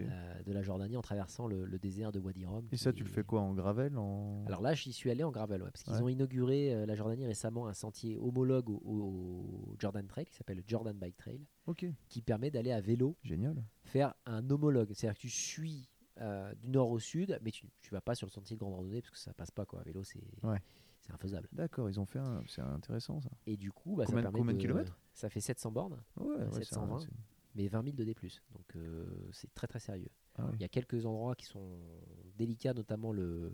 euh, 0.00 0.42
de 0.42 0.52
la 0.52 0.62
Jordanie 0.62 0.96
en 0.96 1.02
traversant 1.02 1.46
le, 1.46 1.64
le 1.64 1.78
désert 1.78 2.12
de 2.12 2.18
Wadi 2.18 2.44
Rum. 2.44 2.68
et 2.72 2.76
ça, 2.76 2.92
tu 2.92 3.04
le 3.04 3.08
fais 3.08 3.22
quoi 3.24 3.40
En 3.40 3.54
gravel 3.54 3.96
en... 3.96 4.44
alors 4.46 4.60
là, 4.60 4.74
j'y 4.74 4.92
suis 4.92 5.10
allé 5.10 5.22
en 5.24 5.30
gravel, 5.30 5.62
ouais, 5.62 5.70
parce 5.70 5.82
qu'ils 5.82 5.94
Ouais. 5.94 6.02
ont 6.02 6.08
inauguré 6.08 6.74
euh, 6.74 6.84
la 6.84 6.94
Jordanie 6.94 7.24
récemment 7.26 7.68
un 7.68 7.72
sentier 7.74 8.18
homologue 8.18 8.68
au, 8.68 8.80
au 8.84 9.76
Jordan 9.78 10.06
Trail 10.06 10.26
qui 10.26 10.34
s'appelle 10.34 10.58
le 10.58 10.64
Jordan 10.66 10.96
Bike 10.98 11.16
Trail, 11.16 11.40
qui 12.08 12.20
permet 12.22 12.50
d'aller 12.50 12.72
à 12.72 12.80
vélo 12.80 13.16
génial. 13.22 13.64
faire 13.84 14.14
un 14.26 14.50
homologue. 14.50 14.92
C'est-à-dire 14.92 15.14
que 15.16 15.20
tu 15.22 15.30
suis 15.30 15.88
euh, 16.20 16.52
du 16.56 16.68
nord 16.68 16.90
au 16.90 16.98
sud, 16.98 17.38
mais 17.42 17.50
tu 17.50 17.66
ne 17.66 17.90
vas 17.90 18.00
pas 18.00 18.14
sur 18.14 18.26
le 18.26 18.30
sentier 18.32 18.56
de 18.56 18.60
grande 18.60 18.74
randonnée 18.74 19.00
parce 19.00 19.10
que 19.10 19.18
ça 19.18 19.32
passe 19.32 19.50
pas 19.50 19.64
quoi. 19.64 19.80
À 19.80 19.82
vélo, 19.84 20.04
c'est 20.04 20.20
Ouais. 20.42 20.58
c'est 21.00 21.12
infaisable. 21.12 21.48
D'accord, 21.52 21.88
ils 21.88 21.98
ont 21.98 22.06
fait 22.06 22.18
un. 22.18 22.42
C'est 22.46 22.60
intéressant 22.60 23.20
ça. 23.20 23.30
Et 23.46 23.56
du 23.56 23.72
coup, 23.72 23.96
bah, 23.96 24.04
Combien- 24.06 24.20
ça 24.20 24.22
permet 24.24 24.38
combien 24.38 24.54
de 24.54 24.58
kilomètres? 24.60 24.98
Ça 25.14 25.28
fait 25.30 25.40
700 25.40 25.72
bornes, 25.72 26.02
Ouais, 26.16 26.26
ouais, 26.26 26.36
c'est 26.52 26.58
un- 26.58 26.62
720. 26.64 27.00
c'est- 27.00 27.08
mais 27.54 27.68
20 27.68 27.82
000 27.84 27.96
de 27.96 28.04
D+. 28.04 28.14
Donc 28.52 28.76
euh, 28.76 29.06
c'est 29.32 29.52
très 29.54 29.66
très 29.66 29.78
sérieux. 29.80 30.10
ah. 30.36 30.50
Il 30.54 30.60
y 30.60 30.64
a 30.64 30.68
quelques 30.68 31.04
endroits 31.06 31.34
qui 31.34 31.46
sont 31.46 31.78
délicats, 32.36 32.72
notamment 32.74 33.12
le, 33.12 33.52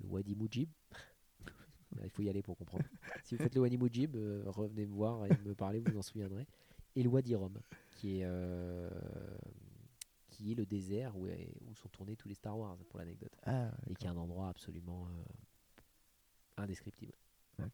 le 0.00 0.06
Wadi 0.06 0.34
Mujib. 0.36 0.68
Là, 1.96 2.02
Il 2.04 2.10
faut 2.10 2.22
y 2.22 2.28
aller 2.28 2.42
pour 2.42 2.56
comprendre. 2.56 2.84
si 3.24 3.34
vous 3.36 3.42
faites 3.42 3.54
le 3.54 3.60
Wadi 3.60 3.76
Mujib, 3.78 4.14
euh, 4.16 4.44
revenez 4.46 4.86
me 4.86 4.92
voir 4.94 5.26
et 5.26 5.30
me 5.44 5.54
parler, 5.54 5.80
vous 5.80 5.92
vous 5.92 5.98
en 5.98 6.02
souviendrez. 6.02 6.46
Et 6.96 7.02
le 7.02 7.08
Wadi 7.08 7.34
Rum, 7.34 7.58
qui 7.96 8.18
est, 8.20 8.24
euh, 8.24 8.88
qui 10.40 10.52
est 10.52 10.54
le 10.54 10.64
désert 10.66 11.16
où, 11.18 11.26
est- 11.26 11.52
où 11.68 11.74
sont 11.74 11.88
tournés 11.90 12.16
tous 12.16 12.28
les 12.28 12.34
Star 12.34 12.58
Wars, 12.58 12.76
pour 12.88 12.98
l'anecdote. 12.98 13.32
Ah, 13.44 13.70
Et 13.88 13.94
qui 13.94 14.06
est 14.06 14.08
un 14.08 14.16
endroit 14.16 14.48
absolument 14.48 15.06
euh, 15.08 16.62
indescriptible. 16.62 17.12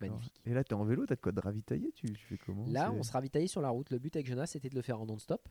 magnifique. 0.00 0.40
Et 0.44 0.52
là, 0.54 0.64
t'es 0.64 0.74
en 0.74 0.84
vélo, 0.84 1.06
t'as 1.06 1.14
de 1.14 1.20
quoi 1.20 1.32
te 1.32 1.40
ravitailler 1.40 1.92
tu, 1.92 2.06
tu 2.12 2.26
fais 2.26 2.38
comment? 2.38 2.66
Là, 2.66 2.92
on 2.92 3.02
se 3.02 3.12
ravitaillait 3.12 3.46
sur 3.46 3.60
la 3.62 3.70
route. 3.70 3.90
Le 3.90 3.98
but 3.98 4.14
avec 4.16 4.26
Jonas, 4.26 4.46
c'était 4.46 4.68
de 4.68 4.74
le 4.74 4.82
faire 4.82 5.00
en 5.00 5.06
non-stop, 5.06 5.48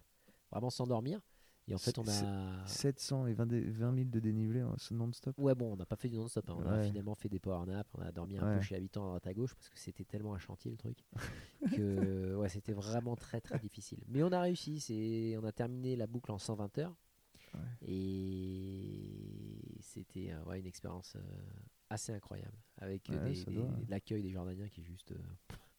vraiment 0.52 0.70
sans 0.70 0.86
dormir. 0.88 1.22
Et 1.68 1.74
en 1.74 1.80
fait, 1.80 1.98
on 1.98 2.08
a. 2.08 2.68
700 2.68 3.26
et 3.26 3.34
20, 3.34 3.48
dé- 3.48 3.62
20 3.62 3.96
000 3.96 4.10
de 4.10 4.20
dénivelé 4.20 4.64
c'est 4.78 4.94
non-stop? 4.94 5.34
Ouais, 5.40 5.56
bon, 5.56 5.74
on 5.74 5.76
n'a 5.78 5.86
pas 5.88 5.96
fait 5.96 6.10
du 6.10 6.16
non-stop. 6.18 6.48
hein. 6.52 6.56
On 6.60 6.66
a 6.68 6.84
finalement 6.84 7.16
fait 7.16 7.30
des 7.30 7.40
power 7.40 7.66
naps. 7.66 7.90
On 7.96 8.02
a 8.02 8.12
dormi 8.12 8.38
un 8.38 8.46
Ouais. 8.48 8.58
peu 8.58 8.62
chez 8.62 8.76
l'habitant 8.76 9.04
à 9.06 9.08
droite 9.08 9.26
à 9.28 9.34
gauche 9.34 9.56
parce 9.56 9.70
que 9.70 9.80
c'était 9.80 10.04
tellement 10.06 10.36
un 10.36 10.38
chantier 10.38 10.70
le 10.70 10.78
truc 10.78 11.00
que 11.76 12.36
ouais, 12.36 12.50
c'était 12.50 12.74
vraiment 12.74 13.16
très 13.16 13.42
très 13.42 13.58
difficile. 13.58 14.04
Mais 14.08 14.22
on 14.22 14.32
a 14.32 14.42
réussi. 14.42 14.80
C'est, 14.80 15.38
on 15.42 15.44
a 15.46 15.52
terminé 15.52 15.96
la 15.96 16.06
boucle 16.06 16.32
en 16.32 16.38
120 16.38 16.78
heures 16.78 16.96
Ouais. 17.56 17.90
et 17.90 19.78
c'était 19.82 20.32
euh, 20.32 20.44
ouais, 20.44 20.60
une 20.60 20.66
expérience 20.68 21.16
euh, 21.16 21.22
assez 21.90 22.14
incroyable. 22.14 22.58
Avec 22.78 23.10
euh, 23.10 23.28
Ouais, 23.28 23.46
des- 23.46 23.88
l'accueil 23.88 24.22
des 24.22 24.32
Jordaniens 24.32 24.68
qui 24.70 24.82
est 24.82 24.86
juste. 24.86 25.14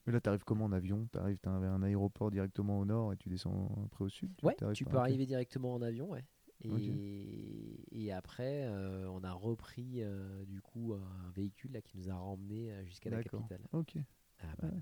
Mais 0.06 0.12
là, 0.12 0.20
t'arrives 0.20 0.44
comment 0.44 0.66
en 0.66 0.72
avion? 0.72 1.06
T'arrives, 1.12 1.38
t'as 1.38 1.50
un, 1.50 1.82
aéroport 1.82 2.30
directement 2.30 2.78
au 2.78 2.84
nord 2.84 3.12
et 3.12 3.16
tu 3.16 3.28
descends 3.28 3.68
après 3.86 4.04
au 4.04 4.08
sud? 4.08 4.30
Ouais, 4.42 4.54
t'arrives 4.54 4.76
tu 4.76 4.84
peux 4.84 4.98
arriver 4.98 5.26
directement 5.26 5.74
en 5.74 5.82
avion, 5.82 6.10
ouais. 6.10 6.24
Et, 6.64 7.84
et 7.92 8.12
après, 8.12 8.64
euh, 8.66 9.08
on 9.10 9.22
a 9.24 9.32
repris 9.32 10.02
euh, 10.02 10.44
du 10.46 10.60
coup 10.62 10.94
un 10.94 11.30
véhicule 11.32 11.72
là, 11.72 11.82
qui 11.82 11.98
nous 11.98 12.08
a 12.08 12.14
ramené 12.14 12.72
euh, 12.72 12.84
jusqu'à 12.84 13.10
la 13.10 13.22
capitale. 13.22 13.60
Ok, 13.72 13.96
Ah, 14.40 14.46
bah, 14.60 14.68
Ouais, 14.68 14.80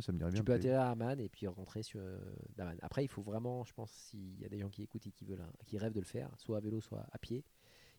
ça 0.00 0.12
me 0.12 0.18
dirait 0.18 0.30
bien. 0.30 0.40
tu 0.40 0.44
peux 0.44 0.52
atterrir 0.54 0.80
à 0.80 0.90
Amman 0.90 1.18
et 1.20 1.28
puis 1.28 1.46
rentrer 1.46 1.82
sur 1.82 2.00
euh, 2.00 2.18
Daman. 2.56 2.78
Après, 2.82 3.04
il 3.04 3.08
faut 3.08 3.22
vraiment, 3.22 3.64
je 3.64 3.72
pense, 3.74 3.90
s'il 3.90 4.38
y 4.40 4.44
a 4.44 4.48
des 4.48 4.58
gens 4.58 4.70
qui 4.70 4.82
écoutent 4.82 5.06
et 5.06 5.12
qui 5.12 5.24
veulent, 5.24 5.44
qui 5.66 5.76
rêvent 5.78 5.92
de 5.92 6.00
le 6.00 6.06
faire, 6.06 6.30
soit 6.38 6.56
à 6.56 6.60
vélo, 6.60 6.80
soit 6.80 7.06
à 7.12 7.18
pied, 7.18 7.44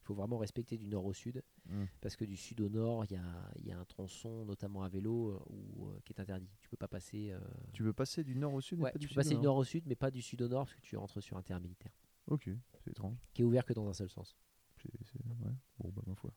il 0.01 0.05
faut 0.05 0.13
vraiment 0.15 0.37
respecter 0.37 0.77
du 0.77 0.87
nord 0.87 1.05
au 1.05 1.13
sud, 1.13 1.43
Mm. 1.65 1.85
parce 2.01 2.15
que 2.17 2.25
du 2.25 2.35
sud 2.35 2.59
au 2.59 2.67
nord, 2.67 3.05
il 3.05 3.13
y 3.13 3.15
a, 3.15 3.51
y 3.63 3.71
a 3.71 3.79
un 3.79 3.85
tronçon, 3.85 4.43
notamment 4.43 4.83
à 4.83 4.89
vélo, 4.89 5.29
euh, 5.31 5.39
où, 5.49 5.87
euh, 5.89 5.99
qui 6.03 6.11
est 6.11 6.19
interdit. 6.19 6.49
Tu 6.59 6.67
peux 6.67 6.75
pas 6.75 6.89
passer. 6.89 7.31
euh, 7.31 7.39
Tu 7.71 7.83
veux 7.83 7.93
passer 7.93 8.23
du 8.23 8.35
nord 8.35 8.53
au 8.53 8.59
sud 8.61 8.79
mais 8.79 8.85
ouais, 8.85 8.91
pas 8.91 8.99
tu 8.99 8.99
du 8.99 9.07
peux 9.07 9.11
sud 9.13 9.15
passer 9.23 9.35
du 9.35 9.41
nord 9.41 9.55
au 9.57 9.63
sud, 9.63 9.83
mais 9.85 9.95
pas 9.95 10.11
du 10.11 10.21
sud 10.21 10.41
au 10.41 10.47
nord, 10.49 10.65
parce 10.65 10.75
que 10.75 10.81
tu 10.81 10.97
rentres 10.97 11.21
sur 11.23 11.37
un 11.37 11.41
terrain 11.41 11.59
militaire, 11.61 11.91
Ok, 12.27 12.49
c'est 12.83 12.91
étrange. 12.91 13.15
qui 13.33 13.43
est 13.43 13.45
ouvert 13.45 13.63
que 13.65 13.71
dans 13.73 13.87
un 13.87 13.93
seul 13.93 14.09
sens. 14.09 14.35
C'est- 14.81 14.89
ouais. 15.25 15.53
Bon, 15.79 15.89
bah, 15.95 16.01
ma 16.07 16.15
foi. 16.15 16.33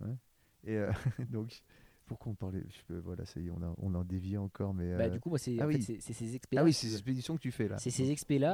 Ouais. 0.00 0.16
Et 0.64 0.78
donc, 1.30 1.62
pourquoi 2.08 2.32
on 2.32 2.34
parlait 2.34 2.64
je- 2.88 2.94
Voilà, 2.94 3.24
ça 3.24 3.38
y 3.40 3.46
est, 3.46 3.50
on 3.50 3.62
a, 3.62 3.74
on 3.78 3.94
a 3.94 4.02
dévié 4.04 4.36
encore, 4.38 4.74
mais. 4.74 4.96
Bah, 4.96 5.04
euh, 5.04 5.08
du 5.10 5.20
coup, 5.20 5.28
moi, 5.28 5.38
c'est 5.38 5.56
ah 5.60 5.64
en 5.64 5.68
oui. 5.68 5.80
ces 5.82 5.98
ah 5.98 6.34
expériences. 6.34 6.66
oui, 6.66 6.72
ces 6.72 6.92
expéditions 6.94 7.36
que 7.36 7.40
tu 7.42 7.52
fais 7.52 7.68
là. 7.68 7.78
C'est 7.78 7.90
ces 7.90 8.10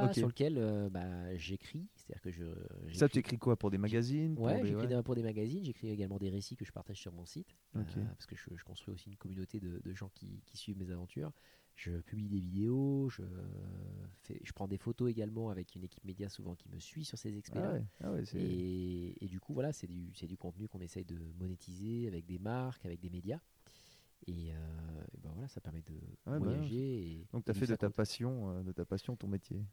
Ok. 0.09 0.15
sur 0.15 0.27
lesquels 0.27 0.59
euh, 0.59 0.91
bah, 0.91 1.35
j'écris. 1.37 1.87
C'est-à-dire 1.95 2.21
que 2.23 2.31
je. 2.31 2.45
Ça, 2.93 3.09
tu 3.09 3.19
écris 3.21 3.39
quoi 3.39 3.57
pour 3.57 3.71
des 3.71 3.79
magazines 3.79 4.37
Ouais, 4.39 4.61
j'écris 4.65 4.87
ouais. 4.87 5.03
pour 5.03 5.15
des 5.15 5.23
magazines, 5.23 5.65
j'écris 5.65 5.89
également 5.89 6.19
des 6.19 6.29
récits 6.31 6.57
que 6.57 6.65
je 6.65 6.73
partage 6.73 6.99
sur 7.01 7.13
mon 7.13 7.25
site, 7.25 7.57
euh, 7.77 7.83
parce 8.13 8.27
que 8.27 8.37
je, 8.37 8.55
je 8.55 8.65
construis 8.65 8.93
aussi 8.95 9.09
une 9.09 9.17
communauté 9.17 9.61
de, 9.61 9.81
de 9.83 9.95
gens 9.95 10.11
qui, 10.15 10.43
qui 10.45 10.57
suivent 10.57 10.79
mes 10.79 10.91
aventures. 10.91 11.33
Je 11.77 11.91
publie 12.01 12.29
des 12.29 12.39
vidéos, 12.41 13.09
je, 13.11 13.23
fais, 14.23 14.41
je 14.45 14.53
prends 14.53 14.69
des 14.69 14.79
photos 14.79 15.11
également 15.11 15.51
avec 15.51 15.75
une 15.75 15.83
équipe 15.83 16.05
média 16.05 16.29
souvent 16.29 16.55
qui 16.55 16.69
me 16.69 16.79
suit 16.79 17.05
sur 17.05 17.19
ces 17.19 17.37
expériences. 17.37 17.87
Ah 18.01 18.11
ouais, 18.13 18.23
ah 18.25 18.33
ouais, 18.33 18.41
Et, 18.41 19.25
et 19.25 19.29
du 19.29 19.41
coup, 19.41 19.55
voilà, 19.55 19.73
c'est 19.73 19.89
du, 19.89 20.15
c'est 20.15 20.29
du 20.29 20.37
contenu 20.37 20.69
qu'on 20.69 20.81
essaye 20.81 21.05
de 21.05 21.19
monétiser 21.39 22.07
avec 22.07 22.27
des 22.27 22.39
marques, 22.39 22.87
avec 22.87 23.01
des 23.01 23.11
médias. 23.11 23.41
Et, 24.27 24.53
euh, 24.55 25.05
et 25.13 25.19
ben 25.21 25.31
voilà, 25.33 25.49
ça 25.49 25.61
permet 25.61 25.83
de 25.83 25.95
bah 26.25 26.33
ouais. 26.33 26.39
voyager. 26.39 26.77
et- 27.21 27.27
Donc, 27.33 27.43
et 27.43 27.45
tu 27.45 27.51
as 27.51 27.55
fait 27.55 27.67
de 27.67 27.75
ta 27.75 27.89
compte. 27.89 27.97
passion, 27.97 28.51
euh, 28.51 28.63
de 28.63 28.73
ta 28.73 28.85
passion 28.85 29.17
ton 29.17 29.27
métier. 29.29 29.67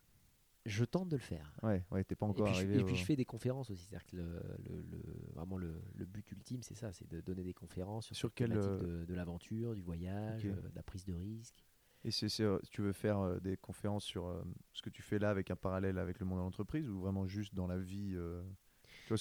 Je 0.65 0.83
tente 0.85 1.09
de 1.09 1.15
le 1.15 1.21
faire. 1.21 1.55
Ouais, 1.63 1.83
ouais, 1.91 2.03
t'es 2.03 2.15
pas 2.15 2.25
Et 2.25 2.29
encore 2.29 2.45
puis, 2.47 2.53
je, 2.55 2.59
arrivé. 2.59 2.79
et 2.79 2.83
puis 2.83 2.95
je 2.95 3.03
fais 3.05 3.15
des 3.15 3.25
conférences 3.25 3.69
aussi, 3.71 3.83
c'est-à-dire 3.83 4.05
que 4.05 4.15
le, 4.17 4.41
le- 4.69 4.81
le- 4.91 5.03
vraiment 5.33 5.57
le, 5.57 5.81
le 5.95 6.05
but 6.05 6.29
ultime, 6.31 6.61
c'est 6.63 6.75
ça, 6.75 6.91
c'est 6.93 7.07
de 7.09 7.21
donner 7.21 7.43
des 7.43 7.53
conférences 7.53 8.07
sur, 8.07 8.15
Sur 8.15 8.33
quel, 8.33 8.49
thématique 8.49 8.71
euh, 8.83 8.99
de, 9.01 9.05
de 9.05 9.13
l'aventure, 9.15 9.73
du 9.73 9.81
voyage, 9.81 10.45
euh, 10.45 10.69
de 10.69 10.75
la 10.75 10.83
prise 10.83 11.05
de 11.05 11.13
risque. 11.13 11.63
Et 12.03 12.11
c'est, 12.11 12.29
c'est, 12.29 12.43
euh, 12.43 12.57
si 12.63 12.71
tu 12.71 12.81
veux 12.81 12.93
faire 12.93 13.19
euh, 13.19 13.39
des 13.39 13.57
conférences 13.57 14.03
sur 14.05 14.25
euh, 14.27 14.43
ce 14.73 14.81
que 14.81 14.89
tu 14.89 15.01
fais 15.03 15.19
là 15.19 15.29
avec 15.29 15.51
un 15.51 15.55
parallèle 15.55 15.97
avec 15.99 16.19
le 16.19 16.25
monde 16.25 16.39
de 16.39 16.43
l'entreprise 16.43 16.89
ou 16.89 16.99
vraiment 16.99 17.27
juste 17.27 17.53
dans 17.53 17.67
la 17.67 17.77
vie 17.77 18.13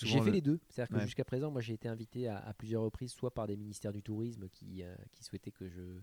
J'ai 0.07 0.19
fait 0.21 0.31
le- 0.31 0.33
les 0.33 0.41
deux, 0.41 0.61
c'est-à-dire 0.69 0.89
que 0.89 0.95
jusqu'à 1.07 1.25
présent, 1.25 1.51
moi 1.51 1.61
j'ai 1.61 1.75
été 1.75 1.89
invité 1.89 2.29
à, 2.29 2.39
à 2.39 2.55
plusieurs 2.55 2.83
reprises, 2.83 3.13
soit 3.13 3.35
par 3.35 3.47
des 3.47 3.57
ministères 3.57 3.93
du 3.93 4.03
tourisme 4.03 4.49
qui, 4.49 4.83
euh, 4.83 4.95
qui 5.13 5.25
souhaitaient 5.25 5.51
que 5.53 5.69
je, 5.69 6.01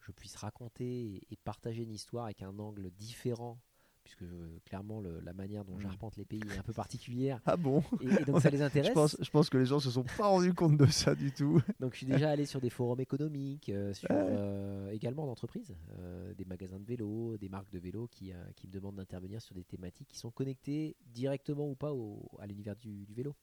je 0.00 0.12
puisse 0.12 0.36
raconter 0.36 1.14
et, 1.16 1.26
et 1.30 1.36
partager 1.36 1.82
une 1.82 1.92
histoire 1.92 2.26
avec 2.26 2.42
un 2.42 2.58
angle 2.58 2.90
différent, 2.90 3.58
puisque 4.08 4.22
euh, 4.22 4.58
clairement 4.64 5.00
le- 5.02 5.20
la 5.20 5.34
manière 5.34 5.64
dont 5.66 5.76
Mm. 5.76 5.80
j'arpente 5.82 6.16
les 6.16 6.24
pays 6.24 6.40
est 6.50 6.56
un 6.56 6.62
peu 6.62 6.72
particulière, 6.72 7.42
Ah 7.44 7.58
bon 7.58 7.82
et, 8.00 8.06
et 8.06 8.24
donc 8.24 8.40
ça 8.40 8.48
les 8.48 8.62
intéresse. 8.62 8.88
je 8.88 8.92
pense, 8.94 9.16
je 9.20 9.30
pense 9.30 9.50
que 9.50 9.58
les 9.58 9.66
gens 9.66 9.80
se 9.80 9.90
sont 9.90 10.04
pas 10.16 10.28
rendus 10.28 10.54
compte 10.54 10.78
de 10.78 10.86
ça 10.86 11.14
du 11.14 11.30
tout. 11.30 11.60
Donc 11.80 11.92
je 11.92 11.98
suis 11.98 12.06
déjà 12.06 12.30
allé 12.30 12.46
sur 12.46 12.60
des 12.60 12.70
forums 12.70 13.00
économiques, 13.00 13.68
euh, 13.68 13.92
sur 13.92 14.08
Ouais. 14.10 14.16
euh, 14.18 14.90
également 14.92 15.26
d'entreprises, 15.26 15.74
des 16.38 16.44
magasins 16.46 16.78
de 16.80 16.86
vélo, 16.86 17.36
des 17.36 17.50
marques 17.50 17.70
de 17.70 17.78
vélo 17.78 18.08
qui, 18.08 18.32
qui 18.56 18.66
me 18.66 18.72
demandent 18.72 18.96
d'intervenir 18.96 19.42
sur 19.42 19.54
des 19.54 19.64
thématiques 19.64 20.08
qui 20.08 20.16
sont 20.18 20.30
connectées 20.30 20.96
directement 21.06 21.68
ou 21.68 21.74
pas 21.74 21.92
au- 21.92 22.30
à 22.38 22.46
l'univers 22.46 22.76
du, 22.76 23.04
du 23.04 23.12
vélo. 23.12 23.34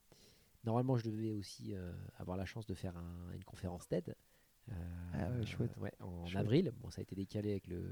Normalement, 0.63 0.97
je 0.97 1.03
devais 1.03 1.31
aussi 1.33 1.75
avoir 2.17 2.37
la 2.37 2.45
chance 2.45 2.65
de 2.65 2.73
faire 2.73 2.97
un- 2.97 3.31
une 3.35 3.43
conférence 3.43 3.87
TED. 3.87 4.15
euh, 4.71 4.73
Ah 5.13 5.29
ouais, 5.29 5.45
chouette. 5.45 5.77
ouais, 5.77 5.93
en 5.99 6.25
Chouette. 6.25 6.41
avril. 6.41 6.71
Bon, 6.81 6.89
ça 6.89 7.01
a 7.01 7.03
été 7.03 7.15
décalé 7.15 7.51
avec 7.51 7.67
le, 7.67 7.83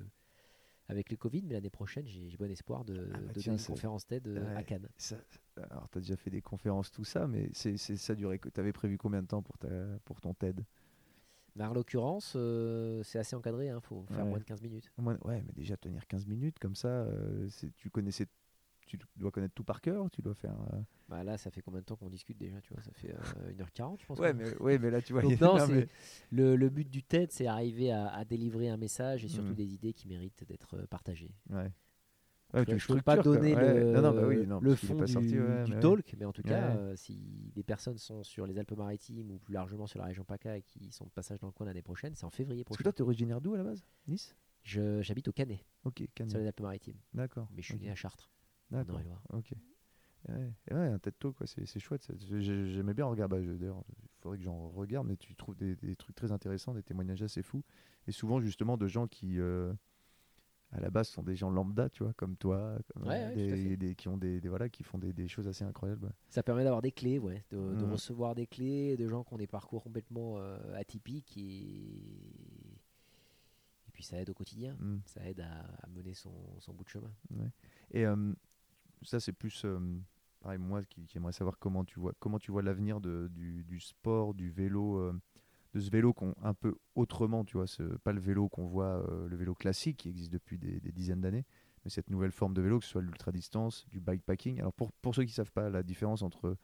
avec 0.94 1.10
le 1.12 1.18
Covid, 1.18 1.44
mais 1.44 1.54
l'année 1.56 1.70
prochaine, 1.70 2.08
j'ai 2.08 2.38
bon 2.38 2.50
espoir 2.50 2.86
de, 2.86 3.10
Ah 3.14 3.18
bah 3.20 3.34
de 3.34 3.40
tiens, 3.40 3.54
donner 3.54 3.62
une 3.62 3.68
conférence 3.68 4.06
TED 4.08 4.28
euh, 4.28 4.56
à. 4.58 4.64
Cannes. 4.64 4.88
Ça, 4.98 5.18
alors, 5.70 5.90
tu 5.90 5.98
as 5.98 6.02
déjà 6.02 6.16
fait 6.16 6.30
des 6.30 6.42
conférences, 6.42 6.92
tout 6.92 7.04
ça, 7.04 7.28
mais 7.28 7.50
c'est, 7.54 7.78
ça 7.78 8.16
durait. 8.16 8.40
Tu 8.40 8.60
avais 8.60 8.72
prévu 8.74 8.98
combien 8.98 9.22
de 9.22 9.28
temps 9.28 9.42
pour, 9.42 9.58
ta, 9.58 9.68
pour 10.06 10.22
ton 10.22 10.34
TED? 10.34 10.64
Mais 11.56 11.66
en 11.66 11.74
l'occurrence, 11.74 12.34
euh, 12.36 13.04
c'est 13.04 13.20
assez 13.20 13.36
encadré, 13.36 13.68
il 13.68 13.80
faut 13.82 14.04
faire 14.08 14.20
Ouais. 14.24 14.30
moins 14.30 14.40
de 14.40 14.44
15 14.44 14.62
minutes. 14.62 14.92
Moins- 14.98 15.20
Ouais, 15.24 15.44
mais 15.46 15.54
déjà 15.54 15.78
tenir 15.78 16.08
15 16.08 16.26
minutes 16.26 16.58
comme 16.60 16.76
ça, 16.76 16.88
euh, 16.88 17.48
tu 17.78 17.90
connaissais. 17.92 18.26
Tu 18.98 19.20
dois 19.20 19.32
connaître 19.32 19.54
tout 19.54 19.64
par 19.64 19.82
cœur, 19.82 20.10
tu 20.12 20.22
dois 20.22 20.34
faire. 20.36 20.56
euh, 20.74 20.80
Bah 21.10 21.24
là, 21.24 21.38
ça 21.38 21.50
fait 21.52 21.62
combien 21.62 21.80
de 21.82 21.86
temps 21.86 21.96
qu'on 21.96 22.10
discute 22.10 22.38
déjà 22.38 22.60
tu 22.62 22.74
vois? 22.74 22.82
Ça 22.84 22.92
fait 22.94 23.12
euh, 23.14 23.52
1h40, 23.54 24.02
je 24.02 24.06
pense. 24.06 24.20
Ouais, 24.20 24.34
mais, 24.34 24.56
ouais, 24.60 24.78
mais 24.80 24.90
là, 24.92 25.02
tu 25.02 25.14
vois. 25.14 25.22
Donc 25.22 25.40
non, 25.42 25.58
non, 25.58 25.66
c'est- 25.66 25.74
mais- 25.74 25.88
le, 26.32 26.56
le 26.56 26.70
but 26.70 26.90
du 26.90 27.04
TED, 27.04 27.32
c'est 27.32 27.48
arriver 27.48 27.92
à, 27.92 28.08
à 28.10 28.26
délivrer 28.26 28.70
un 28.70 28.78
message 28.78 29.26
et 29.26 29.28
surtout 29.28 29.52
Mm. 29.52 29.56
des 29.56 29.74
idées 29.74 29.94
qui 29.94 30.08
méritent 30.08 30.44
d'être 30.46 30.78
euh, 30.78 30.88
partagées. 30.88 31.32
Ouais. 31.50 31.72
Je 32.54 32.60
Ouais, 32.60 32.66
peux- 32.66 32.74
tu 32.74 32.80
je 32.80 32.88
peux 32.94 33.02
pas 33.02 33.18
donner 33.18 33.56
Ouais. 33.56 33.74
le, 33.84 33.94
Non, 33.94 34.02
non, 34.04 34.14
bah 34.14 34.28
oui, 34.28 34.46
non, 34.46 34.60
le 34.60 34.76
fond 34.76 34.96
pas 34.96 35.06
du, 35.06 35.42
ouais, 35.42 35.80
talk, 35.80 36.16
mais 36.20 36.26
en 36.26 36.32
tout 36.32 36.44
cas, 36.44 36.76
euh, 36.78 36.96
si 36.96 37.52
des 37.56 37.64
personnes 37.64 37.98
sont 37.98 38.24
sur 38.24 38.46
les 38.46 38.60
Alpes-Maritimes 38.60 39.32
ou 39.32 39.40
plus 39.40 39.54
largement 39.56 39.88
sur 39.88 39.98
la 39.98 40.06
région 40.06 40.24
PACA 40.24 40.58
et 40.58 40.62
qui 40.62 40.92
sont 40.92 41.06
de 41.06 41.10
passage 41.10 41.40
dans 41.40 41.48
le 41.48 41.54
coin 41.54 41.66
l'année 41.66 41.82
prochaine, 41.82 42.14
c'est 42.14 42.26
en 42.26 42.30
février 42.30 42.64
Parce 42.64 42.78
que 42.78 42.84
prochain. 42.84 42.92
toi, 42.92 42.94
tu 42.96 43.02
es 43.02 43.06
originaire 43.06 43.42
d'où 43.42 43.56
à 43.56 43.58
la 43.58 43.64
base? 43.64 43.84
Nice? 44.08 44.36
Je- 44.62 45.02
J'habite 45.02 45.28
au 45.28 45.32
Canet, 45.34 45.66
Ok, 45.84 46.04
Cannes. 46.14 46.30
sur 46.30 46.38
les 46.38 46.46
Alpes-Maritimes, 46.46 47.00
D'accord. 47.16 47.48
mais 47.56 47.64
je 47.64 47.68
suis 47.74 47.80
né 47.80 47.90
à 47.90 47.96
Chartres, 47.96 48.30
D'accord. 48.74 49.00
Ok. 49.30 49.54
Ouais, 50.30 50.54
ouais, 50.72 50.88
un 50.88 51.00
TED 51.00 51.16
Talk, 51.20 51.36
quoi, 51.36 51.48
c'est 51.48 51.80
chouette. 51.80 52.10
J'aimais 52.40 52.94
bien 52.94 53.06
regarder. 53.06 53.36
Bah, 53.36 53.44
je- 53.44 53.52
D'ailleurs, 53.52 53.84
il 53.90 54.08
faudrait 54.22 54.38
que 54.38 54.44
j'en 54.44 54.70
regarde, 54.70 55.06
mais 55.06 55.18
tu 55.18 55.36
trouves 55.36 55.56
des, 55.56 55.76
des 55.76 55.96
trucs 55.98 56.16
très 56.16 56.32
intéressants, 56.32 56.74
des 56.74 56.84
témoignages 56.84 57.22
assez 57.22 57.44
fous. 57.44 57.64
Et 58.08 58.12
souvent, 58.14 58.40
justement, 58.40 58.78
de 58.78 58.88
gens 58.88 59.06
qui, 59.08 59.38
euh, 59.40 59.74
à 60.72 60.80
la 60.80 60.90
base, 60.90 61.10
sont 61.10 61.24
des 61.24 61.36
gens 61.36 61.50
lambda, 61.50 61.90
tu 61.90 62.04
vois, 62.04 62.14
comme 62.14 62.38
toi, 62.38 62.78
comme, 62.94 63.06
Ouais, 63.06 63.32
des, 63.32 63.96
qui 63.96 64.08
ont 64.08 64.18
des, 64.18 64.40
voilà, 64.48 64.70
qui 64.70 64.84
font 64.84 64.98
des, 64.98 65.28
choses 65.28 65.48
assez 65.48 65.66
incroyables. 65.66 66.14
Ça 66.30 66.42
permet 66.42 66.64
d'avoir 66.64 66.82
des 66.82 66.92
clés, 66.94 67.20
ouais, 67.20 67.44
de, 67.52 67.76
de 67.76 67.86
Mm. 67.86 67.92
recevoir 67.92 68.34
des 68.34 68.48
clés 68.48 68.96
de 68.96 69.08
gens 69.10 69.24
qui 69.26 69.34
ont 69.34 69.38
des 69.38 69.48
parcours 69.48 69.84
complètement 69.84 70.38
euh, 70.38 70.58
atypiques 70.76 71.38
et... 71.38 72.80
puis 73.92 74.04
ça 74.04 74.20
aide 74.20 74.30
au 74.30 74.34
quotidien. 74.34 74.76
Mm. 74.80 75.00
Ça 75.06 75.22
aide 75.28 75.42
à, 75.42 75.60
à 75.84 75.88
mener 75.90 76.14
son, 76.14 76.34
son 76.60 76.74
bout 76.74 76.84
de 76.86 76.90
chemin. 76.90 77.12
Et 77.92 78.06
euh, 78.06 78.34
ça, 79.06 79.20
c'est 79.20 79.34
plus, 79.34 79.64
euh, 79.66 79.80
pareil, 80.40 80.58
moi 80.58 80.84
qui, 80.84 81.06
qui 81.06 81.18
aimerais 81.18 81.32
savoir 81.32 81.58
comment 81.60 81.84
tu 81.84 82.00
vois, 82.00 82.14
comment 82.20 82.40
tu 82.40 82.52
vois 82.52 82.62
l'avenir 82.62 83.00
du, 83.02 83.80
sport, 83.80 84.34
du 84.34 84.50
vélo, 84.50 84.98
euh, 84.98 85.14
de 85.74 85.80
ce 85.80 85.90
vélo 85.90 86.14
qu'on 86.14 86.36
un 86.42 86.54
peu 86.54 86.76
autrement, 86.96 87.46
tu 87.46 87.58
vois, 87.58 87.66
pas 88.04 88.14
le 88.14 88.20
vélo 88.20 88.50
qu'on 88.50 88.68
voit, 88.68 89.08
euh, 89.10 89.28
le 89.28 89.36
vélo 89.36 89.56
classique 89.56 89.98
qui 89.98 90.10
existe 90.10 90.32
depuis 90.32 90.58
des, 90.58 90.80
dizaines 90.92 91.22
d'années, 91.22 91.46
mais 91.84 91.90
cette 91.90 92.10
nouvelle 92.10 92.32
forme 92.32 92.54
de 92.54 92.62
vélo, 92.62 92.80
que 92.80 92.86
ce 92.86 92.92
soit 92.92 93.02
l'ultra 93.02 93.32
distance, 93.32 93.88
du 93.90 94.00
bikepacking. 94.00 94.60
Alors 94.60 94.74
pour, 94.74 94.92
pour 94.94 95.16
ceux 95.16 95.24
qui 95.24 95.34
savent 95.34 95.52
pas 95.52 95.70
la 95.70 95.84
différence 95.84 96.22
entre 96.22 96.58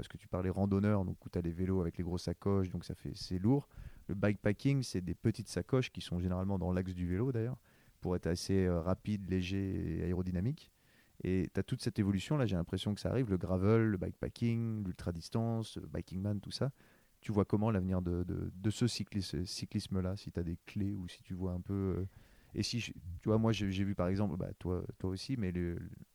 ce 0.00 0.08
que 0.08 0.16
tu 0.16 0.28
parlais 0.28 0.50
randonneur, 0.50 1.04
donc 1.04 1.24
où 1.24 1.28
tu 1.28 1.38
as 1.38 1.42
les 1.42 1.50
vélos 1.50 1.80
avec 1.80 1.98
les 1.98 2.04
grosses 2.04 2.24
sacoches, 2.24 2.70
donc 2.70 2.84
ça 2.84 2.94
fait 2.94 3.12
c'est 3.14 3.38
lourd. 3.38 3.68
Le 4.06 4.14
bikepacking, 4.14 4.82
c'est 4.82 5.00
des 5.00 5.14
petites 5.14 5.48
sacoches 5.48 5.90
qui 5.90 6.00
sont 6.00 6.20
généralement 6.20 6.58
dans 6.58 6.72
l'axe 6.72 6.94
du 6.94 7.06
vélo 7.06 7.32
d'ailleurs, 7.32 7.56
pour 8.00 8.14
être 8.16 8.26
assez 8.26 8.68
rapide, 8.68 9.28
léger 9.28 9.98
et 9.98 10.04
aérodynamique. 10.04 10.70
Et 11.22 11.50
tu 11.52 11.60
as 11.60 11.62
toute 11.62 11.82
cette 11.82 11.98
évolution, 11.98 12.36
là 12.38 12.46
j'ai 12.46 12.56
l'impression 12.56 12.94
que 12.94 13.00
ça 13.00 13.10
arrive, 13.10 13.30
le 13.30 13.36
gravel, 13.36 13.82
le 13.82 13.96
bikepacking, 13.98 14.84
l'ultra 14.84 15.12
distance, 15.12 15.76
le 15.76 15.86
biking 15.86 16.20
man, 16.20 16.40
tout 16.40 16.50
ça. 16.50 16.70
Tu 17.20 17.32
vois 17.32 17.44
comment 17.44 17.70
l'avenir 17.70 18.00
de, 18.00 18.24
de, 18.24 18.50
de 18.54 18.70
ce 18.70 18.86
cyclis- 18.86 19.44
cyclisme-là, 19.44 20.16
si 20.16 20.32
tu 20.32 20.40
as 20.40 20.42
des 20.42 20.56
clés 20.64 20.94
ou 20.94 21.06
si 21.08 21.22
tu 21.22 21.34
vois 21.34 21.52
un 21.52 21.60
peu... 21.60 21.74
euh, 21.98 22.06
et 22.54 22.62
si, 22.62 22.80
je- 22.80 22.92
tu 22.92 23.28
vois, 23.28 23.36
moi 23.38 23.52
j'ai 23.52 23.66
vu 23.68 23.94
par 23.94 24.08
exemple, 24.08 24.36
bah, 24.38 24.48
toi, 24.58 24.82
toi 24.98 25.10
aussi, 25.10 25.36
mais 25.36 25.52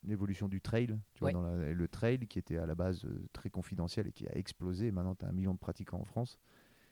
l'évolution 0.03 0.47
du 0.47 0.59
trail, 0.61 0.87
tu 1.13 1.19
vois, 1.19 1.27
Ouais. 1.27 1.33
dans 1.33 1.43
la- 1.43 1.71
le 1.73 1.87
trail 1.87 2.19
qui 2.27 2.39
était 2.39 2.57
à 2.57 2.65
la 2.65 2.73
base 2.75 3.05
euh, 3.05 3.27
très 3.31 3.51
confidentiel 3.51 4.07
et 4.07 4.11
qui 4.11 4.27
a 4.27 4.35
explosé, 4.35 4.87
et 4.87 4.91
maintenant 4.91 5.13
tu 5.15 5.25
as 5.25 5.29
un 5.29 5.31
million 5.33 5.53
de 5.53 5.59
pratiquants 5.59 5.99
en 5.99 6.05
France. 6.05 6.39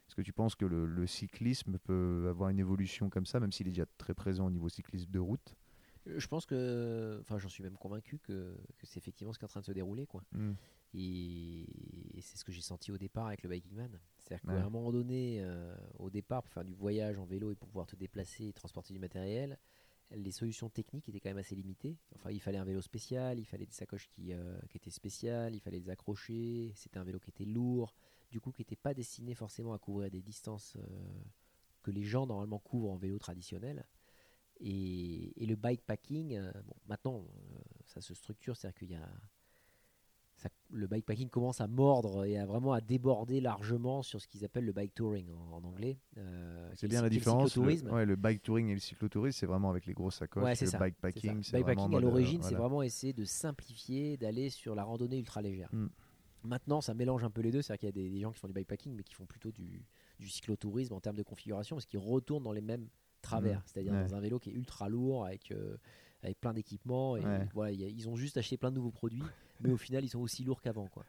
Est-ce 0.08 0.16
que 0.16 0.22
tu 0.22 0.34
penses 0.34 0.54
que 0.56 0.66
le, 0.66 0.86
le 0.86 1.08
cyclisme 1.08 1.80
peut 1.80 2.28
avoir 2.30 2.50
une 2.52 2.60
évolution 2.60 3.10
comme 3.10 3.26
ça, 3.26 3.40
même 3.40 3.52
s'il 3.52 3.68
est 3.68 3.72
déjà 3.72 3.88
très 3.98 4.14
présent 4.14 4.46
au 4.46 4.52
niveau 4.52 4.70
cyclisme 4.70 5.10
de 5.10 5.20
route? 5.20 5.56
Euh, 5.56 5.63
Je 6.06 6.28
pense 6.28 6.46
que, 6.46 7.18
enfin 7.22 7.40
j'en 7.40 7.50
suis 7.50 7.64
même 7.64 7.78
convaincu 7.78 8.20
que, 8.20 8.56
que 8.78 8.86
c'est 8.86 8.98
effectivement 8.98 9.32
ce 9.34 9.40
qui 9.40 9.46
est 9.46 9.48
en 9.48 9.50
train 9.50 9.62
de 9.62 9.66
se 9.66 9.72
dérouler. 9.72 10.06
Quoi. 10.06 10.24
Et, 10.94 11.62
et 12.18 12.22
c'est 12.22 12.38
ce 12.38 12.44
que 12.44 12.52
j'ai 12.52 12.62
senti 12.62 12.92
au 12.92 12.98
départ 12.98 13.28
avec 13.28 13.44
le 13.44 13.50
Biking 13.50 13.74
Man. 13.74 14.00
C'est-à-dire 14.20 14.46
qu'à 14.46 14.66
un 14.66 14.70
moment 14.70 14.92
donné, 14.92 15.40
euh, 15.42 15.76
au 16.00 16.10
départ, 16.10 16.44
pour 16.44 16.52
faire 16.52 16.64
du 16.64 16.74
voyage 16.74 17.20
en 17.20 17.26
vélo 17.26 17.52
et 17.52 17.56
pour 17.56 17.68
pouvoir 17.68 17.88
te 17.88 17.96
déplacer 17.96 18.46
et 18.48 18.54
transporter 18.54 18.94
du 18.94 19.00
matériel, 19.00 19.58
les 20.12 20.32
solutions 20.32 20.70
techniques 20.70 21.10
étaient 21.10 21.20
quand 21.20 21.30
même 21.30 21.38
assez 21.38 21.56
limitées. 21.56 21.98
Enfin, 22.16 22.32
il 22.32 22.40
fallait 22.40 22.58
un 22.58 22.64
vélo 22.66 22.82
spécial, 22.82 23.40
il 23.40 23.46
fallait 23.46 23.66
des 23.66 23.74
sacoches 23.74 24.08
qui, 24.10 24.34
euh, 24.34 24.60
qui 24.70 24.78
étaient 24.78 24.92
spéciales, 24.92 25.56
il 25.56 25.60
fallait 25.60 25.80
les 25.80 25.90
accrocher. 25.90 26.72
C'était 26.76 27.00
un 27.00 27.04
vélo 27.04 27.20
qui 27.20 27.32
était 27.32 27.46
lourd, 27.46 27.96
du 28.30 28.40
coup 28.40 28.52
qui 28.52 28.62
n'était 28.62 28.76
pas 28.76 28.94
destiné 28.94 29.36
forcément 29.36 29.74
à 29.74 29.80
couvrir 29.80 30.12
des 30.12 30.22
distances 30.22 30.76
euh, 30.78 30.82
que 31.82 31.92
les 31.92 32.04
gens 32.04 32.28
normalement 32.28 32.60
couvrent 32.60 32.92
en 32.92 32.98
vélo 32.98 33.18
traditionnel. 33.18 33.86
Et, 34.66 35.44
et 35.44 35.46
le 35.46 35.56
bikepacking, 35.56 36.36
euh, 36.38 36.52
bon, 36.66 36.74
maintenant, 36.88 37.18
euh, 37.20 37.58
ça 37.86 38.00
se 38.02 38.14
structure, 38.14 38.56
c'est-à-dire 38.56 38.80
qu'il 38.80 38.92
y 38.92 38.96
a 38.96 39.10
ça- 40.38 40.50
le 40.72 40.88
bikepacking 40.88 41.30
commence 41.30 41.62
à 41.62 41.68
mordre 41.68 42.26
et 42.26 42.38
à 42.38 42.46
vraiment 42.46 42.74
à 42.74 42.82
déborder 42.82 43.40
largement 43.40 44.02
sur 44.02 44.20
ce 44.20 44.28
qu'ils 44.28 44.44
appellent 44.44 44.66
le 44.66 44.72
bike 44.72 44.96
touring 44.96 45.30
en, 45.32 45.58
en 45.58 45.64
anglais. 45.64 46.00
euh, 46.18 46.72
C'est 46.76 46.86
est 46.88 46.90
bien 46.90 47.02
la 47.02 47.08
le 47.08 47.12
différence. 47.12 47.44
Le, 47.44 47.50
cyclotourisme. 47.50 47.92
ouais, 47.92 48.06
le 48.06 48.16
bike 48.16 48.42
touring 48.42 48.70
et 48.70 48.74
le 48.74 48.80
cyclotourisme, 48.80 49.38
c'est 49.38 49.46
vraiment 49.46 49.70
avec 49.70 49.86
les 49.86 49.94
grosses 49.94 50.16
sacoches. 50.16 50.44
Ouais, 50.44 50.56
c'est 50.56 50.66
le 50.66 50.72
ça, 50.72 50.80
bikepacking, 50.80 51.44
c'est 51.44 51.58
à 51.64 52.00
l'origine, 52.00 52.42
c'est 52.42 52.56
vraiment 52.56 52.82
essayer 52.82 53.14
de 53.14 53.26
simplifier, 53.26 54.18
d'aller 54.18 54.50
sur 54.50 54.76
la 54.76 54.84
randonnée 54.84 55.18
ultra 55.20 55.42
légère. 55.42 55.70
Mm. 55.72 55.88
Maintenant, 56.46 56.82
ça 56.82 56.94
mélange 56.94 57.24
un 57.24 57.30
peu 57.30 57.42
les 57.42 57.52
deux, 57.52 57.62
c'est-à-dire 57.62 57.80
qu'il 57.80 57.88
y 58.02 58.06
a 58.06 58.10
des, 58.10 58.10
des 58.10 58.20
gens 58.20 58.32
qui 58.32 58.40
font 58.40 58.48
du 58.48 58.54
bikepacking, 58.54 58.94
mais 58.96 59.04
qui 59.04 59.14
font 59.14 59.26
plutôt 59.26 59.52
du, 59.52 59.86
du 60.20 60.28
cyclotourisme 60.30 60.94
en 60.94 61.00
termes 61.00 61.16
de 61.16 61.24
configuration, 61.24 61.76
parce 61.78 61.86
qu'ils 61.86 62.00
retournent 62.00 62.44
dans 62.44 62.52
les 62.52 62.62
mêmes 62.62 62.88
travers, 63.24 63.60
Mm. 63.60 63.64
c'est-à-dire 63.66 63.94
Ouais. 63.94 64.04
dans 64.06 64.14
un 64.16 64.20
vélo 64.20 64.38
qui 64.40 64.52
est 64.52 64.54
ultra 64.54 64.88
lourd, 64.90 65.26
avec, 65.26 65.52
euh, 65.52 65.78
avec 66.22 66.40
plein 66.40 66.54
d'équipements, 66.54 67.18
et 67.18 67.26
Ouais. 67.26 67.48
voilà, 67.54 67.72
il 67.72 67.82
y 67.82 67.86
a- 67.86 67.90
ils 67.90 68.08
ont 68.08 68.16
juste 68.16 68.38
acheté 68.38 68.58
plein 68.58 68.70
de 68.70 68.76
nouveaux 68.76 68.92
produits, 68.92 69.24
mais 69.62 69.72
au 69.72 69.78
final, 69.78 70.04
ils 70.06 70.10
sont 70.10 70.20
aussi 70.22 70.44
lourds 70.44 70.62
qu'avant. 70.62 70.88
quoi. 70.88 71.04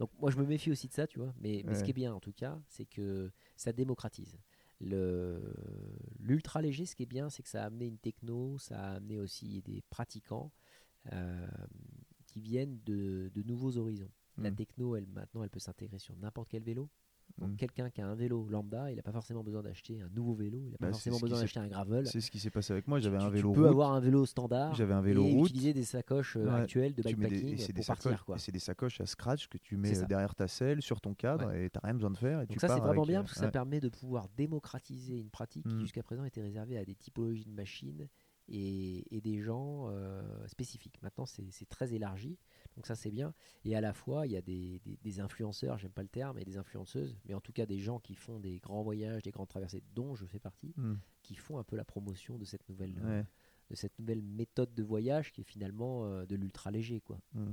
Donc 0.00 0.10
moi, 0.20 0.30
je 0.30 0.36
me 0.38 0.44
méfie 0.44 0.70
aussi 0.70 0.88
de 0.88 0.92
ça, 0.92 1.06
tu 1.06 1.18
vois, 1.18 1.32
mais, 1.40 1.62
mais 1.64 1.74
ce 1.74 1.84
qui 1.84 1.90
est 1.90 1.94
bien, 1.94 2.12
en 2.14 2.20
tout 2.20 2.32
cas, 2.32 2.58
c'est 2.68 2.84
que 2.84 3.30
ça 3.56 3.72
démocratise. 3.72 4.36
Le- 4.80 5.54
L'ultra 6.20 6.60
léger, 6.62 6.86
ce 6.86 6.94
qui 6.94 7.02
est 7.02 7.06
bien, 7.06 7.30
c'est 7.30 7.42
que 7.42 7.48
ça 7.48 7.62
a 7.62 7.66
amené 7.66 7.86
une 7.86 7.98
techno, 7.98 8.58
ça 8.58 8.78
a 8.80 8.94
amené 8.96 9.18
aussi 9.18 9.60
des 9.62 9.82
pratiquants 9.90 10.50
euh, 11.12 11.46
qui 12.26 12.40
viennent 12.40 12.78
de, 12.84 13.30
de 13.34 13.42
nouveaux 13.42 13.76
horizons. 13.78 14.10
La 14.36 14.50
Mm. 14.50 14.54
techno, 14.56 14.94
elle, 14.96 15.06
maintenant, 15.08 15.42
elle 15.42 15.48
peut 15.50 15.58
s'intégrer 15.58 15.98
sur 15.98 16.14
n'importe 16.16 16.48
quel 16.50 16.62
vélo. 16.62 16.88
Donc 17.36 17.50
Mm. 17.50 17.56
quelqu'un 17.56 17.90
qui 17.90 18.00
a 18.00 18.08
un 18.08 18.14
vélo 18.14 18.46
lambda, 18.48 18.90
il 18.90 18.96
n'a 18.96 19.02
pas 19.02 19.12
forcément 19.12 19.44
besoin 19.44 19.62
d'acheter 19.62 20.00
un 20.00 20.08
nouveau 20.08 20.34
vélo, 20.34 20.58
il 20.64 20.70
n'a 20.72 20.78
pas 20.78 20.86
Bah, 20.86 20.92
forcément 20.92 21.18
besoin 21.20 21.38
d'acheter 21.40 21.60
un 21.60 21.68
gravel. 21.68 22.06
C'est 22.06 22.20
ce 22.20 22.30
qui 22.32 22.40
s'est 22.40 22.50
passé 22.50 22.72
avec 22.72 22.88
moi. 22.88 22.98
Tu- 22.98 23.04
J'avais 23.04 23.18
un 23.18 23.26
tu- 23.28 23.34
vélo 23.34 23.50
Tu 23.50 23.54
peux 23.54 23.60
route. 23.62 23.70
avoir 23.70 23.92
un 23.92 24.00
vélo 24.00 24.26
standard 24.26 24.74
J'avais 24.74 24.94
un 24.94 25.00
vélo 25.00 25.24
et 25.24 25.32
route. 25.34 25.48
utiliser 25.50 25.72
des 25.72 25.84
sacoches 25.84 26.36
euh, 26.36 26.46
Ouais. 26.46 26.60
actuelles 26.62 26.94
de 26.94 27.02
Tu 27.02 27.08
des- 27.08 27.14
bikepacking 27.14 27.48
et 27.54 27.58
c'est 27.58 27.72
des 27.72 27.74
pour 27.74 27.84
sacoches, 27.84 28.02
partir. 28.04 28.24
Quoi. 28.24 28.36
et 28.36 28.38
c'est 28.40 28.50
des 28.52 28.58
sacoches 28.58 29.00
à 29.00 29.06
scratch 29.06 29.46
que 29.48 29.58
tu 29.58 29.76
mets 29.76 29.92
derrière 30.06 30.34
ta 30.34 30.48
selle 30.48 30.82
sur 30.82 31.00
ton 31.00 31.14
cadre 31.14 31.52
et 31.52 31.70
t'as 31.70 31.80
rien 31.84 31.94
besoin 31.94 32.10
de 32.10 32.16
faire. 32.16 32.40
Et 32.40 32.46
Donc 32.46 32.56
tu 32.56 32.58
ça 32.58 32.68
c'est 32.74 32.80
vraiment 32.80 33.02
bien 33.04 33.20
euh, 33.20 33.22
parce 33.22 33.34
que 33.34 33.40
ça 33.40 33.50
permet 33.50 33.78
de 33.78 33.88
pouvoir 33.88 34.28
démocratiser 34.36 35.18
une 35.20 35.30
pratique 35.30 35.66
qui 35.68 35.74
Mm. 35.74 35.80
jusqu'à 35.80 36.02
présent 36.02 36.24
était 36.24 36.42
réservée 36.42 36.76
à 36.78 36.84
des 36.84 36.94
typologies 36.96 37.44
de 37.44 37.52
machines 37.52 38.08
et, 38.48 39.04
et 39.14 39.20
des 39.20 39.40
gens 39.42 39.88
euh, 39.90 40.22
spécifiques. 40.48 40.98
Maintenant 41.02 41.26
c'est 41.26 41.68
très 41.68 41.92
élargi, 41.92 42.38
donc 42.78 42.86
ça 42.86 42.94
c'est 42.94 43.10
bien. 43.10 43.34
Et 43.64 43.74
à 43.74 43.80
la 43.80 43.92
fois 43.92 44.24
il 44.28 44.32
y 44.32 44.36
a 44.36 44.40
des, 44.40 44.78
des- 44.84 44.96
des 45.02 45.18
influenceurs, 45.18 45.78
j'aime 45.78 45.90
pas 45.90 46.02
le 46.02 46.08
terme, 46.08 46.38
et 46.38 46.44
des 46.44 46.58
influenceuses, 46.58 47.16
mais 47.24 47.34
en 47.34 47.40
tout 47.40 47.52
cas 47.52 47.66
des 47.66 47.80
gens 47.80 47.98
qui 47.98 48.14
font 48.14 48.38
des 48.38 48.60
grands 48.60 48.82
voyages, 48.84 49.22
des 49.24 49.32
grandes 49.32 49.48
traversées, 49.48 49.82
dont 49.96 50.14
je 50.14 50.24
fais 50.26 50.38
partie, 50.38 50.72
Mm. 50.76 50.94
qui 51.22 51.34
font 51.34 51.58
un 51.58 51.64
peu 51.64 51.74
la 51.74 51.84
promotion 51.84 52.38
de 52.38 52.44
cette 52.44 52.68
nouvelle, 52.68 52.94
euh, 53.04 53.24
de 53.70 53.74
cette 53.74 53.98
nouvelle 53.98 54.22
méthode 54.22 54.72
de 54.74 54.82
voyage 54.84 55.32
qui 55.32 55.40
est 55.40 55.44
finalement 55.44 56.04
euh, 56.06 56.24
de 56.24 56.36
l'ultra 56.36 56.70
léger 56.70 57.00
quoi. 57.00 57.18
Mm. 57.34 57.50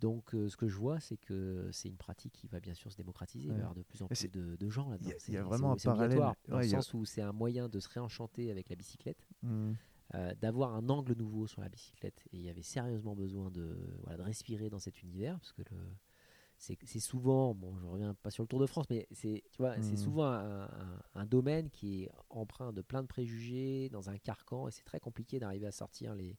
Donc 0.00 0.34
euh, 0.34 0.48
ce 0.48 0.56
que 0.56 0.66
je 0.66 0.76
vois, 0.76 0.98
c'est 0.98 1.18
que 1.18 1.68
c'est 1.72 1.88
une 1.90 1.98
pratique 1.98 2.32
qui 2.32 2.48
va 2.48 2.58
bien 2.58 2.72
sûr 2.74 2.90
se 2.90 2.96
démocratiser. 2.96 3.44
Il 3.48 3.50
va 3.52 3.58
y 3.58 3.60
avoir 3.60 3.74
de 3.74 3.82
plus 3.82 4.00
en 4.02 4.06
plus 4.08 4.30
de, 4.30 4.56
de 4.56 4.68
gens 4.70 4.88
là-dedans. 4.88 5.10
il 5.14 5.20
C'est- 5.20 5.32
y 5.32 5.36
a 5.36 5.42
vraiment 5.44 5.72
un 5.72 5.76
parallèle. 5.76 6.18
obligatoire, 6.18 6.34
Dans 6.48 6.56
Ouais, 6.56 6.62
le 6.64 6.68
y 6.70 6.74
a- 6.74 6.80
sens 6.80 6.94
où 6.94 7.04
c'est 7.04 7.20
un 7.20 7.32
moyen 7.32 7.68
de 7.68 7.78
se 7.78 7.88
réenchanter 7.90 8.50
avec 8.50 8.70
la 8.70 8.76
bicyclette, 8.76 9.28
Mm. 9.42 9.72
Euh, 10.14 10.34
d'avoir 10.40 10.74
un 10.74 10.88
angle 10.88 11.14
nouveau 11.14 11.46
sur 11.46 11.60
la 11.62 11.68
bicyclette. 11.68 12.22
Et 12.32 12.36
il 12.38 12.42
y 12.42 12.50
avait 12.50 12.62
sérieusement 12.62 13.14
besoin 13.14 13.50
de, 13.50 13.76
voilà, 14.02 14.18
de 14.18 14.22
respirer 14.22 14.68
dans 14.70 14.78
cet 14.78 15.02
univers. 15.02 15.38
Parce 15.38 15.52
que 15.52 15.62
le, 15.70 15.76
c'est, 16.58 16.78
souvent, 17.00 17.54
bon 17.54 17.76
je 17.78 17.86
reviens 17.86 18.14
pas 18.14 18.30
sur 18.30 18.42
le 18.44 18.46
Tour 18.48 18.60
de 18.60 18.66
France, 18.66 18.86
mais 18.90 19.08
c'est, 19.10 19.42
tu 19.50 19.58
vois, 19.58 19.80
c'est 19.82 19.92
Mhm. 19.92 19.96
souvent 19.96 20.26
un, 20.26 20.64
un- 20.64 21.02
un 21.14 21.26
domaine 21.26 21.70
qui 21.70 22.04
est 22.04 22.10
empreint 22.30 22.72
de 22.72 22.82
plein 22.82 23.02
de 23.02 23.08
préjugés, 23.08 23.88
dans 23.90 24.10
un 24.10 24.18
carcan. 24.18 24.68
Et 24.68 24.70
c'est 24.70 24.84
très 24.84 25.00
compliqué 25.00 25.38
d'arriver 25.40 25.66
à 25.66 25.72
sortir 25.72 26.14
les, 26.14 26.38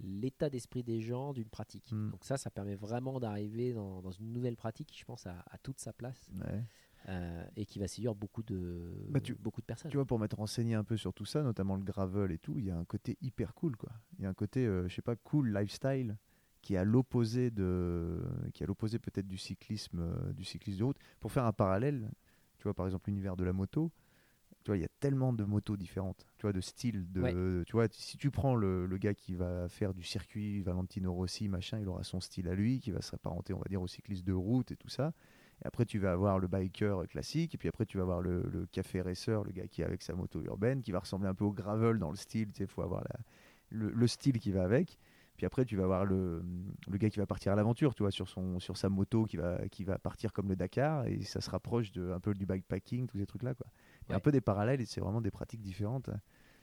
l'état 0.00 0.50
d'esprit 0.50 0.82
des 0.82 1.00
gens 1.00 1.32
d'une 1.32 1.48
pratique. 1.50 1.92
Mm. 1.92 2.10
Donc 2.10 2.24
ça, 2.24 2.36
ça 2.38 2.50
permet 2.50 2.74
vraiment 2.74 3.20
d'arriver 3.20 3.72
dans, 3.72 4.00
dans 4.02 4.10
une 4.10 4.32
nouvelle 4.32 4.56
pratique 4.56 4.88
qui, 4.88 4.98
je 4.98 5.04
pense, 5.04 5.26
a, 5.26 5.44
a 5.50 5.58
toute 5.58 5.78
sa 5.78 5.92
place 5.92 6.28
Ouais. 6.40 6.64
Euh, 7.08 7.44
et 7.56 7.66
qui 7.66 7.78
va 7.78 7.88
séduire 7.88 8.14
beaucoup 8.14 8.42
de, 8.42 8.90
Bah, 9.10 9.20
tu- 9.20 9.34
beaucoup 9.34 9.60
de 9.60 9.66
personnes. 9.66 9.90
Tu 9.90 9.96
vois, 9.96 10.06
pour 10.06 10.18
m'être 10.18 10.36
renseigné 10.36 10.74
un 10.74 10.84
peu 10.84 10.96
sur 10.96 11.12
tout 11.12 11.24
ça, 11.24 11.42
notamment 11.42 11.76
le 11.76 11.82
gravel 11.82 12.30
et 12.32 12.38
tout, 12.38 12.58
il 12.58 12.64
y 12.66 12.70
a 12.70 12.76
un 12.76 12.84
côté 12.84 13.16
hyper 13.20 13.54
cool, 13.54 13.76
quoi. 13.76 13.90
Il 14.18 14.22
y 14.22 14.26
a 14.26 14.28
un 14.28 14.34
côté, 14.34 14.66
euh, 14.66 14.88
je 14.88 14.94
sais 14.94 15.02
pas, 15.02 15.16
cool 15.16 15.52
lifestyle 15.52 16.16
qui 16.60 16.74
est 16.74 16.78
à 16.78 16.84
l'opposé 16.84 17.50
de, 17.50 18.22
qui 18.54 18.62
est 18.62 18.66
à 18.66 18.68
l'opposé 18.68 18.98
peut-être 19.00 19.26
du 19.26 19.36
cyclisme, 19.38 19.98
euh, 20.00 20.32
du 20.32 20.44
cyclisme 20.44 20.78
de 20.78 20.84
route. 20.84 20.98
Pour 21.18 21.32
faire 21.32 21.44
un 21.44 21.52
parallèle, 21.52 22.08
tu 22.58 22.64
vois, 22.64 22.74
par 22.74 22.86
exemple 22.86 23.10
l'univers 23.10 23.34
de 23.36 23.42
la 23.42 23.52
moto, 23.52 23.90
tu 24.62 24.68
vois, 24.70 24.76
il 24.76 24.80
y 24.80 24.84
a 24.84 24.88
tellement 25.00 25.32
de 25.32 25.42
motos 25.42 25.76
différentes, 25.76 26.24
tu 26.38 26.42
vois, 26.42 26.52
de 26.52 26.60
styles, 26.60 27.10
de, 27.10 27.20
Ouais. 27.20 27.64
tu 27.66 27.72
vois, 27.72 27.88
si 27.90 28.16
tu 28.16 28.30
prends 28.30 28.54
le, 28.54 28.86
le 28.86 28.96
gars 28.96 29.12
qui 29.12 29.34
va 29.34 29.68
faire 29.68 29.92
du 29.92 30.04
circuit, 30.04 30.60
Valentino 30.60 31.12
Rossi, 31.12 31.48
machin, 31.48 31.80
il 31.80 31.88
aura 31.88 32.04
son 32.04 32.20
style 32.20 32.46
à 32.46 32.54
lui, 32.54 32.78
qui 32.78 32.92
va 32.92 33.02
s'apparenter, 33.02 33.52
on 33.54 33.58
va 33.58 33.64
dire, 33.68 33.82
au 33.82 33.88
cycliste 33.88 34.24
de 34.24 34.32
route 34.32 34.70
et 34.70 34.76
tout 34.76 34.88
ça. 34.88 35.12
Et 35.62 35.66
après, 35.66 35.84
tu 35.84 35.98
vas 35.98 36.12
avoir 36.12 36.38
le 36.38 36.48
biker 36.48 37.06
classique, 37.08 37.54
et 37.54 37.58
puis 37.58 37.68
après, 37.68 37.86
tu 37.86 37.96
vas 37.96 38.02
avoir 38.02 38.20
le, 38.20 38.42
le 38.52 38.66
café 38.66 39.00
racer, 39.00 39.44
le 39.44 39.52
gars 39.52 39.66
qui 39.68 39.82
est 39.82 39.84
avec 39.84 40.02
sa 40.02 40.14
moto 40.14 40.40
urbaine, 40.42 40.82
qui 40.82 40.90
va 40.92 40.98
ressembler 40.98 41.28
un 41.28 41.34
peu 41.34 41.44
au 41.44 41.52
gravel 41.52 41.98
dans 41.98 42.10
le 42.10 42.16
style, 42.16 42.48
tu 42.52 42.58
sais, 42.58 42.64
il 42.64 42.70
faut 42.70 42.82
avoir 42.82 43.02
la- 43.02 43.20
le, 43.70 43.90
le 43.90 44.06
style 44.06 44.38
qui 44.38 44.50
va 44.50 44.64
avec. 44.64 44.98
Puis 45.36 45.46
après, 45.46 45.64
tu 45.64 45.76
vas 45.76 45.84
avoir 45.84 46.04
le, 46.04 46.42
le 46.88 46.98
gars 46.98 47.08
qui 47.08 47.18
va 47.18 47.26
partir 47.26 47.52
à 47.52 47.56
l'aventure, 47.56 47.94
tu 47.94 48.02
vois, 48.02 48.10
sur, 48.10 48.28
son, 48.28 48.58
sur 48.60 48.76
sa 48.76 48.88
moto, 48.88 49.24
qui 49.24 49.36
va, 49.38 49.66
qui 49.70 49.82
va 49.84 49.98
partir 49.98 50.32
comme 50.32 50.48
le 50.48 50.56
Dakar, 50.56 51.06
et 51.06 51.22
ça 51.22 51.40
se 51.40 51.48
rapproche 51.48 51.90
de, 51.92 52.10
un 52.12 52.20
peu 52.20 52.34
du 52.34 52.44
bikepacking, 52.44 53.06
tous 53.06 53.18
ces 53.18 53.26
trucs-là, 53.26 53.54
quoi. 53.54 53.66
Il 54.08 54.10
y 54.10 54.12
a 54.12 54.16
un 54.16 54.20
peu 54.20 54.30
des 54.32 54.40
parallèles, 54.40 54.80
et 54.80 54.84
c'est 54.84 55.00
vraiment 55.00 55.20
des 55.20 55.30
pratiques 55.30 55.62
différentes. 55.62 56.10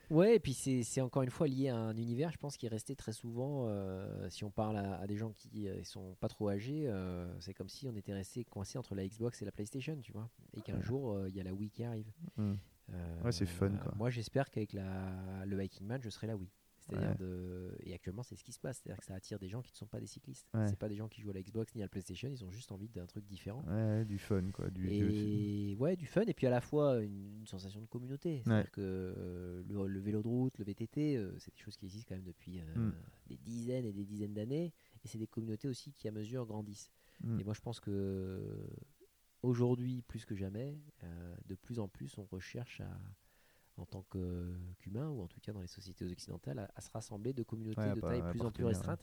Ouais, 0.09 0.35
et 0.35 0.39
puis 0.39 0.53
c'est 0.53 0.81
c'est 0.83 1.01
encore 1.01 1.21
une 1.23 1.29
fois 1.29 1.47
lié 1.47 1.69
à 1.69 1.77
un 1.77 1.95
univers, 1.95 2.31
je 2.31 2.37
pense, 2.37 2.57
qui 2.57 2.65
est 2.65 2.69
resté 2.69 2.95
très 2.95 3.13
souvent, 3.13 3.65
euh, 3.67 4.27
si 4.29 4.43
on 4.43 4.49
parle 4.51 4.77
à, 4.77 4.99
à 4.99 5.05
des 5.07 5.15
gens 5.17 5.31
qui 5.31 5.67
euh, 5.67 5.83
sont 5.83 6.15
pas 6.19 6.27
trop 6.27 6.49
âgés, 6.49 6.87
euh, 6.87 7.27
c'est 7.39 7.53
comme 7.53 7.69
si 7.69 7.87
on 7.87 7.95
était 7.95 8.13
resté 8.13 8.43
coincé 8.43 8.77
entre 8.77 8.95
la 8.95 9.05
Xbox 9.07 9.41
et 9.41 9.45
la 9.45 9.51
PlayStation, 9.51 9.97
tu 10.01 10.11
vois, 10.11 10.29
et 10.53 10.61
qu'un 10.61 10.77
Ouais. 10.77 10.81
jour, 10.81 11.27
il 11.27 11.35
y 11.35 11.39
a 11.39 11.43
la 11.43 11.53
Wii 11.53 11.69
qui 11.69 11.83
arrive. 11.83 12.11
Mm. 12.37 12.53
Euh, 12.93 13.21
Ouais, 13.23 13.31
c'est 13.31 13.45
fun, 13.45 13.69
quoi. 13.77 13.93
Moi, 13.97 14.09
j'espère 14.09 14.49
qu'avec 14.49 14.73
la, 14.73 15.45
le 15.45 15.61
Hiking 15.63 15.85
Man, 15.85 16.01
je 16.01 16.09
serai 16.09 16.25
la 16.25 16.35
Wii. 16.35 16.49
C'est-à-dire 16.89 17.09
Ouais. 17.11 17.17
de... 17.17 17.75
Et 17.83 17.93
actuellement, 17.93 18.23
c'est 18.23 18.35
ce 18.35 18.43
qui 18.43 18.51
se 18.51 18.59
passe. 18.59 18.79
C'est-à-dire 18.81 18.99
que 18.99 19.05
ça 19.05 19.13
attire 19.15 19.39
des 19.39 19.47
gens 19.49 19.61
qui 19.61 19.71
ne 19.71 19.77
sont 19.77 19.85
pas 19.87 19.99
des 19.99 20.07
cyclistes. 20.07 20.47
Ouais. 20.53 20.67
C'est 20.67 20.77
pas 20.79 20.89
des 20.89 20.95
gens 20.95 21.07
qui 21.07 21.21
jouent 21.21 21.29
à 21.29 21.33
la 21.33 21.41
Xbox 21.41 21.73
ni 21.75 21.81
à 21.81 21.85
la 21.85 21.89
PlayStation. 21.89 22.29
Ils 22.29 22.43
ont 22.43 22.51
juste 22.51 22.71
envie 22.71 22.89
d'un 22.89 23.05
truc 23.05 23.25
différent. 23.25 23.63
Ouais, 23.67 24.05
du 24.05 24.17
fun, 24.17 24.49
quoi. 24.51 24.69
Du, 24.69 24.89
Et 24.89 25.75
ouais, 25.79 25.95
du 25.95 26.05
fun. 26.07 26.23
Et 26.27 26.33
puis 26.33 26.47
à 26.47 26.49
la 26.49 26.61
fois 26.61 27.01
une, 27.01 27.37
une 27.39 27.47
sensation 27.47 27.81
de 27.81 27.87
communauté. 27.87 28.41
C'est-à-dire 28.43 28.71
que 28.71 28.81
euh, 28.81 29.63
le, 29.67 29.87
le 29.87 29.99
vélo 29.99 30.21
de 30.21 30.27
route, 30.27 30.57
le 30.57 30.65
VTT, 30.65 31.17
euh, 31.17 31.37
c'est 31.39 31.53
des 31.53 31.59
choses 31.61 31.77
qui 31.77 31.85
existent 31.85 32.09
quand 32.09 32.15
même 32.15 32.25
depuis 32.25 32.59
euh, 32.59 32.63
Mm. 32.75 32.93
des 33.27 33.37
dizaines 33.37 33.85
et 33.85 33.93
des 33.93 34.05
dizaines 34.05 34.33
d'années. 34.33 34.73
Et 35.03 35.07
c'est 35.07 35.17
des 35.17 35.27
communautés 35.27 35.67
aussi 35.67 35.93
qui, 35.93 36.07
à 36.07 36.11
mesure, 36.11 36.45
grandissent. 36.45 36.91
Mm. 37.23 37.39
Et 37.39 37.43
moi, 37.43 37.53
je 37.53 37.61
pense 37.61 37.79
que 37.79 38.67
aujourd'hui, 39.41 40.01
plus 40.01 40.25
que 40.25 40.35
jamais, 40.35 40.77
de 41.47 41.55
plus 41.55 41.79
en 41.79 41.87
plus, 41.87 42.17
on 42.17 42.23
recherche 42.25 42.81
à, 42.81 42.99
en 43.79 43.85
tant 43.85 44.03
que- 44.03 44.55
qu'humain, 44.79 45.09
ou 45.09 45.21
en 45.21 45.27
tout 45.27 45.39
cas 45.39 45.51
dans 45.53 45.61
les 45.61 45.67
sociétés 45.67 46.05
occidentales, 46.05 46.59
à, 46.59 46.69
à 46.75 46.81
se 46.81 46.89
rassembler 46.91 47.33
de 47.33 47.43
communautés 47.43 47.81
Ouais, 47.81 47.93
de 47.95 48.01
taille 48.01 48.23
plus 48.31 48.41
en 48.41 48.51
plus 48.51 48.63
ouais. 48.63 48.69
restreinte. 48.71 48.99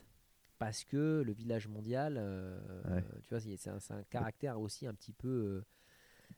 Parce 0.59 0.83
que 0.83 1.21
le 1.25 1.31
village 1.33 1.67
mondial, 1.67 2.15
euh, 2.17 3.01
tu 3.23 3.29
vois, 3.29 3.39
c'est 3.39 3.69
un, 3.91 4.03
caractère 4.09 4.59
aussi 4.59 4.87
un 4.87 4.93
petit 4.95 5.13
peu 5.13 5.27
euh, 5.27 5.65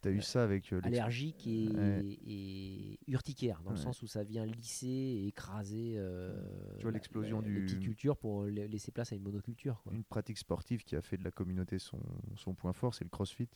T'as 0.02 0.12
eu 0.12 0.22
ça 0.22 0.44
avec 0.44 0.72
euh, 0.72 0.82
allergique 0.84 1.48
et, 1.48 1.68
Ouais. 1.70 2.02
et 2.26 3.00
urticaire, 3.08 3.62
dans 3.64 3.72
le 3.72 3.78
sens 3.78 4.02
où 4.04 4.08
ça 4.08 4.24
vient 4.24 4.46
lisser 4.46 4.88
et 4.88 5.28
écraser 5.28 5.94
euh, 5.98 6.38
Tu 6.78 6.84
vois 6.84 6.92
l'explosion 6.92 7.42
du- 7.42 7.54
petites 7.66 7.80
cultures 7.80 8.18
pour 8.18 8.44
la- 8.46 8.68
laisser 8.68 8.92
place 8.92 9.12
à 9.14 9.16
une 9.16 9.24
monoculture. 9.24 9.82
Quoi. 9.84 9.94
une 9.94 10.04
pratique 10.04 10.38
sportive 10.38 10.84
qui 10.84 10.96
a 10.96 11.02
fait 11.02 11.18
de 11.18 11.24
la 11.24 11.32
communauté 11.32 11.80
son, 11.80 12.00
son 12.36 12.54
point 12.54 12.74
fort, 12.74 12.94
c'est 12.94 13.04
le 13.04 13.10
crossfit. 13.10 13.50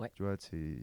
Ouais. 0.00 0.10
Tu 0.14 0.22
vois, 0.24 0.34
c'est 0.38 0.78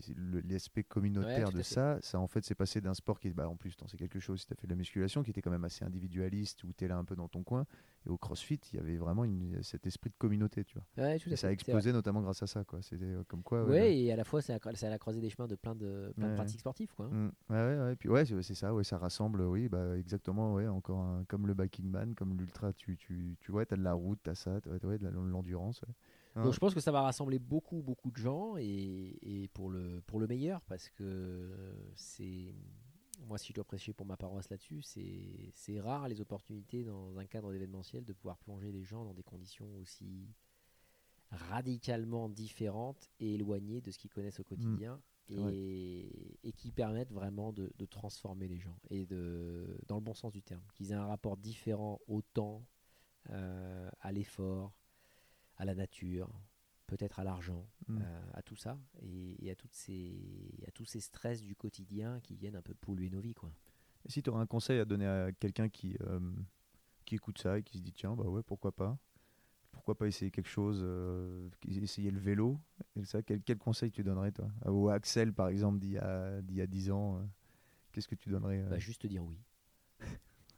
l'aspect 0.50 0.84
communautaire 0.84 1.48
Ouais, 1.48 1.54
de 1.54 1.58
fait. 1.58 1.64
ça. 1.64 1.98
Ça, 2.02 2.20
en 2.20 2.28
fait, 2.28 2.46
c'est 2.46 2.56
passé 2.56 2.80
d'un 2.80 2.94
sport 2.94 3.20
qui, 3.20 3.30
bah, 3.32 3.50
en 3.50 3.58
plus, 3.58 3.76
c'est 3.88 3.98
quelque 3.98 4.20
chose, 4.20 4.40
si 4.42 4.48
tu 4.48 4.54
as 4.54 4.56
fait 4.56 4.68
de 4.68 4.72
la 4.72 4.78
musculation, 4.78 5.22
qui 5.22 5.32
était 5.32 5.42
quand 5.42 5.52
même 5.52 5.66
assez 5.66 5.84
individualiste, 5.84 6.64
où 6.64 6.72
tu 6.72 6.86
es 6.86 6.88
là 6.88 6.98
un 6.98 7.04
peu 7.04 7.16
dans 7.16 7.28
ton 7.28 7.44
coin. 7.44 7.66
Et 8.06 8.10
au 8.10 8.18
crossfit, 8.18 8.60
il 8.72 8.78
y 8.78 8.80
avait 8.80 8.96
vraiment 8.98 9.26
une- 9.26 9.62
cet 9.64 9.86
esprit 9.86 10.10
de 10.10 10.16
communauté, 10.18 10.64
tu 10.64 10.76
vois. 10.76 10.86
Ouais, 11.06 11.20
tout 11.20 11.30
à 11.30 11.34
Et 11.34 11.36
ça 11.36 11.48
a 11.48 11.52
explosé 11.52 11.92
notamment 11.92 12.22
grâce 12.22 12.42
à 12.42 12.48
ça, 12.48 12.64
quoi. 12.64 12.82
C'était 12.82 13.04
euh, 13.04 13.24
comme 13.28 13.44
quoi. 13.44 13.66
Ouais, 13.66 13.96
et 13.98 14.12
à 14.12 14.16
la 14.16 14.24
fois, 14.24 14.42
c'est 14.42 14.54
à, 14.54 14.90
la 14.90 14.98
croisée 14.98 15.20
des 15.20 15.30
chemins 15.30 15.48
de 15.48 15.56
plein 15.56 15.76
de, 15.76 16.14
plein 16.16 16.30
de 16.30 16.36
pratiques 16.36 16.62
sportives. 16.62 16.94
Quoi. 16.96 17.08
Mm. 17.08 17.32
ouais, 17.50 17.56
ouais. 17.80 17.96
Puis 17.98 18.10
ouais, 18.10 18.26
c'est 18.26 18.56
ça, 18.56 18.74
ouais, 18.74 18.84
ça 18.84 18.98
rassemble, 18.98 19.42
oui, 19.42 19.68
bah, 19.68 19.98
exactement, 19.98 20.54
ouais, 20.54 20.68
encore 20.68 21.00
un- 21.00 21.26
comme 21.26 21.48
le 21.48 21.54
biking 21.54 21.90
man, 21.90 22.16
comme 22.16 22.38
l'ultra, 22.38 22.72
tu, 22.74 22.96
tu, 22.98 23.36
tu 23.42 23.52
vois, 23.52 23.64
as 23.70 23.76
de 23.76 23.84
la 23.84 23.94
route, 23.94 24.20
tu 24.24 24.30
as 24.30 24.36
ça, 24.36 24.62
t'as- 24.62 24.78
de 24.80 25.08
l'endurance. 25.10 25.82
ouais. 25.82 25.94
Hein. 26.36 26.44
Donc 26.44 26.54
je 26.54 26.60
pense 26.60 26.74
que 26.74 26.80
ça 26.80 26.92
va 26.92 27.02
rassembler 27.02 27.40
beaucoup, 27.40 27.82
beaucoup 27.82 28.10
de 28.12 28.18
gens 28.18 28.56
et, 28.58 29.18
et 29.22 29.48
pour, 29.50 29.70
le, 29.70 30.02
pour 30.08 30.20
le 30.20 30.28
meilleur 30.28 30.62
parce 30.62 30.90
que 30.90 31.76
c'est. 31.96 32.54
Moi, 33.28 33.38
si 33.38 33.50
je 33.50 33.54
dois 33.54 33.64
prêcher 33.66 33.94
pour 33.94 34.06
ma 34.08 34.18
paroisse 34.18 34.50
là-dessus, 34.50 34.82
c'est 34.82 35.52
c'est 35.54 35.80
rare 35.80 36.08
les 36.08 36.22
opportunités 36.22 36.84
dans 36.84 37.18
un 37.20 37.26
cadre 37.26 37.52
d'événementiel 37.52 38.04
de 38.04 38.14
pouvoir 38.14 38.38
plonger 38.40 38.72
les 38.72 38.84
gens 38.84 39.06
dans 39.06 39.14
des 39.14 39.22
conditions 39.24 39.68
aussi 39.78 40.28
radicalement 41.30 42.30
différentes 42.30 43.10
et 43.20 43.36
éloignées 43.36 43.82
de 43.82 43.92
ce 43.92 43.98
qu'ils 43.98 44.10
connaissent 44.10 44.40
au 44.40 44.44
quotidien 44.44 45.00
et, 45.30 45.38
Ouais. 45.40 45.54
et 46.44 46.52
qui 46.52 46.72
permettent 46.72 47.14
vraiment 47.14 47.54
de, 47.54 47.72
de 47.78 47.86
transformer 47.86 48.48
les 48.50 48.58
gens 48.60 48.78
et 48.90 49.06
de, 49.06 49.78
dans 49.88 49.96
le 49.96 50.02
bon 50.02 50.14
sens 50.14 50.34
du 50.34 50.42
terme, 50.42 50.64
qu'ils 50.74 50.92
aient 50.92 50.96
un 50.96 51.06
rapport 51.06 51.38
différent 51.38 52.02
au 52.08 52.22
temps, 52.22 52.66
euh, 53.30 53.90
à 54.02 54.12
l'effort, 54.12 54.74
à 55.62 55.66
la 55.66 55.76
nature, 55.76 56.28
peut-être 56.88 57.20
à 57.20 57.24
l'argent, 57.24 57.66
Mm. 57.88 58.00
euh, 58.02 58.22
à 58.34 58.42
tout 58.42 58.56
ça 58.56 58.78
et, 59.02 59.46
et 59.46 59.52
à, 59.52 59.56
toutes 59.56 59.74
ces, 59.74 60.54
à 60.68 60.72
tous 60.72 60.86
ces 60.86 61.00
stress 61.00 61.42
du 61.42 61.56
quotidien 61.56 62.20
qui 62.22 62.36
viennent 62.36 62.56
un 62.56 62.62
peu 62.62 62.74
polluer 62.74 63.10
nos 63.10 63.20
vies. 63.22 63.34
Quoi. 63.34 63.52
Et 64.06 64.10
si 64.12 64.22
tu 64.24 64.30
aurais 64.30 64.42
un 64.42 64.48
conseil 64.48 64.80
à 64.80 64.86
donner 64.86 65.06
à 65.06 65.32
quelqu'un 65.32 65.70
qui, 65.70 65.96
euh, 66.02 66.20
qui 67.06 67.16
écoute 67.16 67.38
ça 67.38 67.60
et 67.60 67.64
qui 67.64 67.78
se 67.78 67.84
dit 67.84 67.94
tiens, 67.94 68.16
bah 68.16 68.24
ouais, 68.24 68.44
pourquoi 68.44 68.72
pas? 68.72 68.98
Pourquoi 69.72 69.96
pas 69.98 70.08
essayer 70.08 70.32
quelque 70.32 70.50
chose 70.50 70.80
euh, 70.84 71.50
Essayer 71.68 72.12
le 72.12 72.20
vélo? 72.20 72.60
Et 72.96 73.06
ça, 73.06 73.22
quel, 73.24 73.42
quel 73.42 73.58
conseil 73.58 73.92
tu 73.92 74.04
donnerais, 74.04 74.32
toi? 74.32 74.50
Ou 74.66 74.90
Axel, 74.90 75.32
par 75.34 75.48
exemple, 75.48 75.80
d'il 75.80 75.92
y 75.92 75.98
a, 75.98 76.42
d'il 76.42 76.58
y 76.58 76.62
a 76.62 76.68
10 76.68 76.92
ans, 76.92 77.18
euh, 77.18 77.24
qu'est-ce 77.92 78.08
que 78.08 78.16
tu 78.16 78.30
donnerais 78.30 78.64
Bah, 78.70 78.80
juste 78.80 79.06
dire 79.06 79.24
oui. 79.24 79.38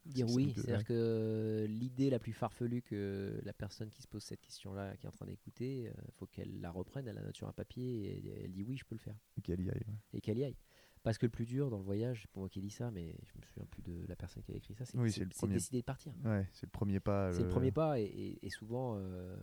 Dire 0.06 0.28
oui, 0.30 0.52
c'est-à-dire 0.56 0.78
ouais. 0.80 0.84
que 0.84 1.66
l'idée 1.70 2.10
la 2.10 2.20
plus 2.20 2.34
farfelue 2.34 2.82
que 2.82 3.40
la 3.44 3.54
personne 3.54 3.90
qui 3.90 4.02
se 4.02 4.08
pose 4.08 4.24
cette 4.24 4.42
question-là, 4.42 4.98
qui 4.98 5.06
est 5.06 5.10
en 5.10 5.14
train 5.14 5.26
d'écouter, 5.26 5.92
il 6.06 6.12
faut 6.14 6.26
qu'elle 6.28 6.60
la 6.62 6.72
reprenne, 6.72 7.08
elle 7.08 7.18
a 7.18 7.22
la 7.22 7.28
nature 7.28 7.48
à 7.48 7.54
papier 7.54 8.18
et 8.26 8.44
elle 8.44 8.52
dit 8.52 8.64
oui, 8.64 8.78
je 8.78 8.84
peux 8.86 8.96
le 8.96 9.00
faire. 9.00 9.16
Qu'elle 9.44 9.62
y 9.62 9.70
aille, 9.70 9.84
ouais. 9.88 9.96
et 10.14 10.22
qu'elle 10.22 10.38
y 10.38 10.44
aille. 10.44 10.58
Parce 11.04 11.18
que 11.18 11.26
le 11.26 11.32
plus 11.32 11.46
dur 11.46 11.70
dans 11.70 11.78
le 11.78 11.84
voyage, 11.84 12.22
c'est 12.22 12.32
pour 12.32 12.42
moi 12.42 12.50
qui 12.50 12.62
dit 12.62 12.70
ça, 12.70 12.90
mais 12.92 13.16
je 13.26 13.38
me 13.38 13.44
souviens 13.44 13.66
plus 13.66 13.82
de 13.82 14.06
la 14.08 14.16
personne 14.16 14.42
qui 14.44 14.54
a 14.54 14.56
écrit 14.56 14.74
ça, 14.74 14.86
c'est 14.86 14.98
Oui, 14.98 15.12
premier- 15.36 15.56
décider 15.56 15.80
de 15.80 15.86
partir. 15.86 16.14
Ouais, 16.24 16.48
c'est 16.54 16.66
le 16.66 16.72
premier 16.72 17.00
pas. 17.02 17.34
C'est 17.34 17.44
le 17.44 17.50
premier 17.50 17.72
pas 17.72 18.00
et, 18.00 18.04
et- 18.06 18.46
et 18.46 18.50
souvent, 18.50 18.96
euh, 18.98 19.36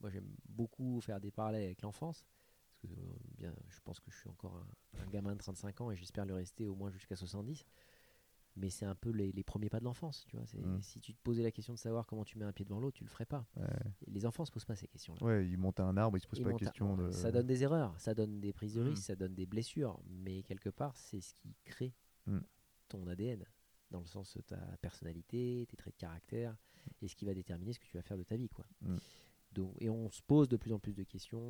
moi 0.00 0.10
j'aime 0.10 0.28
beaucoup 0.48 1.00
faire 1.00 1.20
des 1.20 1.30
parallèles 1.30 1.64
avec 1.64 1.82
l'enfance. 1.82 2.24
Parce 2.64 2.78
que 2.94 3.00
euh, 3.00 3.14
bien, 3.36 3.54
je 3.68 3.80
pense 3.84 4.00
que 4.00 4.10
je 4.10 4.16
suis 4.18 4.28
encore 4.30 4.56
un, 4.56 5.02
un 5.02 5.06
gamin 5.10 5.32
de 5.34 5.38
35 5.38 5.80
ans 5.82 5.90
et 5.90 5.96
j'espère 5.96 6.24
le 6.24 6.34
rester 6.34 6.66
au 6.68 6.74
moins 6.74 6.90
jusqu'à 6.90 7.16
70. 7.16 7.64
Mais 8.56 8.68
c'est 8.68 8.84
un 8.84 8.94
peu 8.94 9.10
les, 9.10 9.32
les 9.32 9.42
premiers 9.42 9.70
pas 9.70 9.80
de 9.80 9.84
l'enfance. 9.84 10.24
Tu 10.28 10.36
vois, 10.36 10.44
c'est- 10.46 10.58
Mm. 10.60 10.82
Si 10.82 11.00
tu 11.00 11.14
te 11.14 11.20
posais 11.22 11.42
la 11.42 11.50
question 11.50 11.72
de 11.72 11.78
savoir 11.78 12.06
comment 12.06 12.24
tu 12.24 12.36
mets 12.38 12.44
un 12.44 12.52
pied 12.52 12.64
devant 12.66 12.80
l'autre, 12.80 12.96
tu 12.98 13.04
le 13.04 13.08
ferais 13.08 13.24
pas. 13.24 13.46
Ouais. 13.56 13.66
Les 14.08 14.26
enfants 14.26 14.44
se 14.44 14.50
posent 14.52 14.64
pas 14.66 14.76
ces 14.76 14.86
questions-là. 14.88 15.24
Ouais, 15.24 15.48
il 15.48 15.56
monte 15.56 15.80
à 15.80 15.84
un 15.84 15.96
arbre, 15.96 16.18
il 16.18 16.20
se 16.20 16.26
pose 16.26 16.38
Ils 16.38 16.42
pas 16.42 16.48
la 16.50 16.52
montent 16.54 16.62
à- 16.62 16.66
question 16.66 16.96
de. 16.96 17.10
Ça 17.12 17.32
donne 17.32 17.46
des 17.46 17.62
erreurs, 17.62 17.98
ça 17.98 18.14
donne 18.14 18.40
des 18.40 18.52
prises 18.52 18.74
de 18.74 18.82
Mm. 18.82 18.88
risques, 18.88 19.04
ça 19.04 19.16
donne 19.16 19.34
des 19.34 19.46
blessures, 19.46 19.98
mais 20.08 20.42
quelque 20.42 20.68
part, 20.68 20.94
c'est 20.96 21.20
ce 21.20 21.32
qui 21.34 21.54
crée 21.64 21.94
Mm. 22.26 22.38
ton 22.88 23.06
ADN, 23.06 23.44
dans 23.90 24.00
le 24.00 24.06
sens 24.06 24.36
de 24.36 24.42
ta 24.42 24.58
personnalité, 24.82 25.66
tes 25.70 25.76
traits 25.76 25.94
de 25.94 25.98
caractère, 26.00 26.54
et 27.00 27.08
ce 27.08 27.16
qui 27.16 27.24
va 27.24 27.32
déterminer 27.32 27.72
ce 27.72 27.78
que 27.80 27.86
tu 27.86 27.96
vas 27.96 28.02
faire 28.02 28.18
de 28.18 28.22
ta 28.24 28.36
vie. 28.36 28.48
Quoi. 28.50 28.66
Et 29.80 29.88
on 29.90 30.10
se 30.10 30.22
pose 30.22 30.48
de 30.48 30.56
plus 30.56 30.72
en 30.72 30.78
plus 30.78 30.94
de 30.94 31.02
questions. 31.02 31.40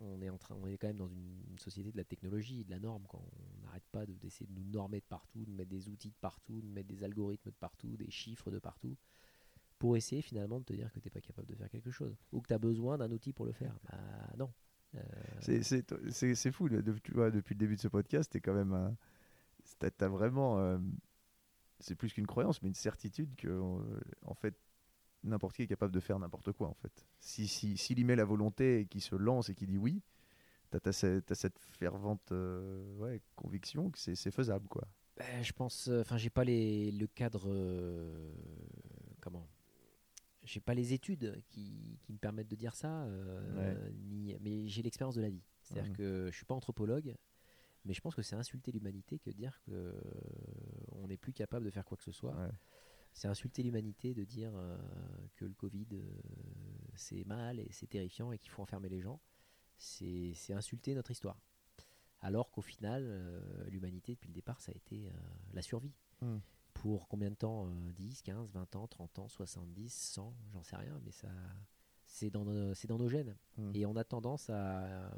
On, 0.00 0.20
est, 0.22 0.28
en 0.28 0.38
train, 0.38 0.56
on 0.60 0.66
est 0.66 0.76
quand 0.76 0.88
même 0.88 0.98
dans 0.98 1.08
une, 1.08 1.58
société 1.58 1.92
de 1.92 1.96
la 1.96 2.04
technologie, 2.04 2.64
de 2.64 2.70
la 2.70 2.78
norme. 2.78 3.04
Quand 3.08 3.22
on 3.22 3.64
n'arrête 3.64 3.86
pas 3.92 4.06
de- 4.06 4.14
d'essayer 4.14 4.46
de, 4.46 4.52
nous 4.58 4.68
normer 4.70 5.00
de 5.00 5.04
partout, 5.06 5.44
de 5.44 5.50
mettre 5.50 5.70
des 5.70 5.88
outils 5.88 6.10
de 6.10 6.16
partout, 6.20 6.60
de 6.60 6.66
mettre 6.68 6.88
des 6.88 7.02
algorithmes 7.04 7.50
de 7.50 7.56
partout, 7.56 7.96
des 7.96 8.10
chiffres 8.10 8.50
de 8.50 8.58
partout, 8.58 8.96
pour 9.78 9.96
essayer 9.96 10.22
finalement 10.22 10.60
de 10.60 10.64
te 10.64 10.72
dire 10.72 10.92
que 10.92 11.00
tu 11.00 11.06
n'es 11.06 11.10
pas 11.10 11.20
capable 11.20 11.48
de 11.48 11.54
faire 11.54 11.70
quelque 11.70 11.90
chose, 11.90 12.16
ou 12.32 12.40
que 12.40 12.48
tu 12.48 12.54
as 12.54 12.58
besoin 12.58 12.98
d'un 12.98 13.10
outil 13.10 13.32
pour 13.32 13.46
le 13.46 13.52
faire. 13.52 13.78
Bah 13.90 14.34
non. 14.36 14.52
Euh, 14.94 15.00
C'est- 15.40 16.50
fou, 16.52 16.68
de- 16.68 16.80
tu 16.80 17.12
depuis 17.12 17.54
le 17.54 17.58
début 17.58 17.76
de 17.76 17.80
ce 17.80 17.88
podcast, 17.88 18.36
T'as 19.78 19.90
t'as 19.90 20.08
vraiment. 20.08 20.58
euh, 20.58 20.78
c'est 21.78 21.94
plus 21.94 22.12
qu'une 22.12 22.26
croyance, 22.26 22.60
mais 22.62 22.68
une 22.68 22.74
certitude 22.74 23.34
que, 23.36 23.48
euh, 23.48 24.00
en 24.26 24.34
fait, 24.34 24.54
n'importe 25.22 25.56
qui 25.56 25.62
est 25.62 25.66
capable 25.66 25.92
de 25.92 26.00
faire 26.00 26.18
n'importe 26.18 26.52
quoi, 26.52 26.68
en 26.68 26.74
fait. 26.74 27.06
S'il 27.20 27.48
si, 27.48 27.76
s'il 27.76 27.98
y 27.98 28.04
met 28.04 28.16
la 28.16 28.24
volonté 28.24 28.80
et 28.80 28.86
qu'il 28.86 29.02
se 29.02 29.14
lance 29.14 29.48
et 29.48 29.54
qu'il 29.54 29.68
dit 29.68 29.78
oui, 29.78 30.02
t'as 30.70 30.78
as, 30.84 30.92
cette, 30.92 31.58
fervente 31.58 32.32
euh, 32.32 32.96
ouais, 32.96 33.20
conviction 33.36 33.90
que 33.90 33.98
c'est 33.98 34.30
faisable, 34.30 34.68
quoi. 34.68 34.86
Ben, 35.16 35.42
je 35.42 35.52
pense, 35.52 35.88
enfin, 35.88 36.16
j'ai 36.16 36.30
pas 36.30 36.44
les, 36.44 36.90
le 36.92 37.06
cadre, 37.06 37.44
euh, 37.48 38.32
comment, 39.20 39.46
j'ai 40.44 40.60
pas 40.60 40.72
les 40.74 40.94
études 40.94 41.42
qui, 41.48 41.98
qui 42.02 42.12
me 42.12 42.18
permettent 42.18 42.48
de 42.48 42.56
dire 42.56 42.74
ça, 42.74 43.04
euh, 43.04 43.90
ni, 44.08 44.34
mais 44.40 44.66
j'ai 44.68 44.80
l'expérience 44.82 45.14
de 45.14 45.20
la 45.20 45.28
vie. 45.28 45.42
C'est-à-dire 45.62 45.90
Mhm. 45.90 45.96
que 45.96 46.28
je 46.30 46.36
suis 46.36 46.46
pas 46.46 46.54
anthropologue, 46.54 47.14
mais 47.84 47.92
je 47.92 48.00
pense 48.00 48.14
que 48.14 48.22
c'est 48.22 48.36
insulter 48.36 48.72
l'humanité 48.72 49.18
que 49.18 49.28
de 49.30 49.34
dire 49.36 49.60
que 49.66 49.72
euh, 49.72 49.92
on 50.92 51.08
n'est 51.08 51.18
plus 51.18 51.32
capable 51.34 51.66
de 51.66 51.70
faire 51.70 51.84
quoi 51.84 51.96
que 51.98 52.02
ce 52.04 52.12
soit. 52.12 52.34
Ouais. 52.34 52.48
C'est 53.12 53.28
insulter 53.28 53.62
l'humanité 53.62 54.14
de 54.14 54.24
dire 54.24 54.52
euh, 54.54 54.78
que 55.36 55.44
le 55.44 55.54
Covid 55.54 55.86
euh, 55.92 56.20
c'est 56.94 57.24
mal 57.24 57.58
et 57.60 57.68
c'est 57.72 57.86
terrifiant 57.88 58.32
et 58.32 58.38
qu'il 58.38 58.50
faut 58.50 58.62
enfermer 58.62 58.88
les 58.88 59.00
gens. 59.00 59.20
C'est 59.78 60.32
c'est 60.34 60.52
insulter 60.54 60.94
notre 60.94 61.10
histoire. 61.10 61.38
Alors 62.20 62.50
qu'au 62.50 62.62
final, 62.62 63.04
euh, 63.06 63.64
l'humanité, 63.70 64.12
depuis 64.14 64.28
le 64.28 64.34
départ, 64.34 64.60
ça 64.60 64.72
a 64.72 64.74
été 64.74 65.10
la 65.54 65.62
survie. 65.62 65.92
Hmm. 66.20 66.38
Pour 66.74 67.08
combien 67.08 67.30
de 67.30 67.34
temps 67.34 67.66
euh, 67.68 67.92
10, 67.92 68.22
15, 68.22 68.52
20 68.52 68.76
ans, 68.76 68.86
30 68.86 69.18
ans, 69.18 69.28
70, 69.28 69.92
100, 69.92 70.34
j'en 70.52 70.62
sais 70.62 70.76
rien, 70.76 70.98
mais 71.04 71.10
ça, 71.12 71.28
c'est 72.06 72.30
dans, 72.30 72.44
nos- 72.44 72.74
c'est 72.74 72.88
dans 72.88 72.98
nos 72.98 73.08
gènes. 73.08 73.36
Hmm. 73.56 73.70
Et 73.74 73.86
on 73.86 73.96
a 73.96 74.04
tendance 74.04 74.50
à. 74.50 75.10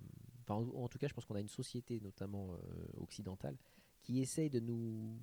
Enfin, 0.43 0.55
en, 0.55 0.85
en 0.85 0.89
tout 0.89 0.99
cas, 0.99 1.09
je 1.09 1.15
pense 1.15 1.25
qu'on 1.25 1.35
a 1.35 1.41
une 1.41 1.49
société, 1.49 2.01
notamment 2.01 2.53
euh, 2.55 2.59
occidentale, 2.99 3.57
qui 4.01 4.21
essaye 4.21 4.51
de 4.51 4.61
nous, 4.61 5.19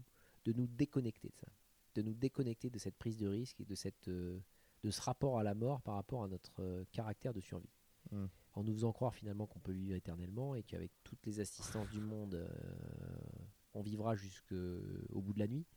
de 0.45 0.53
nous 0.53 0.67
déconnecter 0.67 1.29
de 1.29 1.37
ça. 1.37 1.47
De 1.95 2.01
nous 2.01 2.13
déconnecter 2.13 2.69
de 2.69 2.77
cette 2.77 2.97
prise 2.97 3.17
de 3.17 3.27
risque 3.27 3.59
et 3.59 3.65
de, 3.65 3.75
cette, 3.75 4.07
euh, 4.07 4.39
de 4.83 4.91
ce 4.91 5.01
rapport 5.01 5.39
à 5.39 5.43
la 5.43 5.55
mort 5.55 5.81
par 5.81 5.95
rapport 5.95 6.23
à 6.23 6.27
notre 6.27 6.61
euh, 6.61 6.85
caractère 6.91 7.33
de 7.33 7.41
survie. 7.41 7.73
Hmm. 8.11 8.27
En 8.53 8.63
nous 8.63 8.73
faisant 8.73 8.91
croire 8.91 9.13
finalement 9.13 9.45
qu'on 9.45 9.59
peut 9.59 9.71
vivre 9.71 9.95
éternellement 9.95 10.55
et 10.55 10.63
qu'avec 10.63 10.91
toutes 11.03 11.25
les 11.25 11.39
assistances 11.39 11.89
du 11.89 12.01
monde, 12.01 12.35
euh, 12.35 12.47
on 13.73 13.81
vivra 13.81 14.15
jusqu'au 14.15 15.21
bout 15.21 15.33
de 15.33 15.39
la 15.39 15.47
nuit, 15.47 15.67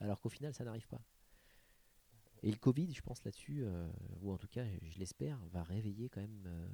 alors 0.00 0.20
qu'au 0.20 0.28
final, 0.28 0.54
ça 0.54 0.64
n'arrive 0.64 0.88
pas. 0.88 1.02
Et 2.42 2.50
le 2.50 2.58
Covid, 2.58 2.92
je 2.92 3.00
pense 3.00 3.24
là-dessus, 3.24 3.62
euh, 3.64 3.88
ou 4.20 4.30
en 4.30 4.36
tout 4.36 4.48
cas, 4.48 4.64
je 4.82 4.98
l'espère, 4.98 5.38
va 5.46 5.62
réveiller 5.62 6.10
quand 6.10 6.20
même 6.20 6.44
euh, 6.46 6.68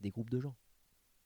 des 0.00 0.10
groupes 0.10 0.30
de 0.30 0.40
gens. 0.40 0.56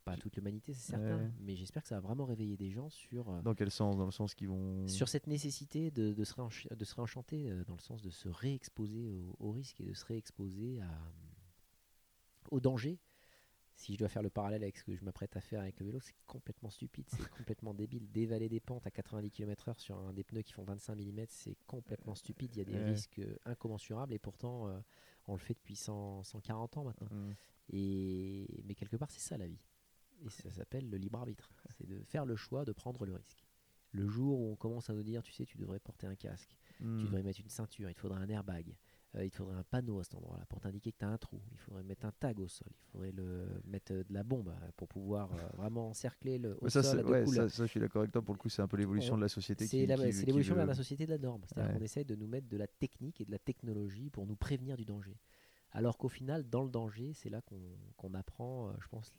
Pas 0.05 0.17
toute 0.19 0.37
l'humanité, 0.37 0.75
c'est 0.75 0.91
certain, 0.93 1.17
Ouais. 1.19 1.31
mais 1.41 1.57
j'espère 1.57 1.83
que 1.83 1.89
ça 1.89 1.95
va 1.95 2.01
vraiment 2.03 2.27
réveiller 2.27 2.59
des 2.59 2.71
gens 2.71 2.91
sur, 2.91 3.31
euh, 3.31 3.41
Dans 3.41 3.55
quel 3.55 3.71
sens? 3.71 3.97
Dans 3.97 4.05
le 4.05 4.11
sens 4.13 4.35
qu'ils 4.35 4.49
vont. 4.49 4.87
sur 4.87 5.09
cette 5.09 5.27
nécessité 5.27 5.91
de, 5.91 6.13
de, 6.13 6.25
se, 6.25 6.35
réench- 6.35 6.69
de 6.75 6.85
se 6.85 6.95
réenchanter, 6.95 7.49
euh, 7.49 7.65
dans 7.65 7.75
le 7.75 7.81
sens 7.81 8.03
de 8.03 8.11
se 8.11 8.29
réexposer 8.29 9.09
au, 9.09 9.35
au 9.39 9.51
risque 9.53 9.81
et 9.81 9.85
de 9.85 9.95
se 9.95 10.05
réexposer 10.05 10.81
à, 10.83 10.91
au 12.51 12.61
danger. 12.61 12.99
Si 13.77 13.95
je 13.95 13.99
dois 13.99 14.09
faire 14.09 14.23
le 14.23 14.29
parallèle 14.31 14.63
avec 14.63 14.77
ce 14.77 14.85
que 14.85 14.95
je 14.95 15.03
m'apprête 15.05 15.37
à 15.37 15.41
faire 15.41 15.61
avec 15.63 15.81
le 15.81 15.87
vélo, 15.87 15.99
c'est 16.01 16.15
complètement 16.27 16.69
stupide, 16.71 17.07
c'est 17.09 17.17
complètement 17.31 17.73
débile. 17.73 18.07
Dévaler 18.13 18.49
des 18.51 18.61
pentes 18.61 18.87
à 18.87 18.91
90 18.91 19.31
km/h 19.31 19.79
sur 19.81 19.99
un 19.99 20.13
des 20.13 20.23
pneus 20.23 20.43
qui 20.43 20.53
font 20.53 20.65
25 20.65 20.97
mm, 20.97 21.25
c'est 21.29 21.57
complètement 21.67 22.15
stupide. 22.15 22.51
Il 22.55 22.59
y 22.59 22.61
a 22.61 22.65
des 22.67 22.75
Ouais. 22.75 22.85
risques 22.91 23.19
euh, 23.21 23.37
incommensurables 23.47 24.13
et 24.13 24.19
pourtant 24.19 24.69
euh, 24.69 24.79
on 25.29 25.33
le 25.33 25.41
fait 25.41 25.55
depuis 25.55 25.77
100, 25.77 26.23
140 26.25 26.77
ans 26.77 26.85
maintenant. 26.85 27.09
Hmm. 27.11 27.33
Et, 27.71 28.47
mais 28.67 28.75
quelque 28.75 28.97
part, 28.99 29.11
c'est 29.11 29.21
ça 29.27 29.39
la 29.39 29.47
vie. 29.49 29.59
Et 30.25 30.31
ça 30.31 30.51
s'appelle 30.51 30.89
le 30.89 30.97
libre 30.97 31.19
arbitre. 31.19 31.51
C'est 31.71 31.87
de 31.87 32.03
faire 32.05 32.25
le 32.27 32.37
choix 32.37 32.65
de 32.65 32.73
prendre 32.73 33.05
le 33.05 33.15
risque. 33.15 33.45
Le 33.93 34.09
jour 34.09 34.41
où 34.41 34.51
on 34.51 34.57
commence 34.57 34.91
à 34.91 34.93
nous 34.95 35.05
dire, 35.05 35.23
tu 35.23 35.33
sais, 35.33 35.45
tu 35.47 35.57
devrais 35.57 35.79
porter 35.79 36.07
un 36.09 36.17
casque, 36.17 36.57
tu 36.79 36.85
Hmm. 36.85 37.05
devrais 37.05 37.23
mettre 37.23 37.41
une 37.41 37.49
ceinture, 37.49 37.89
il 37.89 37.95
te 37.95 38.01
faudrait 38.01 38.19
un 38.21 38.29
airbag, 38.29 38.75
euh, 39.15 39.25
il 39.25 39.31
te 39.31 39.37
faudrait 39.37 39.55
un 39.55 39.63
panneau 39.63 40.01
à 40.01 40.03
cet 40.05 40.17
endroit-là 40.17 40.45
pour 40.47 40.61
t'indiquer 40.61 40.91
que 40.91 40.99
tu 40.99 41.05
as 41.05 41.09
un 41.11 41.17
trou, 41.19 41.41
il 41.53 41.59
faudrait 41.59 41.85
mettre 41.85 42.05
un 42.05 42.11
tag 42.11 42.41
au 42.41 42.49
sol, 42.49 42.67
il 42.73 42.91
faudrait 42.91 43.13
le, 43.13 43.47
mettre 43.67 43.93
euh, 43.93 44.03
de 44.03 44.13
la 44.13 44.25
bombe 44.25 44.49
euh, 44.49 44.69
pour 44.77 44.89
pouvoir 44.89 45.33
euh, 45.35 45.37
vraiment 45.57 45.91
encercler 45.91 46.39
le 46.39 46.59
au 46.61 46.69
ça, 46.69 46.83
sol 46.83 46.93
c'est- 46.97 46.99
à 46.99 47.03
deux 47.05 47.13
ouais, 47.13 47.23
coups. 47.23 47.37
ça, 47.37 47.49
ça, 47.49 47.67
je 47.67 47.71
suis 47.71 47.79
d'accord 47.79 48.01
avec 48.03 48.11
toi. 48.11 48.21
Pour 48.23 48.35
le 48.35 48.39
coup, 48.41 48.49
c'est 48.49 48.63
un 48.63 48.67
peu 48.67 48.77
l'évolution 48.77 49.15
On- 49.15 49.17
de 49.19 49.23
la 49.23 49.29
société. 49.29 49.65
C'est 49.69 49.87
l'évolution 49.87 50.57
vers 50.57 50.65
veut- 50.65 50.71
la 50.71 50.75
société 50.75 51.07
de 51.07 51.11
la 51.13 51.19
norme. 51.19 51.43
C'est-à-dire 51.47 51.71
Ouais. 51.71 51.79
qu'on 51.79 51.85
essaye 51.85 52.05
de 52.05 52.17
nous 52.17 52.27
mettre 52.27 52.49
de 52.49 52.57
la 52.57 52.67
technique 52.67 53.21
et 53.21 53.25
de 53.25 53.31
la 53.31 53.39
technologie 53.39 54.11
pour 54.11 54.27
nous 54.27 54.35
prévenir 54.35 54.77
du 54.77 54.85
danger. 54.85 55.17
Alors 55.71 55.99
qu'au 55.99 56.09
final, 56.09 56.43
dans 56.51 56.65
le 56.65 56.71
danger, 56.71 57.13
c'est 57.15 57.31
là 57.31 57.41
qu'on 57.43 57.61
qu'on 57.97 58.15
apprend, 58.15 58.73
je 58.81 58.89
pense, 58.89 59.13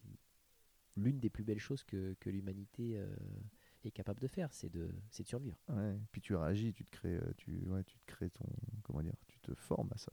l'une 0.96 1.20
des 1.20 1.30
plus 1.30 1.44
belles 1.44 1.60
choses 1.60 1.84
que, 1.84 2.16
l'humanité 2.26 2.98
euh, 2.98 3.08
est 3.84 3.92
capable 3.92 4.20
de 4.22 4.28
faire, 4.28 4.52
c'est 4.54 4.70
de, 4.70 4.90
de 5.12 5.28
survivre. 5.28 5.58
Ouais, 5.70 5.98
puis 6.12 6.22
tu 6.22 6.36
réagis, 6.36 6.74
tu 6.74 6.86
te 6.86 6.92
crées, 6.92 7.16
euh, 7.16 7.34
tu, 7.38 7.68
ouais, 7.68 7.84
tu 7.84 7.98
te 7.98 8.06
crées 8.06 8.30
ton, 8.30 8.46
comment 8.84 9.02
dire, 9.02 9.16
tu 9.28 9.40
te 9.40 9.54
formes 9.54 9.90
à 9.94 9.98
ça. 9.98 10.12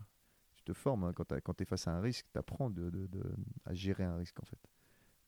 Tu 0.57 0.65
te 0.65 0.73
formes 0.73 1.05
hein, 1.05 1.13
quand 1.15 1.55
tu 1.55 1.63
es 1.63 1.67
face 1.67 1.89
à 1.89 1.93
un 1.93 2.01
risque, 2.01 2.27
tu 2.33 2.39
apprends 2.39 2.71
de- 2.71 2.91
de- 2.91 3.35
à 3.65 3.75
gérer 3.75 4.05
un 4.05 4.17
risque 4.17 4.41
en 4.41 4.47
fait. 4.47 4.59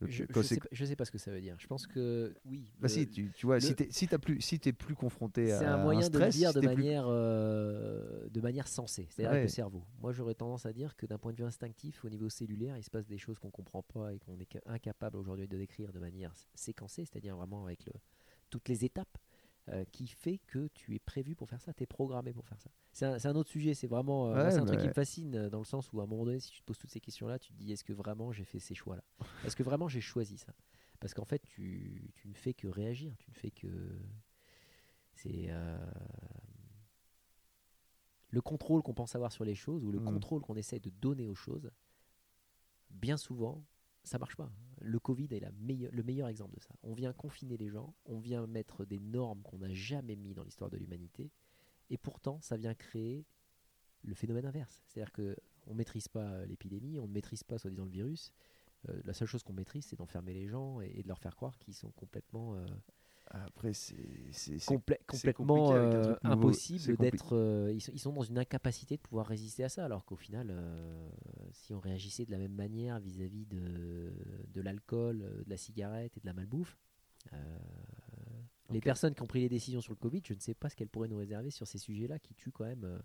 Je, 0.08 0.24
c'est- 0.34 0.42
sais, 0.42 0.56
pas- 0.56 0.68
je 0.72 0.84
sais 0.84 0.96
pas 0.96 1.04
ce 1.04 1.10
que 1.10 1.18
ça 1.18 1.30
veut 1.30 1.40
dire. 1.40 1.56
Je 1.58 1.66
pense 1.66 1.86
que 1.86 2.34
oui. 2.46 2.64
bah 2.78 2.82
le- 2.82 2.88
si, 2.88 3.08
tu, 3.08 3.30
tu 3.32 3.46
vois, 3.46 3.56
le- 3.56 3.60
si 3.60 3.74
t'es 3.74 3.88
si 3.90 4.06
t'as 4.08 4.18
plus, 4.18 4.40
si 4.40 4.58
t'es 4.58 4.72
plus 4.72 4.94
confronté 4.94 5.52
à 5.52 5.58
C'est 5.58 5.64
un 5.64 5.76
moyen 5.78 6.02
stress, 6.02 6.12
de 6.12 6.24
le 6.24 6.30
dire 6.30 6.48
si 6.50 6.54
de 6.54 6.60
plus- 6.60 6.68
manière, 6.68 7.04
euh, 7.06 8.28
de 8.30 8.40
manière 8.40 8.68
sensée, 8.68 9.06
c'est-à-dire 9.10 9.30
Ouais. 9.32 9.38
avec 9.38 9.48
le 9.50 9.54
cerveau. 9.54 9.82
Moi, 10.00 10.12
j'aurais 10.12 10.34
tendance 10.34 10.66
à 10.66 10.72
dire 10.72 10.96
que 10.96 11.06
d'un 11.06 11.18
point 11.18 11.32
de 11.32 11.36
vue 11.38 11.44
instinctif, 11.44 12.04
au 12.04 12.08
niveau 12.08 12.28
cellulaire, 12.28 12.76
il 12.76 12.82
se 12.82 12.90
passe 12.90 13.06
des 13.06 13.18
choses 13.18 13.38
qu'on 13.38 13.50
comprend 13.50 13.82
pas 13.82 14.12
et 14.12 14.18
qu'on 14.18 14.38
est 14.38 14.48
ca- 14.52 14.60
incapable 14.66 15.16
aujourd'hui 15.16 15.48
de 15.48 15.56
décrire 15.56 15.92
de 15.92 15.98
manière 15.98 16.32
séquencée, 16.54 17.04
c'est-à-dire 17.04 17.36
vraiment 17.36 17.64
avec 17.64 17.84
le, 17.86 17.92
toutes 18.50 18.68
les 18.68 18.84
étapes, 18.84 19.18
euh, 19.70 19.84
qui 19.92 20.06
fait 20.06 20.38
que 20.46 20.68
tu 20.74 20.94
es 20.94 20.98
prévu 20.98 21.34
pour 21.34 21.48
faire 21.48 21.60
ça, 21.60 21.72
tu 21.72 21.82
es 21.82 21.86
programmé 21.86 22.34
pour 22.34 22.46
faire 22.46 22.60
ça. 22.60 22.70
C'est 22.92 23.26
un, 23.26 23.34
autre 23.34 23.48
sujet, 23.48 23.72
c'est 23.72 23.86
vraiment 23.86 24.26
euh, 24.28 24.34
moi, 24.34 24.44
Ouais, 24.44 24.50
c'est 24.50 24.58
un 24.58 24.66
truc 24.66 24.78
qui 24.78 24.88
me 24.88 24.92
fascine 24.92 25.34
euh, 25.34 25.48
dans 25.48 25.58
le 25.58 25.64
sens 25.64 25.90
où 25.92 26.00
à 26.00 26.04
un 26.04 26.06
moment 26.06 26.26
donné, 26.26 26.38
si 26.38 26.50
tu 26.50 26.60
te 26.60 26.66
poses 26.66 26.76
toutes 26.76 26.90
ces 26.90 27.00
questions-là, 27.00 27.38
tu 27.38 27.50
te 27.50 27.56
dis 27.56 27.72
est-ce 27.72 27.82
que 27.82 27.94
vraiment 27.94 28.30
j'ai 28.30 28.44
fait 28.44 28.58
ces 28.58 28.74
choix-là? 28.74 29.02
Est-ce 29.42 29.56
que 29.56 29.62
vraiment 29.62 29.88
j'ai 29.88 30.02
choisi 30.02 30.36
ça? 30.36 30.52
Parce 31.00 31.14
qu'en 31.14 31.24
fait, 31.24 31.42
tu, 31.46 32.12
tu 32.14 32.28
ne 32.28 32.34
fais 32.34 32.52
que 32.52 32.68
réagir, 32.68 33.16
tu 33.16 33.30
ne 33.30 33.34
fais 33.34 33.50
que. 33.50 33.98
C'est. 35.14 35.50
Le 38.28 38.40
contrôle 38.42 38.82
qu'on 38.82 38.94
pense 38.94 39.14
avoir 39.14 39.32
sur 39.32 39.44
les 39.44 39.54
choses 39.54 39.84
ou 39.84 39.92
le 39.92 40.00
Mhm. 40.00 40.04
contrôle 40.04 40.42
qu'on 40.42 40.56
essaie 40.56 40.80
de 40.80 40.90
donner 40.90 41.26
aux 41.28 41.34
choses, 41.36 41.70
bien 42.90 43.16
souvent, 43.16 43.64
ça 44.04 44.18
marche 44.18 44.36
pas. 44.36 44.50
Le 44.80 44.98
Covid 44.98 45.28
est 45.32 45.40
le 45.40 46.02
meilleur 46.02 46.28
exemple 46.28 46.54
de 46.54 46.60
ça. 46.60 46.74
On 46.82 46.94
vient 46.94 47.12
confiner 47.12 47.56
les 47.56 47.68
gens, 47.68 47.94
on 48.04 48.18
vient 48.18 48.46
mettre 48.46 48.84
des 48.84 49.00
normes 49.00 49.42
qu'on 49.42 49.58
n'a 49.58 49.72
jamais 49.72 50.16
mis 50.16 50.34
dans 50.34 50.44
l'histoire 50.44 50.70
de 50.70 50.76
l'humanité, 50.76 51.30
et 51.90 51.98
pourtant, 51.98 52.40
ça 52.40 52.56
vient 52.56 52.74
créer 52.74 53.26
le 54.02 54.14
phénomène 54.14 54.46
inverse. 54.46 54.82
C'est-à-dire 54.86 55.12
que 55.12 55.36
on 55.66 55.74
maîtrise 55.74 56.08
pas 56.08 56.30
euh, 56.30 56.46
l'épidémie, 56.46 56.98
on 56.98 57.06
ne 57.06 57.12
maîtrise 57.12 57.42
pas 57.42 57.58
soi-disant 57.58 57.84
le 57.84 57.90
virus. 57.90 58.32
Euh, 58.88 59.00
la 59.04 59.14
seule 59.14 59.28
chose 59.28 59.42
qu'on 59.42 59.54
maîtrise, 59.54 59.86
c'est 59.86 59.96
d'enfermer 59.96 60.34
les 60.34 60.46
gens 60.46 60.80
et, 60.82 60.92
et 60.96 61.02
de 61.02 61.08
leur 61.08 61.18
faire 61.18 61.34
croire 61.36 61.58
qu'ils 61.58 61.74
sont 61.74 61.90
complètement 61.92 62.54
euh, 62.54 62.66
Après, 63.30 63.72
c'est 63.72 63.96
c'est- 64.32 64.58
c'est- 64.58 64.76
complè- 64.76 65.00
c'est 65.10 65.32
complètement 65.32 65.74
euh, 65.74 66.14
impossible 66.24 66.96
d'être. 66.96 67.34
euh, 67.36 67.72
ils, 67.72 67.80
sont, 67.80 67.92
ils 67.92 67.98
sont 67.98 68.12
dans 68.12 68.22
une 68.22 68.38
incapacité 68.38 68.96
de 68.96 69.02
pouvoir 69.02 69.26
résister 69.26 69.64
à 69.64 69.68
ça, 69.68 69.84
alors 69.84 70.04
qu'au 70.04 70.16
final, 70.16 70.48
euh, 70.50 71.08
si 71.52 71.74
on 71.74 71.80
réagissait 71.80 72.24
de 72.26 72.30
la 72.30 72.38
même 72.38 72.54
manière 72.54 73.00
vis-à-vis 73.00 73.46
de, 73.46 74.12
de 74.52 74.60
l'alcool, 74.60 75.18
de 75.44 75.50
la 75.50 75.56
cigarette 75.56 76.16
et 76.16 76.20
de 76.20 76.26
la 76.26 76.32
malbouffe, 76.34 76.78
Les 78.70 78.80
personnes 78.80 79.14
qui 79.14 79.22
ont 79.22 79.26
pris 79.26 79.40
les 79.40 79.48
décisions 79.48 79.80
sur 79.80 79.92
le 79.92 79.98
Covid, 79.98 80.22
je 80.26 80.34
ne 80.34 80.40
sais 80.40 80.54
pas 80.54 80.68
ce 80.68 80.76
qu'elles 80.76 80.88
pourraient 80.88 81.08
nous 81.08 81.16
réserver 81.16 81.50
sur 81.50 81.66
ces 81.66 81.78
sujets-là 81.78 82.18
qui 82.18 82.34
tuent 82.34 82.52
quand 82.52 82.64
même 82.64 83.00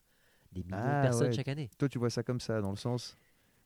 des 0.52 0.64
millions 0.64 0.94
Ah, 0.94 0.96
de 0.96 1.00
personnes 1.00 1.32
ouais. 1.32 1.34
chaque 1.34 1.48
année. 1.48 1.70
Toi, 1.78 1.90
tu 1.90 2.00
vois 2.00 2.10
ça 2.10 2.24
comme 2.24 2.40
ça, 2.40 2.62
dans 2.62 2.72
le 2.72 2.76
sens. 2.78 3.18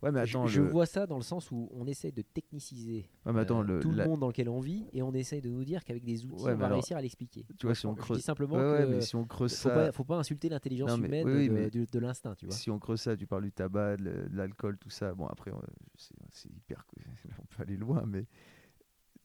Ouais, 0.03 0.11
mais 0.11 0.25
Je- 0.25 0.37
attends, 0.37 0.47
je, 0.47 0.61
le... 0.61 0.67
vois 0.69 0.85
ça 0.85 1.07
dans 1.07 1.15
le 1.15 1.23
sens 1.23 1.49
où 1.49 1.69
on 1.71 1.87
essaye 1.87 2.11
de 2.11 2.21
techniciser 2.21 3.09
Ouais, 3.25 3.31
mais 3.31 3.39
attends, 3.39 3.61
euh, 3.61 3.63
le- 3.75 3.79
tout 3.79 3.91
la- 3.91 4.03
le 4.03 4.09
monde 4.09 4.19
dans 4.19 4.27
lequel 4.27 4.49
on 4.49 4.59
vit 4.59 4.85
et 4.91 5.01
on 5.01 5.13
essaye 5.13 5.41
de 5.41 5.49
nous 5.49 5.63
dire 5.63 5.83
qu'avec 5.85 6.03
des 6.03 6.25
outils, 6.25 6.43
Ouais, 6.43 6.51
on 6.51 6.57
va 6.57 6.65
alors, 6.65 6.75
réussir 6.77 6.97
à 6.97 7.01
l'expliquer. 7.01 7.45
tu 7.57 7.65
vois, 7.65 7.73
si 7.73 7.85
on 7.87 7.95
je 7.95 8.01
creuse- 8.01 8.17
dis 8.17 8.23
simplement 8.23 8.57
Ouais, 8.57 8.71
ouais, 8.71 8.83
que 8.83 8.89
mais 8.89 9.01
si 9.01 9.15
on 9.15 9.25
creuse 9.25 9.55
faut 9.55 9.69
ça. 9.69 9.73
pas, 9.73 9.91
faut 9.93 10.03
pas 10.03 10.17
insulter 10.17 10.49
l'intelligence 10.49 10.97
humaine 10.97 11.25
oui, 11.25 11.47
de, 11.47 11.53
mais- 11.53 11.69
de- 11.69 11.85
de 11.89 11.99
l'instinct, 11.99 12.35
tu 12.35 12.45
vois. 12.47 12.53
Si 12.55 12.69
on 12.69 12.79
creuse 12.79 12.99
ça, 13.01 13.15
tu 13.15 13.25
parles 13.27 13.43
du 13.43 13.51
tabac, 13.53 13.95
de 13.97 14.27
l'alcool, 14.33 14.77
tout 14.77 14.89
ça. 14.89 15.13
Bon, 15.13 15.25
après, 15.27 15.51
c'est 15.95 16.49
hyper. 16.51 16.85
On 17.39 17.45
peut 17.45 17.61
aller 17.63 17.77
loin, 17.77 18.03
mais 18.05 18.25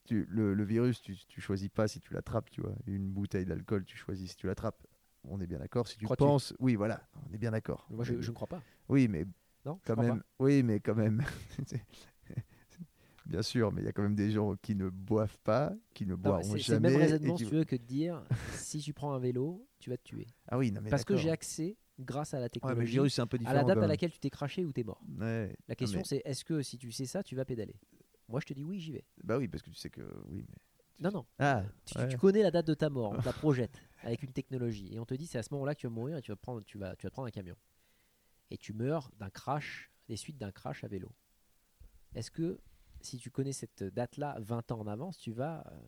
tu, 0.05 0.25
le, 0.29 0.53
le 0.53 0.63
virus, 0.63 1.01
tu, 1.01 1.15
tu 1.27 1.41
choisis 1.41 1.69
pas 1.69 1.87
si 1.87 1.99
tu 1.99 2.13
l'attrapes, 2.13 2.49
tu 2.49 2.61
vois. 2.61 2.73
Une 2.87 3.09
bouteille 3.11 3.45
d'alcool, 3.45 3.83
tu 3.85 3.97
choisis 3.97 4.31
si 4.31 4.37
tu 4.37 4.47
l'attrapes. 4.47 4.81
On 5.25 5.39
est 5.41 5.47
bien 5.47 5.59
d'accord. 5.59 5.87
Si 5.87 5.97
tu 5.97 6.05
penses. 6.07 6.53
Oui, 6.59 6.75
voilà, 6.75 7.01
on 7.29 7.33
est 7.33 7.37
bien 7.37 7.51
d'accord. 7.51 7.85
Moi, 7.89 8.05
je 8.05 8.13
ne 8.13 8.31
crois 8.33 8.47
pas. 8.47 8.61
Oui, 8.87 9.07
mais 9.09 9.25
Non, 9.65 9.79
quand. 9.85 10.19
Oui, 10.39 10.63
mais 10.63 10.79
quand 10.79 10.95
même. 10.95 11.23
Bien 13.25 13.43
sûr, 13.43 13.71
mais 13.71 13.81
il 13.83 13.85
y 13.85 13.87
a 13.87 13.91
quand 13.91 14.01
même 14.01 14.15
des 14.15 14.31
gens 14.31 14.55
qui 14.55 14.73
ne 14.73 14.89
boivent 14.89 15.37
pas, 15.43 15.71
qui 15.93 16.07
ne 16.07 16.15
boiront 16.15 16.41
C'est 16.41 16.49
c'est 16.53 16.73
jamais. 16.73 16.89
le 16.89 16.93
même 16.93 17.01
raisonnement, 17.11 17.35
qui- 17.35 17.43
si 17.43 17.49
tu 17.49 17.55
veux, 17.55 17.63
que 17.63 17.75
de 17.75 17.83
dire 17.83 18.25
si 18.55 18.79
tu 18.79 18.91
prends 18.93 19.13
un 19.13 19.19
vélo, 19.19 19.67
tu 19.77 19.91
vas 19.91 19.97
te 19.97 20.03
tuer. 20.03 20.25
Ah 20.47 20.57
oui, 20.57 20.71
non, 20.71 20.81
mais 20.81 20.89
Parce 20.89 21.05
que 21.05 21.15
j'ai 21.15 21.29
accès, 21.29 21.77
grâce 21.99 22.33
à 22.33 22.39
la 22.39 22.45
Ouais, 22.45 22.49
mais 22.49 22.59
le 22.59 22.69
technologie, 22.69 22.91
virus, 22.93 23.13
c'est 23.13 23.21
un 23.21 23.27
peu 23.27 23.37
à 23.45 23.53
la 23.53 23.63
date 23.63 23.77
à 23.77 23.85
laquelle 23.87 24.11
tu 24.11 24.19
t'es 24.19 24.31
craché 24.31 24.65
ou 24.65 24.71
t'es 24.73 24.83
mort. 24.83 25.03
Ouais. 25.19 25.55
La 25.67 25.75
question, 25.75 25.99
mais- 25.99 26.05
c'est 26.05 26.23
est-ce 26.25 26.43
que 26.43 26.63
si 26.63 26.79
tu 26.79 26.91
sais 26.91 27.05
ça, 27.05 27.21
tu 27.21 27.35
vas 27.35 27.45
pédaler? 27.45 27.75
Moi, 28.29 28.39
je 28.39 28.47
te 28.47 28.53
dis 28.53 28.63
oui, 28.63 28.79
j'y 28.79 28.93
vais. 28.93 29.05
Bah 29.23 29.37
oui, 29.37 29.47
parce 29.47 29.61
que 29.61 29.69
tu 29.69 29.75
sais 29.75 29.91
que. 29.91 30.01
Oui, 30.29 30.43
mais. 30.49 30.55
Non, 30.99 31.11
non. 31.11 31.25
Ah, 31.37 31.63
Tu, 31.85 31.97
ouais. 31.99 32.07
tu 32.07 32.17
connais 32.17 32.41
la 32.41 32.51
date 32.51 32.65
de 32.67 32.73
ta 32.73 32.89
mort, 32.89 33.11
on 33.15 33.21
te 33.21 33.25
la 33.25 33.33
projette 33.33 33.79
avec 34.01 34.23
une 34.23 34.31
technologie. 34.33 34.89
Et 34.93 34.99
on 34.99 35.05
te 35.05 35.13
dit 35.13 35.27
c'est 35.27 35.37
à 35.37 35.43
ce 35.43 35.53
moment-là 35.53 35.75
que 35.75 35.81
tu 35.81 35.87
vas 35.87 35.93
mourir 35.93 36.17
et 36.17 36.21
tu 36.21 36.31
vas, 36.31 36.35
prendre, 36.35 36.63
tu, 36.63 36.77
vas, 36.79 36.95
tu 36.95 37.05
vas 37.05 37.09
te 37.09 37.13
prendre 37.13 37.27
un 37.27 37.31
camion. 37.31 37.55
Et 38.51 38.57
tu 38.57 38.73
meurs 38.73 39.11
d'un 39.19 39.29
crash, 39.29 39.91
des 40.07 40.15
suites 40.15 40.37
d'un 40.37 40.51
crash 40.51 40.83
à 40.83 40.87
vélo. 40.87 41.11
Est-ce 42.15 42.31
que 42.31 42.59
si 43.01 43.17
tu 43.17 43.29
connais 43.31 43.53
cette 43.53 43.83
date-là 43.83 44.37
20 44.39 44.71
ans 44.71 44.79
en 44.81 44.87
avance, 44.87 45.17
tu 45.17 45.31
vas 45.31 45.63
euh, 45.71 45.79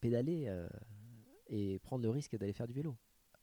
pédaler 0.00 0.44
euh, 0.48 0.68
et 1.48 1.78
prendre 1.80 2.02
le 2.04 2.10
risque 2.10 2.36
d'aller 2.36 2.52
faire 2.52 2.66
du 2.66 2.74
vélo? 2.74 2.96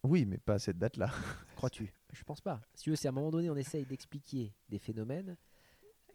Oui, 0.03 0.25
mais 0.25 0.37
pas 0.37 0.53
à 0.55 0.59
cette 0.59 0.77
date-là. 0.77 1.11
Crois-tu? 1.55 1.91
Je 2.13 2.23
pense 2.23 2.39
pas. 2.41 2.61
Si 2.75 2.83
tu 2.83 2.89
veux, 2.91 2.95
c'est 2.95 3.07
à 3.07 3.11
un 3.11 3.13
moment 3.13 3.31
donné, 3.31 3.49
on 3.49 3.55
essaye 3.57 3.85
d'expliquer 3.85 4.53
des 4.69 4.79
phénomènes 4.79 5.35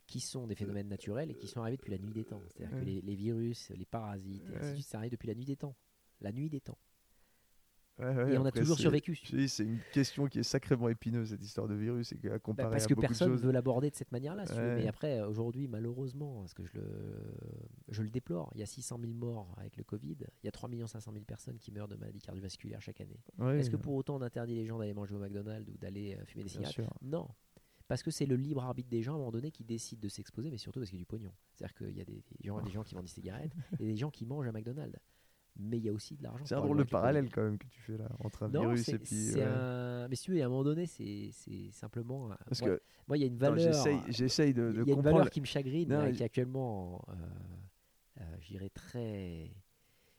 qui 0.06 0.20
sont 0.20 0.46
des 0.46 0.54
phénomènes 0.54 0.88
naturels 0.88 1.30
et 1.30 1.34
qui 1.34 1.46
sont 1.48 1.60
arrivés 1.60 1.76
depuis 1.78 1.90
la 1.92 1.98
nuit 1.98 2.12
des 2.12 2.24
temps. 2.24 2.40
C'est-à-dire 2.48 2.78
que 2.78 2.84
les, 2.84 3.00
les 3.00 3.14
virus, 3.14 3.70
les 3.70 3.86
parasites, 3.86 4.42
et 4.50 4.56
ainsi 4.56 4.58
de 4.60 4.64
Ouais. 4.66 4.74
suite, 4.74 4.86
ça 4.86 4.98
arrive 4.98 5.10
depuis 5.12 5.28
la 5.28 5.34
nuit 5.34 5.44
des 5.46 5.56
temps. 5.56 5.74
La 6.20 6.30
nuit 6.32 6.48
des 6.50 6.60
temps. 6.60 6.78
Ouais, 7.98 8.06
ouais, 8.06 8.34
et 8.34 8.38
on 8.38 8.44
a 8.44 8.48
après, 8.48 8.60
toujours 8.60 8.78
survécu. 8.78 9.16
C'est 9.48 9.62
une 9.62 9.78
question 9.92 10.26
qui 10.26 10.40
est 10.40 10.42
sacrément 10.42 10.88
épineuse, 10.88 11.28
cette 11.28 11.42
histoire 11.42 11.68
de 11.68 11.74
virus, 11.74 12.10
et 12.12 12.18
qu'à 12.18 12.30
Bah, 12.30 12.38
comparer 12.40 12.70
parce 12.70 12.84
à 12.84 12.88
que 12.88 12.94
personne 12.94 13.30
choses. 13.32 13.44
veut 13.44 13.52
l'aborder 13.52 13.88
de 13.90 13.94
cette 13.94 14.10
manière-là. 14.10 14.46
si. 14.46 14.52
Ouais. 14.54 14.76
Mais 14.76 14.88
après, 14.88 15.20
aujourd'hui, 15.20 15.68
malheureusement, 15.68 16.40
parce 16.40 16.54
que 16.54 16.64
je 16.64 16.72
le, 16.74 16.84
je 17.88 18.02
le 18.02 18.10
déplore, 18.10 18.50
il 18.54 18.60
y 18.60 18.62
a 18.64 18.66
600 18.66 18.98
000 19.00 19.12
morts 19.12 19.54
avec 19.58 19.76
le 19.76 19.84
Covid. 19.84 20.16
Il 20.42 20.46
y 20.46 20.48
a 20.48 20.52
3 20.52 20.68
500 20.86 21.12
000 21.12 21.24
personnes 21.24 21.58
qui 21.58 21.70
meurent 21.70 21.88
de 21.88 21.96
maladies 21.96 22.20
cardiovasculaires 22.20 22.80
chaque 22.82 23.00
année. 23.00 23.20
Est-ce 23.58 23.70
que 23.70 23.76
pour 23.76 23.94
autant 23.94 24.16
on 24.16 24.22
interdit 24.22 24.54
les 24.56 24.66
gens 24.66 24.78
d'aller 24.78 24.94
manger 24.94 25.14
au 25.14 25.18
McDonald's 25.18 25.68
ou 25.68 25.76
d'aller 25.78 26.16
euh, 26.18 26.24
fumer 26.24 26.42
des 26.44 26.50
cigarettes. 26.50 26.80
Non. 27.02 27.28
Parce 27.86 28.02
que 28.02 28.10
c'est 28.10 28.26
le 28.26 28.36
libre 28.36 28.64
arbitre 28.64 28.88
des 28.88 29.02
gens 29.02 29.12
à 29.12 29.14
un 29.16 29.18
moment 29.18 29.30
donné 29.30 29.50
qui 29.50 29.62
décident 29.62 30.00
de 30.00 30.08
s'exposer, 30.08 30.50
mais 30.50 30.56
surtout 30.56 30.80
parce 30.80 30.90
qu'il 30.90 30.98
y 30.98 31.02
a 31.02 31.04
du 31.04 31.06
pognon. 31.06 31.32
C'est-à-dire 31.52 31.74
qu'il 31.74 31.96
y 31.96 32.00
a 32.00 32.04
des, 32.04 32.14
des 32.14 32.48
gens, 32.48 32.60
des 32.62 32.70
gens 32.70 32.82
qui 32.82 32.94
vendent 32.94 33.04
des 33.04 33.10
cigarettes 33.10 33.52
et 33.78 33.84
des 33.84 33.96
gens 33.96 34.10
qui 34.10 34.24
mangent 34.24 34.48
à 34.48 34.52
McDonald's. 34.52 34.98
Mais 35.56 35.78
il 35.78 35.84
y 35.84 35.88
a 35.88 35.92
aussi 35.92 36.16
de 36.16 36.22
l'argent. 36.24 36.44
C'est 36.44 36.56
un 36.56 36.60
drôle 36.60 36.78
de 36.78 36.82
parallèle 36.82 37.30
quand 37.30 37.42
même 37.42 37.58
que 37.58 37.66
tu 37.68 37.80
fais 37.80 37.96
là, 37.96 38.08
entre 38.24 38.42
un 38.42 38.48
Non, 38.48 38.62
virus 38.62 38.88
et 38.88 38.98
puis. 38.98 39.34
ouais. 39.34 39.42
un. 39.44 40.08
Mais 40.08 40.16
si 40.16 40.24
tu 40.24 40.32
veux, 40.32 40.42
à 40.42 40.46
un 40.46 40.48
moment 40.48 40.64
donné, 40.64 40.86
c'est 40.86 41.30
simplement. 41.70 42.32
un- 42.32 42.36
Parce 42.46 42.60
moi, 42.60 42.70
que 42.70 42.82
moi, 43.06 43.16
il 43.16 43.20
y 43.20 43.24
a 43.24 43.26
une 43.28 43.36
valeur. 43.36 43.58
j'essaye- 43.58 44.00
j'essaye 44.08 44.52
de, 44.52 44.62
Il 44.62 44.72
de 44.72 44.74
y 44.74 44.78
a 44.78 44.80
une 44.80 44.84
comprendre. 44.96 45.16
valeur 45.18 45.30
qui 45.30 45.40
me 45.40 45.46
chagrine, 45.46 45.88
Non, 45.88 46.00
euh, 46.00 46.10
qui 46.10 46.22
est 46.22 46.26
actuellement, 46.26 47.04
euh, 47.08 47.12
euh, 48.20 48.36
je 48.40 48.48
dirais 48.48 48.68
très, 48.70 49.54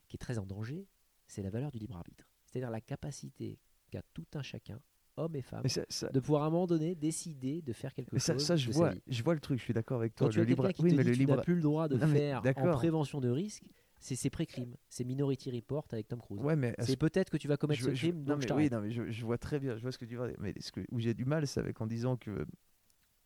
qui 0.08 0.16
est 0.16 0.18
très 0.18 0.38
en 0.38 0.46
danger. 0.46 0.86
C'est 1.26 1.42
la 1.42 1.50
valeur 1.50 1.70
du 1.70 1.78
libre 1.78 1.96
arbitre. 1.96 2.26
C'est-à-dire 2.46 2.70
la 2.70 2.80
capacité 2.80 3.58
qu'a 3.90 4.02
tout 4.14 4.26
un 4.34 4.42
chacun, 4.42 4.80
homme 5.18 5.36
et 5.36 5.42
femme, 5.42 5.60
Mais 5.64 5.68
ça, 5.68 5.82
ça- 5.90 6.08
de 6.08 6.20
pouvoir 6.20 6.44
à 6.44 6.46
un 6.46 6.50
moment 6.50 6.66
donné 6.66 6.94
décider 6.94 7.60
de 7.60 7.72
faire 7.74 7.92
quelque 7.92 8.12
mais 8.12 8.20
ça- 8.20 8.32
chose. 8.34 8.44
ça, 8.44 8.56
je 8.56 8.70
vois, 8.70 8.92
je 9.06 9.22
vois 9.22 9.34
le 9.34 9.40
truc, 9.40 9.58
je 9.58 9.64
suis 9.64 9.74
d'accord 9.74 9.98
avec 9.98 10.14
Quand 10.14 10.26
toi. 10.26 10.32
tu 10.32 10.38
le 10.38 10.44
libre, 10.44 10.70
oui, 10.78 10.94
mais 10.94 11.04
tu 11.04 11.12
libre, 11.12 11.36
n'as 11.36 11.42
plus 11.42 11.56
le 11.56 11.60
droit 11.62 11.88
de 11.88 11.96
Non, 11.96 12.06
faire 12.06 12.42
en 12.56 12.72
prévention 12.76 13.20
de 13.20 13.28
risque, 13.28 13.64
c'est 14.00 14.16
ses 14.16 14.30
pré-crimes, 14.30 14.76
c'est 14.88 15.04
Minority 15.04 15.50
Report 15.50 15.86
avec 15.92 16.08
Tom 16.08 16.20
Cruise. 16.20 16.40
ouais, 16.42 16.56
mais 16.56 16.74
c'est 16.78 16.92
ce- 16.92 16.96
peut-être 16.96 17.30
que 17.30 17.36
tu 17.36 17.48
vas 17.48 17.56
commettre 17.56 17.82
je- 17.82 17.86
ce 17.90 17.90
je- 17.94 18.06
crime, 18.06 18.22
non, 18.24 18.34
donc 18.34 18.42
je 18.42 18.48
mais 18.48 18.52
oui, 18.52 18.70
non, 18.70 18.80
mais 18.80 18.90
je, 18.90 19.10
je 19.10 19.24
vois 19.24 19.38
très 19.38 19.58
bien, 19.58 19.76
je 19.76 19.82
vois 19.82 19.92
ce 19.92 19.98
que 19.98 20.04
tu 20.04 20.16
veux 20.16 20.28
dire. 20.28 20.36
Mais 20.40 20.54
ce 20.60 20.72
que, 20.72 20.80
où 20.90 21.00
j'ai 21.00 21.14
du 21.14 21.24
mal, 21.24 21.46
c'est 21.46 21.60
avec 21.60 21.80
en 21.80 21.86
disant 21.86 22.16
que 22.16 22.46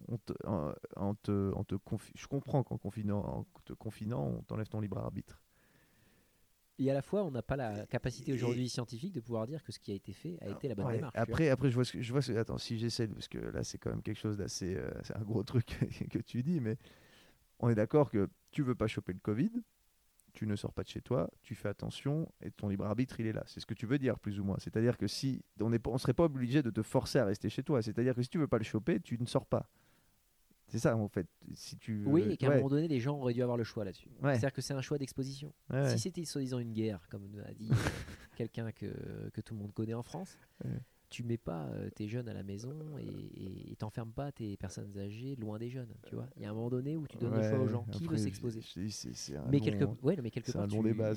on 0.08 0.18
te, 0.18 0.32
en, 0.46 0.72
en 0.96 1.14
te, 1.16 1.52
en 1.54 1.64
te 1.64 1.74
confi- 1.76 2.12
je 2.16 2.26
comprends 2.28 2.64
qu'en 2.64 2.78
confinant, 2.78 3.20
en 3.24 3.46
te 3.64 3.72
confinant, 3.74 4.26
on 4.26 4.42
t'enlève 4.42 4.68
ton 4.68 4.80
libre 4.80 4.98
arbitre. 4.98 5.40
Et 6.78 6.90
à 6.90 6.94
la 6.94 7.02
fois, 7.02 7.22
on 7.24 7.30
n'a 7.30 7.42
pas 7.42 7.56
la 7.56 7.86
capacité 7.86 8.32
Et- 8.32 8.34
aujourd'hui 8.34 8.68
scientifique 8.68 9.12
de 9.12 9.20
pouvoir 9.20 9.46
dire 9.46 9.62
que 9.62 9.70
ce 9.70 9.78
qui 9.78 9.92
a 9.92 9.94
été 9.94 10.12
fait 10.12 10.38
a 10.40 10.48
été 10.48 10.66
la 10.66 10.74
bonne 10.74 10.86
Ouais, 10.86 10.94
démarche. 10.94 11.14
Après, 11.16 11.48
après, 11.50 11.68
je 11.70 11.74
vois 11.74 11.84
ce 11.84 11.92
que 11.92 12.02
je 12.02 12.12
vois. 12.12 12.22
Ce, 12.22 12.32
attends, 12.32 12.58
si 12.58 12.78
j'essaie, 12.78 13.06
parce 13.08 13.28
que 13.28 13.38
là, 13.38 13.62
c'est 13.64 13.78
quand 13.78 13.90
même 13.90 14.02
quelque 14.02 14.18
chose 14.18 14.36
d'assez, 14.38 14.76
euh, 14.76 14.90
c'est 15.02 15.16
un 15.16 15.22
gros 15.22 15.42
truc 15.44 15.66
que 16.10 16.18
tu 16.18 16.42
dis, 16.42 16.60
mais 16.60 16.76
on 17.60 17.70
est 17.70 17.76
d'accord 17.76 18.10
que 18.10 18.28
tu 18.52 18.62
veux 18.62 18.74
pas 18.76 18.88
choper 18.88 19.12
le 19.14 19.20
Covid, 19.20 19.52
tu 20.32 20.46
ne 20.46 20.56
sors 20.56 20.72
pas 20.72 20.82
de 20.82 20.88
chez 20.88 21.00
toi, 21.00 21.30
tu 21.42 21.54
fais 21.54 21.68
attention 21.68 22.30
et 22.42 22.50
ton 22.50 22.68
libre 22.68 22.84
arbitre, 22.86 23.20
il 23.20 23.26
est 23.26 23.32
là. 23.32 23.42
C'est 23.46 23.60
ce 23.60 23.66
que 23.66 23.74
tu 23.74 23.86
veux 23.86 23.98
dire, 23.98 24.18
plus 24.18 24.40
ou 24.40 24.44
moins. 24.44 24.56
C'est-à-dire 24.58 24.96
que 24.96 25.06
si 25.06 25.42
on 25.60 25.70
ne 25.70 25.98
serait 25.98 26.14
pas 26.14 26.24
obligé 26.24 26.62
de 26.62 26.70
te 26.70 26.82
forcer 26.82 27.18
à 27.18 27.24
rester 27.24 27.48
chez 27.48 27.62
toi. 27.62 27.82
C'est-à-dire 27.82 28.14
que 28.14 28.22
si 28.22 28.28
tu 28.28 28.38
veux 28.38 28.48
pas 28.48 28.58
le 28.58 28.64
choper, 28.64 29.00
tu 29.00 29.18
ne 29.20 29.26
sors 29.26 29.46
pas. 29.46 29.68
C'est 30.68 30.78
ça, 30.78 30.96
en 30.96 31.08
fait. 31.08 31.26
Si 31.54 31.76
tu, 31.76 32.04
Oui, 32.06 32.22
et 32.30 32.36
qu'à 32.36 32.52
un 32.52 32.56
moment 32.56 32.68
donné, 32.68 32.86
les 32.86 33.00
gens 33.00 33.18
auraient 33.18 33.34
dû 33.34 33.42
avoir 33.42 33.56
le 33.58 33.64
choix 33.64 33.84
là-dessus. 33.84 34.08
Ouais. 34.22 34.32
C'est-à-dire 34.34 34.52
que 34.52 34.62
c'est 34.62 34.74
un 34.74 34.80
choix 34.80 34.98
d'exposition. 34.98 35.52
ouais. 35.70 35.90
Si 35.90 35.98
c'était 35.98 36.24
soi-disant 36.24 36.60
une 36.60 36.72
guerre, 36.72 37.08
comme 37.10 37.28
a 37.44 37.52
dit 37.52 37.70
quelqu'un 38.36 38.70
que, 38.70 39.30
que 39.32 39.40
tout 39.40 39.54
le 39.54 39.60
monde 39.60 39.72
connaît 39.72 39.94
en 39.94 40.04
France. 40.04 40.38
Tu 41.10 41.22
mets 41.24 41.36
pas 41.38 41.66
euh, 41.66 41.90
tes 41.90 42.06
jeunes 42.08 42.28
à 42.28 42.34
la 42.34 42.42
maison 42.42 42.74
et- 42.98 43.74
t'enfermes 43.76 44.12
pas 44.12 44.30
tes 44.30 44.56
personnes 44.58 44.96
âgées 44.98 45.36
loin 45.36 45.58
des 45.58 45.70
jeunes. 45.70 45.88
Tu 46.06 46.14
vois, 46.14 46.28
il 46.36 46.42
y 46.42 46.44
a 46.44 46.50
un 46.50 46.54
moment 46.54 46.68
donné 46.68 46.96
où 46.98 47.06
tu 47.08 47.16
donnes 47.16 47.34
le 47.34 47.42
choix 47.42 47.58
aux 47.58 47.62
Ouais, 47.64 47.68
gens 47.72 47.84
qui 47.90 48.06
veut 48.06 48.16
s'exposer. 48.18 48.60
Mais 48.76 49.58
long- 49.58 49.64
quelque, 49.64 49.84
ouais, 50.02 50.16
mais 50.22 50.30
quelque 50.30 50.52
part, 50.52 50.62
un 50.62 50.68
tu, 50.68 50.80
débat. 50.82 51.12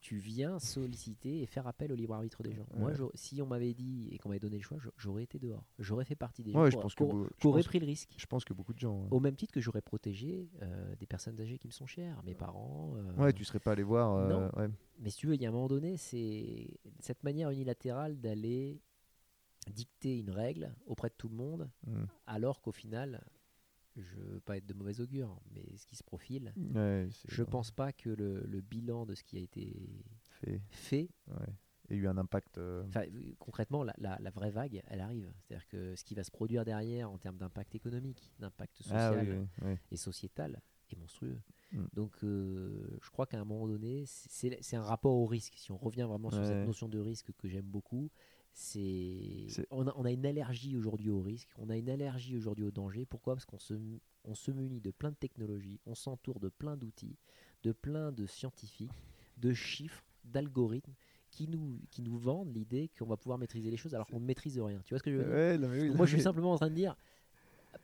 tu 0.00 0.16
viens 0.18 0.58
solliciter 0.58 1.42
et 1.42 1.46
faire 1.46 1.66
appel 1.68 1.92
au 1.92 1.94
libre 1.94 2.14
arbitre 2.14 2.42
des 2.42 2.52
gens. 2.52 2.66
Moi, 2.76 2.90
Ouais. 2.90 3.08
si 3.14 3.40
on 3.40 3.46
m'avait 3.46 3.72
dit 3.74 4.08
et 4.10 4.18
qu'on 4.18 4.28
m'avait 4.30 4.40
donné 4.40 4.56
le 4.56 4.62
choix, 4.62 4.78
j'aurais- 4.96 5.22
été 5.22 5.38
dehors. 5.38 5.64
J'aurais 5.78 6.04
fait 6.04 6.16
partie 6.16 6.42
des 6.42 6.50
Ouais, 6.52 6.70
gens 6.70 6.78
je 6.78 6.82
pense 6.82 6.94
qui 6.96 7.04
que 7.04 7.46
auraient- 7.46 7.62
pris 7.62 7.78
le 7.78 7.86
risque. 7.86 8.10
je 8.16 8.26
pense 8.26 8.44
que 8.44 8.52
beaucoup 8.52 8.72
de 8.74 8.78
gens. 8.80 9.02
ouais. 9.02 9.08
Au 9.12 9.20
même 9.20 9.36
titre 9.36 9.52
que 9.52 9.60
j'aurais 9.60 9.80
protégé 9.82 10.48
euh, 10.62 10.96
des 10.96 11.06
personnes 11.06 11.40
âgées 11.40 11.58
qui 11.58 11.68
me 11.68 11.72
sont 11.72 11.86
chères, 11.86 12.20
mes 12.24 12.34
parents. 12.34 12.94
euh, 12.96 13.22
Ouais, 13.22 13.32
tu 13.32 13.44
serais 13.44 13.60
pas 13.60 13.72
allé 13.72 13.84
voir. 13.84 14.16
euh, 14.16 14.28
Non. 14.28 14.50
ouais. 14.58 14.68
Mais 14.98 15.10
si 15.10 15.18
tu 15.18 15.26
veux, 15.28 15.34
il 15.34 15.42
y 15.42 15.46
a 15.46 15.48
un 15.48 15.52
moment 15.52 15.68
donné, 15.68 15.96
c'est 15.96 16.66
cette 16.98 17.22
manière 17.22 17.50
unilatérale 17.50 18.20
d'aller 18.20 18.80
dicter 19.70 20.18
une 20.18 20.30
règle 20.30 20.74
auprès 20.86 21.08
de 21.08 21.14
tout 21.16 21.28
le 21.28 21.36
monde, 21.36 21.70
Mm. 21.86 22.04
alors 22.26 22.60
qu'au 22.60 22.72
final, 22.72 23.22
je 23.96 24.16
veux 24.16 24.40
pas 24.40 24.56
être 24.56 24.66
de 24.66 24.74
mauvais 24.74 25.00
augure, 25.00 25.40
mais 25.50 25.64
ce 25.76 25.86
qui 25.86 25.96
se 25.96 26.02
profile, 26.02 26.52
Ouais, 26.74 27.08
je 27.28 27.42
bon, 27.42 27.50
pense 27.50 27.70
pas 27.70 27.92
que 27.92 28.10
le, 28.10 28.40
le 28.46 28.60
bilan 28.60 29.04
de 29.06 29.14
ce 29.14 29.22
qui 29.22 29.36
a 29.36 29.40
été 29.40 30.04
fait, 30.40 30.60
fait, 30.70 31.10
ouais. 31.28 31.54
Il 31.90 31.96
y 31.96 31.98
a 31.98 32.02
eu 32.04 32.08
un 32.08 32.16
impact. 32.16 32.56
euh, 32.58 32.84
euh, 32.96 33.32
concrètement, 33.38 33.82
la, 33.82 33.92
la- 33.98 34.18
la 34.18 34.30
vraie 34.30 34.50
vague, 34.52 34.80
elle 34.86 35.00
arrive. 35.00 35.30
C'est-à-dire 35.42 35.66
que 35.68 35.94
ce 35.94 36.04
qui 36.04 36.14
va 36.14 36.24
se 36.24 36.30
produire 36.30 36.64
derrière 36.64 37.10
en 37.10 37.18
termes 37.18 37.36
d'impact 37.36 37.74
économique, 37.74 38.32
d'impact 38.38 38.78
social, 38.78 39.18
Ah 39.18 39.22
oui, 39.22 39.46
oui. 39.72 39.76
et 39.90 39.96
sociétal 39.96 40.62
est 40.90 40.96
monstrueux. 40.96 41.38
Mm. 41.72 41.84
Donc 41.92 42.12
euh, 42.24 42.98
je 43.02 43.10
crois 43.10 43.26
qu'à 43.26 43.38
un 43.40 43.44
moment 43.44 43.66
donné, 43.66 44.04
c'est 44.06 44.56
c'est 44.62 44.76
un 44.76 44.82
rapport 44.84 45.12
au 45.14 45.26
risque. 45.26 45.54
Si 45.58 45.70
on 45.70 45.76
revient 45.76 46.06
vraiment 46.08 46.30
sur 46.30 46.40
Ouais. 46.40 46.46
cette 46.46 46.66
notion 46.66 46.88
de 46.88 46.98
risque 46.98 47.32
que 47.36 47.48
j'aime 47.48 47.66
beaucoup, 47.66 48.10
c'est 48.52 49.46
on 49.70 49.86
a, 49.86 49.94
on 49.96 50.04
a 50.04 50.10
une 50.12 50.26
allergie 50.26 50.76
aujourd'hui 50.76 51.10
au 51.10 51.20
risque, 51.20 51.48
on 51.58 51.70
a 51.70 51.76
une 51.76 51.88
allergie 51.88 52.36
aujourd'hui 52.36 52.64
au 52.64 52.70
danger. 52.70 53.06
Pourquoi? 53.06 53.34
Parce 53.34 53.46
qu'on 53.46 53.58
se, 53.58 53.74
on 54.24 54.34
se 54.34 54.50
munit 54.50 54.80
de 54.80 54.90
plein 54.90 55.10
de 55.10 55.16
technologies, 55.16 55.80
on 55.86 55.94
s'entoure 55.94 56.38
de 56.40 56.48
plein 56.48 56.76
d'outils, 56.76 57.16
de 57.62 57.72
plein 57.72 58.12
de 58.12 58.26
scientifiques, 58.26 59.02
de 59.38 59.52
chiffres, 59.54 60.04
d'algorithmes 60.24 60.94
qui 61.30 61.48
nous, 61.48 61.80
qui 61.90 62.02
nous 62.02 62.16
vendent 62.18 62.54
l'idée 62.54 62.90
qu'on 62.98 63.06
va 63.06 63.16
pouvoir 63.16 63.38
maîtriser 63.38 63.70
les 63.70 63.76
choses 63.78 63.94
alors 63.94 64.06
qu'on 64.06 64.20
ne 64.20 64.26
maîtrise 64.26 64.58
rien. 64.60 64.80
Tu 64.84 64.92
vois 64.92 64.98
ce 64.98 65.02
que 65.02 65.10
je 65.10 65.16
veux 65.16 65.24
dire? 65.24 65.32
Ouais, 65.32 65.58
non, 65.58 65.68
mais 65.68 65.80
oui, 65.80 65.88
donc 65.88 65.96
non, 65.96 65.96
Moi, 65.96 66.06
je 66.06 66.10
suis 66.10 66.20
simplement 66.20 66.52
en 66.52 66.56
train 66.56 66.68
de 66.70 66.74
dire, 66.74 66.94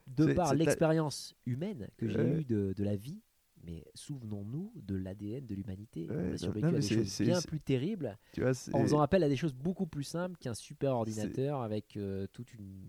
de 0.07 0.27
par 0.33 0.49
ta- 0.49 0.55
l'expérience 0.55 1.35
humaine 1.45 1.89
que 1.97 2.07
j'ai 2.07 2.17
Ouais. 2.19 2.41
eue 2.41 2.45
de, 2.45 2.73
de 2.77 2.83
la 2.83 2.95
vie, 2.95 3.21
mais 3.63 3.83
souvenons-nous 3.93 4.71
de 4.75 4.95
l'ADN 4.95 5.45
de 5.45 5.55
l'humanité. 5.55 6.07
Ouais, 6.09 6.15
à 6.15 6.19
mais 6.53 6.71
des 6.71 6.81
c'est- 6.81 6.95
choses 6.95 7.07
c'est- 7.07 7.23
bien 7.25 7.39
c'est- 7.41 7.47
plus 7.47 7.59
terribles 7.59 8.17
Tu 8.33 8.41
vois, 8.41 8.53
c'est- 8.53 8.73
en 8.75 8.81
faisant 8.81 9.01
appel 9.01 9.23
à 9.23 9.29
des 9.29 9.35
choses 9.35 9.53
beaucoup 9.53 9.85
plus 9.85 10.03
simples 10.03 10.37
qu'un 10.37 10.53
super 10.53 10.93
ordinateur 10.93 11.61
avec 11.61 11.97
euh, 11.97 12.27
toute 12.31 12.53
une 12.53 12.81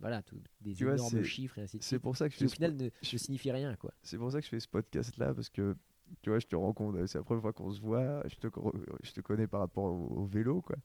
voilà 0.00 0.22
tout- 0.22 0.40
des 0.60 0.74
Tu 0.74 0.84
énormes 0.84 1.08
c'est- 1.10 1.24
chiffres 1.24 1.58
et 1.58 1.62
ainsi 1.62 1.78
de 1.78 1.82
c'est 1.82 1.88
suite 1.96 2.02
pour 2.02 2.16
ça 2.16 2.28
que 2.28 2.34
je 2.38 2.44
au 2.44 2.48
final 2.48 2.74
ne, 2.76 2.88
je- 3.02 3.14
ne 3.14 3.18
signifie 3.18 3.50
rien 3.50 3.74
quoi. 3.76 3.92
C'est 4.02 4.18
pour 4.18 4.30
ça 4.30 4.38
que 4.40 4.44
je 4.44 4.50
fais 4.50 4.60
ce 4.60 4.68
podcast 4.68 5.16
là 5.16 5.34
parce 5.34 5.48
que 5.48 5.76
tu 6.22 6.30
vois, 6.30 6.38
je 6.38 6.46
te 6.46 6.54
rencontre, 6.54 7.04
c'est 7.06 7.18
la 7.18 7.24
première 7.24 7.42
fois 7.42 7.52
qu'on 7.52 7.72
se 7.72 7.80
voit, 7.80 8.22
je 8.28 8.36
te, 8.36 8.46
je 9.02 9.12
te 9.12 9.20
connais 9.20 9.48
par 9.48 9.58
rapport 9.60 9.84
au, 9.86 10.24
vélo, 10.24 10.62
quoi. 10.62 10.76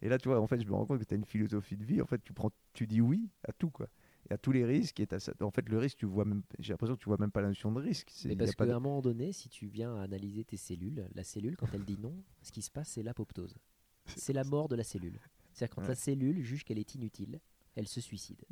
Et 0.00 0.08
là, 0.08 0.16
tu 0.18 0.28
vois, 0.30 0.40
en 0.40 0.46
fait, 0.46 0.60
je 0.62 0.66
me 0.66 0.72
rends 0.72 0.86
compte 0.86 0.98
que 0.98 1.04
tu 1.04 1.12
as 1.12 1.16
une 1.18 1.26
philosophie 1.26 1.76
de 1.76 1.84
vie. 1.84 2.00
En 2.00 2.06
fait, 2.06 2.20
tu, 2.24 2.32
prends, 2.32 2.50
tu 2.72 2.86
dis 2.86 3.00
oui 3.02 3.28
à 3.46 3.52
tout, 3.52 3.70
quoi. 3.70 3.86
Et 4.32 4.34
à 4.34 4.38
tous 4.38 4.52
les 4.52 4.64
risques. 4.64 4.98
Et 4.98 5.06
en 5.40 5.50
fait, 5.50 5.68
le 5.68 5.76
risque, 5.76 5.98
tu 5.98 6.06
vois 6.06 6.24
même, 6.24 6.42
j'ai 6.58 6.72
l'impression 6.72 6.96
que 6.96 7.02
tu 7.02 7.08
vois 7.10 7.18
même 7.18 7.30
pas 7.30 7.42
la 7.42 7.48
notion 7.48 7.70
de 7.70 7.80
risque. 7.80 8.10
Mais 8.24 8.34
parce 8.34 8.54
qu'à 8.54 8.64
un 8.64 8.80
moment 8.80 9.02
donné, 9.02 9.30
si 9.32 9.50
tu 9.50 9.66
viens 9.66 9.94
analyser 9.96 10.42
tes 10.42 10.56
cellules, 10.56 11.06
la 11.14 11.22
cellule, 11.22 11.54
quand 11.56 11.68
elle 11.74 11.84
dit 11.84 11.98
non, 12.00 12.14
ce 12.40 12.50
qui 12.50 12.62
se 12.62 12.70
passe, 12.70 12.88
c'est 12.88 13.02
l'apoptose. 13.02 13.58
C'est 14.06 14.32
la 14.32 14.44
mort 14.44 14.68
de 14.68 14.76
la 14.76 14.84
cellule. 14.84 15.20
C'est-à-dire 15.52 15.74
quand 15.74 15.86
la 15.86 15.94
cellule 15.94 16.42
juge 16.42 16.64
qu'elle 16.64 16.78
est 16.78 16.94
inutile, 16.94 17.40
elle 17.74 17.86
se 17.86 18.00
suicide. 18.00 18.42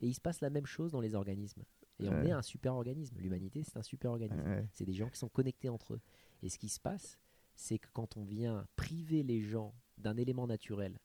Et 0.00 0.06
il 0.06 0.14
se 0.14 0.20
passe 0.20 0.40
la 0.40 0.48
même 0.48 0.64
chose 0.64 0.92
dans 0.92 1.00
les 1.02 1.14
organismes. 1.14 1.62
Et 2.00 2.08
on 2.08 2.22
est 2.22 2.32
un 2.32 2.42
super 2.42 2.74
organisme. 2.74 3.18
L'humanité, 3.18 3.62
c'est 3.64 3.76
un 3.76 3.82
super 3.82 4.12
organisme. 4.12 4.42
C'est 4.72 4.86
des 4.86 4.94
gens 4.94 5.10
qui 5.10 5.18
sont 5.18 5.28
connectés 5.28 5.68
entre 5.68 5.94
eux. 5.94 6.00
Et 6.42 6.48
ce 6.48 6.58
qui 6.58 6.70
se 6.70 6.80
passe, 6.80 7.18
c'est 7.54 7.78
que 7.78 7.88
quand 7.92 8.16
on 8.16 8.24
vient 8.24 8.66
priver 8.76 9.22
les 9.22 9.42
gens 9.42 9.74
d'un 9.98 10.16
élément 10.16 10.46
naturel, 10.46 10.98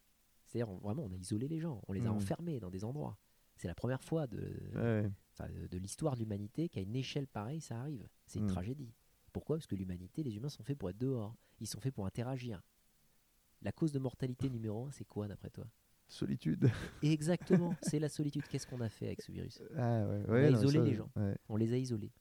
c'est-à-dire 0.45 0.73
vraiment, 0.75 1.03
on 1.03 1.11
a 1.11 1.15
isolé 1.15 1.47
les 1.47 1.59
gens, 1.59 1.81
on 1.87 1.93
les 1.93 2.05
a 2.05 2.11
mmh. 2.11 2.15
enfermés 2.15 2.59
dans 2.59 2.69
des 2.69 2.85
endroits. 2.85 3.17
C'est 3.55 3.67
la 3.67 3.75
première 3.75 4.03
fois 4.03 4.27
de, 4.27 4.39
de, 5.39 5.77
l'histoire 5.77 6.15
de 6.15 6.19
l'humanité 6.19 6.69
qu'à 6.69 6.81
une 6.81 6.95
échelle 6.95 7.27
pareille, 7.27 7.61
ça 7.61 7.79
arrive. 7.79 8.07
C'est 8.25 8.39
une 8.39 8.45
mmh. 8.45 8.49
tragédie. 8.49 8.93
Pourquoi? 9.31 9.57
Parce 9.57 9.67
que 9.67 9.75
l'humanité, 9.75 10.23
les 10.23 10.35
humains 10.35 10.49
sont 10.49 10.63
faits 10.63 10.77
pour 10.77 10.89
être 10.89 10.97
dehors. 10.97 11.35
Ils 11.59 11.67
sont 11.67 11.79
faits 11.79 11.93
pour 11.93 12.05
interagir. 12.05 12.61
La 13.61 13.71
cause 13.71 13.91
de 13.91 13.99
mortalité 13.99 14.49
numéro 14.49 14.87
un, 14.87 14.91
c'est 14.91 15.05
quoi 15.05 15.27
d'après 15.27 15.49
toi? 15.49 15.65
Solitude. 16.07 16.69
Exactement, 17.01 17.73
c'est 17.81 17.99
la 17.99 18.09
solitude. 18.09 18.43
Qu'est-ce 18.49 18.67
qu'on 18.67 18.81
a 18.81 18.89
fait 18.89 19.07
avec 19.07 19.21
ce 19.21 19.31
virus? 19.31 19.61
Ah, 19.77 20.05
On 20.27 20.33
a 20.33 20.49
isolé 20.49 20.79
les 20.81 20.95
gens. 20.95 21.09
On 21.49 21.55
les 21.55 21.73
a 21.73 21.77
isolés. 21.77 22.11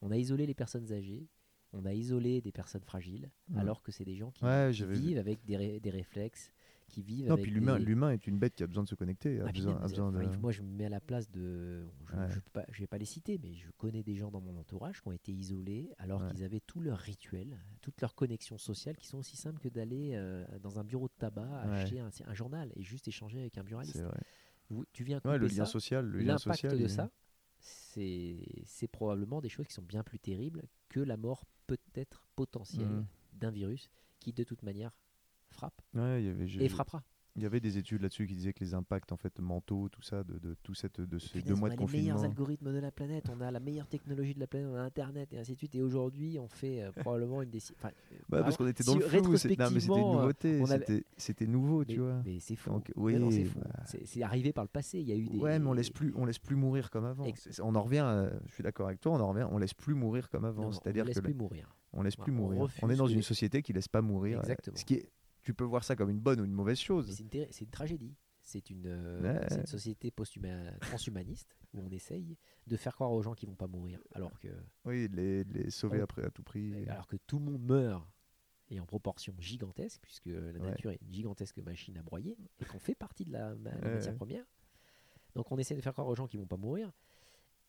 On 0.00 0.10
a 0.10 0.16
isolé 0.16 0.46
les 0.46 0.54
personnes 0.54 0.92
âgées. 0.92 1.26
On 1.72 1.86
a 1.86 1.94
isolé 1.94 2.42
des 2.42 2.52
personnes 2.52 2.82
fragiles, 2.82 3.30
alors 3.56 3.82
que 3.82 3.90
c'est 3.92 4.04
des 4.04 4.14
gens 4.14 4.30
qui, 4.30 4.44
vivent 4.84 5.16
avec 5.16 5.42
des, 5.46 5.80
des 5.80 5.90
réflexes, 5.90 6.52
qui 6.92 7.02
vivent. 7.02 7.28
Non, 7.28 7.36
puis 7.36 7.50
l'humain, 7.50 7.78
l'humain 7.78 8.10
est 8.10 8.26
une 8.26 8.38
bête 8.38 8.54
qui 8.54 8.62
a 8.62 8.66
besoin 8.66 8.84
de 8.84 8.88
se 8.88 8.94
connecter. 8.94 9.40
A 9.40 9.46
ah, 9.48 9.52
besoin, 9.88 10.12
de... 10.12 10.36
Moi, 10.36 10.52
je 10.52 10.62
me 10.62 10.70
mets 10.70 10.84
à 10.84 10.90
la 10.90 11.00
place 11.00 11.30
de. 11.30 11.88
Je 12.12 12.16
ne 12.16 12.78
vais 12.78 12.86
pas 12.86 12.98
les 12.98 13.04
citer, 13.04 13.40
mais 13.42 13.54
je 13.54 13.70
connais 13.78 14.02
des 14.02 14.14
gens 14.14 14.30
dans 14.30 14.40
mon 14.40 14.56
entourage 14.56 15.00
qui 15.00 15.08
ont 15.08 15.12
été 15.12 15.32
isolés 15.32 15.90
alors 15.98 16.24
qu'ils 16.28 16.44
avaient 16.44 16.60
tout 16.60 16.80
leur 16.80 16.98
rituel, 16.98 17.58
toute 17.80 18.00
leur 18.00 18.14
connexion 18.14 18.58
sociale 18.58 18.96
qui 18.96 19.06
sont 19.06 19.18
aussi 19.18 19.36
simples 19.36 19.58
que 19.58 19.68
d'aller 19.68 20.12
euh, 20.14 20.44
dans 20.60 20.78
un 20.78 20.84
bureau 20.84 21.08
de 21.08 21.14
tabac 21.18 21.48
acheter 21.62 22.00
un, 22.00 22.10
un, 22.26 22.34
journal 22.34 22.70
et 22.76 22.82
juste 22.82 23.08
échanger 23.08 23.40
avec 23.40 23.58
un 23.58 23.64
buraliste. 23.64 24.04
Vous, 24.70 24.84
tu 24.92 25.02
viens 25.02 25.20
le 25.24 25.46
lien 25.46 25.64
social, 25.64 26.06
le 26.06 26.20
lien 26.20 26.38
social. 26.38 26.78
de 26.78 26.86
ça, 26.86 27.10
c'est 27.48 28.88
probablement 28.90 29.40
des 29.40 29.48
choses 29.48 29.66
qui 29.66 29.74
sont 29.74 29.82
bien 29.82 30.02
plus 30.02 30.18
terribles 30.18 30.62
que 30.88 31.00
la 31.00 31.16
mort 31.16 31.44
peut-être 31.66 32.26
potentielle 32.36 32.86
mmh. 32.86 33.06
d'un 33.34 33.50
virus 33.50 33.90
qui 34.20 34.32
de 34.32 34.44
toute 34.44 34.62
manière 34.62 34.92
frappe 35.52 35.80
et 35.94 36.68
frappera. 36.68 37.02
Il 37.34 37.42
y 37.42 37.46
avait 37.46 37.60
des 37.60 37.78
études 37.78 38.02
là-dessus 38.02 38.26
qui 38.26 38.34
disaient 38.34 38.52
que 38.52 38.62
les 38.62 38.74
impacts 38.74 39.10
en 39.10 39.16
fait 39.16 39.38
mentaux, 39.40 39.88
tout 39.88 40.02
ça, 40.02 40.22
de, 40.22 40.38
de 40.38 40.54
tout 40.62 40.74
cette, 40.74 41.00
de 41.00 41.18
ces 41.18 41.40
deux 41.40 41.54
mois 41.54 41.70
de 41.70 41.76
confinement. 41.76 41.86
On 41.86 41.88
a 41.88 41.96
les 41.96 42.02
meilleurs 42.02 42.24
algorithmes 42.24 42.72
de 42.74 42.78
la 42.78 42.90
planète, 42.90 43.30
on 43.34 43.40
a 43.40 43.50
la 43.50 43.60
meilleure 43.60 43.88
technologie 43.88 44.34
de 44.34 44.40
la 44.40 44.46
planète, 44.46 44.68
on 44.70 44.76
a 44.76 44.82
Internet 44.82 45.32
et 45.32 45.38
ainsi 45.38 45.52
de 45.52 45.56
suite. 45.56 45.74
Et 45.74 45.80
aujourd'hui, 45.80 46.38
on 46.38 46.48
fait 46.48 46.82
euh, 46.82 46.92
probablement 46.92 47.40
une 47.40 47.48
décision. 47.48 47.74
Enfin, 47.78 47.90
bah, 48.28 48.42
parce 48.42 48.58
qu'on 48.58 48.66
était 48.66 48.84
dans 48.84 48.96
le 48.96 49.00
flou. 49.00 49.36
C'était 49.38 49.54
une 49.54 49.86
nouveauté, 49.86 50.62
c'était 51.16 51.46
nouveau, 51.46 51.84
tu 51.86 52.00
vois. 52.00 52.20
Mais 52.22 52.38
c'est 52.38 52.56
fou. 52.56 52.82
oui, 52.96 53.16
bah. 53.56 53.70
c'est 53.86 54.22
arrivé 54.22 54.52
par 54.52 54.64
le 54.64 54.68
passé. 54.68 55.00
Il 55.00 55.08
y 55.08 55.12
a 55.12 55.16
eu 55.16 55.26
des. 55.26 55.38
Ouais, 55.38 55.58
mais 55.58 55.66
on 55.66 55.72
laisse 55.72 55.90
plus, 55.90 56.12
on 56.14 56.26
laisse 56.26 56.38
plus 56.38 56.56
mourir 56.56 56.90
comme 56.90 57.06
avant. 57.06 57.24
On 57.62 57.74
en 57.74 57.82
revient. 57.82 58.28
je 58.46 58.52
suis 58.52 58.62
d'accord 58.62 58.88
avec 58.88 59.00
toi. 59.00 59.12
On 59.12 59.20
en 59.20 59.28
revient. 59.28 59.48
On 59.50 59.56
laisse 59.56 59.74
plus 59.74 59.94
mourir 59.94 60.28
comme 60.28 60.44
avant. 60.44 60.70
C'est-à-dire 60.70 61.04
que 61.04 61.08
laisse 61.08 61.20
plus 61.20 61.34
mourir. 61.34 61.74
On 61.94 62.02
laisse 62.02 62.16
plus 62.16 62.32
mourir. 62.32 62.68
On 62.82 62.90
est 62.90 62.96
dans 62.96 63.06
une 63.06 63.22
société 63.22 63.62
qui 63.62 63.72
laisse 63.72 63.88
pas 63.88 64.02
mourir. 64.02 64.40
Exactement. 64.40 64.76
Ce 64.76 64.84
qui 64.84 64.94
est 64.94 65.08
tu 65.42 65.54
peux 65.54 65.64
voir 65.64 65.84
ça 65.84 65.96
comme 65.96 66.10
une 66.10 66.20
bonne 66.20 66.40
ou 66.40 66.44
une 66.44 66.52
mauvaise 66.52 66.78
chose. 66.78 67.12
C'est 67.14 67.62
une, 67.64 67.70
tragédie. 67.70 68.14
C'est 68.42 68.70
une, 68.70 68.86
euh, 68.86 69.40
une, 69.50 69.66
société 69.66 70.12
transhumaniste 70.80 71.56
où 71.72 71.80
on 71.80 71.90
essaye 71.90 72.36
de 72.66 72.76
faire 72.76 72.94
croire 72.94 73.12
aux 73.12 73.22
gens 73.22 73.34
qu'ils 73.34 73.48
vont 73.48 73.54
pas 73.54 73.66
mourir. 73.66 74.00
Alors 74.14 74.38
que. 74.40 74.48
Oui, 74.84 75.08
les, 75.08 75.44
les 75.44 75.70
sauver 75.70 76.00
après 76.00 76.24
à 76.24 76.30
tout 76.30 76.42
prix. 76.42 76.86
Alors 76.88 77.06
que 77.06 77.16
tout 77.26 77.38
le 77.38 77.44
monde 77.44 77.62
meurt 77.62 78.06
et 78.72 78.80
en 78.80 78.86
proportion 78.86 79.34
gigantesque, 79.38 80.00
puisque 80.00 80.26
la 80.26 80.52
nature 80.52 80.90
est 80.90 81.00
une 81.02 81.12
gigantesque 81.12 81.58
machine 81.58 81.98
à 81.98 82.02
broyer 82.02 82.38
et 82.58 82.64
qu'on 82.64 82.78
fait 82.78 82.94
partie 82.94 83.24
de 83.24 83.32
la, 83.32 83.54
matière 83.54 84.14
première. 84.14 84.44
Donc 85.34 85.52
on 85.52 85.58
essaie 85.58 85.74
de 85.74 85.80
faire 85.80 85.92
croire 85.92 86.08
aux 86.08 86.14
gens 86.14 86.26
qu'ils 86.26 86.40
vont 86.40 86.46
pas 86.46 86.56
mourir. 86.56 86.90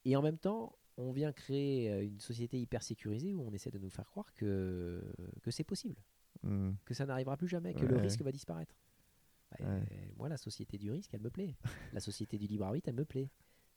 Et 0.06 0.16
en 0.16 0.22
même 0.22 0.38
temps, 0.38 0.78
on 0.98 1.12
vient 1.12 1.32
créer 1.32 1.92
euh, 1.92 2.06
une 2.06 2.20
société 2.20 2.60
hyper 2.60 2.84
sécurisée 2.84 3.34
où 3.34 3.42
on 3.42 3.52
essaie 3.52 3.72
de 3.72 3.80
nous 3.80 3.90
faire 3.90 4.10
croire 4.10 4.34
que, 4.34 5.02
que 5.42 5.52
c'est 5.52 5.64
possible. 5.64 5.96
Hmm. 6.44 6.74
que 6.86 6.94
ça 6.94 7.06
n'arrivera 7.06 7.38
plus 7.38 7.48
jamais, 7.48 7.74
que 7.74 7.86
le 7.86 7.98
risque 7.98 8.22
va 8.22 8.32
disparaître. 8.32 8.76
moi, 10.18 10.30
la 10.30 10.38
société 10.38 10.78
du 10.78 10.92
risque, 10.92 11.14
elle 11.14 11.22
me 11.22 11.30
plaît. 11.30 11.56
la 11.94 12.00
société 12.00 12.38
du 12.38 12.48
libre 12.48 12.66
arbitre, 12.66 12.90
elle 12.90 12.96
me 12.96 13.06
plaît. 13.06 13.30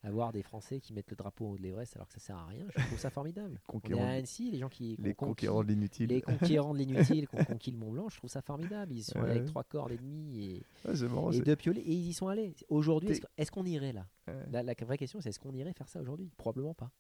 Avoir 0.02 0.30
des 0.30 0.43
Français 0.43 0.78
qui 0.78 0.93
mettent 0.93 1.10
le 1.10 1.16
drapeau 1.16 1.51
au 1.51 1.56
de 1.56 1.62
l'Everest 1.62 1.97
alors 1.97 2.06
que 2.06 2.12
ça 2.12 2.20
sert 2.20 2.36
à 2.36 2.47
rien, 2.47 2.64
je 2.76 2.86
trouve 2.86 2.98
ça 2.98 3.10
formidable. 3.10 3.60
On 3.72 3.80
est 3.80 4.01
à 4.01 4.09
Annecy, 4.10 4.52
les 4.52 4.59
gens 4.59 4.68
qui 4.68 4.94
les 5.01 5.14
conquérants 5.14 5.64
de 5.64 5.68
l'inutile, 5.68 6.10
les 6.10 6.20
conquérants 6.20 6.74
de 6.74 6.78
l'inutile, 6.78 7.26
qui 7.26 7.34
ont 7.34 7.44
conquis 7.44 7.72
le 7.72 7.78
Mont 7.78 7.90
Blanc, 7.90 8.09
je 8.09 8.18
trouve 8.18 8.30
ça 8.30 8.40
formidable. 8.40 8.93
Ils 8.93 9.02
sont 9.02 9.18
avec 9.18 9.47
trois 9.47 9.64
cordes 9.64 9.90
et 9.90 9.97
demi 9.97 10.44
et, 10.44 10.62
et 11.32 11.40
deux 11.40 11.56
piolets 11.56 11.80
et 11.80 11.93
ils 11.93 12.09
y 12.09 12.12
sont 12.12 12.28
allés. 12.28 12.55
Aujourd'hui, 12.68 13.20
est-ce 13.36 13.51
qu'on 13.51 13.64
irait 13.64 13.93
là? 13.93 14.06
La, 14.51 14.62
la, 14.62 14.74
vraie 14.82 14.98
question, 14.98 15.20
c'est 15.20 15.30
est-ce 15.30 15.40
qu'on 15.40 15.55
irait 15.55 15.72
faire 15.72 15.88
ça 15.88 16.01
aujourd'hui? 16.01 16.30
Probablement 16.36 16.74
pas. 16.74 16.90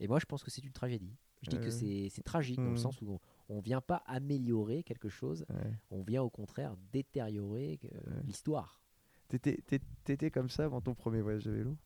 Et 0.00 0.08
moi, 0.08 0.18
je 0.18 0.26
pense 0.26 0.42
que 0.42 0.50
c'est 0.50 0.64
une 0.64 0.72
tragédie. 0.72 1.14
Je 1.42 1.50
dis 1.50 1.58
que 1.58 1.70
c'est 1.70 2.22
tragique 2.24 2.56
dans 2.56 2.64
le 2.64 2.72
hmm. 2.72 2.78
sens 2.78 3.00
où 3.02 3.20
on 3.48 3.56
ne 3.56 3.62
vient 3.62 3.80
pas 3.80 4.02
améliorer 4.06 4.82
quelque 4.82 5.08
chose, 5.08 5.46
on 5.90 6.02
vient 6.02 6.22
au 6.22 6.30
contraire 6.30 6.76
détériorer 6.92 7.80
euh, 7.84 8.20
l'histoire. 8.24 8.80
T'étais 9.28 10.30
comme 10.30 10.48
ça 10.48 10.64
avant 10.64 10.80
ton 10.80 10.94
premier 10.94 11.20
voyage 11.20 11.44
de 11.44 11.52
vélo? 11.52 11.76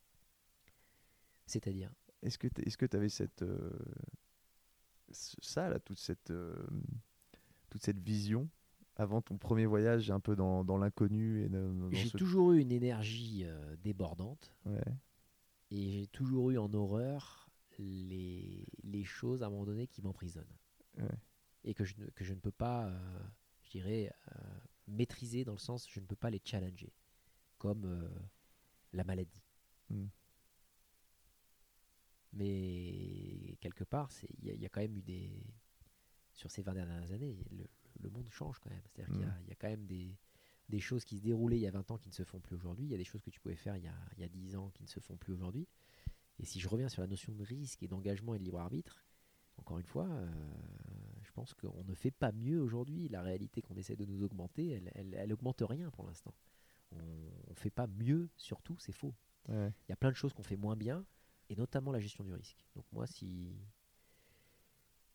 C'est-à-dire? 1.46 1.92
Est-ce 2.22 2.38
que 2.38 2.86
tu 2.86 2.96
avais 2.96 3.08
cette. 3.08 3.42
Euh, 3.42 3.70
ça, 5.10 5.68
là, 5.68 5.78
toute 5.78 5.98
cette, 5.98 6.30
euh, 6.30 6.54
toute 7.68 7.82
cette 7.82 7.98
vision 7.98 8.48
avant 8.96 9.22
ton 9.22 9.38
premier 9.38 9.66
voyage 9.66 10.10
un 10.10 10.20
peu 10.20 10.36
dans, 10.36 10.64
dans 10.64 10.78
l'inconnu 10.78 11.50
J'ai 11.90 12.10
toujours 12.10 12.52
eu 12.52 12.60
une 12.60 12.72
énergie 12.72 13.44
débordante. 13.82 14.54
Et 15.70 15.90
j'ai 15.90 16.06
toujours 16.06 16.50
eu 16.50 16.58
en 16.58 16.72
horreur 16.74 17.48
les, 17.78 18.66
les 18.84 19.04
choses 19.04 19.42
à 19.42 19.46
un 19.46 19.50
moment 19.50 19.64
donné 19.64 19.86
qui 19.86 20.02
m'emprisonnent. 20.02 20.44
Et 21.64 21.74
que 21.74 21.84
je, 21.84 21.94
ne, 21.98 22.06
que 22.10 22.24
je 22.24 22.34
ne 22.34 22.40
peux 22.40 22.52
pas, 22.52 22.86
euh, 22.86 23.20
je 23.62 23.70
dirais, 23.70 24.12
euh, 24.32 24.40
maîtriser 24.88 25.44
dans 25.44 25.52
le 25.52 25.58
sens 25.58 25.88
je 25.88 26.00
ne 26.00 26.06
peux 26.06 26.16
pas 26.16 26.30
les 26.30 26.40
challenger, 26.44 26.92
comme 27.58 27.84
euh, 27.84 28.08
la 28.92 29.04
maladie. 29.04 29.42
Hmm. 29.90 30.06
Mais 32.32 33.56
quelque 33.60 33.84
part, 33.84 34.10
il 34.42 34.48
y, 34.48 34.56
y, 34.56 34.66
a 34.66 34.68
quand 34.68 34.80
même 34.80 34.96
eu 34.96 35.02
des. 35.02 35.44
Sur 36.32 36.50
ces 36.50 36.62
20 36.62 36.72
dernières 36.72 37.12
années, 37.12 37.36
le, 37.50 37.68
le 38.00 38.10
monde 38.10 38.28
change 38.30 38.58
quand 38.58 38.70
même. 38.70 38.82
C'est-à-dire 38.86 39.14
qu'il 39.14 39.46
y, 39.46 39.50
y, 39.50 39.52
a 39.52 39.54
quand 39.54 39.68
même 39.68 39.86
des, 39.86 40.16
des 40.68 40.80
choses 40.80 41.04
qui 41.04 41.18
se 41.18 41.22
déroulaient 41.22 41.58
il 41.58 41.62
y 41.62 41.66
a 41.66 41.70
20 41.70 41.90
ans 41.90 41.98
qui 41.98 42.08
ne 42.08 42.14
se 42.14 42.24
font 42.24 42.40
plus 42.40 42.56
aujourd'hui. 42.56 42.86
Il 42.86 42.90
y 42.90 42.94
a 42.94 42.98
des 42.98 43.04
choses 43.04 43.22
que 43.22 43.30
tu 43.30 43.40
pouvais 43.40 43.56
faire 43.56 43.76
il 43.76 43.84
y 43.84 43.88
a, 43.88 43.94
il 44.16 44.20
y 44.20 44.24
a 44.24 44.28
10 44.28 44.56
ans 44.56 44.70
qui 44.70 44.82
ne 44.82 44.88
se 44.88 45.00
font 45.00 45.16
plus 45.16 45.32
aujourd'hui. 45.32 45.68
Et 46.38 46.44
si 46.44 46.60
je 46.60 46.68
reviens 46.68 46.88
sur 46.88 47.02
la 47.02 47.08
notion 47.08 47.32
de 47.34 47.44
risque 47.44 47.82
et 47.82 47.88
d'engagement 47.88 48.34
et 48.34 48.38
de 48.38 48.44
libre 48.44 48.58
arbitre, 48.58 49.04
encore 49.58 49.78
une 49.78 49.86
fois, 49.86 50.08
euh, 50.08 50.28
je 51.32 51.34
pense 51.34 51.54
qu'on 51.54 51.82
ne 51.84 51.94
fait 51.94 52.10
pas 52.10 52.30
mieux 52.32 52.60
aujourd'hui. 52.60 53.08
La 53.08 53.22
réalité 53.22 53.62
qu'on 53.62 53.74
essaie 53.76 53.96
de 53.96 54.04
nous 54.04 54.22
augmenter, 54.22 54.82
elle, 54.94 55.14
elle, 55.14 55.32
augmente 55.32 55.62
rien 55.66 55.90
pour 55.90 56.04
l'instant. 56.04 56.34
On 56.90 56.98
ne 56.98 57.54
fait 57.54 57.70
pas 57.70 57.86
mieux, 57.86 58.28
surtout, 58.36 58.76
c'est 58.78 58.92
faux. 58.92 59.14
Il 59.48 59.72
y 59.88 59.92
a 59.92 59.96
plein 59.96 60.10
de 60.10 60.16
choses 60.16 60.34
qu'on 60.34 60.42
fait 60.42 60.58
moins 60.58 60.76
bien, 60.76 61.06
et 61.48 61.56
notamment 61.56 61.90
la 61.90 62.00
gestion 62.00 62.22
du 62.22 62.34
risque. 62.34 62.66
Donc 62.76 62.84
moi, 62.92 63.06
si 63.06 63.56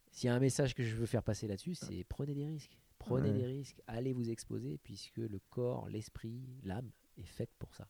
s'il 0.10 0.28
y 0.28 0.30
a 0.32 0.36
un 0.36 0.40
message 0.40 0.74
que 0.74 0.84
je 0.84 0.96
veux 0.96 1.06
faire 1.06 1.22
passer 1.22 1.48
là-dessus, 1.48 1.76
c'est 1.76 2.04
prenez 2.06 2.34
des 2.34 2.48
risques. 2.48 2.76
Prenez 2.98 3.32
des 3.32 3.46
risques, 3.46 3.80
allez 3.86 4.12
vous 4.12 4.32
exposer, 4.32 4.80
puisque 4.80 5.18
le 5.18 5.40
corps, 5.52 5.88
l'esprit, 5.88 6.50
l'âme 6.64 6.90
est 7.18 7.28
faite 7.28 7.52
pour 7.60 7.76
ça. 7.76 7.88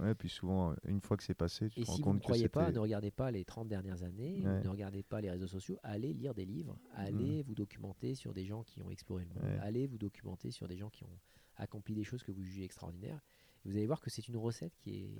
Ouais, 0.00 0.14
puis 0.14 0.28
souvent, 0.28 0.74
une 0.84 1.00
fois 1.00 1.16
que 1.16 1.24
c'est 1.24 1.34
passé, 1.34 1.68
tu 1.70 1.80
et 1.80 1.82
te 1.82 1.86
si 1.86 1.90
rends 1.90 1.96
compte 1.98 2.14
vous 2.14 2.18
ne 2.18 2.24
croyez 2.24 2.48
pas, 2.48 2.70
ne 2.70 2.78
regardez 2.78 3.10
pas 3.10 3.30
les 3.30 3.44
30 3.44 3.68
dernières 3.68 4.02
années, 4.02 4.40
ne 4.40 4.68
regardez 4.68 5.02
pas 5.02 5.20
les 5.20 5.30
réseaux 5.30 5.46
sociaux, 5.46 5.78
allez 5.82 6.12
lire 6.12 6.34
des 6.34 6.44
livres, 6.44 6.78
allez 6.94 7.42
mm. 7.42 7.46
vous 7.46 7.54
documenter 7.54 8.14
sur 8.14 8.32
des 8.32 8.44
gens 8.44 8.62
qui 8.62 8.80
ont 8.82 8.90
exploré 8.90 9.24
le 9.24 9.30
monde, 9.30 9.58
allez 9.62 9.86
vous 9.86 9.98
documenter 9.98 10.50
sur 10.50 10.68
des 10.68 10.76
gens 10.76 10.90
qui 10.90 11.04
ont 11.04 11.18
accompli 11.56 11.94
des 11.94 12.04
choses 12.04 12.22
que 12.22 12.30
vous 12.30 12.42
jugez 12.42 12.64
extraordinaires. 12.64 13.20
vous 13.64 13.72
allez 13.72 13.86
voir 13.86 14.00
que 14.00 14.10
c'est 14.10 14.28
une 14.28 14.36
recette 14.36 14.76
qui 14.78 14.96
est, 14.96 15.18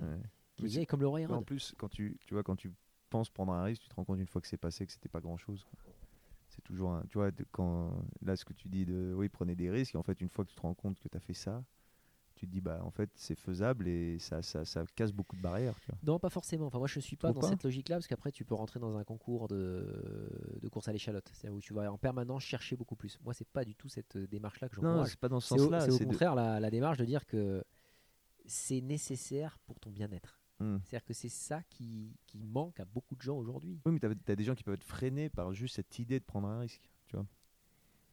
qui 0.57 0.79
est 0.79 0.87
comme 0.87 1.01
le 1.01 1.09
roi 1.09 1.21
Hérode. 1.21 1.39
En 1.39 1.43
plus, 1.43 1.75
quand 1.77 1.89
tu, 1.89 2.17
tu 2.25 2.35
vois, 2.35 2.43
quand 2.43 2.57
tu 2.57 2.73
penses 3.11 3.31
prendre 3.31 3.53
un 3.53 3.65
risque, 3.65 3.83
tu 3.83 3.89
te 3.89 3.95
rends 3.95 4.05
compte 4.05 4.21
une 4.21 4.27
fois 4.27 4.41
que 4.41 4.47
c'est 4.47 4.57
passé 4.57 4.87
que 4.87 4.93
c'était 4.93 5.09
pas 5.09 5.21
grand 5.21 5.37
chose. 5.37 5.67
C'est 6.49 6.63
toujours 6.63 6.93
un, 6.93 7.03
tu 7.09 7.19
vois, 7.19 7.31
quand, 7.51 7.93
là, 8.23 8.37
ce 8.37 8.45
que 8.45 8.53
tu 8.53 8.69
dis 8.69 8.87
de, 8.87 9.13
oui, 9.17 9.29
prenez 9.29 9.55
des 9.55 9.71
risques, 9.71 9.97
en 9.97 10.03
fait, 10.03 10.21
une 10.21 10.29
fois 10.29 10.45
que 10.45 10.51
tu 10.51 10.57
te 10.57 10.63
rends 10.63 10.75
compte 10.75 10.99
que 10.99 11.09
tu 11.09 11.17
as 11.17 11.21
fait 11.21 11.35
ça, 11.35 11.65
tu 12.39 12.47
te 12.47 12.51
dis 12.53 12.61
bah 12.61 12.81
en 12.83 12.91
fait 12.91 13.11
c'est 13.15 13.35
faisable 13.39 13.87
et 13.89 14.19
ça, 14.19 14.43
ça, 14.43 14.65
ça 14.65 14.85
casse 14.95 15.13
beaucoup 15.13 15.37
de 15.37 15.43
barrières. 15.43 15.79
Tu 15.81 15.87
vois. 15.91 15.99
Non, 16.05 16.19
pas 16.19 16.31
forcément. 16.31 16.67
Enfin, 16.67 16.79
moi, 16.79 16.87
je 16.89 17.01
suis 17.01 17.17
pas 17.17 17.29
Trop 17.33 17.41
dans 17.41 17.47
pas 17.47 17.53
cette 17.53 17.65
logique-là 17.65 17.97
parce 17.97 18.07
qu'après, 18.07 18.33
tu 18.33 18.45
peux 18.45 18.55
rentrer 18.55 18.81
dans 18.81 18.97
un 18.97 19.05
concours 19.05 19.49
de, 19.49 20.59
de 20.63 20.69
course 20.69 20.89
à 20.89 20.93
l'échalote, 20.93 21.29
c'est-à-dire 21.33 21.57
où 21.57 21.61
tu 21.61 21.75
vas 21.75 21.91
en 21.93 21.99
permanence 21.99 22.43
chercher 22.43 22.77
beaucoup 22.77 22.97
plus. 22.97 23.19
Moi, 23.25 23.35
c'est 23.35 23.49
pas 23.49 23.65
du 23.65 23.75
tout 23.75 23.89
cette 23.89 24.17
euh, 24.17 24.27
démarche-là 24.27 24.69
que 24.69 24.77
Non, 24.77 24.83
j'encourage. 24.83 25.11
c'est 25.11 25.21
pas 25.21 25.29
dans 25.29 25.41
ce 25.41 25.49
C'est 25.49 25.55
au, 25.55 25.59
sens-là. 25.65 25.81
c'est 25.81 25.91
au 25.91 25.99
c'est 25.99 26.05
de- 26.05 26.11
contraire 26.11 26.35
la, 26.35 26.61
la 26.61 26.71
démarche 26.71 26.99
de 26.99 27.05
dire 27.05 27.27
que 27.27 27.63
c'est 28.47 28.81
nécessaire 28.81 29.59
pour 29.67 29.79
ton 29.81 29.91
bien-être. 29.91 30.41
Hmm. 30.61 30.79
C'est-à-dire 30.85 31.05
que 31.05 31.15
c'est 31.15 31.29
ça 31.29 31.63
qui, 31.71 32.17
qui 32.27 32.39
manque 32.39 32.81
à 32.81 32.85
beaucoup 32.85 33.15
de 33.15 33.23
gens 33.23 33.37
aujourd'hui. 33.37 33.81
Oui, 33.87 33.93
mais 33.93 34.01
tu 34.01 34.33
as, 34.33 34.37
des 34.37 34.45
gens 34.45 34.55
qui 34.55 34.65
peuvent 34.65 34.75
être 34.75 34.83
freinés 34.85 35.29
par 35.29 35.53
juste 35.53 35.77
cette 35.77 35.99
idée 35.99 36.19
de 36.19 36.25
prendre 36.25 36.49
un 36.49 36.61
risque. 36.61 36.91
Tu 37.07 37.17
vois. 37.17 37.27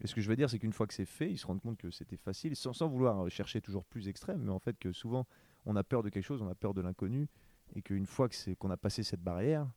Et 0.01 0.07
ce 0.07 0.15
que 0.15 0.21
je 0.21 0.29
veux 0.29 0.35
dire, 0.35 0.49
c'est 0.49 0.59
qu'une 0.59 0.73
fois 0.73 0.87
que 0.87 0.93
c'est 0.93 1.05
fait, 1.05 1.31
ils 1.31 1.37
se 1.37 1.47
rendent 1.47 1.61
compte 1.61 1.77
que 1.77 1.89
c'était 1.89 2.17
facile, 2.17 2.55
sans, 2.55 2.73
sans 2.73 2.87
vouloir 2.87 3.29
chercher 3.29 3.61
toujours 3.61 3.85
plus 3.85 4.07
extrême, 4.07 4.41
mais 4.43 4.51
en 4.51 4.59
fait 4.59 4.77
que 4.77 4.91
souvent, 4.91 5.25
on 5.65 5.75
a 5.75 5.83
peur 5.83 6.03
de 6.03 6.09
quelque 6.09 6.23
chose, 6.23 6.41
on 6.41 6.49
a 6.49 6.55
peur 6.55 6.73
de 6.73 6.81
l'inconnu, 6.81 7.27
et 7.73 7.81
qu'une 7.81 8.05
fois 8.05 8.29
que 8.29 8.53
qu'on 8.55 8.69
a 8.69 8.77
passé 8.77 9.03
cette 9.03 9.21
barrière, 9.21 9.67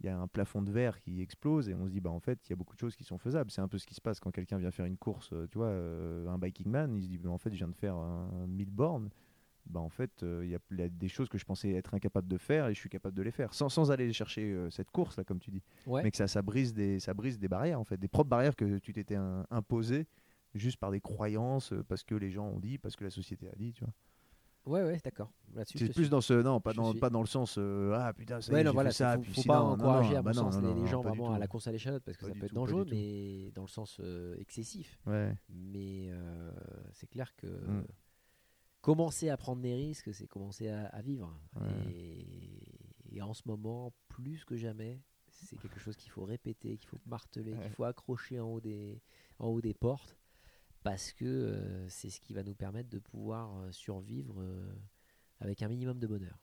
il 0.00 0.06
y 0.06 0.08
a 0.08 0.18
un 0.18 0.28
plafond 0.28 0.62
de 0.62 0.70
verre 0.70 1.00
qui 1.00 1.22
explose, 1.22 1.68
et 1.68 1.74
on 1.74 1.86
se 1.86 1.90
dit, 1.90 2.00
bah 2.00 2.10
en 2.10 2.20
fait, 2.20 2.38
il 2.46 2.50
y 2.50 2.52
a 2.52 2.56
beaucoup 2.56 2.74
de 2.74 2.80
choses 2.80 2.96
qui 2.96 3.04
sont 3.04 3.18
faisables. 3.18 3.50
C'est 3.50 3.62
un 3.62 3.68
peu 3.68 3.78
ce 3.78 3.86
qui 3.86 3.94
se 3.94 4.00
passe 4.00 4.20
quand 4.20 4.30
quelqu'un 4.30 4.58
vient 4.58 4.70
faire 4.70 4.84
une 4.84 4.98
course, 4.98 5.30
euh, 5.32 5.46
tu 5.50 5.58
vois, 5.58 5.68
euh, 5.68 6.26
un 6.28 6.38
biking 6.38 6.68
man, 6.68 6.94
il 6.94 7.02
se 7.02 7.08
dit, 7.08 7.18
bah, 7.18 7.30
en 7.30 7.38
fait, 7.38 7.50
je 7.50 7.56
viens 7.56 7.68
de 7.68 7.74
faire 7.74 7.96
un 7.96 8.46
1000 8.46 8.70
bornes. 8.70 9.10
Bah 9.68 9.80
en 9.80 9.88
fait, 9.88 10.22
euh, 10.22 10.42
il 10.44 10.50
y, 10.50 10.54
a- 10.54 10.58
il 10.70 10.78
y 10.78 10.82
a 10.82 10.88
des 10.88 11.08
choses 11.08 11.28
que 11.28 11.38
je 11.38 11.44
pensais 11.44 11.72
être 11.72 11.92
incapable 11.94 12.28
de 12.28 12.38
faire 12.38 12.68
et 12.68 12.74
je 12.74 12.78
suis 12.78 12.88
capable 12.88 13.16
de 13.16 13.22
les 13.22 13.32
faire 13.32 13.52
sans, 13.52 13.68
sans 13.68 13.90
aller 13.90 14.12
chercher 14.12 14.42
euh, 14.52 14.70
cette 14.70 14.90
course 14.92 15.16
là 15.16 15.24
comme 15.24 15.40
tu 15.40 15.50
dis 15.50 15.62
Ouais. 15.86 16.02
mais 16.04 16.10
que 16.12 16.16
ça, 16.16 16.28
ça, 16.28 16.40
brise 16.42 16.72
des, 16.72 17.00
ça 17.00 17.14
brise 17.14 17.38
des 17.38 17.48
barrières, 17.48 17.80
en 17.80 17.84
fait, 17.84 17.96
des 17.96 18.08
propres 18.08 18.30
barrières 18.30 18.54
que 18.54 18.78
tu 18.78 18.92
t'étais 18.92 19.18
imposées 19.50 20.06
juste 20.54 20.78
par 20.78 20.90
des 20.90 21.00
croyances, 21.00 21.72
euh, 21.72 21.82
parce 21.82 22.02
que 22.04 22.14
les 22.14 22.30
gens 22.30 22.46
ont 22.46 22.60
dit, 22.60 22.78
parce 22.78 22.96
que 22.96 23.04
la 23.04 23.10
société 23.10 23.48
a 23.48 23.54
dit, 23.56 23.72
tu 23.72 23.84
vois. 23.84 23.92
Ouais, 24.66 24.82
ouais, 24.82 25.00
d'accord. 25.04 25.30
C'est 25.64 25.84
plus 25.92 26.04
suis. 26.04 26.08
dans 26.08 26.20
ce, 26.20 26.34
non, 26.34 26.60
pas 26.60 26.72
Je 26.72 26.76
dans, 26.76 26.90
suis. 26.90 26.98
pas 26.98 27.08
dans 27.10 27.20
le 27.20 27.26
sens, 27.28 27.56
euh, 27.56 27.92
ah 27.96 28.12
putain, 28.12 28.40
ça 28.40 28.52
Ouais, 28.52 28.64
non, 28.64 28.72
voilà, 28.72 28.90
ça, 28.90 29.14
faut, 29.14 29.20
puis 29.20 29.32
faut 29.32 29.42
sinon, 29.42 29.54
pas 29.54 29.60
non, 29.60 29.70
encourager 29.72 30.10
non, 30.14 30.18
à 30.18 30.22
mon 30.22 30.24
bah 30.24 30.32
sens 30.32 30.60
les, 30.60 30.86
gens 30.86 31.02
vraiment 31.02 31.32
à 31.32 31.38
la 31.38 31.46
course 31.46 31.68
à 31.68 31.72
l'échalote 31.72 32.02
parce 32.04 32.16
que 32.16 32.26
ça 32.26 32.32
peut 32.32 32.46
être 32.46 32.48
tout, 32.48 32.54
dangereux, 32.56 32.84
mais 32.90 33.52
dans 33.54 33.62
le 33.62 33.68
sens 33.68 33.98
euh, 34.00 34.34
excessif. 34.38 34.98
Ouais, 35.06 35.36
Mais 35.48 36.08
euh, 36.10 36.50
c'est 36.92 37.06
clair 37.08 37.34
que 37.36 37.46
Mm. 37.46 37.84
Commencer 38.86 39.28
à 39.30 39.36
prendre 39.36 39.60
des 39.62 39.74
risques, 39.74 40.14
c'est 40.14 40.28
commencer 40.28 40.68
à, 40.68 40.86
à 40.86 41.02
vivre. 41.02 41.36
Ouais. 41.56 41.92
Et, 41.92 43.16
et 43.16 43.20
en 43.22 43.34
ce 43.34 43.42
moment, 43.46 43.92
plus 44.08 44.44
que 44.44 44.56
jamais, 44.56 45.02
c'est 45.28 45.56
quelque 45.58 45.80
chose 45.80 45.96
qu'il 45.96 46.10
faut 46.12 46.24
répéter, 46.24 46.76
qu'il 46.76 46.88
faut 46.88 47.00
marteler, 47.04 47.54
Ouais. 47.54 47.62
qu'il 47.62 47.70
faut 47.72 47.84
accrocher 47.84 48.38
en 48.38 48.46
haut 48.48 48.60
des, 48.60 49.02
en 49.40 49.48
haut 49.48 49.60
des 49.60 49.74
portes, 49.74 50.16
parce 50.84 51.12
que 51.12 51.24
euh, 51.24 51.88
c'est 51.88 52.10
ce 52.10 52.20
qui 52.20 52.32
va 52.32 52.44
nous 52.44 52.54
permettre 52.54 52.88
de 52.88 53.00
pouvoir 53.00 53.56
euh, 53.58 53.72
survivre 53.72 54.36
euh, 54.40 54.72
avec 55.40 55.62
un 55.62 55.68
minimum 55.68 55.98
de 55.98 56.06
bonheur. 56.06 56.38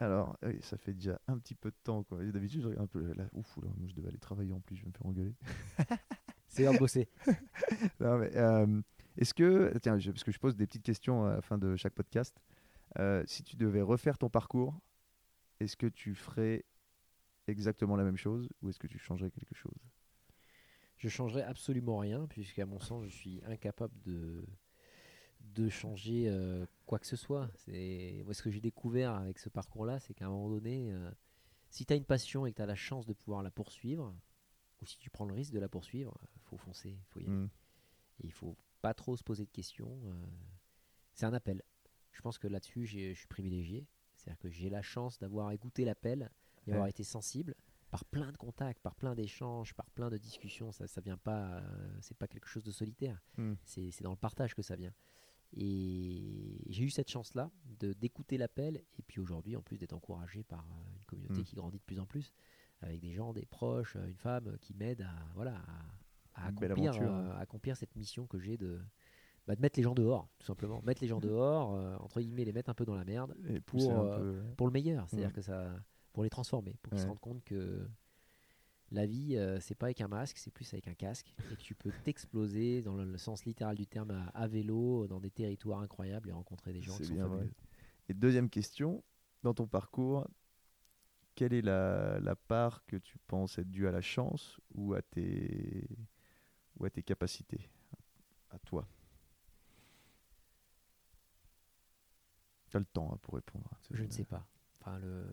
Alors, 0.00 0.36
oui, 0.42 0.58
ça 0.62 0.76
fait 0.78 0.94
déjà 0.94 1.20
un 1.28 1.38
petit 1.38 1.54
peu 1.54 1.70
de 1.70 1.76
temps, 1.84 2.04
D'habitude, 2.10 2.62
je 2.62 2.68
regarde 2.68 2.84
un 2.84 2.88
peu 2.88 3.12
là, 3.14 3.28
ouf, 3.34 3.56
oula, 3.56 3.68
moi 3.76 3.86
je 3.88 3.94
devais 3.94 4.08
aller 4.08 4.18
travailler 4.18 4.52
en 4.52 4.60
plus, 4.60 4.76
je 4.76 4.82
vais 4.82 4.88
me 4.88 4.92
faire 4.92 5.06
engueuler. 5.06 5.34
C'est 6.48 6.62
l'heure 6.62 6.72
de 6.74 6.78
bosser. 6.78 7.08
Non, 8.00 8.18
mais, 8.18 8.34
euh, 8.36 8.80
est-ce 9.18 9.34
que, 9.34 9.76
tiens, 9.82 9.98
je- 9.98 10.10
parce 10.10 10.24
que 10.24 10.32
je 10.32 10.38
pose 10.38 10.56
des 10.56 10.66
petites 10.66 10.82
questions 10.82 11.24
à 11.26 11.34
la 11.34 11.42
fin 11.42 11.58
de 11.58 11.76
chaque 11.76 11.94
podcast, 11.94 12.40
euh, 12.98 13.22
si 13.26 13.42
tu 13.42 13.56
devais 13.56 13.82
refaire 13.82 14.16
ton 14.16 14.30
parcours, 14.30 14.80
est-ce 15.60 15.76
que 15.76 15.86
tu 15.86 16.14
ferais 16.14 16.64
exactement 17.46 17.96
la 17.96 18.04
même 18.04 18.16
chose 18.16 18.48
ou 18.62 18.70
est-ce 18.70 18.78
que 18.78 18.86
tu 18.86 18.98
changerais 18.98 19.30
quelque 19.30 19.54
chose? 19.54 19.76
Je 20.96 21.08
changerai 21.08 21.42
absolument 21.42 21.98
rien, 21.98 22.26
puisqu'à 22.26 22.66
mon 22.66 22.80
sens, 22.80 23.04
je 23.04 23.14
suis 23.14 23.40
incapable 23.44 23.94
de, 24.04 24.44
de 25.40 25.68
changer 25.68 26.28
euh, 26.28 26.66
quoi 26.86 26.98
que 26.98 27.06
ce 27.06 27.16
soit. 27.16 27.50
C'est 27.54 28.24
ce 28.32 28.42
que 28.42 28.50
j'ai 28.50 28.60
découvert 28.60 29.14
avec 29.14 29.38
ce 29.38 29.48
parcours-là, 29.48 30.00
c'est 30.00 30.14
qu'à 30.14 30.26
un 30.26 30.30
moment 30.30 30.50
donné, 30.50 30.92
euh, 30.92 31.10
si 31.70 31.86
tu 31.86 31.92
as 31.92 31.96
une 31.96 32.04
passion 32.04 32.46
et 32.46 32.50
que 32.52 32.56
tu 32.56 32.62
as 32.62 32.66
la 32.66 32.74
chance 32.74 33.06
de 33.06 33.12
pouvoir 33.12 33.42
la 33.42 33.50
poursuivre, 33.50 34.14
ou 34.80 34.86
si 34.86 34.98
tu 34.98 35.10
prends 35.10 35.24
le 35.24 35.34
risque 35.34 35.52
de 35.52 35.60
la 35.60 35.68
poursuivre, 35.68 36.16
il 36.36 36.42
faut 36.42 36.56
foncer, 36.56 36.90
il 36.90 37.04
faut 37.06 37.20
y 37.20 37.24
aller. 37.24 37.32
Hmm. 37.32 37.48
Et 38.20 38.26
il 38.26 38.32
faut 38.32 38.56
pas 38.80 38.94
trop 38.94 39.16
se 39.16 39.22
poser 39.22 39.44
de 39.44 39.50
questions. 39.50 40.00
euh, 40.06 40.26
c'est 41.14 41.26
un 41.26 41.34
appel. 41.34 41.62
Je 42.12 42.20
pense 42.20 42.38
que 42.38 42.46
là-dessus, 42.48 42.86
je 42.86 43.12
suis 43.14 43.26
privilégié. 43.28 43.86
C'est-à-dire 44.16 44.38
que 44.38 44.50
j'ai 44.50 44.70
la 44.70 44.82
chance 44.82 45.18
d'avoir 45.18 45.50
écouté 45.52 45.84
l'appel 45.84 46.30
et 46.66 46.72
avoir 46.72 46.88
été 46.88 47.04
sensible 47.04 47.54
par 47.90 48.04
plein 48.04 48.30
de 48.32 48.36
contacts, 48.36 48.80
par 48.82 48.94
plein 48.94 49.14
d'échanges, 49.14 49.74
par 49.74 49.90
plein 49.90 50.10
de 50.10 50.18
discussions. 50.18 50.72
Ça, 50.72 50.86
ça 50.86 51.00
vient 51.00 51.16
pas, 51.16 51.58
euh, 51.58 51.96
c'est 52.00 52.16
pas 52.16 52.26
quelque 52.28 52.46
chose 52.48 52.64
de 52.64 52.70
solitaire. 52.72 53.22
Hmm. 53.36 53.54
C'est 53.64 54.02
dans 54.02 54.10
le 54.10 54.16
partage 54.16 54.54
que 54.54 54.62
ça 54.62 54.76
vient. 54.76 54.92
Et 55.54 56.60
j'ai 56.68 56.84
eu 56.84 56.90
cette 56.90 57.10
chance-là 57.10 57.50
de 57.80 57.92
d'écouter 57.94 58.36
l'appel 58.36 58.84
et 58.98 59.02
puis 59.02 59.18
aujourd'hui, 59.20 59.56
en 59.56 59.62
plus 59.62 59.78
d'être 59.78 59.94
encouragé 59.94 60.42
par 60.44 60.60
euh, 60.60 60.96
une 60.98 61.04
communauté 61.06 61.40
Mm. 61.40 61.44
qui 61.44 61.56
grandit 61.56 61.78
de 61.78 61.84
plus 61.84 61.98
en 62.00 62.06
plus, 62.06 62.34
avec 62.82 63.00
des 63.00 63.12
gens, 63.12 63.32
des 63.32 63.46
proches, 63.46 63.94
une 63.96 64.16
femme 64.16 64.58
qui 64.60 64.74
m'aide 64.74 65.02
à 65.02 65.14
voilà 65.34 65.56
à, 65.56 65.84
à 66.44 66.50
Une 66.50 66.56
belle 66.56 66.72
accomplir, 66.72 66.92
aventure, 66.92 67.14
euh, 67.14 67.32
à 67.32 67.38
accomplir 67.40 67.76
cette 67.76 67.94
mission 67.96 68.26
que 68.26 68.38
j'ai 68.38 68.56
de 68.56 68.80
bah, 69.46 69.56
de 69.56 69.62
mettre 69.62 69.78
les 69.78 69.82
gens 69.82 69.94
dehors, 69.94 70.28
tout 70.38 70.46
simplement, 70.46 70.82
mettre 70.82 71.00
les 71.02 71.08
gens 71.08 71.20
dehors, 71.20 71.74
euh, 71.74 71.96
entre 72.00 72.20
guillemets, 72.20 72.44
les 72.44 72.52
mettre 72.52 72.68
un 72.70 72.74
peu 72.74 72.84
dans 72.84 72.94
la 72.94 73.04
merde 73.04 73.34
Et 73.48 73.60
pour, 73.60 73.90
euh, 73.90 74.42
peu. 74.42 74.54
pour 74.56 74.66
le 74.66 74.72
meilleur, 74.72 75.08
c'est-à-dire 75.08 75.30
Mm. 75.30 75.32
que 75.32 75.42
ça 75.42 75.74
pour 76.12 76.22
les 76.24 76.30
transformer, 76.30 76.76
pour 76.82 76.90
qu'ils 76.92 77.00
se 77.02 77.06
rendent 77.06 77.20
compte 77.20 77.44
que 77.44 77.88
la 78.90 79.06
vie, 79.06 79.36
euh, 79.36 79.60
c'est 79.60 79.74
pas 79.74 79.86
avec 79.86 80.00
un 80.00 80.08
masque, 80.08 80.36
c'est 80.38 80.50
plus 80.50 80.72
avec 80.72 80.88
un 80.88 80.94
casque, 80.94 81.32
et 81.52 81.54
que 81.56 81.60
tu 81.62 81.74
peux 81.74 81.90
t'exploser 82.04 82.82
dans 82.82 82.96
le, 82.96 83.04
le 83.04 83.18
sens 83.18 83.44
littéral 83.44 83.76
du 83.76 83.86
terme 83.86 84.10
à, 84.10 84.24
à 84.34 84.46
vélo, 84.48 85.06
dans 85.06 85.20
des 85.20 85.30
territoires 85.30 85.80
incroyables 85.80 86.28
et 86.28 86.32
rencontrer 86.32 86.72
des 86.72 86.80
gens 86.82 86.96
qui 86.96 87.04
sont 87.04 87.14
bien 87.14 87.28
fabuleux. 87.28 87.52
Et 88.08 88.14
deuxième 88.14 88.48
question, 88.50 89.04
dans 89.42 89.54
ton 89.54 89.66
parcours, 89.66 90.26
quelle 91.34 91.52
est 91.52 91.62
la, 91.62 92.18
la 92.20 92.34
part 92.34 92.84
que 92.86 92.96
tu 92.96 93.16
penses 93.28 93.58
être 93.58 93.70
due 93.70 93.86
à 93.86 93.92
la 93.92 94.00
chance 94.00 94.58
ou 94.74 94.94
à 94.94 95.02
tes, 95.02 95.86
ou 96.78 96.84
à 96.84 96.90
tes 96.90 97.02
capacités, 97.02 97.68
à 98.50 98.58
toi 98.60 98.86
Tu 102.70 102.76
as 102.76 102.80
le 102.80 102.86
temps 102.86 103.10
hein, 103.12 103.18
pour 103.22 103.34
répondre. 103.34 103.70
Je 103.90 104.02
ne 104.04 104.10
sais 104.10 104.24
pas. 104.24 104.46
Enfin, 104.80 104.98
le... 104.98 105.26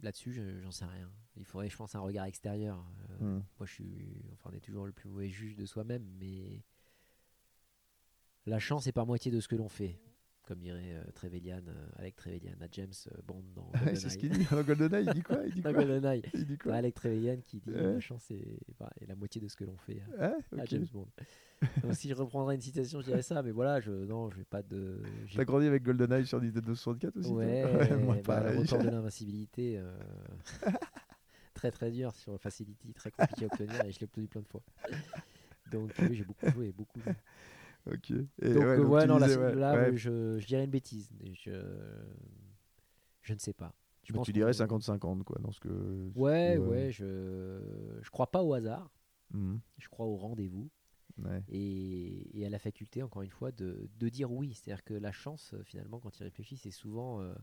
là-dessus, 0.00 0.32
je- 0.32 0.60
j'en 0.60 0.70
sais 0.70 0.84
rien. 0.84 1.10
Il 1.36 1.44
faudrait, 1.44 1.70
je 1.70 1.76
pense, 1.76 1.94
un 1.94 2.00
regard 2.00 2.26
extérieur. 2.26 2.84
Euh, 3.10 3.38
Hmm. 3.38 3.42
Moi, 3.58 3.66
je 3.66 3.72
suis, 3.72 4.22
enfin, 4.34 4.50
on 4.52 4.56
est 4.56 4.60
toujours 4.60 4.86
le 4.86 4.92
plus 4.92 5.08
mauvais 5.08 5.30
juge 5.30 5.56
de 5.56 5.64
soi-même, 5.66 6.04
mais 6.18 6.62
la 8.46 8.58
chance 8.58 8.86
est 8.86 8.92
par 8.92 9.06
moitié 9.06 9.30
de 9.32 9.40
ce 9.40 9.48
que 9.48 9.56
l'on 9.56 9.68
fait, 9.68 9.98
comme 10.46 10.58
dirait 10.60 10.94
euh, 10.94 11.04
Trevelyan, 11.14 11.62
euh, 11.68 11.86
Alec 11.96 12.16
Trevelyan, 12.16 12.54
à 12.60 12.66
James 12.72 12.92
euh, 13.12 13.20
Bond 13.26 13.42
dans 13.54 13.70
Ouais, 13.84 13.94
c'est 13.96 14.10
ce 14.10 14.18
qu'il 14.18 14.28
GoldenEye. 14.30 14.46
dit. 14.46 14.54
Dans 14.54 14.62
GoldenEye, 14.62 15.06
il 15.06 15.12
dit 15.14 15.22
quoi? 15.22 15.40
Il 15.46 15.52
dit 15.54 15.62
quoi? 15.62 15.72
GoldenEye. 15.72 16.22
Il 16.34 16.44
dit 16.44 16.56
Bah, 16.56 16.62
quoi 16.64 16.74
Alec 16.74 16.94
Trevelyan 16.94 17.36
qui 17.44 17.60
dit 17.60 17.70
Ouais. 17.70 17.92
la 17.94 18.00
chance 18.00 18.30
est, 18.30 18.58
bah, 18.78 18.90
est 19.00 19.06
la 19.06 19.14
moitié 19.14 19.40
de 19.40 19.48
ce 19.48 19.56
que 19.56 19.64
l'on 19.64 19.76
fait 19.78 20.02
euh, 20.20 20.30
Ah, 20.52 20.56
à 20.58 20.62
ok. 20.62 20.68
James 20.70 20.86
Bond. 20.92 21.08
Donc, 21.82 21.94
si 21.94 22.08
je 22.10 22.14
reprendrais 22.14 22.54
une 22.56 22.60
citation, 22.60 23.00
je 23.00 23.06
dirais 23.06 23.22
ça, 23.22 23.42
mais 23.42 23.50
voilà, 23.50 23.80
je 23.80 23.90
non, 23.90 24.30
je 24.30 24.36
vais 24.36 24.44
pas 24.44 24.62
de. 24.62 25.00
j'ai- 25.26 25.36
T'as 25.36 25.44
grandi 25.44 25.66
avec 25.66 25.82
GoldenEye 25.82 26.26
sur 26.26 26.40
Nintendo 26.40 26.74
64 26.74 27.16
aussi 27.16 27.28
toi? 27.30 27.38
Ouais, 27.40 27.96
moi 27.96 28.16
bah, 28.24 28.40
le 28.52 28.58
retour 28.58 28.80
de 28.80 28.88
l'invincibilité, 28.88 29.78
euh, 29.78 29.96
très 31.54 31.70
très 31.70 31.90
dur 31.90 32.14
sur 32.14 32.38
Facility, 32.38 32.92
très 32.92 33.10
compliqué 33.10 33.44
à 33.44 33.46
obtenir 33.46 33.84
et 33.86 33.92
je 33.92 33.98
l'ai 34.00 34.04
obtenu 34.04 34.26
plein 34.26 34.42
de 34.42 34.46
fois. 34.48 34.62
Donc 35.72 35.90
oui, 36.00 36.14
j'ai 36.14 36.24
beaucoup 36.24 36.50
joué, 36.50 36.72
beaucoup 36.72 37.00
joué. 37.00 37.12
Ok. 37.86 38.10
Et 38.10 38.16
Donc 38.54 38.62
ouais, 38.62 38.64
euh, 38.64 38.76
donc 38.78 38.92
ouais, 38.92 39.02
tu 39.02 39.08
non, 39.08 39.18
là, 39.18 39.26
disais, 39.26 39.38
c'est- 39.38 39.44
ouais, 39.44 39.54
là, 39.54 39.72
ouais. 39.74 39.88
euh, 39.92 39.96
je, 39.96 40.38
je 40.38 40.46
dirais 40.46 40.64
une 40.64 40.70
bêtise. 40.70 41.10
Je, 41.34 41.50
je 43.22 43.34
ne 43.34 43.38
sais 43.38 43.52
pas. 43.52 43.74
Je 44.04 44.12
Mais 44.12 44.18
pense 44.18 44.26
tu 44.26 44.32
dirais 44.32 44.52
qu'on- 44.52 44.78
50-50 44.78 45.22
quoi 45.24 45.38
dans 45.40 45.52
ce 45.52 45.60
que. 45.60 46.10
Ouais, 46.14 46.54
que, 46.56 46.60
ouais, 46.60 46.90
euh, 47.00 47.98
je 47.98 48.02
je 48.02 48.10
crois 48.10 48.30
pas 48.30 48.42
au 48.42 48.52
hasard, 48.54 48.90
mhm, 49.32 49.60
je 49.78 49.88
crois 49.88 50.06
au 50.06 50.16
rendez-vous. 50.16 50.70
et, 51.48 52.40
et 52.40 52.44
à 52.46 52.50
la 52.50 52.58
faculté, 52.58 53.02
encore 53.02 53.22
une 53.22 53.30
fois, 53.30 53.52
de, 53.52 53.88
de 53.98 54.08
dire 54.08 54.32
oui. 54.32 54.52
C'est-à-dire 54.54 54.82
que 54.84 54.94
la 54.94 55.12
chance, 55.12 55.52
euh, 55.54 55.62
finalement, 55.62 56.00
quand 56.00 56.18
il 56.18 56.24
réfléchit, 56.24 56.56
c'est 56.56 56.70
souvent 56.72 57.20
euh, 57.20 57.34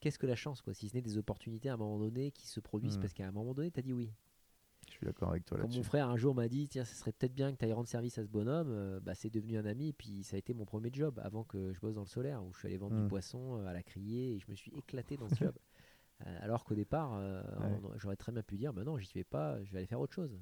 qu'est-ce 0.00 0.18
que 0.18 0.26
la 0.26 0.36
chance 0.36 0.62
quoi? 0.62 0.72
Si 0.72 0.88
ce 0.88 0.94
n'est 0.94 1.02
des 1.02 1.18
opportunités 1.18 1.68
à 1.68 1.74
un 1.74 1.78
moment 1.78 1.98
donné 1.98 2.30
qui 2.30 2.46
se 2.46 2.60
produisent 2.60 2.98
Mm. 2.98 3.00
parce 3.00 3.12
qu'à 3.12 3.26
un 3.26 3.32
moment 3.32 3.54
donné, 3.54 3.70
tu 3.70 3.80
as 3.80 3.82
dit 3.82 3.92
oui. 3.92 4.12
Suis 5.02 5.06
d'accord 5.08 5.30
avec 5.30 5.44
toi 5.44 5.58
mon 5.58 5.82
frère 5.82 6.08
un 6.08 6.16
jour 6.16 6.32
m'a 6.32 6.46
dit 6.46 6.68
tiens, 6.68 6.84
ce 6.84 6.94
serait 6.94 7.10
peut-être 7.10 7.34
bien 7.34 7.52
que 7.52 7.58
tu 7.58 7.64
ailles 7.64 7.72
rendre 7.72 7.88
service 7.88 8.18
à 8.18 8.22
ce 8.22 8.28
bonhomme, 8.28 8.68
euh, 8.70 9.00
bah, 9.00 9.16
c'est 9.16 9.30
devenu 9.30 9.58
un 9.58 9.64
ami, 9.64 9.88
et 9.88 9.92
puis 9.92 10.22
ça 10.22 10.36
a 10.36 10.38
été 10.38 10.54
mon 10.54 10.64
premier 10.64 10.90
job 10.92 11.20
avant 11.24 11.42
que 11.42 11.72
je 11.72 11.80
bosse 11.80 11.96
dans 11.96 12.02
le 12.02 12.06
solaire 12.06 12.44
où 12.44 12.52
je 12.52 12.60
suis 12.60 12.68
allé 12.68 12.76
vendre 12.76 12.94
du 13.02 13.08
poisson 13.08 13.58
euh, 13.58 13.66
à 13.66 13.72
la 13.72 13.82
criée 13.82 14.36
et 14.36 14.38
je 14.38 14.48
me 14.48 14.54
suis 14.54 14.72
éclaté 14.76 15.16
dans 15.16 15.28
ce 15.28 15.34
job. 15.36 15.54
Euh, 16.24 16.38
alors 16.40 16.62
qu'au 16.62 16.76
départ, 16.76 17.14
euh, 17.14 17.42
Ouais. 17.58 17.80
j'aurais 17.96 18.14
très 18.14 18.30
bien 18.30 18.44
pu 18.44 18.56
dire 18.56 18.72
bah 18.72 18.84
non, 18.84 18.96
j'y 18.96 19.12
vais 19.12 19.24
pas, 19.24 19.60
je 19.64 19.72
vais 19.72 19.78
aller 19.78 19.88
faire 19.88 19.98
autre 19.98 20.12
chose. 20.12 20.38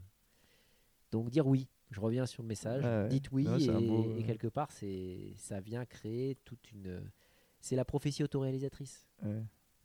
Donc 1.10 1.30
dire 1.30 1.46
oui, 1.46 1.68
je 1.90 2.00
reviens 2.00 2.26
sur 2.26 2.42
le 2.42 2.48
message, 2.48 2.84
ouais. 2.84 3.08
dites 3.08 3.32
oui 3.32 3.46
et, 3.58 3.88
beau, 3.88 4.14
et 4.14 4.22
quelque 4.22 4.48
part 4.48 4.72
c'est 4.72 5.32
ça 5.36 5.58
vient 5.60 5.86
créer 5.86 6.34
toute 6.44 6.70
une 6.72 7.00
c'est 7.62 7.76
la 7.76 7.86
prophétie 7.86 8.22
autoréalisatrice. 8.22 9.06
Ouais. 9.22 9.42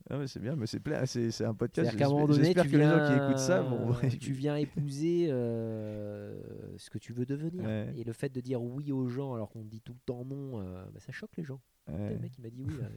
Ah 0.09 0.19
ouais, 0.19 0.27
c'est 0.27 0.39
bien, 0.39 0.55
mais 0.55 0.67
c'est 0.67 0.79
plein, 0.79 1.05
c'est 1.07 1.31
c'est 1.31 1.45
un 1.45 1.55
podcast. 1.55 1.89
C'est-à-dire 1.89 1.97
qu'à 1.99 2.11
un 2.11 2.13
moment 2.13 2.27
donné, 2.27 2.43
J'espère 2.45 2.63
tu 2.65 2.69
que 2.71 2.77
les 2.77 2.83
gens 2.83 3.07
qui 3.07 3.13
viens- 3.15 3.25
écoutent 3.27 3.39
ça 3.39 3.61
vont. 3.61 3.93
tu 4.19 4.33
viens 4.33 4.55
épouser 4.55 5.27
euh, 5.31 6.39
ce 6.77 6.89
que 6.89 6.97
tu 6.99 7.11
veux 7.13 7.25
devenir. 7.25 7.63
Ouais. 7.65 7.91
Et 7.97 8.03
le 8.03 8.13
fait 8.13 8.29
de 8.29 8.39
dire 8.41 8.61
oui 8.61 8.91
aux 8.91 9.07
gens 9.07 9.33
alors 9.33 9.49
qu'on 9.49 9.63
dit 9.63 9.81
tout 9.81 9.93
le 9.93 9.99
temps 10.05 10.23
non, 10.25 10.61
euh, 10.61 10.85
bah, 10.93 10.99
ça 10.99 11.11
choque 11.11 11.35
les 11.37 11.43
gens. 11.43 11.59
Ouais. 11.87 12.11
Le 12.13 12.19
mec 12.19 12.33
il 12.37 12.41
m'a 12.43 12.49
dit 12.49 12.61
oui, 12.63 12.73
euh, 12.81 12.87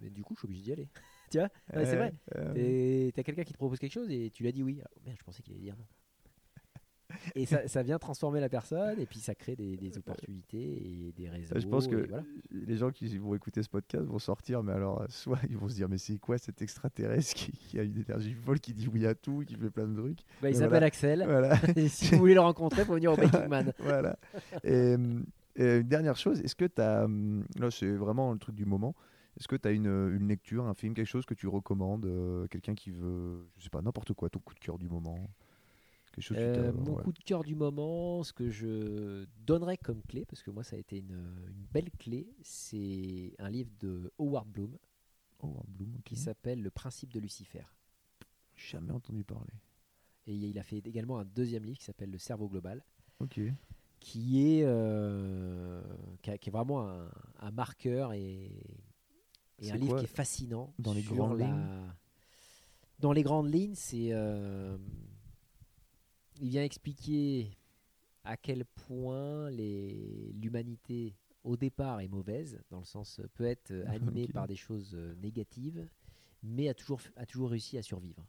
mais 0.00 0.10
du 0.10 0.22
coup 0.22 0.34
je 0.34 0.40
suis 0.40 0.46
obligé 0.46 0.62
d'y 0.62 0.72
aller. 0.72 0.88
tu 1.30 1.38
vois? 1.38 1.48
C'est 1.72 1.96
vrai. 1.96 2.14
Et 2.56 3.12
T'as 3.14 3.22
quelqu'un 3.22 3.44
qui 3.44 3.52
te 3.52 3.58
propose 3.58 3.78
quelque 3.78 3.92
chose 3.92 4.10
et 4.10 4.30
tu 4.30 4.42
lui 4.42 4.48
as 4.50 4.52
dit 4.52 4.62
oui. 4.62 4.80
Ah, 4.84 4.88
merde, 5.04 5.16
je 5.18 5.24
pensais 5.24 5.42
qu'il 5.42 5.54
allait 5.54 5.62
dire 5.62 5.76
non. 5.78 5.84
Et 7.34 7.46
ça, 7.46 7.66
ça 7.68 7.82
vient 7.82 7.98
transformer 7.98 8.40
la 8.40 8.48
personne 8.48 8.98
et 9.00 9.06
puis 9.06 9.18
ça 9.18 9.34
crée 9.34 9.56
des, 9.56 9.76
des 9.76 9.98
opportunités 9.98 11.08
et 11.08 11.12
des 11.16 11.28
réseaux. 11.28 11.54
Je 11.58 11.66
pense 11.66 11.86
que 11.86 11.96
voilà. 11.96 12.22
les 12.50 12.76
gens 12.76 12.90
qui 12.90 13.16
vont 13.18 13.34
écouter 13.34 13.62
ce 13.62 13.68
podcast 13.68 14.04
vont 14.04 14.18
sortir, 14.18 14.62
mais 14.62 14.72
alors, 14.72 15.02
euh, 15.02 15.06
soit 15.08 15.38
ils 15.48 15.56
vont 15.56 15.68
se 15.68 15.74
dire, 15.74 15.88
mais 15.88 15.98
c'est 15.98 16.18
quoi 16.18 16.38
cet 16.38 16.62
extraterrestre 16.62 17.34
qui, 17.34 17.52
qui 17.52 17.78
a 17.78 17.82
une 17.82 17.98
énergie 17.98 18.34
folle, 18.34 18.60
qui 18.60 18.72
dit 18.72 18.88
oui 18.92 19.06
à 19.06 19.14
tout, 19.14 19.44
qui 19.46 19.54
fait 19.56 19.70
plein 19.70 19.86
de 19.86 19.98
trucs 19.98 20.20
Bah, 20.42 20.50
il 20.50 20.54
s'appelle 20.54 20.70
voilà. 20.70 20.86
Axel. 20.86 21.24
Voilà. 21.26 21.58
Et 21.76 21.88
si 21.88 22.10
vous 22.12 22.18
voulez 22.18 22.34
le 22.34 22.40
rencontrer, 22.40 22.84
faut 22.84 22.94
venir 22.94 23.12
au 23.12 23.16
Baking 23.16 23.46
Man. 23.48 23.72
voilà. 23.78 24.16
Et, 24.64 24.94
hum, 24.94 25.24
et 25.56 25.78
une 25.78 25.88
dernière 25.88 26.16
chose, 26.16 26.40
est-ce 26.40 26.54
que 26.54 26.64
tu 26.64 26.80
as. 26.80 27.06
Là, 27.58 27.70
c'est 27.70 27.90
vraiment 27.90 28.32
le 28.32 28.38
truc 28.38 28.54
du 28.54 28.64
moment. 28.64 28.94
Est-ce 29.38 29.48
que 29.48 29.56
tu 29.56 29.68
as 29.68 29.70
une, 29.70 29.86
une 29.86 30.28
lecture, 30.28 30.66
un 30.66 30.74
film, 30.74 30.94
quelque 30.94 31.06
chose 31.06 31.24
que 31.24 31.34
tu 31.34 31.46
recommandes 31.46 32.04
euh, 32.04 32.46
Quelqu'un 32.48 32.74
qui 32.74 32.90
veut, 32.90 33.46
je 33.58 33.64
sais 33.64 33.70
pas, 33.70 33.80
n'importe 33.80 34.12
quoi, 34.12 34.28
ton 34.28 34.40
coup 34.40 34.54
de 34.54 34.58
cœur 34.60 34.76
du 34.76 34.88
moment? 34.88 35.18
Quelque 36.20 36.28
chose 36.28 36.36
que 36.36 36.42
Euh, 36.42 36.72
mon 36.72 36.96
ouais. 36.96 37.02
coup 37.02 37.12
de 37.12 37.18
cœur 37.18 37.42
du 37.44 37.54
moment, 37.54 38.22
ce 38.22 38.32
que 38.34 38.50
je 38.50 39.24
donnerais 39.46 39.78
comme 39.78 40.02
clé, 40.02 40.24
parce 40.26 40.42
que 40.42 40.50
moi 40.50 40.62
ça 40.62 40.76
a 40.76 40.78
été 40.78 40.98
une, 40.98 41.12
une 41.48 41.66
belle 41.72 41.90
clé, 41.98 42.28
c'est 42.42 43.34
un 43.38 43.48
livre 43.48 43.70
de 43.80 44.12
Howard 44.18 44.48
Bloom 44.48 44.76
un 45.42 45.48
Bloom, 45.68 45.96
qui 46.04 46.16
s'appelle 46.16 46.60
Le 46.62 46.70
principe 46.70 47.14
de 47.14 47.18
Lucifer. 47.20 47.64
Jamais 48.56 48.92
entendu 48.92 49.24
parler. 49.24 49.54
Et 50.26 50.34
il 50.34 50.58
a 50.58 50.62
fait 50.62 50.76
également 50.86 51.18
un 51.18 51.24
deuxième 51.24 51.64
livre 51.64 51.78
qui 51.78 51.84
s'appelle 51.86 52.10
Le 52.10 52.18
cerveau 52.18 52.46
global, 52.46 52.84
Ok. 53.20 53.40
qui 54.00 54.42
est, 54.58 54.64
euh, 54.66 55.82
qui, 56.20 56.30
a- 56.30 56.36
qui 56.36 56.50
est 56.50 56.52
vraiment 56.52 56.86
un, 56.86 57.10
un 57.38 57.50
marqueur 57.52 58.12
et, 58.12 58.50
un 59.62 59.76
livre 59.78 59.98
qui 59.98 60.04
est 60.04 60.08
fascinant. 60.14 60.74
dans 60.78 60.92
les 60.92 61.00
sur 61.00 61.14
grandes 61.16 61.38
la- 61.38 61.46
lignes? 61.46 61.92
Dans 62.98 63.12
les 63.14 63.22
grandes 63.22 63.50
lignes, 63.50 63.74
c'est. 63.74 64.10
euh, 64.12 64.76
il 66.40 66.48
vient 66.50 66.64
expliquer 66.64 67.50
à 68.24 68.36
quel 68.36 68.64
point 68.64 69.50
l'humanité, 69.50 71.14
au 71.44 71.56
départ, 71.56 72.00
est 72.00 72.08
mauvaise, 72.08 72.60
dans 72.70 72.78
le 72.80 72.84
sens 72.84 73.18
euh, 73.20 73.28
peut 73.34 73.44
être 73.44 73.70
euh, 73.70 73.84
animée 73.88 74.28
par 74.28 74.46
des 74.46 74.56
choses 74.56 74.94
euh, 74.94 75.14
négatives, 75.16 75.88
mais 76.42 76.68
a 76.68 76.74
toujours, 76.74 77.00
a 77.16 77.26
toujours 77.26 77.50
réussi 77.50 77.78
à 77.78 77.82
survivre. 77.82 78.26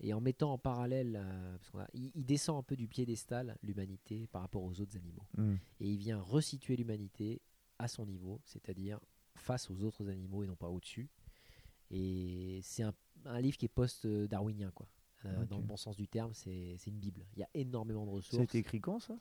Et 0.00 0.12
en 0.12 0.20
mettant 0.20 0.52
en 0.52 0.58
parallèle, 0.58 1.16
euh, 1.16 1.56
parce 1.58 1.86
a- 1.86 1.90
il, 1.94 2.10
il 2.14 2.26
descend 2.26 2.58
un 2.58 2.62
peu 2.62 2.76
du 2.76 2.86
piédestal, 2.88 3.56
l'humanité, 3.62 4.26
par 4.26 4.42
rapport 4.42 4.62
aux 4.62 4.78
autres 4.80 4.96
animaux. 4.96 5.24
Hmm. 5.36 5.54
Et 5.80 5.90
il 5.90 5.96
vient 5.98 6.20
resituer 6.20 6.76
l'humanité 6.76 7.40
à 7.78 7.88
son 7.88 8.04
niveau, 8.06 8.40
c'est-à-dire 8.44 9.00
face 9.34 9.70
aux 9.70 9.82
autres 9.82 10.08
animaux 10.08 10.42
et 10.44 10.46
non 10.46 10.56
pas 10.56 10.68
au-dessus. 10.68 11.08
Et 11.90 12.60
c'est 12.62 12.82
un, 12.82 12.94
un 13.24 13.40
livre 13.40 13.56
qui 13.56 13.66
est 13.66 13.70
post-darwinien, 13.70 14.70
quoi. 14.74 14.86
Euh. 15.26 15.44
Dans 15.46 15.58
le 15.58 15.64
bon 15.64 15.76
sens 15.76 15.96
du 15.96 16.08
terme, 16.08 16.32
c'est 16.34 16.76
une 16.86 16.98
Bible. 16.98 17.24
Il 17.34 17.40
y 17.40 17.42
a 17.42 17.48
énormément 17.54 18.04
de 18.04 18.10
Ça 18.10 18.12
a 18.12 18.16
ressources. 18.16 18.42
été 18.44 18.58
écrit 18.58 18.80
quand 18.80 18.98
ça? 19.00 19.16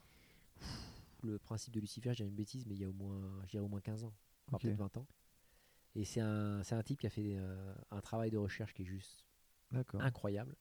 Le 1.23 1.40
principe 1.40 1.73
de 1.73 1.80
Lucifer, 1.80 2.14
j'ai 2.14 2.23
une 2.26 2.36
bêtise, 2.36 2.65
mais 2.68 2.76
il 2.76 2.82
y 2.82 2.86
a 2.86 2.90
au 2.90 2.94
moins, 2.94 3.41
au 3.56 3.68
moins 3.68 3.82
15 3.82 4.03
ans, 4.03 4.14
voire 4.48 4.57
Ok. 4.57 4.61
peut-être 4.61 4.77
20 4.77 4.98
ans. 4.98 5.07
Et 5.95 6.06
c'est 6.06 6.19
un, 6.22 6.61
c'est 6.64 6.76
un 6.76 6.84
type 6.84 6.99
qui 6.99 7.07
a 7.07 7.10
fait 7.10 7.36
euh, 7.36 7.73
un 7.90 8.02
travail 8.02 8.30
de 8.30 8.38
recherche 8.38 8.73
qui 8.73 8.84
est 8.84 8.86
juste 8.86 9.26
incroyable 9.99 10.56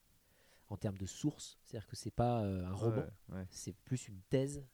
en 0.70 0.76
termes 0.76 0.96
de 0.98 1.06
sources. 1.06 1.58
C'est-à-dire 1.64 1.86
que 1.88 1.96
c'est 1.96 2.10
pas 2.10 2.42
euh, 2.44 2.64
un 2.66 2.72
roman, 2.72 2.96
Ouais, 3.28 3.36
ouais. 3.36 3.46
c'est 3.50 3.74
plus 3.84 4.08
une 4.08 4.20
thèse 4.30 4.64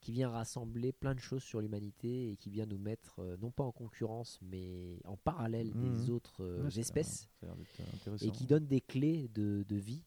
qui 0.00 0.12
vient 0.12 0.30
rassembler 0.30 0.92
plein 0.92 1.14
de 1.14 1.20
choses 1.20 1.42
sur 1.42 1.60
l'humanité 1.60 2.30
et 2.32 2.36
qui 2.36 2.50
vient 2.50 2.66
nous 2.66 2.78
mettre 2.78 3.20
euh, 3.20 3.36
non 3.38 3.50
pas 3.50 3.62
en 3.64 3.70
concurrence 3.72 4.38
mais 4.42 4.98
en 5.04 5.16
parallèle 5.16 5.72
des 5.78 6.10
autres 6.10 6.42
euh, 6.42 6.64
Ouais, 6.64 6.70
ça 6.70 6.78
a- 6.78 6.80
espèces 6.80 7.28
et 8.20 8.30
qui 8.32 8.46
donne 8.46 8.66
des 8.66 8.80
clés 8.80 9.28
de, 9.28 9.64
de 9.68 9.76
vie 9.76 10.04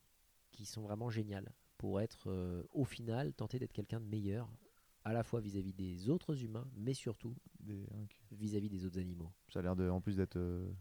qui 0.55 0.65
sont 0.65 0.81
vraiment 0.81 1.09
géniales 1.09 1.51
pour 1.77 1.99
être 2.01 2.29
euh, 2.29 2.63
au 2.71 2.85
final 2.85 3.33
tenter 3.33 3.59
d'être 3.59 3.73
quelqu'un 3.73 3.99
de 3.99 4.05
meilleur 4.05 4.49
à 5.03 5.13
la 5.13 5.23
fois 5.23 5.39
vis-à-vis 5.41 5.73
des 5.73 6.09
autres 6.09 6.43
humains 6.43 6.67
mais 6.75 6.93
surtout 6.93 7.35
Des- 7.59 7.87
vis-à-vis 8.31 8.69
des 8.69 8.85
autres 8.85 8.99
animaux. 8.99 9.31
Ça 9.49 9.59
a 9.59 9.61
l'air 9.61 9.75
de, 9.75 9.89
en 9.89 10.01
plus 10.01 10.15
d'être 10.15 10.37
euh, 10.37 10.71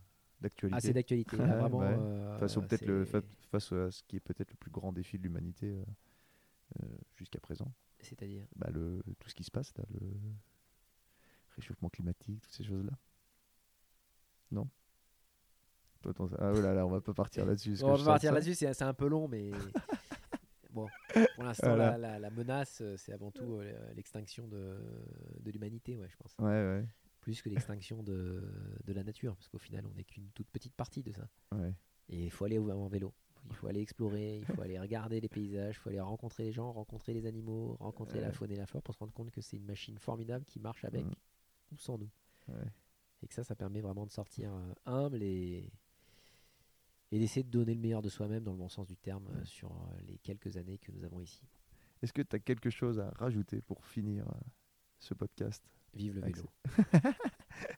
d'actualité. 0.41 0.77
Ah 0.77 0.81
c'est 0.81 0.93
d'actualité, 0.93 1.37
là, 1.37 1.59
vraiment. 1.59 1.79
ouais. 1.79 1.97
euh, 1.99 2.39
face, 2.39 2.55
peut-être 2.55 2.87
le, 2.87 3.05
face 3.05 3.73
à 3.73 3.91
ce 3.91 4.03
qui 4.05 4.17
est 4.17 4.21
peut-être 4.21 4.51
le 4.51 4.57
plus 4.57 4.71
grand 4.71 4.93
défi 4.93 5.19
de 5.19 5.23
l'humanité 5.25 5.83
jusqu'à 7.15 7.41
présent. 7.41 7.73
C'est-à-dire 8.01 8.47
Bah, 8.57 8.69
le, 8.73 9.03
tout 9.19 9.29
ce 9.29 9.35
qui 9.35 9.45
se 9.45 9.51
passe, 9.51 9.73
là, 9.77 9.85
le 9.91 10.01
réchauffement 11.57 11.89
climatique, 11.89 12.41
toutes 12.43 12.53
ces 12.53 12.65
choses-là. 12.65 12.93
Non? 14.51 14.69
Toi, 16.13 16.29
Ah 16.39 16.53
oh 16.55 16.61
là 16.61 16.75
là, 16.75 16.87
on 16.87 16.91
va 16.91 17.01
pas 17.01 17.15
partir 17.15 17.47
là-dessus. 17.47 17.79
on 17.83 17.95
va 17.95 18.05
partir 18.05 18.33
là-dessus, 18.33 18.55
c'est 18.55 18.83
un 18.83 18.95
peu 18.95 19.07
long, 19.09 19.29
mais 19.29 19.51
bon, 20.71 20.89
pour 21.37 21.45
l'instant, 21.45 21.69
Voilà. 21.69 21.93
la, 21.93 21.99
la- 21.99 22.19
la 22.19 22.31
menace, 22.31 22.81
euh, 22.83 22.97
c'est 22.97 23.13
avant 23.13 23.31
tout 23.31 23.55
euh, 23.55 23.93
l'extinction 23.95 24.47
de, 24.49 24.77
de 25.41 25.51
l'humanité, 25.51 25.97
ouais, 25.97 26.09
je 26.09 26.17
pense. 26.17 26.35
Ouais, 26.39 26.47
ouais, 26.47 26.85
Plus 27.21 27.41
que 27.43 27.49
l'extinction 27.49 28.03
de, 28.03 28.43
de 28.85 28.93
la 28.93 29.03
nature, 29.05 29.35
parce 29.37 29.49
qu'au 29.49 29.59
final, 29.59 29.85
on 29.91 29.95
n'est 29.95 30.05
qu'une 30.05 30.29
toute 30.31 30.49
petite 30.51 30.75
partie 30.75 31.03
de 31.03 31.13
ça. 31.13 31.29
Et 32.09 32.25
il 32.25 32.31
faut 32.31 32.45
aller 32.45 32.59
en 32.59 32.89
vélo. 32.89 33.13
Il 33.51 33.55
faut 33.57 33.67
aller 33.67 33.81
explorer, 33.83 34.39
il 34.39 34.47
faut 34.47 34.63
aller 34.63 34.79
regarder 34.81 35.21
les 35.21 35.29
paysages, 35.29 35.75
il 35.77 35.79
faut 35.79 35.91
aller 35.91 36.01
rencontrer 36.01 36.45
les 36.45 36.53
gens, 36.53 36.73
rencontrer 36.73 37.13
les 37.13 37.27
animaux, 37.27 37.77
rencontrer 37.79 38.21
la 38.21 38.33
faune 38.33 38.51
et 38.51 38.57
la 38.57 38.65
flore 38.67 38.83
pour 38.83 38.95
se 38.95 39.01
rendre 39.01 39.13
compte 39.13 39.31
que 39.31 39.43
c'est 39.43 39.59
une 39.59 39.67
machine 39.67 39.99
formidable 39.99 40.47
qui 40.47 40.59
marche 40.61 40.85
avec 40.85 41.05
Mm. 41.05 41.13
ou 41.73 41.77
sans 41.77 41.99
nous. 41.99 42.09
Et 43.23 43.27
que 43.27 43.35
ça, 43.35 43.45
ça 43.45 43.55
permet 43.55 43.81
vraiment 43.83 44.07
de 44.07 44.11
sortir 44.11 44.51
euh, 44.55 44.73
humble 44.87 45.23
et, 45.23 45.71
et 47.15 47.19
d'essayer 47.21 47.45
de 47.45 47.49
donner 47.51 47.75
le 47.75 47.81
meilleur 47.81 48.03
de 48.03 48.09
soi-même 48.09 48.43
dans 48.43 48.51
le 48.51 48.59
bon 48.59 48.69
sens 48.69 48.89
du 48.89 48.97
terme 48.97 49.25
euh, 49.29 49.45
sur 49.45 49.71
euh, 49.71 49.97
les 50.09 50.19
quelques 50.19 50.57
années 50.57 50.79
que 50.79 50.91
nous 50.91 51.05
avons 51.05 51.21
ici. 51.21 51.43
Est-ce 52.03 52.13
que 52.13 52.23
tu 52.23 52.35
as 52.35 52.41
quelque 52.41 52.71
chose 52.71 52.99
à 52.99 53.11
rajouter 53.11 53.63
pour 53.63 53.85
finir 53.87 54.27
euh, 54.29 54.33
ce 54.99 55.15
podcast? 55.15 55.63
Vive 55.95 56.17
le 56.17 56.25
Axel. 56.25 56.45
vélo. 56.67 57.13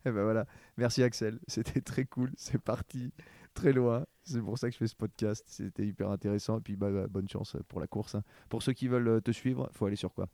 Eh 0.07 0.11
ben 0.11 0.23
voilà, 0.23 0.47
merci 0.79 1.03
Axel, 1.03 1.39
c'était 1.49 1.83
très 1.83 2.07
cool, 2.07 2.33
c'est 2.39 2.59
parti 2.59 3.13
très 3.53 3.75
loin, 3.75 4.07
c'est 4.23 4.41
pour 4.41 4.57
ça 4.59 4.69
que 4.69 4.73
je 4.73 4.79
fais 4.79 4.87
ce 4.87 4.97
podcast, 4.97 5.45
c'était 5.49 5.87
hyper 5.87 6.11
intéressant 6.11 6.59
et 6.59 6.61
puis 6.63 6.77
bah, 6.77 6.91
bah, 6.91 7.07
bonne 7.09 7.29
chance 7.29 7.57
pour 7.69 7.79
la 7.79 7.87
course. 7.87 8.15
hein. 8.15 8.23
Pour 8.49 8.63
ceux 8.63 8.73
qui 8.73 8.89
veulent 8.89 9.21
te 9.21 9.33
suivre, 9.33 9.69
faut 9.73 9.85
aller 9.85 9.97
sur 9.97 10.15
quoi? 10.15 10.31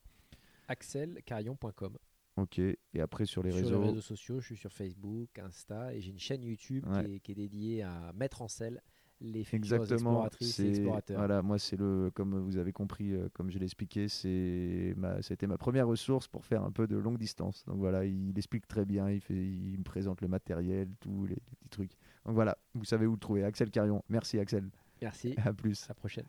Axelcarion.com. 0.69 1.99
Ok, 2.37 2.59
et 2.59 2.79
après 3.01 3.27
sur 3.27 3.43
les 3.43 3.51
Sur 3.51 3.61
réseaux, 3.61 3.81
les 3.83 3.89
réseaux 3.89 4.01
sociaux, 4.01 4.41
je 4.41 4.47
suis 4.47 4.57
sur 4.57 4.73
Facebook, 4.73 5.39
Insta 5.39 5.95
et 5.95 6.01
j'ai 6.01 6.11
une 6.11 6.19
chaîne 6.19 6.43
YouTube 6.43 6.85
Ouais. 6.87 7.05
qui, 7.05 7.13
est, 7.15 7.21
qui 7.21 7.33
est 7.33 7.35
dédiée 7.35 7.83
à 7.83 8.13
mettre 8.15 8.41
en 8.43 8.49
selle 8.49 8.81
les 9.25 9.45
Exactement, 9.53 9.95
exploratrices 9.95 10.59
et 10.59 10.69
explorateurs. 10.71 11.17
voilà, 11.19 11.43
moi 11.43 11.57
c'est 11.59 11.77
le 11.77 12.11
comme 12.13 12.37
vous 12.41 12.57
avez 12.57 12.73
compris, 12.73 13.13
euh, 13.13 13.29
comme 13.35 13.51
je 13.51 13.59
l'ai 13.59 13.67
expliqué, 13.67 14.09
c'est 14.09 14.95
ma 14.97 15.23
c'était 15.23 15.47
ma 15.47 15.57
première 15.59 15.87
ressource 15.87 16.27
pour 16.27 16.45
faire 16.45 16.65
un 16.65 16.73
peu 16.73 16.89
de 16.89 16.97
longue 16.97 17.19
distance. 17.19 17.65
Donc 17.67 17.77
voilà, 17.77 18.05
il 18.05 18.33
explique 18.37 18.67
très 18.67 18.85
bien, 18.85 19.09
il 19.11 19.21
fait, 19.21 19.35
il 19.37 19.79
me 19.79 19.85
présente 19.85 20.23
le 20.23 20.29
matériel, 20.29 20.89
tous 21.01 21.27
les, 21.27 21.35
les 21.37 21.41
petits 21.57 21.69
trucs. 21.69 21.93
Donc 22.25 22.35
voilà, 22.35 22.59
vous 22.75 22.85
savez 22.85 23.07
où 23.07 23.13
le 23.13 23.19
trouver. 23.19 23.45
Axel 23.45 23.71
Carion, 23.71 24.03
merci 24.09 24.41
Axel, 24.41 24.69
Merci, 25.01 25.35
à 25.37 25.53
plus. 25.53 25.85
à 25.85 25.89
la 25.91 25.95
prochaine. 25.95 26.27